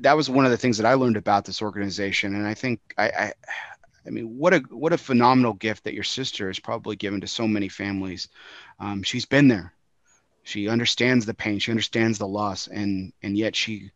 that 0.01 0.17
was 0.17 0.31
one 0.31 0.45
of 0.45 0.51
the 0.51 0.57
things 0.57 0.79
that 0.79 0.87
I 0.87 0.95
learned 0.95 1.17
about 1.17 1.45
this 1.45 1.63
organization, 1.63 2.35
and 2.35 2.47
I 2.47 2.55
think 2.55 2.81
I, 2.99 3.09
I 3.09 3.33
I 4.07 4.11
mean, 4.11 4.39
what 4.39 4.55
a 4.55 4.59
what 4.71 4.93
a 4.93 4.99
phenomenal 4.99 5.55
gift 5.55 5.85
that 5.85 5.95
your 5.95 6.05
sister 6.05 6.47
has 6.49 6.59
probably 6.59 6.97
given 6.97 7.21
to 7.21 7.27
so 7.27 7.49
many 7.49 7.69
families. 7.69 8.29
Um, 8.79 9.03
she's 9.03 9.25
been 9.25 9.49
there. 9.49 9.73
She 10.45 10.69
understands 10.69 11.27
the 11.27 11.35
pain. 11.35 11.59
She 11.59 11.73
understands 11.73 12.19
the 12.19 12.29
loss, 12.29 12.69
and 12.69 13.13
and 13.23 13.37
yet 13.37 13.57
she 13.57 13.91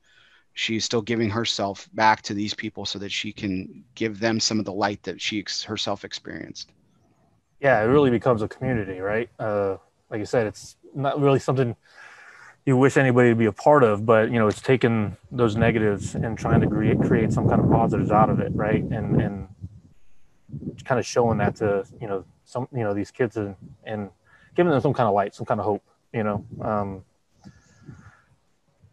she's 0.52 0.84
still 0.84 1.02
giving 1.02 1.30
herself 1.30 1.88
back 1.94 2.22
to 2.22 2.34
these 2.34 2.54
people 2.54 2.84
so 2.84 2.98
that 2.98 3.12
she 3.12 3.32
can 3.32 3.84
give 3.94 4.18
them 4.18 4.40
some 4.40 4.58
of 4.58 4.64
the 4.64 4.72
light 4.72 5.02
that 5.04 5.20
she 5.20 5.38
ex- 5.38 5.62
herself 5.62 6.04
experienced. 6.04 6.72
Yeah, 7.60 7.80
it 7.80 7.86
really 7.86 8.10
becomes 8.10 8.42
a 8.42 8.48
community, 8.48 8.98
right? 9.00 9.30
Uh, 9.38 9.76
like 10.10 10.20
I 10.20 10.24
said, 10.24 10.46
it's 10.46 10.76
not 10.94 11.20
really 11.20 11.38
something 11.38 11.76
you 12.66 12.76
wish 12.76 12.96
anybody 12.96 13.30
to 13.30 13.34
be 13.34 13.46
a 13.46 13.52
part 13.52 13.82
of, 13.82 14.04
but 14.04 14.30
you 14.30 14.38
know, 14.38 14.46
it's 14.46 14.60
taking 14.60 15.16
those 15.30 15.56
negatives 15.56 16.14
and 16.14 16.38
trying 16.38 16.60
to 16.60 16.66
create 16.66 17.00
create 17.00 17.32
some 17.32 17.48
kind 17.48 17.60
of 17.60 17.70
positives 17.70 18.10
out 18.10 18.30
of 18.30 18.40
it, 18.40 18.52
right? 18.54 18.82
And 18.82 19.20
and 19.20 19.48
kind 20.84 20.98
of 20.98 21.06
showing 21.06 21.38
that 21.38 21.56
to 21.56 21.84
you 22.00 22.06
know 22.06 22.24
some 22.44 22.68
you 22.72 22.80
know 22.80 22.92
these 22.92 23.10
kids 23.10 23.36
and 23.36 23.56
and 23.84 24.10
giving 24.54 24.70
them 24.70 24.80
some 24.80 24.92
kind 24.92 25.08
of 25.08 25.14
light, 25.14 25.34
some 25.34 25.46
kind 25.46 25.60
of 25.60 25.66
hope. 25.66 25.82
You 26.12 26.24
know, 26.24 26.44
um, 26.60 27.04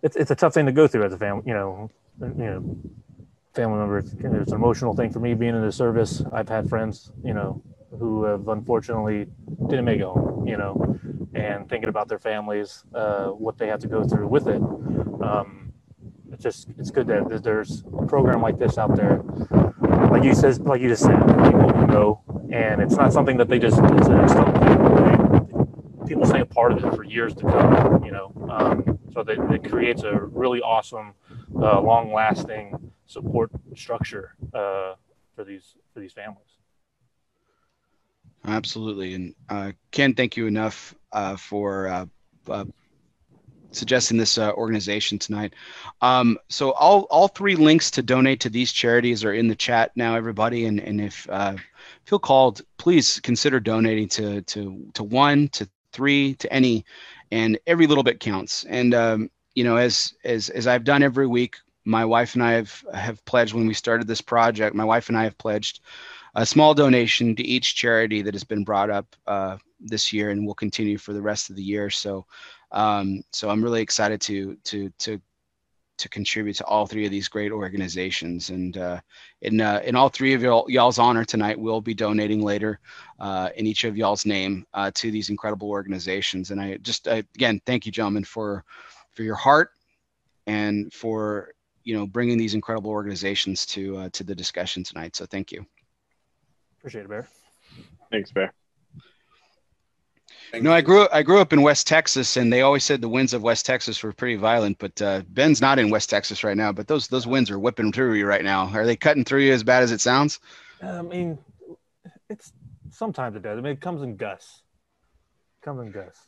it's 0.01 0.15
it's 0.15 0.31
a 0.31 0.35
tough 0.35 0.53
thing 0.53 0.65
to 0.65 0.71
go 0.71 0.87
through 0.87 1.05
as 1.05 1.13
a 1.13 1.17
family. 1.17 1.43
You 1.45 1.53
know, 1.53 1.89
you 2.21 2.33
know, 2.35 2.77
family 3.53 3.79
member. 3.79 3.97
It's, 3.97 4.13
it's 4.13 4.51
an 4.51 4.55
emotional 4.55 4.95
thing 4.95 5.11
for 5.11 5.19
me 5.19 5.33
being 5.33 5.55
in 5.55 5.61
the 5.61 5.71
service. 5.71 6.23
I've 6.31 6.47
had 6.47 6.69
friends, 6.69 7.11
you 7.23 7.33
know, 7.33 7.61
who 7.99 8.23
have 8.23 8.47
unfortunately 8.47 9.27
didn't 9.67 9.85
make 9.85 9.99
it 9.99 10.05
home. 10.05 10.47
You 10.47 10.57
know, 10.57 10.99
and 11.37 11.69
thinking 11.69 11.89
about 11.89 12.07
their 12.07 12.19
families, 12.19 12.83
uh, 12.93 13.27
what 13.27 13.57
they 13.57 13.67
have 13.67 13.79
to 13.79 13.87
go 13.87 14.03
through 14.03 14.27
with 14.27 14.47
it. 14.47 14.61
Um, 15.21 15.73
it's 16.31 16.43
just 16.43 16.67
it's 16.77 16.91
good 16.91 17.07
that 17.07 17.43
there's 17.43 17.83
a 17.99 18.05
program 18.05 18.41
like 18.41 18.57
this 18.59 18.77
out 18.77 18.95
there 18.95 19.23
like 20.11 20.23
you 20.23 20.33
says, 20.33 20.59
like 20.59 20.81
you 20.81 20.89
just 20.89 21.03
said, 21.03 21.19
people 21.19 21.87
know, 21.87 22.21
and 22.51 22.81
it's 22.81 22.95
not 22.95 23.13
something 23.13 23.37
that 23.37 23.47
they 23.47 23.59
just 23.59 23.79
it's 23.81 24.07
an 24.07 24.19
external 24.19 24.53
thing. 24.53 26.07
People 26.07 26.25
stay 26.25 26.39
a 26.39 26.45
part 26.45 26.71
of 26.71 26.83
it 26.83 26.95
for 26.95 27.03
years 27.03 27.33
to 27.35 27.43
come. 27.43 28.03
You 28.03 28.11
know, 28.11 28.47
um, 28.49 28.99
so 29.13 29.23
that 29.23 29.37
it 29.51 29.69
creates 29.69 30.03
a 30.03 30.13
really 30.13 30.61
awesome, 30.61 31.13
uh, 31.55 31.81
long-lasting 31.81 32.91
support 33.05 33.51
structure 33.75 34.35
uh, 34.53 34.93
for 35.35 35.43
these 35.43 35.75
for 35.93 35.99
these 35.99 36.13
families. 36.13 36.56
Absolutely, 38.47 39.13
and 39.13 39.35
uh, 39.49 39.71
Ken, 39.91 40.15
thank 40.15 40.37
you 40.37 40.47
enough 40.47 40.95
uh, 41.11 41.35
for 41.35 41.87
uh, 41.87 42.05
uh, 42.47 42.63
suggesting 43.71 44.17
this 44.17 44.37
uh, 44.37 44.51
organization 44.53 45.19
tonight. 45.19 45.53
Um, 46.01 46.37
so 46.47 46.71
all 46.71 47.01
all 47.09 47.27
three 47.27 47.55
links 47.55 47.91
to 47.91 48.01
donate 48.01 48.39
to 48.41 48.49
these 48.49 48.71
charities 48.71 49.25
are 49.25 49.33
in 49.33 49.49
the 49.49 49.55
chat 49.55 49.91
now, 49.95 50.15
everybody. 50.15 50.65
And 50.65 50.79
and 50.79 51.01
if 51.01 51.29
uh, 51.29 51.55
feel 52.05 52.19
called, 52.19 52.61
please 52.77 53.19
consider 53.19 53.59
donating 53.59 54.07
to 54.09 54.41
to 54.43 54.91
to 54.93 55.03
one, 55.03 55.49
to 55.49 55.69
three, 55.91 56.35
to 56.35 56.51
any, 56.51 56.85
and 57.31 57.59
every 57.67 57.85
little 57.85 58.03
bit 58.03 58.21
counts. 58.21 58.63
And 58.69 58.93
um, 58.93 59.29
you 59.55 59.65
know, 59.65 59.75
as 59.75 60.13
as 60.23 60.49
as 60.49 60.67
I've 60.67 60.85
done 60.85 61.03
every 61.03 61.27
week, 61.27 61.57
my 61.83 62.05
wife 62.05 62.33
and 62.33 62.43
I 62.43 62.53
have 62.53 62.85
have 62.93 63.23
pledged 63.25 63.53
when 63.53 63.67
we 63.67 63.73
started 63.73 64.07
this 64.07 64.21
project. 64.21 64.73
My 64.73 64.85
wife 64.85 65.09
and 65.09 65.17
I 65.17 65.23
have 65.23 65.37
pledged. 65.37 65.81
A 66.37 66.45
small 66.45 66.75
donation 66.75 67.35
to 67.35 67.43
each 67.43 67.75
charity 67.75 68.21
that 68.21 68.35
has 68.35 68.43
been 68.43 68.63
brought 68.63 68.91
up 68.91 69.15
uh, 69.25 69.57
this 69.79 70.13
year 70.13 70.29
and 70.29 70.45
will 70.45 70.53
continue 70.53 70.97
for 70.97 71.11
the 71.11 71.21
rest 71.21 71.49
of 71.49 71.55
the 71.55 71.63
year. 71.63 71.89
So, 71.89 72.25
um, 72.71 73.23
so 73.31 73.49
I'm 73.49 73.63
really 73.63 73.81
excited 73.81 74.21
to 74.21 74.55
to 74.65 74.89
to 74.99 75.19
to 75.97 76.09
contribute 76.09 76.55
to 76.55 76.65
all 76.65 76.85
three 76.85 77.05
of 77.05 77.11
these 77.11 77.27
great 77.27 77.51
organizations. 77.51 78.51
And 78.51 78.77
uh, 78.77 79.01
in 79.41 79.59
uh, 79.59 79.81
in 79.83 79.95
all 79.95 80.09
three 80.09 80.35
of 80.35 80.43
y'all, 80.43 80.69
y'all's 80.69 80.99
honor 80.99 81.25
tonight, 81.25 81.59
we'll 81.59 81.81
be 81.81 81.95
donating 81.95 82.43
later 82.43 82.79
uh, 83.19 83.49
in 83.55 83.65
each 83.65 83.83
of 83.83 83.97
y'all's 83.97 84.25
name 84.25 84.65
uh, 84.75 84.91
to 84.93 85.09
these 85.09 85.31
incredible 85.31 85.69
organizations. 85.69 86.51
And 86.51 86.61
I 86.61 86.77
just 86.77 87.07
again 87.07 87.59
thank 87.65 87.87
you, 87.87 87.91
gentlemen, 87.91 88.23
for 88.23 88.63
for 89.09 89.23
your 89.23 89.35
heart 89.35 89.71
and 90.45 90.93
for 90.93 91.53
you 91.83 91.97
know 91.97 92.05
bringing 92.05 92.37
these 92.37 92.53
incredible 92.53 92.91
organizations 92.91 93.65
to 93.67 93.97
uh, 93.97 94.09
to 94.13 94.23
the 94.23 94.35
discussion 94.35 94.83
tonight. 94.83 95.15
So 95.15 95.25
thank 95.25 95.51
you. 95.51 95.65
Appreciate 96.87 97.03
it, 97.03 97.09
Bear. 97.09 97.27
Thanks, 98.11 98.31
Bear. 98.31 98.53
Thank 100.51 100.63
no, 100.63 100.71
I 100.71 100.79
grew 100.79 101.05
I 101.11 101.21
grew 101.21 101.41
up 101.41 101.51
in 101.51 101.61
West 101.61 101.85
Texas, 101.85 102.37
and 102.37 102.53
they 102.53 102.61
always 102.61 102.85
said 102.85 103.01
the 103.01 103.09
winds 103.09 103.33
of 103.33 103.43
West 103.43 103.65
Texas 103.65 104.01
were 104.01 104.13
pretty 104.13 104.37
violent. 104.37 104.77
But 104.79 105.01
uh, 105.01 105.23
Ben's 105.27 105.59
not 105.59 105.79
in 105.79 105.89
West 105.89 106.09
Texas 106.09 106.45
right 106.45 106.55
now. 106.55 106.71
But 106.71 106.87
those 106.87 107.09
those 107.09 107.27
winds 107.27 107.51
are 107.51 107.59
whipping 107.59 107.91
through 107.91 108.13
you 108.13 108.25
right 108.25 108.41
now. 108.41 108.67
Are 108.67 108.85
they 108.85 108.95
cutting 108.95 109.25
through 109.25 109.41
you 109.41 109.51
as 109.51 109.63
bad 109.63 109.83
as 109.83 109.91
it 109.91 109.99
sounds? 109.99 110.39
I 110.81 111.01
mean, 111.01 111.37
it's 112.29 112.53
sometimes 112.89 113.35
it 113.35 113.41
does. 113.41 113.57
I 113.57 113.61
mean, 113.61 113.73
it 113.73 113.81
comes 113.81 114.01
in 114.01 114.15
gusts. 114.15 114.61
It 115.61 115.65
comes 115.65 115.81
in 115.81 115.91
gusts. 115.91 116.25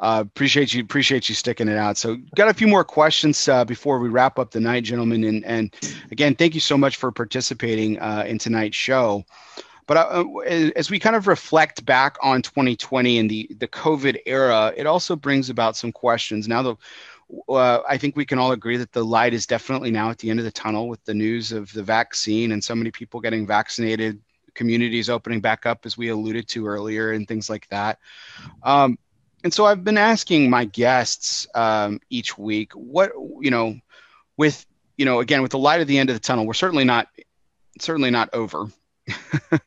Uh, 0.00 0.22
appreciate 0.26 0.74
you 0.74 0.82
appreciate 0.82 1.28
you 1.28 1.34
sticking 1.34 1.68
it 1.68 1.76
out. 1.76 1.96
So, 1.96 2.16
got 2.34 2.48
a 2.48 2.54
few 2.54 2.66
more 2.66 2.84
questions 2.84 3.48
uh, 3.48 3.64
before 3.64 3.98
we 3.98 4.08
wrap 4.08 4.38
up 4.38 4.50
the 4.50 4.60
night, 4.60 4.84
gentlemen. 4.84 5.24
And 5.24 5.44
and 5.44 5.74
again, 6.10 6.34
thank 6.34 6.54
you 6.54 6.60
so 6.60 6.76
much 6.76 6.96
for 6.96 7.12
participating 7.12 7.98
uh, 7.98 8.24
in 8.26 8.38
tonight's 8.38 8.76
show. 8.76 9.24
But 9.86 9.96
uh, 9.98 10.24
as 10.74 10.90
we 10.90 10.98
kind 10.98 11.14
of 11.14 11.28
reflect 11.28 11.84
back 11.84 12.16
on 12.20 12.42
2020 12.42 13.18
and 13.18 13.30
the 13.30 13.48
the 13.58 13.68
COVID 13.68 14.18
era, 14.26 14.72
it 14.76 14.86
also 14.86 15.14
brings 15.14 15.48
about 15.48 15.76
some 15.76 15.92
questions. 15.92 16.48
Now, 16.48 16.62
the 16.62 16.76
uh, 17.48 17.80
I 17.88 17.96
think 17.96 18.16
we 18.16 18.24
can 18.24 18.38
all 18.38 18.52
agree 18.52 18.76
that 18.76 18.92
the 18.92 19.04
light 19.04 19.34
is 19.34 19.46
definitely 19.46 19.90
now 19.90 20.10
at 20.10 20.18
the 20.18 20.30
end 20.30 20.38
of 20.38 20.44
the 20.44 20.52
tunnel 20.52 20.88
with 20.88 21.04
the 21.04 21.14
news 21.14 21.52
of 21.52 21.72
the 21.72 21.82
vaccine 21.82 22.52
and 22.52 22.62
so 22.62 22.74
many 22.74 22.90
people 22.90 23.20
getting 23.20 23.46
vaccinated, 23.46 24.20
communities 24.54 25.10
opening 25.10 25.40
back 25.40 25.66
up, 25.66 25.86
as 25.86 25.98
we 25.98 26.08
alluded 26.08 26.48
to 26.48 26.66
earlier, 26.66 27.12
and 27.12 27.26
things 27.26 27.50
like 27.50 27.68
that. 27.68 27.98
Um, 28.62 28.98
and 29.44 29.52
so 29.52 29.64
I've 29.64 29.84
been 29.84 29.98
asking 29.98 30.50
my 30.50 30.64
guests 30.64 31.46
um, 31.54 32.00
each 32.10 32.36
week, 32.36 32.72
what 32.72 33.12
you 33.40 33.50
know, 33.50 33.78
with 34.36 34.66
you 34.96 35.04
know, 35.04 35.20
again, 35.20 35.42
with 35.42 35.50
the 35.52 35.58
light 35.58 35.80
at 35.80 35.86
the 35.86 35.98
end 35.98 36.10
of 36.10 36.16
the 36.16 36.20
tunnel, 36.20 36.46
we're 36.46 36.54
certainly 36.54 36.84
not 36.84 37.08
certainly 37.80 38.10
not 38.10 38.30
over. 38.32 38.66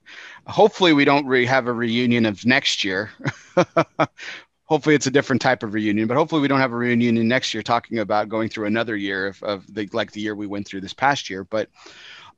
Hopefully, 0.47 0.93
we 0.93 1.05
don't 1.05 1.25
re- 1.25 1.45
have 1.45 1.67
a 1.67 1.73
reunion 1.73 2.25
of 2.25 2.45
next 2.45 2.83
year. 2.83 3.11
hopefully, 4.65 4.95
it's 4.95 5.07
a 5.07 5.11
different 5.11 5.41
type 5.41 5.63
of 5.63 5.73
reunion, 5.73 6.07
but 6.07 6.17
hopefully, 6.17 6.41
we 6.41 6.47
don't 6.47 6.59
have 6.59 6.73
a 6.73 6.77
reunion 6.77 7.27
next 7.27 7.53
year 7.53 7.63
talking 7.63 7.99
about 7.99 8.29
going 8.29 8.49
through 8.49 8.65
another 8.65 8.95
year 8.95 9.27
of, 9.27 9.43
of 9.43 9.73
the 9.73 9.87
like 9.93 10.11
the 10.11 10.21
year 10.21 10.35
we 10.35 10.47
went 10.47 10.67
through 10.67 10.81
this 10.81 10.93
past 10.93 11.29
year. 11.29 11.43
But 11.43 11.69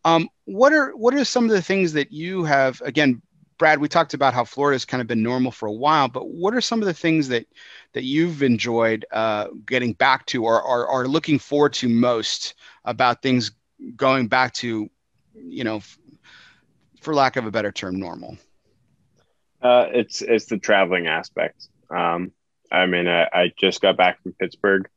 um, 0.03 0.29
what 0.45 0.73
are 0.73 0.95
what 0.95 1.13
are 1.13 1.23
some 1.23 1.45
of 1.45 1.51
the 1.51 1.61
things 1.61 1.93
that 1.93 2.11
you 2.11 2.43
have 2.43 2.81
again? 2.81 3.21
Brad, 3.61 3.79
we 3.79 3.87
talked 3.87 4.15
about 4.15 4.33
how 4.33 4.43
Florida's 4.43 4.85
kind 4.85 5.01
of 5.01 5.07
been 5.07 5.21
normal 5.21 5.51
for 5.51 5.67
a 5.67 5.71
while, 5.71 6.07
but 6.07 6.29
what 6.29 6.55
are 6.55 6.61
some 6.61 6.81
of 6.81 6.87
the 6.87 6.95
things 6.95 7.27
that 7.27 7.45
that 7.93 8.03
you've 8.05 8.41
enjoyed 8.41 9.05
uh, 9.11 9.49
getting 9.67 9.93
back 9.93 10.25
to 10.25 10.43
or 10.43 10.63
are 10.63 11.07
looking 11.07 11.37
forward 11.37 11.71
to 11.73 11.87
most 11.87 12.55
about 12.85 13.21
things 13.21 13.51
going 13.95 14.27
back 14.27 14.51
to, 14.55 14.89
you 15.35 15.63
know, 15.63 15.79
for 17.01 17.13
lack 17.13 17.35
of 17.35 17.45
a 17.45 17.51
better 17.51 17.71
term, 17.71 17.99
normal? 17.99 18.35
Uh, 19.61 19.85
it's 19.93 20.23
it's 20.23 20.45
the 20.45 20.57
traveling 20.57 21.05
aspect. 21.05 21.67
Um, 21.91 22.31
I 22.71 22.87
mean, 22.87 23.07
I, 23.07 23.29
I, 23.31 23.53
just 23.59 23.79
got 23.79 23.95
back 23.95 24.23
from 24.23 24.33
Pittsburgh, 24.33 24.89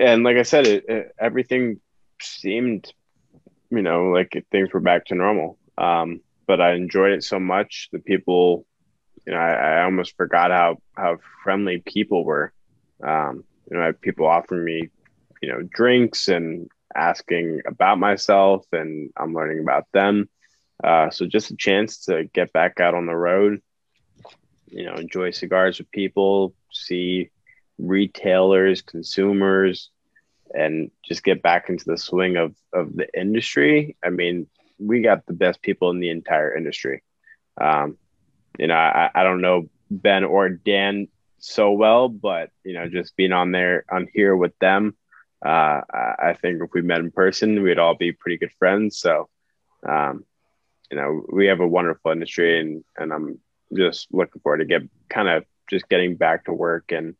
and 0.00 0.24
like 0.24 0.38
I 0.38 0.44
said, 0.44 0.66
it, 0.66 0.88
it, 0.88 1.14
everything 1.20 1.78
seemed, 2.22 2.90
you 3.68 3.82
know, 3.82 4.04
like 4.04 4.46
things 4.50 4.72
were 4.72 4.80
back 4.80 5.04
to 5.06 5.14
normal. 5.14 5.58
Um, 5.76 6.22
but 6.50 6.60
I 6.60 6.72
enjoyed 6.72 7.12
it 7.12 7.22
so 7.22 7.38
much. 7.38 7.88
The 7.92 8.00
people, 8.00 8.66
you 9.24 9.32
know, 9.32 9.38
I, 9.38 9.52
I 9.52 9.84
almost 9.84 10.16
forgot 10.16 10.50
how 10.50 10.78
how 10.96 11.18
friendly 11.44 11.78
people 11.78 12.24
were. 12.24 12.52
Um, 13.00 13.44
you 13.70 13.76
know, 13.76 13.82
I 13.84 13.86
had 13.86 14.00
people 14.00 14.26
offering 14.26 14.64
me, 14.64 14.90
you 15.40 15.48
know, 15.48 15.62
drinks 15.62 16.26
and 16.26 16.68
asking 16.92 17.60
about 17.68 18.00
myself, 18.00 18.66
and 18.72 19.12
I'm 19.16 19.32
learning 19.32 19.60
about 19.60 19.86
them. 19.92 20.28
Uh, 20.82 21.10
so 21.10 21.24
just 21.24 21.52
a 21.52 21.56
chance 21.56 22.06
to 22.06 22.24
get 22.34 22.52
back 22.52 22.80
out 22.80 22.94
on 22.94 23.06
the 23.06 23.14
road, 23.14 23.62
you 24.66 24.86
know, 24.86 24.94
enjoy 24.94 25.30
cigars 25.30 25.78
with 25.78 25.88
people, 25.92 26.52
see 26.72 27.30
retailers, 27.78 28.82
consumers, 28.82 29.90
and 30.52 30.90
just 31.08 31.22
get 31.22 31.42
back 31.42 31.68
into 31.68 31.84
the 31.84 31.96
swing 31.96 32.36
of, 32.36 32.56
of 32.72 32.96
the 32.96 33.06
industry. 33.16 33.96
I 34.04 34.10
mean, 34.10 34.48
we 34.80 35.02
got 35.02 35.26
the 35.26 35.32
best 35.32 35.62
people 35.62 35.90
in 35.90 36.00
the 36.00 36.10
entire 36.10 36.56
industry. 36.56 37.02
Um, 37.60 37.98
you 38.58 38.66
know, 38.66 38.74
I, 38.74 39.10
I 39.14 39.22
don't 39.22 39.40
know 39.40 39.68
Ben 39.90 40.24
or 40.24 40.48
Dan 40.48 41.08
so 41.38 41.72
well, 41.72 42.08
but 42.08 42.50
you 42.64 42.74
know, 42.74 42.88
just 42.88 43.16
being 43.16 43.32
on 43.32 43.52
there 43.52 43.84
on 43.90 44.08
here 44.12 44.34
with 44.34 44.58
them, 44.58 44.96
uh, 45.44 45.80
I 45.92 46.36
think 46.40 46.62
if 46.62 46.70
we 46.74 46.82
met 46.82 47.00
in 47.00 47.10
person, 47.10 47.62
we'd 47.62 47.78
all 47.78 47.94
be 47.94 48.12
pretty 48.12 48.38
good 48.38 48.52
friends. 48.58 48.98
So, 48.98 49.28
um, 49.88 50.24
you 50.90 50.98
know, 50.98 51.24
we 51.32 51.46
have 51.46 51.60
a 51.60 51.66
wonderful 51.66 52.10
industry 52.10 52.60
and, 52.60 52.84
and 52.98 53.12
I'm 53.12 53.38
just 53.74 54.08
looking 54.12 54.40
forward 54.42 54.58
to 54.58 54.64
get 54.64 54.82
kind 55.08 55.28
of 55.28 55.44
just 55.68 55.88
getting 55.88 56.16
back 56.16 56.44
to 56.44 56.52
work 56.52 56.92
and, 56.92 57.14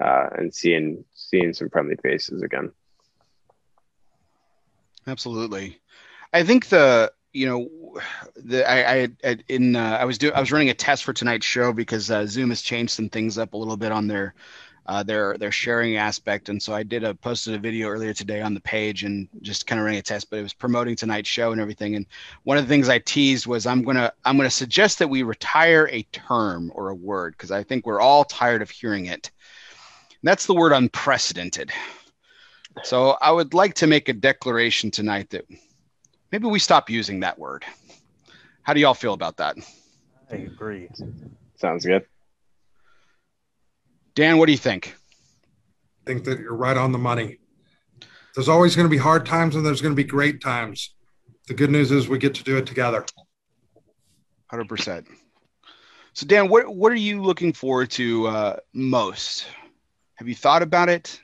uh, 0.00 0.28
and 0.36 0.54
seeing, 0.54 1.04
seeing 1.14 1.54
some 1.54 1.70
friendly 1.70 1.96
faces 1.96 2.42
again. 2.42 2.72
Absolutely. 5.06 5.78
I 6.34 6.42
think 6.42 6.68
the, 6.68 7.12
you 7.32 7.46
know, 7.46 8.00
the 8.34 8.68
I, 8.68 9.08
I 9.24 9.38
in 9.48 9.76
uh, 9.76 9.98
I 10.00 10.04
was 10.04 10.18
doing 10.18 10.34
I 10.34 10.40
was 10.40 10.50
running 10.50 10.68
a 10.68 10.74
test 10.74 11.04
for 11.04 11.12
tonight's 11.12 11.46
show 11.46 11.72
because 11.72 12.10
uh, 12.10 12.26
Zoom 12.26 12.50
has 12.50 12.60
changed 12.60 12.92
some 12.92 13.08
things 13.08 13.38
up 13.38 13.54
a 13.54 13.56
little 13.56 13.76
bit 13.76 13.92
on 13.92 14.08
their 14.08 14.34
uh, 14.86 15.04
their 15.04 15.38
their 15.38 15.52
sharing 15.52 15.96
aspect. 15.96 16.48
And 16.48 16.60
so 16.60 16.74
I 16.74 16.82
did 16.82 17.04
a 17.04 17.14
posted 17.14 17.54
a 17.54 17.58
video 17.58 17.88
earlier 17.88 18.12
today 18.12 18.42
on 18.42 18.52
the 18.52 18.60
page 18.60 19.04
and 19.04 19.28
just 19.42 19.68
kind 19.68 19.78
of 19.78 19.84
running 19.84 20.00
a 20.00 20.02
test, 20.02 20.28
but 20.28 20.40
it 20.40 20.42
was 20.42 20.52
promoting 20.52 20.96
tonight's 20.96 21.28
show 21.28 21.52
and 21.52 21.60
everything. 21.60 21.94
And 21.94 22.04
one 22.42 22.58
of 22.58 22.64
the 22.64 22.68
things 22.68 22.88
I 22.88 22.98
teased 22.98 23.46
was 23.46 23.64
I'm 23.64 23.82
gonna 23.82 24.12
I'm 24.24 24.36
gonna 24.36 24.50
suggest 24.50 24.98
that 24.98 25.08
we 25.08 25.22
retire 25.22 25.88
a 25.92 26.02
term 26.10 26.72
or 26.74 26.88
a 26.88 26.96
word 26.96 27.34
because 27.34 27.52
I 27.52 27.62
think 27.62 27.86
we're 27.86 28.00
all 28.00 28.24
tired 28.24 28.60
of 28.60 28.70
hearing 28.70 29.06
it. 29.06 29.30
And 30.10 30.28
that's 30.28 30.46
the 30.46 30.54
word 30.54 30.72
unprecedented. 30.72 31.70
So 32.82 33.10
I 33.22 33.30
would 33.30 33.54
like 33.54 33.74
to 33.74 33.86
make 33.86 34.08
a 34.08 34.12
declaration 34.12 34.90
tonight 34.90 35.30
that 35.30 35.46
maybe 36.34 36.48
we 36.48 36.58
stop 36.58 36.90
using 36.90 37.20
that 37.20 37.38
word. 37.38 37.64
How 38.64 38.74
do 38.74 38.80
y'all 38.80 38.92
feel 38.92 39.12
about 39.12 39.36
that? 39.36 39.56
I 40.32 40.34
agree. 40.34 40.88
Sounds 41.54 41.86
good. 41.86 42.04
Dan, 44.16 44.38
what 44.38 44.46
do 44.46 44.52
you 44.52 44.58
think? 44.58 44.96
I 46.02 46.10
think 46.10 46.24
that 46.24 46.40
you're 46.40 46.56
right 46.56 46.76
on 46.76 46.90
the 46.90 46.98
money. 46.98 47.38
There's 48.34 48.48
always 48.48 48.74
going 48.74 48.86
to 48.86 48.90
be 48.90 48.98
hard 48.98 49.24
times 49.24 49.54
and 49.54 49.64
there's 49.64 49.80
going 49.80 49.94
to 49.94 49.96
be 49.96 50.02
great 50.02 50.40
times. 50.40 50.92
The 51.46 51.54
good 51.54 51.70
news 51.70 51.92
is 51.92 52.08
we 52.08 52.18
get 52.18 52.34
to 52.34 52.42
do 52.42 52.56
it 52.56 52.66
together. 52.66 53.06
100%. 54.52 55.06
So, 56.14 56.26
Dan, 56.26 56.48
what, 56.48 56.66
what 56.74 56.90
are 56.90 56.96
you 56.96 57.22
looking 57.22 57.52
forward 57.52 57.90
to 57.92 58.26
uh, 58.26 58.56
most? 58.72 59.46
Have 60.16 60.26
you 60.26 60.34
thought 60.34 60.62
about 60.62 60.88
it? 60.88 61.20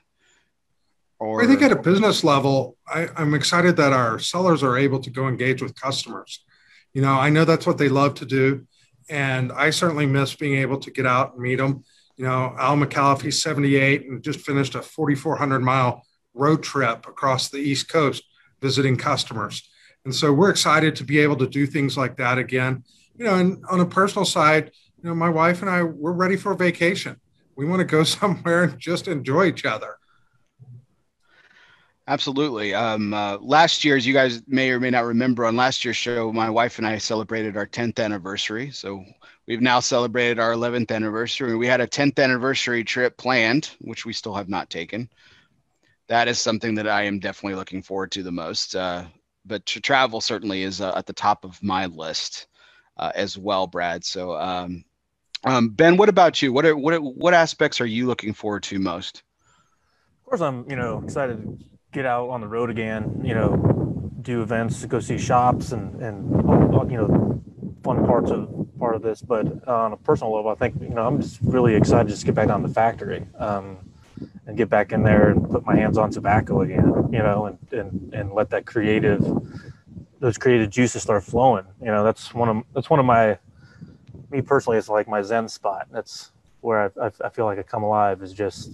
Or... 1.20 1.42
I 1.42 1.46
think 1.46 1.62
at 1.62 1.70
a 1.70 1.76
business 1.76 2.24
level, 2.24 2.76
I, 2.88 3.08
I'm 3.16 3.34
excited 3.34 3.76
that 3.76 3.92
our 3.92 4.18
sellers 4.18 4.62
are 4.62 4.76
able 4.76 4.98
to 5.00 5.10
go 5.10 5.28
engage 5.28 5.62
with 5.62 5.78
customers. 5.80 6.44
You 6.92 7.02
know, 7.02 7.12
I 7.12 7.30
know 7.30 7.44
that's 7.44 7.66
what 7.66 7.78
they 7.78 7.88
love 7.88 8.14
to 8.14 8.26
do. 8.26 8.66
And 9.08 9.52
I 9.52 9.70
certainly 9.70 10.06
miss 10.06 10.34
being 10.34 10.58
able 10.58 10.78
to 10.78 10.90
get 10.90 11.06
out 11.06 11.34
and 11.34 11.42
meet 11.42 11.56
them 11.56 11.84
you 12.20 12.26
know, 12.26 12.54
Al 12.58 12.76
Micallef, 12.76 13.22
he's 13.22 13.40
78 13.42 14.06
and 14.06 14.22
just 14.22 14.40
finished 14.40 14.74
a 14.74 14.82
4,400 14.82 15.60
mile 15.60 16.02
road 16.34 16.62
trip 16.62 17.06
across 17.08 17.48
the 17.48 17.56
East 17.56 17.88
Coast 17.88 18.22
visiting 18.60 18.98
customers. 18.98 19.66
And 20.04 20.14
so 20.14 20.30
we're 20.30 20.50
excited 20.50 20.94
to 20.96 21.04
be 21.04 21.18
able 21.18 21.36
to 21.36 21.48
do 21.48 21.66
things 21.66 21.96
like 21.96 22.18
that 22.18 22.36
again. 22.36 22.84
You 23.16 23.24
know, 23.24 23.36
and 23.36 23.64
on 23.70 23.80
a 23.80 23.86
personal 23.86 24.26
side, 24.26 24.70
you 25.02 25.08
know, 25.08 25.14
my 25.14 25.30
wife 25.30 25.62
and 25.62 25.70
I, 25.70 25.82
we're 25.82 26.12
ready 26.12 26.36
for 26.36 26.52
a 26.52 26.56
vacation. 26.56 27.18
We 27.56 27.64
want 27.64 27.80
to 27.80 27.86
go 27.86 28.04
somewhere 28.20 28.64
and 28.64 28.78
just 28.78 29.08
enjoy 29.08 29.46
each 29.46 29.64
other. 29.64 29.96
Absolutely. 32.10 32.74
Um, 32.74 33.14
uh, 33.14 33.38
last 33.40 33.84
year, 33.84 33.96
as 33.96 34.04
you 34.04 34.12
guys 34.12 34.42
may 34.48 34.72
or 34.72 34.80
may 34.80 34.90
not 34.90 35.04
remember, 35.04 35.46
on 35.46 35.54
last 35.54 35.84
year's 35.84 35.96
show, 35.96 36.32
my 36.32 36.50
wife 36.50 36.78
and 36.78 36.86
I 36.86 36.98
celebrated 36.98 37.56
our 37.56 37.68
10th 37.68 38.00
anniversary. 38.00 38.72
So 38.72 39.04
we've 39.46 39.60
now 39.60 39.78
celebrated 39.78 40.40
our 40.40 40.52
11th 40.52 40.90
anniversary. 40.90 41.54
We 41.54 41.68
had 41.68 41.80
a 41.80 41.86
10th 41.86 42.18
anniversary 42.18 42.82
trip 42.82 43.16
planned, 43.16 43.70
which 43.80 44.04
we 44.04 44.12
still 44.12 44.34
have 44.34 44.48
not 44.48 44.70
taken. 44.70 45.08
That 46.08 46.26
is 46.26 46.40
something 46.40 46.74
that 46.74 46.88
I 46.88 47.02
am 47.04 47.20
definitely 47.20 47.54
looking 47.54 47.80
forward 47.80 48.10
to 48.10 48.24
the 48.24 48.32
most. 48.32 48.74
Uh, 48.74 49.04
but 49.46 49.64
to 49.66 49.80
travel 49.80 50.20
certainly 50.20 50.64
is 50.64 50.80
uh, 50.80 50.92
at 50.96 51.06
the 51.06 51.12
top 51.12 51.44
of 51.44 51.62
my 51.62 51.86
list 51.86 52.48
uh, 52.96 53.12
as 53.14 53.38
well, 53.38 53.68
Brad. 53.68 54.04
So, 54.04 54.34
um, 54.34 54.84
um, 55.44 55.68
Ben, 55.68 55.96
what 55.96 56.08
about 56.08 56.42
you? 56.42 56.52
What 56.52 56.66
are, 56.66 56.76
what 56.76 57.00
what 57.00 57.34
aspects 57.34 57.80
are 57.80 57.86
you 57.86 58.08
looking 58.08 58.34
forward 58.34 58.64
to 58.64 58.80
most? 58.80 59.22
Of 60.18 60.24
course, 60.24 60.40
I'm 60.40 60.68
you 60.68 60.76
know 60.76 61.00
excited 61.04 61.38
get 61.92 62.06
out 62.06 62.28
on 62.28 62.40
the 62.40 62.48
road 62.48 62.70
again. 62.70 63.20
You 63.24 63.34
know, 63.34 64.10
do 64.22 64.42
events, 64.42 64.84
go 64.86 65.00
see 65.00 65.18
shops, 65.18 65.72
and 65.72 66.00
and 66.02 66.46
all, 66.46 66.90
you 66.90 66.96
know 66.96 67.42
fun 67.82 68.04
parts 68.04 68.30
of 68.30 68.68
part 68.78 68.94
of 68.94 69.02
this. 69.02 69.22
But 69.22 69.66
on 69.66 69.92
a 69.92 69.96
personal 69.96 70.34
level, 70.34 70.50
I 70.50 70.54
think 70.54 70.80
you 70.80 70.90
know 70.90 71.06
I'm 71.06 71.20
just 71.20 71.38
really 71.42 71.74
excited 71.74 72.08
to 72.08 72.14
just 72.14 72.24
get 72.24 72.34
back 72.34 72.48
on 72.48 72.62
the 72.62 72.68
factory. 72.68 73.26
Um, 73.38 73.78
and 74.46 74.56
get 74.56 74.68
back 74.68 74.92
in 74.92 75.02
there 75.02 75.30
and 75.30 75.48
put 75.48 75.64
my 75.64 75.76
hands 75.76 75.96
on 75.96 76.10
tobacco 76.10 76.62
again, 76.62 77.08
you 77.12 77.20
know, 77.20 77.46
and, 77.46 77.58
and, 77.72 78.14
and 78.14 78.32
let 78.32 78.50
that 78.50 78.66
creative, 78.66 79.24
those 80.18 80.36
creative 80.36 80.70
juices 80.70 81.02
start 81.02 81.22
flowing. 81.22 81.64
You 81.80 81.86
know, 81.86 82.04
that's 82.04 82.34
one 82.34 82.48
of, 82.48 82.64
that's 82.74 82.90
one 82.90 82.98
of 82.98 83.06
my, 83.06 83.38
me 84.30 84.42
personally, 84.42 84.78
it's 84.78 84.88
like 84.88 85.08
my 85.08 85.22
Zen 85.22 85.48
spot. 85.48 85.86
That's 85.92 86.32
where 86.60 86.92
I, 87.00 87.10
I 87.24 87.28
feel 87.28 87.44
like 87.44 87.58
I 87.58 87.62
come 87.62 87.82
alive 87.82 88.22
is 88.22 88.32
just 88.32 88.72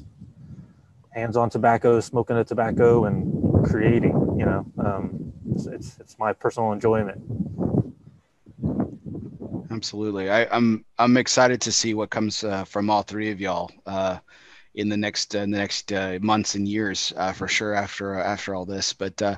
hands 1.17 1.37
on 1.37 1.49
tobacco, 1.49 1.99
smoking 1.99 2.37
a 2.37 2.45
tobacco 2.45 3.07
and 3.07 3.65
creating, 3.65 4.13
you 4.39 4.45
know, 4.45 4.67
um, 4.79 5.33
it's, 5.53 5.67
it's, 5.67 5.99
it's 5.99 6.19
my 6.19 6.33
personal 6.33 6.73
enjoyment. 6.73 7.19
Absolutely. 9.71 10.29
I, 10.31 10.43
am 10.43 10.49
I'm, 10.53 10.85
I'm 10.99 11.17
excited 11.17 11.61
to 11.63 11.73
see 11.73 11.95
what 11.95 12.11
comes 12.11 12.45
uh, 12.45 12.65
from 12.65 12.91
all 12.91 13.03
three 13.03 13.31
of 13.31 13.41
y'all. 13.41 13.71
Uh, 13.87 14.19
in 14.75 14.91
the 14.91 14.97
next 14.97 15.35
uh, 15.35 15.39
in 15.39 15.51
the 15.51 15.57
next 15.57 15.91
uh, 15.91 16.19
months 16.21 16.55
and 16.55 16.69
years 16.69 17.11
uh, 17.17 17.33
for 17.33 17.49
sure 17.49 17.73
after 17.73 18.21
uh, 18.21 18.23
after 18.23 18.55
all 18.55 18.67
this. 18.67 18.93
But 18.93 19.23
uh, 19.23 19.37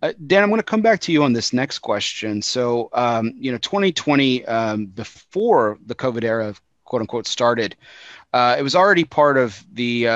uh, 0.00 0.14
Dan, 0.26 0.42
I'm 0.42 0.48
going 0.48 0.58
to 0.58 0.64
come 0.64 0.80
back 0.80 1.00
to 1.00 1.12
you 1.12 1.22
on 1.22 1.34
this 1.34 1.52
next 1.52 1.80
question. 1.80 2.40
So 2.40 2.88
um, 2.94 3.34
you 3.36 3.52
know, 3.52 3.58
2020 3.58 4.46
um, 4.46 4.86
before 4.86 5.78
the 5.84 5.94
COVID 5.94 6.24
era, 6.24 6.54
quote 6.84 7.02
unquote, 7.02 7.26
started, 7.26 7.76
it 8.32 8.62
was 8.62 8.74
already 8.74 9.04
part 9.04 9.36
of 9.36 9.62
the 9.74 10.08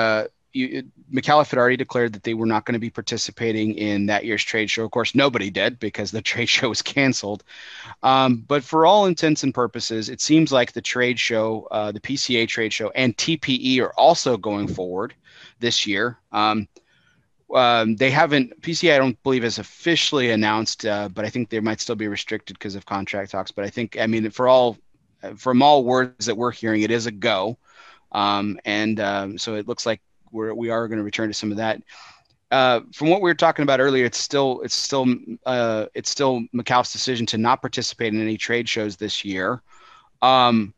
you, 0.55 0.83
Micallef 1.11 1.49
had 1.49 1.59
already 1.59 1.77
declared 1.77 2.13
that 2.13 2.23
they 2.23 2.33
were 2.33 2.45
not 2.45 2.65
going 2.65 2.73
to 2.73 2.79
be 2.79 2.89
participating 2.89 3.75
in 3.75 4.07
that 4.07 4.25
year's 4.25 4.43
trade 4.43 4.69
show. 4.69 4.83
Of 4.83 4.91
course, 4.91 5.15
nobody 5.15 5.49
did 5.49 5.79
because 5.79 6.11
the 6.11 6.21
trade 6.33 6.47
show 6.47 6.69
was 6.69 6.81
canceled. 6.81 7.43
Um, 8.03 8.43
but 8.47 8.63
for 8.63 8.85
all 8.85 9.05
intents 9.05 9.43
and 9.43 9.53
purposes, 9.53 10.09
it 10.09 10.21
seems 10.21 10.51
like 10.51 10.71
the 10.71 10.81
trade 10.81 11.19
show, 11.19 11.67
uh, 11.71 11.91
the 11.91 11.99
PCA 11.99 12.47
trade 12.47 12.73
show, 12.73 12.89
and 12.91 13.15
TPE 13.17 13.81
are 13.81 13.93
also 13.97 14.37
going 14.37 14.67
forward 14.67 15.13
this 15.59 15.85
year. 15.85 16.17
Um, 16.31 16.67
um, 17.53 17.95
they 17.95 18.09
haven't 18.09 18.59
PCA. 18.61 18.95
I 18.95 18.97
don't 18.97 19.21
believe 19.21 19.43
has 19.43 19.59
officially 19.59 20.31
announced, 20.31 20.85
uh, 20.85 21.09
but 21.09 21.25
I 21.25 21.29
think 21.29 21.49
they 21.49 21.59
might 21.59 21.79
still 21.79 21.95
be 21.95 22.07
restricted 22.07 22.57
because 22.57 22.75
of 22.75 22.85
contract 22.85 23.31
talks. 23.31 23.51
But 23.51 23.65
I 23.65 23.69
think, 23.69 23.97
I 23.99 24.07
mean, 24.07 24.29
for 24.31 24.47
all 24.47 24.77
from 25.37 25.61
all 25.61 25.83
words 25.83 26.25
that 26.25 26.35
we're 26.35 26.51
hearing, 26.51 26.81
it 26.81 26.91
is 26.91 27.05
a 27.05 27.11
go. 27.11 27.57
Um, 28.11 28.59
and 28.65 28.99
um, 28.99 29.37
so 29.37 29.55
it 29.55 29.67
looks 29.67 29.85
like 29.85 30.01
we're, 30.31 30.53
we 30.53 30.69
are 30.69 30.87
going 30.87 30.97
to 30.97 31.03
return 31.03 31.27
to 31.27 31.33
some 31.33 31.51
of 31.51 31.57
that. 31.57 31.81
Uh, 32.51 32.81
from 32.93 33.09
what 33.09 33.21
we 33.21 33.29
were 33.29 33.35
talking 33.35 33.63
about 33.63 33.79
earlier, 33.79 34.05
it's 34.05 34.19
still 34.19 34.61
it's 34.61 34.75
still 34.75 35.07
uh, 35.45 35.87
it's 35.93 36.09
still 36.09 36.41
Micallef's 36.53 36.93
decision 36.93 37.25
to 37.25 37.37
not 37.37 37.61
participate 37.61 38.13
in 38.13 38.21
any 38.21 38.37
trade 38.37 38.69
shows 38.69 38.95
this 38.95 39.25
year. 39.25 39.61
Um, 40.21 40.73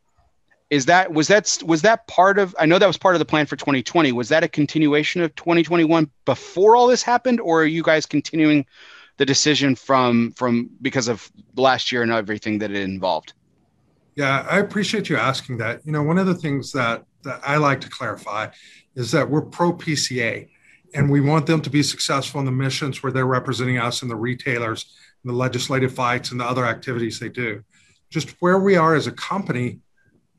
is 0.69 0.85
that 0.85 1.13
was 1.13 1.27
that 1.27 1.61
was 1.65 1.81
that 1.83 2.07
part 2.07 2.39
of? 2.39 2.55
I 2.59 2.65
know 2.65 2.79
that 2.79 2.87
was 2.87 2.97
part 2.97 3.15
of 3.15 3.19
the 3.19 3.25
plan 3.25 3.45
for 3.45 3.55
2020. 3.55 4.11
Was 4.11 4.29
that 4.29 4.43
a 4.43 4.47
continuation 4.47 5.21
of 5.21 5.35
2021 5.35 6.09
before 6.25 6.75
all 6.75 6.87
this 6.87 7.03
happened, 7.03 7.39
or 7.39 7.61
are 7.61 7.65
you 7.65 7.83
guys 7.83 8.05
continuing 8.05 8.65
the 9.17 9.25
decision 9.25 9.75
from 9.75 10.31
from 10.33 10.69
because 10.81 11.07
of 11.07 11.31
last 11.55 11.91
year 11.91 12.01
and 12.01 12.11
everything 12.11 12.59
that 12.59 12.71
it 12.71 12.83
involved? 12.83 13.33
Yeah, 14.15 14.47
I 14.49 14.59
appreciate 14.59 15.09
you 15.09 15.17
asking 15.17 15.57
that. 15.57 15.85
You 15.85 15.91
know, 15.91 16.01
one 16.01 16.17
of 16.17 16.25
the 16.25 16.35
things 16.35 16.71
that 16.71 17.05
that 17.27 17.41
I 17.43 17.57
like 17.57 17.81
to 17.81 17.89
clarify 17.89 18.47
is 18.95 19.11
that 19.11 19.29
we're 19.29 19.41
pro 19.41 19.73
PCA 19.73 20.49
and 20.93 21.09
we 21.09 21.21
want 21.21 21.45
them 21.45 21.61
to 21.61 21.69
be 21.69 21.83
successful 21.83 22.39
in 22.39 22.45
the 22.45 22.51
missions 22.51 23.03
where 23.03 23.11
they're 23.11 23.25
representing 23.25 23.77
us 23.77 24.01
and 24.01 24.09
the 24.09 24.15
retailers 24.15 24.95
and 25.23 25.31
the 25.33 25.37
legislative 25.37 25.93
fights 25.93 26.31
and 26.31 26.39
the 26.39 26.45
other 26.45 26.65
activities 26.65 27.19
they 27.19 27.29
do. 27.29 27.63
Just 28.09 28.29
where 28.39 28.59
we 28.59 28.75
are 28.75 28.95
as 28.95 29.07
a 29.07 29.11
company, 29.11 29.79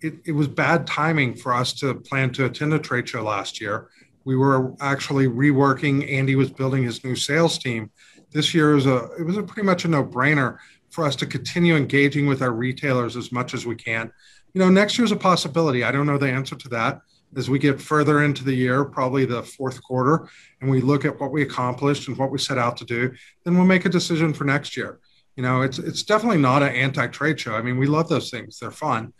it, 0.00 0.14
it 0.24 0.32
was 0.32 0.48
bad 0.48 0.86
timing 0.86 1.34
for 1.34 1.52
us 1.52 1.72
to 1.74 1.94
plan 1.94 2.30
to 2.32 2.46
attend 2.46 2.72
a 2.72 2.78
trade 2.78 3.08
show 3.08 3.22
last 3.22 3.60
year. 3.60 3.88
We 4.24 4.36
were 4.36 4.74
actually 4.80 5.26
reworking. 5.26 6.10
Andy 6.10 6.34
was 6.34 6.50
building 6.50 6.82
his 6.82 7.04
new 7.04 7.16
sales 7.16 7.58
team. 7.58 7.90
This 8.30 8.54
year 8.54 8.74
was 8.74 8.86
a 8.86 9.10
it 9.18 9.24
was 9.24 9.36
a 9.36 9.42
pretty 9.42 9.66
much 9.66 9.84
a 9.84 9.88
no 9.88 10.04
brainer 10.04 10.58
for 10.90 11.04
us 11.04 11.16
to 11.16 11.26
continue 11.26 11.76
engaging 11.76 12.26
with 12.26 12.42
our 12.42 12.52
retailers 12.52 13.16
as 13.16 13.32
much 13.32 13.54
as 13.54 13.66
we 13.66 13.74
can. 13.74 14.12
You 14.54 14.60
know, 14.60 14.70
next 14.70 14.98
year 14.98 15.04
is 15.04 15.12
a 15.12 15.16
possibility. 15.16 15.84
I 15.84 15.92
don't 15.92 16.06
know 16.06 16.18
the 16.18 16.30
answer 16.30 16.56
to 16.56 16.68
that 16.70 17.00
as 17.36 17.50
we 17.50 17.58
get 17.58 17.80
further 17.80 18.22
into 18.22 18.44
the 18.44 18.54
year, 18.54 18.84
probably 18.84 19.24
the 19.24 19.42
fourth 19.42 19.82
quarter, 19.82 20.28
and 20.60 20.70
we 20.70 20.80
look 20.80 21.04
at 21.04 21.20
what 21.20 21.30
we 21.30 21.42
accomplished 21.42 22.08
and 22.08 22.16
what 22.16 22.30
we 22.30 22.38
set 22.38 22.58
out 22.58 22.76
to 22.78 22.84
do, 22.84 23.12
then 23.44 23.56
we'll 23.56 23.66
make 23.66 23.84
a 23.84 23.90
decision 23.90 24.32
for 24.32 24.44
next 24.44 24.76
year. 24.76 24.98
You 25.36 25.42
know, 25.42 25.62
it's 25.62 25.78
it's 25.78 26.02
definitely 26.02 26.38
not 26.38 26.62
an 26.62 26.74
anti-trade 26.74 27.38
show. 27.38 27.54
I 27.54 27.62
mean, 27.62 27.78
we 27.78 27.86
love 27.86 28.08
those 28.08 28.30
things; 28.30 28.58
they're 28.58 28.70
fun, 28.70 29.12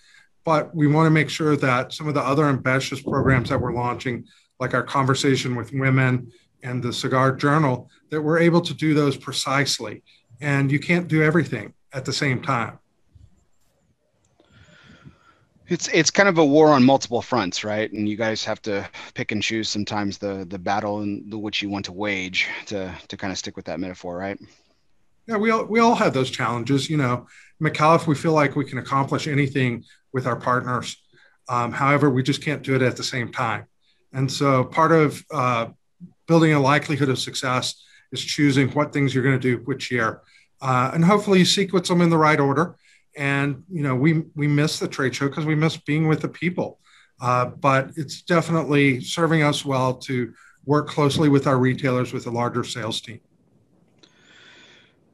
but 0.44 0.74
we 0.74 0.86
want 0.86 1.06
to 1.06 1.10
make 1.10 1.28
sure 1.28 1.56
that 1.56 1.92
some 1.92 2.08
of 2.08 2.14
the 2.14 2.22
other 2.22 2.46
ambitious 2.46 3.00
programs 3.00 3.50
that 3.50 3.60
we're 3.60 3.74
launching, 3.74 4.24
like 4.58 4.74
our 4.74 4.82
conversation 4.82 5.54
with 5.54 5.72
women 5.72 6.32
and 6.62 6.82
the 6.82 6.92
Cigar 6.92 7.36
Journal, 7.36 7.88
that 8.10 8.20
we're 8.20 8.38
able 8.40 8.60
to 8.62 8.74
do 8.74 8.94
those 8.94 9.16
precisely. 9.16 10.02
And 10.40 10.72
you 10.72 10.80
can't 10.80 11.08
do 11.08 11.22
everything 11.22 11.74
at 11.92 12.04
the 12.04 12.12
same 12.12 12.42
time. 12.42 12.78
It's 15.68 15.86
it's 15.88 16.10
kind 16.10 16.28
of 16.28 16.38
a 16.38 16.44
war 16.44 16.68
on 16.68 16.82
multiple 16.82 17.20
fronts, 17.20 17.62
right? 17.62 17.92
And 17.92 18.08
you 18.08 18.16
guys 18.16 18.42
have 18.44 18.62
to 18.62 18.88
pick 19.14 19.32
and 19.32 19.42
choose 19.42 19.68
sometimes 19.68 20.16
the 20.16 20.46
the 20.48 20.58
battle 20.58 21.02
in 21.02 21.28
the 21.28 21.38
which 21.38 21.62
you 21.62 21.68
want 21.68 21.84
to 21.86 21.92
wage 21.92 22.48
to 22.66 22.94
to 23.08 23.16
kind 23.16 23.30
of 23.30 23.38
stick 23.38 23.54
with 23.54 23.66
that 23.66 23.78
metaphor, 23.78 24.16
right? 24.16 24.38
Yeah, 25.26 25.36
we 25.36 25.50
all 25.50 25.64
we 25.64 25.80
all 25.80 25.94
have 25.94 26.14
those 26.14 26.30
challenges. 26.30 26.88
You 26.88 26.96
know, 26.96 27.26
Micallef, 27.62 28.06
we 28.06 28.14
feel 28.14 28.32
like 28.32 28.56
we 28.56 28.64
can 28.64 28.78
accomplish 28.78 29.26
anything 29.26 29.84
with 30.12 30.26
our 30.26 30.36
partners. 30.36 30.96
Um, 31.50 31.70
however, 31.72 32.08
we 32.08 32.22
just 32.22 32.42
can't 32.42 32.62
do 32.62 32.74
it 32.74 32.82
at 32.82 32.96
the 32.96 33.04
same 33.04 33.30
time. 33.30 33.66
And 34.14 34.30
so, 34.30 34.64
part 34.64 34.92
of 34.92 35.22
uh, 35.30 35.66
building 36.26 36.54
a 36.54 36.60
likelihood 36.60 37.10
of 37.10 37.18
success 37.18 37.82
is 38.10 38.22
choosing 38.24 38.68
what 38.70 38.92
things 38.94 39.14
you're 39.14 39.24
going 39.24 39.38
to 39.38 39.56
do 39.56 39.62
which 39.64 39.90
year, 39.90 40.22
uh, 40.62 40.92
and 40.94 41.04
hopefully 41.04 41.40
you 41.40 41.44
sequence 41.44 41.88
them 41.88 42.00
in 42.00 42.08
the 42.08 42.16
right 42.16 42.40
order 42.40 42.76
and 43.18 43.64
you 43.70 43.82
know 43.82 43.94
we 43.94 44.22
we 44.34 44.46
miss 44.46 44.78
the 44.78 44.88
trade 44.88 45.14
show 45.14 45.28
because 45.28 45.44
we 45.44 45.54
miss 45.54 45.76
being 45.76 46.08
with 46.08 46.22
the 46.22 46.28
people. 46.28 46.78
Uh, 47.20 47.46
but 47.46 47.90
it's 47.96 48.22
definitely 48.22 49.00
serving 49.00 49.42
us 49.42 49.64
well 49.64 49.92
to 49.92 50.32
work 50.64 50.86
closely 50.86 51.28
with 51.28 51.48
our 51.48 51.58
retailers 51.58 52.12
with 52.12 52.26
a 52.26 52.30
larger 52.30 52.62
sales 52.62 53.00
team. 53.00 53.20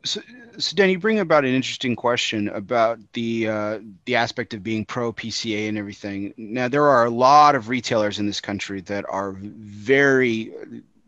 So, 0.04 0.20
so 0.58 0.76
Dan, 0.76 0.90
you 0.90 0.98
bring 0.98 1.20
about 1.20 1.46
an 1.46 1.54
interesting 1.54 1.96
question 1.96 2.48
about 2.48 2.98
the 3.14 3.48
uh, 3.48 3.78
the 4.04 4.16
aspect 4.16 4.52
of 4.52 4.62
being 4.62 4.84
pro 4.84 5.14
PCA 5.14 5.68
and 5.68 5.78
everything. 5.78 6.34
Now, 6.36 6.68
there 6.68 6.86
are 6.86 7.06
a 7.06 7.10
lot 7.10 7.54
of 7.54 7.70
retailers 7.70 8.18
in 8.18 8.26
this 8.26 8.40
country 8.40 8.82
that 8.82 9.06
are 9.08 9.34
very, 9.38 10.52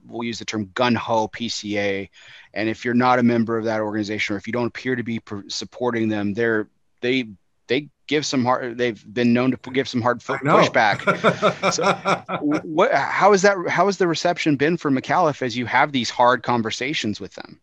we'll 0.06 0.24
use 0.24 0.38
the 0.38 0.46
term 0.46 0.70
gun 0.74 0.94
ho 0.94 1.28
PCA, 1.28 2.08
and 2.54 2.68
if 2.70 2.86
you're 2.86 2.94
not 2.94 3.18
a 3.18 3.22
member 3.22 3.58
of 3.58 3.66
that 3.66 3.82
organization 3.82 4.34
or 4.34 4.38
if 4.38 4.46
you 4.46 4.52
don't 4.54 4.68
appear 4.68 4.96
to 4.96 5.02
be 5.02 5.20
supporting 5.48 6.08
them, 6.08 6.32
they're 6.32 6.70
they 7.00 7.26
they 7.68 7.88
give 8.06 8.24
some 8.24 8.44
hard 8.44 8.78
they've 8.78 9.04
been 9.12 9.32
known 9.32 9.50
to 9.50 9.70
give 9.70 9.88
some 9.88 10.02
hard 10.02 10.20
pushback. 10.20 11.02
So 11.72 11.84
what 12.62 12.92
how 12.92 13.32
is 13.32 13.42
that 13.42 13.56
how 13.68 13.86
has 13.86 13.98
the 13.98 14.06
reception 14.06 14.56
been 14.56 14.76
for 14.76 14.90
micallef 14.90 15.42
as 15.42 15.56
you 15.56 15.66
have 15.66 15.92
these 15.92 16.10
hard 16.10 16.42
conversations 16.42 17.20
with 17.20 17.34
them? 17.34 17.60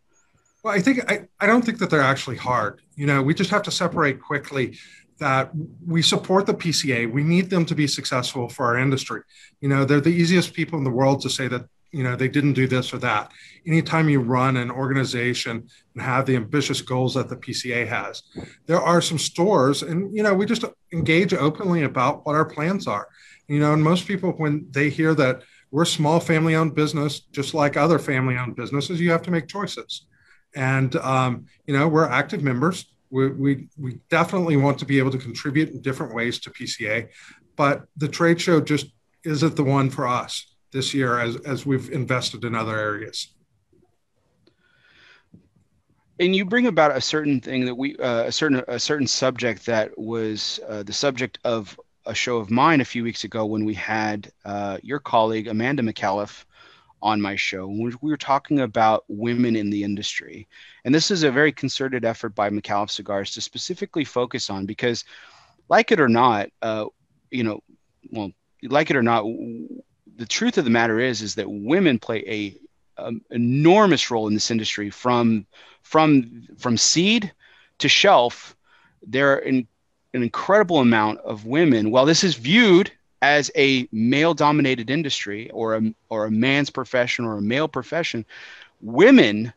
Well 0.64 0.74
i 0.74 0.80
think 0.80 1.10
I, 1.12 1.28
I 1.40 1.46
don't 1.46 1.64
think 1.64 1.80
that 1.80 1.90
they're 1.90 2.02
actually 2.02 2.38
hard. 2.38 2.82
You 2.96 3.06
know 3.06 3.22
we 3.22 3.34
just 3.34 3.50
have 3.52 3.64
to 3.64 3.72
separate 3.72 4.22
quickly 4.22 4.78
that 5.20 5.52
we 5.86 6.02
support 6.02 6.46
the 6.48 6.54
pca 6.54 7.10
we 7.10 7.24
need 7.24 7.50
them 7.50 7.66
to 7.66 7.76
be 7.76 7.88
successful 7.88 8.50
for 8.50 8.66
our 8.66 8.78
industry. 8.78 9.22
You 9.62 9.70
know 9.70 9.86
they're 9.86 10.02
the 10.02 10.10
easiest 10.10 10.54
people 10.54 10.78
in 10.78 10.84
the 10.84 10.92
world 10.92 11.22
to 11.22 11.30
say 11.30 11.48
that 11.48 11.66
you 11.94 12.04
know 12.04 12.16
they 12.16 12.28
didn't 12.28 12.54
do 12.54 12.68
this 12.68 12.94
or 12.94 12.98
that. 12.98 13.32
Anytime 13.66 14.10
you 14.10 14.20
run 14.20 14.58
an 14.58 14.72
organization 14.72 15.68
and 15.94 16.04
have 16.04 16.26
the 16.26 16.36
ambitious 16.36 16.82
goals 16.82 17.14
that 17.14 17.30
the 17.30 17.38
pca 17.38 17.88
has 17.88 18.24
there 18.66 18.82
are 18.82 19.02
some 19.02 19.20
stores 19.20 19.84
and 19.84 20.16
you 20.16 20.24
know 20.24 20.34
we 20.34 20.46
just 20.46 20.66
engage 20.92 21.34
openly 21.34 21.84
about 21.84 22.26
what 22.26 22.36
our 22.36 22.46
plans 22.46 22.88
are. 22.88 23.08
You 23.48 23.60
know 23.60 23.74
and 23.74 23.84
most 23.84 24.08
people 24.08 24.32
when 24.32 24.68
they 24.72 24.90
hear 24.90 25.14
that 25.16 25.44
we're 25.72 25.84
a 25.84 25.88
small 25.88 26.20
family 26.20 26.56
owned 26.56 26.76
business 26.76 27.22
just 27.32 27.54
like 27.54 27.78
other 27.78 28.00
family 28.00 28.38
owned 28.38 28.56
businesses 28.56 29.00
you 29.00 29.12
have 29.12 29.24
to 29.24 29.32
make 29.32 29.48
choices. 29.48 30.06
And 30.56 30.96
um, 30.98 31.46
you 31.68 31.78
know 31.78 31.88
we're 31.88 32.08
active 32.08 32.44
members. 32.44 32.86
We, 33.12 33.30
we, 33.30 33.68
we 33.78 34.00
definitely 34.10 34.58
want 34.58 34.80
to 34.80 34.86
be 34.86 34.98
able 34.98 35.12
to 35.12 35.20
contribute 35.20 35.70
in 35.70 35.82
different 35.82 36.16
ways 36.16 36.40
to 36.40 36.50
pca 36.50 37.10
but 37.56 37.84
the 37.98 38.08
trade 38.08 38.42
show 38.42 38.60
just 38.60 38.88
isn't 39.24 39.56
the 39.56 39.64
one 39.64 39.92
for 39.92 40.08
us 40.08 40.53
this 40.74 40.94
year 40.94 41.20
as, 41.20 41.38
as 41.38 41.66
we've 41.66 41.90
invested 41.92 42.44
in 42.44 42.56
other 42.56 42.78
areas. 42.78 43.30
and 46.20 46.36
you 46.36 46.46
bring 46.46 46.68
about 46.68 46.96
a 46.96 47.02
certain 47.02 47.40
thing 47.40 47.66
that 47.66 47.76
we 47.76 47.98
uh, 47.98 48.24
a 48.24 48.32
certain 48.32 48.64
a 48.68 48.80
certain 48.80 49.08
subject 49.08 49.66
that 49.66 49.98
was 49.98 50.60
uh, 50.68 50.84
the 50.84 50.94
subject 50.94 51.40
of 51.44 51.80
a 52.06 52.14
show 52.14 52.38
of 52.38 52.52
mine 52.52 52.82
a 52.82 52.86
few 52.86 53.04
weeks 53.04 53.24
ago 53.24 53.46
when 53.46 53.66
we 53.66 53.74
had 53.74 54.32
uh, 54.46 54.78
your 54.84 55.00
colleague 55.00 55.48
Amanda 55.48 55.82
Micallef 55.82 56.46
on 57.02 57.22
my 57.22 57.36
show. 57.36 57.68
We 57.68 57.94
were 58.02 58.18
talking 58.18 58.62
about 58.62 59.04
women 59.08 59.56
in 59.56 59.70
the 59.70 59.84
industry, 59.84 60.48
and 60.86 60.94
this 60.94 61.12
is 61.12 61.24
a 61.24 61.32
very 61.32 61.52
concerted 61.52 62.06
effort 62.06 62.36
by 62.36 62.50
Micallef 62.50 62.90
Cigars 62.90 63.34
to 63.34 63.42
specifically 63.42 64.06
focus 64.06 64.50
on 64.50 64.66
because, 64.66 65.04
like 65.70 65.92
it 65.92 66.00
or 66.00 66.10
not, 66.10 66.50
uh, 66.62 66.86
you 67.32 67.44
know, 67.44 67.62
well, 68.12 68.32
like 68.64 68.90
it 68.90 68.96
or 68.96 69.04
not, 69.04 69.26
the 70.18 70.26
truth 70.26 70.58
of 70.58 70.64
the 70.64 70.70
matter 70.70 71.00
is 71.00 71.22
is 71.22 71.36
that 71.36 71.50
women 71.50 72.00
play 72.00 72.24
a 72.28 73.02
um, 73.02 73.22
enormous 73.32 74.12
role 74.12 74.28
in 74.28 74.34
this 74.34 74.52
industry 74.52 74.90
from 74.90 75.46
from 75.82 76.48
from 76.58 76.78
seed 76.78 77.32
to 77.80 77.90
shelf. 77.90 78.56
There 79.06 79.34
are 79.34 79.40
in, 79.40 79.68
an 80.14 80.24
incredible 80.24 80.80
amount 80.80 81.20
of 81.20 81.46
women. 81.46 81.92
While 81.92 82.06
this 82.06 82.24
is 82.24 82.36
viewed 82.36 82.92
as 83.22 83.50
a 83.56 83.88
male 83.92 84.34
dominated 84.34 84.90
industry 84.90 85.50
or 85.52 85.76
a 85.76 85.94
or 86.10 86.26
a 86.26 86.32
man's 86.32 86.70
profession 86.70 87.26
or 87.26 87.38
a 87.38 87.42
male 87.42 87.68
profession, 87.68 88.26
women 88.82 89.54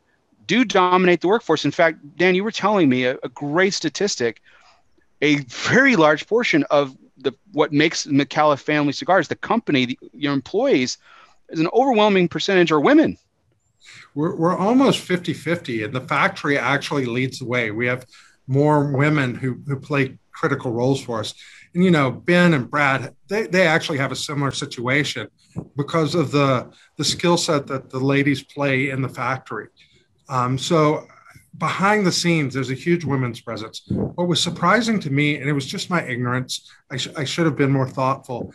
do 0.46 0.64
dominate 0.64 1.20
the 1.20 1.28
workforce. 1.28 1.64
In 1.64 1.72
fact, 1.72 1.98
Dan, 2.16 2.34
you 2.34 2.44
were 2.44 2.52
telling 2.52 2.88
me 2.88 3.04
a, 3.04 3.18
a 3.22 3.28
great 3.28 3.74
statistic. 3.74 4.40
A 5.22 5.36
very 5.36 5.96
large 5.96 6.26
portion 6.26 6.64
of 6.70 6.94
the 7.18 7.32
what 7.52 7.72
makes 7.72 8.06
Micallef 8.06 8.60
Family 8.60 8.92
Cigars, 8.92 9.28
the 9.28 9.36
company, 9.36 9.86
the, 9.86 9.98
your 10.12 10.32
employees, 10.32 10.98
is 11.48 11.60
an 11.60 11.68
overwhelming 11.72 12.28
percentage 12.28 12.72
are 12.72 12.80
women. 12.80 13.16
We're, 14.14 14.34
we're 14.34 14.56
almost 14.56 15.00
50 15.00 15.32
50, 15.32 15.84
and 15.84 15.94
the 15.94 16.00
factory 16.00 16.58
actually 16.58 17.06
leads 17.06 17.38
the 17.38 17.46
way. 17.46 17.70
We 17.70 17.86
have 17.86 18.06
more 18.46 18.96
women 18.96 19.34
who, 19.34 19.60
who 19.66 19.78
play 19.78 20.18
critical 20.32 20.72
roles 20.72 21.00
for 21.00 21.20
us. 21.20 21.34
And, 21.74 21.84
you 21.84 21.90
know, 21.90 22.10
Ben 22.10 22.54
and 22.54 22.70
Brad, 22.70 23.14
they, 23.28 23.46
they 23.46 23.66
actually 23.66 23.98
have 23.98 24.12
a 24.12 24.16
similar 24.16 24.50
situation 24.50 25.28
because 25.76 26.14
of 26.14 26.30
the, 26.30 26.72
the 26.96 27.04
skill 27.04 27.36
set 27.36 27.66
that 27.66 27.90
the 27.90 27.98
ladies 27.98 28.42
play 28.42 28.90
in 28.90 29.02
the 29.02 29.08
factory. 29.08 29.68
Um, 30.28 30.58
so 30.58 31.06
behind 31.58 32.06
the 32.06 32.12
scenes, 32.12 32.54
there's 32.54 32.70
a 32.70 32.74
huge 32.74 33.04
women's 33.04 33.40
presence. 33.40 33.82
What 33.88 34.28
was 34.28 34.42
surprising 34.42 35.00
to 35.00 35.10
me, 35.10 35.36
and 35.36 35.48
it 35.48 35.52
was 35.52 35.66
just 35.66 35.90
my 35.90 36.02
ignorance, 36.04 36.70
I, 36.90 36.96
sh- 36.96 37.08
I 37.16 37.24
should 37.24 37.46
have 37.46 37.56
been 37.56 37.70
more 37.70 37.88
thoughtful. 37.88 38.52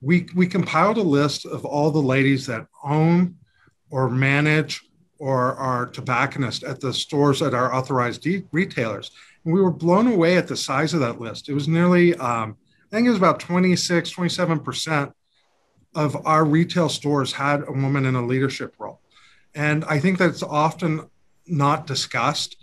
We, 0.00 0.28
we 0.34 0.46
compiled 0.46 0.98
a 0.98 1.02
list 1.02 1.46
of 1.46 1.64
all 1.64 1.90
the 1.90 1.98
ladies 1.98 2.46
that 2.46 2.66
own 2.84 3.36
or 3.90 4.08
manage 4.08 4.82
or 5.18 5.56
are 5.56 5.86
tobacconists 5.86 6.62
at 6.62 6.80
the 6.80 6.92
stores 6.92 7.40
that 7.40 7.54
are 7.54 7.74
authorized 7.74 8.22
de- 8.22 8.44
retailers. 8.52 9.10
And 9.44 9.52
we 9.52 9.60
were 9.60 9.72
blown 9.72 10.06
away 10.06 10.36
at 10.36 10.46
the 10.46 10.56
size 10.56 10.94
of 10.94 11.00
that 11.00 11.20
list. 11.20 11.48
It 11.48 11.54
was 11.54 11.68
nearly, 11.68 12.14
um, 12.16 12.56
I 12.90 12.96
think 12.96 13.06
it 13.06 13.10
was 13.10 13.18
about 13.18 13.40
26, 13.40 14.12
27% 14.12 15.12
of 15.94 16.26
our 16.26 16.44
retail 16.44 16.88
stores 16.88 17.32
had 17.32 17.62
a 17.66 17.72
woman 17.72 18.06
in 18.06 18.14
a 18.14 18.24
leadership 18.24 18.74
role. 18.78 19.00
And 19.54 19.84
I 19.86 19.98
think 19.98 20.18
that's 20.18 20.42
often 20.42 21.08
not 21.50 21.86
discussed 21.86 22.56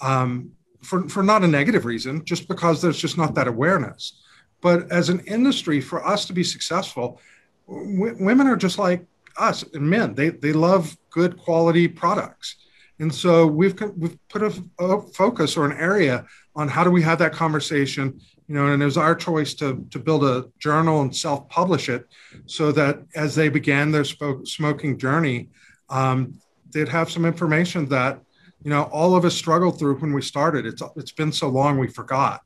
um, 0.00 0.52
for, 0.82 1.08
for 1.08 1.22
not 1.22 1.44
a 1.44 1.48
negative 1.48 1.84
reason, 1.84 2.24
just 2.24 2.48
because 2.48 2.82
there's 2.82 2.98
just 2.98 3.16
not 3.16 3.34
that 3.34 3.48
awareness. 3.48 4.20
But 4.60 4.90
as 4.90 5.08
an 5.08 5.20
industry, 5.20 5.80
for 5.80 6.06
us 6.06 6.24
to 6.26 6.32
be 6.32 6.44
successful, 6.44 7.20
w- 7.68 8.16
women 8.18 8.46
are 8.46 8.56
just 8.56 8.78
like 8.78 9.04
us 9.38 9.62
and 9.74 9.88
men. 9.88 10.14
They, 10.14 10.30
they 10.30 10.52
love 10.52 10.96
good 11.10 11.38
quality 11.38 11.88
products. 11.88 12.56
And 12.98 13.12
so 13.12 13.46
we've, 13.46 13.80
we've 13.96 14.18
put 14.28 14.42
a, 14.42 14.64
a 14.78 15.00
focus 15.00 15.56
or 15.56 15.64
an 15.64 15.76
area 15.76 16.26
on 16.54 16.68
how 16.68 16.84
do 16.84 16.90
we 16.90 17.02
have 17.02 17.18
that 17.18 17.32
conversation 17.32 18.20
you 18.52 18.58
know, 18.58 18.66
and 18.66 18.82
it 18.82 18.84
was 18.84 18.98
our 18.98 19.14
choice 19.14 19.54
to, 19.54 19.86
to 19.90 19.98
build 19.98 20.24
a 20.24 20.44
journal 20.58 21.00
and 21.00 21.16
self 21.16 21.48
publish 21.48 21.88
it 21.88 22.06
so 22.44 22.70
that 22.72 22.98
as 23.14 23.34
they 23.34 23.48
began 23.48 23.90
their 23.90 24.04
smoking 24.04 24.98
journey, 24.98 25.48
um, 25.88 26.34
they'd 26.72 26.88
have 26.88 27.10
some 27.10 27.24
information 27.24 27.86
that 27.88 28.20
you 28.62 28.70
know 28.70 28.84
all 28.84 29.14
of 29.14 29.24
us 29.24 29.34
struggled 29.34 29.78
through 29.78 29.96
when 29.96 30.12
we 30.12 30.22
started. 30.22 30.66
It's 30.66 30.82
it's 30.96 31.12
been 31.12 31.32
so 31.32 31.48
long 31.48 31.78
we 31.78 31.88
forgot. 31.88 32.42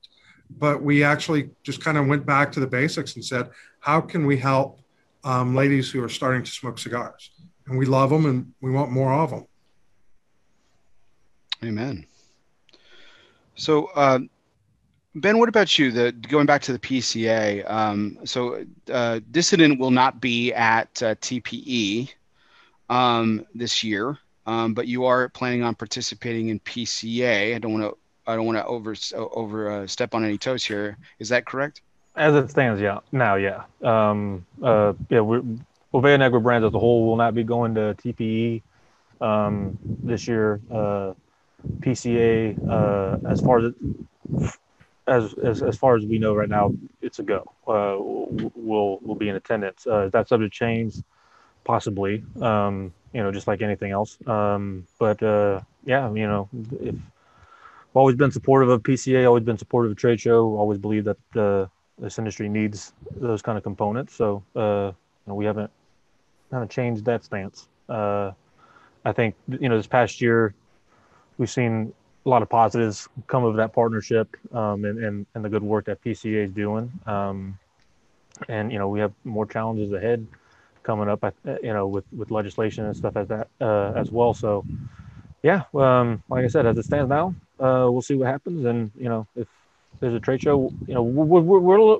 But 0.58 0.80
we 0.80 1.02
actually 1.02 1.50
just 1.64 1.80
kind 1.82 1.98
of 1.98 2.06
went 2.06 2.24
back 2.24 2.52
to 2.52 2.60
the 2.60 2.66
basics 2.66 3.16
and 3.16 3.24
said 3.24 3.50
how 3.80 4.00
can 4.00 4.26
we 4.26 4.36
help 4.36 4.80
um, 5.24 5.56
ladies 5.56 5.90
who 5.90 6.02
are 6.04 6.08
starting 6.08 6.44
to 6.44 6.50
smoke 6.50 6.78
cigars? 6.78 7.30
And 7.66 7.76
we 7.76 7.84
love 7.84 8.10
them 8.10 8.26
and 8.26 8.52
we 8.60 8.70
want 8.70 8.92
more 8.92 9.12
of 9.12 9.30
them 9.30 9.46
amen. 11.62 12.06
So 13.54 13.86
uh, 13.94 14.20
ben 15.14 15.38
what 15.38 15.48
about 15.48 15.78
you? 15.78 15.90
The 15.90 16.12
going 16.12 16.46
back 16.46 16.62
to 16.62 16.72
the 16.72 16.78
pca 16.78 17.68
um, 17.70 18.18
so 18.24 18.64
uh, 18.92 19.20
dissident 19.30 19.78
will 19.78 19.90
not 19.90 20.20
be 20.20 20.52
at 20.52 21.02
uh, 21.02 21.14
tpe 21.16 22.10
um, 22.88 23.46
this 23.54 23.82
year, 23.82 24.18
um, 24.46 24.74
but 24.74 24.86
you 24.86 25.04
are 25.04 25.28
planning 25.28 25.62
on 25.62 25.74
participating 25.74 26.48
in 26.48 26.60
PCA. 26.60 27.54
I 27.54 27.58
don't 27.58 27.72
want 27.72 27.84
to 27.84 27.96
I 28.26 28.36
don't 28.36 28.46
want 28.46 28.58
to 28.58 28.66
over 28.66 28.94
over 29.14 29.70
uh, 29.70 29.86
step 29.86 30.14
on 30.14 30.24
any 30.24 30.38
toes 30.38 30.64
here. 30.64 30.96
Is 31.18 31.28
that 31.28 31.46
correct? 31.46 31.82
As 32.16 32.34
it 32.34 32.50
stands, 32.50 32.80
yeah. 32.80 33.00
Now, 33.12 33.34
yeah. 33.34 33.64
Um, 33.82 34.46
uh, 34.62 34.94
yeah, 35.10 35.20
we're, 35.20 35.42
Boveda 35.92 36.18
Negra 36.18 36.40
brands 36.40 36.66
as 36.66 36.74
a 36.74 36.78
whole 36.78 37.06
will 37.06 37.16
not 37.16 37.34
be 37.34 37.44
going 37.44 37.74
to 37.74 37.94
TPE 38.02 38.62
um, 39.20 39.78
this 40.02 40.26
year. 40.26 40.60
Uh, 40.70 41.12
PCA, 41.80 42.56
uh, 42.68 43.28
as 43.28 43.40
far 43.40 43.58
as, 43.58 43.74
as 45.06 45.34
as 45.34 45.62
as 45.62 45.76
far 45.76 45.96
as 45.96 46.04
we 46.04 46.18
know 46.18 46.34
right 46.34 46.48
now, 46.48 46.72
it's 47.02 47.18
a 47.18 47.22
go. 47.22 47.52
Uh, 47.66 47.96
we'll 48.54 48.98
we'll 49.02 49.14
be 49.16 49.28
in 49.28 49.36
attendance. 49.36 49.86
Uh, 49.86 50.06
is 50.06 50.12
that 50.12 50.28
subject 50.28 50.54
change 50.54 50.96
possibly. 51.66 52.22
Um, 52.40 52.94
you 53.12 53.22
know, 53.22 53.32
just 53.32 53.46
like 53.46 53.60
anything 53.60 53.90
else. 53.92 54.16
Um, 54.26 54.86
but 54.98 55.22
uh, 55.22 55.60
yeah, 55.84 56.10
you 56.12 56.26
know, 56.26 56.48
if 56.80 56.94
I've 56.94 57.96
always 57.96 58.16
been 58.16 58.30
supportive 58.30 58.68
of 58.68 58.82
PCA, 58.82 59.26
always 59.26 59.44
been 59.44 59.58
supportive 59.58 59.90
of 59.90 59.98
trade 59.98 60.20
show, 60.20 60.56
always 60.56 60.78
believe 60.78 61.04
that 61.04 61.18
uh, 61.34 61.66
this 61.98 62.18
industry 62.18 62.48
needs 62.48 62.92
those 63.16 63.42
kind 63.42 63.58
of 63.58 63.64
components. 63.64 64.14
So 64.14 64.42
uh, 64.54 64.92
you 64.92 65.26
know, 65.26 65.34
we 65.34 65.44
haven't 65.44 65.70
kind 66.50 66.62
of 66.62 66.70
changed 66.70 67.04
that 67.06 67.24
stance. 67.24 67.68
Uh, 67.88 68.32
I 69.04 69.12
think 69.12 69.34
you 69.48 69.68
know 69.68 69.76
this 69.76 69.86
past 69.86 70.20
year 70.20 70.54
we've 71.38 71.50
seen 71.50 71.92
a 72.24 72.28
lot 72.28 72.42
of 72.42 72.48
positives 72.48 73.08
come 73.28 73.44
of 73.44 73.56
that 73.56 73.72
partnership 73.72 74.36
um, 74.52 74.84
and, 74.84 74.98
and, 75.02 75.26
and 75.34 75.44
the 75.44 75.48
good 75.48 75.62
work 75.62 75.84
that 75.86 76.02
PCA 76.02 76.44
is 76.44 76.50
doing. 76.50 76.90
Um, 77.06 77.58
and 78.48 78.70
you 78.70 78.78
know 78.78 78.88
we 78.88 79.00
have 79.00 79.12
more 79.24 79.46
challenges 79.46 79.92
ahead 79.92 80.26
coming 80.86 81.08
up, 81.08 81.20
you 81.62 81.72
know, 81.74 81.86
with, 81.94 82.06
with 82.12 82.30
legislation 82.30 82.84
and 82.86 82.96
stuff 82.96 83.16
as 83.16 83.26
that 83.28 83.48
uh, 83.60 83.92
as 83.96 84.08
well. 84.10 84.32
So, 84.32 84.64
yeah, 85.42 85.62
um, 85.74 86.22
like 86.28 86.44
I 86.44 86.48
said, 86.48 86.64
as 86.64 86.78
it 86.78 86.84
stands 86.84 87.08
now, 87.10 87.34
uh, 87.58 87.90
we'll 87.90 88.06
see 88.10 88.14
what 88.14 88.28
happens. 88.28 88.64
And 88.64 88.90
you 88.96 89.08
know, 89.08 89.26
if 89.34 89.48
there's 90.00 90.14
a 90.14 90.20
trade 90.20 90.40
show, 90.40 90.72
you 90.86 90.94
know, 90.94 91.02
we're, 91.02 91.40
we're, 91.40 91.58
we're, 91.58 91.98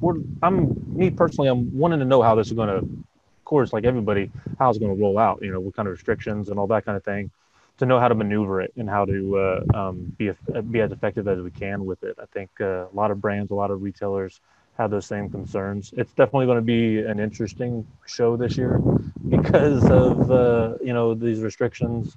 we're 0.00 0.20
I'm 0.42 0.56
me 0.96 1.10
personally, 1.10 1.48
I'm 1.48 1.76
wanting 1.76 1.98
to 1.98 2.04
know 2.04 2.22
how 2.22 2.34
this 2.36 2.46
is 2.46 2.52
going 2.52 2.68
to, 2.68 2.76
of 2.76 3.44
course, 3.44 3.72
like 3.72 3.84
everybody, 3.84 4.30
how 4.58 4.70
it's 4.70 4.78
going 4.78 4.94
to 4.94 5.02
roll 5.02 5.18
out. 5.18 5.40
You 5.42 5.52
know, 5.52 5.60
what 5.60 5.74
kind 5.74 5.88
of 5.88 5.92
restrictions 5.92 6.48
and 6.48 6.58
all 6.58 6.68
that 6.68 6.84
kind 6.86 6.96
of 6.96 7.04
thing, 7.04 7.30
to 7.78 7.86
know 7.86 7.98
how 7.98 8.08
to 8.08 8.14
maneuver 8.14 8.60
it 8.60 8.72
and 8.76 8.88
how 8.88 9.04
to 9.04 9.38
uh, 9.38 9.78
um, 9.78 10.14
be 10.16 10.30
be 10.70 10.80
as 10.80 10.92
effective 10.92 11.26
as 11.26 11.38
we 11.40 11.50
can 11.50 11.84
with 11.84 12.02
it. 12.04 12.16
I 12.22 12.26
think 12.32 12.50
uh, 12.60 12.86
a 12.92 12.94
lot 12.94 13.10
of 13.10 13.20
brands, 13.20 13.50
a 13.50 13.54
lot 13.54 13.70
of 13.70 13.82
retailers 13.82 14.40
have 14.78 14.90
those 14.90 15.06
same 15.06 15.28
concerns. 15.28 15.92
It's 15.96 16.12
definitely 16.12 16.46
going 16.46 16.58
to 16.58 16.62
be 16.62 17.00
an 17.00 17.20
interesting 17.20 17.86
show 18.06 18.36
this 18.36 18.56
year 18.56 18.80
because 19.28 19.84
of 19.90 20.30
uh, 20.30 20.74
you 20.82 20.92
know 20.92 21.14
these 21.14 21.40
restrictions 21.40 22.16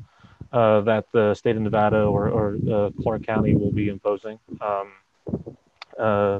uh, 0.52 0.82
that 0.82 1.06
the 1.12 1.34
state 1.34 1.56
of 1.56 1.62
Nevada 1.62 2.04
or, 2.04 2.30
or 2.30 2.58
uh, 2.72 2.90
Clark 3.02 3.24
County 3.26 3.56
will 3.56 3.72
be 3.72 3.90
imposing. 3.90 4.40
Um, 4.62 4.92
uh, 6.00 6.40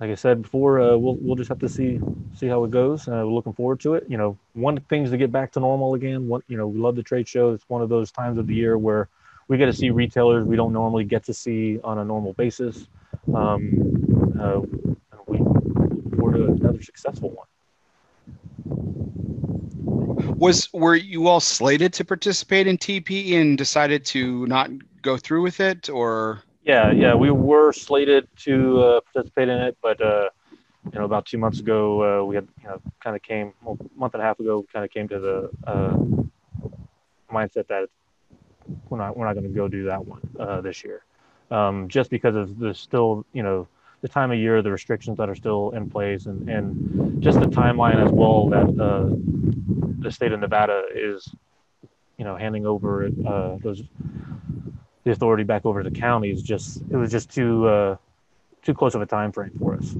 like 0.00 0.10
I 0.10 0.14
said 0.14 0.42
before, 0.42 0.80
uh, 0.80 0.96
we'll 0.96 1.16
we'll 1.20 1.36
just 1.36 1.48
have 1.48 1.60
to 1.60 1.68
see 1.68 2.00
see 2.34 2.46
how 2.48 2.64
it 2.64 2.70
goes. 2.70 3.08
Uh, 3.08 3.22
we're 3.24 3.32
looking 3.32 3.54
forward 3.54 3.80
to 3.80 3.94
it. 3.94 4.04
You 4.08 4.18
know, 4.18 4.36
one 4.52 4.78
things 4.80 5.10
to 5.10 5.16
get 5.16 5.32
back 5.32 5.52
to 5.52 5.60
normal 5.60 5.94
again. 5.94 6.28
One, 6.28 6.42
you 6.48 6.56
know, 6.56 6.66
we 6.66 6.78
love 6.78 6.96
the 6.96 7.02
trade 7.02 7.28
show. 7.28 7.52
It's 7.52 7.64
one 7.68 7.80
of 7.80 7.88
those 7.88 8.10
times 8.10 8.38
of 8.38 8.46
the 8.46 8.54
year 8.54 8.76
where 8.76 9.08
we 9.48 9.56
get 9.56 9.66
to 9.66 9.72
see 9.72 9.90
retailers 9.90 10.44
we 10.44 10.56
don't 10.56 10.72
normally 10.72 11.04
get 11.04 11.24
to 11.24 11.34
see 11.34 11.78
on 11.82 11.98
a 11.98 12.04
normal 12.04 12.32
basis. 12.34 12.88
Um, 13.34 13.95
uh, 14.40 14.60
we 15.26 15.38
look 15.38 16.16
forward 16.16 16.36
to 16.36 16.44
another 16.44 16.82
successful 16.82 17.30
one. 17.30 17.46
Was 20.38 20.72
were 20.72 20.96
you 20.96 21.28
all 21.28 21.40
slated 21.40 21.92
to 21.94 22.04
participate 22.04 22.66
in 22.66 22.78
TP 22.78 23.34
and 23.40 23.56
decided 23.56 24.04
to 24.06 24.46
not 24.46 24.70
go 25.02 25.16
through 25.16 25.42
with 25.42 25.60
it, 25.60 25.88
or? 25.88 26.42
Yeah, 26.62 26.90
yeah, 26.90 27.14
we 27.14 27.30
were 27.30 27.72
slated 27.72 28.28
to 28.38 28.82
uh, 28.82 29.00
participate 29.12 29.48
in 29.48 29.58
it, 29.58 29.78
but 29.80 30.00
uh, 30.00 30.30
you 30.92 30.98
know, 30.98 31.04
about 31.04 31.26
two 31.26 31.38
months 31.38 31.60
ago, 31.60 32.20
uh, 32.20 32.24
we 32.24 32.34
had 32.34 32.48
you 32.60 32.68
know 32.68 32.80
kind 33.02 33.16
of 33.16 33.22
came 33.22 33.52
well, 33.62 33.78
a 33.80 33.98
month 33.98 34.14
and 34.14 34.22
a 34.22 34.26
half 34.26 34.40
ago, 34.40 34.64
kind 34.72 34.84
of 34.84 34.90
came 34.90 35.08
to 35.08 35.18
the 35.18 35.50
uh, 35.66 35.96
mindset 37.32 37.68
that 37.68 37.88
we're 38.88 38.98
not 38.98 39.16
we're 39.16 39.26
not 39.26 39.34
going 39.34 39.46
to 39.46 39.52
go 39.52 39.68
do 39.68 39.84
that 39.84 40.04
one 40.04 40.20
uh, 40.38 40.60
this 40.60 40.84
year, 40.84 41.04
um, 41.50 41.88
just 41.88 42.10
because 42.10 42.34
of 42.34 42.58
the 42.58 42.74
still 42.74 43.24
you 43.32 43.42
know 43.42 43.68
the 44.06 44.12
time 44.12 44.30
of 44.30 44.38
year, 44.38 44.62
the 44.62 44.70
restrictions 44.70 45.18
that 45.18 45.28
are 45.28 45.34
still 45.34 45.70
in 45.70 45.90
place, 45.90 46.26
and 46.26 46.48
and 46.48 47.20
just 47.22 47.40
the 47.40 47.46
timeline 47.46 48.04
as 48.04 48.12
well 48.12 48.48
that 48.48 48.68
uh, 48.80 49.08
the 49.98 50.10
state 50.10 50.32
of 50.32 50.38
Nevada 50.38 50.84
is, 50.94 51.28
you 52.16 52.24
know, 52.24 52.36
handing 52.36 52.66
over 52.66 53.06
uh, 53.26 53.56
those 53.62 53.82
the 55.04 55.10
authority 55.10 55.42
back 55.42 55.66
over 55.66 55.82
to 55.82 55.90
the 55.90 55.98
counties. 55.98 56.42
Just 56.42 56.82
it 56.90 56.96
was 56.96 57.10
just 57.10 57.30
too 57.30 57.66
uh, 57.66 57.96
too 58.62 58.74
close 58.74 58.94
of 58.94 59.02
a 59.02 59.06
time 59.06 59.32
frame 59.32 59.50
for 59.58 59.74
us. 59.74 59.96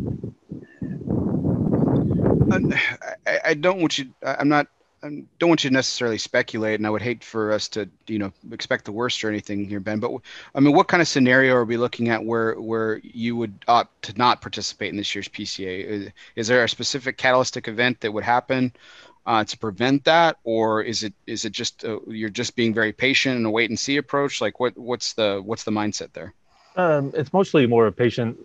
I, 3.26 3.40
I 3.44 3.54
don't 3.54 3.80
want 3.80 3.98
you. 3.98 4.14
I'm 4.22 4.48
not 4.48 4.68
I 5.06 5.22
don't 5.38 5.48
want 5.48 5.62
you 5.62 5.70
to 5.70 5.74
necessarily 5.74 6.18
speculate, 6.18 6.80
and 6.80 6.86
I 6.86 6.90
would 6.90 7.02
hate 7.02 7.22
for 7.22 7.52
us 7.52 7.68
to, 7.68 7.88
you 8.08 8.18
know, 8.18 8.32
expect 8.50 8.84
the 8.84 8.92
worst 8.92 9.22
or 9.24 9.28
anything 9.28 9.68
here, 9.68 9.80
Ben. 9.80 10.00
But 10.00 10.10
I 10.54 10.60
mean, 10.60 10.74
what 10.74 10.88
kind 10.88 11.00
of 11.00 11.08
scenario 11.08 11.54
are 11.54 11.64
we 11.64 11.76
looking 11.76 12.08
at 12.08 12.24
where 12.24 12.54
where 12.54 13.00
you 13.02 13.36
would 13.36 13.64
opt 13.68 14.02
to 14.02 14.18
not 14.18 14.40
participate 14.40 14.90
in 14.90 14.96
this 14.96 15.14
year's 15.14 15.28
PCA? 15.28 15.84
Is, 15.84 16.10
is 16.34 16.48
there 16.48 16.64
a 16.64 16.68
specific 16.68 17.16
catalytic 17.18 17.68
event 17.68 18.00
that 18.00 18.12
would 18.12 18.24
happen 18.24 18.72
uh, 19.26 19.44
to 19.44 19.58
prevent 19.58 20.04
that, 20.04 20.38
or 20.44 20.82
is 20.82 21.02
it 21.04 21.14
is 21.26 21.44
it 21.44 21.52
just 21.52 21.84
uh, 21.84 22.00
you're 22.08 22.28
just 22.28 22.56
being 22.56 22.74
very 22.74 22.92
patient 22.92 23.36
and 23.36 23.46
a 23.46 23.50
wait 23.50 23.70
and 23.70 23.78
see 23.78 23.96
approach? 23.98 24.40
Like, 24.40 24.58
what 24.58 24.76
what's 24.76 25.12
the 25.12 25.40
what's 25.44 25.64
the 25.64 25.72
mindset 25.72 26.12
there? 26.12 26.34
Um, 26.76 27.12
it's 27.14 27.32
mostly 27.32 27.66
more 27.66 27.86
a 27.86 27.92
patient, 27.92 28.38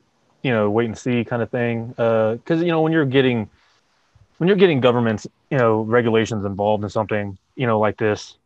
you 0.44 0.52
know, 0.52 0.70
wait 0.70 0.86
and 0.86 0.98
see 0.98 1.24
kind 1.24 1.42
of 1.42 1.50
thing. 1.50 1.88
Because 1.90 2.62
uh, 2.62 2.66
you 2.66 2.68
know, 2.68 2.82
when 2.82 2.94
you're 2.94 3.06
getting 3.06 3.50
when 4.42 4.48
you're 4.48 4.58
getting 4.58 4.80
governments, 4.80 5.28
you 5.52 5.58
know, 5.60 5.82
regulations 5.82 6.46
involved 6.46 6.84
in 6.84 6.90
something, 6.90 7.38
you 7.54 7.68
know, 7.68 7.80
like 7.80 7.96
this, 7.96 8.40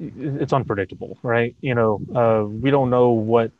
it's 0.00 0.54
unpredictable, 0.54 1.18
right? 1.22 1.54
You 1.60 1.74
know, 1.74 2.00
uh, 2.14 2.48
we 2.48 2.70
don't 2.70 2.88
know 2.88 3.10
what 3.10 3.52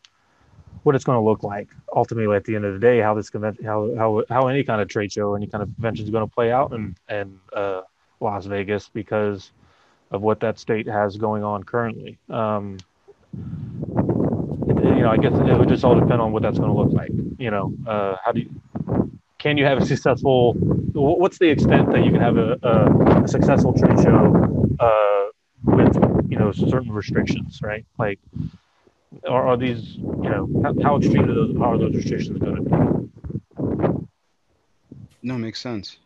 what 0.85 0.95
it's 0.95 1.05
going 1.05 1.17
to 1.17 1.23
look 1.23 1.43
like 1.43 1.69
ultimately 1.95 2.35
at 2.35 2.45
the 2.45 2.57
end 2.57 2.65
of 2.65 2.73
the 2.73 2.79
day. 2.79 3.01
How 3.01 3.13
this 3.13 3.29
convention, 3.29 3.63
how 3.63 3.95
how 3.99 4.25
how 4.31 4.47
any 4.49 4.65
kind 4.65 4.81
of 4.81 4.89
trade 4.89 5.13
show, 5.13 5.35
any 5.35 5.47
kind 5.47 5.63
of 5.63 5.69
convention 5.75 6.07
is 6.07 6.11
going 6.11 6.27
to 6.27 6.35
play 6.35 6.51
out 6.51 6.73
in 6.73 6.97
in 7.11 7.39
uh, 7.55 7.83
Las 8.21 8.47
Vegas 8.47 8.89
because 8.89 9.51
of 10.13 10.23
what 10.23 10.41
that 10.41 10.59
state 10.59 10.87
has 10.87 11.19
going 11.19 11.45
on 11.45 11.63
currently. 11.63 12.17
Um, 12.31 12.79
you 13.35 15.03
know, 15.03 15.11
I 15.11 15.19
guess 15.19 15.35
it 15.35 15.59
would 15.59 15.69
just 15.69 15.85
all 15.85 15.95
depend 15.95 16.23
on 16.23 16.33
what 16.33 16.41
that's 16.41 16.59
going 16.59 16.71
to 16.71 16.79
look 16.79 16.93
like. 16.95 17.11
You 17.37 17.51
know, 17.51 17.75
uh, 17.87 18.17
how 18.25 18.33
do 18.33 18.41
you 18.41 18.51
can 19.43 19.59
you 19.59 19.65
have 19.65 19.79
a 19.79 19.85
successful 19.85 20.55
what's 20.95 21.39
the 21.39 21.49
extent 21.49 21.91
that 21.91 22.05
you 22.05 22.13
can 22.13 22.21
have 22.21 22.37
a, 22.37 22.57
a, 22.63 23.25
a 23.25 23.29
successful 23.29 23.73
trade 23.73 23.99
show 24.01 24.77
uh, 24.79 25.25
with 25.65 25.95
you 26.31 26.39
know 26.39 26.53
certain 26.53 26.93
restrictions 26.93 27.61
right? 27.61 27.85
Like 27.99 28.21
are, 29.29 29.49
are 29.49 29.57
these 29.57 29.97
you 29.97 30.31
know 30.31 30.49
how, 30.63 30.75
how 30.83 30.97
extreme 30.97 31.29
are 31.29 31.35
those, 31.35 31.57
how 31.57 31.73
are 31.73 31.79
those 31.79 31.95
restrictions 31.95 32.39
going 32.39 32.57
to 32.57 32.63
be? 32.63 34.07
No 35.25 35.37
makes 35.39 35.61
sense. 35.61 35.99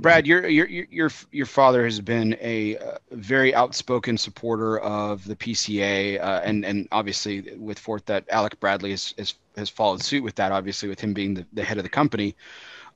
Brad, 0.00 0.26
your 0.26 0.46
your 0.46 0.66
your 0.68 1.10
your 1.32 1.46
father 1.46 1.84
has 1.84 2.00
been 2.00 2.34
a, 2.40 2.78
very 3.10 3.54
outspoken 3.54 4.16
supporter 4.16 4.78
of 4.78 5.24
the 5.24 5.34
PCA, 5.34 6.20
uh, 6.20 6.40
and 6.44 6.64
and 6.64 6.86
obviously 6.92 7.56
with 7.56 7.78
Fort 7.78 8.06
that 8.06 8.24
Alec 8.30 8.60
Bradley 8.60 8.90
has, 8.90 9.14
has 9.18 9.34
has 9.58 9.68
followed 9.68 10.02
suit 10.02 10.22
with 10.22 10.36
that. 10.36 10.52
Obviously, 10.52 10.88
with 10.88 11.00
him 11.00 11.12
being 11.12 11.34
the, 11.34 11.46
the 11.52 11.64
head 11.64 11.76
of 11.76 11.82
the 11.82 11.90
company. 11.90 12.36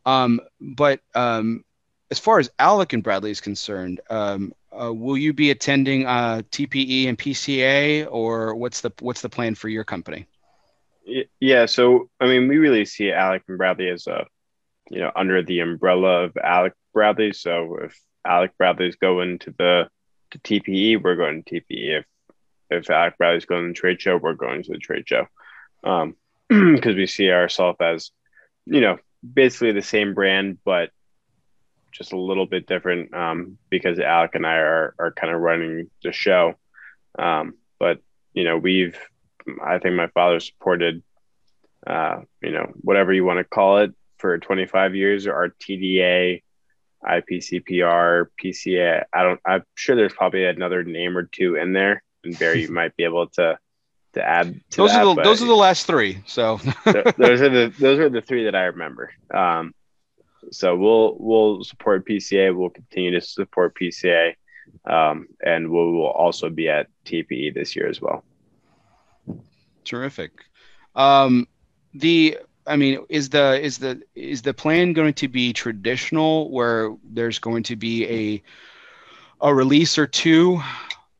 Um, 0.06 0.40
but 0.60 1.00
um, 1.14 1.64
as 2.10 2.18
far 2.18 2.38
as 2.38 2.50
Alec 2.58 2.92
and 2.92 3.02
Bradley 3.02 3.30
is 3.30 3.40
concerned, 3.40 4.00
um, 4.10 4.52
uh, 4.72 4.92
will 4.92 5.16
you 5.16 5.32
be 5.32 5.50
attending 5.50 6.06
uh, 6.06 6.42
TPE 6.50 7.08
and 7.08 7.18
PCA, 7.18 8.06
or 8.10 8.54
what's 8.54 8.80
the 8.80 8.90
what's 9.00 9.22
the 9.22 9.28
plan 9.28 9.54
for 9.54 9.68
your 9.68 9.84
company? 9.84 10.26
Yeah, 11.40 11.66
so 11.66 12.08
I 12.20 12.26
mean, 12.26 12.48
we 12.48 12.58
really 12.58 12.84
see 12.84 13.12
Alec 13.12 13.42
and 13.48 13.58
Bradley 13.58 13.88
as 13.88 14.06
a 14.06 14.26
you 14.90 15.00
know 15.00 15.10
under 15.14 15.42
the 15.42 15.60
umbrella 15.60 16.24
of 16.24 16.36
Alec 16.36 16.74
Bradley. 16.92 17.32
So 17.32 17.78
if 17.82 17.98
Alec 18.26 18.52
Bradley's 18.58 18.96
going 18.96 19.38
to 19.40 19.54
the 19.58 19.88
to 20.30 20.38
TPE, 20.38 21.02
we're 21.02 21.16
going 21.16 21.42
to 21.42 21.54
TPE. 21.54 21.98
If 21.98 22.04
if 22.70 22.90
Alec 22.90 23.18
Bradley's 23.18 23.44
going 23.44 23.62
to 23.64 23.68
the 23.68 23.74
trade 23.74 24.00
show, 24.00 24.16
we're 24.16 24.34
going 24.34 24.62
to 24.62 24.72
the 24.72 24.78
trade 24.78 25.08
show. 25.08 25.26
Um, 25.84 26.16
because 26.74 26.96
we 26.96 27.06
see 27.06 27.30
ourselves 27.30 27.78
as, 27.80 28.10
you 28.66 28.80
know, 28.80 28.98
basically 29.22 29.72
the 29.72 29.82
same 29.82 30.14
brand, 30.14 30.58
but 30.64 30.90
just 31.92 32.12
a 32.12 32.18
little 32.18 32.46
bit 32.46 32.66
different 32.66 33.14
um, 33.14 33.58
because 33.70 33.98
Alec 33.98 34.34
and 34.34 34.46
I 34.46 34.56
are 34.56 34.94
are 34.98 35.12
kind 35.12 35.32
of 35.32 35.40
running 35.40 35.90
the 36.02 36.12
show. 36.12 36.54
Um, 37.18 37.54
but 37.78 38.00
you 38.32 38.44
know, 38.44 38.56
we've 38.56 38.98
I 39.62 39.78
think 39.78 39.94
my 39.94 40.08
father 40.08 40.40
supported, 40.40 41.02
uh, 41.86 42.20
you 42.40 42.52
know, 42.52 42.72
whatever 42.80 43.12
you 43.12 43.24
want 43.24 43.38
to 43.38 43.44
call 43.44 43.78
it 43.78 43.92
for 44.18 44.38
25 44.38 44.94
years. 44.94 45.26
RTDA, 45.26 46.42
IPCPR, 47.04 48.26
PCA. 48.42 49.04
I 49.12 49.22
don't. 49.22 49.40
I'm 49.44 49.64
sure 49.74 49.96
there's 49.96 50.14
probably 50.14 50.46
another 50.46 50.82
name 50.82 51.16
or 51.16 51.24
two 51.24 51.56
in 51.56 51.72
there, 51.72 52.02
and 52.24 52.38
Barry 52.38 52.66
might 52.68 52.96
be 52.96 53.04
able 53.04 53.28
to 53.30 53.58
to 54.14 54.22
add. 54.22 54.60
To 54.70 54.76
those 54.76 54.92
that, 54.92 55.04
are 55.04 55.14
the 55.14 55.22
those 55.22 55.42
are 55.42 55.46
the 55.46 55.54
last 55.54 55.86
three. 55.86 56.22
So 56.26 56.56
those 56.84 57.40
are 57.40 57.48
the 57.48 57.72
those 57.78 57.98
are 57.98 58.08
the 58.08 58.22
three 58.22 58.44
that 58.44 58.54
I 58.54 58.64
remember. 58.64 59.12
Um, 59.32 59.74
so 60.50 60.76
we'll 60.76 61.16
we'll 61.18 61.64
support 61.64 62.06
PCA. 62.06 62.56
We'll 62.56 62.70
continue 62.70 63.12
to 63.12 63.20
support 63.20 63.76
PCA, 63.76 64.34
um, 64.84 65.28
and 65.44 65.70
we 65.70 65.76
will 65.76 66.10
also 66.10 66.50
be 66.50 66.68
at 66.68 66.88
TPE 67.04 67.54
this 67.54 67.76
year 67.76 67.88
as 67.88 68.00
well. 68.00 68.24
Terrific. 69.84 70.32
Um, 70.94 71.48
the 71.94 72.38
I 72.66 72.76
mean, 72.76 73.04
is 73.08 73.30
the 73.30 73.60
is 73.60 73.78
the 73.78 74.02
is 74.14 74.42
the 74.42 74.54
plan 74.54 74.92
going 74.92 75.14
to 75.14 75.28
be 75.28 75.52
traditional, 75.52 76.50
where 76.50 76.94
there's 77.04 77.38
going 77.38 77.62
to 77.64 77.76
be 77.76 78.06
a 78.08 78.42
a 79.40 79.54
release 79.54 79.98
or 79.98 80.06
two 80.06 80.60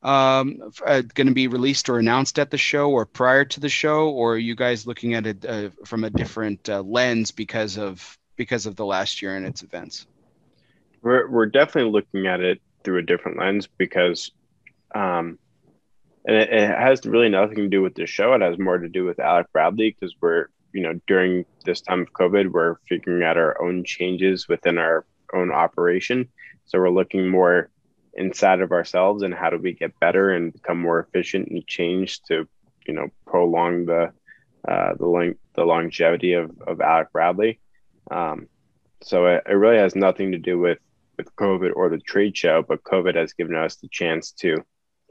um, 0.02 0.72
uh, 0.84 1.02
going 1.14 1.28
to 1.28 1.34
be 1.34 1.46
released 1.46 1.88
or 1.88 1.98
announced 1.98 2.38
at 2.38 2.50
the 2.50 2.58
show 2.58 2.90
or 2.90 3.06
prior 3.06 3.44
to 3.44 3.60
the 3.60 3.68
show, 3.68 4.10
or 4.10 4.34
are 4.34 4.38
you 4.38 4.54
guys 4.54 4.86
looking 4.86 5.14
at 5.14 5.26
it 5.26 5.44
uh, 5.44 5.70
from 5.84 6.04
a 6.04 6.10
different 6.10 6.68
uh, 6.68 6.82
lens 6.82 7.30
because 7.30 7.78
of 7.78 8.18
because 8.36 8.66
of 8.66 8.74
the 8.74 8.84
last 8.84 9.22
year 9.22 9.36
and 9.36 9.46
its 9.46 9.62
events? 9.62 10.06
We're 11.02 11.28
we're 11.28 11.46
definitely 11.46 11.92
looking 11.92 12.26
at 12.26 12.40
it 12.40 12.60
through 12.82 12.98
a 12.98 13.02
different 13.02 13.38
lens 13.38 13.68
because, 13.78 14.32
um, 14.92 15.38
and 16.24 16.36
it, 16.36 16.52
it 16.52 16.68
has 16.68 17.06
really 17.06 17.28
nothing 17.28 17.56
to 17.56 17.68
do 17.68 17.82
with 17.82 17.94
the 17.94 18.06
show. 18.06 18.32
It 18.34 18.40
has 18.40 18.58
more 18.58 18.78
to 18.78 18.88
do 18.88 19.04
with 19.04 19.20
Alec 19.20 19.52
Bradley 19.52 19.96
because 19.98 20.14
we're 20.20 20.46
you 20.72 20.82
know 20.82 20.98
during 21.06 21.44
this 21.64 21.80
time 21.80 22.00
of 22.00 22.12
COVID, 22.12 22.50
we're 22.50 22.76
figuring 22.88 23.22
out 23.22 23.36
our 23.36 23.62
own 23.62 23.84
changes 23.84 24.48
within 24.48 24.78
our 24.78 25.04
own 25.32 25.52
operation. 25.52 26.28
So 26.64 26.80
we're 26.80 26.90
looking 26.90 27.28
more 27.28 27.70
inside 28.14 28.60
of 28.60 28.72
ourselves 28.72 29.22
and 29.22 29.34
how 29.34 29.50
do 29.50 29.58
we 29.58 29.72
get 29.72 29.98
better 30.00 30.30
and 30.30 30.52
become 30.52 30.80
more 30.80 31.00
efficient 31.00 31.48
and 31.48 31.66
change 31.66 32.22
to 32.22 32.46
you 32.86 32.94
know 32.94 33.08
prolong 33.26 33.86
the 33.86 34.12
uh, 34.68 34.94
the 34.98 35.06
length 35.06 35.40
the 35.54 35.64
longevity 35.64 36.34
of, 36.34 36.50
of 36.66 36.80
Alec 36.80 37.12
Bradley. 37.12 37.60
Um, 38.10 38.48
so 39.02 39.26
it, 39.26 39.42
it 39.48 39.54
really 39.54 39.78
has 39.78 39.94
nothing 39.94 40.32
to 40.32 40.38
do 40.38 40.58
with 40.58 40.78
with 41.16 41.34
COVID 41.36 41.72
or 41.74 41.90
the 41.90 41.98
trade 41.98 42.36
show, 42.36 42.62
but 42.66 42.84
COVID 42.84 43.16
has 43.16 43.32
given 43.32 43.54
us 43.54 43.76
the 43.76 43.88
chance 43.88 44.32
to 44.32 44.64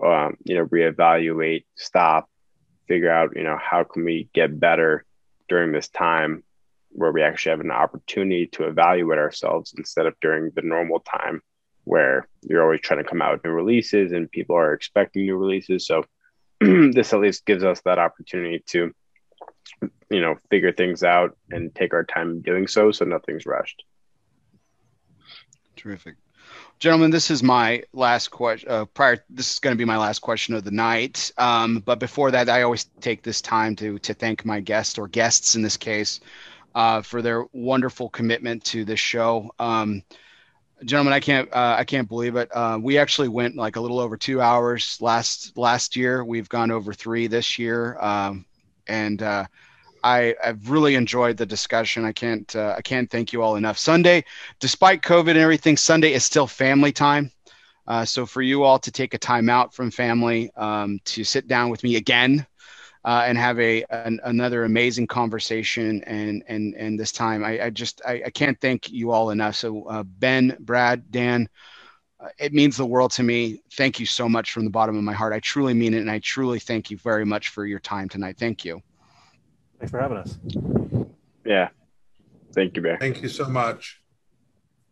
um, 0.03 0.37
you 0.43 0.55
know 0.55 0.65
reevaluate, 0.65 1.65
stop, 1.75 2.29
figure 2.87 3.11
out 3.11 3.35
you 3.35 3.43
know 3.43 3.57
how 3.61 3.83
can 3.83 4.03
we 4.03 4.29
get 4.33 4.59
better 4.59 5.05
during 5.49 5.71
this 5.71 5.89
time 5.89 6.43
where 6.93 7.11
we 7.11 7.21
actually 7.21 7.51
have 7.51 7.61
an 7.61 7.71
opportunity 7.71 8.47
to 8.47 8.67
evaluate 8.67 9.17
ourselves 9.17 9.73
instead 9.77 10.05
of 10.05 10.13
during 10.19 10.51
the 10.55 10.61
normal 10.61 10.99
time 10.99 11.41
where 11.83 12.27
you're 12.41 12.63
always 12.63 12.81
trying 12.81 13.03
to 13.03 13.09
come 13.09 13.21
out 13.21 13.33
with 13.33 13.43
new 13.43 13.51
releases 13.51 14.11
and 14.11 14.31
people 14.31 14.55
are 14.55 14.73
expecting 14.73 15.25
new 15.25 15.37
releases. 15.37 15.85
So 15.85 16.03
this 16.59 17.13
at 17.13 17.19
least 17.19 17.45
gives 17.45 17.63
us 17.63 17.81
that 17.81 17.99
opportunity 17.99 18.63
to, 18.67 18.93
you 20.09 20.21
know, 20.21 20.35
figure 20.49 20.71
things 20.71 21.03
out 21.03 21.37
and 21.49 21.73
take 21.73 21.93
our 21.93 22.03
time 22.03 22.41
doing 22.41 22.67
so, 22.67 22.91
so 22.91 23.05
nothing's 23.05 23.45
rushed. 23.45 23.83
Terrific, 25.75 26.15
gentlemen. 26.77 27.09
This 27.09 27.31
is 27.31 27.41
my 27.41 27.83
last 27.93 28.29
question. 28.29 28.69
Uh, 28.69 28.85
prior, 28.85 29.23
this 29.29 29.53
is 29.53 29.59
going 29.59 29.75
to 29.75 29.77
be 29.77 29.85
my 29.85 29.97
last 29.97 30.19
question 30.19 30.53
of 30.53 30.63
the 30.63 30.69
night. 30.69 31.31
Um, 31.39 31.81
but 31.83 31.99
before 31.99 32.29
that, 32.29 32.49
I 32.49 32.61
always 32.61 32.83
take 32.99 33.23
this 33.23 33.41
time 33.41 33.75
to 33.77 33.97
to 33.99 34.13
thank 34.13 34.45
my 34.45 34.59
guests 34.59 34.99
or 34.99 35.07
guests 35.07 35.55
in 35.55 35.63
this 35.63 35.77
case 35.77 36.19
uh, 36.75 37.01
for 37.01 37.23
their 37.23 37.45
wonderful 37.53 38.09
commitment 38.09 38.63
to 38.65 38.85
this 38.85 38.99
show. 38.99 39.49
Um, 39.57 40.03
gentlemen, 40.85 41.13
I 41.13 41.19
can't 41.19 41.51
uh, 41.53 41.75
I 41.77 41.83
can't 41.83 42.07
believe 42.07 42.35
it. 42.35 42.49
Uh, 42.55 42.79
we 42.81 42.97
actually 42.97 43.27
went 43.27 43.55
like 43.55 43.75
a 43.75 43.81
little 43.81 43.99
over 43.99 44.17
two 44.17 44.41
hours 44.41 44.97
last 45.01 45.57
last 45.57 45.95
year. 45.95 46.23
We've 46.23 46.49
gone 46.49 46.71
over 46.71 46.93
three 46.93 47.27
this 47.27 47.59
year, 47.59 47.97
um, 47.99 48.45
and 48.87 49.21
uh, 49.21 49.45
I 50.03 50.35
I've 50.43 50.69
really 50.69 50.95
enjoyed 50.95 51.37
the 51.37 51.45
discussion. 51.45 52.05
I 52.05 52.11
can't 52.11 52.55
uh, 52.55 52.75
I 52.77 52.81
can't 52.81 53.09
thank 53.09 53.33
you 53.33 53.41
all 53.41 53.55
enough. 53.55 53.77
Sunday, 53.77 54.23
despite 54.59 55.01
COVID 55.01 55.29
and 55.29 55.39
everything, 55.39 55.77
Sunday 55.77 56.13
is 56.13 56.25
still 56.25 56.47
family 56.47 56.91
time. 56.91 57.31
Uh, 57.87 58.05
so 58.05 58.25
for 58.25 58.41
you 58.41 58.63
all 58.63 58.79
to 58.79 58.91
take 58.91 59.13
a 59.13 59.17
time 59.17 59.49
out 59.49 59.73
from 59.73 59.91
family 59.91 60.51
um, 60.55 60.99
to 61.03 61.23
sit 61.23 61.47
down 61.47 61.69
with 61.69 61.83
me 61.83 61.95
again 61.95 62.45
uh, 63.03 63.23
and 63.25 63.37
have 63.37 63.59
a 63.59 63.83
an, 63.89 64.19
another 64.23 64.63
amazing 64.63 65.07
conversation 65.07 66.03
and 66.03 66.43
and 66.47 66.75
and 66.75 66.99
this 66.99 67.11
time 67.11 67.43
I, 67.43 67.65
I 67.65 67.69
just 67.69 68.01
I, 68.05 68.23
I, 68.25 68.29
can't 68.29 68.59
thank 68.59 68.91
you 68.91 69.11
all 69.11 69.31
enough. 69.31 69.55
So 69.55 69.83
uh, 69.85 70.03
Ben, 70.03 70.55
Brad, 70.59 71.11
Dan, 71.11 71.49
uh, 72.19 72.29
it 72.37 72.53
means 72.53 72.77
the 72.77 72.85
world 72.85 73.11
to 73.13 73.23
me. 73.23 73.61
Thank 73.73 73.99
you 73.99 74.05
so 74.05 74.29
much 74.29 74.51
from 74.51 74.65
the 74.65 74.69
bottom 74.69 74.95
of 74.95 75.03
my 75.03 75.13
heart. 75.13 75.33
I 75.33 75.39
truly 75.39 75.73
mean 75.73 75.93
it, 75.93 76.01
and 76.01 76.11
I 76.11 76.19
truly 76.19 76.59
thank 76.59 76.91
you 76.91 76.97
very 76.97 77.25
much 77.25 77.49
for 77.49 77.65
your 77.65 77.79
time 77.79 78.07
tonight. 78.07 78.37
Thank 78.37 78.63
you. 78.65 78.81
Thanks 79.79 79.91
for 79.91 79.99
having 79.99 80.17
us. 80.17 80.37
Yeah, 81.43 81.69
thank 82.53 82.75
you, 82.75 82.83
Bear. 82.83 82.97
Thank 82.99 83.23
you 83.23 83.29
so 83.29 83.47
much. 83.49 84.00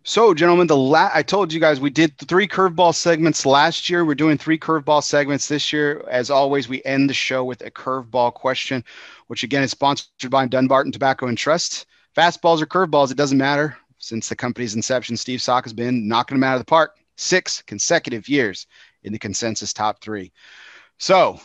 So, 0.10 0.34
gentlemen, 0.34 0.66
the 0.66 0.76
la- 0.76 1.12
I 1.14 1.22
told 1.22 1.54
you 1.54 1.60
guys 1.60 1.80
we 1.80 1.92
did 1.92 2.18
three 2.18 2.48
curveball 2.48 2.96
segments 2.96 3.46
last 3.46 3.92
year. 3.92 4.04
We're 4.04 4.16
doing 4.16 4.40
three 4.40 4.58
curveball 4.58 5.04
segments 5.04 5.48
this 5.48 5.72
year. 5.72 6.04
As 6.10 6.32
always, 6.32 6.68
we 6.68 6.82
end 6.84 7.08
the 7.08 7.14
show 7.14 7.44
with 7.44 7.62
a 7.62 7.70
curveball 7.70 8.34
question, 8.34 8.84
which 9.28 9.44
again 9.44 9.62
is 9.62 9.70
sponsored 9.70 10.32
by 10.32 10.48
Dunbarton 10.48 10.92
Tobacco 10.92 11.28
and 11.28 11.38
Trust. 11.38 11.86
Fastballs 12.18 12.60
or 12.60 12.66
curveballs, 12.66 13.12
it 13.12 13.18
doesn't 13.18 13.38
matter. 13.38 13.78
Since 14.00 14.30
the 14.30 14.36
company's 14.36 14.74
inception, 14.74 15.16
Steve 15.16 15.44
Saka 15.44 15.66
has 15.66 15.74
been 15.74 16.08
knocking 16.08 16.38
them 16.38 16.44
out 16.44 16.56
of 16.56 16.62
the 16.62 16.66
park 16.66 16.96
six 17.16 17.62
consecutive 17.62 18.28
years 18.28 18.66
in 19.04 19.14
the 19.14 19.20
consensus 19.20 19.74
top 19.74 20.02
three. 20.02 20.32
So, 20.98 21.40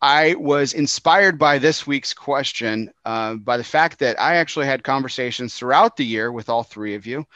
I 0.00 0.36
was 0.38 0.74
inspired 0.74 1.40
by 1.40 1.58
this 1.58 1.88
week's 1.88 2.14
question 2.14 2.92
uh, 3.04 3.34
by 3.34 3.56
the 3.56 3.64
fact 3.64 3.98
that 3.98 4.20
I 4.20 4.36
actually 4.36 4.66
had 4.66 4.84
conversations 4.84 5.54
throughout 5.56 5.96
the 5.96 6.06
year 6.06 6.30
with 6.30 6.48
all 6.48 6.62
three 6.62 6.94
of 6.94 7.04
you. 7.04 7.26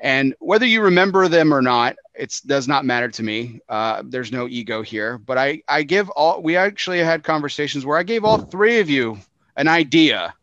And 0.00 0.34
whether 0.38 0.66
you 0.66 0.82
remember 0.82 1.26
them 1.28 1.52
or 1.52 1.60
not, 1.60 1.96
it 2.14 2.40
does 2.46 2.68
not 2.68 2.84
matter 2.84 3.08
to 3.08 3.22
me. 3.22 3.60
Uh, 3.68 4.02
there's 4.04 4.30
no 4.30 4.46
ego 4.48 4.82
here. 4.82 5.18
But 5.18 5.38
I, 5.38 5.62
I 5.68 5.82
give 5.82 6.08
all, 6.10 6.40
we 6.40 6.56
actually 6.56 6.98
had 7.00 7.24
conversations 7.24 7.84
where 7.84 7.98
I 7.98 8.04
gave 8.04 8.24
all 8.24 8.38
three 8.38 8.78
of 8.78 8.88
you 8.88 9.18
an 9.56 9.66
idea 9.66 10.34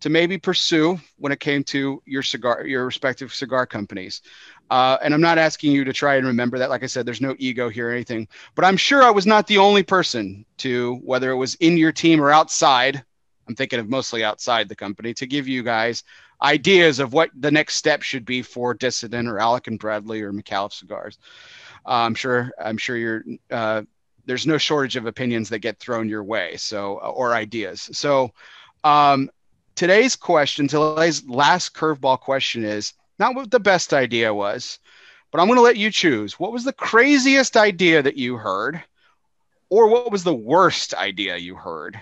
to 0.00 0.10
maybe 0.10 0.38
pursue 0.38 0.98
when 1.16 1.32
it 1.32 1.40
came 1.40 1.64
to 1.64 2.02
your 2.04 2.22
cigar, 2.22 2.66
your 2.66 2.84
respective 2.86 3.34
cigar 3.34 3.66
companies. 3.66 4.22
Uh, 4.70 4.98
and 5.02 5.14
I'm 5.14 5.20
not 5.20 5.38
asking 5.38 5.72
you 5.72 5.84
to 5.84 5.92
try 5.92 6.16
and 6.16 6.26
remember 6.26 6.58
that. 6.58 6.70
Like 6.70 6.82
I 6.82 6.86
said, 6.86 7.06
there's 7.06 7.20
no 7.20 7.34
ego 7.38 7.68
here 7.68 7.88
or 7.88 7.92
anything. 7.92 8.28
But 8.54 8.64
I'm 8.64 8.76
sure 8.76 9.02
I 9.02 9.10
was 9.10 9.26
not 9.26 9.46
the 9.46 9.58
only 9.58 9.82
person 9.82 10.44
to, 10.58 10.96
whether 10.96 11.30
it 11.30 11.36
was 11.36 11.54
in 11.56 11.78
your 11.78 11.92
team 11.92 12.20
or 12.20 12.30
outside, 12.30 13.02
I'm 13.48 13.54
thinking 13.54 13.80
of 13.80 13.88
mostly 13.88 14.22
outside 14.22 14.68
the 14.68 14.76
company, 14.76 15.14
to 15.14 15.26
give 15.26 15.48
you 15.48 15.62
guys 15.62 16.04
ideas 16.42 16.98
of 16.98 17.12
what 17.12 17.30
the 17.34 17.50
next 17.50 17.76
step 17.76 18.02
should 18.02 18.24
be 18.24 18.42
for 18.42 18.74
Dissident 18.74 19.28
or 19.28 19.38
Alec 19.38 19.66
and 19.66 19.78
Bradley 19.78 20.22
or 20.22 20.32
Micallef 20.32 20.72
cigars. 20.72 21.18
Uh, 21.86 22.04
I'm 22.04 22.14
sure. 22.14 22.52
I'm 22.62 22.78
sure 22.78 22.96
you're. 22.96 23.24
Uh, 23.50 23.82
there's 24.26 24.46
no 24.46 24.58
shortage 24.58 24.96
of 24.96 25.06
opinions 25.06 25.48
that 25.48 25.60
get 25.60 25.78
thrown 25.78 26.08
your 26.08 26.22
way. 26.22 26.56
So 26.56 26.98
or 26.98 27.34
ideas. 27.34 27.88
So 27.92 28.32
um, 28.84 29.30
today's 29.74 30.16
question, 30.16 30.68
today's 30.68 31.26
last 31.26 31.74
curveball 31.74 32.20
question 32.20 32.64
is 32.64 32.92
not 33.18 33.34
what 33.34 33.50
the 33.50 33.60
best 33.60 33.92
idea 33.92 34.32
was, 34.34 34.78
but 35.30 35.40
I'm 35.40 35.46
going 35.46 35.56
to 35.56 35.62
let 35.62 35.76
you 35.76 35.90
choose. 35.90 36.38
What 36.38 36.52
was 36.52 36.64
the 36.64 36.72
craziest 36.72 37.56
idea 37.56 38.02
that 38.02 38.16
you 38.16 38.36
heard, 38.36 38.82
or 39.70 39.88
what 39.88 40.12
was 40.12 40.24
the 40.24 40.34
worst 40.34 40.94
idea 40.94 41.36
you 41.36 41.54
heard? 41.54 42.00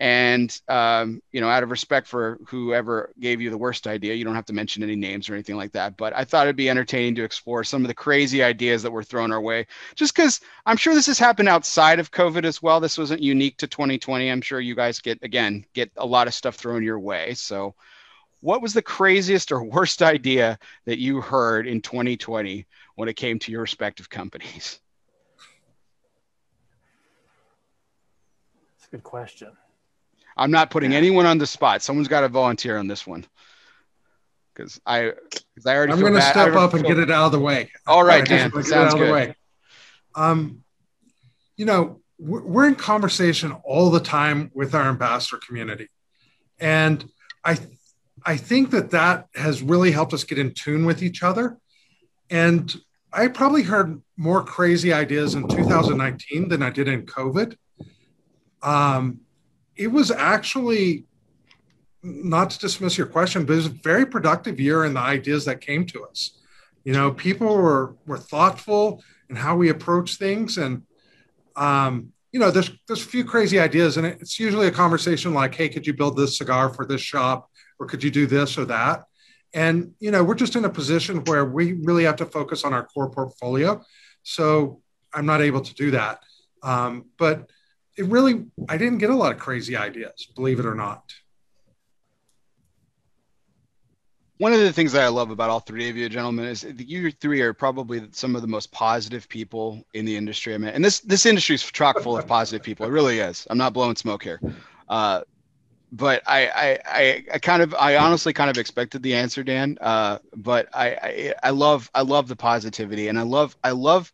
And 0.00 0.60
um, 0.68 1.20
you 1.32 1.40
know, 1.40 1.48
out 1.48 1.64
of 1.64 1.70
respect 1.70 2.06
for 2.06 2.38
whoever 2.46 3.12
gave 3.18 3.40
you 3.40 3.50
the 3.50 3.58
worst 3.58 3.86
idea, 3.86 4.14
you 4.14 4.24
don't 4.24 4.36
have 4.36 4.46
to 4.46 4.52
mention 4.52 4.82
any 4.82 4.94
names 4.94 5.28
or 5.28 5.34
anything 5.34 5.56
like 5.56 5.72
that. 5.72 5.96
But 5.96 6.12
I 6.14 6.24
thought 6.24 6.46
it'd 6.46 6.56
be 6.56 6.70
entertaining 6.70 7.16
to 7.16 7.24
explore 7.24 7.64
some 7.64 7.82
of 7.82 7.88
the 7.88 7.94
crazy 7.94 8.42
ideas 8.42 8.82
that 8.84 8.92
were 8.92 9.02
thrown 9.02 9.32
our 9.32 9.40
way. 9.40 9.66
Just 9.96 10.14
because 10.14 10.40
I'm 10.66 10.76
sure 10.76 10.94
this 10.94 11.06
has 11.06 11.18
happened 11.18 11.48
outside 11.48 11.98
of 11.98 12.12
COVID 12.12 12.44
as 12.44 12.62
well. 12.62 12.78
This 12.78 12.96
wasn't 12.96 13.22
unique 13.22 13.56
to 13.58 13.66
2020. 13.66 14.30
I'm 14.30 14.40
sure 14.40 14.60
you 14.60 14.76
guys 14.76 15.00
get 15.00 15.18
again 15.22 15.64
get 15.74 15.90
a 15.96 16.06
lot 16.06 16.28
of 16.28 16.34
stuff 16.34 16.54
thrown 16.54 16.84
your 16.84 17.00
way. 17.00 17.34
So 17.34 17.74
what 18.40 18.62
was 18.62 18.72
the 18.72 18.82
craziest 18.82 19.50
or 19.50 19.64
worst 19.64 20.00
idea 20.00 20.58
that 20.84 20.98
you 20.98 21.20
heard 21.20 21.66
in 21.66 21.80
2020 21.80 22.66
when 22.94 23.08
it 23.08 23.14
came 23.14 23.38
to 23.40 23.50
your 23.50 23.62
respective 23.62 24.08
companies? 24.08 24.78
That's 28.76 28.86
a 28.86 28.90
good 28.92 29.02
question. 29.02 29.56
I'm 30.38 30.50
not 30.50 30.70
putting 30.70 30.94
anyone 30.94 31.26
on 31.26 31.38
the 31.38 31.46
spot. 31.46 31.82
Someone's 31.82 32.08
got 32.08 32.20
to 32.20 32.28
volunteer 32.28 32.78
on 32.78 32.86
this 32.86 33.06
one. 33.06 33.26
Because 34.54 34.80
I, 34.86 35.12
because 35.54 35.66
I 35.66 35.76
already. 35.76 35.92
I'm 35.92 36.00
going 36.00 36.14
to 36.14 36.22
step 36.22 36.54
up 36.54 36.74
and 36.74 36.84
get 36.84 36.98
it 36.98 37.10
out 37.10 37.26
of 37.26 37.32
the 37.32 37.40
way. 37.40 37.70
All 37.86 38.04
right, 38.04 38.24
Dan. 38.24 38.50
Sounds 38.62 38.94
good. 38.94 39.34
Um, 40.14 40.62
you 41.56 41.64
know, 41.64 42.00
we're 42.18 42.66
in 42.66 42.74
conversation 42.74 43.52
all 43.64 43.90
the 43.90 44.00
time 44.00 44.50
with 44.54 44.74
our 44.74 44.88
ambassador 44.88 45.40
community, 45.46 45.88
and 46.58 47.08
I 47.44 47.58
I 48.24 48.36
think 48.36 48.70
that 48.70 48.90
that 48.90 49.28
has 49.34 49.62
really 49.62 49.92
helped 49.92 50.12
us 50.12 50.24
get 50.24 50.38
in 50.38 50.52
tune 50.54 50.84
with 50.84 51.02
each 51.02 51.22
other. 51.22 51.58
And 52.30 52.74
I 53.12 53.28
probably 53.28 53.62
heard 53.62 54.02
more 54.16 54.42
crazy 54.42 54.92
ideas 54.92 55.34
in 55.34 55.48
2019 55.48 56.48
than 56.48 56.62
I 56.62 56.70
did 56.70 56.88
in 56.88 57.06
COVID. 57.06 57.56
Um, 58.62 59.20
it 59.78 59.88
was 59.88 60.10
actually 60.10 61.04
not 62.02 62.50
to 62.50 62.58
dismiss 62.58 62.98
your 62.98 63.06
question, 63.06 63.44
but 63.44 63.54
it 63.54 63.56
was 63.56 63.66
a 63.66 63.70
very 63.70 64.04
productive 64.04 64.60
year 64.60 64.84
in 64.84 64.94
the 64.94 65.00
ideas 65.00 65.44
that 65.46 65.60
came 65.60 65.86
to 65.86 66.04
us. 66.04 66.38
You 66.84 66.92
know, 66.92 67.12
people 67.12 67.48
were 67.56 67.94
were 68.06 68.18
thoughtful 68.18 69.02
in 69.30 69.36
how 69.36 69.56
we 69.56 69.68
approach 69.70 70.16
things, 70.16 70.58
and 70.58 70.82
um, 71.56 72.12
you 72.32 72.40
know, 72.40 72.50
there's 72.50 72.70
there's 72.86 73.02
a 73.02 73.08
few 73.08 73.24
crazy 73.24 73.58
ideas, 73.58 73.96
and 73.96 74.06
it's 74.06 74.38
usually 74.38 74.66
a 74.66 74.72
conversation 74.72 75.32
like, 75.32 75.54
"Hey, 75.54 75.68
could 75.68 75.86
you 75.86 75.94
build 75.94 76.16
this 76.16 76.36
cigar 76.38 76.68
for 76.68 76.84
this 76.84 77.00
shop?" 77.00 77.48
or 77.78 77.86
could 77.86 78.02
you 78.02 78.10
do 78.10 78.26
this 78.26 78.58
or 78.58 78.64
that? 78.66 79.04
And 79.54 79.94
you 79.98 80.10
know, 80.10 80.22
we're 80.22 80.34
just 80.34 80.56
in 80.56 80.64
a 80.64 80.70
position 80.70 81.24
where 81.24 81.44
we 81.44 81.72
really 81.72 82.04
have 82.04 82.16
to 82.16 82.26
focus 82.26 82.64
on 82.64 82.74
our 82.74 82.84
core 82.84 83.10
portfolio. 83.10 83.82
So 84.22 84.82
I'm 85.14 85.26
not 85.26 85.40
able 85.40 85.62
to 85.62 85.74
do 85.74 85.92
that. 85.92 86.22
Um, 86.62 87.06
but 87.18 87.48
it 87.98 88.06
really, 88.06 88.46
I 88.68 88.78
didn't 88.78 88.98
get 88.98 89.10
a 89.10 89.16
lot 89.16 89.32
of 89.32 89.38
crazy 89.38 89.76
ideas, 89.76 90.28
believe 90.36 90.60
it 90.60 90.66
or 90.66 90.74
not. 90.74 91.12
One 94.38 94.52
of 94.52 94.60
the 94.60 94.72
things 94.72 94.92
that 94.92 95.02
I 95.02 95.08
love 95.08 95.30
about 95.30 95.50
all 95.50 95.58
three 95.58 95.90
of 95.90 95.96
you 95.96 96.08
gentlemen 96.08 96.44
is 96.44 96.60
that 96.60 96.88
you 96.88 97.10
three 97.10 97.40
are 97.40 97.52
probably 97.52 98.08
some 98.12 98.36
of 98.36 98.42
the 98.42 98.46
most 98.46 98.70
positive 98.70 99.28
people 99.28 99.84
in 99.94 100.04
the 100.04 100.16
industry. 100.16 100.54
I 100.54 100.58
mean, 100.58 100.70
and 100.70 100.84
this 100.84 101.00
this 101.00 101.26
industry 101.26 101.56
is 101.56 101.62
chock 101.64 101.98
full 101.98 102.16
of 102.16 102.24
positive 102.28 102.64
people. 102.64 102.86
It 102.86 102.90
really 102.90 103.18
is. 103.18 103.48
I'm 103.50 103.58
not 103.58 103.72
blowing 103.72 103.96
smoke 103.96 104.22
here. 104.22 104.40
Uh, 104.88 105.22
but 105.90 106.22
I, 106.24 106.46
I, 106.46 106.78
I, 106.86 107.24
I, 107.34 107.38
kind 107.38 107.62
of, 107.62 107.74
I 107.74 107.96
honestly 107.96 108.32
kind 108.32 108.50
of 108.50 108.58
expected 108.58 109.02
the 109.02 109.14
answer, 109.14 109.42
Dan. 109.42 109.78
Uh, 109.80 110.18
but 110.36 110.68
I, 110.72 110.88
I, 110.90 111.34
I 111.44 111.50
love, 111.50 111.90
I 111.94 112.02
love 112.02 112.28
the 112.28 112.36
positivity, 112.36 113.08
and 113.08 113.18
I 113.18 113.22
love, 113.22 113.56
I 113.64 113.70
love 113.70 114.12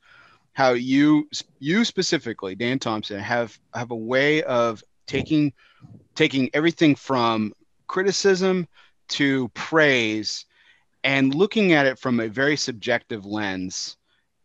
how 0.55 0.70
you, 0.73 1.28
you 1.58 1.84
specifically, 1.84 2.55
Dan 2.55 2.78
Thompson, 2.78 3.18
have 3.18 3.58
have 3.74 3.91
a 3.91 3.97
way 3.97 4.42
of 4.44 4.83
taking, 5.07 5.52
taking 6.15 6.49
everything 6.55 6.94
from 6.94 7.52
criticism 7.89 8.66
to 9.08 9.49
praise, 9.49 10.47
and 11.02 11.34
looking 11.34 11.73
at 11.73 11.86
it 11.86 11.99
from 11.99 12.20
a 12.20 12.28
very 12.28 12.57
subjective 12.57 13.26
lens, 13.26 13.97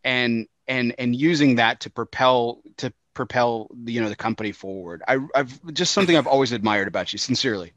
and 0.04 0.48
and 0.68 0.94
and 0.98 1.16
using 1.16 1.56
that 1.56 1.80
to 1.82 1.90
propel 1.90 2.62
to 2.78 2.92
propel 3.14 3.68
you 3.86 4.02
know 4.02 4.10
the 4.10 4.16
company 4.16 4.52
forward. 4.52 5.04
I, 5.08 5.20
I've 5.36 5.74
just 5.74 5.94
something 5.94 6.18
I've 6.18 6.28
always 6.28 6.52
admired 6.52 6.88
about 6.88 7.14
you, 7.14 7.20
sincerely. 7.20 7.72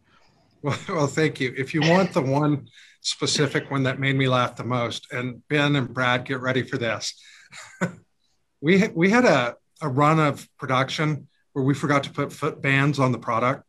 Well, 0.62 0.78
well, 0.88 1.06
thank 1.06 1.38
you. 1.38 1.52
If 1.56 1.74
you 1.74 1.82
want 1.82 2.12
the 2.12 2.22
one 2.22 2.68
specific 3.02 3.70
one 3.70 3.82
that 3.82 3.98
made 3.98 4.16
me 4.16 4.28
laugh 4.28 4.56
the 4.56 4.64
most, 4.64 5.12
and 5.12 5.46
Ben 5.48 5.76
and 5.76 5.92
Brad, 5.92 6.24
get 6.24 6.40
ready 6.40 6.62
for 6.62 6.78
this. 6.78 7.12
we 8.62 8.88
we 8.88 9.10
had 9.10 9.26
a, 9.26 9.56
a 9.82 9.88
run 9.88 10.18
of 10.18 10.48
production 10.58 11.28
where 11.52 11.64
we 11.64 11.74
forgot 11.74 12.04
to 12.04 12.10
put 12.10 12.32
foot 12.32 12.62
bands 12.62 12.98
on 12.98 13.12
the 13.12 13.18
product, 13.18 13.66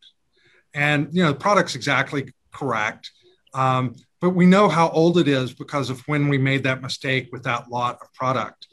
and 0.74 1.10
you 1.12 1.24
know 1.24 1.34
the 1.34 1.40
product's 1.40 1.76
exactly 1.76 2.32
correct, 2.54 3.12
um, 3.54 3.96
but 4.22 4.30
we 4.30 4.46
know 4.46 4.70
how 4.70 4.90
old 4.90 5.18
it 5.18 5.28
is 5.28 5.54
because 5.54 5.90
of 5.90 6.00
when 6.08 6.30
we 6.30 6.38
made 6.38 6.64
that 6.64 6.82
mistake 6.82 7.28
with 7.32 7.44
that 7.44 7.70
lot 7.70 7.98
of 8.02 8.14
product, 8.14 8.68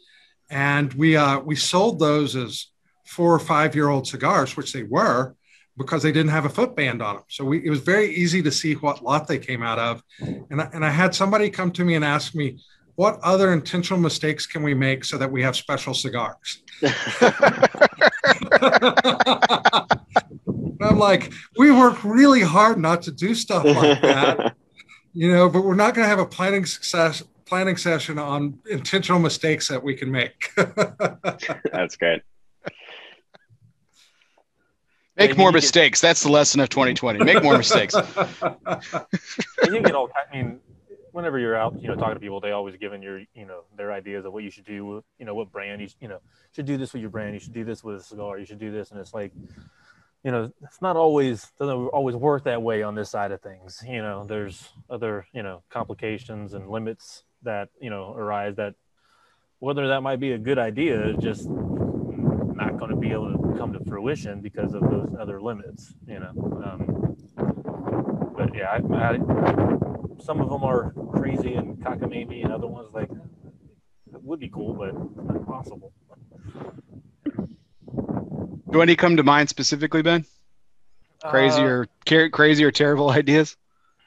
and 0.50 0.92
we 0.94 1.16
uh, 1.16 1.40
we 1.40 1.56
sold 1.56 1.98
those 1.98 2.36
as 2.36 2.66
four 3.06 3.34
or 3.34 3.40
five 3.40 3.74
year 3.74 3.88
old 3.88 4.06
cigars, 4.06 4.56
which 4.56 4.72
they 4.72 4.84
were, 4.84 5.34
because 5.76 6.02
they 6.02 6.12
didn't 6.12 6.30
have 6.30 6.44
a 6.44 6.50
foot 6.50 6.76
band 6.76 7.02
on 7.02 7.16
them. 7.16 7.24
So 7.28 7.44
we, 7.44 7.64
it 7.64 7.70
was 7.70 7.80
very 7.80 8.14
easy 8.14 8.42
to 8.42 8.52
see 8.52 8.74
what 8.74 9.02
lot 9.02 9.26
they 9.26 9.38
came 9.38 9.62
out 9.62 9.78
of. 9.78 10.02
And 10.20 10.60
I, 10.60 10.68
and 10.72 10.84
I 10.84 10.90
had 10.90 11.14
somebody 11.14 11.50
come 11.50 11.72
to 11.72 11.84
me 11.84 11.94
and 11.94 12.04
ask 12.04 12.34
me, 12.34 12.62
what 13.00 13.18
other 13.22 13.54
intentional 13.54 13.98
mistakes 13.98 14.46
can 14.46 14.62
we 14.62 14.74
make 14.74 15.06
so 15.06 15.16
that 15.16 15.32
we 15.32 15.42
have 15.42 15.56
special 15.56 15.94
cigars? 15.94 16.62
I'm 20.82 20.98
like, 20.98 21.32
we 21.56 21.70
work 21.70 22.04
really 22.04 22.42
hard 22.42 22.78
not 22.78 23.00
to 23.04 23.10
do 23.10 23.34
stuff 23.34 23.64
like 23.64 24.02
that, 24.02 24.54
you 25.14 25.32
know, 25.32 25.48
but 25.48 25.62
we're 25.64 25.76
not 25.76 25.94
going 25.94 26.04
to 26.04 26.10
have 26.10 26.18
a 26.18 26.26
planning 26.26 26.66
success 26.66 27.22
planning 27.46 27.78
session 27.78 28.18
on 28.18 28.58
intentional 28.68 29.18
mistakes 29.18 29.66
that 29.68 29.82
we 29.82 29.94
can 29.94 30.10
make. 30.10 30.52
That's 31.72 31.96
great. 31.96 32.20
Make 35.16 35.38
more 35.38 35.52
mistakes. 35.52 36.02
Get, 36.02 36.08
That's 36.08 36.22
the 36.22 36.30
lesson 36.30 36.60
of 36.60 36.68
2020. 36.68 37.24
Make 37.24 37.42
more 37.42 37.56
mistakes. 37.56 37.94
and 38.42 39.74
you 39.74 39.80
get 39.80 39.94
all. 39.94 40.10
I 40.14 40.36
mean, 40.36 40.60
whenever 41.12 41.38
you're 41.38 41.56
out, 41.56 41.80
you 41.80 41.88
know, 41.88 41.94
talking 41.94 42.14
to 42.14 42.20
people, 42.20 42.40
they 42.40 42.52
always 42.52 42.76
giving 42.76 43.02
your, 43.02 43.20
you 43.34 43.46
know, 43.46 43.64
their 43.76 43.92
ideas 43.92 44.24
of 44.24 44.32
what 44.32 44.42
you 44.42 44.50
should 44.50 44.64
do. 44.64 45.02
You 45.18 45.26
know, 45.26 45.34
what 45.34 45.50
brand 45.52 45.80
you, 45.80 45.88
you 46.00 46.08
know, 46.08 46.20
should 46.52 46.66
do 46.66 46.76
this 46.76 46.92
with 46.92 47.02
your 47.02 47.10
brand. 47.10 47.34
You 47.34 47.40
should 47.40 47.52
do 47.52 47.64
this 47.64 47.82
with 47.84 47.96
a 47.96 48.02
cigar. 48.02 48.38
You 48.38 48.44
should 48.44 48.58
do 48.58 48.70
this, 48.70 48.90
and 48.90 49.00
it's 49.00 49.14
like, 49.14 49.32
you 50.24 50.30
know, 50.30 50.52
it's 50.62 50.82
not 50.82 50.96
always 50.96 51.50
doesn't 51.58 51.86
always 51.88 52.16
work 52.16 52.44
that 52.44 52.62
way 52.62 52.82
on 52.82 52.94
this 52.94 53.10
side 53.10 53.32
of 53.32 53.40
things. 53.40 53.82
You 53.86 54.02
know, 54.02 54.24
there's 54.24 54.68
other, 54.88 55.26
you 55.32 55.42
know, 55.42 55.62
complications 55.70 56.54
and 56.54 56.68
limits 56.68 57.24
that 57.42 57.70
you 57.80 57.90
know 57.90 58.14
arise 58.14 58.56
that 58.56 58.74
whether 59.60 59.88
that 59.88 60.02
might 60.02 60.20
be 60.20 60.32
a 60.32 60.38
good 60.38 60.58
idea, 60.58 61.12
just 61.18 61.48
not 61.48 62.78
going 62.78 62.90
to 62.90 62.96
be 62.96 63.12
able 63.12 63.32
to 63.32 63.58
come 63.58 63.72
to 63.72 63.84
fruition 63.84 64.40
because 64.40 64.74
of 64.74 64.82
those 64.82 65.14
other 65.18 65.40
limits, 65.40 65.94
you 66.06 66.18
know. 66.18 66.30
Um, 66.64 67.16
but 68.36 68.54
yeah, 68.54 68.70
I, 68.70 68.76
I, 68.96 69.18
some 70.20 70.40
of 70.40 70.50
them 70.50 70.62
are 70.62 70.92
crazy 71.12 71.54
and 71.54 71.76
cockamamie, 71.78 72.44
and 72.44 72.52
other 72.52 72.66
ones 72.66 72.88
like 72.92 73.10
it 73.10 74.22
would 74.22 74.40
be 74.40 74.48
cool, 74.48 74.74
but 74.74 74.94
not 75.24 75.46
possible. 75.46 75.92
Do 78.70 78.82
any 78.82 78.96
come 78.96 79.16
to 79.16 79.22
mind 79.22 79.48
specifically, 79.48 80.02
Ben? 80.02 80.24
Crazy 81.24 81.62
uh, 81.62 81.66
or 81.66 81.88
crazy 82.30 82.64
or 82.64 82.70
terrible 82.70 83.10
ideas? 83.22 83.56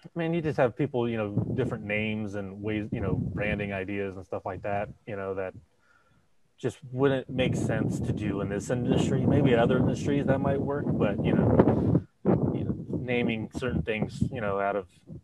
I 0.03 0.19
mean, 0.19 0.33
you 0.33 0.41
just 0.41 0.57
have 0.57 0.75
people, 0.75 1.07
you 1.09 1.17
know, 1.17 1.29
different 1.55 1.85
names 1.85 2.35
and 2.35 2.61
ways, 2.61 2.89
you 2.91 2.99
know, 2.99 3.15
branding 3.15 3.71
ideas 3.71 4.15
and 4.15 4.25
stuff 4.25 4.45
like 4.45 4.61
that, 4.63 4.89
you 5.07 5.15
know, 5.15 5.33
that 5.35 5.53
just 6.57 6.77
wouldn't 6.91 7.29
make 7.29 7.55
sense 7.55 7.99
to 7.99 8.11
do 8.11 8.41
in 8.41 8.49
this 8.49 8.69
industry. 8.69 9.25
Maybe 9.25 9.53
in 9.53 9.59
other 9.59 9.77
industries 9.77 10.25
that 10.25 10.39
might 10.39 10.61
work, 10.61 10.85
but 10.87 11.23
you 11.23 11.33
know, 11.33 12.05
you 12.53 12.63
know 12.63 12.75
naming 12.89 13.49
certain 13.57 13.81
things, 13.81 14.23
you 14.31 14.41
know, 14.41 14.59
out 14.59 14.75
of 14.75 14.87
certain, 15.07 15.19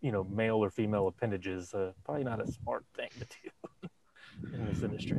you 0.00 0.12
know, 0.12 0.24
male 0.24 0.56
or 0.56 0.70
female 0.70 1.08
appendages, 1.08 1.72
uh, 1.74 1.92
probably 2.04 2.24
not 2.24 2.40
a 2.40 2.50
smart 2.50 2.84
thing 2.94 3.08
to 3.18 3.26
do 3.42 3.88
in 4.54 4.66
this 4.66 4.82
industry. 4.82 5.18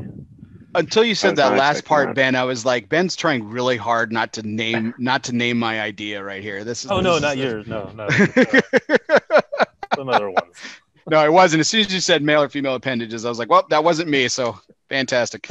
Until 0.76 1.06
you 1.06 1.16
said 1.16 1.38
that 1.38 1.58
last 1.58 1.86
part, 1.86 2.10
that. 2.10 2.16
Ben, 2.16 2.36
I 2.36 2.44
was 2.44 2.66
like, 2.66 2.90
Ben's 2.90 3.16
trying 3.16 3.48
really 3.48 3.78
hard 3.78 4.12
not 4.12 4.34
to 4.34 4.44
name 4.44 4.94
not 5.00 5.24
to 5.26 5.34
name 5.34 5.58
my 5.58 5.82
idea 5.82 6.24
right 6.24 6.44
here. 6.44 6.64
This 6.64 6.86
is. 6.86 6.92
Oh 6.92 6.98
this 6.98 7.04
no, 7.06 7.16
is 7.16 7.22
not 7.22 7.38
yours. 7.38 7.68
No, 7.68 7.92
no. 7.96 8.06
Uh, 8.06 9.42
some 9.96 10.10
other 10.10 10.30
ones 10.30 10.56
no, 11.08 11.24
it 11.24 11.32
wasn't. 11.32 11.60
As 11.60 11.68
soon 11.68 11.82
as 11.82 11.94
you 11.94 12.00
said 12.00 12.24
male 12.24 12.42
or 12.42 12.50
female 12.50 12.76
appendages, 12.76 13.26
I 13.26 13.30
was 13.30 13.38
like, 13.38 13.50
well, 13.50 13.66
that 13.70 13.84
wasn't 13.84 14.10
me. 14.10 14.28
So 14.28 14.60
fantastic. 14.90 15.48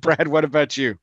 Brad, 0.00 0.26
what 0.26 0.44
about 0.44 0.76
you? 0.76 0.98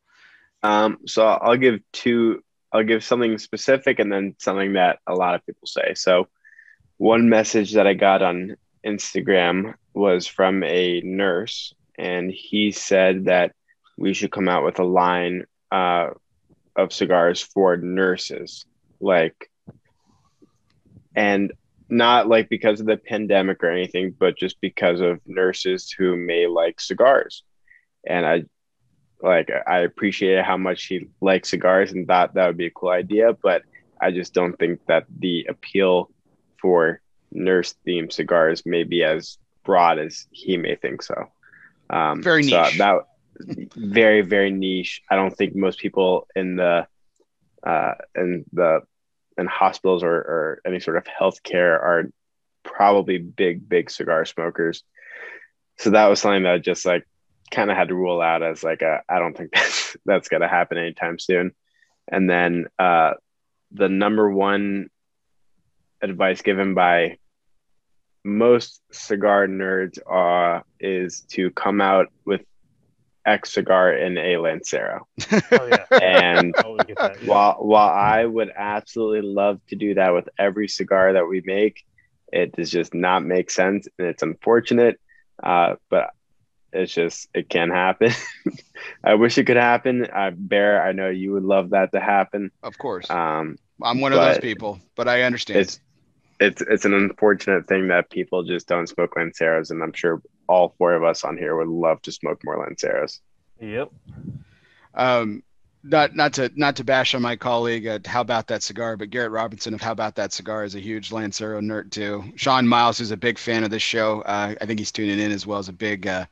Um, 0.64 1.00
so 1.06 1.26
I'll 1.26 1.58
give 1.58 1.80
two, 1.92 2.44
I'll 2.74 2.84
give 2.84 3.04
something 3.04 3.38
specific 3.38 4.00
and 4.00 4.12
then 4.12 4.36
something 4.40 4.74
that 4.74 5.00
a 5.06 5.14
lot 5.14 5.36
of 5.36 5.46
people 5.46 5.68
say. 5.68 5.94
So 5.94 6.28
one 6.98 7.30
message 7.30 7.74
that 7.74 7.86
I 7.86 7.94
got 7.94 8.24
on 8.24 8.56
Instagram 8.86 9.76
was 9.94 10.26
from 10.26 10.64
a 10.64 11.02
nurse, 11.02 11.74
and 11.98 12.32
he 12.32 12.72
said 12.72 13.26
that 13.26 13.54
we 13.98 14.14
should 14.14 14.32
come 14.32 14.50
out 14.50 14.66
with 14.66 14.80
a 14.80 14.84
line 14.84 15.46
uh, 15.72 16.10
of 16.76 16.92
cigars 16.92 17.42
for 17.42 17.78
nurses. 17.78 18.66
Like, 19.00 19.52
and 21.16 21.54
not 21.90 22.28
like 22.28 22.50
because 22.50 22.80
of 22.80 22.88
the 22.88 22.98
pandemic 22.98 23.64
or 23.64 23.70
anything, 23.70 24.16
but 24.18 24.38
just 24.38 24.60
because 24.62 25.00
of 25.00 25.22
nurses 25.28 25.92
who 25.92 26.16
may 26.16 26.48
like 26.48 26.82
cigars. 26.82 27.44
And 28.08 28.26
I 28.26 28.46
like 29.24 29.50
I 29.66 29.80
appreciated 29.80 30.44
how 30.44 30.58
much 30.58 30.86
he 30.86 31.08
liked 31.22 31.48
cigars 31.48 31.94
and 31.94 32.06
thought 32.06 32.34
that 32.34 32.48
would 32.48 32.58
be 32.58 32.68
a 32.68 32.72
cool 32.72 32.90
idea, 32.90 33.34
but 33.34 33.64
I 34.00 34.12
just 34.12 34.34
don't 34.34 34.58
think 34.60 34.86
that 34.88 35.06
the 35.18 35.46
appeal 35.50 36.12
for 36.62 37.02
nurse 37.32 37.74
themed 37.88 38.12
cigars 38.12 38.66
may 38.66 38.84
be 38.84 39.04
as 39.04 39.38
broad 39.64 39.98
as 39.98 40.28
he 40.32 40.58
may 40.58 40.76
think 40.76 41.02
so. 41.02 41.32
Um, 41.90 42.22
very 42.22 42.42
niche. 42.42 42.52
So 42.52 42.78
that 42.78 43.02
very 43.76 44.22
very 44.22 44.52
niche. 44.52 45.02
I 45.10 45.16
don't 45.16 45.36
think 45.36 45.56
most 45.56 45.80
people 45.80 46.28
in 46.36 46.58
the 46.58 46.86
uh, 47.66 47.94
in 48.16 48.44
the 48.52 48.82
in 49.38 49.48
hospitals 49.48 50.04
or, 50.04 50.14
or 50.14 50.62
any 50.66 50.80
sort 50.80 50.98
of 50.98 51.06
healthcare 51.06 51.74
are 51.74 52.12
probably 52.64 53.18
big, 53.18 53.68
big 53.68 53.90
cigar 53.90 54.26
smokers. 54.26 54.84
So 55.78 55.92
that 55.92 56.08
was 56.08 56.22
something 56.22 56.44
that 56.44 56.62
just 56.62 56.86
like 56.86 57.08
kind 57.54 57.72
of 57.72 57.78
had 57.78 57.90
to 57.90 57.96
rule 57.96 58.22
out 58.22 58.44
as 58.44 58.64
like 58.64 58.82
I 58.84 59.20
don't 59.20 59.38
think 59.38 59.52
that's 59.54 59.96
that's 60.06 60.30
gonna 60.30 60.48
happen 60.48 60.78
anytime 60.78 61.20
soon. 61.20 61.52
And 62.12 62.30
then 62.30 62.66
uh, 62.78 63.14
the 63.72 63.90
number 63.90 64.30
one 64.30 64.90
advice 66.02 66.42
given 66.42 66.74
by 66.74 67.18
most 68.26 68.82
cigar 68.92 69.48
nerds 69.48 70.00
uh, 70.10 70.62
is 70.80 71.22
to 71.32 71.50
come 71.52 71.82
out 71.82 72.08
with 72.26 72.42
X 73.26 73.54
cigar 73.54 73.94
in 73.94 74.18
a 74.18 74.38
Lancero. 74.38 75.08
Oh, 75.52 75.68
yeah. 75.68 75.86
And 76.02 76.54
that, 76.58 76.86
yeah. 76.90 77.14
while 77.26 77.56
while 77.60 77.90
I 77.90 78.26
would 78.26 78.52
absolutely 78.56 79.22
love 79.22 79.62
to 79.68 79.76
do 79.76 79.94
that 79.96 80.14
with 80.14 80.28
every 80.38 80.68
cigar 80.68 81.14
that 81.14 81.28
we 81.28 81.42
make, 81.46 81.84
it 82.32 82.54
does 82.54 82.70
just 82.70 82.94
not 82.94 83.24
make 83.24 83.50
sense 83.50 83.88
and 83.98 84.08
it's 84.08 84.24
unfortunate. 84.24 85.00
Uh, 85.42 85.76
but 85.90 86.12
it's 86.74 86.94
just 86.94 87.30
it 87.34 87.50
can 87.50 87.70
happen. 87.70 88.12
I 89.04 89.16
wish 89.16 89.38
it 89.38 89.46
could 89.46 89.58
happen. 89.58 90.06
Uh, 90.06 90.32
Bear, 90.36 90.84
I 90.84 90.92
know 90.92 91.10
you 91.10 91.34
would 91.34 91.44
love 91.44 91.72
that 91.72 91.92
to 91.94 92.00
happen. 92.00 92.52
Of 92.62 92.78
course. 92.78 93.10
Um, 93.10 93.58
I'm 93.82 94.02
one 94.02 94.14
of 94.14 94.20
those 94.20 94.40
people, 94.40 94.80
but 94.96 95.08
I 95.08 95.24
understand. 95.24 95.60
It's 95.60 95.80
it's 96.40 96.62
it's 96.62 96.86
an 96.86 96.94
unfortunate 96.94 97.68
thing 97.68 97.88
that 97.90 98.10
people 98.10 98.44
just 98.44 98.68
don't 98.68 98.88
smoke 98.88 99.16
Lanceros, 99.16 99.72
and 99.72 99.82
I'm 99.84 99.94
sure 99.94 100.22
all 100.48 100.76
four 100.78 100.94
of 100.94 101.04
us 101.04 101.24
on 101.24 101.38
here 101.38 101.56
would 101.56 101.68
love 101.68 102.02
to 102.04 102.12
smoke 102.12 102.42
more 102.44 102.58
Lanceros. 102.58 103.20
Yep. 103.60 103.90
Um, 104.94 105.44
not 105.84 106.16
not 106.16 106.34
to 106.34 106.52
not 106.56 106.78
to 106.78 106.84
bash 106.84 107.14
on 107.14 107.22
my 107.22 107.36
colleague 107.36 107.86
at 107.86 108.08
How 108.08 108.22
About 108.22 108.48
That 108.48 108.64
Cigar, 108.64 108.96
but 108.98 109.10
Garrett 109.10 109.32
Robinson 109.32 109.74
of 109.74 109.82
How 109.82 109.92
About 109.92 110.16
That 110.16 110.32
Cigar 110.32 110.64
is 110.64 110.76
a 110.76 110.80
huge 110.80 111.12
Lancero 111.12 111.60
nerd 111.60 111.92
too. 111.92 112.24
Sean 112.36 112.68
Miles, 112.68 112.98
who's 112.98 113.12
a 113.12 113.18
big 113.18 113.38
fan 113.38 113.64
of 113.64 113.70
this 113.70 113.82
show, 113.82 114.22
uh, 114.22 114.56
I 114.60 114.66
think 114.66 114.80
he's 114.80 114.92
tuning 114.92 115.20
in 115.20 115.32
as 115.32 115.46
well 115.46 115.60
as 115.60 115.70
a 115.70 115.74
big. 115.74 116.08
Uh, 116.08 116.26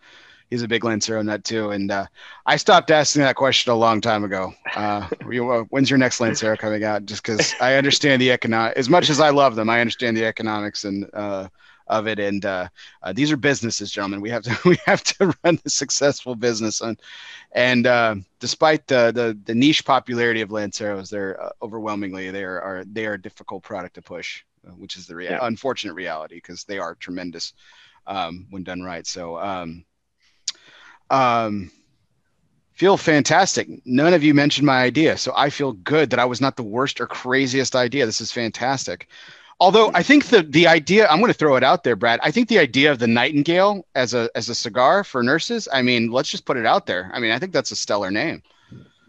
he's 0.51 0.61
a 0.61 0.67
big 0.67 0.83
Lancero 0.83 1.23
nut 1.23 1.43
too, 1.43 1.71
and 1.71 1.89
uh, 1.89 2.05
I 2.45 2.57
stopped 2.57 2.91
asking 2.91 3.23
that 3.23 3.35
question 3.35 3.71
a 3.71 3.75
long 3.75 4.01
time 4.01 4.23
ago. 4.23 4.53
Uh, 4.75 5.07
when's 5.69 5.89
your 5.89 5.97
next 5.97 6.19
Lancero 6.19 6.55
coming 6.55 6.83
out? 6.83 7.05
Just 7.05 7.23
because 7.23 7.55
I 7.59 7.75
understand 7.75 8.21
the 8.21 8.31
economic, 8.31 8.77
as 8.77 8.89
much 8.89 9.09
as 9.09 9.19
I 9.19 9.29
love 9.29 9.55
them, 9.55 9.69
I 9.69 9.81
understand 9.81 10.15
the 10.15 10.25
economics 10.25 10.83
and 10.83 11.09
uh, 11.13 11.47
of 11.87 12.07
it. 12.07 12.19
And 12.19 12.45
uh, 12.45 12.67
uh, 13.01 13.13
these 13.13 13.31
are 13.31 13.37
businesses, 13.37 13.91
gentlemen. 13.91 14.21
We 14.21 14.29
have 14.29 14.43
to 14.43 14.57
we 14.69 14.77
have 14.85 15.03
to 15.03 15.33
run 15.43 15.59
a 15.65 15.69
successful 15.69 16.35
business. 16.35 16.81
And 16.81 16.99
and 17.53 17.87
uh, 17.87 18.15
despite 18.39 18.87
the, 18.87 19.11
the, 19.11 19.37
the 19.45 19.55
niche 19.55 19.85
popularity 19.85 20.41
of 20.41 20.49
Lanceros, 20.49 21.09
they're 21.09 21.41
uh, 21.41 21.49
overwhelmingly 21.61 22.29
they 22.29 22.43
are, 22.43 22.83
they 22.85 23.05
are 23.05 23.13
a 23.13 23.21
difficult 23.21 23.63
product 23.63 23.95
to 23.95 24.01
push, 24.01 24.43
which 24.77 24.97
is 24.97 25.07
the 25.07 25.15
rea- 25.15 25.31
yeah. 25.31 25.39
unfortunate 25.41 25.93
reality 25.93 26.35
because 26.35 26.63
they 26.63 26.79
are 26.79 26.95
tremendous 26.95 27.53
um, 28.07 28.47
when 28.49 28.63
done 28.63 28.81
right. 28.81 29.07
So. 29.07 29.37
Um, 29.37 29.85
um, 31.11 31.69
feel 32.73 32.97
fantastic. 32.97 33.67
None 33.85 34.13
of 34.13 34.23
you 34.23 34.33
mentioned 34.33 34.65
my 34.65 34.81
idea, 34.81 35.17
so 35.17 35.33
I 35.35 35.51
feel 35.51 35.73
good 35.73 36.09
that 36.09 36.19
I 36.19 36.25
was 36.25 36.41
not 36.41 36.55
the 36.55 36.63
worst 36.63 36.99
or 36.99 37.05
craziest 37.05 37.75
idea. 37.75 38.07
This 38.07 38.21
is 38.21 38.31
fantastic. 38.31 39.07
Although 39.59 39.91
I 39.93 40.01
think 40.01 40.25
the 40.25 40.41
the 40.41 40.65
idea, 40.65 41.07
I'm 41.07 41.19
going 41.19 41.31
to 41.31 41.37
throw 41.37 41.55
it 41.55 41.63
out 41.63 41.83
there, 41.83 41.95
Brad. 41.95 42.19
I 42.23 42.31
think 42.31 42.49
the 42.49 42.57
idea 42.57 42.91
of 42.91 42.97
the 42.97 43.05
Nightingale 43.05 43.85
as 43.93 44.15
a 44.15 44.31
as 44.33 44.49
a 44.49 44.55
cigar 44.55 45.03
for 45.03 45.21
nurses. 45.21 45.67
I 45.71 45.83
mean, 45.83 46.11
let's 46.11 46.29
just 46.29 46.45
put 46.45 46.57
it 46.57 46.65
out 46.65 46.87
there. 46.87 47.11
I 47.13 47.19
mean, 47.19 47.29
I 47.29 47.37
think 47.37 47.53
that's 47.53 47.69
a 47.69 47.75
stellar 47.75 48.09
name. 48.09 48.41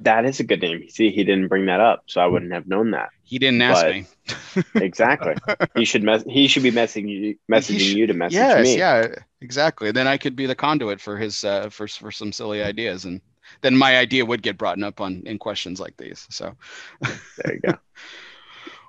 That 0.00 0.26
is 0.26 0.40
a 0.40 0.44
good 0.44 0.60
name. 0.60 0.86
See, 0.90 1.10
he 1.10 1.24
didn't 1.24 1.48
bring 1.48 1.66
that 1.66 1.80
up, 1.80 2.02
so 2.06 2.20
I 2.20 2.26
wouldn't 2.26 2.52
have 2.52 2.66
known 2.66 2.90
that. 2.90 3.08
He 3.22 3.38
didn't 3.38 3.62
ask 3.62 3.86
but, 3.86 3.94
me. 3.94 4.84
exactly. 4.84 5.36
He 5.74 5.86
should 5.86 6.02
mess. 6.02 6.22
he 6.28 6.48
should 6.48 6.64
be 6.64 6.72
messaging 6.72 7.08
you 7.08 7.38
messaging 7.50 7.78
should, 7.78 7.96
you 7.96 8.06
to 8.08 8.12
message 8.12 8.34
yes, 8.34 8.64
me. 8.64 8.76
Yeah, 8.76 9.14
exactly. 9.42 9.92
Then 9.92 10.06
I 10.06 10.16
could 10.16 10.36
be 10.36 10.46
the 10.46 10.54
conduit 10.54 11.00
for 11.00 11.16
his 11.16 11.44
uh, 11.44 11.68
for 11.68 11.86
for 11.88 12.10
some 12.10 12.32
silly 12.32 12.62
ideas, 12.62 13.04
and 13.04 13.20
then 13.60 13.76
my 13.76 13.98
idea 13.98 14.24
would 14.24 14.42
get 14.42 14.58
brought 14.58 14.82
up 14.82 15.00
on 15.00 15.22
in 15.26 15.38
questions 15.38 15.80
like 15.80 15.96
these. 15.96 16.26
So 16.30 16.54
there 17.00 17.54
you 17.54 17.60
go. 17.60 17.78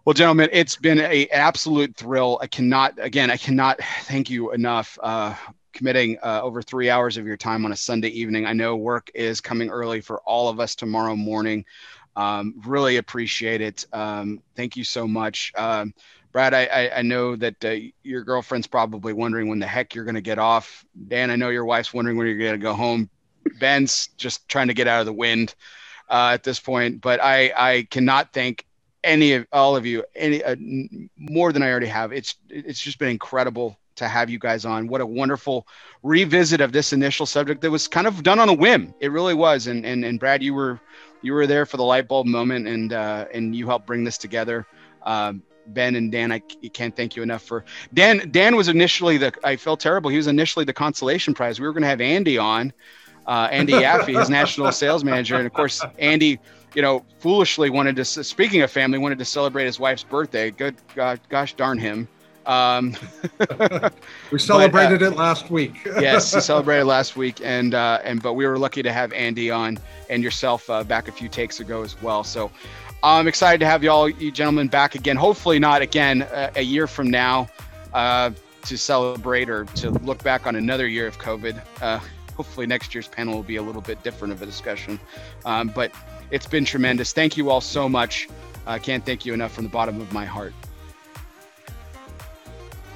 Well, 0.06 0.14
gentlemen, 0.14 0.50
it's 0.52 0.76
been 0.76 1.00
a 1.00 1.28
absolute 1.28 1.96
thrill. 1.96 2.38
I 2.42 2.48
cannot, 2.48 2.96
again, 2.98 3.32
I 3.32 3.38
cannot 3.38 3.80
thank 4.02 4.30
you 4.30 4.52
enough. 4.52 5.00
Uh, 5.02 5.34
committing 5.74 6.18
uh, 6.24 6.42
over 6.42 6.62
three 6.62 6.90
hours 6.90 7.18
of 7.18 7.26
your 7.26 7.38
time 7.38 7.66
on 7.66 7.72
a 7.72 7.76
Sunday 7.76 8.10
evening. 8.10 8.46
I 8.46 8.54
know 8.54 8.76
work 8.76 9.10
is 9.14 9.42
coming 9.42 9.70
early 9.70 10.02
for 10.02 10.20
all 10.22 10.48
of 10.48 10.60
us 10.60 10.76
tomorrow 10.76 11.16
morning. 11.16 11.66
Um, 12.16 12.56
really 12.66 12.98
appreciate 12.98 13.62
it. 13.62 13.86
Um, 13.92 14.42
thank 14.56 14.78
you 14.78 14.84
so 14.84 15.08
much. 15.08 15.52
Um, 15.58 15.94
Brad, 16.34 16.54
I, 16.54 16.66
I, 16.66 16.98
I 16.98 17.02
know 17.04 17.36
that 17.36 17.64
uh, 17.64 17.76
your 18.02 18.24
girlfriend's 18.24 18.68
probably 18.68 19.14
wondering 19.14 19.48
when 19.48 19.60
the 19.60 19.68
heck 19.68 19.94
you're 19.94 20.04
going 20.04 20.16
to 20.16 20.22
get 20.22 20.40
off. 20.40 20.84
Dan, 21.08 21.30
I 21.30 21.36
know 21.36 21.50
your 21.50 21.64
wife's 21.64 21.94
wondering 21.94 22.18
when 22.18 22.28
you're 22.28 22.38
going 22.38 22.54
to 22.54 22.58
go 22.58 22.74
home. 22.74 23.10
Ben's 23.60 24.08
just 24.18 24.50
trying 24.50 24.68
to 24.68 24.74
get 24.74 24.88
out 24.88 25.00
of 25.00 25.06
the 25.06 25.14
wind 25.14 25.54
uh, 26.10 26.32
at 26.34 26.44
this 26.44 26.60
point. 26.60 27.02
But 27.02 27.24
I, 27.24 27.54
I 27.56 27.88
cannot 27.92 28.34
thank 28.34 28.66
any 29.04 29.34
of 29.34 29.46
all 29.52 29.76
of 29.76 29.86
you 29.86 30.04
any 30.16 30.44
uh, 30.44 30.56
more 31.18 31.52
than 31.52 31.62
I 31.62 31.70
already 31.70 31.88
have. 31.88 32.12
It's 32.12 32.36
it's 32.50 32.80
just 32.80 33.00
been 33.00 33.10
incredible 33.10 33.78
to 33.96 34.08
have 34.08 34.30
you 34.30 34.40
guys 34.40 34.66
on. 34.66 34.88
What 34.88 35.02
a 35.02 35.06
wonderful 35.06 35.68
revisit 36.02 36.62
of 36.62 36.72
this 36.72 36.94
initial 36.94 37.26
subject 37.26 37.62
that 37.62 37.70
was 37.70 37.88
kind 37.88 38.08
of 38.08 38.24
done 38.24 38.40
on 38.40 38.50
a 38.50 38.54
whim. 38.54 38.94
It 39.00 39.12
really 39.12 39.34
was. 39.34 39.68
And 39.68 39.86
and 39.86 40.04
and 40.04 40.20
Brad, 40.20 40.42
you 40.42 40.54
were 40.54 40.80
you 41.22 41.34
were 41.34 41.46
there 41.46 41.66
for 41.66 41.78
the 41.78 41.84
light 41.84 42.08
bulb 42.08 42.26
moment, 42.26 42.68
and 42.68 42.94
uh, 42.94 43.26
and 43.34 43.56
you 43.56 43.68
helped 43.68 43.86
bring 43.86 44.04
this 44.04 44.18
together. 44.18 44.66
Um, 45.04 45.44
ben 45.68 45.96
and 45.96 46.12
Dan, 46.12 46.32
I 46.32 46.40
can't 46.40 46.96
thank 46.96 47.16
you 47.16 47.24
enough 47.24 47.42
for 47.42 47.64
Dan. 47.94 48.30
Dan 48.32 48.56
was 48.56 48.68
initially 48.68 49.18
the 49.18 49.34
I 49.44 49.56
felt 49.56 49.80
terrible. 49.80 50.10
He 50.10 50.18
was 50.18 50.28
initially 50.28 50.66
the 50.66 50.74
consolation 50.74 51.34
prize. 51.34 51.60
We 51.60 51.68
were 51.68 51.74
going 51.74 51.84
to 51.84 51.90
have 51.90 52.02
Andy 52.02 52.38
on, 52.38 52.74
uh, 53.28 53.48
Andy 53.52 53.74
Yaffe, 53.74 54.18
his 54.20 54.30
national 54.30 54.72
sales 54.84 55.04
manager, 55.04 55.36
and 55.36 55.46
of 55.46 55.54
course 55.54 55.84
Andy, 56.00 56.40
you 56.76 56.82
know, 56.82 57.06
foolishly 57.20 57.70
wanted 57.70 57.96
to. 57.98 58.06
Speaking 58.06 58.62
of 58.62 58.72
family, 58.72 58.98
wanted 58.98 59.20
to 59.20 59.26
celebrate 59.26 59.66
his 59.66 59.80
wife's 59.80 60.04
birthday. 60.04 60.52
Good 60.52 60.76
God, 60.96 61.20
gosh 61.30 61.54
darn 61.54 61.78
him. 61.78 62.08
Um, 62.46 62.96
we 64.32 64.40
celebrated 64.40 65.00
but, 65.00 65.06
uh, 65.08 65.12
it 65.12 65.18
last 65.18 65.50
week. 65.50 65.76
yes, 65.86 66.34
we 66.34 66.42
celebrated 66.42 66.86
last 66.86 67.16
week, 67.16 67.40
and 67.44 67.74
uh, 67.74 68.00
and 68.04 68.22
but 68.22 68.34
we 68.34 68.46
were 68.46 68.58
lucky 68.58 68.84
to 68.84 68.92
have 68.92 69.14
Andy 69.14 69.50
on 69.50 69.80
and 70.10 70.24
yourself 70.24 70.70
uh, 70.70 70.84
back 70.84 71.08
a 71.08 71.12
few 71.12 71.30
takes 71.30 71.60
ago 71.60 71.84
as 71.84 72.02
well. 72.02 72.24
So 72.24 72.52
I'm 73.04 73.28
excited 73.28 73.60
to 73.60 73.66
have 73.66 73.84
you 73.84 73.92
all, 73.92 74.08
you 74.08 74.32
gentlemen, 74.32 74.70
back 74.70 74.96
again. 74.96 75.18
Hopefully, 75.18 75.60
not 75.60 75.82
again 75.82 76.22
a, 76.22 76.52
a 76.56 76.62
year 76.62 76.88
from 76.88 77.12
now 77.12 77.50
uh, 77.94 78.32
to 78.64 78.78
celebrate 78.78 79.50
or 79.50 79.66
to 79.66 79.90
look 79.90 80.24
back 80.24 80.48
on 80.48 80.56
another 80.56 80.88
year 80.88 81.06
of 81.06 81.20
COVID. 81.20 81.62
Uh, 81.82 82.00
hopefully, 82.34 82.66
next 82.66 82.96
year's 82.96 83.10
panel 83.10 83.36
will 83.36 83.44
be 83.44 83.58
a 83.58 83.62
little 83.62 83.82
bit 83.82 84.02
different 84.04 84.34
of 84.34 84.42
a 84.42 84.46
discussion. 84.46 84.98
Um, 85.44 85.68
but 85.68 85.92
it's 86.32 86.48
been 86.48 86.64
tremendous. 86.64 87.12
Thank 87.12 87.36
you 87.36 87.50
all 87.50 87.60
so 87.60 87.90
much. 87.90 88.30
I 88.66 88.80
can't 88.80 89.06
thank 89.06 89.26
you 89.26 89.34
enough 89.34 89.52
from 89.52 89.66
the 89.66 89.70
bottom 89.70 90.00
of 90.00 90.14
my 90.14 90.24
heart. 90.24 90.54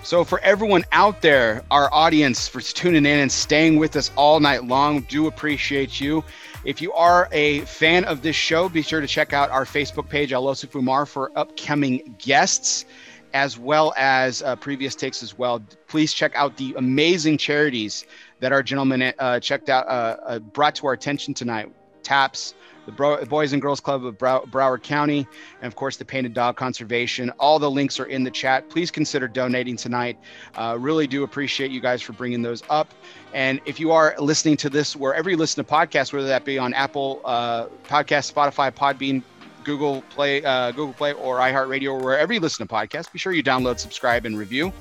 So, 0.03 0.23
for 0.23 0.39
everyone 0.39 0.85
out 0.93 1.21
there, 1.21 1.63
our 1.69 1.93
audience, 1.93 2.47
for 2.47 2.61
tuning 2.61 3.05
in 3.05 3.19
and 3.19 3.29
staying 3.29 3.75
with 3.75 3.97
us 3.97 4.09
all 4.15 4.39
night 4.39 4.63
long, 4.63 5.01
do 5.01 5.27
appreciate 5.27 5.99
you. 5.99 6.23
If 6.63 6.81
you 6.81 6.91
are 6.93 7.29
a 7.31 7.61
fan 7.61 8.03
of 8.05 8.21
this 8.21 8.35
show, 8.35 8.67
be 8.67 8.81
sure 8.81 8.99
to 8.99 9.07
check 9.07 9.31
out 9.31 9.49
our 9.51 9.63
Facebook 9.63 10.09
page, 10.09 10.31
Alosu 10.31 10.67
Fumar, 10.67 11.07
for 11.07 11.31
upcoming 11.35 12.15
guests 12.17 12.85
as 13.33 13.57
well 13.57 13.93
as 13.97 14.41
uh, 14.41 14.55
previous 14.55 14.95
takes 14.95 15.21
as 15.21 15.37
well. 15.37 15.61
Please 15.87 16.13
check 16.13 16.35
out 16.35 16.57
the 16.57 16.73
amazing 16.77 17.37
charities 17.37 18.05
that 18.39 18.51
our 18.51 18.63
gentlemen 18.63 19.13
uh, 19.19 19.39
checked 19.39 19.69
out, 19.69 19.87
uh, 19.87 20.17
uh 20.25 20.39
brought 20.39 20.75
to 20.75 20.87
our 20.87 20.93
attention 20.93 21.33
tonight. 21.33 21.71
TAPS, 22.03 22.55
the 22.87 22.91
Bro- 22.93 23.25
Boys 23.25 23.53
and 23.53 23.61
Girls 23.61 23.79
Club 23.79 24.03
of 24.03 24.17
Brow- 24.17 24.45
Broward 24.49 24.81
County, 24.81 25.27
and 25.61 25.67
of 25.67 25.75
course 25.75 25.97
the 25.97 26.05
Painted 26.05 26.33
Dog 26.33 26.55
Conservation. 26.55 27.29
All 27.37 27.59
the 27.59 27.69
links 27.69 27.99
are 27.99 28.05
in 28.05 28.23
the 28.23 28.31
chat. 28.31 28.67
Please 28.69 28.89
consider 28.89 29.27
donating 29.27 29.75
tonight. 29.75 30.17
Uh, 30.55 30.77
really 30.79 31.05
do 31.05 31.23
appreciate 31.23 31.69
you 31.69 31.81
guys 31.81 32.01
for 32.01 32.13
bringing 32.13 32.41
those 32.41 32.63
up. 32.69 32.91
And 33.33 33.59
if 33.65 33.79
you 33.79 33.91
are 33.91 34.15
listening 34.17 34.57
to 34.57 34.69
this 34.69 34.95
wherever 34.95 35.29
you 35.29 35.37
listen 35.37 35.63
to 35.63 35.69
podcasts, 35.69 36.13
whether 36.13 36.27
that 36.27 36.45
be 36.45 36.57
on 36.57 36.73
Apple 36.73 37.21
uh, 37.25 37.65
Podcast, 37.87 38.33
Spotify, 38.33 38.71
Podbean, 38.71 39.21
Google 39.65 40.01
Play, 40.03 40.43
uh, 40.45 40.71
Google 40.71 40.93
Play, 40.93 41.11
or 41.11 41.39
iHeartRadio, 41.39 41.91
or 41.91 41.99
wherever 41.99 42.31
you 42.31 42.39
listen 42.39 42.65
to 42.65 42.73
podcasts, 42.73 43.11
be 43.11 43.19
sure 43.19 43.33
you 43.33 43.43
download, 43.43 43.79
subscribe, 43.79 44.25
and 44.25 44.37
review 44.37 44.71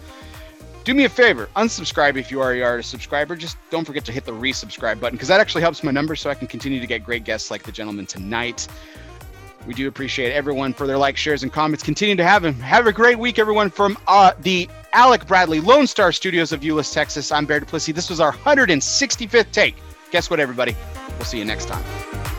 do 0.86 0.94
me 0.94 1.04
a 1.04 1.08
favor 1.08 1.48
unsubscribe 1.56 2.16
if 2.16 2.30
you 2.30 2.40
already 2.40 2.62
are 2.62 2.78
a 2.78 2.82
subscriber. 2.82 3.34
Just 3.34 3.58
don't 3.70 3.84
forget 3.84 4.04
to 4.04 4.12
hit 4.12 4.24
the 4.24 4.32
resubscribe 4.32 5.00
button 5.00 5.16
because 5.16 5.28
that 5.28 5.40
actually 5.40 5.62
helps 5.62 5.82
my 5.82 5.90
numbers 5.90 6.20
so 6.20 6.30
i 6.30 6.34
can 6.34 6.46
continue 6.46 6.80
to 6.80 6.86
get 6.86 7.04
great 7.04 7.24
guests 7.24 7.50
like 7.50 7.64
the 7.64 7.72
gentleman 7.72 8.06
tonight. 8.06 8.66
We 9.66 9.74
do 9.74 9.88
appreciate 9.88 10.32
everyone 10.32 10.72
for 10.72 10.86
their 10.86 10.96
likes 10.96 11.20
shares 11.20 11.42
and 11.42 11.52
comments. 11.52 11.82
Continue 11.82 12.14
to 12.14 12.24
have 12.24 12.42
them 12.42 12.54
have 12.60 12.86
a 12.86 12.92
great 12.92 13.18
week 13.18 13.40
everyone 13.40 13.68
from 13.68 13.98
uh, 14.06 14.32
the 14.38 14.70
alec 14.92 15.26
bradley 15.26 15.60
lone 15.60 15.88
star 15.88 16.12
studios 16.12 16.52
of 16.52 16.60
euless 16.60 16.94
texas. 16.94 17.32
I'm 17.32 17.46
bear 17.46 17.58
duplessis. 17.58 17.94
This 17.94 18.08
was 18.08 18.20
our 18.20 18.32
165th 18.32 19.50
take. 19.50 19.74
Guess 20.12 20.30
what 20.30 20.38
everybody? 20.38 20.76
We'll 21.16 21.24
see 21.24 21.38
you 21.38 21.44
next 21.44 21.66
time 21.66 22.35